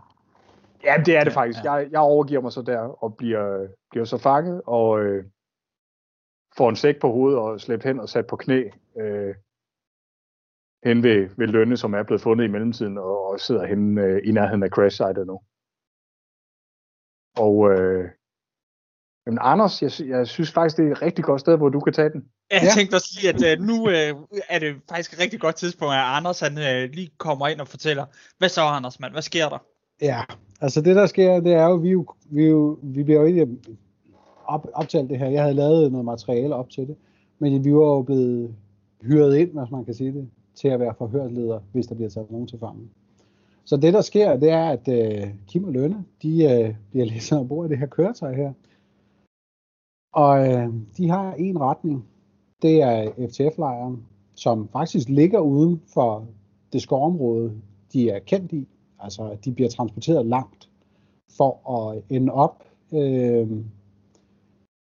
ja, 0.83 1.03
det 1.05 1.15
er 1.17 1.23
det 1.23 1.33
faktisk. 1.33 1.63
ja. 1.63 1.73
Jeg, 1.73 1.87
jeg 1.91 1.99
overgiver 1.99 2.41
mig 2.41 2.51
så 2.51 2.61
der 2.61 2.79
og 2.79 3.17
bliver, 3.17 3.67
bliver 3.91 4.05
så 4.05 4.17
fanget 4.17 4.61
og 4.65 4.99
øh, 5.03 5.25
får 6.57 6.69
en 6.69 6.75
sæk 6.75 6.99
på 6.99 7.11
hovedet 7.11 7.39
og 7.39 7.61
slæbt 7.61 7.83
hen 7.83 7.99
og 7.99 8.09
sat 8.09 8.27
på 8.27 8.35
knæ. 8.35 8.63
Øh, 8.99 9.35
hen 10.83 11.03
ved, 11.03 11.29
ved 11.37 11.47
Lønne, 11.47 11.77
som 11.77 11.93
er 11.93 12.03
blevet 12.03 12.21
fundet 12.21 12.45
i 12.45 12.47
mellemtiden, 12.47 12.97
og, 12.97 13.27
og 13.29 13.39
sidder 13.39 13.65
henne 13.65 14.01
øh, 14.01 14.21
i 14.25 14.31
nærheden 14.31 14.63
af 14.63 14.69
crash 14.69 14.95
site 14.97 15.25
nu. 15.25 15.39
Og 17.37 17.71
øh, 17.71 18.09
jamen 19.25 19.39
Anders, 19.41 19.81
jeg, 19.81 19.91
jeg 20.07 20.27
synes 20.27 20.51
faktisk, 20.51 20.77
det 20.77 20.87
er 20.87 20.91
et 20.91 21.01
rigtig 21.01 21.23
godt 21.25 21.41
sted, 21.41 21.57
hvor 21.57 21.69
du 21.69 21.79
kan 21.79 21.93
tage 21.93 22.09
den. 22.09 22.25
Jeg 22.51 22.61
Ja. 22.63 22.69
tænkte 22.75 22.95
også 22.95 23.19
lige, 23.21 23.49
at 23.51 23.59
uh, 23.59 23.65
nu 23.65 23.73
uh, 23.83 23.91
er 24.49 24.59
det 24.59 24.75
faktisk 24.89 25.13
et 25.13 25.19
rigtig 25.19 25.39
godt 25.39 25.55
tidspunkt, 25.55 25.93
at 25.93 25.99
Anders 26.03 26.39
han 26.39 26.51
uh, 26.57 26.89
lige 26.95 27.09
kommer 27.17 27.47
ind 27.47 27.61
og 27.61 27.67
fortæller, 27.67 28.05
hvad 28.37 28.49
så 28.49 28.61
Anders 28.61 28.99
mand, 28.99 29.11
hvad 29.13 29.21
sker 29.21 29.49
der? 29.49 29.57
Ja, 30.01 30.21
altså 30.61 30.81
det 30.81 30.95
der 30.95 31.05
sker, 31.05 31.39
det 31.39 31.53
er 31.53 31.65
jo, 31.65 31.75
vi, 31.75 31.89
jo, 31.89 32.05
vi, 32.31 32.47
jo, 32.47 32.79
vi 32.83 33.03
bliver 33.03 33.19
jo 33.19 33.25
ikke 33.25 33.47
op, 34.45 34.67
optalt 34.73 35.09
det 35.09 35.19
her. 35.19 35.27
Jeg 35.29 35.41
havde 35.41 35.55
lavet 35.55 35.91
noget 35.91 36.05
materiale 36.05 36.55
op 36.55 36.69
til 36.69 36.87
det, 36.87 36.95
men 37.39 37.65
vi 37.65 37.73
var 37.73 37.85
jo 37.85 38.01
blevet 38.01 38.55
hyret 39.01 39.37
ind, 39.37 39.59
hvis 39.59 39.71
man 39.71 39.85
kan 39.85 39.93
sige 39.93 40.13
det, 40.13 40.29
til 40.59 40.67
at 40.67 40.79
være 40.79 40.95
forhørsleder, 40.97 41.59
hvis 41.71 41.87
der 41.87 41.95
bliver 41.95 42.09
taget 42.09 42.31
nogen 42.31 42.47
til 42.47 42.59
fange. 42.59 42.89
Så 43.65 43.77
det 43.77 43.93
der 43.93 44.01
sker, 44.01 44.37
det 44.37 44.49
er, 44.49 44.69
at 44.69 44.87
øh, 44.87 45.33
Kim 45.47 45.63
og 45.63 45.71
Lønne, 45.71 46.05
de 46.21 46.43
øh, 46.43 46.75
bliver 46.91 47.05
læst 47.05 47.33
ombord 47.33 47.65
i 47.65 47.69
det 47.69 47.77
her 47.77 47.85
køretøj 47.85 48.35
her. 48.35 48.53
Og 50.13 50.47
øh, 50.47 50.73
de 50.97 51.09
har 51.09 51.33
en 51.33 51.61
retning. 51.61 52.05
Det 52.61 52.81
er 52.81 53.11
FTF-lejren, 53.29 54.05
som 54.35 54.67
faktisk 54.67 55.09
ligger 55.09 55.39
uden 55.39 55.81
for 55.93 56.27
det 56.73 56.81
skovområde, 56.81 57.61
de 57.93 58.09
er 58.09 58.19
kendt 58.19 58.51
i. 58.51 58.67
Altså, 58.99 59.37
de 59.45 59.51
bliver 59.51 59.69
transporteret 59.69 60.25
langt 60.25 60.69
for 61.37 61.69
at 61.77 62.03
ende 62.09 62.33
op. 62.33 62.63
Øh, 62.93 63.47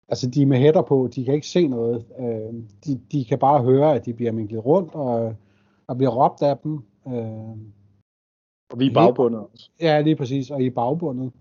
altså, 0.08 0.30
de 0.30 0.42
er 0.42 0.45
med 0.45 0.58
hætter 0.58 0.82
på, 0.82 1.10
de 1.16 1.26
kan 1.26 1.34
ikke 1.34 1.48
se 1.48 1.68
noget. 1.68 2.06
Øh, 2.19 2.53
de, 2.85 3.00
de 3.11 3.26
kan 3.26 3.40
bare 3.40 3.64
høre, 3.64 3.95
at 3.95 4.06
de 4.06 4.14
bliver 4.14 4.32
minklet 4.32 4.66
rundt, 4.66 4.95
og, 4.95 5.35
og 5.88 5.98
bliver 5.98 6.12
råbt 6.12 6.42
af 6.42 6.58
dem. 6.58 6.80
Øh, 7.08 7.58
og 8.72 8.80
vi 8.80 8.88
er 8.88 8.94
bagbundet 8.94 9.42
også. 9.53 9.70
Ja, 9.82 10.02
lige 10.02 10.16
præcis, 10.16 10.50
og 10.50 10.62
I 10.62 10.66
er 10.66 10.72
bagbundet. 10.72 11.32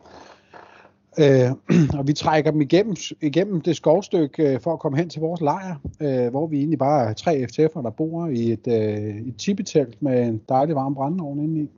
Øh, 1.19 1.51
og 1.99 2.07
vi 2.07 2.13
trækker 2.13 2.51
dem 2.51 2.61
igennem, 2.61 2.97
igennem 3.21 3.61
det 3.61 3.77
skovstykke 3.77 4.55
øh, 4.55 4.61
for 4.61 4.73
at 4.73 4.79
komme 4.79 4.99
hen 4.99 5.09
til 5.09 5.21
vores 5.21 5.41
lejr, 5.41 5.77
øh, 6.01 6.31
hvor 6.31 6.47
vi 6.47 6.59
egentlig 6.59 6.79
bare 6.79 7.11
er 7.11 7.13
tre 7.13 7.47
FTF'er, 7.51 7.83
der 7.83 7.91
bor 7.91 8.27
i 8.27 8.53
et, 8.53 8.67
øh, 8.67 9.17
et 9.17 9.37
tipitelt 9.37 10.03
med 10.03 10.23
en 10.23 10.43
dejlig 10.49 10.75
varm 10.75 10.95
brændeovn 10.95 11.39
indeni. 11.39 11.71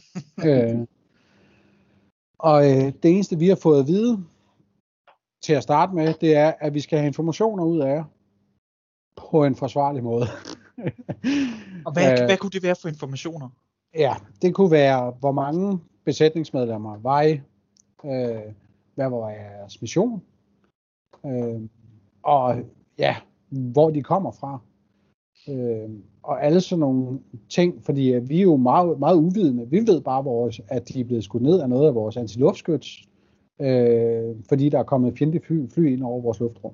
øh, 0.46 0.78
og 2.38 2.70
øh, 2.70 2.92
det 3.02 3.10
eneste, 3.10 3.38
vi 3.38 3.48
har 3.48 3.56
fået 3.56 3.80
at 3.80 3.86
vide 3.86 4.24
til 5.42 5.52
at 5.52 5.62
starte 5.62 5.94
med, 5.94 6.14
det 6.20 6.36
er, 6.36 6.52
at 6.60 6.74
vi 6.74 6.80
skal 6.80 6.98
have 6.98 7.06
informationer 7.06 7.64
ud 7.64 7.80
af 7.80 7.94
jer 7.94 8.04
på 9.16 9.44
en 9.44 9.56
forsvarlig 9.56 10.02
måde. 10.02 10.26
og 11.86 11.92
hvad, 11.92 12.20
øh, 12.20 12.26
hvad 12.26 12.36
kunne 12.36 12.50
det 12.50 12.62
være 12.62 12.76
for 12.82 12.88
informationer? 12.88 13.48
Ja, 13.94 14.14
det 14.42 14.54
kunne 14.54 14.70
være, 14.70 15.10
hvor 15.20 15.32
mange 15.32 15.78
besætningsmedlemmer 16.04 16.98
var 16.98 17.22
I, 17.22 17.32
øh, 18.04 18.52
hvad 18.94 19.10
var 19.10 19.30
jeres 19.30 19.80
mission, 19.80 20.22
øh, 21.26 21.60
og 22.22 22.56
ja, 22.98 23.16
hvor 23.48 23.90
de 23.90 24.02
kommer 24.02 24.30
fra. 24.30 24.58
Øh, 25.48 25.90
og 26.22 26.44
alle 26.44 26.60
sådan 26.60 26.80
nogle 26.80 27.20
ting, 27.48 27.84
fordi 27.84 28.02
vi 28.22 28.38
er 28.38 28.42
jo 28.42 28.56
meget, 28.56 28.98
meget 28.98 29.16
uvidende. 29.16 29.70
Vi 29.70 29.78
ved 29.86 30.00
bare, 30.00 30.24
vores, 30.24 30.60
at 30.68 30.88
de 30.88 31.00
er 31.00 31.04
blevet 31.04 31.24
skudt 31.24 31.42
ned 31.42 31.60
af 31.60 31.68
noget 31.68 31.88
af 31.88 31.94
vores 31.94 32.16
antiluftskyts, 32.16 33.08
øh, 33.60 34.36
fordi 34.48 34.68
der 34.68 34.78
er 34.78 34.82
kommet 34.82 35.18
fjendtlige 35.18 35.44
fly, 35.46 35.68
fly 35.68 35.92
ind 35.92 36.02
over 36.02 36.20
vores 36.20 36.40
luftrum. 36.40 36.72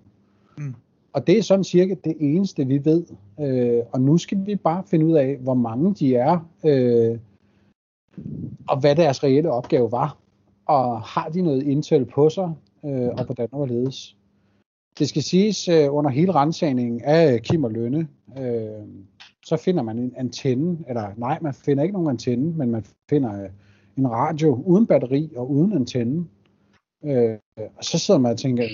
Mm. 0.59 0.75
Og 1.13 1.27
det 1.27 1.39
er 1.39 1.43
sådan 1.43 1.65
cirka 1.65 1.95
det 2.05 2.17
eneste, 2.21 2.67
vi 2.67 2.85
ved. 2.85 3.05
Øh, 3.41 3.83
og 3.93 4.01
nu 4.01 4.19
skal 4.19 4.47
vi 4.47 4.57
bare 4.57 4.83
finde 4.87 5.07
ud 5.07 5.13
af, 5.13 5.37
hvor 5.37 5.55
mange 5.55 5.95
de 5.95 6.15
er, 6.17 6.49
øh, 6.65 7.19
og 8.69 8.81
hvad 8.81 8.97
deres 8.97 9.25
reelle 9.25 9.51
opgave 9.51 9.93
var. 9.93 10.19
Og 10.67 11.01
har 11.01 11.29
de 11.29 11.43
noget 11.43 11.63
intel 11.63 12.05
på 12.05 12.31
sig, 12.31 12.53
øh, 12.85 13.09
og 13.09 13.25
hvordan 13.25 13.49
og 13.53 13.69
ledes. 13.69 14.17
Det 14.99 15.09
skal 15.09 15.23
siges, 15.23 15.69
øh, 15.69 15.95
under 15.95 16.11
hele 16.11 16.33
rensagningen 16.33 17.01
af 17.05 17.35
øh, 17.35 17.41
Kim 17.41 17.65
og 17.65 17.71
Lønne, 17.71 18.09
øh, 18.39 18.89
så 19.45 19.57
finder 19.57 19.83
man 19.83 19.99
en 19.99 20.13
antenne, 20.17 20.79
eller 20.89 21.09
nej, 21.17 21.39
man 21.43 21.55
finder 21.55 21.83
ikke 21.83 21.93
nogen 21.93 22.09
antenne, 22.09 22.53
men 22.53 22.71
man 22.71 22.85
finder 23.11 23.43
øh, 23.43 23.51
en 23.99 24.11
radio 24.11 24.63
uden 24.67 24.87
batteri 24.87 25.33
og 25.37 25.51
uden 25.51 25.73
antenne. 25.73 26.27
Øh, 27.05 27.39
og 27.77 27.85
så 27.85 27.99
sidder 27.99 28.21
man 28.21 28.33
og 28.33 28.39
tænker, 28.39 28.65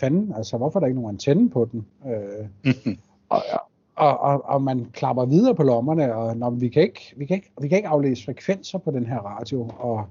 fanden, 0.00 0.32
altså 0.36 0.56
hvorfor 0.56 0.78
er 0.78 0.80
der 0.80 0.86
ikke 0.86 1.00
nogen 1.00 1.14
antenne 1.14 1.50
på 1.50 1.68
den? 1.72 1.86
Øh, 2.06 2.74
og, 3.28 3.42
og, 3.96 4.20
og, 4.20 4.44
og 4.44 4.62
man 4.62 4.86
klapper 4.92 5.24
videre 5.24 5.54
på 5.54 5.62
lommerne, 5.62 6.14
og 6.14 6.36
når 6.36 6.50
vi 6.50 6.68
kan 6.68 6.82
ikke, 6.82 7.14
vi 7.16 7.26
kan 7.26 7.36
ikke, 7.36 7.52
vi 7.60 7.68
kan 7.68 7.76
ikke 7.76 7.88
aflæse 7.88 8.24
frekvenser 8.24 8.78
på 8.78 8.90
den 8.90 9.06
her 9.06 9.18
radio, 9.18 9.70
og 9.78 10.04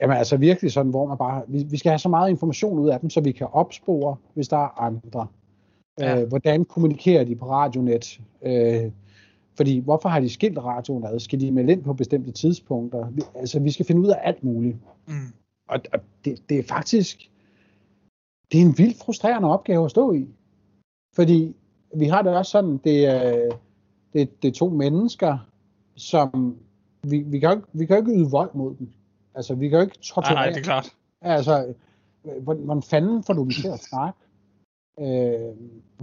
jamen 0.00 0.16
altså 0.16 0.36
virkelig 0.36 0.72
sådan, 0.72 0.90
hvor 0.90 1.06
man 1.06 1.18
bare, 1.18 1.42
vi, 1.48 1.62
vi 1.70 1.76
skal 1.76 1.90
have 1.90 1.98
så 1.98 2.08
meget 2.08 2.30
information 2.30 2.78
ud 2.78 2.88
af 2.88 3.00
dem, 3.00 3.10
så 3.10 3.20
vi 3.20 3.32
kan 3.32 3.46
opspore, 3.52 4.16
hvis 4.34 4.48
der 4.48 4.56
er 4.56 4.80
andre. 4.80 5.26
Ja. 6.00 6.20
Øh, 6.20 6.28
hvordan 6.28 6.64
kommunikerer 6.64 7.24
de 7.24 7.36
på 7.36 7.50
radionet? 7.50 8.20
Øh, 8.42 8.90
fordi 9.56 9.78
hvorfor 9.78 10.08
har 10.08 10.20
de 10.20 10.28
skilt 10.28 10.58
radioen 10.58 11.04
ad? 11.04 11.20
Skal 11.20 11.40
de 11.40 11.50
melde 11.50 11.72
ind 11.72 11.82
på 11.82 11.92
bestemte 11.92 12.32
tidspunkter? 12.32 13.10
Vi, 13.10 13.22
altså 13.34 13.60
vi 13.60 13.70
skal 13.70 13.86
finde 13.86 14.00
ud 14.00 14.08
af 14.08 14.18
alt 14.22 14.44
muligt. 14.44 14.76
Mm. 15.06 15.14
Og, 15.72 15.80
og 15.92 16.00
det, 16.24 16.42
det 16.48 16.58
er 16.58 16.62
faktisk, 16.62 17.30
det 18.52 18.60
er 18.60 18.64
en 18.64 18.78
vildt 18.78 18.98
frustrerende 18.98 19.48
opgave 19.48 19.84
at 19.84 19.90
stå 19.90 20.12
i. 20.12 20.28
Fordi 21.14 21.56
vi 21.94 22.06
har 22.06 22.22
det 22.22 22.36
også 22.36 22.50
sådan, 22.50 22.76
det 22.76 23.06
er, 23.06 23.50
det, 24.12 24.42
det 24.42 24.48
er 24.48 24.52
to 24.52 24.68
mennesker, 24.68 25.38
som 25.94 26.56
vi, 27.02 27.18
vi, 27.18 27.38
kan 27.38 27.50
ikke, 27.50 27.68
vi 27.72 27.86
kan 27.86 27.96
ikke 27.96 28.12
yde 28.12 28.30
vold 28.30 28.50
mod 28.54 28.74
dem. 28.74 28.88
Altså, 29.34 29.54
vi 29.54 29.68
kan 29.68 29.78
jo 29.78 29.82
ikke 29.84 29.98
torturere. 29.98 30.34
Nej, 30.34 30.44
nej, 30.44 30.52
det 30.52 30.58
er 30.58 30.64
klart. 30.64 30.94
Altså, 31.20 31.74
hvordan 32.42 32.82
fanden 32.82 33.22
får 33.22 33.34
du 33.34 33.42
dem 33.42 33.50
til 33.50 33.68
at 33.68 33.80
snakke? 33.80 34.18
Øh, 35.00 35.56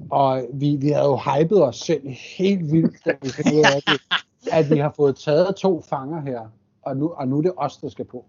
og 0.10 0.48
vi, 0.54 0.76
vi 0.76 0.90
havde 0.90 1.06
jo 1.06 1.18
hypet 1.18 1.64
os 1.64 1.80
selv 1.80 2.10
helt 2.38 2.72
vildt, 2.72 3.06
da 3.06 3.16
vi 3.22 3.30
fandt 3.30 3.54
ud 3.54 3.60
af, 3.60 3.78
at, 3.78 4.02
at 4.52 4.70
vi 4.76 4.78
har 4.78 4.94
fået 4.96 5.16
taget 5.16 5.56
to 5.56 5.82
fanger 5.82 6.22
her, 6.22 6.50
og 6.82 6.98
nu, 6.98 7.10
og 7.10 7.28
nu 7.28 7.38
er 7.38 7.42
det 7.42 7.54
os, 7.58 7.78
der 7.78 7.90
skal 7.90 8.06
på. 8.06 8.26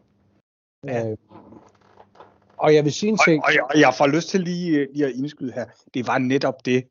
Ja. 0.86 1.10
Øh, 1.10 1.16
og 2.56 2.74
jeg 2.74 2.84
vil 2.84 2.92
sige 2.92 3.10
en 3.10 3.18
ting... 3.26 3.42
Og, 3.42 3.46
og, 3.46 3.54
jeg, 3.54 3.64
og 3.64 3.80
jeg 3.80 3.94
får 3.98 4.06
lyst 4.06 4.28
til 4.28 4.40
lige, 4.40 4.88
lige 4.92 5.06
at 5.06 5.12
indskyde 5.12 5.52
her. 5.52 5.64
Det 5.94 6.06
var 6.06 6.18
netop 6.18 6.64
det, 6.64 6.84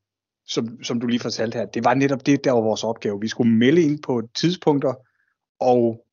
som, 0.47 0.83
som 0.83 0.99
du 0.99 1.07
lige 1.07 1.19
fortalte 1.19 1.57
her. 1.57 1.65
Det 1.65 1.83
var 1.83 1.93
netop 1.93 2.25
det, 2.25 2.43
der 2.43 2.51
var 2.51 2.61
vores 2.61 2.83
opgave. 2.83 3.19
Vi 3.19 3.27
skulle 3.27 3.51
melde 3.51 3.81
ind 3.81 3.99
på 3.99 4.21
tidspunkter, 4.35 4.93
og 5.59 6.05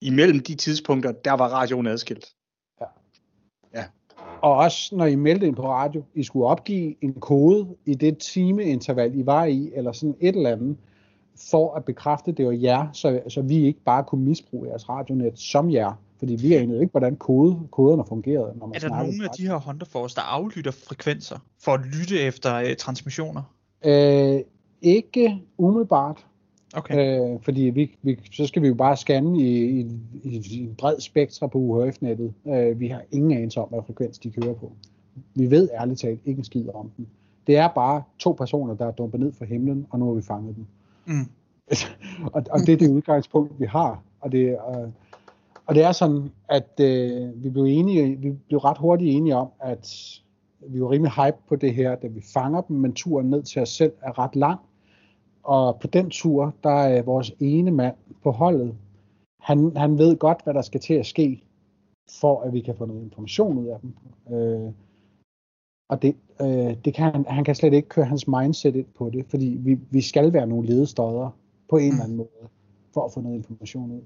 imellem 0.00 0.40
de 0.40 0.54
tidspunkter, 0.54 1.12
der 1.12 1.32
var 1.32 1.48
radioen 1.48 1.86
adskilt. 1.86 2.26
Ja. 2.80 2.86
ja. 3.74 3.84
Og 4.42 4.54
også 4.54 4.96
når 4.96 5.06
I 5.06 5.14
meldte 5.14 5.46
ind 5.46 5.56
på 5.56 5.68
radio, 5.68 6.04
I 6.14 6.22
skulle 6.22 6.46
opgive 6.46 6.94
en 7.04 7.14
kode 7.14 7.76
i 7.84 7.94
det 7.94 8.18
timeinterval, 8.18 9.18
I 9.18 9.26
var 9.26 9.44
i, 9.44 9.72
eller 9.74 9.92
sådan 9.92 10.16
et 10.20 10.36
eller 10.36 10.52
andet, 10.52 10.76
for 11.50 11.74
at 11.74 11.84
bekræfte, 11.84 12.32
det 12.32 12.46
var 12.46 12.52
jer, 12.52 12.92
så, 12.92 13.22
så 13.28 13.42
vi 13.42 13.64
ikke 13.64 13.80
bare 13.80 14.04
kunne 14.04 14.24
misbruge 14.24 14.68
jeres 14.68 14.88
radionet 14.88 15.38
som 15.38 15.70
jer. 15.70 15.94
Fordi 16.22 16.34
vi 16.34 16.54
anede 16.54 16.80
ikke, 16.80 16.90
hvordan 16.90 17.16
kode, 17.16 17.58
koderne 17.70 18.04
fungerede. 18.08 18.58
Når 18.58 18.66
man 18.66 18.74
er 18.74 18.78
der 18.78 18.88
nogle 18.88 19.24
af 19.24 19.30
de 19.36 19.46
her 19.46 19.56
Honda 19.56 19.84
Force, 19.84 20.16
der 20.16 20.22
aflytter 20.22 20.70
frekvenser 20.70 21.38
for 21.60 21.72
at 21.72 21.80
lytte 21.80 22.20
efter 22.20 22.60
uh, 22.60 22.76
transmissioner? 22.78 23.42
Øh, 23.84 24.40
ikke 24.82 25.42
umiddelbart. 25.58 26.26
Okay. 26.74 27.20
Øh, 27.20 27.40
fordi 27.42 27.60
vi, 27.60 27.96
vi, 28.02 28.18
så 28.32 28.46
skal 28.46 28.62
vi 28.62 28.68
jo 28.68 28.74
bare 28.74 28.96
scanne 28.96 29.40
i, 29.40 29.80
i, 29.80 30.42
i 30.50 30.60
en 30.60 30.74
bred 30.78 31.00
spektra 31.00 31.46
på 31.46 31.58
UHF-nettet. 31.58 32.34
Øh, 32.46 32.80
vi 32.80 32.88
har 32.88 33.02
ingen 33.10 33.32
anelse 33.32 33.60
om, 33.60 33.68
hvad 33.68 33.80
frekvens 33.86 34.18
de 34.18 34.30
kører 34.30 34.54
på. 34.54 34.72
Vi 35.34 35.50
ved 35.50 35.68
ærligt 35.80 36.00
talt 36.00 36.20
ikke 36.24 36.38
en 36.38 36.44
skid 36.44 36.68
om 36.74 36.90
dem. 36.96 37.06
Det 37.46 37.56
er 37.56 37.68
bare 37.68 38.02
to 38.18 38.32
personer, 38.32 38.74
der 38.74 38.86
er 38.86 38.90
dumpet 38.90 39.20
ned 39.20 39.32
fra 39.32 39.44
himlen, 39.44 39.86
og 39.90 39.98
nu 39.98 40.06
har 40.06 40.14
vi 40.14 40.22
fanget 40.22 40.56
dem. 40.56 40.66
Mm. 41.06 41.30
og, 42.34 42.44
og 42.50 42.60
det 42.60 42.72
er 42.72 42.76
det 42.76 42.90
udgangspunkt, 42.90 43.60
vi 43.60 43.66
har. 43.66 44.02
Og 44.20 44.32
det, 44.32 44.48
øh, 44.48 44.88
og 45.66 45.74
det 45.74 45.84
er 45.84 45.92
sådan, 45.92 46.30
at 46.48 46.80
øh, 46.80 47.44
vi 47.44 47.50
blev 47.50 47.64
enige, 47.64 48.16
vi 48.16 48.30
blev 48.30 48.58
ret 48.58 48.78
hurtigt 48.78 49.16
enige 49.16 49.36
om, 49.36 49.48
at 49.60 50.20
vi 50.60 50.82
var 50.82 50.90
rimelig 50.90 51.12
hype 51.12 51.36
på 51.48 51.56
det 51.56 51.74
her, 51.74 51.94
da 51.94 52.06
vi 52.06 52.22
fanger 52.34 52.60
dem, 52.60 52.76
men 52.76 52.92
turen 52.92 53.30
ned 53.30 53.42
til 53.42 53.62
os 53.62 53.68
selv 53.68 53.92
er 54.02 54.18
ret 54.18 54.36
lang. 54.36 54.60
Og 55.42 55.78
på 55.80 55.86
den 55.86 56.10
tur, 56.10 56.54
der 56.62 56.70
er 56.70 57.02
vores 57.02 57.32
ene 57.40 57.70
mand 57.70 57.94
på 58.22 58.30
holdet, 58.30 58.74
han, 59.40 59.76
han 59.76 59.98
ved 59.98 60.16
godt, 60.16 60.44
hvad 60.44 60.54
der 60.54 60.62
skal 60.62 60.80
til 60.80 60.94
at 60.94 61.06
ske, 61.06 61.44
for 62.20 62.40
at 62.40 62.52
vi 62.52 62.60
kan 62.60 62.76
få 62.76 62.84
noget 62.84 63.02
information 63.02 63.58
ud 63.58 63.66
af 63.66 63.80
dem. 63.80 63.94
Øh, 64.36 64.72
og 65.88 66.02
det, 66.02 66.16
øh, 66.40 66.76
det 66.84 66.94
kan 66.94 67.12
han, 67.12 67.24
han 67.28 67.44
kan 67.44 67.54
slet 67.54 67.72
ikke 67.72 67.88
køre 67.88 68.04
hans 68.04 68.28
mindset 68.28 68.76
ind 68.76 68.86
på 68.98 69.10
det, 69.10 69.26
fordi 69.26 69.56
vi, 69.60 69.78
vi 69.90 70.00
skal 70.00 70.32
være 70.32 70.46
nogle 70.46 70.68
ledestøder 70.68 71.36
på 71.70 71.76
en 71.76 71.88
eller 71.88 72.04
anden 72.04 72.16
måde, 72.16 72.48
for 72.94 73.04
at 73.04 73.12
få 73.12 73.20
noget 73.20 73.36
information 73.36 73.90
ud. 73.90 74.00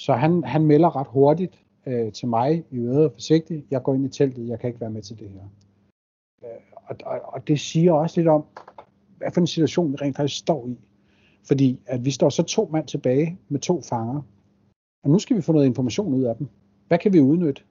Så 0.00 0.12
han, 0.12 0.44
han 0.44 0.66
melder 0.66 0.96
ret 0.96 1.06
hurtigt 1.06 1.64
øh, 1.86 2.12
til 2.12 2.28
mig, 2.28 2.64
i 2.70 2.76
øvrigt 2.76 3.12
forsigtigt, 3.12 3.66
jeg 3.70 3.82
går 3.82 3.94
ind 3.94 4.04
i 4.04 4.08
teltet, 4.08 4.48
jeg 4.48 4.60
kan 4.60 4.68
ikke 4.68 4.80
være 4.80 4.90
med 4.90 5.02
til 5.02 5.18
det 5.18 5.30
her. 5.30 5.44
Øh, 6.44 6.60
og, 6.74 6.96
og, 7.04 7.20
og 7.22 7.48
det 7.48 7.60
siger 7.60 7.92
også 7.92 8.20
lidt 8.20 8.28
om, 8.28 8.44
hvad 9.16 9.30
for 9.32 9.40
en 9.40 9.46
situation 9.46 9.92
vi 9.92 9.96
rent 9.96 10.16
faktisk 10.16 10.40
står 10.40 10.68
i. 10.68 10.78
Fordi 11.46 11.80
at 11.86 12.04
vi 12.04 12.10
står 12.10 12.28
så 12.28 12.42
to 12.42 12.68
mand 12.72 12.86
tilbage 12.86 13.38
med 13.48 13.60
to 13.60 13.82
fanger, 13.82 14.22
og 15.04 15.10
nu 15.10 15.18
skal 15.18 15.36
vi 15.36 15.42
få 15.42 15.52
noget 15.52 15.66
information 15.66 16.14
ud 16.14 16.24
af 16.24 16.36
dem. 16.36 16.48
Hvad 16.88 16.98
kan 16.98 17.12
vi 17.12 17.20
udnytte? 17.20 17.62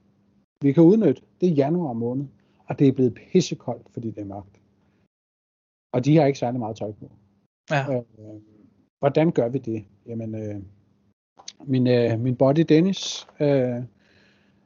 Vi 0.62 0.72
kan 0.72 0.82
udnytte, 0.82 1.22
det 1.40 1.48
er 1.48 1.54
januar 1.54 1.92
måned, 1.92 2.26
og 2.66 2.78
det 2.78 2.88
er 2.88 2.92
blevet 2.92 3.14
pissekoldt, 3.14 3.92
fordi 3.92 4.10
det 4.10 4.18
er 4.18 4.24
mørkt. 4.24 4.60
Og 5.92 6.04
de 6.04 6.16
har 6.16 6.26
ikke 6.26 6.38
særlig 6.38 6.60
meget 6.60 6.76
tøj 6.76 6.92
på. 6.92 7.10
Ja. 7.70 7.96
Øh, 7.96 8.02
hvordan 8.98 9.32
gør 9.32 9.48
vi 9.48 9.58
det? 9.58 9.84
Jamen, 10.06 10.34
øh, 10.34 10.62
min, 11.64 11.86
øh, 11.86 12.20
min 12.20 12.36
body 12.36 12.64
Dennis, 12.68 13.26
øh, 13.40 13.82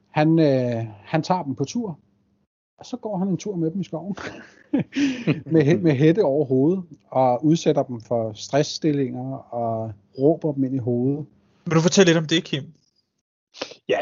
han, 0.09 0.39
øh, 0.39 0.85
han 1.03 1.23
tager 1.23 1.43
dem 1.43 1.55
på 1.55 1.65
tur, 1.65 1.99
og 2.77 2.85
så 2.85 2.97
går 2.97 3.17
han 3.17 3.27
en 3.27 3.37
tur 3.37 3.55
med 3.55 3.71
dem 3.71 3.81
i 3.81 3.83
skoven. 3.83 4.15
med, 5.53 5.77
med 5.77 5.91
hætte 5.91 6.23
over 6.23 6.45
hovedet, 6.45 6.83
og 7.11 7.45
udsætter 7.45 7.83
dem 7.83 8.01
for 8.01 8.33
stressstillinger, 8.33 9.35
og 9.35 9.91
råber 10.19 10.53
dem 10.53 10.63
ind 10.63 10.75
i 10.75 10.77
hovedet. 10.77 11.25
Vil 11.65 11.75
du 11.75 11.81
fortælle 11.81 12.09
lidt 12.09 12.17
om 12.17 12.27
det, 12.27 12.43
Kim? 12.43 12.63
Ja, 13.89 13.99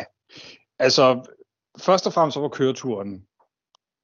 altså 0.80 1.28
først 1.80 2.08
og 2.08 2.14
fremmest 2.14 2.34
så 2.34 2.40
var 2.40 2.48
køreturen 2.48 3.26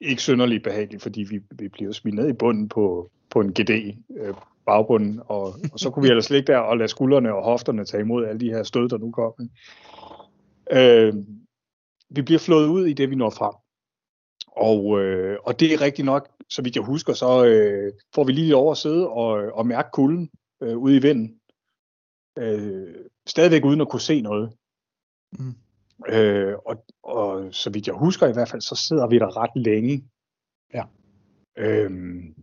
ikke 0.01 0.21
synderligt 0.21 0.63
behagelig, 0.63 1.01
fordi 1.01 1.23
vi, 1.23 1.39
vi 1.51 1.67
bliver 1.67 1.91
smidt 1.91 2.15
ned 2.15 2.29
i 2.29 2.33
bunden 2.33 2.69
på 2.69 3.09
på 3.29 3.41
en 3.41 3.53
GD 3.53 3.69
øh, 4.17 4.33
bagbunden, 4.69 5.21
og, 5.25 5.45
og 5.73 5.79
så 5.79 5.89
kunne 5.89 6.03
vi 6.03 6.09
ellers 6.09 6.29
ligge 6.29 6.53
der 6.53 6.57
og 6.57 6.77
lade 6.77 6.89
skuldrene 6.89 7.33
og 7.33 7.43
hofterne 7.43 7.85
tage 7.85 8.01
imod 8.01 8.25
alle 8.25 8.39
de 8.39 8.49
her 8.49 8.63
stød, 8.63 8.89
der 8.89 8.97
nu 8.97 9.11
kom. 9.11 9.33
Øh, 10.71 11.13
vi 12.09 12.21
bliver 12.21 12.39
flået 12.39 12.67
ud 12.67 12.85
i 12.85 12.93
det, 12.93 13.09
vi 13.09 13.15
når 13.15 13.29
frem. 13.29 13.55
Og, 14.47 14.99
øh, 15.01 15.37
og 15.43 15.59
det 15.59 15.73
er 15.73 15.81
rigtigt 15.81 16.05
nok, 16.05 16.29
så 16.49 16.61
vidt 16.61 16.75
jeg 16.75 16.83
husker, 16.83 17.13
så 17.13 17.45
øh, 17.45 17.93
får 18.15 18.23
vi 18.23 18.31
lige 18.31 18.55
over 18.55 18.71
at 18.71 18.77
sidde 18.77 19.09
og, 19.09 19.31
og 19.53 19.67
mærke 19.67 19.89
kulden 19.93 20.29
øh, 20.61 20.77
ude 20.77 20.95
i 20.97 21.01
vinden. 21.01 21.39
Øh, 22.39 22.95
stadigvæk 23.27 23.65
uden 23.65 23.81
at 23.81 23.89
kunne 23.89 24.01
se 24.01 24.21
noget. 24.21 24.53
Mm. 25.39 25.55
Øh, 26.07 26.55
og, 26.65 26.85
og 27.03 27.53
så 27.53 27.69
vidt 27.69 27.87
jeg 27.87 27.95
husker 27.95 28.27
i 28.27 28.33
hvert 28.33 28.49
fald, 28.49 28.61
så 28.61 28.75
sidder 28.87 29.07
vi 29.07 29.19
der 29.19 29.37
ret 29.37 29.55
længe. 29.55 30.03
Ja. 30.73 30.83
Øhm, 31.57 32.35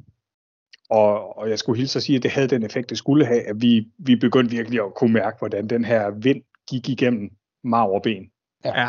og, 0.90 1.38
og 1.38 1.50
jeg 1.50 1.58
skulle 1.58 1.78
hilse 1.78 1.98
at 1.98 2.02
sige, 2.02 2.16
at 2.16 2.22
det 2.22 2.30
havde 2.30 2.48
den 2.48 2.62
effekt, 2.62 2.90
det 2.90 2.98
skulle 2.98 3.26
have, 3.26 3.42
at 3.42 3.62
vi, 3.62 3.88
vi 3.98 4.16
begyndte 4.16 4.50
virkelig 4.50 4.80
at 4.80 4.94
kunne 4.94 5.12
mærke, 5.12 5.38
hvordan 5.38 5.68
den 5.68 5.84
her 5.84 6.10
vind 6.10 6.42
gik 6.68 6.88
igennem 6.88 7.30
marv 7.64 7.90
og 7.90 8.02
ben. 8.02 8.30
Ja. 8.64 8.88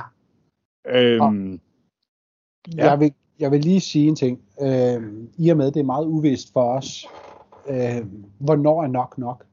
Øhm, 0.88 1.60
ja. 2.78 2.90
Jeg, 2.90 3.00
vil, 3.00 3.14
jeg 3.40 3.52
vil 3.52 3.62
lige 3.62 3.80
sige 3.80 4.08
en 4.08 4.16
ting. 4.16 4.42
Øhm, 4.62 5.30
I 5.38 5.50
og 5.50 5.58
med, 5.58 5.72
det 5.72 5.80
er 5.80 5.84
meget 5.84 6.06
uvist 6.06 6.54
for 6.54 6.78
os, 6.78 7.08
øhm, 7.70 8.26
hvornår 8.40 8.84
er 8.84 8.88
nok 8.88 9.18
nok. 9.18 9.46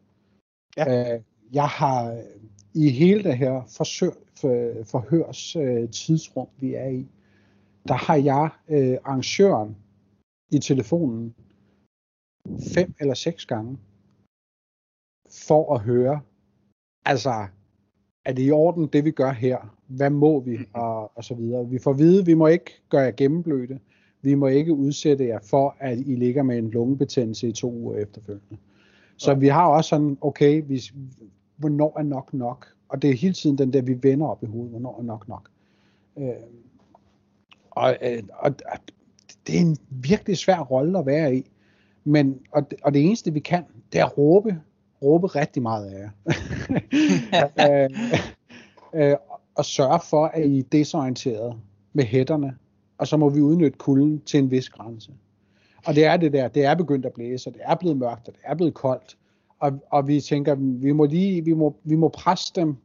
Ja. 0.77 1.15
Øh, 1.15 1.21
jeg 1.53 1.67
har 1.67 2.23
i 2.75 2.91
hele 2.91 3.23
det 3.23 3.37
her 3.37 3.63
forsøg, 3.77 4.13
for, 4.41 4.85
forhørs 4.85 5.57
øh, 5.57 5.91
tidsrum, 5.91 6.49
vi 6.59 6.75
er 6.75 6.89
i, 6.89 7.07
der 7.89 7.95
har 7.95 8.17
jeg 8.17 8.51
øh, 8.69 8.99
arrangøren 9.05 9.77
i 10.51 10.59
telefonen 10.59 11.35
fem 12.75 12.95
eller 13.01 13.15
seks 13.15 13.47
gange 13.47 13.79
for 15.31 15.75
at 15.75 15.81
høre, 15.81 16.21
altså, 17.05 17.47
er 18.25 18.33
det 18.33 18.47
i 18.47 18.51
orden, 18.51 18.87
det 18.87 19.05
vi 19.05 19.11
gør 19.11 19.33
her? 19.33 19.77
Hvad 19.87 20.11
må 20.11 20.41
vi? 20.41 20.51
Mm-hmm. 20.51 20.75
Og, 20.75 21.17
og 21.19 21.25
så 21.25 21.35
videre. 21.35 21.69
Vi 21.69 21.79
får 21.79 21.91
at 21.91 21.99
vide, 21.99 22.27
vi 22.27 22.35
må 22.35 22.47
ikke 22.47 22.83
gøre 22.89 23.01
jer 23.01 23.11
gennemblødte. 23.11 23.81
Vi 24.23 24.35
må 24.35 24.47
ikke 24.47 24.73
udsætte 24.73 25.27
jer 25.27 25.39
for, 25.43 25.77
at 25.81 25.99
I 25.99 26.15
ligger 26.15 26.43
med 26.43 26.59
en 26.59 26.71
lungebetændelse 26.71 27.49
i 27.49 27.53
to 27.53 27.73
uger 27.73 27.97
efterfølgende. 27.97 28.57
Så 29.17 29.31
ja. 29.31 29.39
vi 29.39 29.49
har 29.49 29.67
også 29.67 29.89
sådan, 29.89 30.19
okay, 30.21 30.63
vi, 30.67 30.81
hvornår 31.57 31.99
er 31.99 32.03
nok 32.03 32.35
nok? 32.35 32.67
Og 32.89 33.03
det 33.03 33.11
er 33.11 33.15
hele 33.15 33.35
tiden 33.35 33.59
den 33.59 33.73
der, 33.73 33.83
vi 33.83 34.03
vender 34.03 34.27
op 34.27 34.43
i 34.43 34.47
hovedet, 34.47 34.71
hvornår 34.71 34.99
er 34.99 35.03
nok 35.03 35.29
nok. 35.29 35.51
Øh, 36.19 36.29
og, 37.71 37.97
og, 38.33 38.55
og 38.73 38.79
det 39.47 39.57
er 39.57 39.61
en 39.61 39.77
virkelig 39.91 40.37
svær 40.37 40.61
rolle 40.61 40.99
at 40.99 41.07
være 41.07 41.37
i. 41.37 41.51
Men, 42.05 42.39
og, 42.53 42.63
og 42.83 42.95
det 42.95 43.05
eneste 43.05 43.33
vi 43.33 43.41
kan, 43.41 43.65
det 43.93 44.01
er 44.01 44.05
at 44.05 44.19
råbe, 44.19 44.61
råbe 45.03 45.27
rigtig 45.27 45.63
meget 45.63 45.91
af 45.91 45.99
jer. 45.99 46.11
øh, 48.95 49.11
øh, 49.11 49.17
og 49.55 49.65
sørge 49.65 50.01
for, 50.11 50.27
at 50.27 50.47
I 50.47 50.59
er 50.59 50.63
desorienteret 50.73 51.57
med 51.93 52.05
hætterne, 52.05 52.57
og 52.99 53.07
så 53.07 53.17
må 53.17 53.29
vi 53.29 53.41
udnytte 53.41 53.79
kulden 53.79 54.21
til 54.21 54.39
en 54.39 54.51
vis 54.51 54.69
grænse. 54.69 55.13
Og 55.87 55.95
det 55.95 56.05
er 56.05 56.17
det 56.17 56.33
der, 56.33 56.49
det 56.49 56.65
er 56.65 56.75
begyndt 56.75 57.07
at 57.07 57.13
blæse, 57.13 57.51
og 57.51 57.55
det 57.55 57.63
er 57.65 57.75
blevet 57.75 57.97
mørkt, 57.97 58.29
og 58.29 58.35
det 58.35 58.43
er 58.45 58.55
blevet 58.55 58.75
koldt, 58.75 59.17
og, 59.61 59.73
og 59.91 60.09
vi 60.09 60.21
tænker, 60.21 60.55
vi 60.55 60.93
må 60.93 61.05
lige, 61.05 61.45
vi 61.45 61.53
må, 61.53 61.77
vi 61.85 61.95
må 61.95 62.09
presse 62.09 62.53
dem 62.57 62.77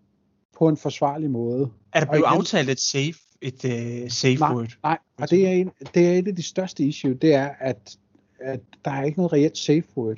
på 0.57 0.67
en 0.67 0.77
forsvarlig 0.77 1.31
måde. 1.31 1.69
Er 1.93 1.99
der 1.99 2.07
blevet 2.11 2.25
igen, 2.25 2.37
aftalt 2.37 2.69
et 2.69 2.79
safe, 2.79 3.19
et 3.41 3.65
uh, 3.65 4.09
safe 4.09 4.35
nej, 4.35 4.53
word? 4.53 4.77
Nej, 4.83 4.97
og 5.17 5.29
det 5.29 5.47
er, 5.47 5.51
en, 5.51 5.71
det 5.93 6.07
er 6.07 6.13
et 6.13 6.27
af 6.27 6.35
de 6.35 6.43
største 6.43 6.83
issue, 6.83 7.13
det 7.13 7.33
er, 7.33 7.49
at, 7.59 7.97
at 8.41 8.59
der 8.85 8.91
er 8.91 9.03
ikke 9.03 9.17
noget 9.17 9.33
reelt 9.33 9.57
safe 9.57 9.83
word. 9.97 10.17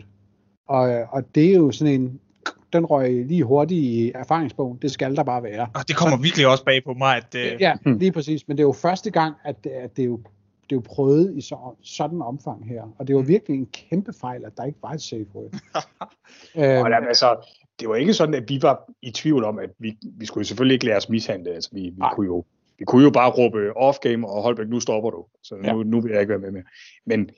Og, 0.67 0.81
og 1.09 1.35
det 1.35 1.51
er 1.51 1.55
jo 1.55 1.71
sådan 1.71 1.93
en, 1.93 2.19
den 2.73 2.85
røg 2.85 3.25
lige 3.25 3.43
hurtigt 3.43 3.83
i 3.83 4.11
erfaringsbogen. 4.15 4.77
Det 4.81 4.91
skal 4.91 5.15
der 5.15 5.23
bare 5.23 5.43
være. 5.43 5.67
Og 5.75 5.87
det 5.87 5.95
kommer 5.95 6.17
så, 6.17 6.21
virkelig 6.21 6.47
også 6.47 6.63
bag 6.63 6.83
på 6.83 6.93
mig. 6.93 7.17
At, 7.17 7.35
uh... 7.35 7.61
Ja, 7.61 7.73
lige 7.85 8.11
præcis. 8.11 8.47
Men 8.47 8.57
det 8.57 8.63
er 8.63 8.67
jo 8.67 8.71
første 8.73 9.11
gang, 9.11 9.35
at, 9.43 9.55
at 9.65 9.97
det 9.97 10.01
er 10.01 10.07
jo 10.07 10.19
det 10.71 10.75
er 10.75 10.79
jo 10.79 10.95
prøvet 10.95 11.37
i 11.37 11.41
så, 11.41 11.75
sådan 11.81 12.21
omfang 12.21 12.67
her. 12.67 12.83
Og 12.99 13.07
det 13.07 13.15
var 13.15 13.21
mm. 13.21 13.27
virkelig 13.27 13.57
en 13.57 13.65
kæmpe 13.65 14.13
fejl, 14.13 14.45
at 14.45 14.57
der 14.57 14.65
ikke 14.65 14.79
var 14.81 14.89
et 14.89 15.01
safe 15.01 15.25
word. 15.35 15.53
øhm, 16.57 16.85
og 16.85 17.07
altså, 17.07 17.47
det 17.79 17.89
var 17.89 17.95
ikke 17.95 18.13
sådan, 18.13 18.35
at 18.35 18.49
vi 18.49 18.59
var 18.61 18.91
i 19.01 19.11
tvivl 19.11 19.43
om, 19.43 19.59
at 19.59 19.69
vi, 19.79 19.97
vi 20.03 20.25
skulle 20.25 20.45
selvfølgelig 20.45 20.73
ikke 20.73 20.85
lade 20.85 20.97
os 20.97 21.09
mishandle. 21.09 21.51
Altså, 21.51 21.69
vi, 21.73 21.81
vi, 21.81 22.01
kunne 22.13 22.25
jo, 22.25 22.45
vi 22.77 22.85
kunne 22.85 23.03
jo 23.03 23.09
bare 23.09 23.31
råbe 23.31 23.71
off-game, 23.77 24.27
og 24.27 24.43
Holbæk, 24.43 24.69
nu 24.69 24.79
stopper 24.79 25.09
du. 25.09 25.25
Så 25.43 25.55
nu, 25.55 25.77
ja. 25.77 25.83
nu 25.83 26.01
vil 26.01 26.11
jeg 26.11 26.21
ikke 26.21 26.29
være 26.29 26.39
med 26.39 26.51
mere. 26.51 26.63
Men 27.05 27.29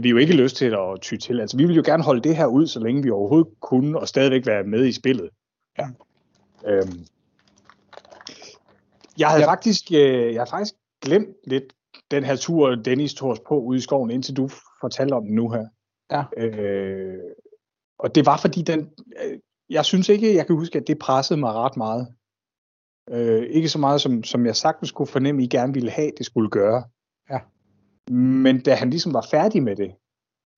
vi 0.00 0.08
jo 0.08 0.16
ikke 0.16 0.36
lyst 0.36 0.56
til 0.56 0.74
at 0.74 1.00
ty 1.00 1.16
til. 1.16 1.40
Altså, 1.40 1.56
vi 1.56 1.64
vil 1.64 1.76
jo 1.76 1.82
gerne 1.84 2.02
holde 2.02 2.20
det 2.20 2.36
her 2.36 2.46
ud, 2.46 2.66
så 2.66 2.80
længe 2.80 3.02
vi 3.02 3.10
overhovedet 3.10 3.52
kunne, 3.60 3.98
og 3.98 4.08
stadigvæk 4.08 4.46
være 4.46 4.64
med 4.64 4.86
i 4.86 4.92
spillet. 4.92 5.30
Ja. 5.78 5.88
Øhm, 6.66 7.06
jeg 9.18 9.28
havde 9.28 9.42
ja. 9.42 9.50
faktisk, 9.50 9.92
øh, 9.92 10.34
jeg 10.34 10.40
havde 10.40 10.50
faktisk 10.50 10.74
glemt 11.02 11.36
lidt 11.46 11.64
den 12.10 12.24
her 12.24 12.36
tur, 12.36 12.74
Dennis 12.74 13.14
tog 13.14 13.30
os 13.30 13.40
på 13.48 13.60
ude 13.60 13.78
i 13.78 13.80
skoven, 13.80 14.10
indtil 14.10 14.36
du 14.36 14.48
fortalte 14.80 15.14
om 15.14 15.24
den 15.24 15.34
nu 15.34 15.50
her. 15.50 15.66
Ja. 16.10 16.24
Øh, 16.36 17.18
og 17.98 18.14
det 18.14 18.26
var 18.26 18.36
fordi, 18.36 18.62
den, 18.62 18.90
øh, 19.24 19.38
jeg 19.70 19.84
synes 19.84 20.08
ikke, 20.08 20.34
jeg 20.34 20.46
kan 20.46 20.56
huske, 20.56 20.78
at 20.78 20.86
det 20.86 20.98
pressede 20.98 21.40
mig 21.40 21.52
ret 21.52 21.76
meget. 21.76 22.08
Øh, 23.10 23.42
ikke 23.42 23.68
så 23.68 23.78
meget, 23.78 24.00
som, 24.00 24.24
som 24.24 24.46
jeg 24.46 24.56
sagtens 24.56 24.92
kunne 24.92 25.06
fornemme, 25.06 25.44
I 25.44 25.46
gerne 25.46 25.74
ville 25.74 25.90
have, 25.90 26.12
det 26.18 26.26
skulle 26.26 26.50
gøre. 26.50 26.84
Men 28.12 28.62
da 28.62 28.74
han 28.74 28.90
ligesom 28.90 29.14
var 29.14 29.26
færdig 29.30 29.62
med 29.62 29.76
det, 29.76 29.94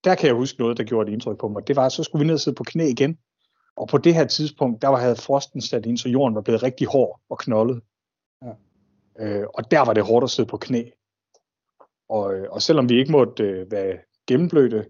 der 0.05 0.15
kan 0.15 0.27
jeg 0.27 0.35
huske 0.35 0.61
noget, 0.61 0.79
der 0.79 0.85
gjorde 0.85 1.09
et 1.09 1.13
indtryk 1.13 1.39
på 1.39 1.49
mig. 1.49 1.69
Det 1.69 1.77
var, 1.77 1.89
så 1.89 2.05
skulle 2.05 2.21
vi 2.21 2.27
ned 2.27 2.35
og 2.35 2.41
sidde 2.41 2.55
på 2.55 2.65
knæ 2.65 2.87
igen. 2.89 3.19
Og 3.77 3.89
på 3.89 3.99
det 3.99 4.15
her 4.15 4.27
tidspunkt, 4.27 4.83
der 4.83 4.89
var, 4.89 4.99
havde 4.99 5.17
frosten 5.17 5.61
sat 5.61 5.87
ind, 5.87 5.99
så 5.99 6.09
jorden 6.09 6.35
var 6.35 6.41
blevet 6.41 6.63
rigtig 6.63 6.87
hård 6.87 7.21
og 7.29 7.39
knoldet. 7.39 7.83
Ja. 8.43 8.53
Øh, 9.19 9.47
og 9.55 9.71
der 9.71 9.81
var 9.81 9.93
det 9.93 10.05
hårdt 10.05 10.25
at 10.25 10.31
sidde 10.31 10.49
på 10.49 10.57
knæ. 10.57 10.83
Og, 12.09 12.35
øh, 12.35 12.51
og 12.51 12.63
selvom 12.63 12.89
vi 12.89 12.99
ikke 12.99 13.13
måtte 13.13 13.43
øh, 13.43 13.71
være 13.71 13.99
gennemblødte, 14.27 14.87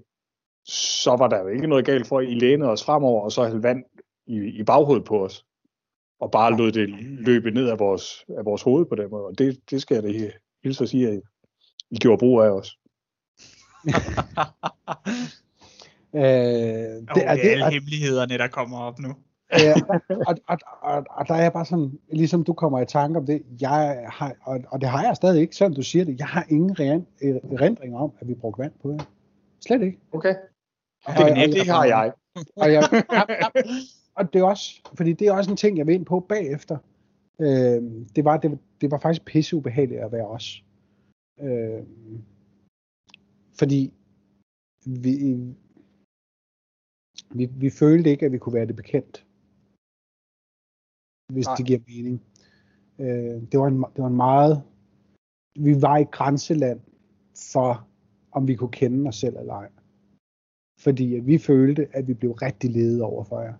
så 0.65 1.17
var 1.17 1.29
der 1.29 1.39
jo 1.41 1.47
ikke 1.47 1.67
noget 1.67 1.85
galt 1.85 2.07
for, 2.07 2.19
at 2.19 2.29
I 2.29 2.35
lænede 2.35 2.71
os 2.71 2.85
fremover, 2.85 3.25
og 3.25 3.33
så 3.33 3.43
havde 3.43 3.63
vand 3.63 3.85
i, 4.27 4.37
i 4.37 4.65
baghovedet 4.65 5.05
på 5.05 5.25
os. 5.25 5.47
Og 6.21 6.31
bare 6.31 6.57
lod 6.57 6.73
det 6.73 6.89
løbe 7.01 7.51
ned 7.51 7.69
af 7.69 7.79
vores, 7.79 8.25
af 8.29 8.45
vores 8.45 8.63
hoved 8.63 8.87
på 8.87 8.95
den 8.95 9.11
måde. 9.11 9.25
Og 9.25 9.39
det, 9.39 9.71
det 9.71 9.83
skal 9.83 9.95
jeg 9.95 10.03
da 10.03 10.31
hilse 10.63 10.85
at 10.85 10.89
sige, 10.89 11.09
at 11.09 11.23
I 11.93 11.97
gjorde 11.97 12.19
brug 12.19 12.43
af 12.43 12.51
os. 12.51 12.79
øh, 16.15 16.23
det, 16.23 17.11
oh, 17.11 17.23
er 17.23 17.35
det, 17.35 17.51
alle 17.51 17.71
hemmelighederne, 17.71 18.39
der 18.39 18.49
kommer 18.49 18.79
op 18.79 18.99
nu 18.99 19.15
ja, 19.59 19.75
og, 20.29 20.37
og, 20.49 20.59
og, 20.83 21.05
og 21.11 21.29
der 21.29 21.35
er 21.35 21.43
jeg 21.43 21.53
bare 21.53 21.65
sådan, 21.65 21.99
ligesom 22.13 22.45
du 22.45 22.53
kommer 22.53 22.81
i 22.81 22.87
tanke 22.87 23.19
om 23.19 23.27
det, 23.27 23.43
jeg 23.61 24.07
har, 24.09 24.35
og, 24.43 24.61
og 24.69 24.81
det 24.81 24.89
har 24.89 25.05
jeg 25.05 25.17
stadig 25.17 25.41
ikke, 25.41 25.57
selvom 25.57 25.75
du 25.75 25.83
siger 25.83 26.05
det, 26.05 26.19
jeg 26.19 26.27
har 26.27 26.47
ingen 26.49 26.71
erindring 27.53 27.97
om, 27.97 28.13
at 28.21 28.29
vi 28.29 28.35
brugte 28.35 28.63
vand 28.63 28.73
på 28.83 28.91
det. 28.93 29.07
Slet 29.61 29.83
ikke. 29.83 29.99
Okay. 30.13 30.35
Og, 31.05 31.15
det, 31.17 31.25
og, 31.25 31.37
det 31.37 31.67
har 31.67 31.85
jeg. 31.85 32.13
Og, 32.57 32.73
jeg, 32.73 32.83
og 34.17 34.33
det 34.33 34.41
er 34.41 34.45
også, 34.45 34.81
fordi 34.97 35.13
det 35.13 35.29
er 35.29 35.33
også 35.33 35.51
en 35.51 35.57
ting, 35.57 35.79
jeg 35.79 35.87
vil 35.87 35.95
ind 35.95 36.07
på 36.07 36.21
bagefter. 36.21 36.77
Øh, 37.41 37.83
det, 38.17 38.25
var, 38.25 38.37
det, 38.37 38.59
det 38.81 38.91
var 38.91 38.99
faktisk 38.99 39.25
pisse 39.25 39.57
ubehageligt 39.57 40.01
at 40.01 40.13
være 40.13 40.27
os. 40.27 40.63
Øh, 41.41 41.87
fordi 43.59 43.93
vi, 44.87 45.15
vi, 47.35 47.47
vi 47.47 47.71
følte 47.71 48.11
ikke, 48.11 48.27
at 48.27 48.33
vi 48.33 48.39
kunne 48.39 48.55
være 48.55 48.67
det 48.67 48.77
bekendt 48.77 49.27
hvis 51.33 51.47
Nej. 51.47 51.55
det 51.57 51.67
giver 51.67 51.81
mening. 51.89 52.23
Øh, 52.99 53.43
det, 53.53 53.61
var 53.61 53.67
en, 53.67 53.85
det 53.95 54.03
var 54.03 54.07
en 54.07 54.17
meget... 54.17 54.63
Vi 55.59 55.83
var 55.83 55.97
i 55.97 56.05
grænseland 56.05 56.81
for, 57.53 57.89
om 58.33 58.49
vi 58.49 58.55
kunne 58.55 58.71
kende 58.71 59.09
os 59.09 59.17
selv 59.17 59.37
eller 59.37 59.55
ej. 59.55 59.69
Fordi 60.81 61.17
at 61.17 61.27
vi 61.27 61.39
følte, 61.39 61.89
at 61.93 62.09
vi 62.09 62.15
blev 62.15 62.33
rigtig 62.33 62.71
ledet 62.71 63.03
over 63.03 63.25
for 63.25 63.41
jer. 63.41 63.55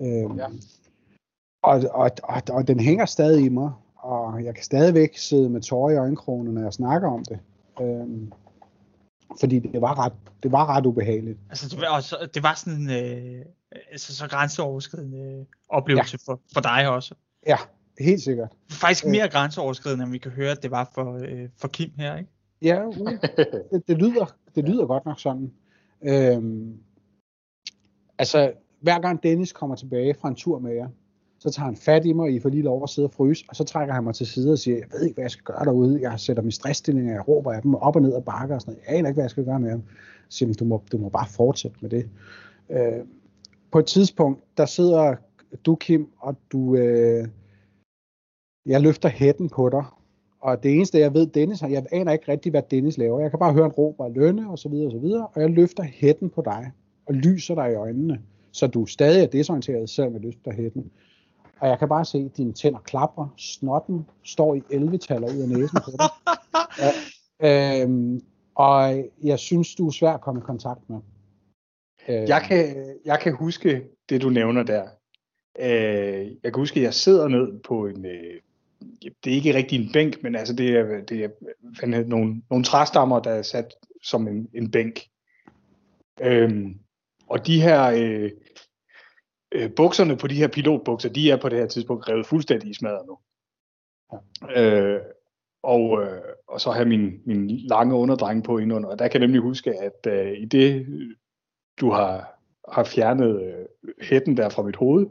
Øh, 0.00 0.38
ja. 0.38 0.46
og, 1.62 1.80
og, 1.90 2.10
og, 2.22 2.42
og 2.50 2.68
den 2.68 2.80
hænger 2.80 3.06
stadig 3.06 3.44
i 3.44 3.48
mig, 3.48 3.72
og 4.06 4.44
jeg 4.44 4.54
kan 4.54 4.64
stadigvæk 4.64 5.18
sidde 5.18 5.50
med 5.50 5.60
tårer 5.60 5.90
i 5.90 5.96
øjenkronene, 5.96 6.54
når 6.54 6.62
jeg 6.62 6.72
snakker 6.72 7.08
om 7.08 7.24
det. 7.24 7.38
Øh, 7.80 8.28
fordi 9.40 9.58
det 9.58 9.80
var 9.80 9.98
ret, 9.98 10.12
det 10.42 10.52
var 10.52 10.76
ret 10.76 10.86
ubehageligt. 10.86 11.38
Altså, 11.50 11.68
det 11.68 11.80
var, 11.80 11.88
også, 11.96 12.28
det 12.34 12.42
var 12.42 12.54
sådan 12.54 12.90
øh, 12.90 13.44
altså, 13.90 14.16
så 14.16 14.28
grænseoverskridende 14.28 15.18
øh, 15.18 15.44
oplevelse 15.68 16.18
ja. 16.26 16.32
for, 16.32 16.40
for 16.54 16.60
dig 16.60 16.88
også. 16.88 17.14
Ja, 17.46 17.56
helt 18.00 18.22
sikkert. 18.22 18.52
Faktisk 18.70 19.04
øh. 19.04 19.10
mere 19.10 19.28
grænseoverskridende, 19.28 20.02
end 20.02 20.12
vi 20.12 20.18
kan 20.18 20.30
høre, 20.30 20.50
at 20.50 20.62
det 20.62 20.70
var 20.70 20.90
for, 20.94 21.18
øh, 21.22 21.48
for 21.56 21.68
Kim 21.68 21.90
her, 21.98 22.16
ikke? 22.16 22.30
Ja, 22.62 22.86
uh, 22.86 22.96
det, 23.72 23.88
det, 23.88 23.98
lyder, 23.98 24.36
det 24.54 24.64
lyder 24.64 24.86
godt 24.86 25.04
nok 25.04 25.20
sådan. 25.20 25.52
Øhm, 26.02 26.78
altså, 28.18 28.52
hver 28.80 29.00
gang 29.00 29.22
Dennis 29.22 29.52
kommer 29.52 29.76
tilbage 29.76 30.14
fra 30.20 30.28
en 30.28 30.34
tur 30.34 30.58
med 30.58 30.74
jer, 30.74 30.88
så 31.46 31.52
tager 31.52 31.66
han 31.66 31.76
fat 31.76 32.06
i 32.06 32.12
mig, 32.12 32.22
og 32.22 32.32
I 32.32 32.40
får 32.40 32.48
lige 32.48 32.62
lov 32.62 32.82
at 32.82 32.88
sidde 32.88 33.06
og 33.06 33.12
fryse, 33.12 33.44
og 33.48 33.56
så 33.56 33.64
trækker 33.64 33.94
han 33.94 34.04
mig 34.04 34.14
til 34.14 34.26
side 34.26 34.52
og 34.52 34.58
siger, 34.58 34.76
jeg 34.76 34.86
ved 34.92 35.02
ikke, 35.02 35.14
hvad 35.14 35.24
jeg 35.24 35.30
skal 35.30 35.44
gøre 35.44 35.64
derude. 35.64 36.00
Jeg 36.00 36.20
sætter 36.20 36.42
min 36.42 36.52
stressstillinger, 36.52 37.12
jeg 37.12 37.28
råber 37.28 37.52
af 37.52 37.62
dem 37.62 37.74
op 37.74 37.96
og 37.96 38.02
ned 38.02 38.12
og 38.12 38.24
bakker 38.24 38.54
og 38.54 38.60
sådan 38.60 38.74
noget. 38.74 38.86
Jeg 38.88 38.98
aner 38.98 39.08
ikke, 39.08 39.16
hvad 39.16 39.24
jeg 39.24 39.30
skal 39.30 39.44
gøre 39.44 39.60
med 39.60 39.70
dem. 39.70 39.82
Så 40.28 40.38
siger, 40.38 40.52
du 40.52 40.64
må, 40.64 40.82
du 40.92 40.98
må 40.98 41.08
bare 41.08 41.26
fortsætte 41.28 41.76
med 41.80 41.90
det. 41.90 42.08
Øh, 42.70 43.04
på 43.70 43.78
et 43.78 43.86
tidspunkt, 43.86 44.40
der 44.56 44.66
sidder 44.66 45.14
du, 45.66 45.74
Kim, 45.74 46.08
og 46.18 46.36
du, 46.52 46.76
øh, 46.76 47.28
jeg 48.66 48.80
løfter 48.80 49.08
hætten 49.08 49.48
på 49.48 49.68
dig, 49.68 49.84
og 50.40 50.62
det 50.62 50.74
eneste, 50.74 50.98
jeg 50.98 51.14
ved, 51.14 51.26
Dennis 51.26 51.60
har, 51.60 51.68
jeg 51.68 51.86
aner 51.92 52.12
ikke 52.12 52.32
rigtig, 52.32 52.50
hvad 52.50 52.62
Dennis 52.70 52.98
laver. 52.98 53.20
Jeg 53.20 53.30
kan 53.30 53.38
bare 53.38 53.52
høre 53.52 53.66
en 53.66 53.72
råb 53.72 54.00
og 54.00 54.10
lønne, 54.10 54.50
og 54.50 54.58
så 54.58 54.68
videre, 54.68 54.86
og 54.86 54.92
så 54.92 54.98
videre, 54.98 55.26
og 55.26 55.40
jeg 55.40 55.50
løfter 55.50 55.82
hætten 55.82 56.30
på 56.30 56.42
dig, 56.44 56.72
og 57.06 57.14
lyser 57.14 57.54
dig 57.54 57.72
i 57.72 57.74
øjnene, 57.74 58.22
så 58.52 58.66
du 58.66 58.86
stadig 58.86 59.22
er 59.22 59.26
desorienteret, 59.26 59.90
selvom 59.90 60.12
jeg 60.12 60.22
løfter 60.22 60.52
hætten. 60.52 60.90
Og 61.60 61.68
jeg 61.68 61.78
kan 61.78 61.88
bare 61.88 62.04
se, 62.04 62.18
at 62.18 62.36
dine 62.36 62.52
tænder 62.52 62.78
klapper, 62.78 63.34
snotten 63.36 64.06
står 64.24 64.54
i 64.54 64.58
11-taller 64.58 65.28
ud 65.34 65.40
af 65.40 65.48
næsen 65.48 65.78
på 65.84 65.90
dig. 65.90 66.10
ja, 67.40 67.82
øhm, 67.82 68.20
og 68.54 69.04
jeg 69.22 69.38
synes, 69.38 69.74
du 69.74 69.86
er 69.86 69.90
svær 69.90 70.12
at 70.12 70.20
komme 70.20 70.40
i 70.40 70.44
kontakt 70.46 70.90
med. 70.90 70.98
Øh, 72.08 72.28
jeg, 72.28 72.42
kan, 72.42 72.76
jeg 73.04 73.20
kan 73.20 73.34
huske 73.34 73.82
det, 74.08 74.22
du 74.22 74.30
nævner 74.30 74.62
der. 74.62 74.82
Øh, 75.58 76.26
jeg 76.42 76.52
kan 76.52 76.54
huske, 76.54 76.80
at 76.80 76.84
jeg 76.84 76.94
sidder 76.94 77.28
ned 77.28 77.60
på 77.60 77.86
en, 77.86 78.06
øh, 78.06 78.40
det 79.24 79.32
er 79.32 79.36
ikke 79.36 79.54
rigtig 79.54 79.84
en 79.84 79.92
bænk, 79.92 80.22
men 80.22 80.34
altså 80.36 80.54
det 80.54 80.70
er, 80.70 81.04
det 81.04 81.24
er 81.24 81.28
hvad 81.78 82.04
nogle, 82.04 82.42
nogle 82.50 82.64
træstammer, 82.64 83.20
der 83.20 83.30
er 83.30 83.42
sat 83.42 83.74
som 84.02 84.28
en, 84.28 84.48
en 84.54 84.70
bænk. 84.70 85.00
Øhm, 86.20 86.78
og 87.26 87.46
de 87.46 87.62
her 87.62 87.82
øh, 87.82 88.30
øh, 89.52 89.70
bukserne 89.76 90.16
på 90.16 90.26
de 90.26 90.34
her 90.34 90.48
pilotbukser, 90.48 91.08
de 91.08 91.30
er 91.30 91.36
på 91.36 91.48
det 91.48 91.58
her 91.58 91.66
tidspunkt 91.66 92.08
revet 92.08 92.26
fuldstændig 92.26 92.70
i 92.70 92.74
smadret 92.74 93.06
nu. 93.06 93.18
Øh, 94.56 95.00
og, 95.62 96.02
øh, 96.02 96.20
og 96.48 96.60
så 96.60 96.70
har 96.70 96.84
min, 96.84 97.20
min 97.24 97.50
lange 97.50 97.94
underdreng 97.94 98.44
på 98.44 98.58
indenunder. 98.58 98.88
Og 98.88 98.98
der 98.98 99.08
kan 99.08 99.20
jeg 99.20 99.26
nemlig 99.26 99.42
huske, 99.42 99.72
at 99.72 100.06
øh, 100.12 100.32
i 100.38 100.44
det, 100.44 100.86
du 101.80 101.90
har, 101.90 102.38
har 102.72 102.84
fjernet 102.84 103.42
øh, 103.42 103.66
hætten 104.00 104.36
der 104.36 104.48
fra 104.48 104.62
mit 104.62 104.76
hoved, 104.76 105.06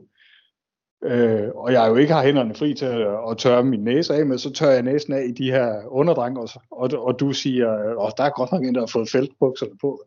øh, 1.04 1.50
og 1.56 1.74
jeg 1.74 1.90
jo 1.90 1.96
ikke 1.96 2.14
har 2.14 2.24
hænderne 2.24 2.56
fri 2.56 2.74
til 2.74 2.86
at, 2.86 3.30
at 3.32 3.38
tørre 3.38 3.64
min 3.64 3.84
næse 3.84 4.16
af 4.16 4.26
med, 4.26 4.38
så 4.38 4.54
tørrer 4.54 4.74
jeg 4.74 4.84
næsen 4.84 5.14
af 5.14 5.24
i 5.28 5.32
de 5.32 5.52
her 5.52 5.86
underdrenge 5.88 6.42
også. 6.42 6.60
Og, 6.72 6.90
og 7.06 7.20
du 7.20 7.32
siger, 7.32 7.72
at 8.08 8.14
der 8.18 8.24
er 8.24 8.30
godt 8.30 8.52
nok 8.52 8.64
en, 8.64 8.76
der 8.76 8.82
har 8.82 8.88
fået 8.88 9.10
feltbukserne 9.10 9.78
på. 9.82 10.02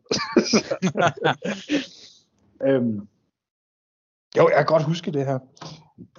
øhm, 2.67 3.07
jo, 4.37 4.49
jeg 4.49 4.57
kan 4.57 4.65
godt 4.65 4.83
huske 4.83 5.11
det 5.11 5.25
her. 5.25 5.39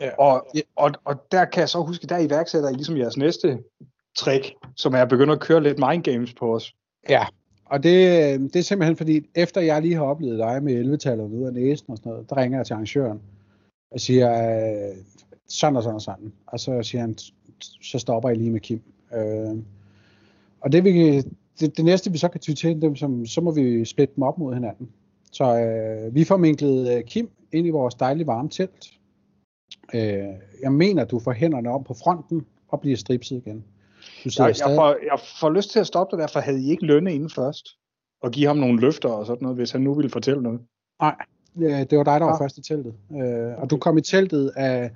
Ja. 0.00 0.10
Og, 0.18 0.46
og, 0.76 0.92
og 1.04 1.26
der 1.32 1.44
kan 1.44 1.60
jeg 1.60 1.68
så 1.68 1.82
huske, 1.82 2.06
der 2.06 2.18
iværksætter 2.18 2.68
I 2.68 2.72
ligesom 2.72 2.96
jeres 2.96 3.16
næste 3.16 3.58
trick, 4.16 4.54
som 4.76 4.94
er 4.94 5.02
at 5.02 5.08
begynde 5.08 5.32
at 5.32 5.40
køre 5.40 5.62
lidt 5.62 5.78
mind 5.78 6.02
games 6.02 6.34
på 6.34 6.54
os. 6.54 6.74
Ja, 7.08 7.26
og 7.64 7.82
det, 7.82 7.92
det 8.40 8.56
er 8.56 8.62
simpelthen 8.62 8.96
fordi, 8.96 9.26
efter 9.34 9.60
jeg 9.60 9.82
lige 9.82 9.94
har 9.94 10.04
oplevet 10.04 10.38
dig 10.38 10.62
med 10.62 10.94
11-tallet 10.94 11.24
ud 11.24 11.46
af 11.46 11.52
næsen 11.52 11.90
og 11.90 11.96
sådan 11.96 12.12
noget, 12.12 12.30
der 12.30 12.36
ringer 12.36 12.58
jeg 12.58 12.66
til 12.66 12.74
arrangøren 12.74 13.20
og 13.90 14.00
siger, 14.00 14.30
øh, 14.32 14.96
sådan 15.48 15.76
og 15.76 15.82
sådan 15.82 15.94
og 15.94 16.02
sådan. 16.02 16.32
Og 16.46 16.60
så 16.60 16.82
siger 16.82 17.00
han, 17.00 17.18
så 17.82 17.98
stopper 17.98 18.28
jeg 18.28 18.38
lige 18.38 18.50
med 18.50 18.60
Kim. 18.60 18.82
Øh, 19.14 19.56
og 20.60 20.72
det, 20.72 20.84
vi, 20.84 21.20
det, 21.60 21.76
det 21.76 21.84
næste, 21.84 22.12
vi 22.12 22.18
så 22.18 22.28
kan 22.28 22.40
ty 22.40 22.50
til, 22.50 22.82
dem, 22.82 22.96
som, 22.96 23.26
så 23.26 23.40
må 23.40 23.50
vi 23.50 23.84
splitte 23.84 24.14
dem 24.16 24.22
op 24.22 24.38
mod 24.38 24.54
hinanden. 24.54 24.90
Så 25.32 25.60
øh, 25.60 26.14
vi 26.14 26.24
får 26.24 26.36
minklet 26.36 26.96
øh, 26.96 27.04
Kim 27.04 27.30
ind 27.52 27.66
i 27.66 27.70
vores 27.70 27.94
dejlige 27.94 28.26
varme 28.26 28.48
telt. 28.48 28.90
Øh, 29.94 30.34
jeg 30.62 30.72
mener, 30.72 31.04
du 31.04 31.18
får 31.18 31.32
hænderne 31.32 31.70
op 31.70 31.84
på 31.84 31.94
fronten 31.94 32.46
og 32.68 32.80
bliver 32.80 32.96
stripset 32.96 33.36
igen. 33.36 33.64
Du 34.24 34.30
jeg, 34.38 34.54
jeg, 34.58 34.76
får, 34.76 34.96
jeg 35.04 35.20
får 35.40 35.50
lyst 35.50 35.70
til 35.70 35.80
at 35.80 35.86
stoppe 35.86 36.16
dig, 36.16 36.22
derfor 36.22 36.40
havde 36.40 36.62
I 36.62 36.70
ikke 36.70 36.86
lønne 36.86 37.14
inden 37.14 37.30
først, 37.30 37.68
og 38.22 38.30
give 38.30 38.46
ham 38.46 38.56
nogle 38.56 38.80
løfter 38.80 39.08
og 39.08 39.26
sådan 39.26 39.42
noget, 39.42 39.58
hvis 39.58 39.70
han 39.70 39.80
nu 39.80 39.94
ville 39.94 40.10
fortælle 40.10 40.42
noget. 40.42 40.60
Nej, 41.00 41.16
det 41.58 41.98
var 41.98 42.04
dig, 42.04 42.20
der 42.20 42.26
var 42.26 42.36
ja. 42.40 42.44
først 42.44 42.58
i 42.58 42.62
teltet. 42.62 42.94
Øh, 43.12 43.58
og 43.58 43.70
du 43.70 43.76
kom 43.76 43.98
i 43.98 44.00
teltet 44.00 44.52
af, 44.56 44.90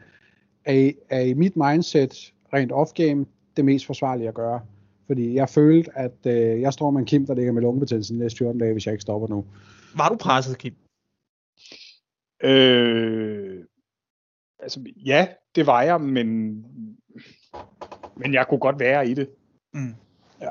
af, 0.64 0.94
af 1.10 1.36
mit 1.36 1.56
mindset, 1.56 2.32
rent 2.52 2.72
off-game, 2.72 3.26
det 3.56 3.64
mest 3.64 3.86
forsvarlige 3.86 4.28
at 4.28 4.34
gøre. 4.34 4.60
Fordi 5.06 5.34
jeg 5.34 5.48
følte, 5.48 5.90
at 5.98 6.26
øh, 6.26 6.60
jeg 6.60 6.72
står 6.72 6.90
med 6.90 7.00
en 7.00 7.06
Kim, 7.06 7.26
der 7.26 7.34
ligger 7.34 7.52
med 7.52 7.62
lungebetændelse 7.62 8.14
næste 8.14 8.38
14 8.38 8.60
dage, 8.60 8.72
hvis 8.72 8.86
jeg 8.86 8.92
ikke 8.92 9.02
stopper 9.02 9.28
nu. 9.28 9.44
Var 9.96 10.08
du 10.08 10.16
presset, 10.16 10.58
Kim? 10.58 10.74
Øh, 12.44 13.64
altså, 14.58 14.80
ja, 15.04 15.28
det 15.54 15.66
var 15.66 15.82
jeg, 15.82 16.00
men, 16.00 16.54
men 18.16 18.34
jeg 18.34 18.46
kunne 18.48 18.60
godt 18.60 18.80
være 18.80 19.08
i 19.08 19.14
det. 19.14 19.28
Mm. 19.72 19.94
Ja. 20.40 20.48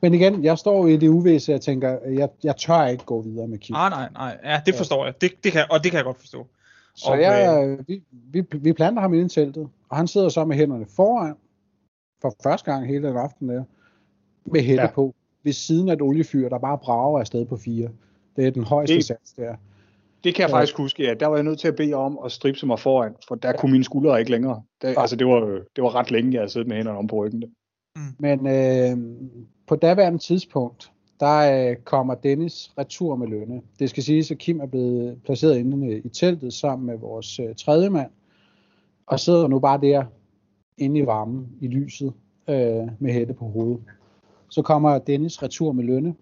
Men 0.00 0.14
igen, 0.14 0.44
jeg 0.44 0.58
står 0.58 0.86
i 0.86 0.96
det 0.96 1.08
uvisse, 1.08 1.52
jeg 1.52 1.60
tænker, 1.60 1.98
jeg, 2.08 2.28
jeg 2.42 2.56
tør 2.56 2.86
ikke 2.86 3.04
gå 3.04 3.22
videre 3.22 3.48
med 3.48 3.58
Kim. 3.58 3.74
Nej, 3.74 3.88
nej, 3.88 4.08
nej. 4.12 4.38
Ja, 4.44 4.60
det 4.66 4.74
forstår 4.74 4.98
ja. 4.98 5.04
jeg. 5.04 5.20
Det, 5.20 5.32
det 5.44 5.52
kan, 5.52 5.64
og 5.70 5.84
det 5.84 5.90
kan 5.90 5.96
jeg 5.96 6.04
godt 6.04 6.20
forstå. 6.20 6.46
Så 6.94 7.10
og, 7.10 7.20
jeg, 7.20 7.66
øh, 7.66 7.88
vi, 7.88 8.02
vi, 8.10 8.44
vi 8.52 8.72
planter 8.72 9.02
ham 9.02 9.14
ind 9.14 9.30
i 9.30 9.34
teltet, 9.34 9.68
og 9.88 9.96
han 9.96 10.08
sidder 10.08 10.28
så 10.28 10.44
med 10.44 10.56
hænderne 10.56 10.86
foran, 10.96 11.34
for 12.22 12.34
første 12.42 12.72
gang 12.72 12.86
hele 12.86 13.08
den 13.08 13.16
aften 13.16 13.48
der, 13.48 13.64
med 14.44 14.60
hætte 14.60 14.82
ja. 14.82 14.90
på, 14.90 15.14
ved 15.42 15.52
siden 15.52 15.88
af 15.88 15.92
et 15.92 16.02
oliefyr, 16.02 16.48
der 16.48 16.58
bare 16.58 16.78
brager 16.78 17.20
afsted 17.20 17.46
på 17.46 17.56
fire. 17.56 17.88
Det 18.36 18.46
er 18.46 18.50
den 18.50 18.64
højeste 18.64 18.96
det, 18.96 19.04
sats 19.04 19.32
der. 19.32 19.56
Det 20.26 20.34
kan 20.34 20.42
jeg 20.42 20.50
ja. 20.50 20.56
faktisk 20.56 20.76
huske, 20.76 21.10
at 21.10 21.20
der 21.20 21.26
var 21.26 21.36
jeg 21.36 21.44
nødt 21.44 21.58
til 21.58 21.68
at 21.68 21.76
bede 21.76 21.94
om 21.94 22.18
at 22.24 22.32
stripse 22.32 22.66
mig 22.66 22.78
foran, 22.78 23.14
for 23.28 23.34
der 23.34 23.48
ja. 23.48 23.56
kunne 23.56 23.72
mine 23.72 23.84
skuldre 23.84 24.18
ikke 24.18 24.30
længere. 24.30 24.62
Der, 24.82 24.88
ja. 24.88 25.00
Altså 25.00 25.16
det 25.16 25.26
var, 25.26 25.40
det 25.76 25.84
var 25.84 25.94
ret 25.94 26.10
længe, 26.10 26.32
jeg 26.32 26.40
havde 26.40 26.52
siddet 26.52 26.68
med 26.68 26.76
hænderne 26.76 26.98
om 26.98 27.06
på 27.06 27.16
ryggen. 27.16 27.44
Mm. 27.96 28.02
Men 28.18 28.46
øh, 28.46 28.96
på 29.66 29.76
daværende 29.76 30.18
tidspunkt, 30.18 30.92
der 31.20 31.70
øh, 31.70 31.76
kommer 31.76 32.14
Dennis 32.14 32.70
retur 32.78 33.16
med 33.16 33.28
lønne. 33.28 33.62
Det 33.78 33.90
skal 33.90 34.02
siges, 34.02 34.30
at 34.30 34.38
Kim 34.38 34.60
er 34.60 34.66
blevet 34.66 35.22
placeret 35.24 35.58
inde 35.58 35.98
i 36.04 36.08
teltet 36.08 36.52
sammen 36.52 36.86
med 36.86 36.98
vores 36.98 37.38
øh, 37.38 37.54
tredje 37.54 37.90
mand, 37.90 38.10
og 39.06 39.20
sidder 39.20 39.48
nu 39.48 39.58
bare 39.58 39.80
der 39.80 40.04
inde 40.78 41.00
i 41.00 41.06
varmen, 41.06 41.48
i 41.60 41.66
lyset, 41.66 42.12
øh, 42.48 42.88
med 42.98 43.12
hætte 43.12 43.34
på 43.34 43.44
hovedet. 43.44 43.80
Så 44.48 44.62
kommer 44.62 44.98
Dennis 44.98 45.42
retur 45.42 45.72
med 45.72 45.84
lønne, 45.84 46.14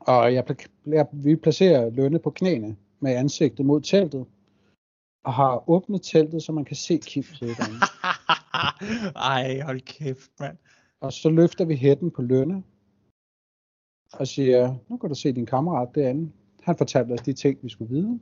og 0.00 0.34
jeg, 0.34 0.44
jeg, 0.86 1.06
vi 1.12 1.36
placerer 1.36 1.90
lønne 1.90 2.18
på 2.18 2.30
knæene 2.30 2.76
med 3.00 3.12
ansigtet 3.12 3.66
mod 3.66 3.80
teltet, 3.80 4.26
og 5.24 5.34
har 5.34 5.70
åbnet 5.70 6.02
teltet, 6.02 6.42
så 6.42 6.52
man 6.52 6.64
kan 6.64 6.76
se 6.76 6.96
Kim 6.96 7.22
sidde 7.22 7.54
derinde. 7.54 7.80
Ej, 9.32 9.60
hold 9.60 9.80
kæft, 9.80 10.30
mand. 10.40 10.56
Og 11.00 11.12
så 11.12 11.30
løfter 11.30 11.64
vi 11.64 11.76
hætten 11.76 12.10
på 12.10 12.22
lønne, 12.22 12.62
og 14.12 14.26
siger, 14.26 14.74
nu 14.88 14.96
kan 14.96 15.08
du 15.08 15.14
se 15.14 15.32
din 15.32 15.46
kammerat 15.46 15.88
derinde. 15.94 16.32
Han 16.62 16.76
fortalte 16.76 17.12
os 17.12 17.20
de 17.20 17.32
ting, 17.32 17.58
vi 17.62 17.68
skulle 17.68 17.94
vide. 17.94 18.20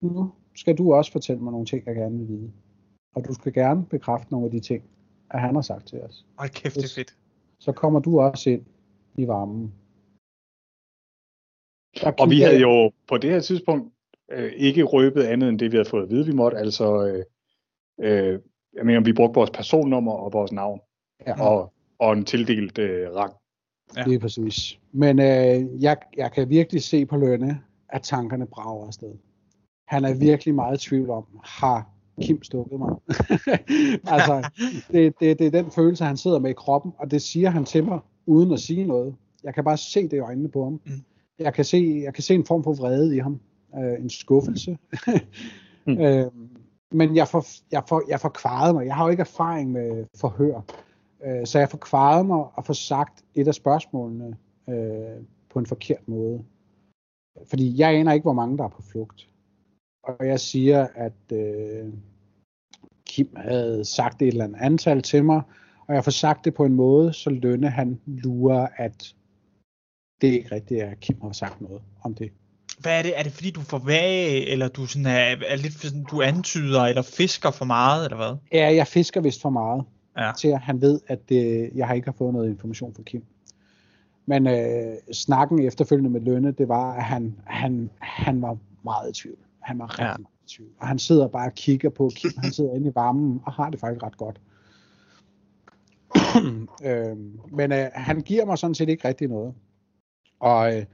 Nu 0.00 0.32
skal 0.54 0.78
du 0.78 0.94
også 0.94 1.12
fortælle 1.12 1.42
mig 1.42 1.52
nogle 1.52 1.66
ting, 1.66 1.86
jeg 1.86 1.94
gerne 1.94 2.18
vil 2.18 2.28
vide. 2.28 2.52
Og 3.14 3.28
du 3.28 3.34
skal 3.34 3.52
gerne 3.52 3.86
bekræfte 3.86 4.32
nogle 4.32 4.46
af 4.46 4.50
de 4.50 4.60
ting, 4.60 4.84
at 5.30 5.40
han 5.40 5.54
har 5.54 5.62
sagt 5.62 5.86
til 5.86 6.02
os. 6.02 6.26
Ej, 6.38 6.48
kæft, 6.48 6.74
det 6.74 6.84
er 6.84 6.94
fedt. 6.94 7.16
Så 7.58 7.72
kommer 7.72 8.00
du 8.00 8.20
også 8.20 8.50
ind 8.50 8.64
i 9.16 9.26
varmen. 9.26 9.72
Og 12.18 12.30
vi 12.30 12.40
havde 12.40 12.60
jo 12.60 12.92
på 13.08 13.18
det 13.18 13.30
her 13.30 13.40
tidspunkt 13.40 13.92
øh, 14.32 14.52
ikke 14.56 14.82
røbet 14.82 15.22
andet 15.22 15.48
end 15.48 15.58
det, 15.58 15.72
vi 15.72 15.76
havde 15.76 15.88
fået 15.88 16.02
at 16.02 16.10
vide, 16.10 16.26
vi 16.26 16.32
måtte. 16.32 16.58
Altså, 16.58 17.06
øh, 17.06 17.24
øh, 18.00 18.40
jeg 18.74 18.86
mener, 18.86 19.00
vi 19.00 19.12
brugte 19.12 19.34
vores 19.34 19.50
personnummer 19.50 20.12
og 20.12 20.32
vores 20.32 20.52
navn. 20.52 20.80
Ja. 21.26 21.42
Og, 21.42 21.72
og 21.98 22.12
en 22.12 22.24
tildelt 22.24 22.78
øh, 22.78 23.14
rang. 23.14 23.32
Ja. 23.96 24.02
Det 24.02 24.14
er 24.14 24.18
præcis. 24.18 24.78
Men 24.92 25.18
øh, 25.18 25.82
jeg, 25.82 25.96
jeg 26.16 26.32
kan 26.32 26.48
virkelig 26.48 26.82
se 26.82 27.06
på 27.06 27.16
Lønne, 27.16 27.60
at 27.88 28.02
tankerne 28.02 28.46
brager 28.46 28.86
afsted. 28.86 29.14
Han 29.88 30.04
er 30.04 30.14
virkelig 30.14 30.54
meget 30.54 30.84
i 30.84 30.88
tvivl 30.88 31.10
om, 31.10 31.24
har 31.44 31.88
Kim 32.22 32.42
stukket 32.42 32.78
mig? 32.78 32.94
altså, 34.14 34.50
det, 34.92 35.14
det, 35.20 35.38
det 35.38 35.46
er 35.46 35.50
den 35.50 35.70
følelse, 35.70 36.04
han 36.04 36.16
sidder 36.16 36.38
med 36.38 36.50
i 36.50 36.54
kroppen, 36.54 36.92
og 36.98 37.10
det 37.10 37.22
siger 37.22 37.50
han 37.50 37.64
til 37.64 37.84
mig, 37.84 38.00
uden 38.26 38.52
at 38.52 38.60
sige 38.60 38.84
noget. 38.84 39.14
Jeg 39.44 39.54
kan 39.54 39.64
bare 39.64 39.76
se 39.76 40.02
det 40.02 40.12
i 40.12 40.18
øjnene 40.18 40.48
på 40.48 40.64
ham. 40.64 40.80
Mm. 40.86 40.92
Jeg, 41.38 41.54
kan 41.54 41.64
se, 41.64 42.00
jeg 42.04 42.14
kan 42.14 42.22
se 42.22 42.34
en 42.34 42.44
form 42.44 42.64
for 42.64 42.72
vrede 42.72 43.16
i 43.16 43.18
ham. 43.18 43.40
Øh, 43.78 44.00
en 44.00 44.10
skuffelse. 44.10 44.78
mm. 45.86 45.98
øh, 46.04 46.26
men 46.92 47.16
jeg 47.16 47.28
får, 47.28 47.44
jeg, 47.72 47.82
får, 47.88 48.02
jeg 48.08 48.20
får 48.20 48.28
kvaret 48.28 48.74
mig. 48.74 48.86
Jeg 48.86 48.94
har 48.94 49.04
jo 49.04 49.10
ikke 49.10 49.20
erfaring 49.20 49.72
med 49.72 50.06
forhør. 50.14 50.60
Øh, 51.24 51.46
så 51.46 51.58
jeg 51.58 51.70
får 51.70 51.78
kvaret 51.78 52.26
mig 52.26 52.44
og 52.54 52.64
får 52.64 52.74
sagt 52.74 53.24
et 53.34 53.48
af 53.48 53.54
spørgsmålene 53.54 54.36
øh, 54.68 55.22
på 55.50 55.58
en 55.58 55.66
forkert 55.66 56.08
måde. 56.08 56.44
Fordi 57.46 57.80
jeg 57.80 57.94
aner 57.94 58.12
ikke, 58.12 58.24
hvor 58.24 58.32
mange 58.32 58.58
der 58.58 58.64
er 58.64 58.68
på 58.68 58.82
flugt. 58.82 59.28
Og 60.02 60.26
jeg 60.26 60.40
siger, 60.40 60.86
at 60.94 61.32
øh, 61.32 61.92
Kim 63.06 63.28
havde 63.36 63.84
sagt 63.84 64.22
et 64.22 64.28
eller 64.28 64.44
andet 64.44 64.58
antal 64.60 65.02
til 65.02 65.24
mig, 65.24 65.42
og 65.86 65.94
jeg 65.94 66.04
får 66.04 66.10
sagt 66.10 66.44
det 66.44 66.54
på 66.54 66.64
en 66.64 66.74
måde, 66.74 67.12
så 67.12 67.30
Lønne 67.30 67.68
han 67.68 68.00
lurer, 68.06 68.68
at 68.76 69.14
det 70.20 70.28
ikke 70.28 70.54
rigtigt 70.54 70.82
er, 70.82 70.90
at 70.90 71.00
Kim 71.00 71.16
har 71.22 71.32
sagt 71.32 71.60
noget 71.60 71.82
om 72.02 72.14
det. 72.14 72.32
hvad 72.78 72.98
er 72.98 73.02
det? 73.02 73.18
Er 73.18 73.22
det 73.22 73.32
fordi 73.32 73.50
du 73.50 73.60
får 73.60 73.78
vage, 73.78 74.46
eller 74.46 74.68
du 74.68 74.86
sådan 74.86 75.06
er, 75.06 75.36
er 75.46 75.56
lidt 75.56 75.72
sådan, 75.74 76.04
du 76.10 76.22
antyder, 76.22 76.80
eller 76.82 77.02
fisker 77.02 77.50
for 77.50 77.64
meget, 77.64 78.04
eller 78.04 78.16
hvad? 78.16 78.36
Ja, 78.52 78.74
jeg 78.74 78.86
fisker 78.86 79.20
vist 79.20 79.42
for 79.42 79.50
meget, 79.50 79.84
Ja. 80.18 80.32
til 80.38 80.48
at 80.48 80.60
han 80.60 80.80
ved, 80.80 81.00
at 81.08 81.28
det, 81.28 81.70
jeg 81.74 81.86
har 81.86 81.94
ikke 81.94 82.06
har 82.06 82.14
fået 82.18 82.32
noget 82.32 82.48
information 82.48 82.94
fra 82.94 83.02
Kim. 83.02 83.24
Men 84.26 84.46
øh, 84.46 84.96
snakken 85.12 85.58
efterfølgende 85.58 86.10
med 86.10 86.20
Lønne, 86.20 86.50
det 86.52 86.68
var, 86.68 86.92
at 86.92 87.04
han, 87.04 87.36
han, 87.44 87.90
han 87.98 88.42
var 88.42 88.56
meget 88.84 89.10
i 89.10 89.22
tvivl. 89.22 89.36
Han 89.60 89.78
var 89.78 89.86
rigtig 89.86 90.02
ja. 90.02 90.06
meget 90.18 90.26
i 90.46 90.56
tvivl. 90.56 90.70
Og 90.80 90.88
han 90.88 90.98
sidder 90.98 91.28
bare 91.28 91.46
og 91.46 91.54
kigger 91.54 91.90
på 91.90 92.10
Kim. 92.16 92.30
Han 92.38 92.52
sidder 92.52 92.74
inde 92.74 92.88
i 92.88 92.92
varmen 92.94 93.40
og 93.46 93.52
har 93.52 93.70
det 93.70 93.80
faktisk 93.80 94.02
ret 94.02 94.16
godt. 94.16 94.40
øh, 96.88 97.16
men 97.52 97.72
øh, 97.72 97.86
han 97.94 98.20
giver 98.20 98.44
mig 98.46 98.58
sådan 98.58 98.74
set 98.74 98.88
ikke 98.88 99.08
rigtig 99.08 99.28
noget. 99.28 99.54
Og 100.40 100.76
øh, 100.76 100.84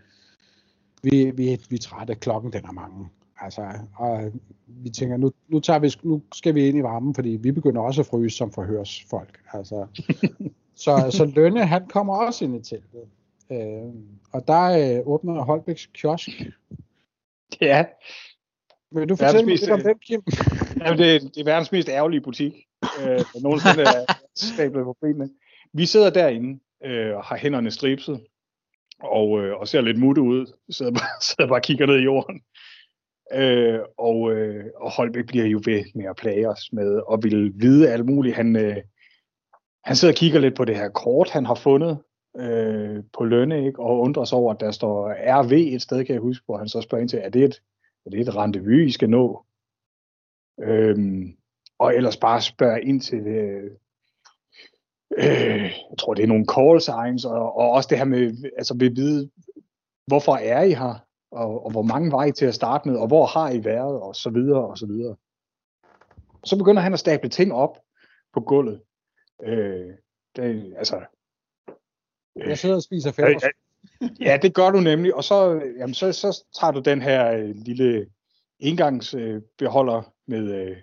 vi, 1.03 1.31
vi, 1.31 1.59
vi 1.71 1.77
er 1.77 1.81
trætte. 1.83 2.15
Klokken 2.15 2.53
den 2.53 2.65
er 2.65 2.73
mange. 2.73 3.09
Altså, 3.41 3.63
og 3.97 4.33
vi 4.67 4.91
tænker, 4.91 5.17
nu, 5.17 5.33
nu, 5.49 5.61
tager 5.61 5.79
vi, 5.79 5.93
nu 6.03 6.23
skal 6.35 6.55
vi 6.55 6.69
ind 6.69 6.79
i 6.79 6.83
varmen, 6.83 7.15
fordi 7.15 7.29
vi 7.29 7.53
begynder 7.53 7.81
også 7.83 8.01
at 8.01 8.07
fryse 8.07 8.37
som 8.37 8.53
forhørsfolk. 8.53 9.41
Altså, 9.53 9.87
så, 10.85 11.09
så 11.11 11.25
Lønne, 11.37 11.67
han 11.67 11.87
kommer 11.89 12.17
også 12.17 12.45
ind 12.45 12.57
i 12.57 12.63
teltet. 12.63 13.09
Øh, 13.53 13.95
og 14.33 14.47
der 14.49 14.97
øh, 14.99 15.07
åbner 15.07 15.43
Holbæks 15.43 15.87
kiosk. 15.87 16.29
Ja, 17.61 17.85
Vil 18.93 19.09
du 19.09 19.17
fortælle 19.17 19.47
mig 19.47 19.59
lidt 19.59 19.71
om 19.71 19.79
øh, 19.79 19.85
den, 19.85 19.99
Kim? 19.99 20.23
Jamen, 20.81 20.99
det, 20.99 21.15
er- 21.15 21.19
det 21.21 21.37
er 21.41 21.45
verdens 21.45 21.73
mest 21.73 21.89
ærgerlige 21.89 22.21
butik. 22.21 22.53
Øh, 23.03 23.21
nogensinde 23.43 23.83
er 23.99 24.05
stablet 24.37 24.85
på 24.85 24.97
benene. 25.01 25.31
Vi 25.73 25.87
sidder 25.87 26.11
derinde 26.11 26.61
øh, 26.85 27.17
og 27.17 27.25
har 27.25 27.37
hænderne 27.37 27.71
stripset 27.71 28.21
og, 29.03 29.45
øh, 29.45 29.57
og 29.57 29.69
ser 29.69 29.81
lidt 29.81 29.99
mutte 29.99 30.23
ud. 30.23 30.47
Sidder 30.71 30.93
bare, 30.93 31.23
sidder 31.27 31.49
bare 31.49 31.59
og 31.59 31.63
kigger 31.63 31.87
ned 31.87 31.99
i 31.99 32.05
jorden. 32.05 32.41
Øh, 33.33 33.81
og, 33.99 34.33
øh, 34.33 34.65
og 34.77 34.91
Holbæk 34.91 35.27
bliver 35.27 35.47
jo 35.47 35.61
ved 35.65 35.85
med 35.95 36.05
at 36.05 36.17
plage 36.17 36.49
os 36.49 36.73
med 36.73 37.01
og 37.07 37.23
vil 37.23 37.53
vide 37.55 37.91
alt 37.93 38.07
muligt. 38.07 38.37
Han, 38.37 38.57
øh, 38.57 38.77
han 39.85 39.97
sidder 39.97 40.15
og 40.15 40.17
kigger 40.17 40.41
lidt 40.41 40.57
på 40.57 40.65
det 40.65 40.77
her 40.77 40.89
kort, 40.89 41.31
han 41.31 41.47
har 41.47 41.55
fundet 41.55 41.99
øh, 42.37 43.03
på 43.13 43.25
lønne, 43.25 43.67
ikke? 43.67 43.81
og 43.81 44.01
undrer 44.01 44.25
sig 44.25 44.39
over, 44.39 44.55
at 44.55 44.61
der 44.61 44.71
står 44.71 45.15
RV 45.43 45.53
et 45.53 45.83
sted, 45.83 46.05
kan 46.05 46.15
jeg 46.15 46.23
huske, 46.23 46.45
hvor 46.47 46.59
han 46.59 46.69
så 46.69 46.81
spørger 46.81 47.03
ind 47.03 47.09
til, 47.09 47.19
er 47.23 47.29
det 47.29 47.45
et, 47.45 47.63
er 48.07 48.11
det 48.11 48.21
et 48.21 48.37
rendezvous, 48.37 48.89
I 48.89 48.91
skal 48.91 49.11
nå? 49.11 49.45
Øhm, 50.63 51.37
og 51.79 51.97
ellers 51.97 52.17
bare 52.17 52.41
spørge 52.41 52.83
ind 52.83 53.01
til, 53.01 53.27
øh, 53.27 53.71
øh, 55.17 55.63
jeg 55.63 55.99
tror 55.99 56.15
det 56.15 56.23
er 56.23 56.27
nogle 56.27 56.47
call 56.55 56.81
signs, 56.81 57.25
og, 57.25 57.57
og 57.57 57.71
også 57.71 57.89
det 57.91 57.99
her 57.99 58.05
med, 58.05 58.51
altså 58.57 58.75
vil 58.79 58.97
vide, 58.97 59.31
hvorfor 60.07 60.35
er 60.37 60.63
I 60.63 60.73
her, 60.73 61.07
og, 61.31 61.65
og 61.65 61.71
hvor 61.71 61.83
mange 61.83 62.13
var 62.13 62.25
I 62.25 62.33
til 62.33 62.47
at 62.47 62.55
starte 62.55 62.89
med, 62.89 62.99
og 62.99 63.07
hvor 63.07 63.27
har 63.27 63.51
I 63.51 63.65
været, 63.65 64.01
og 64.01 64.17
så 64.17 64.31
videre, 64.31 64.69
og 64.69 64.79
så 64.79 64.87
videre. 64.87 65.17
Så 66.45 66.59
begynder 66.59 66.83
han 66.83 66.93
at 66.93 66.99
stable 66.99 67.29
ting 67.29 67.53
op 67.53 67.79
på 68.35 68.41
gulvet. 68.41 68.81
Øh, 69.43 69.91
det, 70.37 70.75
altså, 70.77 71.01
Jeg 72.37 72.59
sidder 72.59 72.77
og 72.77 72.83
spiser 72.83 73.13
Ja, 73.19 73.25
fællers. 73.25 73.43
ja, 73.43 74.07
ja, 74.21 74.39
det 74.43 74.55
gør 74.55 74.71
du 74.71 74.81
nemlig. 74.81 75.15
Og 75.15 75.25
så, 75.25 75.63
jamen, 75.79 75.95
så, 75.95 76.13
så 76.13 76.45
tager 76.61 76.71
du 76.71 76.81
den 76.81 77.03
her 77.03 77.33
øh, 77.33 77.49
lille 77.55 78.07
engangsbeholder 78.59 79.97
øh, 79.97 80.05
med, 80.27 80.55
øh, 80.55 80.77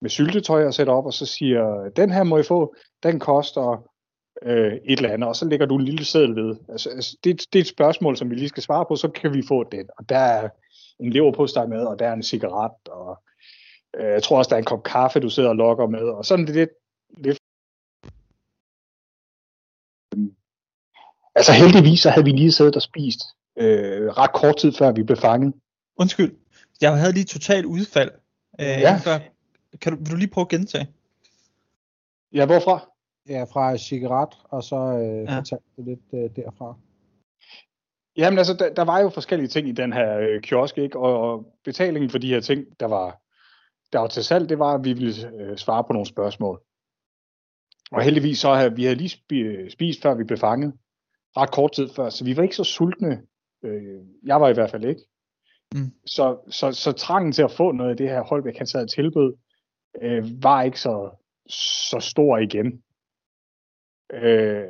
med 0.00 0.10
syltetøj 0.10 0.66
og 0.66 0.74
sætter 0.74 0.92
op, 0.92 1.06
og 1.06 1.12
så 1.12 1.26
siger, 1.26 1.90
den 1.96 2.10
her 2.10 2.22
må 2.22 2.38
I 2.38 2.42
få, 2.42 2.74
den 3.02 3.20
koster 3.20 3.88
øh, 4.42 4.72
et 4.72 4.96
eller 4.96 5.12
andet, 5.12 5.28
og 5.28 5.36
så 5.36 5.44
lægger 5.44 5.66
du 5.66 5.76
en 5.76 5.84
lille 5.84 6.04
seddel 6.04 6.36
ved. 6.36 6.56
Altså, 6.68 6.90
altså, 6.90 7.16
det, 7.24 7.46
det 7.52 7.58
er 7.58 7.62
et 7.62 7.68
spørgsmål, 7.68 8.16
som 8.16 8.30
vi 8.30 8.34
lige 8.34 8.48
skal 8.48 8.62
svare 8.62 8.84
på, 8.88 8.96
så 8.96 9.08
kan 9.08 9.34
vi 9.34 9.42
få 9.48 9.64
den. 9.64 9.88
Og 9.98 10.08
der 10.08 10.18
er 10.18 10.48
en 11.00 11.10
leverpostej 11.10 11.66
med, 11.66 11.84
og 11.84 11.98
der 11.98 12.08
er 12.08 12.12
en 12.12 12.22
cigaret, 12.22 12.88
og 12.88 13.22
øh, 13.96 14.10
jeg 14.10 14.22
tror 14.22 14.38
også, 14.38 14.48
der 14.48 14.56
er 14.56 14.58
en 14.60 14.64
kop 14.64 14.82
kaffe, 14.82 15.20
du 15.20 15.30
sidder 15.30 15.48
og 15.48 15.56
lokker 15.56 15.86
med, 15.86 16.02
og 16.02 16.24
sådan 16.24 16.44
lidt, 16.44 16.70
lidt 17.16 17.38
Altså 21.34 21.52
heldigvis 21.52 22.00
så 22.00 22.10
havde 22.10 22.24
vi 22.24 22.30
lige 22.30 22.52
siddet 22.52 22.76
og 22.76 22.82
spist 22.82 23.20
øh, 23.58 24.08
ret 24.08 24.32
kort 24.32 24.56
tid 24.56 24.72
før 24.72 24.92
vi 24.92 25.02
blev 25.02 25.16
fanget. 25.16 25.54
Undskyld, 25.96 26.36
jeg 26.80 26.98
havde 26.98 27.12
lige 27.12 27.24
totalt 27.24 27.66
udfald. 27.66 28.10
Øh, 28.60 28.66
Ja. 28.66 29.00
før. 29.04 29.18
Kan 29.80 29.92
du, 29.92 29.98
vil 29.98 30.10
du 30.10 30.16
lige 30.16 30.30
prøve 30.30 30.42
at 30.42 30.48
gentage? 30.48 30.88
Ja, 32.32 32.46
hvorfra? 32.46 32.90
Ja, 33.28 33.44
fra 33.44 33.76
cigaret, 33.76 34.34
og 34.44 34.62
så 34.62 34.76
øh, 34.76 35.24
Ja. 35.24 35.38
fortalte 35.38 35.64
det 35.76 35.84
lidt 35.84 36.00
øh, 36.12 36.44
derfra. 36.44 36.74
Jamen 38.16 38.38
altså, 38.38 38.54
der, 38.54 38.74
der 38.74 38.82
var 38.84 39.00
jo 39.00 39.08
forskellige 39.08 39.48
ting 39.48 39.68
i 39.68 39.72
den 39.72 39.92
her 39.92 40.18
øh, 40.18 40.40
kiosk, 40.42 40.78
ikke? 40.78 40.98
Og, 40.98 41.20
og 41.30 41.54
betalingen 41.64 42.10
for 42.10 42.18
de 42.18 42.28
her 42.28 42.40
ting, 42.40 42.80
der 42.80 42.86
var, 42.86 43.20
der 43.92 43.98
var 43.98 44.06
til 44.06 44.24
salg, 44.24 44.48
det 44.48 44.58
var, 44.58 44.74
at 44.74 44.84
vi 44.84 44.92
ville 44.92 45.32
øh, 45.40 45.56
svare 45.56 45.84
på 45.84 45.92
nogle 45.92 46.06
spørgsmål. 46.06 46.62
Og 47.92 48.02
heldigvis 48.02 48.38
så 48.38 48.54
havde 48.54 48.74
vi 48.76 48.84
havde 48.84 48.96
lige 48.96 49.08
spi- 49.18 49.70
spist, 49.70 50.02
før 50.02 50.14
vi 50.14 50.24
blev 50.24 50.38
fanget. 50.38 50.72
Ret 51.36 51.50
kort 51.52 51.72
tid 51.72 51.88
før, 51.88 52.08
så 52.10 52.24
vi 52.24 52.36
var 52.36 52.42
ikke 52.42 52.56
så 52.56 52.64
sultne. 52.64 53.22
Øh, 53.64 54.00
jeg 54.24 54.40
var 54.40 54.48
i 54.48 54.52
hvert 54.52 54.70
fald 54.70 54.84
ikke. 54.84 55.00
Mm. 55.74 55.92
Så, 56.06 56.38
så, 56.50 56.72
så 56.72 56.92
trangen 56.92 57.32
til 57.32 57.42
at 57.42 57.50
få 57.50 57.72
noget 57.72 57.90
af 57.90 57.96
det 57.96 58.08
her 58.08 58.22
Holbæk, 58.22 58.56
han 58.56 58.66
sad 58.66 58.82
og 58.82 58.90
tilbød, 58.90 59.34
øh, 60.02 60.42
var 60.42 60.62
ikke 60.62 60.80
så, 60.80 61.10
så 61.90 62.00
stor 62.00 62.38
igen. 62.38 62.82
Øh, 64.12 64.68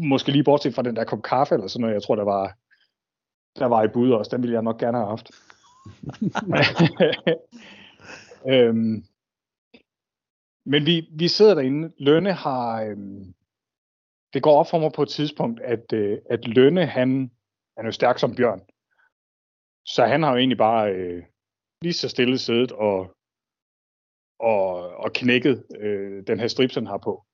måske 0.00 0.32
lige 0.32 0.44
bortset 0.44 0.74
fra 0.74 0.82
den 0.82 0.96
der 0.96 1.04
kop 1.04 1.22
kaffe 1.22 1.54
eller 1.54 1.66
sådan 1.66 1.80
noget, 1.80 1.94
jeg 1.94 2.02
tror, 2.02 2.16
der 2.16 2.24
var, 2.24 2.56
der 3.58 3.66
var 3.66 3.84
i 3.84 3.88
bud 3.88 4.10
også. 4.10 4.30
Den 4.36 4.42
ville 4.42 4.54
jeg 4.54 4.62
nok 4.62 4.78
gerne 4.78 4.98
have 4.98 5.08
haft. 5.08 5.30
øhm, 8.52 9.04
men 10.66 10.86
vi, 10.86 11.08
vi 11.12 11.28
sidder 11.28 11.54
derinde. 11.54 11.92
Lønne 11.98 12.32
har... 12.32 12.82
Øhm, 12.82 13.34
det 14.34 14.42
går 14.42 14.58
op 14.60 14.66
for 14.70 14.78
mig 14.78 14.92
på 14.92 15.02
et 15.02 15.08
tidspunkt, 15.08 15.60
at, 15.60 15.92
øh, 15.92 16.18
at 16.30 16.48
Lønne, 16.48 16.86
han, 16.86 17.08
han 17.76 17.84
er 17.84 17.88
jo 17.88 17.92
stærk 17.92 18.18
som 18.18 18.34
bjørn. 18.34 18.60
Så 19.86 20.04
han 20.06 20.22
har 20.22 20.30
jo 20.30 20.36
egentlig 20.36 20.58
bare 20.58 20.92
øh, 20.92 21.24
lige 21.82 21.92
så 21.92 22.08
stille 22.08 22.38
siddet 22.38 22.72
og, 22.72 23.15
og, 24.38 24.96
og 24.96 25.12
knækket 25.12 25.64
øh, 25.80 26.22
den 26.26 26.40
her 26.40 26.48
strips, 26.48 26.74
han 26.74 26.86
har 26.86 26.98
på. 26.98 27.24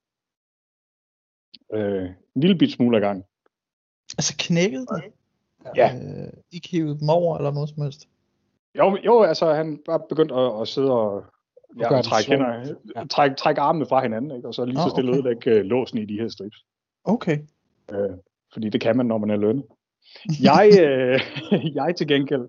Øh, 1.73 2.05
en 2.35 2.41
lille 2.41 2.57
bit 2.57 2.71
smule 2.71 2.97
af 2.97 3.01
gang. 3.01 3.25
Altså 4.17 4.35
knækket 4.39 4.85
det? 4.89 5.03
Ja. 5.75 5.95
Øh, 5.95 6.33
ikke 6.51 6.69
hivet 6.69 6.99
dem 6.99 7.09
over 7.09 7.37
eller 7.37 7.51
noget 7.51 7.69
som 7.69 7.83
helst? 7.83 8.07
Jo, 8.77 8.97
jo 9.05 9.23
altså 9.23 9.53
han 9.53 9.79
var 9.87 9.97
begyndt 9.97 10.31
at, 10.31 10.61
at 10.61 10.67
sidde 10.67 10.91
og 10.91 11.25
ja, 11.79 11.97
og 11.97 12.03
trække, 12.03 12.31
hænder, 12.31 12.75
Ja. 12.95 13.05
trække, 13.05 13.35
trække 13.35 13.61
armene 13.61 13.85
fra 13.85 14.01
hinanden, 14.01 14.35
ikke? 14.35 14.47
og 14.47 14.53
så 14.53 14.65
lige 14.65 14.77
så 14.77 14.83
Nå, 14.83 14.89
stille 14.89 15.09
okay. 15.09 15.17
ødelægge 15.17 15.51
øh, 15.51 15.65
låsen 15.65 15.97
i 15.97 16.05
de 16.05 16.19
her 16.19 16.29
strips. 16.29 16.65
Okay. 17.03 17.39
Øh, 17.91 18.17
fordi 18.53 18.69
det 18.69 18.81
kan 18.81 18.97
man, 18.97 19.05
når 19.05 19.17
man 19.17 19.29
er 19.29 19.35
lønnet. 19.35 19.65
Jeg, 20.43 20.69
øh, 20.81 21.19
jeg 21.75 21.95
til 21.95 22.07
gengæld 22.07 22.47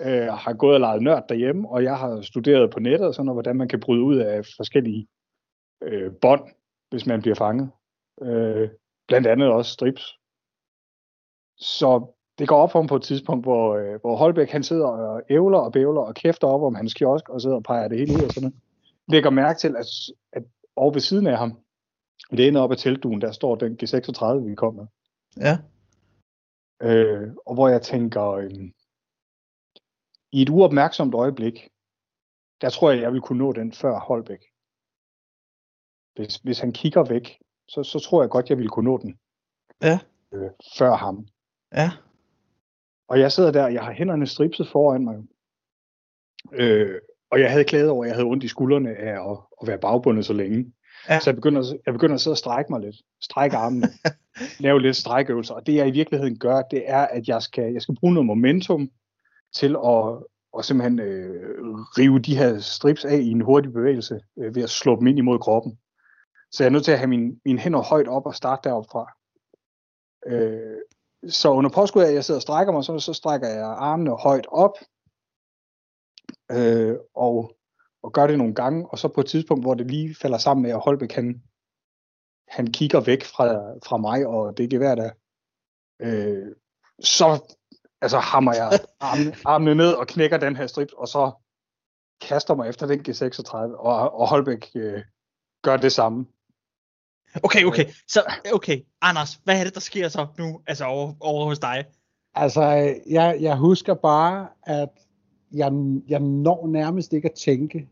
øh, 0.00 0.26
har 0.26 0.52
gået 0.52 0.74
og 0.74 0.80
leget 0.80 1.02
nørd 1.02 1.28
derhjemme, 1.28 1.68
og 1.68 1.82
jeg 1.82 1.98
har 1.98 2.20
studeret 2.20 2.70
på 2.70 2.80
nettet, 2.80 3.08
og 3.08 3.14
sådan 3.14 3.26
noget, 3.26 3.36
hvordan 3.36 3.56
man 3.56 3.68
kan 3.68 3.80
bryde 3.80 4.02
ud 4.02 4.16
af 4.16 4.44
forskellige 4.56 5.08
øh, 5.82 6.12
bånd, 6.22 6.42
hvis 6.90 7.06
man 7.06 7.22
bliver 7.22 7.34
fanget. 7.34 7.70
Øh, 8.22 8.68
blandt 9.08 9.26
andet 9.26 9.48
også 9.48 9.72
strips. 9.72 10.18
Så 11.56 12.06
det 12.38 12.48
går 12.48 12.56
op 12.56 12.72
for 12.72 12.78
ham 12.78 12.86
på 12.86 12.96
et 12.96 13.02
tidspunkt, 13.02 13.44
hvor, 13.44 13.76
øh, 13.76 14.00
hvor 14.00 14.16
Holbæk 14.16 14.50
han 14.50 14.62
sidder 14.62 14.86
og 14.86 15.22
ævler 15.30 15.58
og 15.58 15.72
bævler 15.72 16.00
og 16.00 16.14
kæfter 16.14 16.48
op 16.48 16.62
om 16.62 16.74
hans 16.74 16.94
kiosk, 16.94 17.28
og 17.28 17.40
sidder 17.40 17.56
og 17.56 17.62
peger 17.62 17.88
det 17.88 17.98
hele 17.98 18.12
ud 18.12 18.24
og 18.24 18.30
sådan 18.30 18.42
noget. 18.42 18.60
Lægger 19.08 19.30
mærke 19.30 19.58
til, 19.58 19.76
at, 19.76 19.86
at 20.32 20.42
over 20.76 20.92
ved 20.92 21.00
siden 21.00 21.26
af 21.26 21.38
ham, 21.38 21.58
lænet 22.30 22.62
op 22.62 22.72
ad 22.72 22.76
teltduen, 22.76 23.20
der 23.20 23.32
står 23.32 23.54
den 23.54 23.78
G36, 23.82 24.34
vi 24.34 24.54
kom 24.54 24.74
med. 24.74 24.86
Ja. 25.36 25.58
Øh, 26.82 27.28
og 27.46 27.54
hvor 27.54 27.68
jeg 27.68 27.82
tænker, 27.82 28.30
øh, 28.30 28.50
i 30.32 30.42
et 30.42 30.48
uopmærksomt 30.48 31.14
øjeblik, 31.14 31.68
der 32.60 32.70
tror 32.70 32.90
jeg, 32.90 33.02
jeg 33.02 33.12
vil 33.12 33.20
kunne 33.20 33.38
nå 33.38 33.52
den 33.52 33.72
før 33.72 33.98
Holbæk. 33.98 34.44
Hvis, 36.14 36.36
hvis 36.36 36.58
han 36.58 36.72
kigger 36.72 37.04
væk, 37.04 37.38
så, 37.68 37.82
så 37.82 37.98
tror 37.98 38.22
jeg 38.22 38.30
godt, 38.30 38.50
jeg 38.50 38.58
vil 38.58 38.68
kunne 38.68 38.90
nå 38.90 38.98
den. 38.98 39.18
Ja. 39.82 39.98
Øh, 40.32 40.50
før 40.78 40.94
ham. 40.94 41.26
Ja. 41.74 41.90
Og 43.08 43.20
jeg 43.20 43.32
sidder 43.32 43.52
der, 43.52 43.68
jeg 43.68 43.84
har 43.84 43.92
hænderne 43.92 44.26
stripset 44.26 44.68
foran 44.68 45.04
mig. 45.04 45.18
Øh, 46.52 47.00
og 47.30 47.40
jeg 47.40 47.50
havde 47.50 47.64
klaget 47.64 47.90
over, 47.90 48.04
at 48.04 48.08
jeg 48.08 48.16
havde 48.16 48.26
ondt 48.26 48.44
i 48.44 48.48
skuldrene 48.48 48.96
af 48.96 49.30
at, 49.30 49.38
at 49.62 49.68
være 49.68 49.78
bagbundet 49.78 50.26
så 50.26 50.32
længe. 50.32 50.72
Ja. 51.08 51.20
Så 51.20 51.30
jeg 51.30 51.34
begynder, 51.34 51.74
jeg 51.86 51.94
begynder 51.94 52.14
at 52.14 52.20
sidde 52.20 52.34
og 52.34 52.38
strække 52.38 52.72
mig 52.72 52.80
lidt. 52.80 52.96
Strække 53.20 53.56
armene. 53.56 53.86
lave 54.64 54.82
lidt 54.82 54.96
strækøvelser. 54.96 55.54
Og 55.54 55.66
det 55.66 55.74
jeg 55.74 55.88
i 55.88 55.90
virkeligheden 55.90 56.38
gør, 56.38 56.62
det 56.62 56.82
er, 56.86 57.06
at 57.06 57.28
jeg 57.28 57.42
skal, 57.42 57.72
jeg 57.72 57.82
skal 57.82 57.96
bruge 58.00 58.14
noget 58.14 58.26
momentum 58.26 58.90
til 59.54 59.76
at, 59.86 60.24
at 60.58 60.64
simpelthen 60.64 60.98
øh, 60.98 61.74
rive 61.98 62.18
de 62.18 62.36
her 62.36 62.58
strips 62.58 63.04
af 63.04 63.18
i 63.18 63.30
en 63.30 63.40
hurtig 63.40 63.72
bevægelse, 63.72 64.20
øh, 64.38 64.54
ved 64.54 64.62
at 64.62 64.70
slå 64.70 64.96
dem 64.96 65.06
ind 65.06 65.18
imod 65.18 65.38
kroppen. 65.38 65.78
Så 66.52 66.62
jeg 66.62 66.68
er 66.68 66.72
nødt 66.72 66.84
til 66.84 66.92
at 66.92 66.98
have 66.98 67.08
mine, 67.08 67.40
mine 67.44 67.58
hænder 67.58 67.82
højt 67.82 68.08
op 68.08 68.26
og 68.26 68.34
starte 68.34 68.68
deroppe 68.68 68.88
fra. 68.92 69.12
Øh, 70.26 70.78
så 71.28 71.50
under 71.50 71.70
påskud 71.70 72.02
af, 72.02 72.08
at 72.08 72.14
jeg 72.14 72.24
sidder 72.24 72.38
og 72.38 72.42
strækker 72.42 72.72
mig, 72.72 72.84
så, 72.84 72.98
så 72.98 73.12
strækker 73.12 73.48
jeg 73.48 73.64
armene 73.64 74.10
højt 74.10 74.46
op, 74.48 74.76
øh, 76.52 76.96
og, 77.14 77.56
og 78.02 78.12
gør 78.12 78.26
det 78.26 78.38
nogle 78.38 78.54
gange, 78.54 78.88
og 78.90 78.98
så 78.98 79.08
på 79.08 79.20
et 79.20 79.26
tidspunkt, 79.26 79.64
hvor 79.64 79.74
det 79.74 79.86
lige 79.86 80.14
falder 80.14 80.38
sammen 80.38 80.62
med, 80.62 80.70
at 80.70 80.80
Holbæk 80.80 81.12
han, 81.12 81.42
han 82.48 82.66
kigger 82.66 83.00
væk 83.00 83.24
fra, 83.24 83.72
fra 83.86 83.96
mig, 83.96 84.26
og 84.26 84.58
det 84.58 84.70
gevær 84.70 84.94
der, 84.94 85.10
øh, 86.00 86.54
så 87.00 87.56
altså 88.02 88.18
hammer 88.18 88.54
jeg 88.54 88.80
armene, 89.00 89.34
armene 89.44 89.74
ned 89.74 89.92
og 89.92 90.06
knækker 90.06 90.36
den 90.36 90.56
her 90.56 90.66
strip, 90.66 90.88
og 90.96 91.08
så 91.08 91.30
kaster 92.20 92.54
mig 92.54 92.68
efter 92.68 92.86
den 92.86 93.00
G36, 93.08 93.56
og, 93.56 94.20
og 94.20 94.28
Holbæk 94.28 94.70
øh, 94.74 95.02
gør 95.62 95.76
det 95.76 95.92
samme. 95.92 96.26
Okay, 97.42 97.64
okay. 97.64 97.84
Så, 98.08 98.22
okay. 98.54 98.80
Anders, 99.02 99.40
hvad 99.44 99.60
er 99.60 99.64
det, 99.64 99.74
der 99.74 99.80
sker 99.80 100.08
så 100.08 100.26
nu, 100.38 100.60
altså 100.66 100.84
over, 100.84 101.14
over 101.20 101.44
hos 101.44 101.58
dig? 101.58 101.84
Altså, 102.34 102.62
jeg, 103.10 103.38
jeg 103.40 103.56
husker 103.56 103.94
bare, 103.94 104.48
at 104.66 104.88
jeg, 105.52 105.72
jeg 106.08 106.20
når 106.20 106.66
nærmest 106.66 107.12
ikke 107.12 107.28
at 107.28 107.34
tænke. 107.34 107.88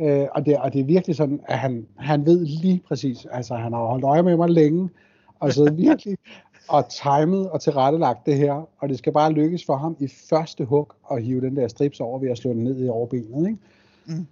Øh, 0.00 0.26
og, 0.34 0.46
det, 0.46 0.58
og 0.58 0.72
det 0.72 0.80
er 0.80 0.84
virkelig 0.84 1.16
sådan, 1.16 1.40
at 1.48 1.58
han, 1.58 1.88
han 1.98 2.26
ved 2.26 2.44
lige 2.44 2.82
præcis, 2.88 3.26
altså 3.30 3.54
han 3.54 3.72
har 3.72 3.86
holdt 3.86 4.04
øje 4.04 4.22
med 4.22 4.36
mig 4.36 4.50
længe, 4.50 4.90
og 5.40 5.52
så 5.52 5.72
virkelig 5.86 6.18
og 6.70 6.88
timet 6.88 7.50
og 7.50 7.60
tilrettelagt 7.60 8.26
det 8.26 8.36
her, 8.36 8.68
og 8.78 8.88
det 8.88 8.98
skal 8.98 9.12
bare 9.12 9.32
lykkes 9.32 9.64
for 9.64 9.76
ham 9.76 9.96
i 10.00 10.08
første 10.08 10.64
hug 10.64 10.92
at 11.10 11.22
hive 11.22 11.40
den 11.40 11.56
der 11.56 11.68
strips 11.68 12.00
over 12.00 12.18
ved 12.18 12.30
at 12.30 12.38
slå 12.38 12.52
den 12.52 12.64
ned 12.64 12.84
i 12.84 12.88
overbenet. 12.88 13.48
Ikke? 13.48 13.58
Mm. 14.06 14.26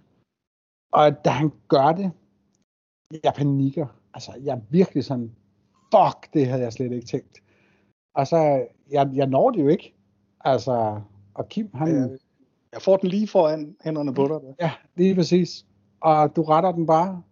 Og 0.91 1.25
da 1.25 1.29
han 1.29 1.51
gør 1.67 1.91
det, 1.91 2.11
jeg 3.23 3.33
panikker. 3.35 3.87
Altså, 4.13 4.31
jeg 4.43 4.55
er 4.55 4.61
virkelig 4.69 5.03
sådan, 5.03 5.31
fuck, 5.93 6.33
det 6.33 6.47
havde 6.47 6.61
jeg 6.61 6.73
slet 6.73 6.91
ikke 6.91 7.07
tænkt. 7.07 7.43
Og 8.15 8.27
så, 8.27 8.65
jeg, 8.91 9.09
jeg 9.13 9.27
når 9.27 9.51
det 9.51 9.61
jo 9.61 9.67
ikke. 9.67 9.93
Altså, 10.45 11.01
og 11.33 11.49
Kim, 11.49 11.69
han... 11.73 11.87
Ja, 11.87 12.07
jeg 12.73 12.81
får 12.81 12.97
den 12.97 13.09
lige 13.09 13.27
foran 13.27 13.75
hænderne 13.83 14.13
på 14.13 14.27
dig. 14.27 14.55
Ja, 14.59 14.71
lige 14.95 15.15
præcis. 15.15 15.65
Og 15.99 16.35
du 16.35 16.43
retter 16.43 16.71
den 16.71 16.85
bare, 16.85 17.23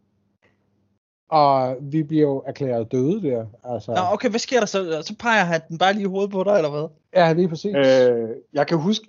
og 1.29 1.77
vi 1.81 2.03
bliver 2.03 2.23
jo 2.23 2.43
erklæret 2.47 2.91
døde 2.91 3.21
der. 3.21 3.45
Altså. 3.63 3.91
Nå, 3.91 4.01
okay, 4.11 4.29
hvad 4.29 4.39
sker 4.39 4.59
der 4.59 4.65
så? 4.65 5.01
Så 5.01 5.15
peger 5.19 5.43
han 5.43 5.61
den 5.69 5.77
bare 5.77 5.93
lige 5.93 6.03
i 6.03 6.07
hovedet 6.07 6.31
på 6.31 6.43
dig, 6.43 6.55
eller 6.55 6.69
hvad? 6.69 6.87
Ja, 7.13 7.33
lige 7.33 7.49
præcis. 7.49 7.75
Øh, 7.75 8.29
jeg 8.53 8.67
kan 8.67 8.77
huske, 8.77 9.07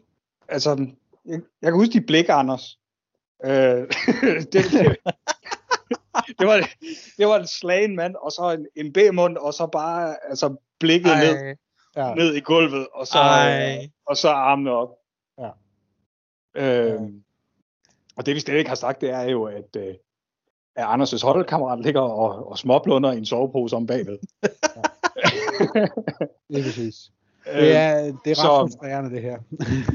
altså, 0.49 0.87
jeg, 1.27 1.41
jeg 1.63 1.71
kan 1.71 1.75
huske 1.75 1.93
de 1.93 2.01
blik, 2.01 2.27
Anders. 2.29 2.79
Øh, 3.45 3.51
det, 4.53 4.53
det, 4.53 4.63
det, 6.39 6.47
var, 6.47 6.69
det 7.19 7.27
var 7.27 7.39
en 7.39 7.47
slagen 7.47 7.97
mand, 7.97 8.15
og 8.15 8.33
så 8.33 8.51
en, 8.51 8.87
en 8.87 8.93
B-mund, 8.93 9.37
og 9.37 9.55
så 9.55 9.67
bare 9.67 10.17
altså, 10.29 10.57
blikket 10.81 11.13
Ej. 11.13 11.25
ned, 11.25 11.57
ja. 11.97 12.15
ned 12.15 12.35
i 12.35 12.41
gulvet, 12.41 12.87
og 12.95 13.07
så, 13.07 13.19
Ej. 13.19 13.91
og 14.07 14.17
så 14.17 14.29
armene 14.29 14.71
op. 14.71 14.91
Ja. 15.39 15.51
Øh, 16.55 17.01
og 18.17 18.27
det 18.27 18.35
vi 18.35 18.41
slet 18.41 18.59
ikke 18.59 18.69
har 18.69 18.75
sagt, 18.77 19.01
det 19.01 19.11
er 19.11 19.23
jo, 19.23 19.45
at, 19.45 19.77
øh, 19.77 19.95
at 20.79 20.85
Anders' 20.85 21.25
holdkammerat 21.25 21.81
ligger 21.81 22.01
og, 22.01 22.51
og 22.51 22.59
småblunder 22.59 23.13
i 23.13 23.19
en 23.19 23.27
sovepose 23.27 23.77
om 23.77 23.87
bagved. 23.87 24.19
ja. 24.43 24.49
det 26.51 26.59
er 26.59 26.63
præcis. 26.63 27.11
Det 27.45 27.77
er, 27.77 28.03
det 28.25 28.31
er 28.31 28.45
ret 28.45 28.71
frustrerende, 28.71 29.11
det 29.11 29.23
her. 29.23 29.39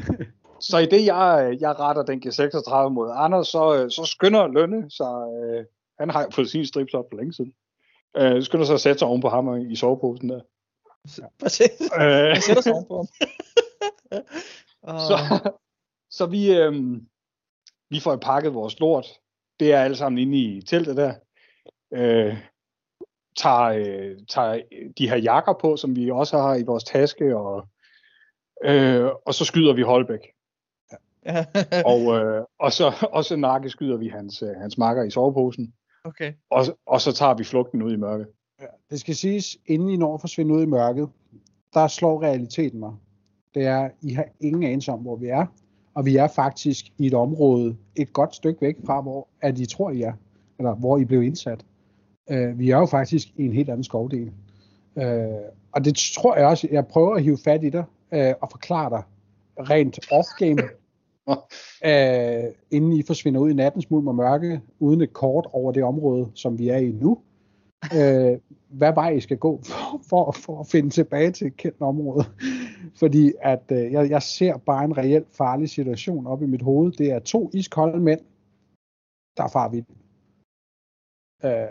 så 0.69 0.77
i 0.77 0.85
det, 0.85 1.05
jeg, 1.05 1.57
jeg 1.59 1.79
retter 1.79 2.03
den 2.03 2.23
G36 2.25 2.89
mod 2.89 3.11
Anders, 3.15 3.47
så, 3.47 3.89
så 3.89 4.05
skynder 4.05 4.47
Lønne 4.47 4.91
så 4.91 5.03
øh, 5.03 5.65
han 5.99 6.09
har 6.09 6.27
fået 6.31 6.49
sin 6.49 6.65
strips 6.65 6.93
op 6.93 7.05
for 7.11 7.17
længe 7.17 7.33
siden. 7.33 7.53
Øh, 8.17 8.43
skynder 8.43 8.65
sig 8.65 8.73
at 8.73 8.81
sætte 8.81 8.99
sig 8.99 9.07
oven 9.07 9.21
på 9.21 9.29
ham 9.29 9.71
i 9.71 9.75
soveposen 9.75 10.29
der. 10.29 10.41
Præcis. 11.39 11.81
Øh, 11.99 12.41
sætter 12.41 12.61
sig 12.61 12.73
oven 12.73 12.85
på 12.87 12.95
ham. 12.95 13.07
så, 15.09 15.49
så 16.09 16.25
vi, 16.25 16.57
øh, 16.57 16.73
vi 17.89 17.99
får 17.99 18.15
pakket 18.15 18.53
vores 18.53 18.79
lort 18.79 19.07
det 19.63 19.73
er 19.73 19.79
alle 19.79 19.97
sammen 19.97 20.19
inde 20.19 20.37
i 20.37 20.61
teltet 20.61 20.97
der. 20.97 21.13
Øh, 21.93 22.37
tager, 23.37 23.63
øh, 23.63 24.17
tager 24.29 24.61
de 24.97 25.09
her 25.09 25.17
jakker 25.17 25.53
på, 25.61 25.77
som 25.77 25.95
vi 25.95 26.11
også 26.11 26.37
har 26.37 26.55
i 26.55 26.63
vores 26.63 26.83
taske, 26.83 27.37
og, 27.37 27.67
øh, 28.63 29.09
og 29.25 29.33
så 29.33 29.45
skyder 29.45 29.73
vi 29.73 29.81
Holbæk. 29.81 30.19
Ja. 31.25 31.45
og, 31.93 32.15
øh, 32.15 32.43
og 32.59 32.71
så 32.71 33.07
også 33.11 33.35
nakke 33.35 33.69
skyder 33.69 33.97
vi 33.97 34.07
hans, 34.07 34.41
øh, 34.41 34.49
hans 34.49 34.77
makker 34.77 35.03
i 35.03 35.09
soveposen. 35.09 35.73
Okay. 36.03 36.33
Og, 36.49 36.65
og 36.85 37.01
så 37.01 37.11
tager 37.11 37.33
vi 37.33 37.43
flugten 37.43 37.81
ud 37.81 37.93
i 37.93 37.97
mørket. 37.97 38.27
Ja, 38.61 38.65
det 38.89 38.99
skal 38.99 39.15
siges, 39.15 39.57
inden 39.65 39.89
I 39.89 39.97
når 39.97 40.13
at 40.13 40.21
forsvinde 40.21 40.53
ud 40.53 40.63
i 40.63 40.65
mørket, 40.65 41.09
der 41.73 41.87
slår 41.87 42.23
realiteten 42.23 42.79
mig. 42.79 42.93
Det 43.53 43.63
er, 43.65 43.89
I 44.01 44.13
har 44.13 44.25
ingen 44.39 44.63
anelse 44.63 44.91
om, 44.91 44.99
hvor 44.99 45.15
vi 45.15 45.27
er 45.27 45.45
og 45.95 46.05
vi 46.05 46.17
er 46.17 46.27
faktisk 46.27 46.85
i 46.97 47.07
et 47.07 47.13
område 47.13 47.75
et 47.95 48.13
godt 48.13 48.35
stykke 48.35 48.61
væk 48.61 48.75
fra, 48.85 49.01
hvor 49.01 49.27
at 49.41 49.59
I 49.59 49.65
tror, 49.65 49.91
I 49.91 50.01
er, 50.01 50.13
eller 50.59 50.75
hvor 50.75 50.97
I 50.97 51.05
blev 51.05 51.23
indsat. 51.23 51.65
Uh, 52.31 52.59
vi 52.59 52.69
er 52.69 52.77
jo 52.77 52.85
faktisk 52.85 53.27
i 53.37 53.45
en 53.45 53.53
helt 53.53 53.69
anden 53.69 53.83
skovdel. 53.83 54.31
Uh, 54.95 55.03
og 55.71 55.85
det 55.85 55.95
tror 56.15 56.35
jeg 56.35 56.47
også, 56.47 56.67
jeg 56.71 56.87
prøver 56.87 57.15
at 57.15 57.23
hive 57.23 57.37
fat 57.43 57.63
i 57.63 57.69
dig 57.69 57.83
uh, 58.11 58.33
og 58.41 58.51
forklare 58.51 58.89
dig 58.89 59.03
rent 59.69 59.99
off-game, 60.11 60.63
uh, 61.27 62.53
inden 62.75 62.93
I 62.93 63.03
forsvinder 63.07 63.39
ud 63.39 63.49
i 63.49 63.53
nattens 63.53 63.89
mulm 63.89 64.07
og 64.07 64.15
mørke, 64.15 64.61
uden 64.79 65.01
et 65.01 65.13
kort 65.13 65.47
over 65.51 65.71
det 65.71 65.83
område, 65.83 66.31
som 66.33 66.59
vi 66.59 66.69
er 66.69 66.77
i 66.77 66.91
nu. 66.91 67.19
Uh, 67.91 68.37
hvad 68.69 68.93
vej 68.93 69.09
I 69.09 69.19
skal 69.19 69.37
gå 69.37 69.61
for, 69.65 70.01
for, 70.09 70.31
for 70.31 70.59
at 70.59 70.67
finde 70.67 70.89
tilbage 70.89 71.31
til 71.31 71.47
et 71.47 71.57
kendt 71.57 71.81
område. 71.81 72.25
Fordi 72.95 73.33
at 73.41 73.63
øh, 73.71 73.91
jeg, 73.91 74.09
jeg 74.09 74.21
ser 74.21 74.57
bare 74.57 74.85
en 74.85 74.97
reelt 74.97 75.27
farlig 75.35 75.69
situation 75.69 76.27
op 76.27 76.41
i 76.41 76.45
mit 76.45 76.61
hoved. 76.61 76.91
Det 76.91 77.11
er 77.11 77.19
to 77.19 77.49
iskolde 77.53 77.99
mænd, 77.99 78.19
der 79.37 79.47
far 79.47 79.69
vild. 79.69 79.85
Øh, 81.45 81.67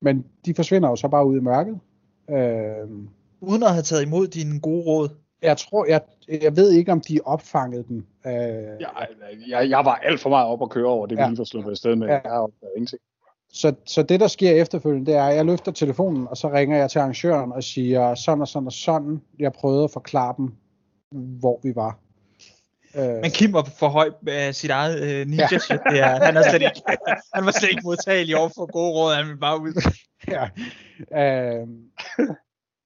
men 0.00 0.26
de 0.44 0.54
forsvinder 0.54 0.88
jo 0.88 0.96
så 0.96 1.08
bare 1.08 1.26
ud 1.26 1.36
i 1.36 1.40
mørket. 1.40 1.80
Øh, 2.30 2.88
Uden 3.40 3.62
at 3.62 3.72
have 3.72 3.82
taget 3.82 4.06
imod 4.06 4.26
dine 4.26 4.60
gode 4.60 4.84
råd. 4.86 5.08
Jeg 5.42 5.56
tror, 5.56 5.86
jeg, 5.86 6.00
jeg 6.28 6.56
ved 6.56 6.72
ikke, 6.72 6.92
om 6.92 7.00
de 7.00 7.20
opfangede 7.24 7.84
den. 7.84 8.06
Øh, 8.26 8.32
jeg, 8.32 9.08
jeg, 9.48 9.70
jeg 9.70 9.84
var 9.84 9.94
alt 9.94 10.20
for 10.20 10.30
meget 10.30 10.46
op 10.46 10.62
at 10.62 10.70
køre 10.70 10.86
over 10.86 11.06
det, 11.06 11.16
vi 11.16 11.22
ja. 11.22 11.28
lige 11.28 11.38
var 11.38 11.44
sluppet 11.44 11.70
afsted 11.70 11.96
med. 11.96 12.06
Ja. 12.06 12.20
Jeg 12.24 12.32
har 12.32 12.50
ingenting. 12.76 13.02
Så, 13.54 13.74
så 13.86 14.02
det, 14.02 14.20
der 14.20 14.28
sker 14.28 14.50
efterfølgende, 14.50 15.06
det 15.06 15.18
er, 15.18 15.24
at 15.24 15.36
jeg 15.36 15.44
løfter 15.44 15.72
telefonen, 15.72 16.28
og 16.28 16.36
så 16.36 16.52
ringer 16.52 16.76
jeg 16.76 16.90
til 16.90 16.98
arrangøren 16.98 17.52
og 17.52 17.64
siger, 17.64 18.14
sådan 18.14 18.40
og 18.40 18.48
sådan 18.48 18.66
og 18.66 18.72
sådan. 18.72 19.22
Jeg 19.38 19.52
prøvede 19.52 19.84
at 19.84 19.90
forklare 19.90 20.34
dem, 20.38 20.52
hvor 21.10 21.60
vi 21.62 21.74
var. 21.74 21.98
Øh, 22.96 23.20
Men 23.22 23.30
Kim 23.30 23.52
var 23.52 23.68
for 23.78 23.88
høj 23.88 24.10
med 24.22 24.52
sit 24.52 24.70
eget 24.70 25.02
øh, 25.02 25.26
ninja 25.26 25.48
ja. 25.52 25.58
shit. 25.58 25.80
Det 25.90 26.00
er, 26.00 26.24
han, 26.24 26.36
er 26.36 26.42
slet 26.50 26.62
ikke, 26.62 26.82
han 27.34 27.44
var 27.44 27.50
slet 27.50 27.70
ikke 27.70 27.82
modtagelig 27.84 28.36
over 28.36 28.48
for 28.48 28.72
gode 28.72 28.92
råd, 28.92 29.14
han 29.14 29.26
ville 29.26 29.40
bare 29.40 29.60
ud. 29.60 29.90
ja. 30.34 30.44
Øh, 31.22 31.66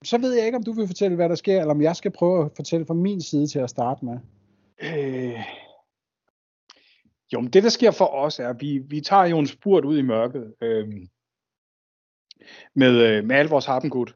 så 0.04 0.18
ved 0.18 0.34
jeg 0.34 0.46
ikke, 0.46 0.56
om 0.56 0.64
du 0.64 0.72
vil 0.72 0.86
fortælle, 0.86 1.16
hvad 1.16 1.28
der 1.28 1.34
sker, 1.34 1.60
eller 1.60 1.74
om 1.74 1.82
jeg 1.82 1.96
skal 1.96 2.10
prøve 2.10 2.44
at 2.44 2.50
fortælle 2.56 2.86
fra 2.86 2.94
min 2.94 3.22
side 3.22 3.46
til 3.46 3.58
at 3.58 3.70
starte 3.70 4.04
med. 4.04 4.18
Øh, 4.82 5.40
jo, 7.32 7.40
men 7.40 7.50
det 7.50 7.62
der 7.62 7.68
sker 7.68 7.90
for 7.90 8.04
os 8.04 8.38
er, 8.38 8.48
at 8.48 8.56
vi, 8.60 8.78
vi 8.78 9.00
tager 9.00 9.26
jo 9.26 9.38
en 9.38 9.46
spurt 9.46 9.84
ud 9.84 9.98
i 9.98 10.02
mørket 10.02 10.54
øh, 10.60 10.88
med, 12.74 13.22
med 13.22 13.36
al 13.36 13.46
vores 13.46 13.66
harpengud. 13.66 14.06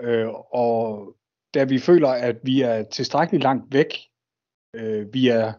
Øh, 0.00 0.28
og 0.52 1.14
da 1.54 1.64
vi 1.64 1.78
føler, 1.78 2.08
at 2.08 2.36
vi 2.42 2.60
er 2.60 2.82
tilstrækkeligt 2.82 3.42
langt 3.42 3.74
væk, 3.74 3.94
øh, 4.74 5.14
vi 5.14 5.28
er, 5.28 5.52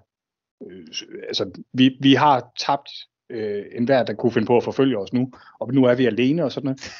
øh, 0.67 0.87
altså, 1.27 1.51
vi, 1.73 1.97
vi 2.01 2.13
har 2.13 2.51
tabt 2.59 2.89
øh, 3.29 3.65
enhver, 3.71 4.03
der 4.03 4.13
kunne 4.13 4.31
finde 4.31 4.47
på 4.47 4.57
at 4.57 4.63
forfølge 4.63 4.97
os 4.97 5.13
nu, 5.13 5.31
og 5.59 5.73
nu 5.73 5.85
er 5.85 5.95
vi 5.95 6.05
alene 6.05 6.43
og 6.43 6.51
sådan 6.51 6.65
noget. 6.65 6.81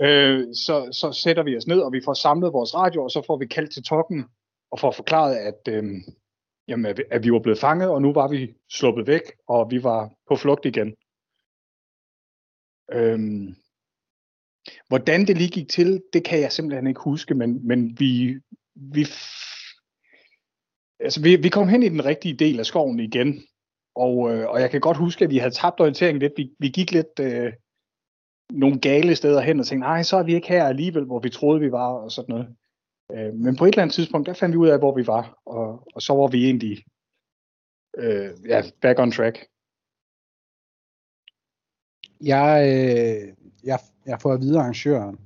Øh, 0.00 0.54
så, 0.54 0.88
så 0.92 1.12
sætter 1.12 1.42
vi 1.42 1.56
os 1.56 1.66
ned, 1.66 1.80
og 1.80 1.92
vi 1.92 2.00
får 2.04 2.14
samlet 2.14 2.52
vores 2.52 2.74
radio, 2.74 3.04
og 3.04 3.10
så 3.10 3.22
får 3.26 3.36
vi 3.36 3.46
kaldt 3.46 3.72
til 3.72 3.82
toppen, 3.82 4.24
og 4.70 4.78
får 4.78 4.90
forklaret, 4.90 5.36
at 5.36 5.68
øh, 5.68 5.84
jamen, 6.68 6.86
at, 6.86 7.02
at 7.10 7.24
vi 7.24 7.32
var 7.32 7.38
blevet 7.38 7.58
fanget, 7.58 7.90
og 7.90 8.02
nu 8.02 8.12
var 8.12 8.28
vi 8.28 8.54
sluppet 8.70 9.06
væk, 9.06 9.22
og 9.48 9.70
vi 9.70 9.82
var 9.82 10.10
på 10.28 10.36
flugt 10.36 10.66
igen. 10.66 10.94
Øhm, 12.92 13.54
hvordan 14.88 15.26
det 15.26 15.38
lige 15.38 15.50
gik 15.50 15.68
til, 15.68 16.02
det 16.12 16.24
kan 16.24 16.40
jeg 16.40 16.52
simpelthen 16.52 16.86
ikke 16.86 17.00
huske, 17.00 17.34
men, 17.34 17.66
men 17.66 18.00
vi, 18.00 18.40
vi, 18.74 19.06
altså 21.00 21.22
vi, 21.22 21.36
vi 21.36 21.48
kom 21.48 21.68
hen 21.68 21.82
i 21.82 21.88
den 21.88 22.04
rigtige 22.04 22.34
del 22.34 22.58
af 22.58 22.66
skoven 22.66 23.00
igen, 23.00 23.42
og, 23.94 24.30
øh, 24.30 24.48
og 24.48 24.60
jeg 24.60 24.70
kan 24.70 24.80
godt 24.80 24.96
huske, 24.96 25.24
at 25.24 25.30
vi 25.30 25.38
havde 25.38 25.54
tabt 25.54 25.80
orienteringen 25.80 26.20
lidt. 26.20 26.32
Vi, 26.36 26.50
vi 26.58 26.68
gik 26.68 26.92
lidt 26.92 27.18
øh, 27.20 27.52
nogle 28.50 28.80
gale 28.80 29.16
steder 29.16 29.40
hen 29.40 29.60
og 29.60 29.66
tænkte, 29.66 29.86
nej, 29.88 30.02
så 30.02 30.16
er 30.16 30.22
vi 30.22 30.34
ikke 30.34 30.48
her 30.48 30.64
alligevel, 30.64 31.04
hvor 31.04 31.20
vi 31.20 31.30
troede, 31.30 31.60
vi 31.60 31.72
var, 31.72 31.92
og 31.92 32.10
sådan 32.10 32.32
noget. 32.32 32.56
Øh, 33.12 33.34
men 33.34 33.56
på 33.56 33.64
et 33.64 33.68
eller 33.68 33.82
andet 33.82 33.94
tidspunkt, 33.94 34.26
der 34.26 34.34
fandt 34.34 34.52
vi 34.52 34.58
ud 34.58 34.68
af, 34.68 34.78
hvor 34.78 34.94
vi 34.94 35.06
var, 35.06 35.38
og, 35.46 35.88
og 35.94 36.02
så 36.02 36.12
var 36.12 36.26
vi 36.26 36.44
egentlig 36.44 36.84
øh, 37.98 38.30
ja, 38.48 38.62
back 38.80 38.98
on 38.98 39.12
track. 39.12 39.46
Jeg, 42.20 42.62
øh, 42.66 43.34
jeg, 43.64 43.78
jeg 44.06 44.20
får 44.20 44.32
at 44.32 44.40
vide 44.40 44.58
arrangøren, 44.58 45.18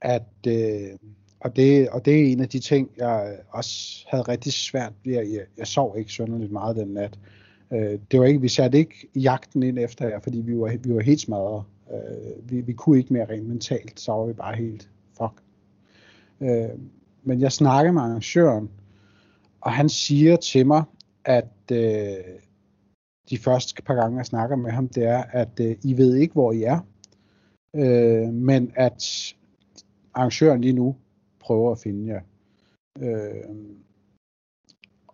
at, 0.00 0.46
øh, 0.48 0.98
og, 1.40 1.56
det, 1.56 1.88
og 1.88 2.04
det 2.04 2.20
er 2.20 2.32
en 2.32 2.40
af 2.40 2.48
de 2.48 2.60
ting, 2.60 2.90
jeg 2.96 3.38
også 3.48 4.04
havde 4.08 4.22
rigtig 4.22 4.52
svært 4.52 4.92
ved. 5.04 5.12
Jeg, 5.12 5.32
jeg, 5.32 5.46
jeg 5.58 5.66
sov 5.66 5.98
ikke 5.98 6.12
sønderligt 6.12 6.52
meget 6.52 6.76
den 6.76 6.88
nat. 6.88 7.18
Øh, 7.72 7.98
det 8.10 8.20
var 8.20 8.26
ikke, 8.26 8.40
vi 8.40 8.48
satte 8.48 8.78
ikke 8.78 9.08
jagten 9.14 9.62
ind 9.62 9.78
efter 9.78 10.08
jer, 10.08 10.20
fordi 10.20 10.40
vi 10.40 10.58
var, 10.58 10.76
vi 10.82 10.94
var 10.94 11.00
helt 11.00 11.20
smadret. 11.20 11.64
Øh, 11.92 12.50
vi, 12.50 12.60
vi 12.60 12.72
kunne 12.72 12.98
ikke 12.98 13.12
mere 13.12 13.28
rent 13.28 13.48
mentalt, 13.48 14.00
så 14.00 14.12
var 14.12 14.26
vi 14.26 14.32
bare 14.32 14.56
helt. 14.56 14.90
Øh, 16.40 16.78
men 17.22 17.40
jeg 17.40 17.52
snakker 17.52 17.92
med 17.92 18.02
arrangøren, 18.02 18.70
og 19.60 19.72
han 19.72 19.88
siger 19.88 20.36
til 20.36 20.66
mig, 20.66 20.84
at 21.24 21.72
øh, 21.72 22.14
de 23.30 23.38
første 23.38 23.82
par 23.82 23.94
gange, 23.94 24.16
jeg 24.16 24.26
snakker 24.26 24.56
med 24.56 24.70
ham, 24.70 24.88
det 24.88 25.04
er, 25.04 25.22
at 25.30 25.60
øh, 25.60 25.76
I 25.84 25.96
ved 25.96 26.16
ikke, 26.16 26.32
hvor 26.32 26.52
I 26.52 26.62
er, 26.62 26.80
øh, 27.74 28.34
men 28.34 28.72
at 28.74 29.34
arrangøren 30.14 30.60
lige 30.60 30.72
nu 30.72 30.96
prøver 31.40 31.72
at 31.72 31.78
finde 31.78 32.06
jer. 32.06 32.20
Øh, 33.00 33.54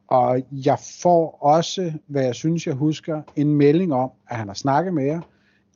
og 0.06 0.42
jeg 0.52 0.78
får 1.02 1.38
også, 1.42 1.92
hvad 2.06 2.24
jeg 2.24 2.34
synes, 2.34 2.66
jeg 2.66 2.74
husker, 2.74 3.22
en 3.36 3.54
melding 3.54 3.94
om, 3.94 4.10
at 4.28 4.36
han 4.36 4.46
har 4.48 4.54
snakket 4.54 4.94
med 4.94 5.04
jer. 5.04 5.20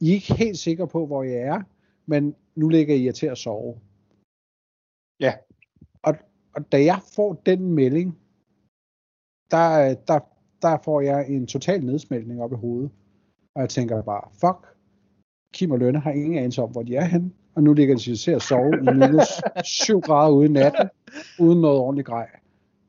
I 0.01 0.10
er 0.10 0.15
ikke 0.15 0.35
helt 0.35 0.59
sikre 0.59 0.89
på, 0.89 1.07
hvor 1.07 1.23
jeg 1.23 1.41
er, 1.41 1.62
men 2.07 2.35
nu 2.55 2.68
ligger 2.68 2.94
I 2.94 3.05
jer 3.05 3.12
til 3.12 3.27
at 3.27 3.39
sove. 3.39 3.75
Ja. 5.20 5.32
Og, 6.02 6.14
og 6.55 6.72
da 6.72 6.84
jeg 6.84 7.00
får 7.14 7.42
den 7.47 7.72
melding, 7.74 8.18
der, 9.50 9.94
der, 9.94 10.18
der 10.62 10.78
får 10.84 11.00
jeg 11.00 11.28
en 11.28 11.47
total 11.47 11.84
nedsmeltning 11.84 12.42
op 12.42 12.52
i 12.52 12.56
hovedet. 12.56 12.90
Og 13.55 13.60
jeg 13.60 13.68
tænker 13.70 14.02
bare, 14.02 14.28
fuck, 14.32 14.76
Kim 15.52 15.70
og 15.70 15.78
Lønne 15.78 16.00
har 16.00 16.10
ingen 16.10 16.38
anelse 16.38 16.62
om, 16.62 16.70
hvor 16.70 16.82
de 16.82 16.97
er 16.97 17.05
henne. 17.05 17.30
Og 17.55 17.62
nu 17.62 17.72
ligger 17.72 17.97
de 17.97 18.16
til 18.16 18.30
at 18.30 18.42
sove 18.42 18.72
i 18.76 18.94
minus 18.94 19.42
7 19.64 20.00
grader 20.00 20.32
ude 20.32 20.47
i 20.47 20.52
natten, 20.52 20.88
uden 21.40 21.60
noget 21.60 21.78
ordentligt 21.78 22.06
grej. 22.06 22.28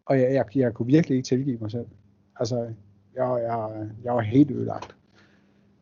Og 0.05 0.19
jeg, 0.19 0.33
jeg, 0.33 0.45
jeg 0.55 0.73
kunne 0.73 0.85
virkelig 0.85 1.15
ikke 1.15 1.27
tilgive 1.27 1.57
mig 1.57 1.71
selv. 1.71 1.85
Altså, 2.39 2.73
jeg, 3.15 3.41
jeg, 3.41 3.89
jeg 4.03 4.13
var 4.13 4.21
helt 4.21 4.51
ødelagt. 4.51 4.95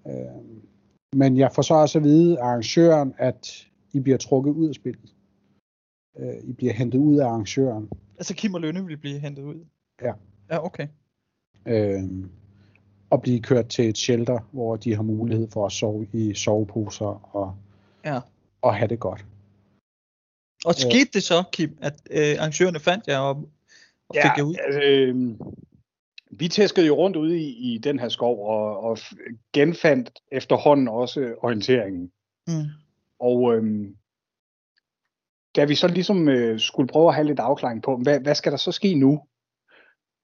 Øh, 0.07 0.13
men 1.15 1.37
jeg 1.37 1.51
får 1.51 1.61
så 1.61 1.73
også 1.73 1.97
at 1.97 2.03
vide 2.03 2.39
af 2.39 2.43
arrangøren, 2.45 3.13
at 3.17 3.67
I 3.93 3.99
bliver 3.99 4.17
trukket 4.17 4.51
ud 4.51 4.69
af 4.69 4.75
spillet. 4.75 5.13
Øh, 6.19 6.35
I 6.43 6.53
bliver 6.53 6.73
hentet 6.73 6.99
ud 6.99 7.17
af 7.17 7.25
arrangøren. 7.27 7.89
Altså 8.17 8.35
Kim 8.35 8.53
og 8.53 8.61
Lønne 8.61 8.85
vil 8.85 8.97
blive 8.97 9.19
hentet 9.19 9.43
ud? 9.43 9.65
Ja. 10.01 10.13
Ja, 10.51 10.65
okay. 10.65 10.87
Øh, 11.65 12.03
og 13.09 13.21
blive 13.21 13.39
kørt 13.41 13.67
til 13.67 13.89
et 13.89 13.97
shelter, 13.97 14.39
hvor 14.51 14.75
de 14.75 14.95
har 14.95 15.03
mulighed 15.03 15.47
for 15.51 15.65
at 15.65 15.71
sove 15.71 16.07
i 16.13 16.33
soveposer 16.33 17.35
og, 17.35 17.55
Ja. 18.05 18.19
og 18.61 18.75
have 18.75 18.87
det 18.87 18.99
godt. 18.99 19.25
Og 20.65 20.75
skete 20.75 21.09
det 21.13 21.23
så, 21.23 21.43
Kim, 21.51 21.77
at 21.81 21.93
øh, 22.11 22.35
arrangørerne 22.39 22.79
fandt 22.79 23.07
jer 23.07 23.17
og, 23.19 23.49
og 24.09 24.15
fik 24.15 24.37
jer 24.37 24.43
ud? 24.43 24.55
altså, 24.65 24.81
øh, 24.81 25.35
vi 26.31 26.47
tæskede 26.47 26.87
jo 26.87 26.95
rundt 26.95 27.17
ude 27.17 27.39
i, 27.39 27.73
i 27.73 27.77
den 27.77 27.99
her 27.99 28.09
skov 28.09 28.47
og, 28.47 28.79
og 28.83 28.97
genfandt 29.53 30.11
efterhånden 30.31 30.87
også 30.87 31.35
orienteringen. 31.41 32.11
Mm. 32.47 32.53
Og 33.19 33.55
øh, 33.55 33.89
da 35.55 35.65
vi 35.65 35.75
så 35.75 35.87
ligesom 35.87 36.29
øh, 36.29 36.59
skulle 36.59 36.87
prøve 36.87 37.07
at 37.07 37.15
have 37.15 37.27
lidt 37.27 37.39
afklaring 37.39 37.83
på, 37.83 37.97
hvad, 37.97 38.19
hvad 38.19 38.35
skal 38.35 38.51
der 38.51 38.57
så 38.57 38.71
ske 38.71 38.95
nu, 38.95 39.21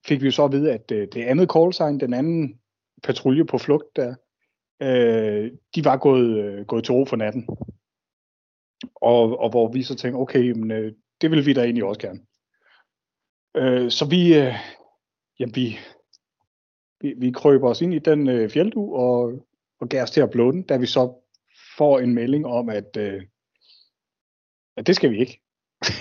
fik 0.06 0.22
vi 0.22 0.26
jo 0.26 0.32
så 0.32 0.46
at 0.46 0.52
vide, 0.52 0.74
at 0.74 0.92
øh, 0.92 1.08
det 1.14 1.24
andet 1.24 1.50
call 1.52 1.74
sign, 1.74 2.00
den 2.00 2.14
anden 2.14 2.60
patrulje 3.04 3.46
på 3.46 3.58
flugt 3.58 3.96
der, 3.96 4.16
øh, 4.82 5.52
de 5.76 5.86
var 5.86 5.98
gået, 5.98 6.38
øh, 6.38 6.66
gået 6.66 6.84
til 6.84 6.94
ro 6.94 7.06
for 7.06 7.16
natten. 7.16 7.48
Og, 8.96 9.40
og 9.40 9.50
hvor 9.50 9.72
vi 9.72 9.84
så 9.84 9.96
tænkte, 9.96 10.18
okay, 10.18 10.52
men, 10.52 10.72
øh, 10.72 10.94
det 11.22 11.32
vil 11.32 11.46
vi 11.46 11.54
da 11.54 11.64
egentlig 11.64 11.84
også 11.84 12.02
gerne. 12.02 12.20
Øh, 13.56 13.92
så 13.92 14.06
vi, 14.10 14.38
øh, 14.38 14.54
jamen, 15.40 15.56
vi, 15.56 15.78
vi, 17.02 17.14
vi 17.18 17.32
krøber 17.32 17.70
os 17.70 17.82
ind 17.82 17.94
i 17.94 18.00
den 18.00 18.30
øh, 18.30 18.50
fjeldu 18.50 18.96
og, 18.96 19.32
og 19.80 19.90
gav 19.90 20.04
os 20.04 20.12
til 20.12 20.22
at 20.22 20.32
blå 20.32 20.52
den, 20.52 20.64
da 20.64 20.78
vi 20.78 20.86
så 20.86 21.14
får 21.78 22.00
en 22.00 22.14
melding 22.14 22.46
om, 22.46 22.70
at, 22.70 22.98
øh, 22.98 23.22
at 24.78 24.88
det 24.88 24.96
skal 24.96 25.12
vi 25.12 25.20
ikke. 25.20 25.42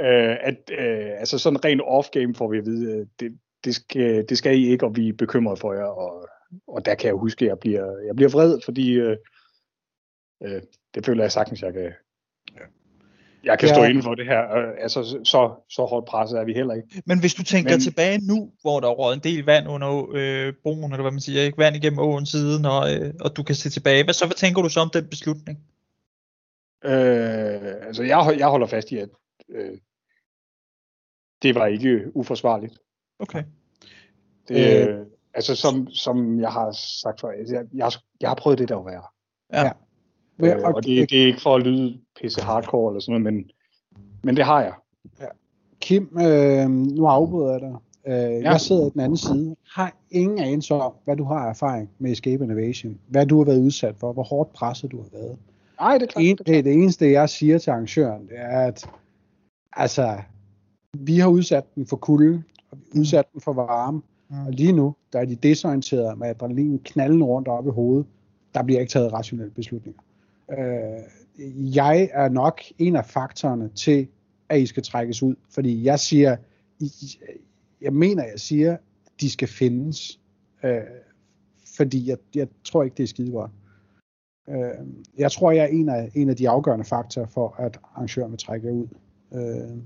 øh, 0.00 0.36
at, 0.40 0.56
øh, 0.78 1.10
altså 1.18 1.38
sådan 1.38 1.64
rent 1.64 1.80
off-game 1.82 2.34
får 2.38 2.48
vi 2.50 2.58
at 2.58 2.66
vide, 2.66 2.92
øh, 3.00 3.06
det, 3.20 3.38
det, 3.64 3.74
skal, 3.74 4.24
det 4.28 4.38
skal 4.38 4.58
I 4.58 4.66
ikke, 4.68 4.86
og 4.86 4.96
vi 4.96 5.08
er 5.08 5.12
bekymrede 5.12 5.56
for 5.56 5.72
jer. 5.72 5.84
Og, 5.84 6.28
og 6.68 6.84
der 6.86 6.94
kan 6.94 7.06
jeg 7.06 7.14
huske, 7.14 7.44
at 7.44 7.48
jeg 7.48 7.58
bliver, 7.58 7.98
jeg 8.06 8.16
bliver 8.16 8.30
vred, 8.30 8.60
fordi 8.64 8.90
øh, 8.92 9.16
øh, 10.44 10.62
det 10.94 11.06
føler 11.06 11.24
jeg 11.24 11.32
sagtens, 11.32 11.62
jeg 11.62 11.72
kan, 11.72 11.92
jeg 13.44 13.58
kan 13.58 13.68
Ja. 13.68 13.74
stå 13.74 13.82
inden 13.84 14.02
for 14.02 14.14
det 14.14 14.26
her. 14.26 14.56
Øh, 14.56 14.72
altså, 14.80 15.02
så, 15.24 15.64
så 15.70 15.84
hårdt 15.84 16.06
presset 16.06 16.38
er 16.38 16.44
vi 16.44 16.52
heller 16.54 16.74
ikke. 16.74 17.02
Men 17.06 17.20
hvis 17.20 17.34
du 17.34 17.42
tænker 17.42 17.70
Men- 17.70 17.74
Men... 17.74 17.80
tilbage 17.80 18.18
nu, 18.26 18.52
hvor 18.62 18.80
der 18.80 18.88
er 18.88 18.92
røget 18.92 19.16
en 19.16 19.22
del 19.22 19.44
vand 19.44 19.68
under 19.68 20.10
øh, 20.14 20.52
broen, 20.62 20.92
eller 20.92 21.02
hvad 21.02 21.10
man 21.12 21.20
siger, 21.20 21.42
ikke? 21.42 21.58
vand 21.58 21.76
igennem 21.76 21.98
åen 21.98 22.26
siden, 22.26 22.64
og, 22.64 22.94
øh, 22.94 23.14
og 23.20 23.36
du 23.36 23.42
kan 23.42 23.54
se 23.54 23.70
tilbage, 23.70 24.04
hvad 24.04 24.14
så 24.14 24.26
hvad 24.26 24.34
tænker 24.36 24.62
du 24.62 24.68
så 24.68 24.80
om 24.80 24.90
den 24.92 25.06
beslutning? 25.08 25.58
Øh, 26.84 27.86
altså, 27.86 28.02
jeg, 28.02 28.34
jeg 28.38 28.48
holder 28.48 28.66
fast 28.66 28.92
i, 28.92 28.96
at 28.96 29.08
øh, 29.48 29.78
det 31.42 31.54
var 31.54 31.66
ikke 31.66 32.16
uforsvarligt. 32.16 32.78
Okay. 33.18 33.44
Det, 34.48 34.88
øh, 34.88 35.06
altså, 35.34 35.56
som, 35.56 35.88
som 35.90 36.40
jeg 36.40 36.50
har 36.50 36.72
sagt 37.02 37.20
før, 37.20 37.28
altså, 37.28 37.54
jeg, 37.54 37.64
jeg, 37.74 37.84
har, 37.84 37.94
jeg 38.20 38.30
har 38.30 38.34
prøvet 38.34 38.58
det 38.58 38.68
der 38.68 38.78
at 38.78 38.86
være. 38.86 39.02
Ja. 39.52 39.62
Ja. 39.62 40.56
Øh, 40.56 40.62
og 40.64 40.84
det, 40.84 41.10
det 41.10 41.22
er 41.22 41.26
ikke 41.26 41.40
for 41.40 41.54
at 41.54 41.62
lyde 41.62 42.00
pisse 42.20 42.42
hardcore 42.42 42.92
eller 42.92 43.00
sådan 43.00 43.22
noget, 43.22 43.34
men, 43.34 43.50
men 44.22 44.36
det 44.36 44.44
har 44.44 44.62
jeg. 44.62 44.74
Kim, 45.80 46.18
øh, 46.18 46.70
nu 46.70 47.06
afbryder 47.06 47.52
jeg 47.52 47.60
dig. 47.60 47.76
Øh, 48.06 48.12
ja. 48.12 48.38
Ja. 48.38 48.50
Jeg 48.50 48.60
sidder 48.60 48.86
i 48.86 48.90
den 48.90 49.00
anden 49.00 49.16
side. 49.16 49.56
Har 49.74 49.96
ingen 50.10 50.38
anelse 50.38 50.74
om, 50.74 50.92
hvad 51.04 51.16
du 51.16 51.24
har 51.24 51.48
erfaring 51.48 51.90
med 51.98 52.12
Escape 52.12 52.44
Innovation. 52.44 53.00
Hvad 53.08 53.26
du 53.26 53.38
har 53.38 53.44
været 53.44 53.60
udsat 53.60 53.96
for. 53.96 54.12
Hvor 54.12 54.22
hårdt 54.22 54.52
presset 54.52 54.90
du 54.90 55.02
har 55.02 55.08
været. 55.12 55.38
Nej, 55.80 55.98
det 55.98 56.02
er 56.02 56.06
klart. 56.06 56.24
En, 56.24 56.36
det 56.36 56.40
er 56.40 56.44
klart. 56.52 56.64
det, 56.64 56.72
eneste, 56.72 57.10
jeg 57.12 57.28
siger 57.28 57.58
til 57.58 57.70
arrangøren, 57.70 58.22
det 58.22 58.36
er, 58.36 58.60
at 58.60 58.90
altså, 59.72 60.18
vi 60.92 61.18
har 61.18 61.28
udsat 61.28 61.74
den 61.74 61.86
for 61.86 61.96
kulde, 61.96 62.42
og 62.70 62.78
vi 62.78 62.84
har 62.92 63.00
udsat 63.00 63.24
den 63.32 63.40
for 63.40 63.52
varme, 63.52 64.02
Mm. 64.28 64.46
og 64.46 64.52
lige 64.52 64.72
nu, 64.72 64.94
der 65.12 65.18
er 65.20 65.24
de 65.24 65.34
desorienterede 65.34 66.16
med 66.16 66.28
adrenalin 66.28 66.78
knalden 66.84 67.22
rundt 67.24 67.48
op 67.48 67.66
i 67.66 67.70
hovedet. 67.70 68.06
Der 68.54 68.62
bliver 68.62 68.80
ikke 68.80 68.90
taget 68.90 69.12
rationelle 69.12 69.50
beslutninger. 69.50 70.02
Øh, 70.50 71.00
jeg 71.74 72.10
er 72.12 72.28
nok 72.28 72.60
en 72.78 72.96
af 72.96 73.04
faktorerne 73.06 73.68
til, 73.74 74.08
at 74.48 74.60
I 74.60 74.66
skal 74.66 74.82
trækkes 74.82 75.22
ud, 75.22 75.34
fordi 75.50 75.84
jeg 75.84 75.98
siger, 76.00 76.36
I, 76.80 76.90
jeg 77.80 77.92
mener, 77.92 78.22
jeg 78.24 78.40
siger, 78.40 78.76
de 79.20 79.30
skal 79.30 79.48
findes, 79.48 80.20
øh, 80.64 80.80
fordi 81.76 82.08
jeg, 82.08 82.16
jeg 82.34 82.48
tror 82.64 82.82
ikke, 82.82 82.94
det 82.96 83.02
er 83.02 83.06
skide 83.08 83.32
godt. 83.32 83.50
Øh, 84.48 84.86
jeg 85.18 85.32
tror, 85.32 85.50
jeg 85.52 85.64
er 85.64 85.68
en 85.68 85.88
af, 85.88 86.10
en 86.14 86.30
af 86.30 86.36
de 86.36 86.48
afgørende 86.48 86.84
faktorer 86.84 87.26
for, 87.26 87.54
at 87.58 87.80
arrangøren 87.84 88.30
vil 88.30 88.38
trække 88.38 88.72
ud. 88.72 88.88
Øh, 89.34 89.78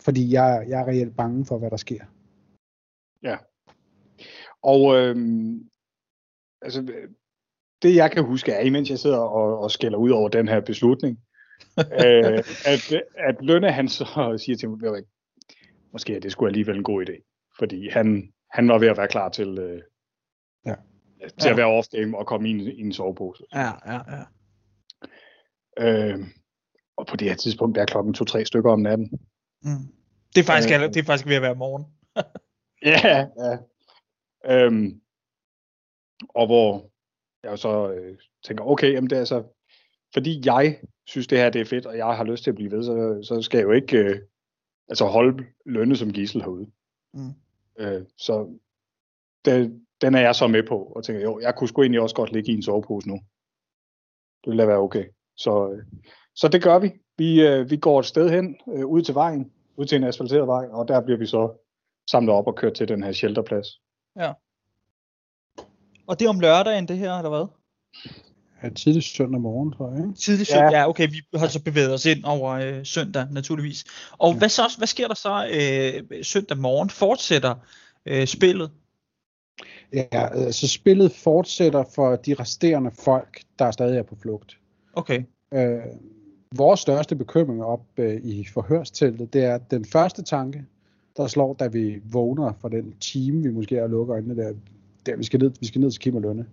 fordi 0.00 0.32
jeg, 0.32 0.64
jeg 0.68 0.80
er 0.80 0.86
reelt 0.86 1.16
bange 1.16 1.44
for, 1.44 1.58
hvad 1.58 1.70
der 1.70 1.76
sker. 1.76 2.04
Og 4.62 4.96
øhm, 4.96 5.68
altså, 6.62 6.92
det 7.82 7.94
jeg 7.94 8.10
kan 8.10 8.24
huske 8.24 8.52
er, 8.52 8.60
imens 8.60 8.90
jeg 8.90 8.98
sidder 8.98 9.18
og, 9.18 9.58
og 9.58 9.70
skælder 9.70 9.98
ud 9.98 10.10
over 10.10 10.28
den 10.28 10.48
her 10.48 10.60
beslutning, 10.60 11.20
øh, 11.78 12.38
at, 12.66 12.92
at 13.16 13.36
Lønne 13.40 13.72
han 13.72 13.88
så 13.88 14.34
siger 14.38 14.56
til 14.56 14.70
mig, 14.70 14.80
"Ved 14.80 14.88
du 14.88 14.94
hvad, 14.94 15.02
måske 15.92 16.16
er 16.16 16.20
det 16.20 16.32
skulle 16.32 16.48
alligevel 16.48 16.76
en 16.76 16.82
god 16.82 17.06
idé. 17.08 17.48
Fordi 17.58 17.88
han, 17.88 18.32
han 18.50 18.68
var 18.68 18.78
ved 18.78 18.88
at 18.88 18.96
være 18.96 19.08
klar 19.08 19.28
til, 19.28 19.58
øh, 19.58 19.82
Ja. 19.82 19.93
Til 21.28 21.44
Ja. 21.44 21.50
at 21.50 21.56
være 21.56 21.78
off-game 21.78 22.16
og 22.16 22.26
komme 22.26 22.50
ind 22.50 22.60
i 22.60 22.80
en 22.80 22.92
sovepose. 22.92 23.44
Ja, 23.54 23.70
ja, 23.86 24.00
ja. 24.16 24.22
Øh, 25.78 26.18
og 26.96 27.06
på 27.06 27.16
det 27.16 27.28
her 27.28 27.36
tidspunkt 27.36 27.76
der 27.76 27.82
er 27.82 27.86
klokken 27.86 28.14
to-tre 28.14 28.44
stykker 28.44 28.72
om 28.72 28.80
natten. 28.80 29.10
Mm. 29.62 29.70
Det 30.34 30.40
er 30.40 30.44
faktisk, 30.44 30.74
Øh. 30.74 30.80
det 30.80 30.96
er 30.96 31.02
faktisk 31.04 31.28
ved 31.28 31.36
at 31.36 31.42
være 31.42 31.54
morgen. 31.54 31.84
Ja, 32.84 33.26
ja. 33.38 33.58
Øhm, 34.46 35.00
og 36.28 36.46
hvor 36.46 36.90
jeg 37.42 37.58
så 37.58 37.92
øh, 37.92 38.18
tænker, 38.44 38.64
okay, 38.64 38.92
jamen 38.92 39.10
det 39.10 39.18
er 39.18 39.24
så, 39.24 39.44
fordi 40.14 40.42
jeg 40.46 40.80
synes, 41.06 41.26
det 41.26 41.38
her 41.38 41.50
det 41.50 41.60
er 41.60 41.64
fedt, 41.64 41.86
og 41.86 41.96
jeg 41.96 42.16
har 42.16 42.24
lyst 42.24 42.42
til 42.44 42.50
at 42.50 42.54
blive 42.54 42.70
ved, 42.70 42.84
så, 42.84 43.22
så 43.28 43.42
skal 43.42 43.58
jeg 43.58 43.64
jo 43.64 43.72
ikke 43.72 43.96
øh, 43.98 44.20
altså 44.88 45.04
holde 45.04 45.44
lønne 45.66 45.96
som 45.96 46.12
gissel 46.12 46.42
herude. 46.42 46.70
Mm. 47.14 47.30
Øh, 47.78 48.02
så 48.18 48.58
det, 49.44 49.83
den 50.00 50.14
er 50.14 50.20
jeg 50.20 50.34
så 50.34 50.46
med 50.46 50.62
på, 50.68 50.78
og 50.78 51.04
tænker, 51.04 51.22
jo, 51.22 51.40
jeg 51.40 51.54
kunne 51.54 51.68
sgu 51.68 51.82
egentlig 51.82 52.00
også 52.00 52.14
godt 52.14 52.32
ligge 52.32 52.52
i 52.52 52.54
en 52.54 52.62
sovepose 52.62 53.08
nu. 53.08 53.14
Det 54.44 54.50
ville 54.50 54.62
da 54.62 54.66
være 54.66 54.78
okay. 54.78 55.04
Så, 55.36 55.70
øh, 55.72 55.84
så 56.34 56.48
det 56.48 56.62
gør 56.62 56.78
vi. 56.78 56.92
Vi, 57.18 57.46
øh, 57.46 57.70
vi 57.70 57.76
går 57.76 58.00
et 58.00 58.06
sted 58.06 58.30
hen, 58.30 58.56
øh, 58.68 58.86
ud 58.86 59.02
til 59.02 59.14
vejen, 59.14 59.52
ud 59.76 59.84
til 59.84 59.96
en 59.96 60.04
asfalteret 60.04 60.46
vej, 60.46 60.66
og 60.70 60.88
der 60.88 61.00
bliver 61.00 61.18
vi 61.18 61.26
så 61.26 61.68
samlet 62.10 62.34
op 62.34 62.46
og 62.46 62.56
kørt 62.56 62.74
til 62.74 62.88
den 62.88 63.02
her 63.02 63.12
shelterplads. 63.12 63.66
Og 66.06 66.18
det 66.18 66.24
er 66.24 66.28
om 66.28 66.40
lørdagen, 66.40 66.88
det 66.88 66.98
her, 66.98 67.12
eller 67.12 67.30
hvad? 67.30 67.46
Ja, 68.62 68.68
tidlig 68.68 69.02
søndag 69.02 69.40
morgen, 69.40 69.72
tror 69.72 69.90
jeg. 69.90 69.98
Ikke? 69.98 70.14
Tidlig 70.14 70.46
søndag, 70.46 70.72
ja. 70.72 70.78
ja, 70.78 70.88
okay, 70.88 71.08
vi 71.10 71.38
har 71.38 71.46
så 71.46 71.62
bevæget 71.62 71.94
os 71.94 72.06
ind 72.06 72.24
over 72.24 72.50
øh, 72.50 72.86
søndag, 72.86 73.26
naturligvis. 73.30 73.84
Og 74.12 74.32
ja. 74.32 74.38
hvad, 74.38 74.48
så, 74.48 74.62
hvad 74.78 74.86
sker 74.86 75.08
der 75.08 75.14
så 75.14 75.48
øh, 75.52 76.24
søndag 76.24 76.58
morgen? 76.58 76.90
Fortsætter 76.90 77.54
øh, 78.06 78.26
spillet? 78.26 78.70
Ja, 79.92 80.28
altså 80.36 80.68
spillet 80.68 81.12
fortsætter 81.12 81.84
for 81.94 82.16
de 82.16 82.34
resterende 82.34 82.90
folk, 82.90 83.42
der 83.58 83.70
stadig 83.70 83.98
er 83.98 84.02
på 84.02 84.16
flugt. 84.16 84.58
Okay. 84.92 85.22
Øh, 85.54 85.80
vores 86.56 86.80
største 86.80 87.16
bekymring 87.16 87.64
op 87.64 87.84
øh, 87.96 88.20
i 88.24 88.44
forhørsteltet, 88.44 89.32
det 89.32 89.44
er 89.44 89.58
den 89.58 89.84
første 89.84 90.22
tanke, 90.22 90.64
der 91.16 91.26
slår, 91.26 91.54
da 91.54 91.66
vi 91.66 92.00
vågner 92.04 92.52
fra 92.60 92.68
den 92.68 92.94
time, 93.00 93.42
vi 93.42 93.50
måske 93.50 93.76
er 93.76 93.86
lukker 93.86 94.14
øjnene 94.14 94.36
der, 94.36 94.52
der 95.06 95.16
vi 95.16 95.24
skal 95.24 95.40
ned, 95.40 95.50
vi 95.60 95.66
skal 95.66 95.80
ned 95.80 95.90
til 95.90 96.00
Kim 96.00 96.14
og 96.14 96.22
Lønne. 96.22 96.46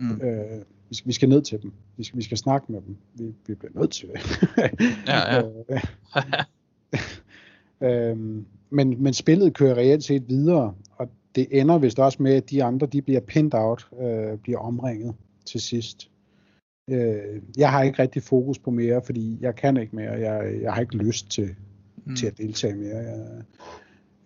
Mm. 0.00 0.20
Øh, 0.20 0.62
vi, 0.88 0.94
skal, 0.94 1.08
vi 1.08 1.12
skal 1.12 1.28
ned 1.28 1.42
til 1.42 1.62
dem. 1.62 1.72
Vi 1.96 2.04
skal, 2.04 2.18
vi 2.18 2.22
skal 2.22 2.38
snakke 2.38 2.72
med 2.72 2.80
dem. 2.86 2.96
Vi, 3.14 3.34
vi 3.46 3.54
bliver 3.54 3.80
nødt 3.80 3.90
til 3.90 4.08
det. 4.08 4.20
ja, 5.08 5.42
ja. 7.80 8.10
øhm, 8.10 8.46
men, 8.70 9.02
men 9.02 9.14
spillet 9.14 9.54
kører 9.54 9.74
reelt 9.74 10.04
set 10.04 10.28
videre, 10.28 10.74
det 11.36 11.48
ender 11.50 11.78
vist 11.78 11.98
også 11.98 12.22
med, 12.22 12.34
at 12.34 12.50
de 12.50 12.64
andre 12.64 12.86
de 12.86 13.02
bliver 13.02 13.20
pinned 13.20 13.54
out, 13.54 13.88
øh, 14.00 14.38
bliver 14.38 14.58
omringet 14.58 15.14
til 15.46 15.60
sidst. 15.60 16.10
Øh, 16.90 17.42
jeg 17.56 17.70
har 17.70 17.82
ikke 17.82 18.02
rigtig 18.02 18.22
fokus 18.22 18.58
på 18.58 18.70
mere, 18.70 19.02
fordi 19.06 19.38
jeg 19.40 19.54
kan 19.54 19.76
ikke 19.76 19.96
mere. 19.96 20.12
Jeg, 20.12 20.62
jeg 20.62 20.72
har 20.72 20.80
ikke 20.80 20.96
lyst 20.96 21.30
til, 21.30 21.54
mm. 22.04 22.16
til 22.16 22.26
at 22.26 22.38
deltage 22.38 22.74
mere. 22.74 22.96
Jeg, 22.96 23.42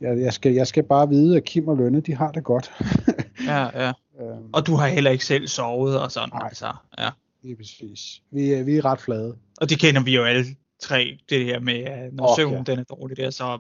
jeg, 0.01 0.21
jeg, 0.21 0.33
skal, 0.33 0.53
jeg 0.53 0.67
skal 0.67 0.83
bare 0.83 1.09
vide, 1.09 1.37
at 1.37 1.45
Kim 1.45 1.69
og 1.69 1.77
Lønne, 1.77 2.01
de 2.01 2.15
har 2.15 2.33
det 2.33 2.45
godt. 2.45 2.73
ja, 3.47 3.87
ja. 3.87 3.93
Øhm, 4.21 4.51
og 4.53 4.67
du 4.67 4.75
har 4.75 4.89
heller 4.89 5.11
ikke 5.11 5.25
selv 5.25 5.47
sovet 5.47 6.01
og 6.01 6.13
sådan. 6.13 6.29
Nej, 6.33 6.47
altså, 6.49 6.73
ja. 6.99 7.11
lige 7.43 7.57
præcis. 7.57 8.23
Vi 8.31 8.53
er, 8.53 8.63
vi 8.63 8.77
er 8.77 8.85
ret 8.85 9.01
flade. 9.01 9.37
Og 9.61 9.71
det 9.71 9.79
kender 9.79 10.03
vi 10.03 10.15
jo 10.15 10.25
alle 10.25 10.45
tre, 10.81 11.19
det 11.29 11.45
her 11.45 11.61
med, 11.61 12.13
når 12.13 12.29
oh, 12.29 12.37
søvn 12.37 12.55
ja. 12.55 12.63
den 12.63 12.79
er 12.79 12.85
dårlig 12.85 13.17
der, 13.17 13.31
så 13.31 13.59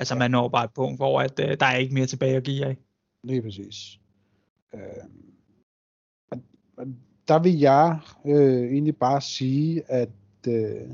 altså, 0.00 0.14
man 0.14 0.30
når 0.30 0.48
bare 0.48 0.64
et 0.64 0.74
punkt, 0.74 0.98
hvor 0.98 1.20
at, 1.20 1.40
uh, 1.40 1.54
der 1.60 1.66
er 1.66 1.76
ikke 1.76 1.94
mere 1.94 2.06
tilbage 2.06 2.36
at 2.36 2.44
give 2.44 2.66
af. 2.66 2.76
Lige 3.24 3.42
præcis. 3.42 4.00
Øh, 4.74 4.80
der 7.28 7.38
vil 7.42 7.58
jeg 7.58 7.98
øh, 8.26 8.72
egentlig 8.72 8.96
bare 8.96 9.20
sige, 9.20 9.90
at 9.90 10.08
øh, 10.48 10.90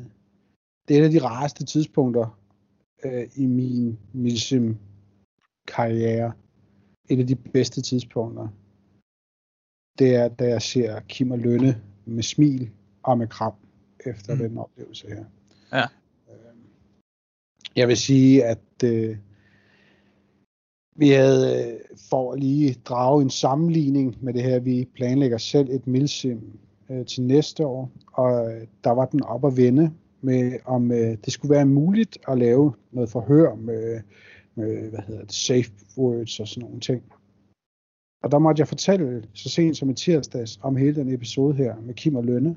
det 0.88 0.96
er 0.96 1.00
et 1.00 1.04
af 1.04 1.10
de 1.10 1.24
rareste 1.24 1.64
tidspunkter 1.64 2.38
øh, 3.04 3.28
i 3.36 3.46
min 3.46 3.98
milsim 4.12 4.76
karriere. 5.66 6.32
Et 7.08 7.20
af 7.20 7.26
de 7.26 7.36
bedste 7.36 7.82
tidspunkter. 7.82 8.48
Det 9.98 10.14
er, 10.14 10.28
da 10.28 10.48
jeg 10.48 10.62
ser 10.62 11.00
Kim 11.00 11.30
og 11.30 11.38
Lønne 11.38 11.82
med 12.04 12.22
smil 12.22 12.70
og 13.02 13.18
med 13.18 13.28
kram 13.28 13.54
efter 14.06 14.34
mm. 14.34 14.38
den 14.40 14.58
oplevelse 14.58 15.08
her. 15.08 15.24
Ja. 15.72 15.84
Jeg 17.76 17.88
vil 17.88 17.96
sige, 17.96 18.44
at 18.44 18.84
øh, 18.84 19.16
vi 20.96 21.08
havde, 21.08 21.72
øh, 21.72 21.80
for 22.10 22.32
at 22.32 22.40
lige 22.40 22.76
drage 22.84 23.22
en 23.22 23.30
sammenligning 23.30 24.16
med 24.20 24.34
det 24.34 24.42
her, 24.42 24.58
vi 24.58 24.88
planlægger 24.94 25.38
selv 25.38 25.70
et 25.70 25.86
milsim 25.86 26.58
øh, 26.90 27.06
til 27.06 27.22
næste 27.22 27.66
år, 27.66 27.90
og 28.12 28.52
øh, 28.52 28.66
der 28.84 28.90
var 28.90 29.06
den 29.06 29.22
op 29.22 29.44
at 29.44 29.56
vende 29.56 29.92
med, 30.20 30.52
om 30.64 30.92
øh, 30.92 31.16
det 31.24 31.32
skulle 31.32 31.54
være 31.54 31.66
muligt 31.66 32.18
at 32.28 32.38
lave 32.38 32.72
noget 32.92 33.10
forhør 33.10 33.54
med, 33.54 34.00
med 34.54 34.90
hvad 34.90 35.00
hedder 35.06 35.24
det, 35.24 35.32
safe 35.32 35.72
words 35.98 36.40
og 36.40 36.48
sådan 36.48 36.64
nogle 36.64 36.80
ting. 36.80 37.02
Og 38.22 38.30
der 38.30 38.38
måtte 38.38 38.60
jeg 38.60 38.68
fortælle 38.68 39.24
så 39.34 39.48
sent 39.48 39.76
som 39.76 39.90
i 39.90 39.94
tirsdags 39.94 40.58
om 40.62 40.76
hele 40.76 40.94
den 40.94 41.14
episode 41.14 41.54
her 41.54 41.74
med 41.80 41.94
Kim 41.94 42.16
og 42.16 42.24
Lønne, 42.24 42.56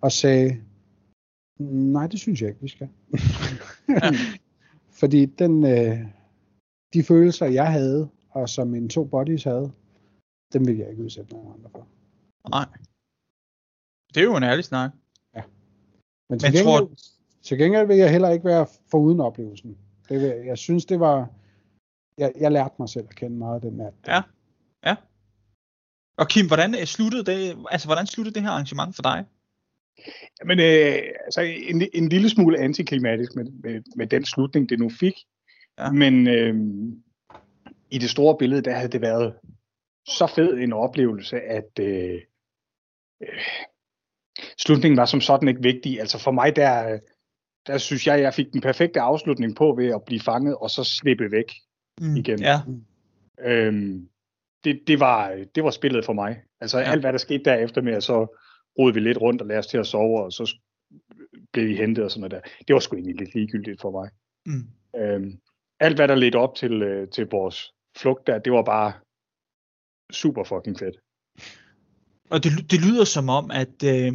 og 0.00 0.12
sagde, 0.12 0.56
mm, 1.58 1.66
nej, 1.66 2.06
det 2.06 2.20
synes 2.20 2.40
jeg 2.40 2.48
ikke, 2.48 2.62
vi 2.62 2.68
skal. 2.68 2.88
Fordi 5.02 5.26
den, 5.26 5.66
øh, 5.66 5.98
de 6.92 7.02
følelser, 7.04 7.46
jeg 7.46 7.72
havde, 7.72 8.08
og 8.30 8.48
som 8.48 8.68
mine 8.68 8.88
to 8.88 9.04
bodies 9.04 9.44
havde, 9.44 9.72
dem 10.52 10.66
vil 10.66 10.76
jeg 10.76 10.90
ikke 10.90 11.02
udsætte 11.02 11.32
nogen 11.32 11.52
andre 11.54 11.70
for. 11.70 11.86
Nej. 12.48 12.66
Det 14.14 14.20
er 14.20 14.24
jo 14.24 14.36
en 14.36 14.42
ærlig 14.42 14.64
snak. 14.64 14.90
Ja. 15.36 15.42
Men 16.28 16.38
til, 16.38 16.46
Men 16.46 16.56
gengæld, 16.56 16.86
tror... 16.86 16.90
til 17.42 17.58
gengæld 17.58 17.86
vil 17.86 17.96
jeg 17.96 18.10
heller 18.10 18.30
ikke 18.30 18.44
være 18.44 18.66
for 18.90 18.98
uden 18.98 19.20
oplevelsen. 19.20 19.78
Det 20.08 20.20
vil, 20.20 20.46
jeg 20.46 20.58
synes, 20.58 20.84
det 20.84 21.00
var... 21.00 21.30
Jeg, 22.18 22.32
jeg 22.40 22.52
lærte 22.52 22.74
mig 22.78 22.88
selv 22.88 23.06
at 23.08 23.14
kende 23.14 23.36
meget 23.36 23.62
den 23.62 23.72
nat. 23.72 23.94
Ja. 24.06 24.22
Ja. 24.84 24.96
Og 26.16 26.28
Kim, 26.28 26.46
hvordan 26.46 26.74
øh, 26.74 26.84
sluttede 26.84 27.24
det, 27.24 27.66
altså, 27.70 27.88
hvordan 27.88 28.06
sluttede 28.06 28.34
det 28.34 28.42
her 28.42 28.50
arrangement 28.50 28.94
for 28.94 29.02
dig? 29.02 29.24
Jamen, 30.40 30.58
øh, 30.60 30.98
altså 31.24 31.40
en, 31.40 31.82
en 31.94 32.08
lille 32.08 32.30
smule 32.30 32.58
antiklimatisk 32.58 33.36
med, 33.36 33.44
med, 33.44 33.82
med 33.96 34.06
den 34.06 34.24
slutning, 34.24 34.68
det 34.68 34.78
nu 34.78 34.88
fik. 34.88 35.14
Ja. 35.78 35.90
Men 35.90 36.26
øh, 36.26 36.54
i 37.90 37.98
det 37.98 38.10
store 38.10 38.36
billede, 38.38 38.62
der 38.62 38.72
havde 38.72 38.92
det 38.92 39.00
været 39.00 39.34
så 40.06 40.26
fed 40.26 40.54
en 40.54 40.72
oplevelse, 40.72 41.40
at 41.40 41.78
øh, 41.80 42.20
øh, 43.22 43.38
slutningen 44.58 44.96
var 44.96 45.04
som 45.04 45.20
sådan 45.20 45.48
ikke 45.48 45.62
vigtig. 45.62 46.00
Altså 46.00 46.18
for 46.18 46.30
mig, 46.30 46.56
der, 46.56 46.98
der 47.66 47.78
synes 47.78 48.06
jeg, 48.06 48.20
jeg 48.20 48.34
fik 48.34 48.52
den 48.52 48.60
perfekte 48.60 49.00
afslutning 49.00 49.56
på 49.56 49.74
ved 49.78 49.94
at 49.94 50.04
blive 50.06 50.20
fanget 50.20 50.56
og 50.56 50.70
så 50.70 50.84
slippe 50.84 51.30
væk 51.30 51.52
mm, 52.00 52.16
igen. 52.16 52.40
Ja. 52.40 52.60
Øhm, 53.44 54.08
det, 54.64 54.80
det, 54.86 55.00
var, 55.00 55.44
det 55.54 55.64
var 55.64 55.70
spillet 55.70 56.04
for 56.04 56.12
mig. 56.12 56.42
Altså 56.60 56.78
ja. 56.78 56.84
alt, 56.84 57.00
hvad 57.00 57.12
der 57.12 57.18
skete 57.18 57.44
derefter 57.44 57.82
med, 57.82 58.00
så 58.00 58.38
rodede 58.78 58.94
vi 58.94 59.00
lidt 59.00 59.20
rundt 59.20 59.42
og 59.42 59.46
lærte 59.46 59.58
os 59.58 59.66
til 59.66 59.78
at 59.78 59.86
sove, 59.86 60.24
og 60.24 60.32
så 60.32 60.56
blev 61.52 61.68
vi 61.68 61.76
hentet 61.76 62.04
og 62.04 62.10
sådan 62.10 62.20
noget 62.20 62.44
der. 62.44 62.50
Det 62.68 62.74
var 62.74 62.80
sgu 62.80 62.96
egentlig 62.96 63.16
lidt 63.16 63.34
ligegyldigt 63.34 63.80
for 63.80 63.90
mig. 63.90 64.10
Mm. 64.46 64.68
Øhm, 65.00 65.38
alt 65.80 65.96
hvad 65.96 66.08
der 66.08 66.14
ledte 66.14 66.36
op 66.36 66.54
til, 66.54 66.82
øh, 66.82 67.08
til 67.08 67.26
vores 67.30 67.72
flugt 67.96 68.26
der, 68.26 68.38
det 68.38 68.52
var 68.52 68.62
bare 68.62 68.92
super 70.12 70.44
fucking 70.44 70.78
fedt. 70.78 70.96
Og 72.30 72.44
det, 72.44 72.70
det 72.70 72.80
lyder 72.80 73.04
som 73.04 73.28
om, 73.28 73.50
at... 73.50 73.84
Øh... 73.84 74.12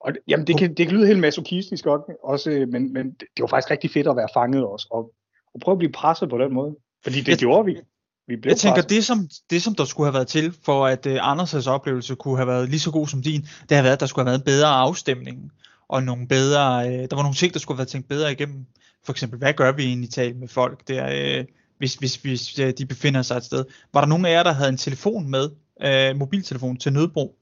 Og, 0.00 0.12
jamen, 0.28 0.46
det 0.46 0.58
kan, 0.58 0.74
det 0.74 0.86
kan 0.86 0.96
lyde 0.96 1.06
helt 1.06 1.20
masochistisk 1.20 1.86
også, 2.22 2.66
men, 2.68 2.92
men 2.92 3.10
det 3.12 3.40
var 3.40 3.46
faktisk 3.46 3.70
rigtig 3.70 3.90
fedt 3.90 4.06
at 4.08 4.16
være 4.16 4.28
fanget 4.34 4.64
også, 4.64 4.88
og, 4.90 5.14
og 5.54 5.60
prøve 5.60 5.72
at 5.72 5.78
blive 5.78 5.92
presset 5.92 6.30
på 6.30 6.38
den 6.38 6.54
måde. 6.54 6.76
Fordi 7.04 7.18
det 7.18 7.28
jeg, 7.28 7.38
gjorde 7.38 7.64
vi. 7.64 7.80
Vi 8.26 8.36
blev 8.36 8.50
jeg 8.50 8.58
tænker, 8.58 8.82
det 8.82 9.04
som, 9.04 9.28
det 9.50 9.62
som 9.62 9.74
der 9.74 9.84
skulle 9.84 10.06
have 10.06 10.14
været 10.14 10.28
til, 10.28 10.54
for 10.62 10.86
at 10.86 11.06
uh, 11.06 11.32
Anders' 11.32 11.68
oplevelse 11.68 12.14
kunne 12.14 12.36
have 12.36 12.46
været 12.46 12.68
lige 12.68 12.80
så 12.80 12.90
god 12.90 13.06
som 13.06 13.22
din, 13.22 13.40
det 13.68 13.76
har 13.76 13.82
været, 13.82 13.92
at 13.92 14.00
der 14.00 14.06
skulle 14.06 14.24
have 14.24 14.30
været 14.30 14.40
en 14.40 14.44
bedre 14.44 14.68
afstemning, 14.68 15.52
og 15.88 16.02
nogle 16.02 16.28
bedre, 16.28 16.86
uh, 16.86 16.92
der 16.92 17.16
var 17.16 17.22
nogle 17.22 17.36
ting, 17.36 17.52
der 17.52 17.58
skulle 17.58 17.76
have 17.76 17.80
været 17.80 17.88
tænkt 17.88 18.08
bedre 18.08 18.32
igennem 18.32 18.66
for 19.04 19.12
eksempel, 19.12 19.38
hvad 19.38 19.54
gør 19.54 19.72
vi 19.72 19.84
egentlig 19.84 20.10
tale 20.10 20.34
med 20.34 20.48
folk 20.48 20.88
der, 20.88 21.38
øh, 21.38 21.44
hvis, 21.78 21.94
hvis, 21.94 22.16
hvis 22.16 22.58
øh, 22.58 22.72
de 22.78 22.86
befinder 22.86 23.22
sig 23.22 23.36
et 23.36 23.44
sted? 23.44 23.64
Var 23.92 24.00
der 24.00 24.08
nogen 24.08 24.24
af 24.24 24.30
jer, 24.30 24.42
der 24.42 24.52
havde 24.52 24.68
en 24.68 24.76
telefon 24.76 25.30
med, 25.30 25.50
øh, 25.82 26.16
mobiltelefon 26.16 26.76
til 26.76 26.92
nødbrug? 26.92 27.38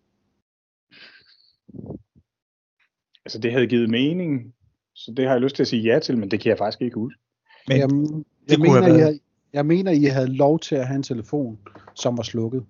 Altså 3.25 3.39
det 3.39 3.53
havde 3.53 3.67
givet 3.67 3.91
mening, 3.91 4.55
så 4.95 5.13
det 5.17 5.25
har 5.25 5.33
jeg 5.33 5.41
lyst 5.41 5.57
til 5.57 5.63
at 5.63 5.69
sige 5.69 5.83
ja 5.83 5.99
til, 5.99 6.19
men 6.19 6.31
det 6.31 6.41
kan 6.41 6.51
jeg 6.51 6.59
faktisk 6.59 6.83
ikke 6.83 6.95
huske. 6.95 7.21
Men 7.69 7.77
Jamen, 7.77 8.05
det 8.05 8.25
jeg, 8.49 8.57
kunne 8.57 8.69
mener, 8.69 8.83
have 8.83 8.99
været... 8.99 9.15
I 9.15 9.21
jeg 9.53 9.67
mener, 9.67 9.91
I 9.91 10.05
havde 10.05 10.27
lov 10.27 10.59
til 10.59 10.75
at 10.75 10.87
have 10.87 10.97
en 10.97 11.03
telefon, 11.03 11.59
som 11.95 12.17
var 12.17 12.23
slukket. 12.23 12.65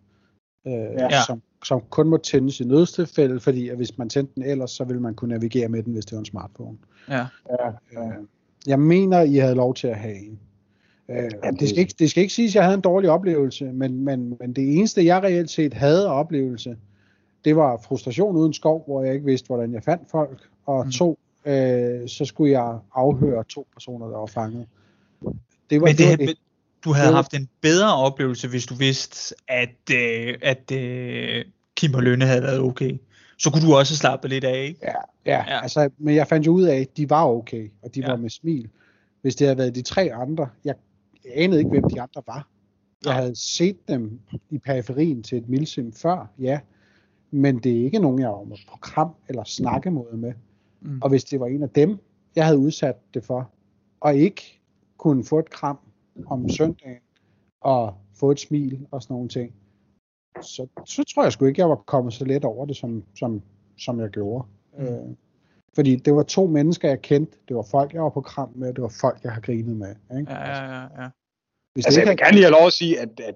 Øh, 0.67 0.73
ja. 0.73 1.25
som, 1.26 1.42
som 1.65 1.83
kun 1.91 2.09
må 2.09 2.17
tændes 2.17 2.60
i 2.60 2.65
nødstilfælde, 2.65 3.41
fordi 3.41 3.68
at 3.68 3.76
hvis 3.76 3.99
man 3.99 4.09
tændte 4.09 4.34
den 4.34 4.42
ellers, 4.42 4.70
så 4.70 4.84
ville 4.84 5.02
man 5.02 5.15
kunne 5.15 5.28
navigere 5.28 5.68
med 5.68 5.83
den, 5.83 5.92
hvis 5.92 6.05
det 6.05 6.12
var 6.12 6.18
en 6.18 6.25
smartphone. 6.25 6.76
Ja. 7.09 7.26
ja, 7.50 7.67
ja. 7.92 8.10
Jeg 8.67 8.81
mener, 8.81 9.20
I 9.20 9.34
havde 9.34 9.55
lov 9.55 9.75
til 9.75 9.86
at 9.86 9.97
have 9.97 10.17
en. 10.17 10.39
Øh, 11.09 11.31
ja, 11.44 11.50
det, 11.50 11.68
skal 11.68 11.78
ikke, 11.78 11.94
det 11.99 12.10
skal 12.10 12.20
ikke 12.20 12.34
siges, 12.34 12.50
at 12.50 12.55
jeg 12.55 12.65
havde 12.65 12.75
en 12.75 12.81
dårlig 12.81 13.10
oplevelse, 13.10 13.65
men, 13.65 14.05
men, 14.05 14.36
men 14.41 14.52
det 14.52 14.76
eneste, 14.76 15.05
jeg 15.05 15.23
reelt 15.23 15.50
set 15.50 15.75
havde 15.75 16.09
oplevelse, 16.09 16.76
det 17.44 17.57
var 17.57 17.76
frustration 17.76 18.36
uden 18.36 18.52
skov, 18.52 18.84
hvor 18.86 19.02
jeg 19.02 19.15
ikke 19.15 19.26
vidste, 19.26 19.47
hvordan 19.47 19.75
jeg 19.75 19.83
fandt 19.83 20.10
folk. 20.10 20.49
Og 20.67 20.84
mm. 20.84 20.91
to, 20.91 21.18
øh, 21.44 22.09
så 22.09 22.25
skulle 22.25 22.52
jeg 22.52 22.78
afhøre 22.94 23.44
to 23.44 23.67
personer, 23.73 24.07
der 24.07 24.18
var 24.18 24.26
fanget. 24.26 24.67
Det 25.70 25.81
var, 25.81 25.86
men 25.86 25.97
det, 25.97 26.18
det, 26.18 26.28
det, 26.28 26.39
du 26.84 26.92
havde 26.92 27.09
det, 27.09 27.15
haft 27.15 27.34
en 27.34 27.49
bedre 27.60 27.97
oplevelse, 27.97 28.49
hvis 28.49 28.67
du 28.67 28.75
vidste, 28.75 29.34
at, 29.49 29.94
øh, 29.94 30.34
at 30.42 30.73
øh, 30.73 31.44
Kim 31.76 31.94
og 31.94 32.02
Lønne 32.02 32.25
havde 32.25 32.42
været 32.42 32.60
okay 32.60 32.99
så 33.41 33.50
kunne 33.50 33.67
du 33.67 33.75
også 33.75 33.97
slappe 33.97 34.28
lidt 34.28 34.44
af, 34.44 34.65
ikke? 34.65 34.81
Ja, 34.83 34.92
ja, 35.26 35.44
ja. 35.49 35.62
Altså, 35.62 35.91
men 35.99 36.15
jeg 36.15 36.26
fandt 36.26 36.47
jo 36.47 36.52
ud 36.52 36.62
af, 36.62 36.76
at 36.76 36.97
de 36.97 37.10
var 37.10 37.26
okay, 37.26 37.70
og 37.83 37.94
de 37.94 38.00
ja. 38.00 38.07
var 38.07 38.17
med 38.17 38.31
smil. 38.31 38.68
Hvis 39.23 39.36
det 39.36 39.47
havde 39.47 39.59
været 39.59 39.75
de 39.75 39.83
tre 39.83 40.10
andre, 40.15 40.49
jeg 40.65 40.75
anede 41.34 41.60
ikke, 41.60 41.70
hvem 41.70 41.84
de 41.94 42.00
andre 42.00 42.23
var. 42.26 42.49
Jeg 43.05 43.15
havde 43.15 43.36
set 43.36 43.89
dem 43.89 44.20
i 44.50 44.59
periferien 44.59 45.23
til 45.23 45.39
et 45.39 45.49
milsim 45.49 45.92
før, 45.92 46.26
ja, 46.39 46.60
men 47.31 47.59
det 47.59 47.81
er 47.81 47.84
ikke 47.84 47.99
nogen, 47.99 48.20
jeg 48.20 48.28
var 48.28 48.44
på 48.70 48.78
kram 48.81 49.10
eller 49.28 49.44
snakkemåde 49.44 50.17
med. 50.17 50.33
Mm. 50.81 51.00
Og 51.02 51.09
hvis 51.09 51.25
det 51.25 51.41
var 51.41 51.47
en 51.47 51.62
af 51.62 51.70
dem, 51.70 51.99
jeg 52.36 52.44
havde 52.44 52.59
udsat 52.59 52.97
det 53.15 53.25
for, 53.25 53.50
og 54.00 54.17
ikke 54.17 54.60
kunne 54.99 55.25
få 55.25 55.39
et 55.39 55.50
kram 55.50 55.78
om 56.27 56.49
søndagen, 56.49 57.03
og 57.61 57.95
få 58.15 58.31
et 58.31 58.41
smil 58.41 58.87
og 58.91 59.03
sådan 59.03 59.15
nogle 59.15 59.29
ting, 59.29 59.55
så, 60.43 60.67
så 60.87 61.05
tror 61.15 61.23
jeg 61.23 61.33
sgu 61.33 61.45
ikke, 61.45 61.61
jeg 61.61 61.69
var 61.69 61.77
kommet 61.77 62.15
så 62.15 62.25
let 62.25 62.45
over 62.45 62.67
det, 62.67 62.77
som, 62.77 63.05
som, 63.15 63.43
som 63.79 64.01
jeg 64.01 64.11
gjorde. 64.11 64.47
Mm. 64.79 64.85
Øh, 64.85 65.17
fordi 65.75 65.97
det 65.97 66.15
var 66.15 66.23
to 66.23 66.47
mennesker, 66.47 66.89
jeg 66.89 67.03
kendte. 67.03 67.39
Det 67.49 67.57
var 67.57 67.63
folk, 67.63 67.95
jeg 67.95 68.03
var 68.03 68.11
på 68.11 68.21
kram 68.21 68.53
med. 68.55 68.75
Det 68.75 68.83
var 68.83 68.95
folk, 69.01 69.25
jeg 69.25 69.33
har 69.33 69.41
grinet 69.41 69.77
med. 69.77 69.95
Ikke? 70.19 70.33
Ja, 70.33 70.39
ja, 70.39 70.65
ja. 70.65 71.03
ja. 71.03 71.09
Hvis 71.75 71.87
altså, 71.87 72.01
jeg 72.01 72.09
vil 72.09 72.17
gerne 72.17 72.33
lige 72.33 72.45
have 72.45 72.57
lov 72.59 72.67
at 72.67 72.73
sige, 72.73 73.01
at, 73.01 73.21
at 73.21 73.35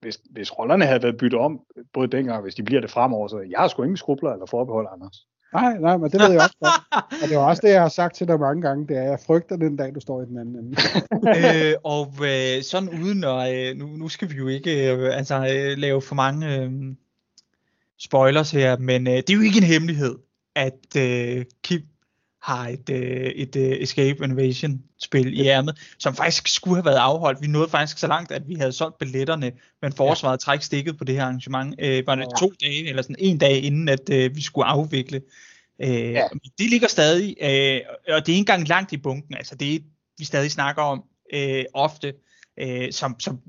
hvis, 0.00 0.20
hvis 0.30 0.58
rollerne 0.58 0.84
havde 0.84 1.02
været 1.02 1.18
byttet 1.18 1.40
om, 1.40 1.60
både 1.92 2.08
dengang, 2.08 2.42
hvis 2.42 2.54
de 2.54 2.62
bliver 2.62 2.80
det 2.80 2.90
fremover, 2.90 3.28
så 3.28 3.38
jeg 3.38 3.58
har 3.58 3.68
sgu 3.68 3.82
ingen 3.82 3.96
skrubler 3.96 4.32
eller 4.32 4.46
forbehold, 4.46 4.88
Anders. 4.92 5.26
Nej, 5.54 5.78
nej, 5.78 5.96
men 5.96 6.10
det 6.10 6.20
ved 6.20 6.30
jeg 6.30 6.40
også 6.40 6.56
godt. 6.60 7.04
Og 7.22 7.28
det 7.28 7.34
er 7.34 7.38
også 7.38 7.62
det, 7.64 7.72
jeg 7.72 7.82
har 7.82 7.88
sagt 7.88 8.16
til 8.16 8.28
dig 8.28 8.40
mange 8.40 8.62
gange, 8.62 8.86
det 8.86 8.96
er, 8.96 9.02
at 9.02 9.10
jeg 9.10 9.18
frygter 9.26 9.56
den 9.56 9.76
dag, 9.76 9.94
du 9.94 10.00
står 10.00 10.22
i 10.22 10.24
den 10.24 10.38
anden 10.38 10.56
ende. 10.56 10.76
øh, 11.68 11.74
og 11.84 12.14
øh, 12.22 12.62
sådan 12.62 12.88
uden 12.88 13.24
at, 13.24 13.54
øh, 13.54 13.76
nu, 13.76 13.86
nu 13.86 14.08
skal 14.08 14.30
vi 14.30 14.34
jo 14.34 14.48
ikke 14.48 14.92
øh, 14.92 15.16
altså, 15.16 15.34
øh, 15.34 15.78
lave 15.78 16.02
for 16.02 16.14
mange 16.14 16.56
øh, 16.56 16.72
spoilers 17.98 18.50
her, 18.50 18.76
men 18.78 19.06
øh, 19.06 19.16
det 19.16 19.30
er 19.30 19.34
jo 19.34 19.40
ikke 19.40 19.58
en 19.58 19.64
hemmelighed, 19.64 20.18
at 20.56 20.96
øh, 20.96 21.44
Kim 21.62 21.82
har 22.44 22.68
et, 22.68 22.90
øh, 22.90 23.26
et 23.26 23.56
øh, 23.56 23.72
Escape 23.80 24.24
Invasion 24.24 24.82
spil 24.98 25.40
i 25.40 25.46
ærmet, 25.46 25.78
som 25.98 26.14
faktisk 26.14 26.48
skulle 26.48 26.76
have 26.76 26.84
været 26.84 26.96
afholdt. 26.96 27.42
Vi 27.42 27.46
nåede 27.46 27.68
faktisk 27.68 27.98
så 27.98 28.06
langt, 28.06 28.32
at 28.32 28.48
vi 28.48 28.54
havde 28.54 28.72
solgt 28.72 28.98
billetterne, 28.98 29.52
men 29.82 29.92
forsvaret 29.92 30.32
ja. 30.32 30.36
træk 30.36 30.62
stikket 30.62 30.98
på 30.98 31.04
det 31.04 31.14
her 31.14 31.22
arrangement. 31.22 31.74
Øh, 31.78 32.06
var 32.06 32.14
det 32.14 32.22
ja. 32.22 32.46
to 32.46 32.52
dage, 32.62 32.88
eller 32.88 33.02
sådan 33.02 33.16
en 33.18 33.38
dag 33.38 33.62
inden, 33.62 33.88
at 33.88 34.10
øh, 34.10 34.36
vi 34.36 34.42
skulle 34.42 34.66
afvikle. 34.66 35.22
Øh, 35.82 36.12
ja. 36.12 36.28
Det 36.58 36.70
ligger 36.70 36.88
stadig, 36.88 37.36
øh, 37.42 37.80
og 38.14 38.26
det 38.26 38.32
er 38.32 38.36
ikke 38.36 38.38
engang 38.38 38.68
langt 38.68 38.92
i 38.92 38.96
bunken. 38.96 39.34
Altså 39.34 39.54
det 39.54 39.74
er, 39.74 39.78
vi 40.18 40.24
stadig 40.24 40.50
snakker 40.50 40.82
om 40.82 41.04
øh, 41.34 41.64
ofte, 41.74 42.14
øh, 42.60 42.92
som, 42.92 43.20
som 43.20 43.40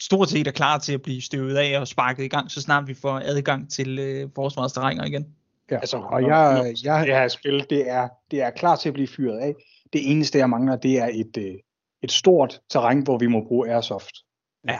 stort 0.00 0.30
set 0.30 0.46
er 0.46 0.52
klar 0.52 0.78
til 0.78 0.92
at 0.92 1.02
blive 1.02 1.22
støvet 1.22 1.56
af 1.56 1.80
og 1.80 1.88
sparket 1.88 2.24
i 2.24 2.28
gang, 2.28 2.50
så 2.50 2.60
snart 2.60 2.88
vi 2.88 2.94
får 2.94 3.20
adgang 3.24 3.70
til 3.70 3.98
øh, 3.98 4.28
forsvarets 4.34 4.74
terrænger 4.74 5.04
igen. 5.04 5.26
Ja. 5.72 5.78
Altså, 5.78 5.96
og 5.96 6.22
jeg, 6.22 6.74
jeg, 6.84 7.06
det 7.06 7.14
her 7.14 7.28
spil, 7.28 7.66
det 7.70 7.90
er, 7.90 8.08
det 8.30 8.42
er 8.42 8.50
klar 8.50 8.76
til 8.76 8.88
at 8.88 8.92
blive 8.94 9.08
fyret 9.08 9.38
af. 9.38 9.54
Det 9.92 10.10
eneste, 10.10 10.38
jeg 10.38 10.50
mangler, 10.50 10.76
det 10.76 10.98
er 10.98 11.08
et, 11.12 11.36
øh, 11.36 11.54
et 12.02 12.12
stort 12.12 12.60
terræn, 12.70 13.00
hvor 13.00 13.18
vi 13.18 13.26
må 13.26 13.44
bruge 13.44 13.70
airsoft. 13.70 14.14
Ja. 14.68 14.78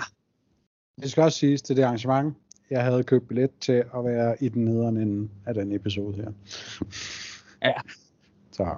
Det 1.02 1.10
skal 1.10 1.22
også 1.22 1.38
siges 1.38 1.62
til 1.62 1.76
det 1.76 1.82
arrangement. 1.82 2.36
Jeg 2.70 2.84
havde 2.84 3.04
købt 3.04 3.28
billet 3.28 3.50
til 3.60 3.72
at 3.72 4.04
være 4.04 4.36
i 4.40 4.48
den 4.48 4.64
nederen 4.64 4.96
ende 4.96 5.28
af 5.46 5.54
den 5.54 5.72
episode 5.72 6.16
her. 6.16 6.32
Ja. 7.62 7.72
Så, 8.50 8.74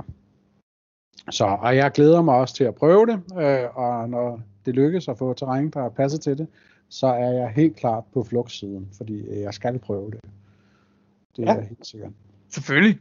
så, 1.30 1.44
og 1.44 1.76
jeg 1.76 1.90
glæder 1.90 2.22
mig 2.22 2.34
også 2.34 2.54
til 2.54 2.64
at 2.64 2.74
prøve 2.74 3.06
det, 3.06 3.22
øh, 3.40 3.76
og 3.76 4.08
når 4.08 4.40
det 4.66 4.74
lykkes 4.74 5.08
at 5.08 5.18
få 5.18 5.34
terræn, 5.34 5.70
der 5.70 5.88
passer 5.88 6.18
til 6.18 6.38
det, 6.38 6.48
så 6.88 7.06
er 7.06 7.32
jeg 7.32 7.48
helt 7.48 7.76
klart 7.76 8.04
på 8.12 8.24
flugtsiden, 8.24 8.88
fordi 8.96 9.40
jeg 9.40 9.54
skal 9.54 9.78
prøve 9.78 10.10
det. 10.10 10.20
Det 11.36 11.42
ja. 11.42 11.54
er 11.54 11.60
helt 11.60 11.86
sikkert. 11.86 12.12
Selvfølgelig. 12.50 12.98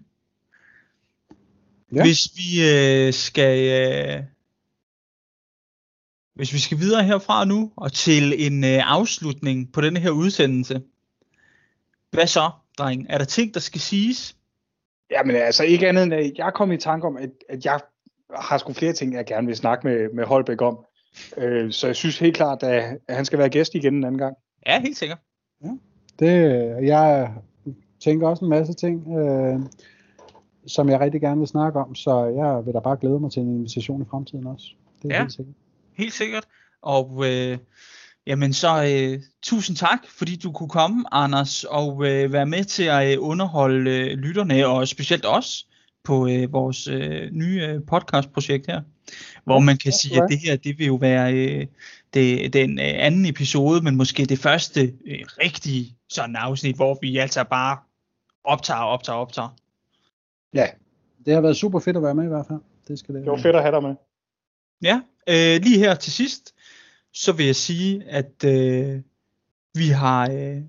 Ja. 1.93 2.03
Hvis 2.03 2.29
vi 2.35 2.69
øh, 2.69 3.13
skal 3.13 3.57
øh, 3.69 4.23
hvis 6.35 6.53
vi 6.53 6.59
skal 6.59 6.79
videre 6.79 7.03
herfra 7.03 7.45
nu 7.45 7.71
og 7.75 7.93
til 7.93 8.47
en 8.47 8.63
øh, 8.63 8.91
afslutning 8.91 9.73
på 9.73 9.81
denne 9.81 9.99
her 9.99 10.11
udsendelse. 10.11 10.81
Hvad 12.11 12.27
så, 12.27 12.51
dreng? 12.77 13.05
Er 13.09 13.17
der 13.17 13.25
ting, 13.25 13.53
der 13.53 13.59
skal 13.59 13.81
siges? 13.81 14.35
Jamen 15.11 15.35
altså 15.35 15.63
ikke 15.63 15.87
andet 15.87 16.03
end, 16.03 16.13
at 16.13 16.31
jeg 16.37 16.53
kom 16.53 16.71
i 16.71 16.77
tanke 16.77 17.07
om, 17.07 17.17
at, 17.17 17.29
at 17.49 17.65
jeg 17.65 17.79
har 18.35 18.57
sgu 18.57 18.73
flere 18.73 18.93
ting, 18.93 19.13
jeg 19.13 19.25
gerne 19.25 19.47
vil 19.47 19.55
snakke 19.55 19.87
med, 19.87 20.13
med 20.13 20.25
Holbæk 20.25 20.61
om. 20.61 20.85
Øh, 21.37 21.71
så 21.71 21.87
jeg 21.87 21.95
synes 21.95 22.19
helt 22.19 22.35
klart, 22.35 22.63
at, 22.63 22.97
at 23.07 23.15
han 23.15 23.25
skal 23.25 23.39
være 23.39 23.49
gæst 23.49 23.75
igen 23.75 23.95
en 23.95 24.03
anden 24.03 24.19
gang. 24.19 24.35
Ja, 24.67 24.81
helt 24.81 24.97
sikkert. 24.97 25.19
Ja. 25.63 25.69
Det, 26.19 26.27
jeg 26.87 27.33
tænker 28.03 28.27
også 28.27 28.45
en 28.45 28.49
masse 28.49 28.73
ting, 28.73 29.17
øh, 29.17 29.59
som 30.67 30.89
jeg 30.89 30.99
rigtig 30.99 31.21
gerne 31.21 31.39
vil 31.39 31.47
snakke 31.47 31.79
om, 31.79 31.95
så 31.95 32.25
jeg 32.25 32.65
vil 32.65 32.73
da 32.73 32.79
bare 32.79 32.97
glæde 33.01 33.19
mig 33.19 33.31
til 33.31 33.41
en 33.41 33.55
invitation 33.55 34.01
i 34.01 34.05
fremtiden 34.09 34.47
også. 34.47 34.67
Det 35.03 35.11
er 35.11 35.15
ja, 35.15 35.21
helt 35.21 35.33
sikkert. 35.33 35.55
Helt 35.97 36.13
sikkert. 36.13 36.45
Og 36.81 37.23
øh, 37.25 37.57
jamen 38.27 38.53
så 38.53 38.83
øh, 38.83 39.21
tusind 39.43 39.77
tak, 39.77 39.99
fordi 40.17 40.35
du 40.35 40.51
kunne 40.51 40.69
komme, 40.69 41.03
Anders, 41.11 41.63
og 41.63 42.05
øh, 42.07 42.33
være 42.33 42.45
med 42.45 42.63
til 42.63 42.83
at 42.83 43.13
øh, 43.13 43.17
underholde 43.19 43.91
øh, 43.91 44.17
lytterne, 44.17 44.67
og 44.67 44.87
specielt 44.87 45.25
os, 45.27 45.67
på 46.03 46.27
øh, 46.27 46.53
vores 46.53 46.87
øh, 46.87 47.31
nye 47.31 47.61
øh, 47.61 47.81
podcastprojekt 47.87 48.67
her. 48.67 48.81
Hvor 49.43 49.59
man 49.59 49.77
kan 49.77 49.91
sige, 49.91 50.23
at 50.23 50.29
det 50.29 50.39
her, 50.39 50.55
det 50.55 50.79
vil 50.79 50.87
jo 50.87 50.95
være 50.95 51.33
øh, 51.33 51.65
det, 52.13 52.53
den 52.53 52.79
øh, 52.79 52.85
anden 52.85 53.25
episode, 53.25 53.81
men 53.81 53.95
måske 53.95 54.25
det 54.25 54.39
første 54.39 54.81
øh, 54.81 55.19
rigtige 55.43 55.95
sådan 56.09 56.35
afsnit, 56.35 56.75
hvor 56.75 56.97
vi 57.01 57.17
altså 57.17 57.43
bare 57.43 57.77
optager, 58.43 58.79
optager, 58.79 59.17
optager. 59.17 59.49
Ja, 60.53 60.67
det 61.25 61.33
har 61.33 61.41
været 61.41 61.57
super 61.57 61.79
fedt 61.79 61.97
at 61.97 62.03
være 62.03 62.15
med 62.15 62.23
i 62.23 62.27
hvert 62.27 62.45
fald. 62.47 62.59
Det, 62.87 62.99
skal 62.99 63.15
det, 63.15 63.23
det 63.23 63.31
var 63.31 63.37
fedt 63.37 63.55
at 63.55 63.61
have 63.61 63.75
dig 63.75 63.83
med. 63.83 63.95
Ja, 64.81 65.01
øh, 65.29 65.61
lige 65.61 65.79
her 65.79 65.95
til 65.95 66.11
sidst, 66.11 66.55
så 67.13 67.31
vil 67.31 67.45
jeg 67.45 67.55
sige, 67.55 68.03
at 68.03 68.43
øh, 68.45 69.01
vi 69.73 69.87
har 69.87 70.29
øh, 70.31 70.61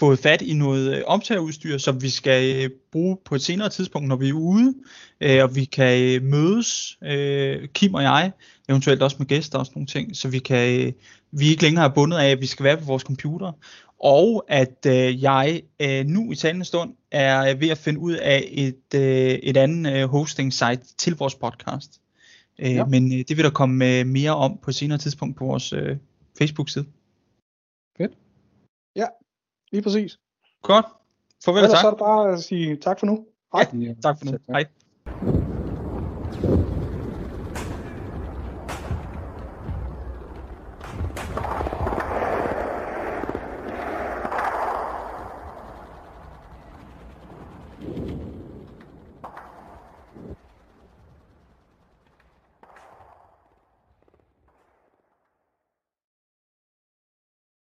fået 0.00 0.18
fat 0.18 0.42
i 0.42 0.54
noget 0.54 0.96
øh, 0.96 1.02
optageudstyr, 1.06 1.78
som 1.78 2.02
vi 2.02 2.10
skal 2.10 2.64
øh, 2.64 2.70
bruge 2.92 3.16
på 3.24 3.34
et 3.34 3.42
senere 3.42 3.68
tidspunkt, 3.68 4.08
når 4.08 4.16
vi 4.16 4.28
er 4.28 4.32
ude, 4.32 4.74
øh, 5.20 5.42
og 5.42 5.56
vi 5.56 5.64
kan 5.64 6.02
øh, 6.02 6.22
mødes, 6.22 6.98
øh, 7.02 7.68
Kim 7.68 7.94
og 7.94 8.02
jeg, 8.02 8.32
eventuelt 8.68 9.02
også 9.02 9.16
med 9.18 9.26
gæster 9.26 9.58
og 9.58 9.66
sådan 9.66 9.78
nogle 9.78 9.86
ting, 9.86 10.16
så 10.16 10.28
vi 10.28 10.38
kan 10.38 10.86
øh, 10.86 10.92
vi 11.32 11.48
ikke 11.48 11.62
længere 11.62 11.84
er 11.84 11.88
bundet 11.88 12.18
af, 12.18 12.30
at 12.30 12.40
vi 12.40 12.46
skal 12.46 12.64
være 12.64 12.76
på 12.76 12.84
vores 12.84 13.02
computer, 13.02 13.52
og 14.00 14.44
at 14.48 14.86
øh, 14.86 15.22
jeg 15.22 15.62
øh, 15.82 16.06
nu 16.06 16.32
i 16.32 16.34
talende 16.34 16.64
stund 16.64 16.94
er 17.10 17.54
ved 17.54 17.68
at 17.68 17.78
finde 17.78 18.00
ud 18.00 18.12
af 18.12 18.48
et, 18.50 18.94
øh, 18.94 19.30
et 19.30 19.56
andet 19.56 19.96
øh, 19.96 20.08
hosting 20.08 20.52
site 20.52 20.96
til 20.98 21.16
vores 21.16 21.34
podcast. 21.34 22.00
Øh, 22.58 22.74
ja. 22.74 22.84
Men 22.84 23.12
øh, 23.12 23.18
det 23.28 23.36
vil 23.36 23.44
der 23.44 23.50
komme 23.50 23.98
øh, 23.98 24.06
mere 24.06 24.36
om 24.36 24.58
på 24.62 24.72
senere 24.72 24.98
tidspunkt 24.98 25.36
på 25.36 25.44
vores 25.44 25.72
øh, 25.72 25.96
Facebook-side. 26.38 26.86
Fedt. 27.96 28.12
Ja, 28.96 29.06
lige 29.72 29.82
præcis. 29.82 30.18
Godt. 30.62 30.86
Farvel 31.44 31.64
og 31.64 31.70
tak. 31.70 31.80
Så 31.80 31.86
er 31.86 31.90
det 31.90 31.98
bare 31.98 32.32
at 32.32 32.40
sige 32.40 32.76
tak 32.76 32.98
for 32.98 33.06
nu. 33.06 33.26
Hej. 33.52 33.66
Ja, 33.72 33.94
tak 34.02 34.18
for 34.18 34.24
nu. 34.24 34.38
Hej. 34.48 34.64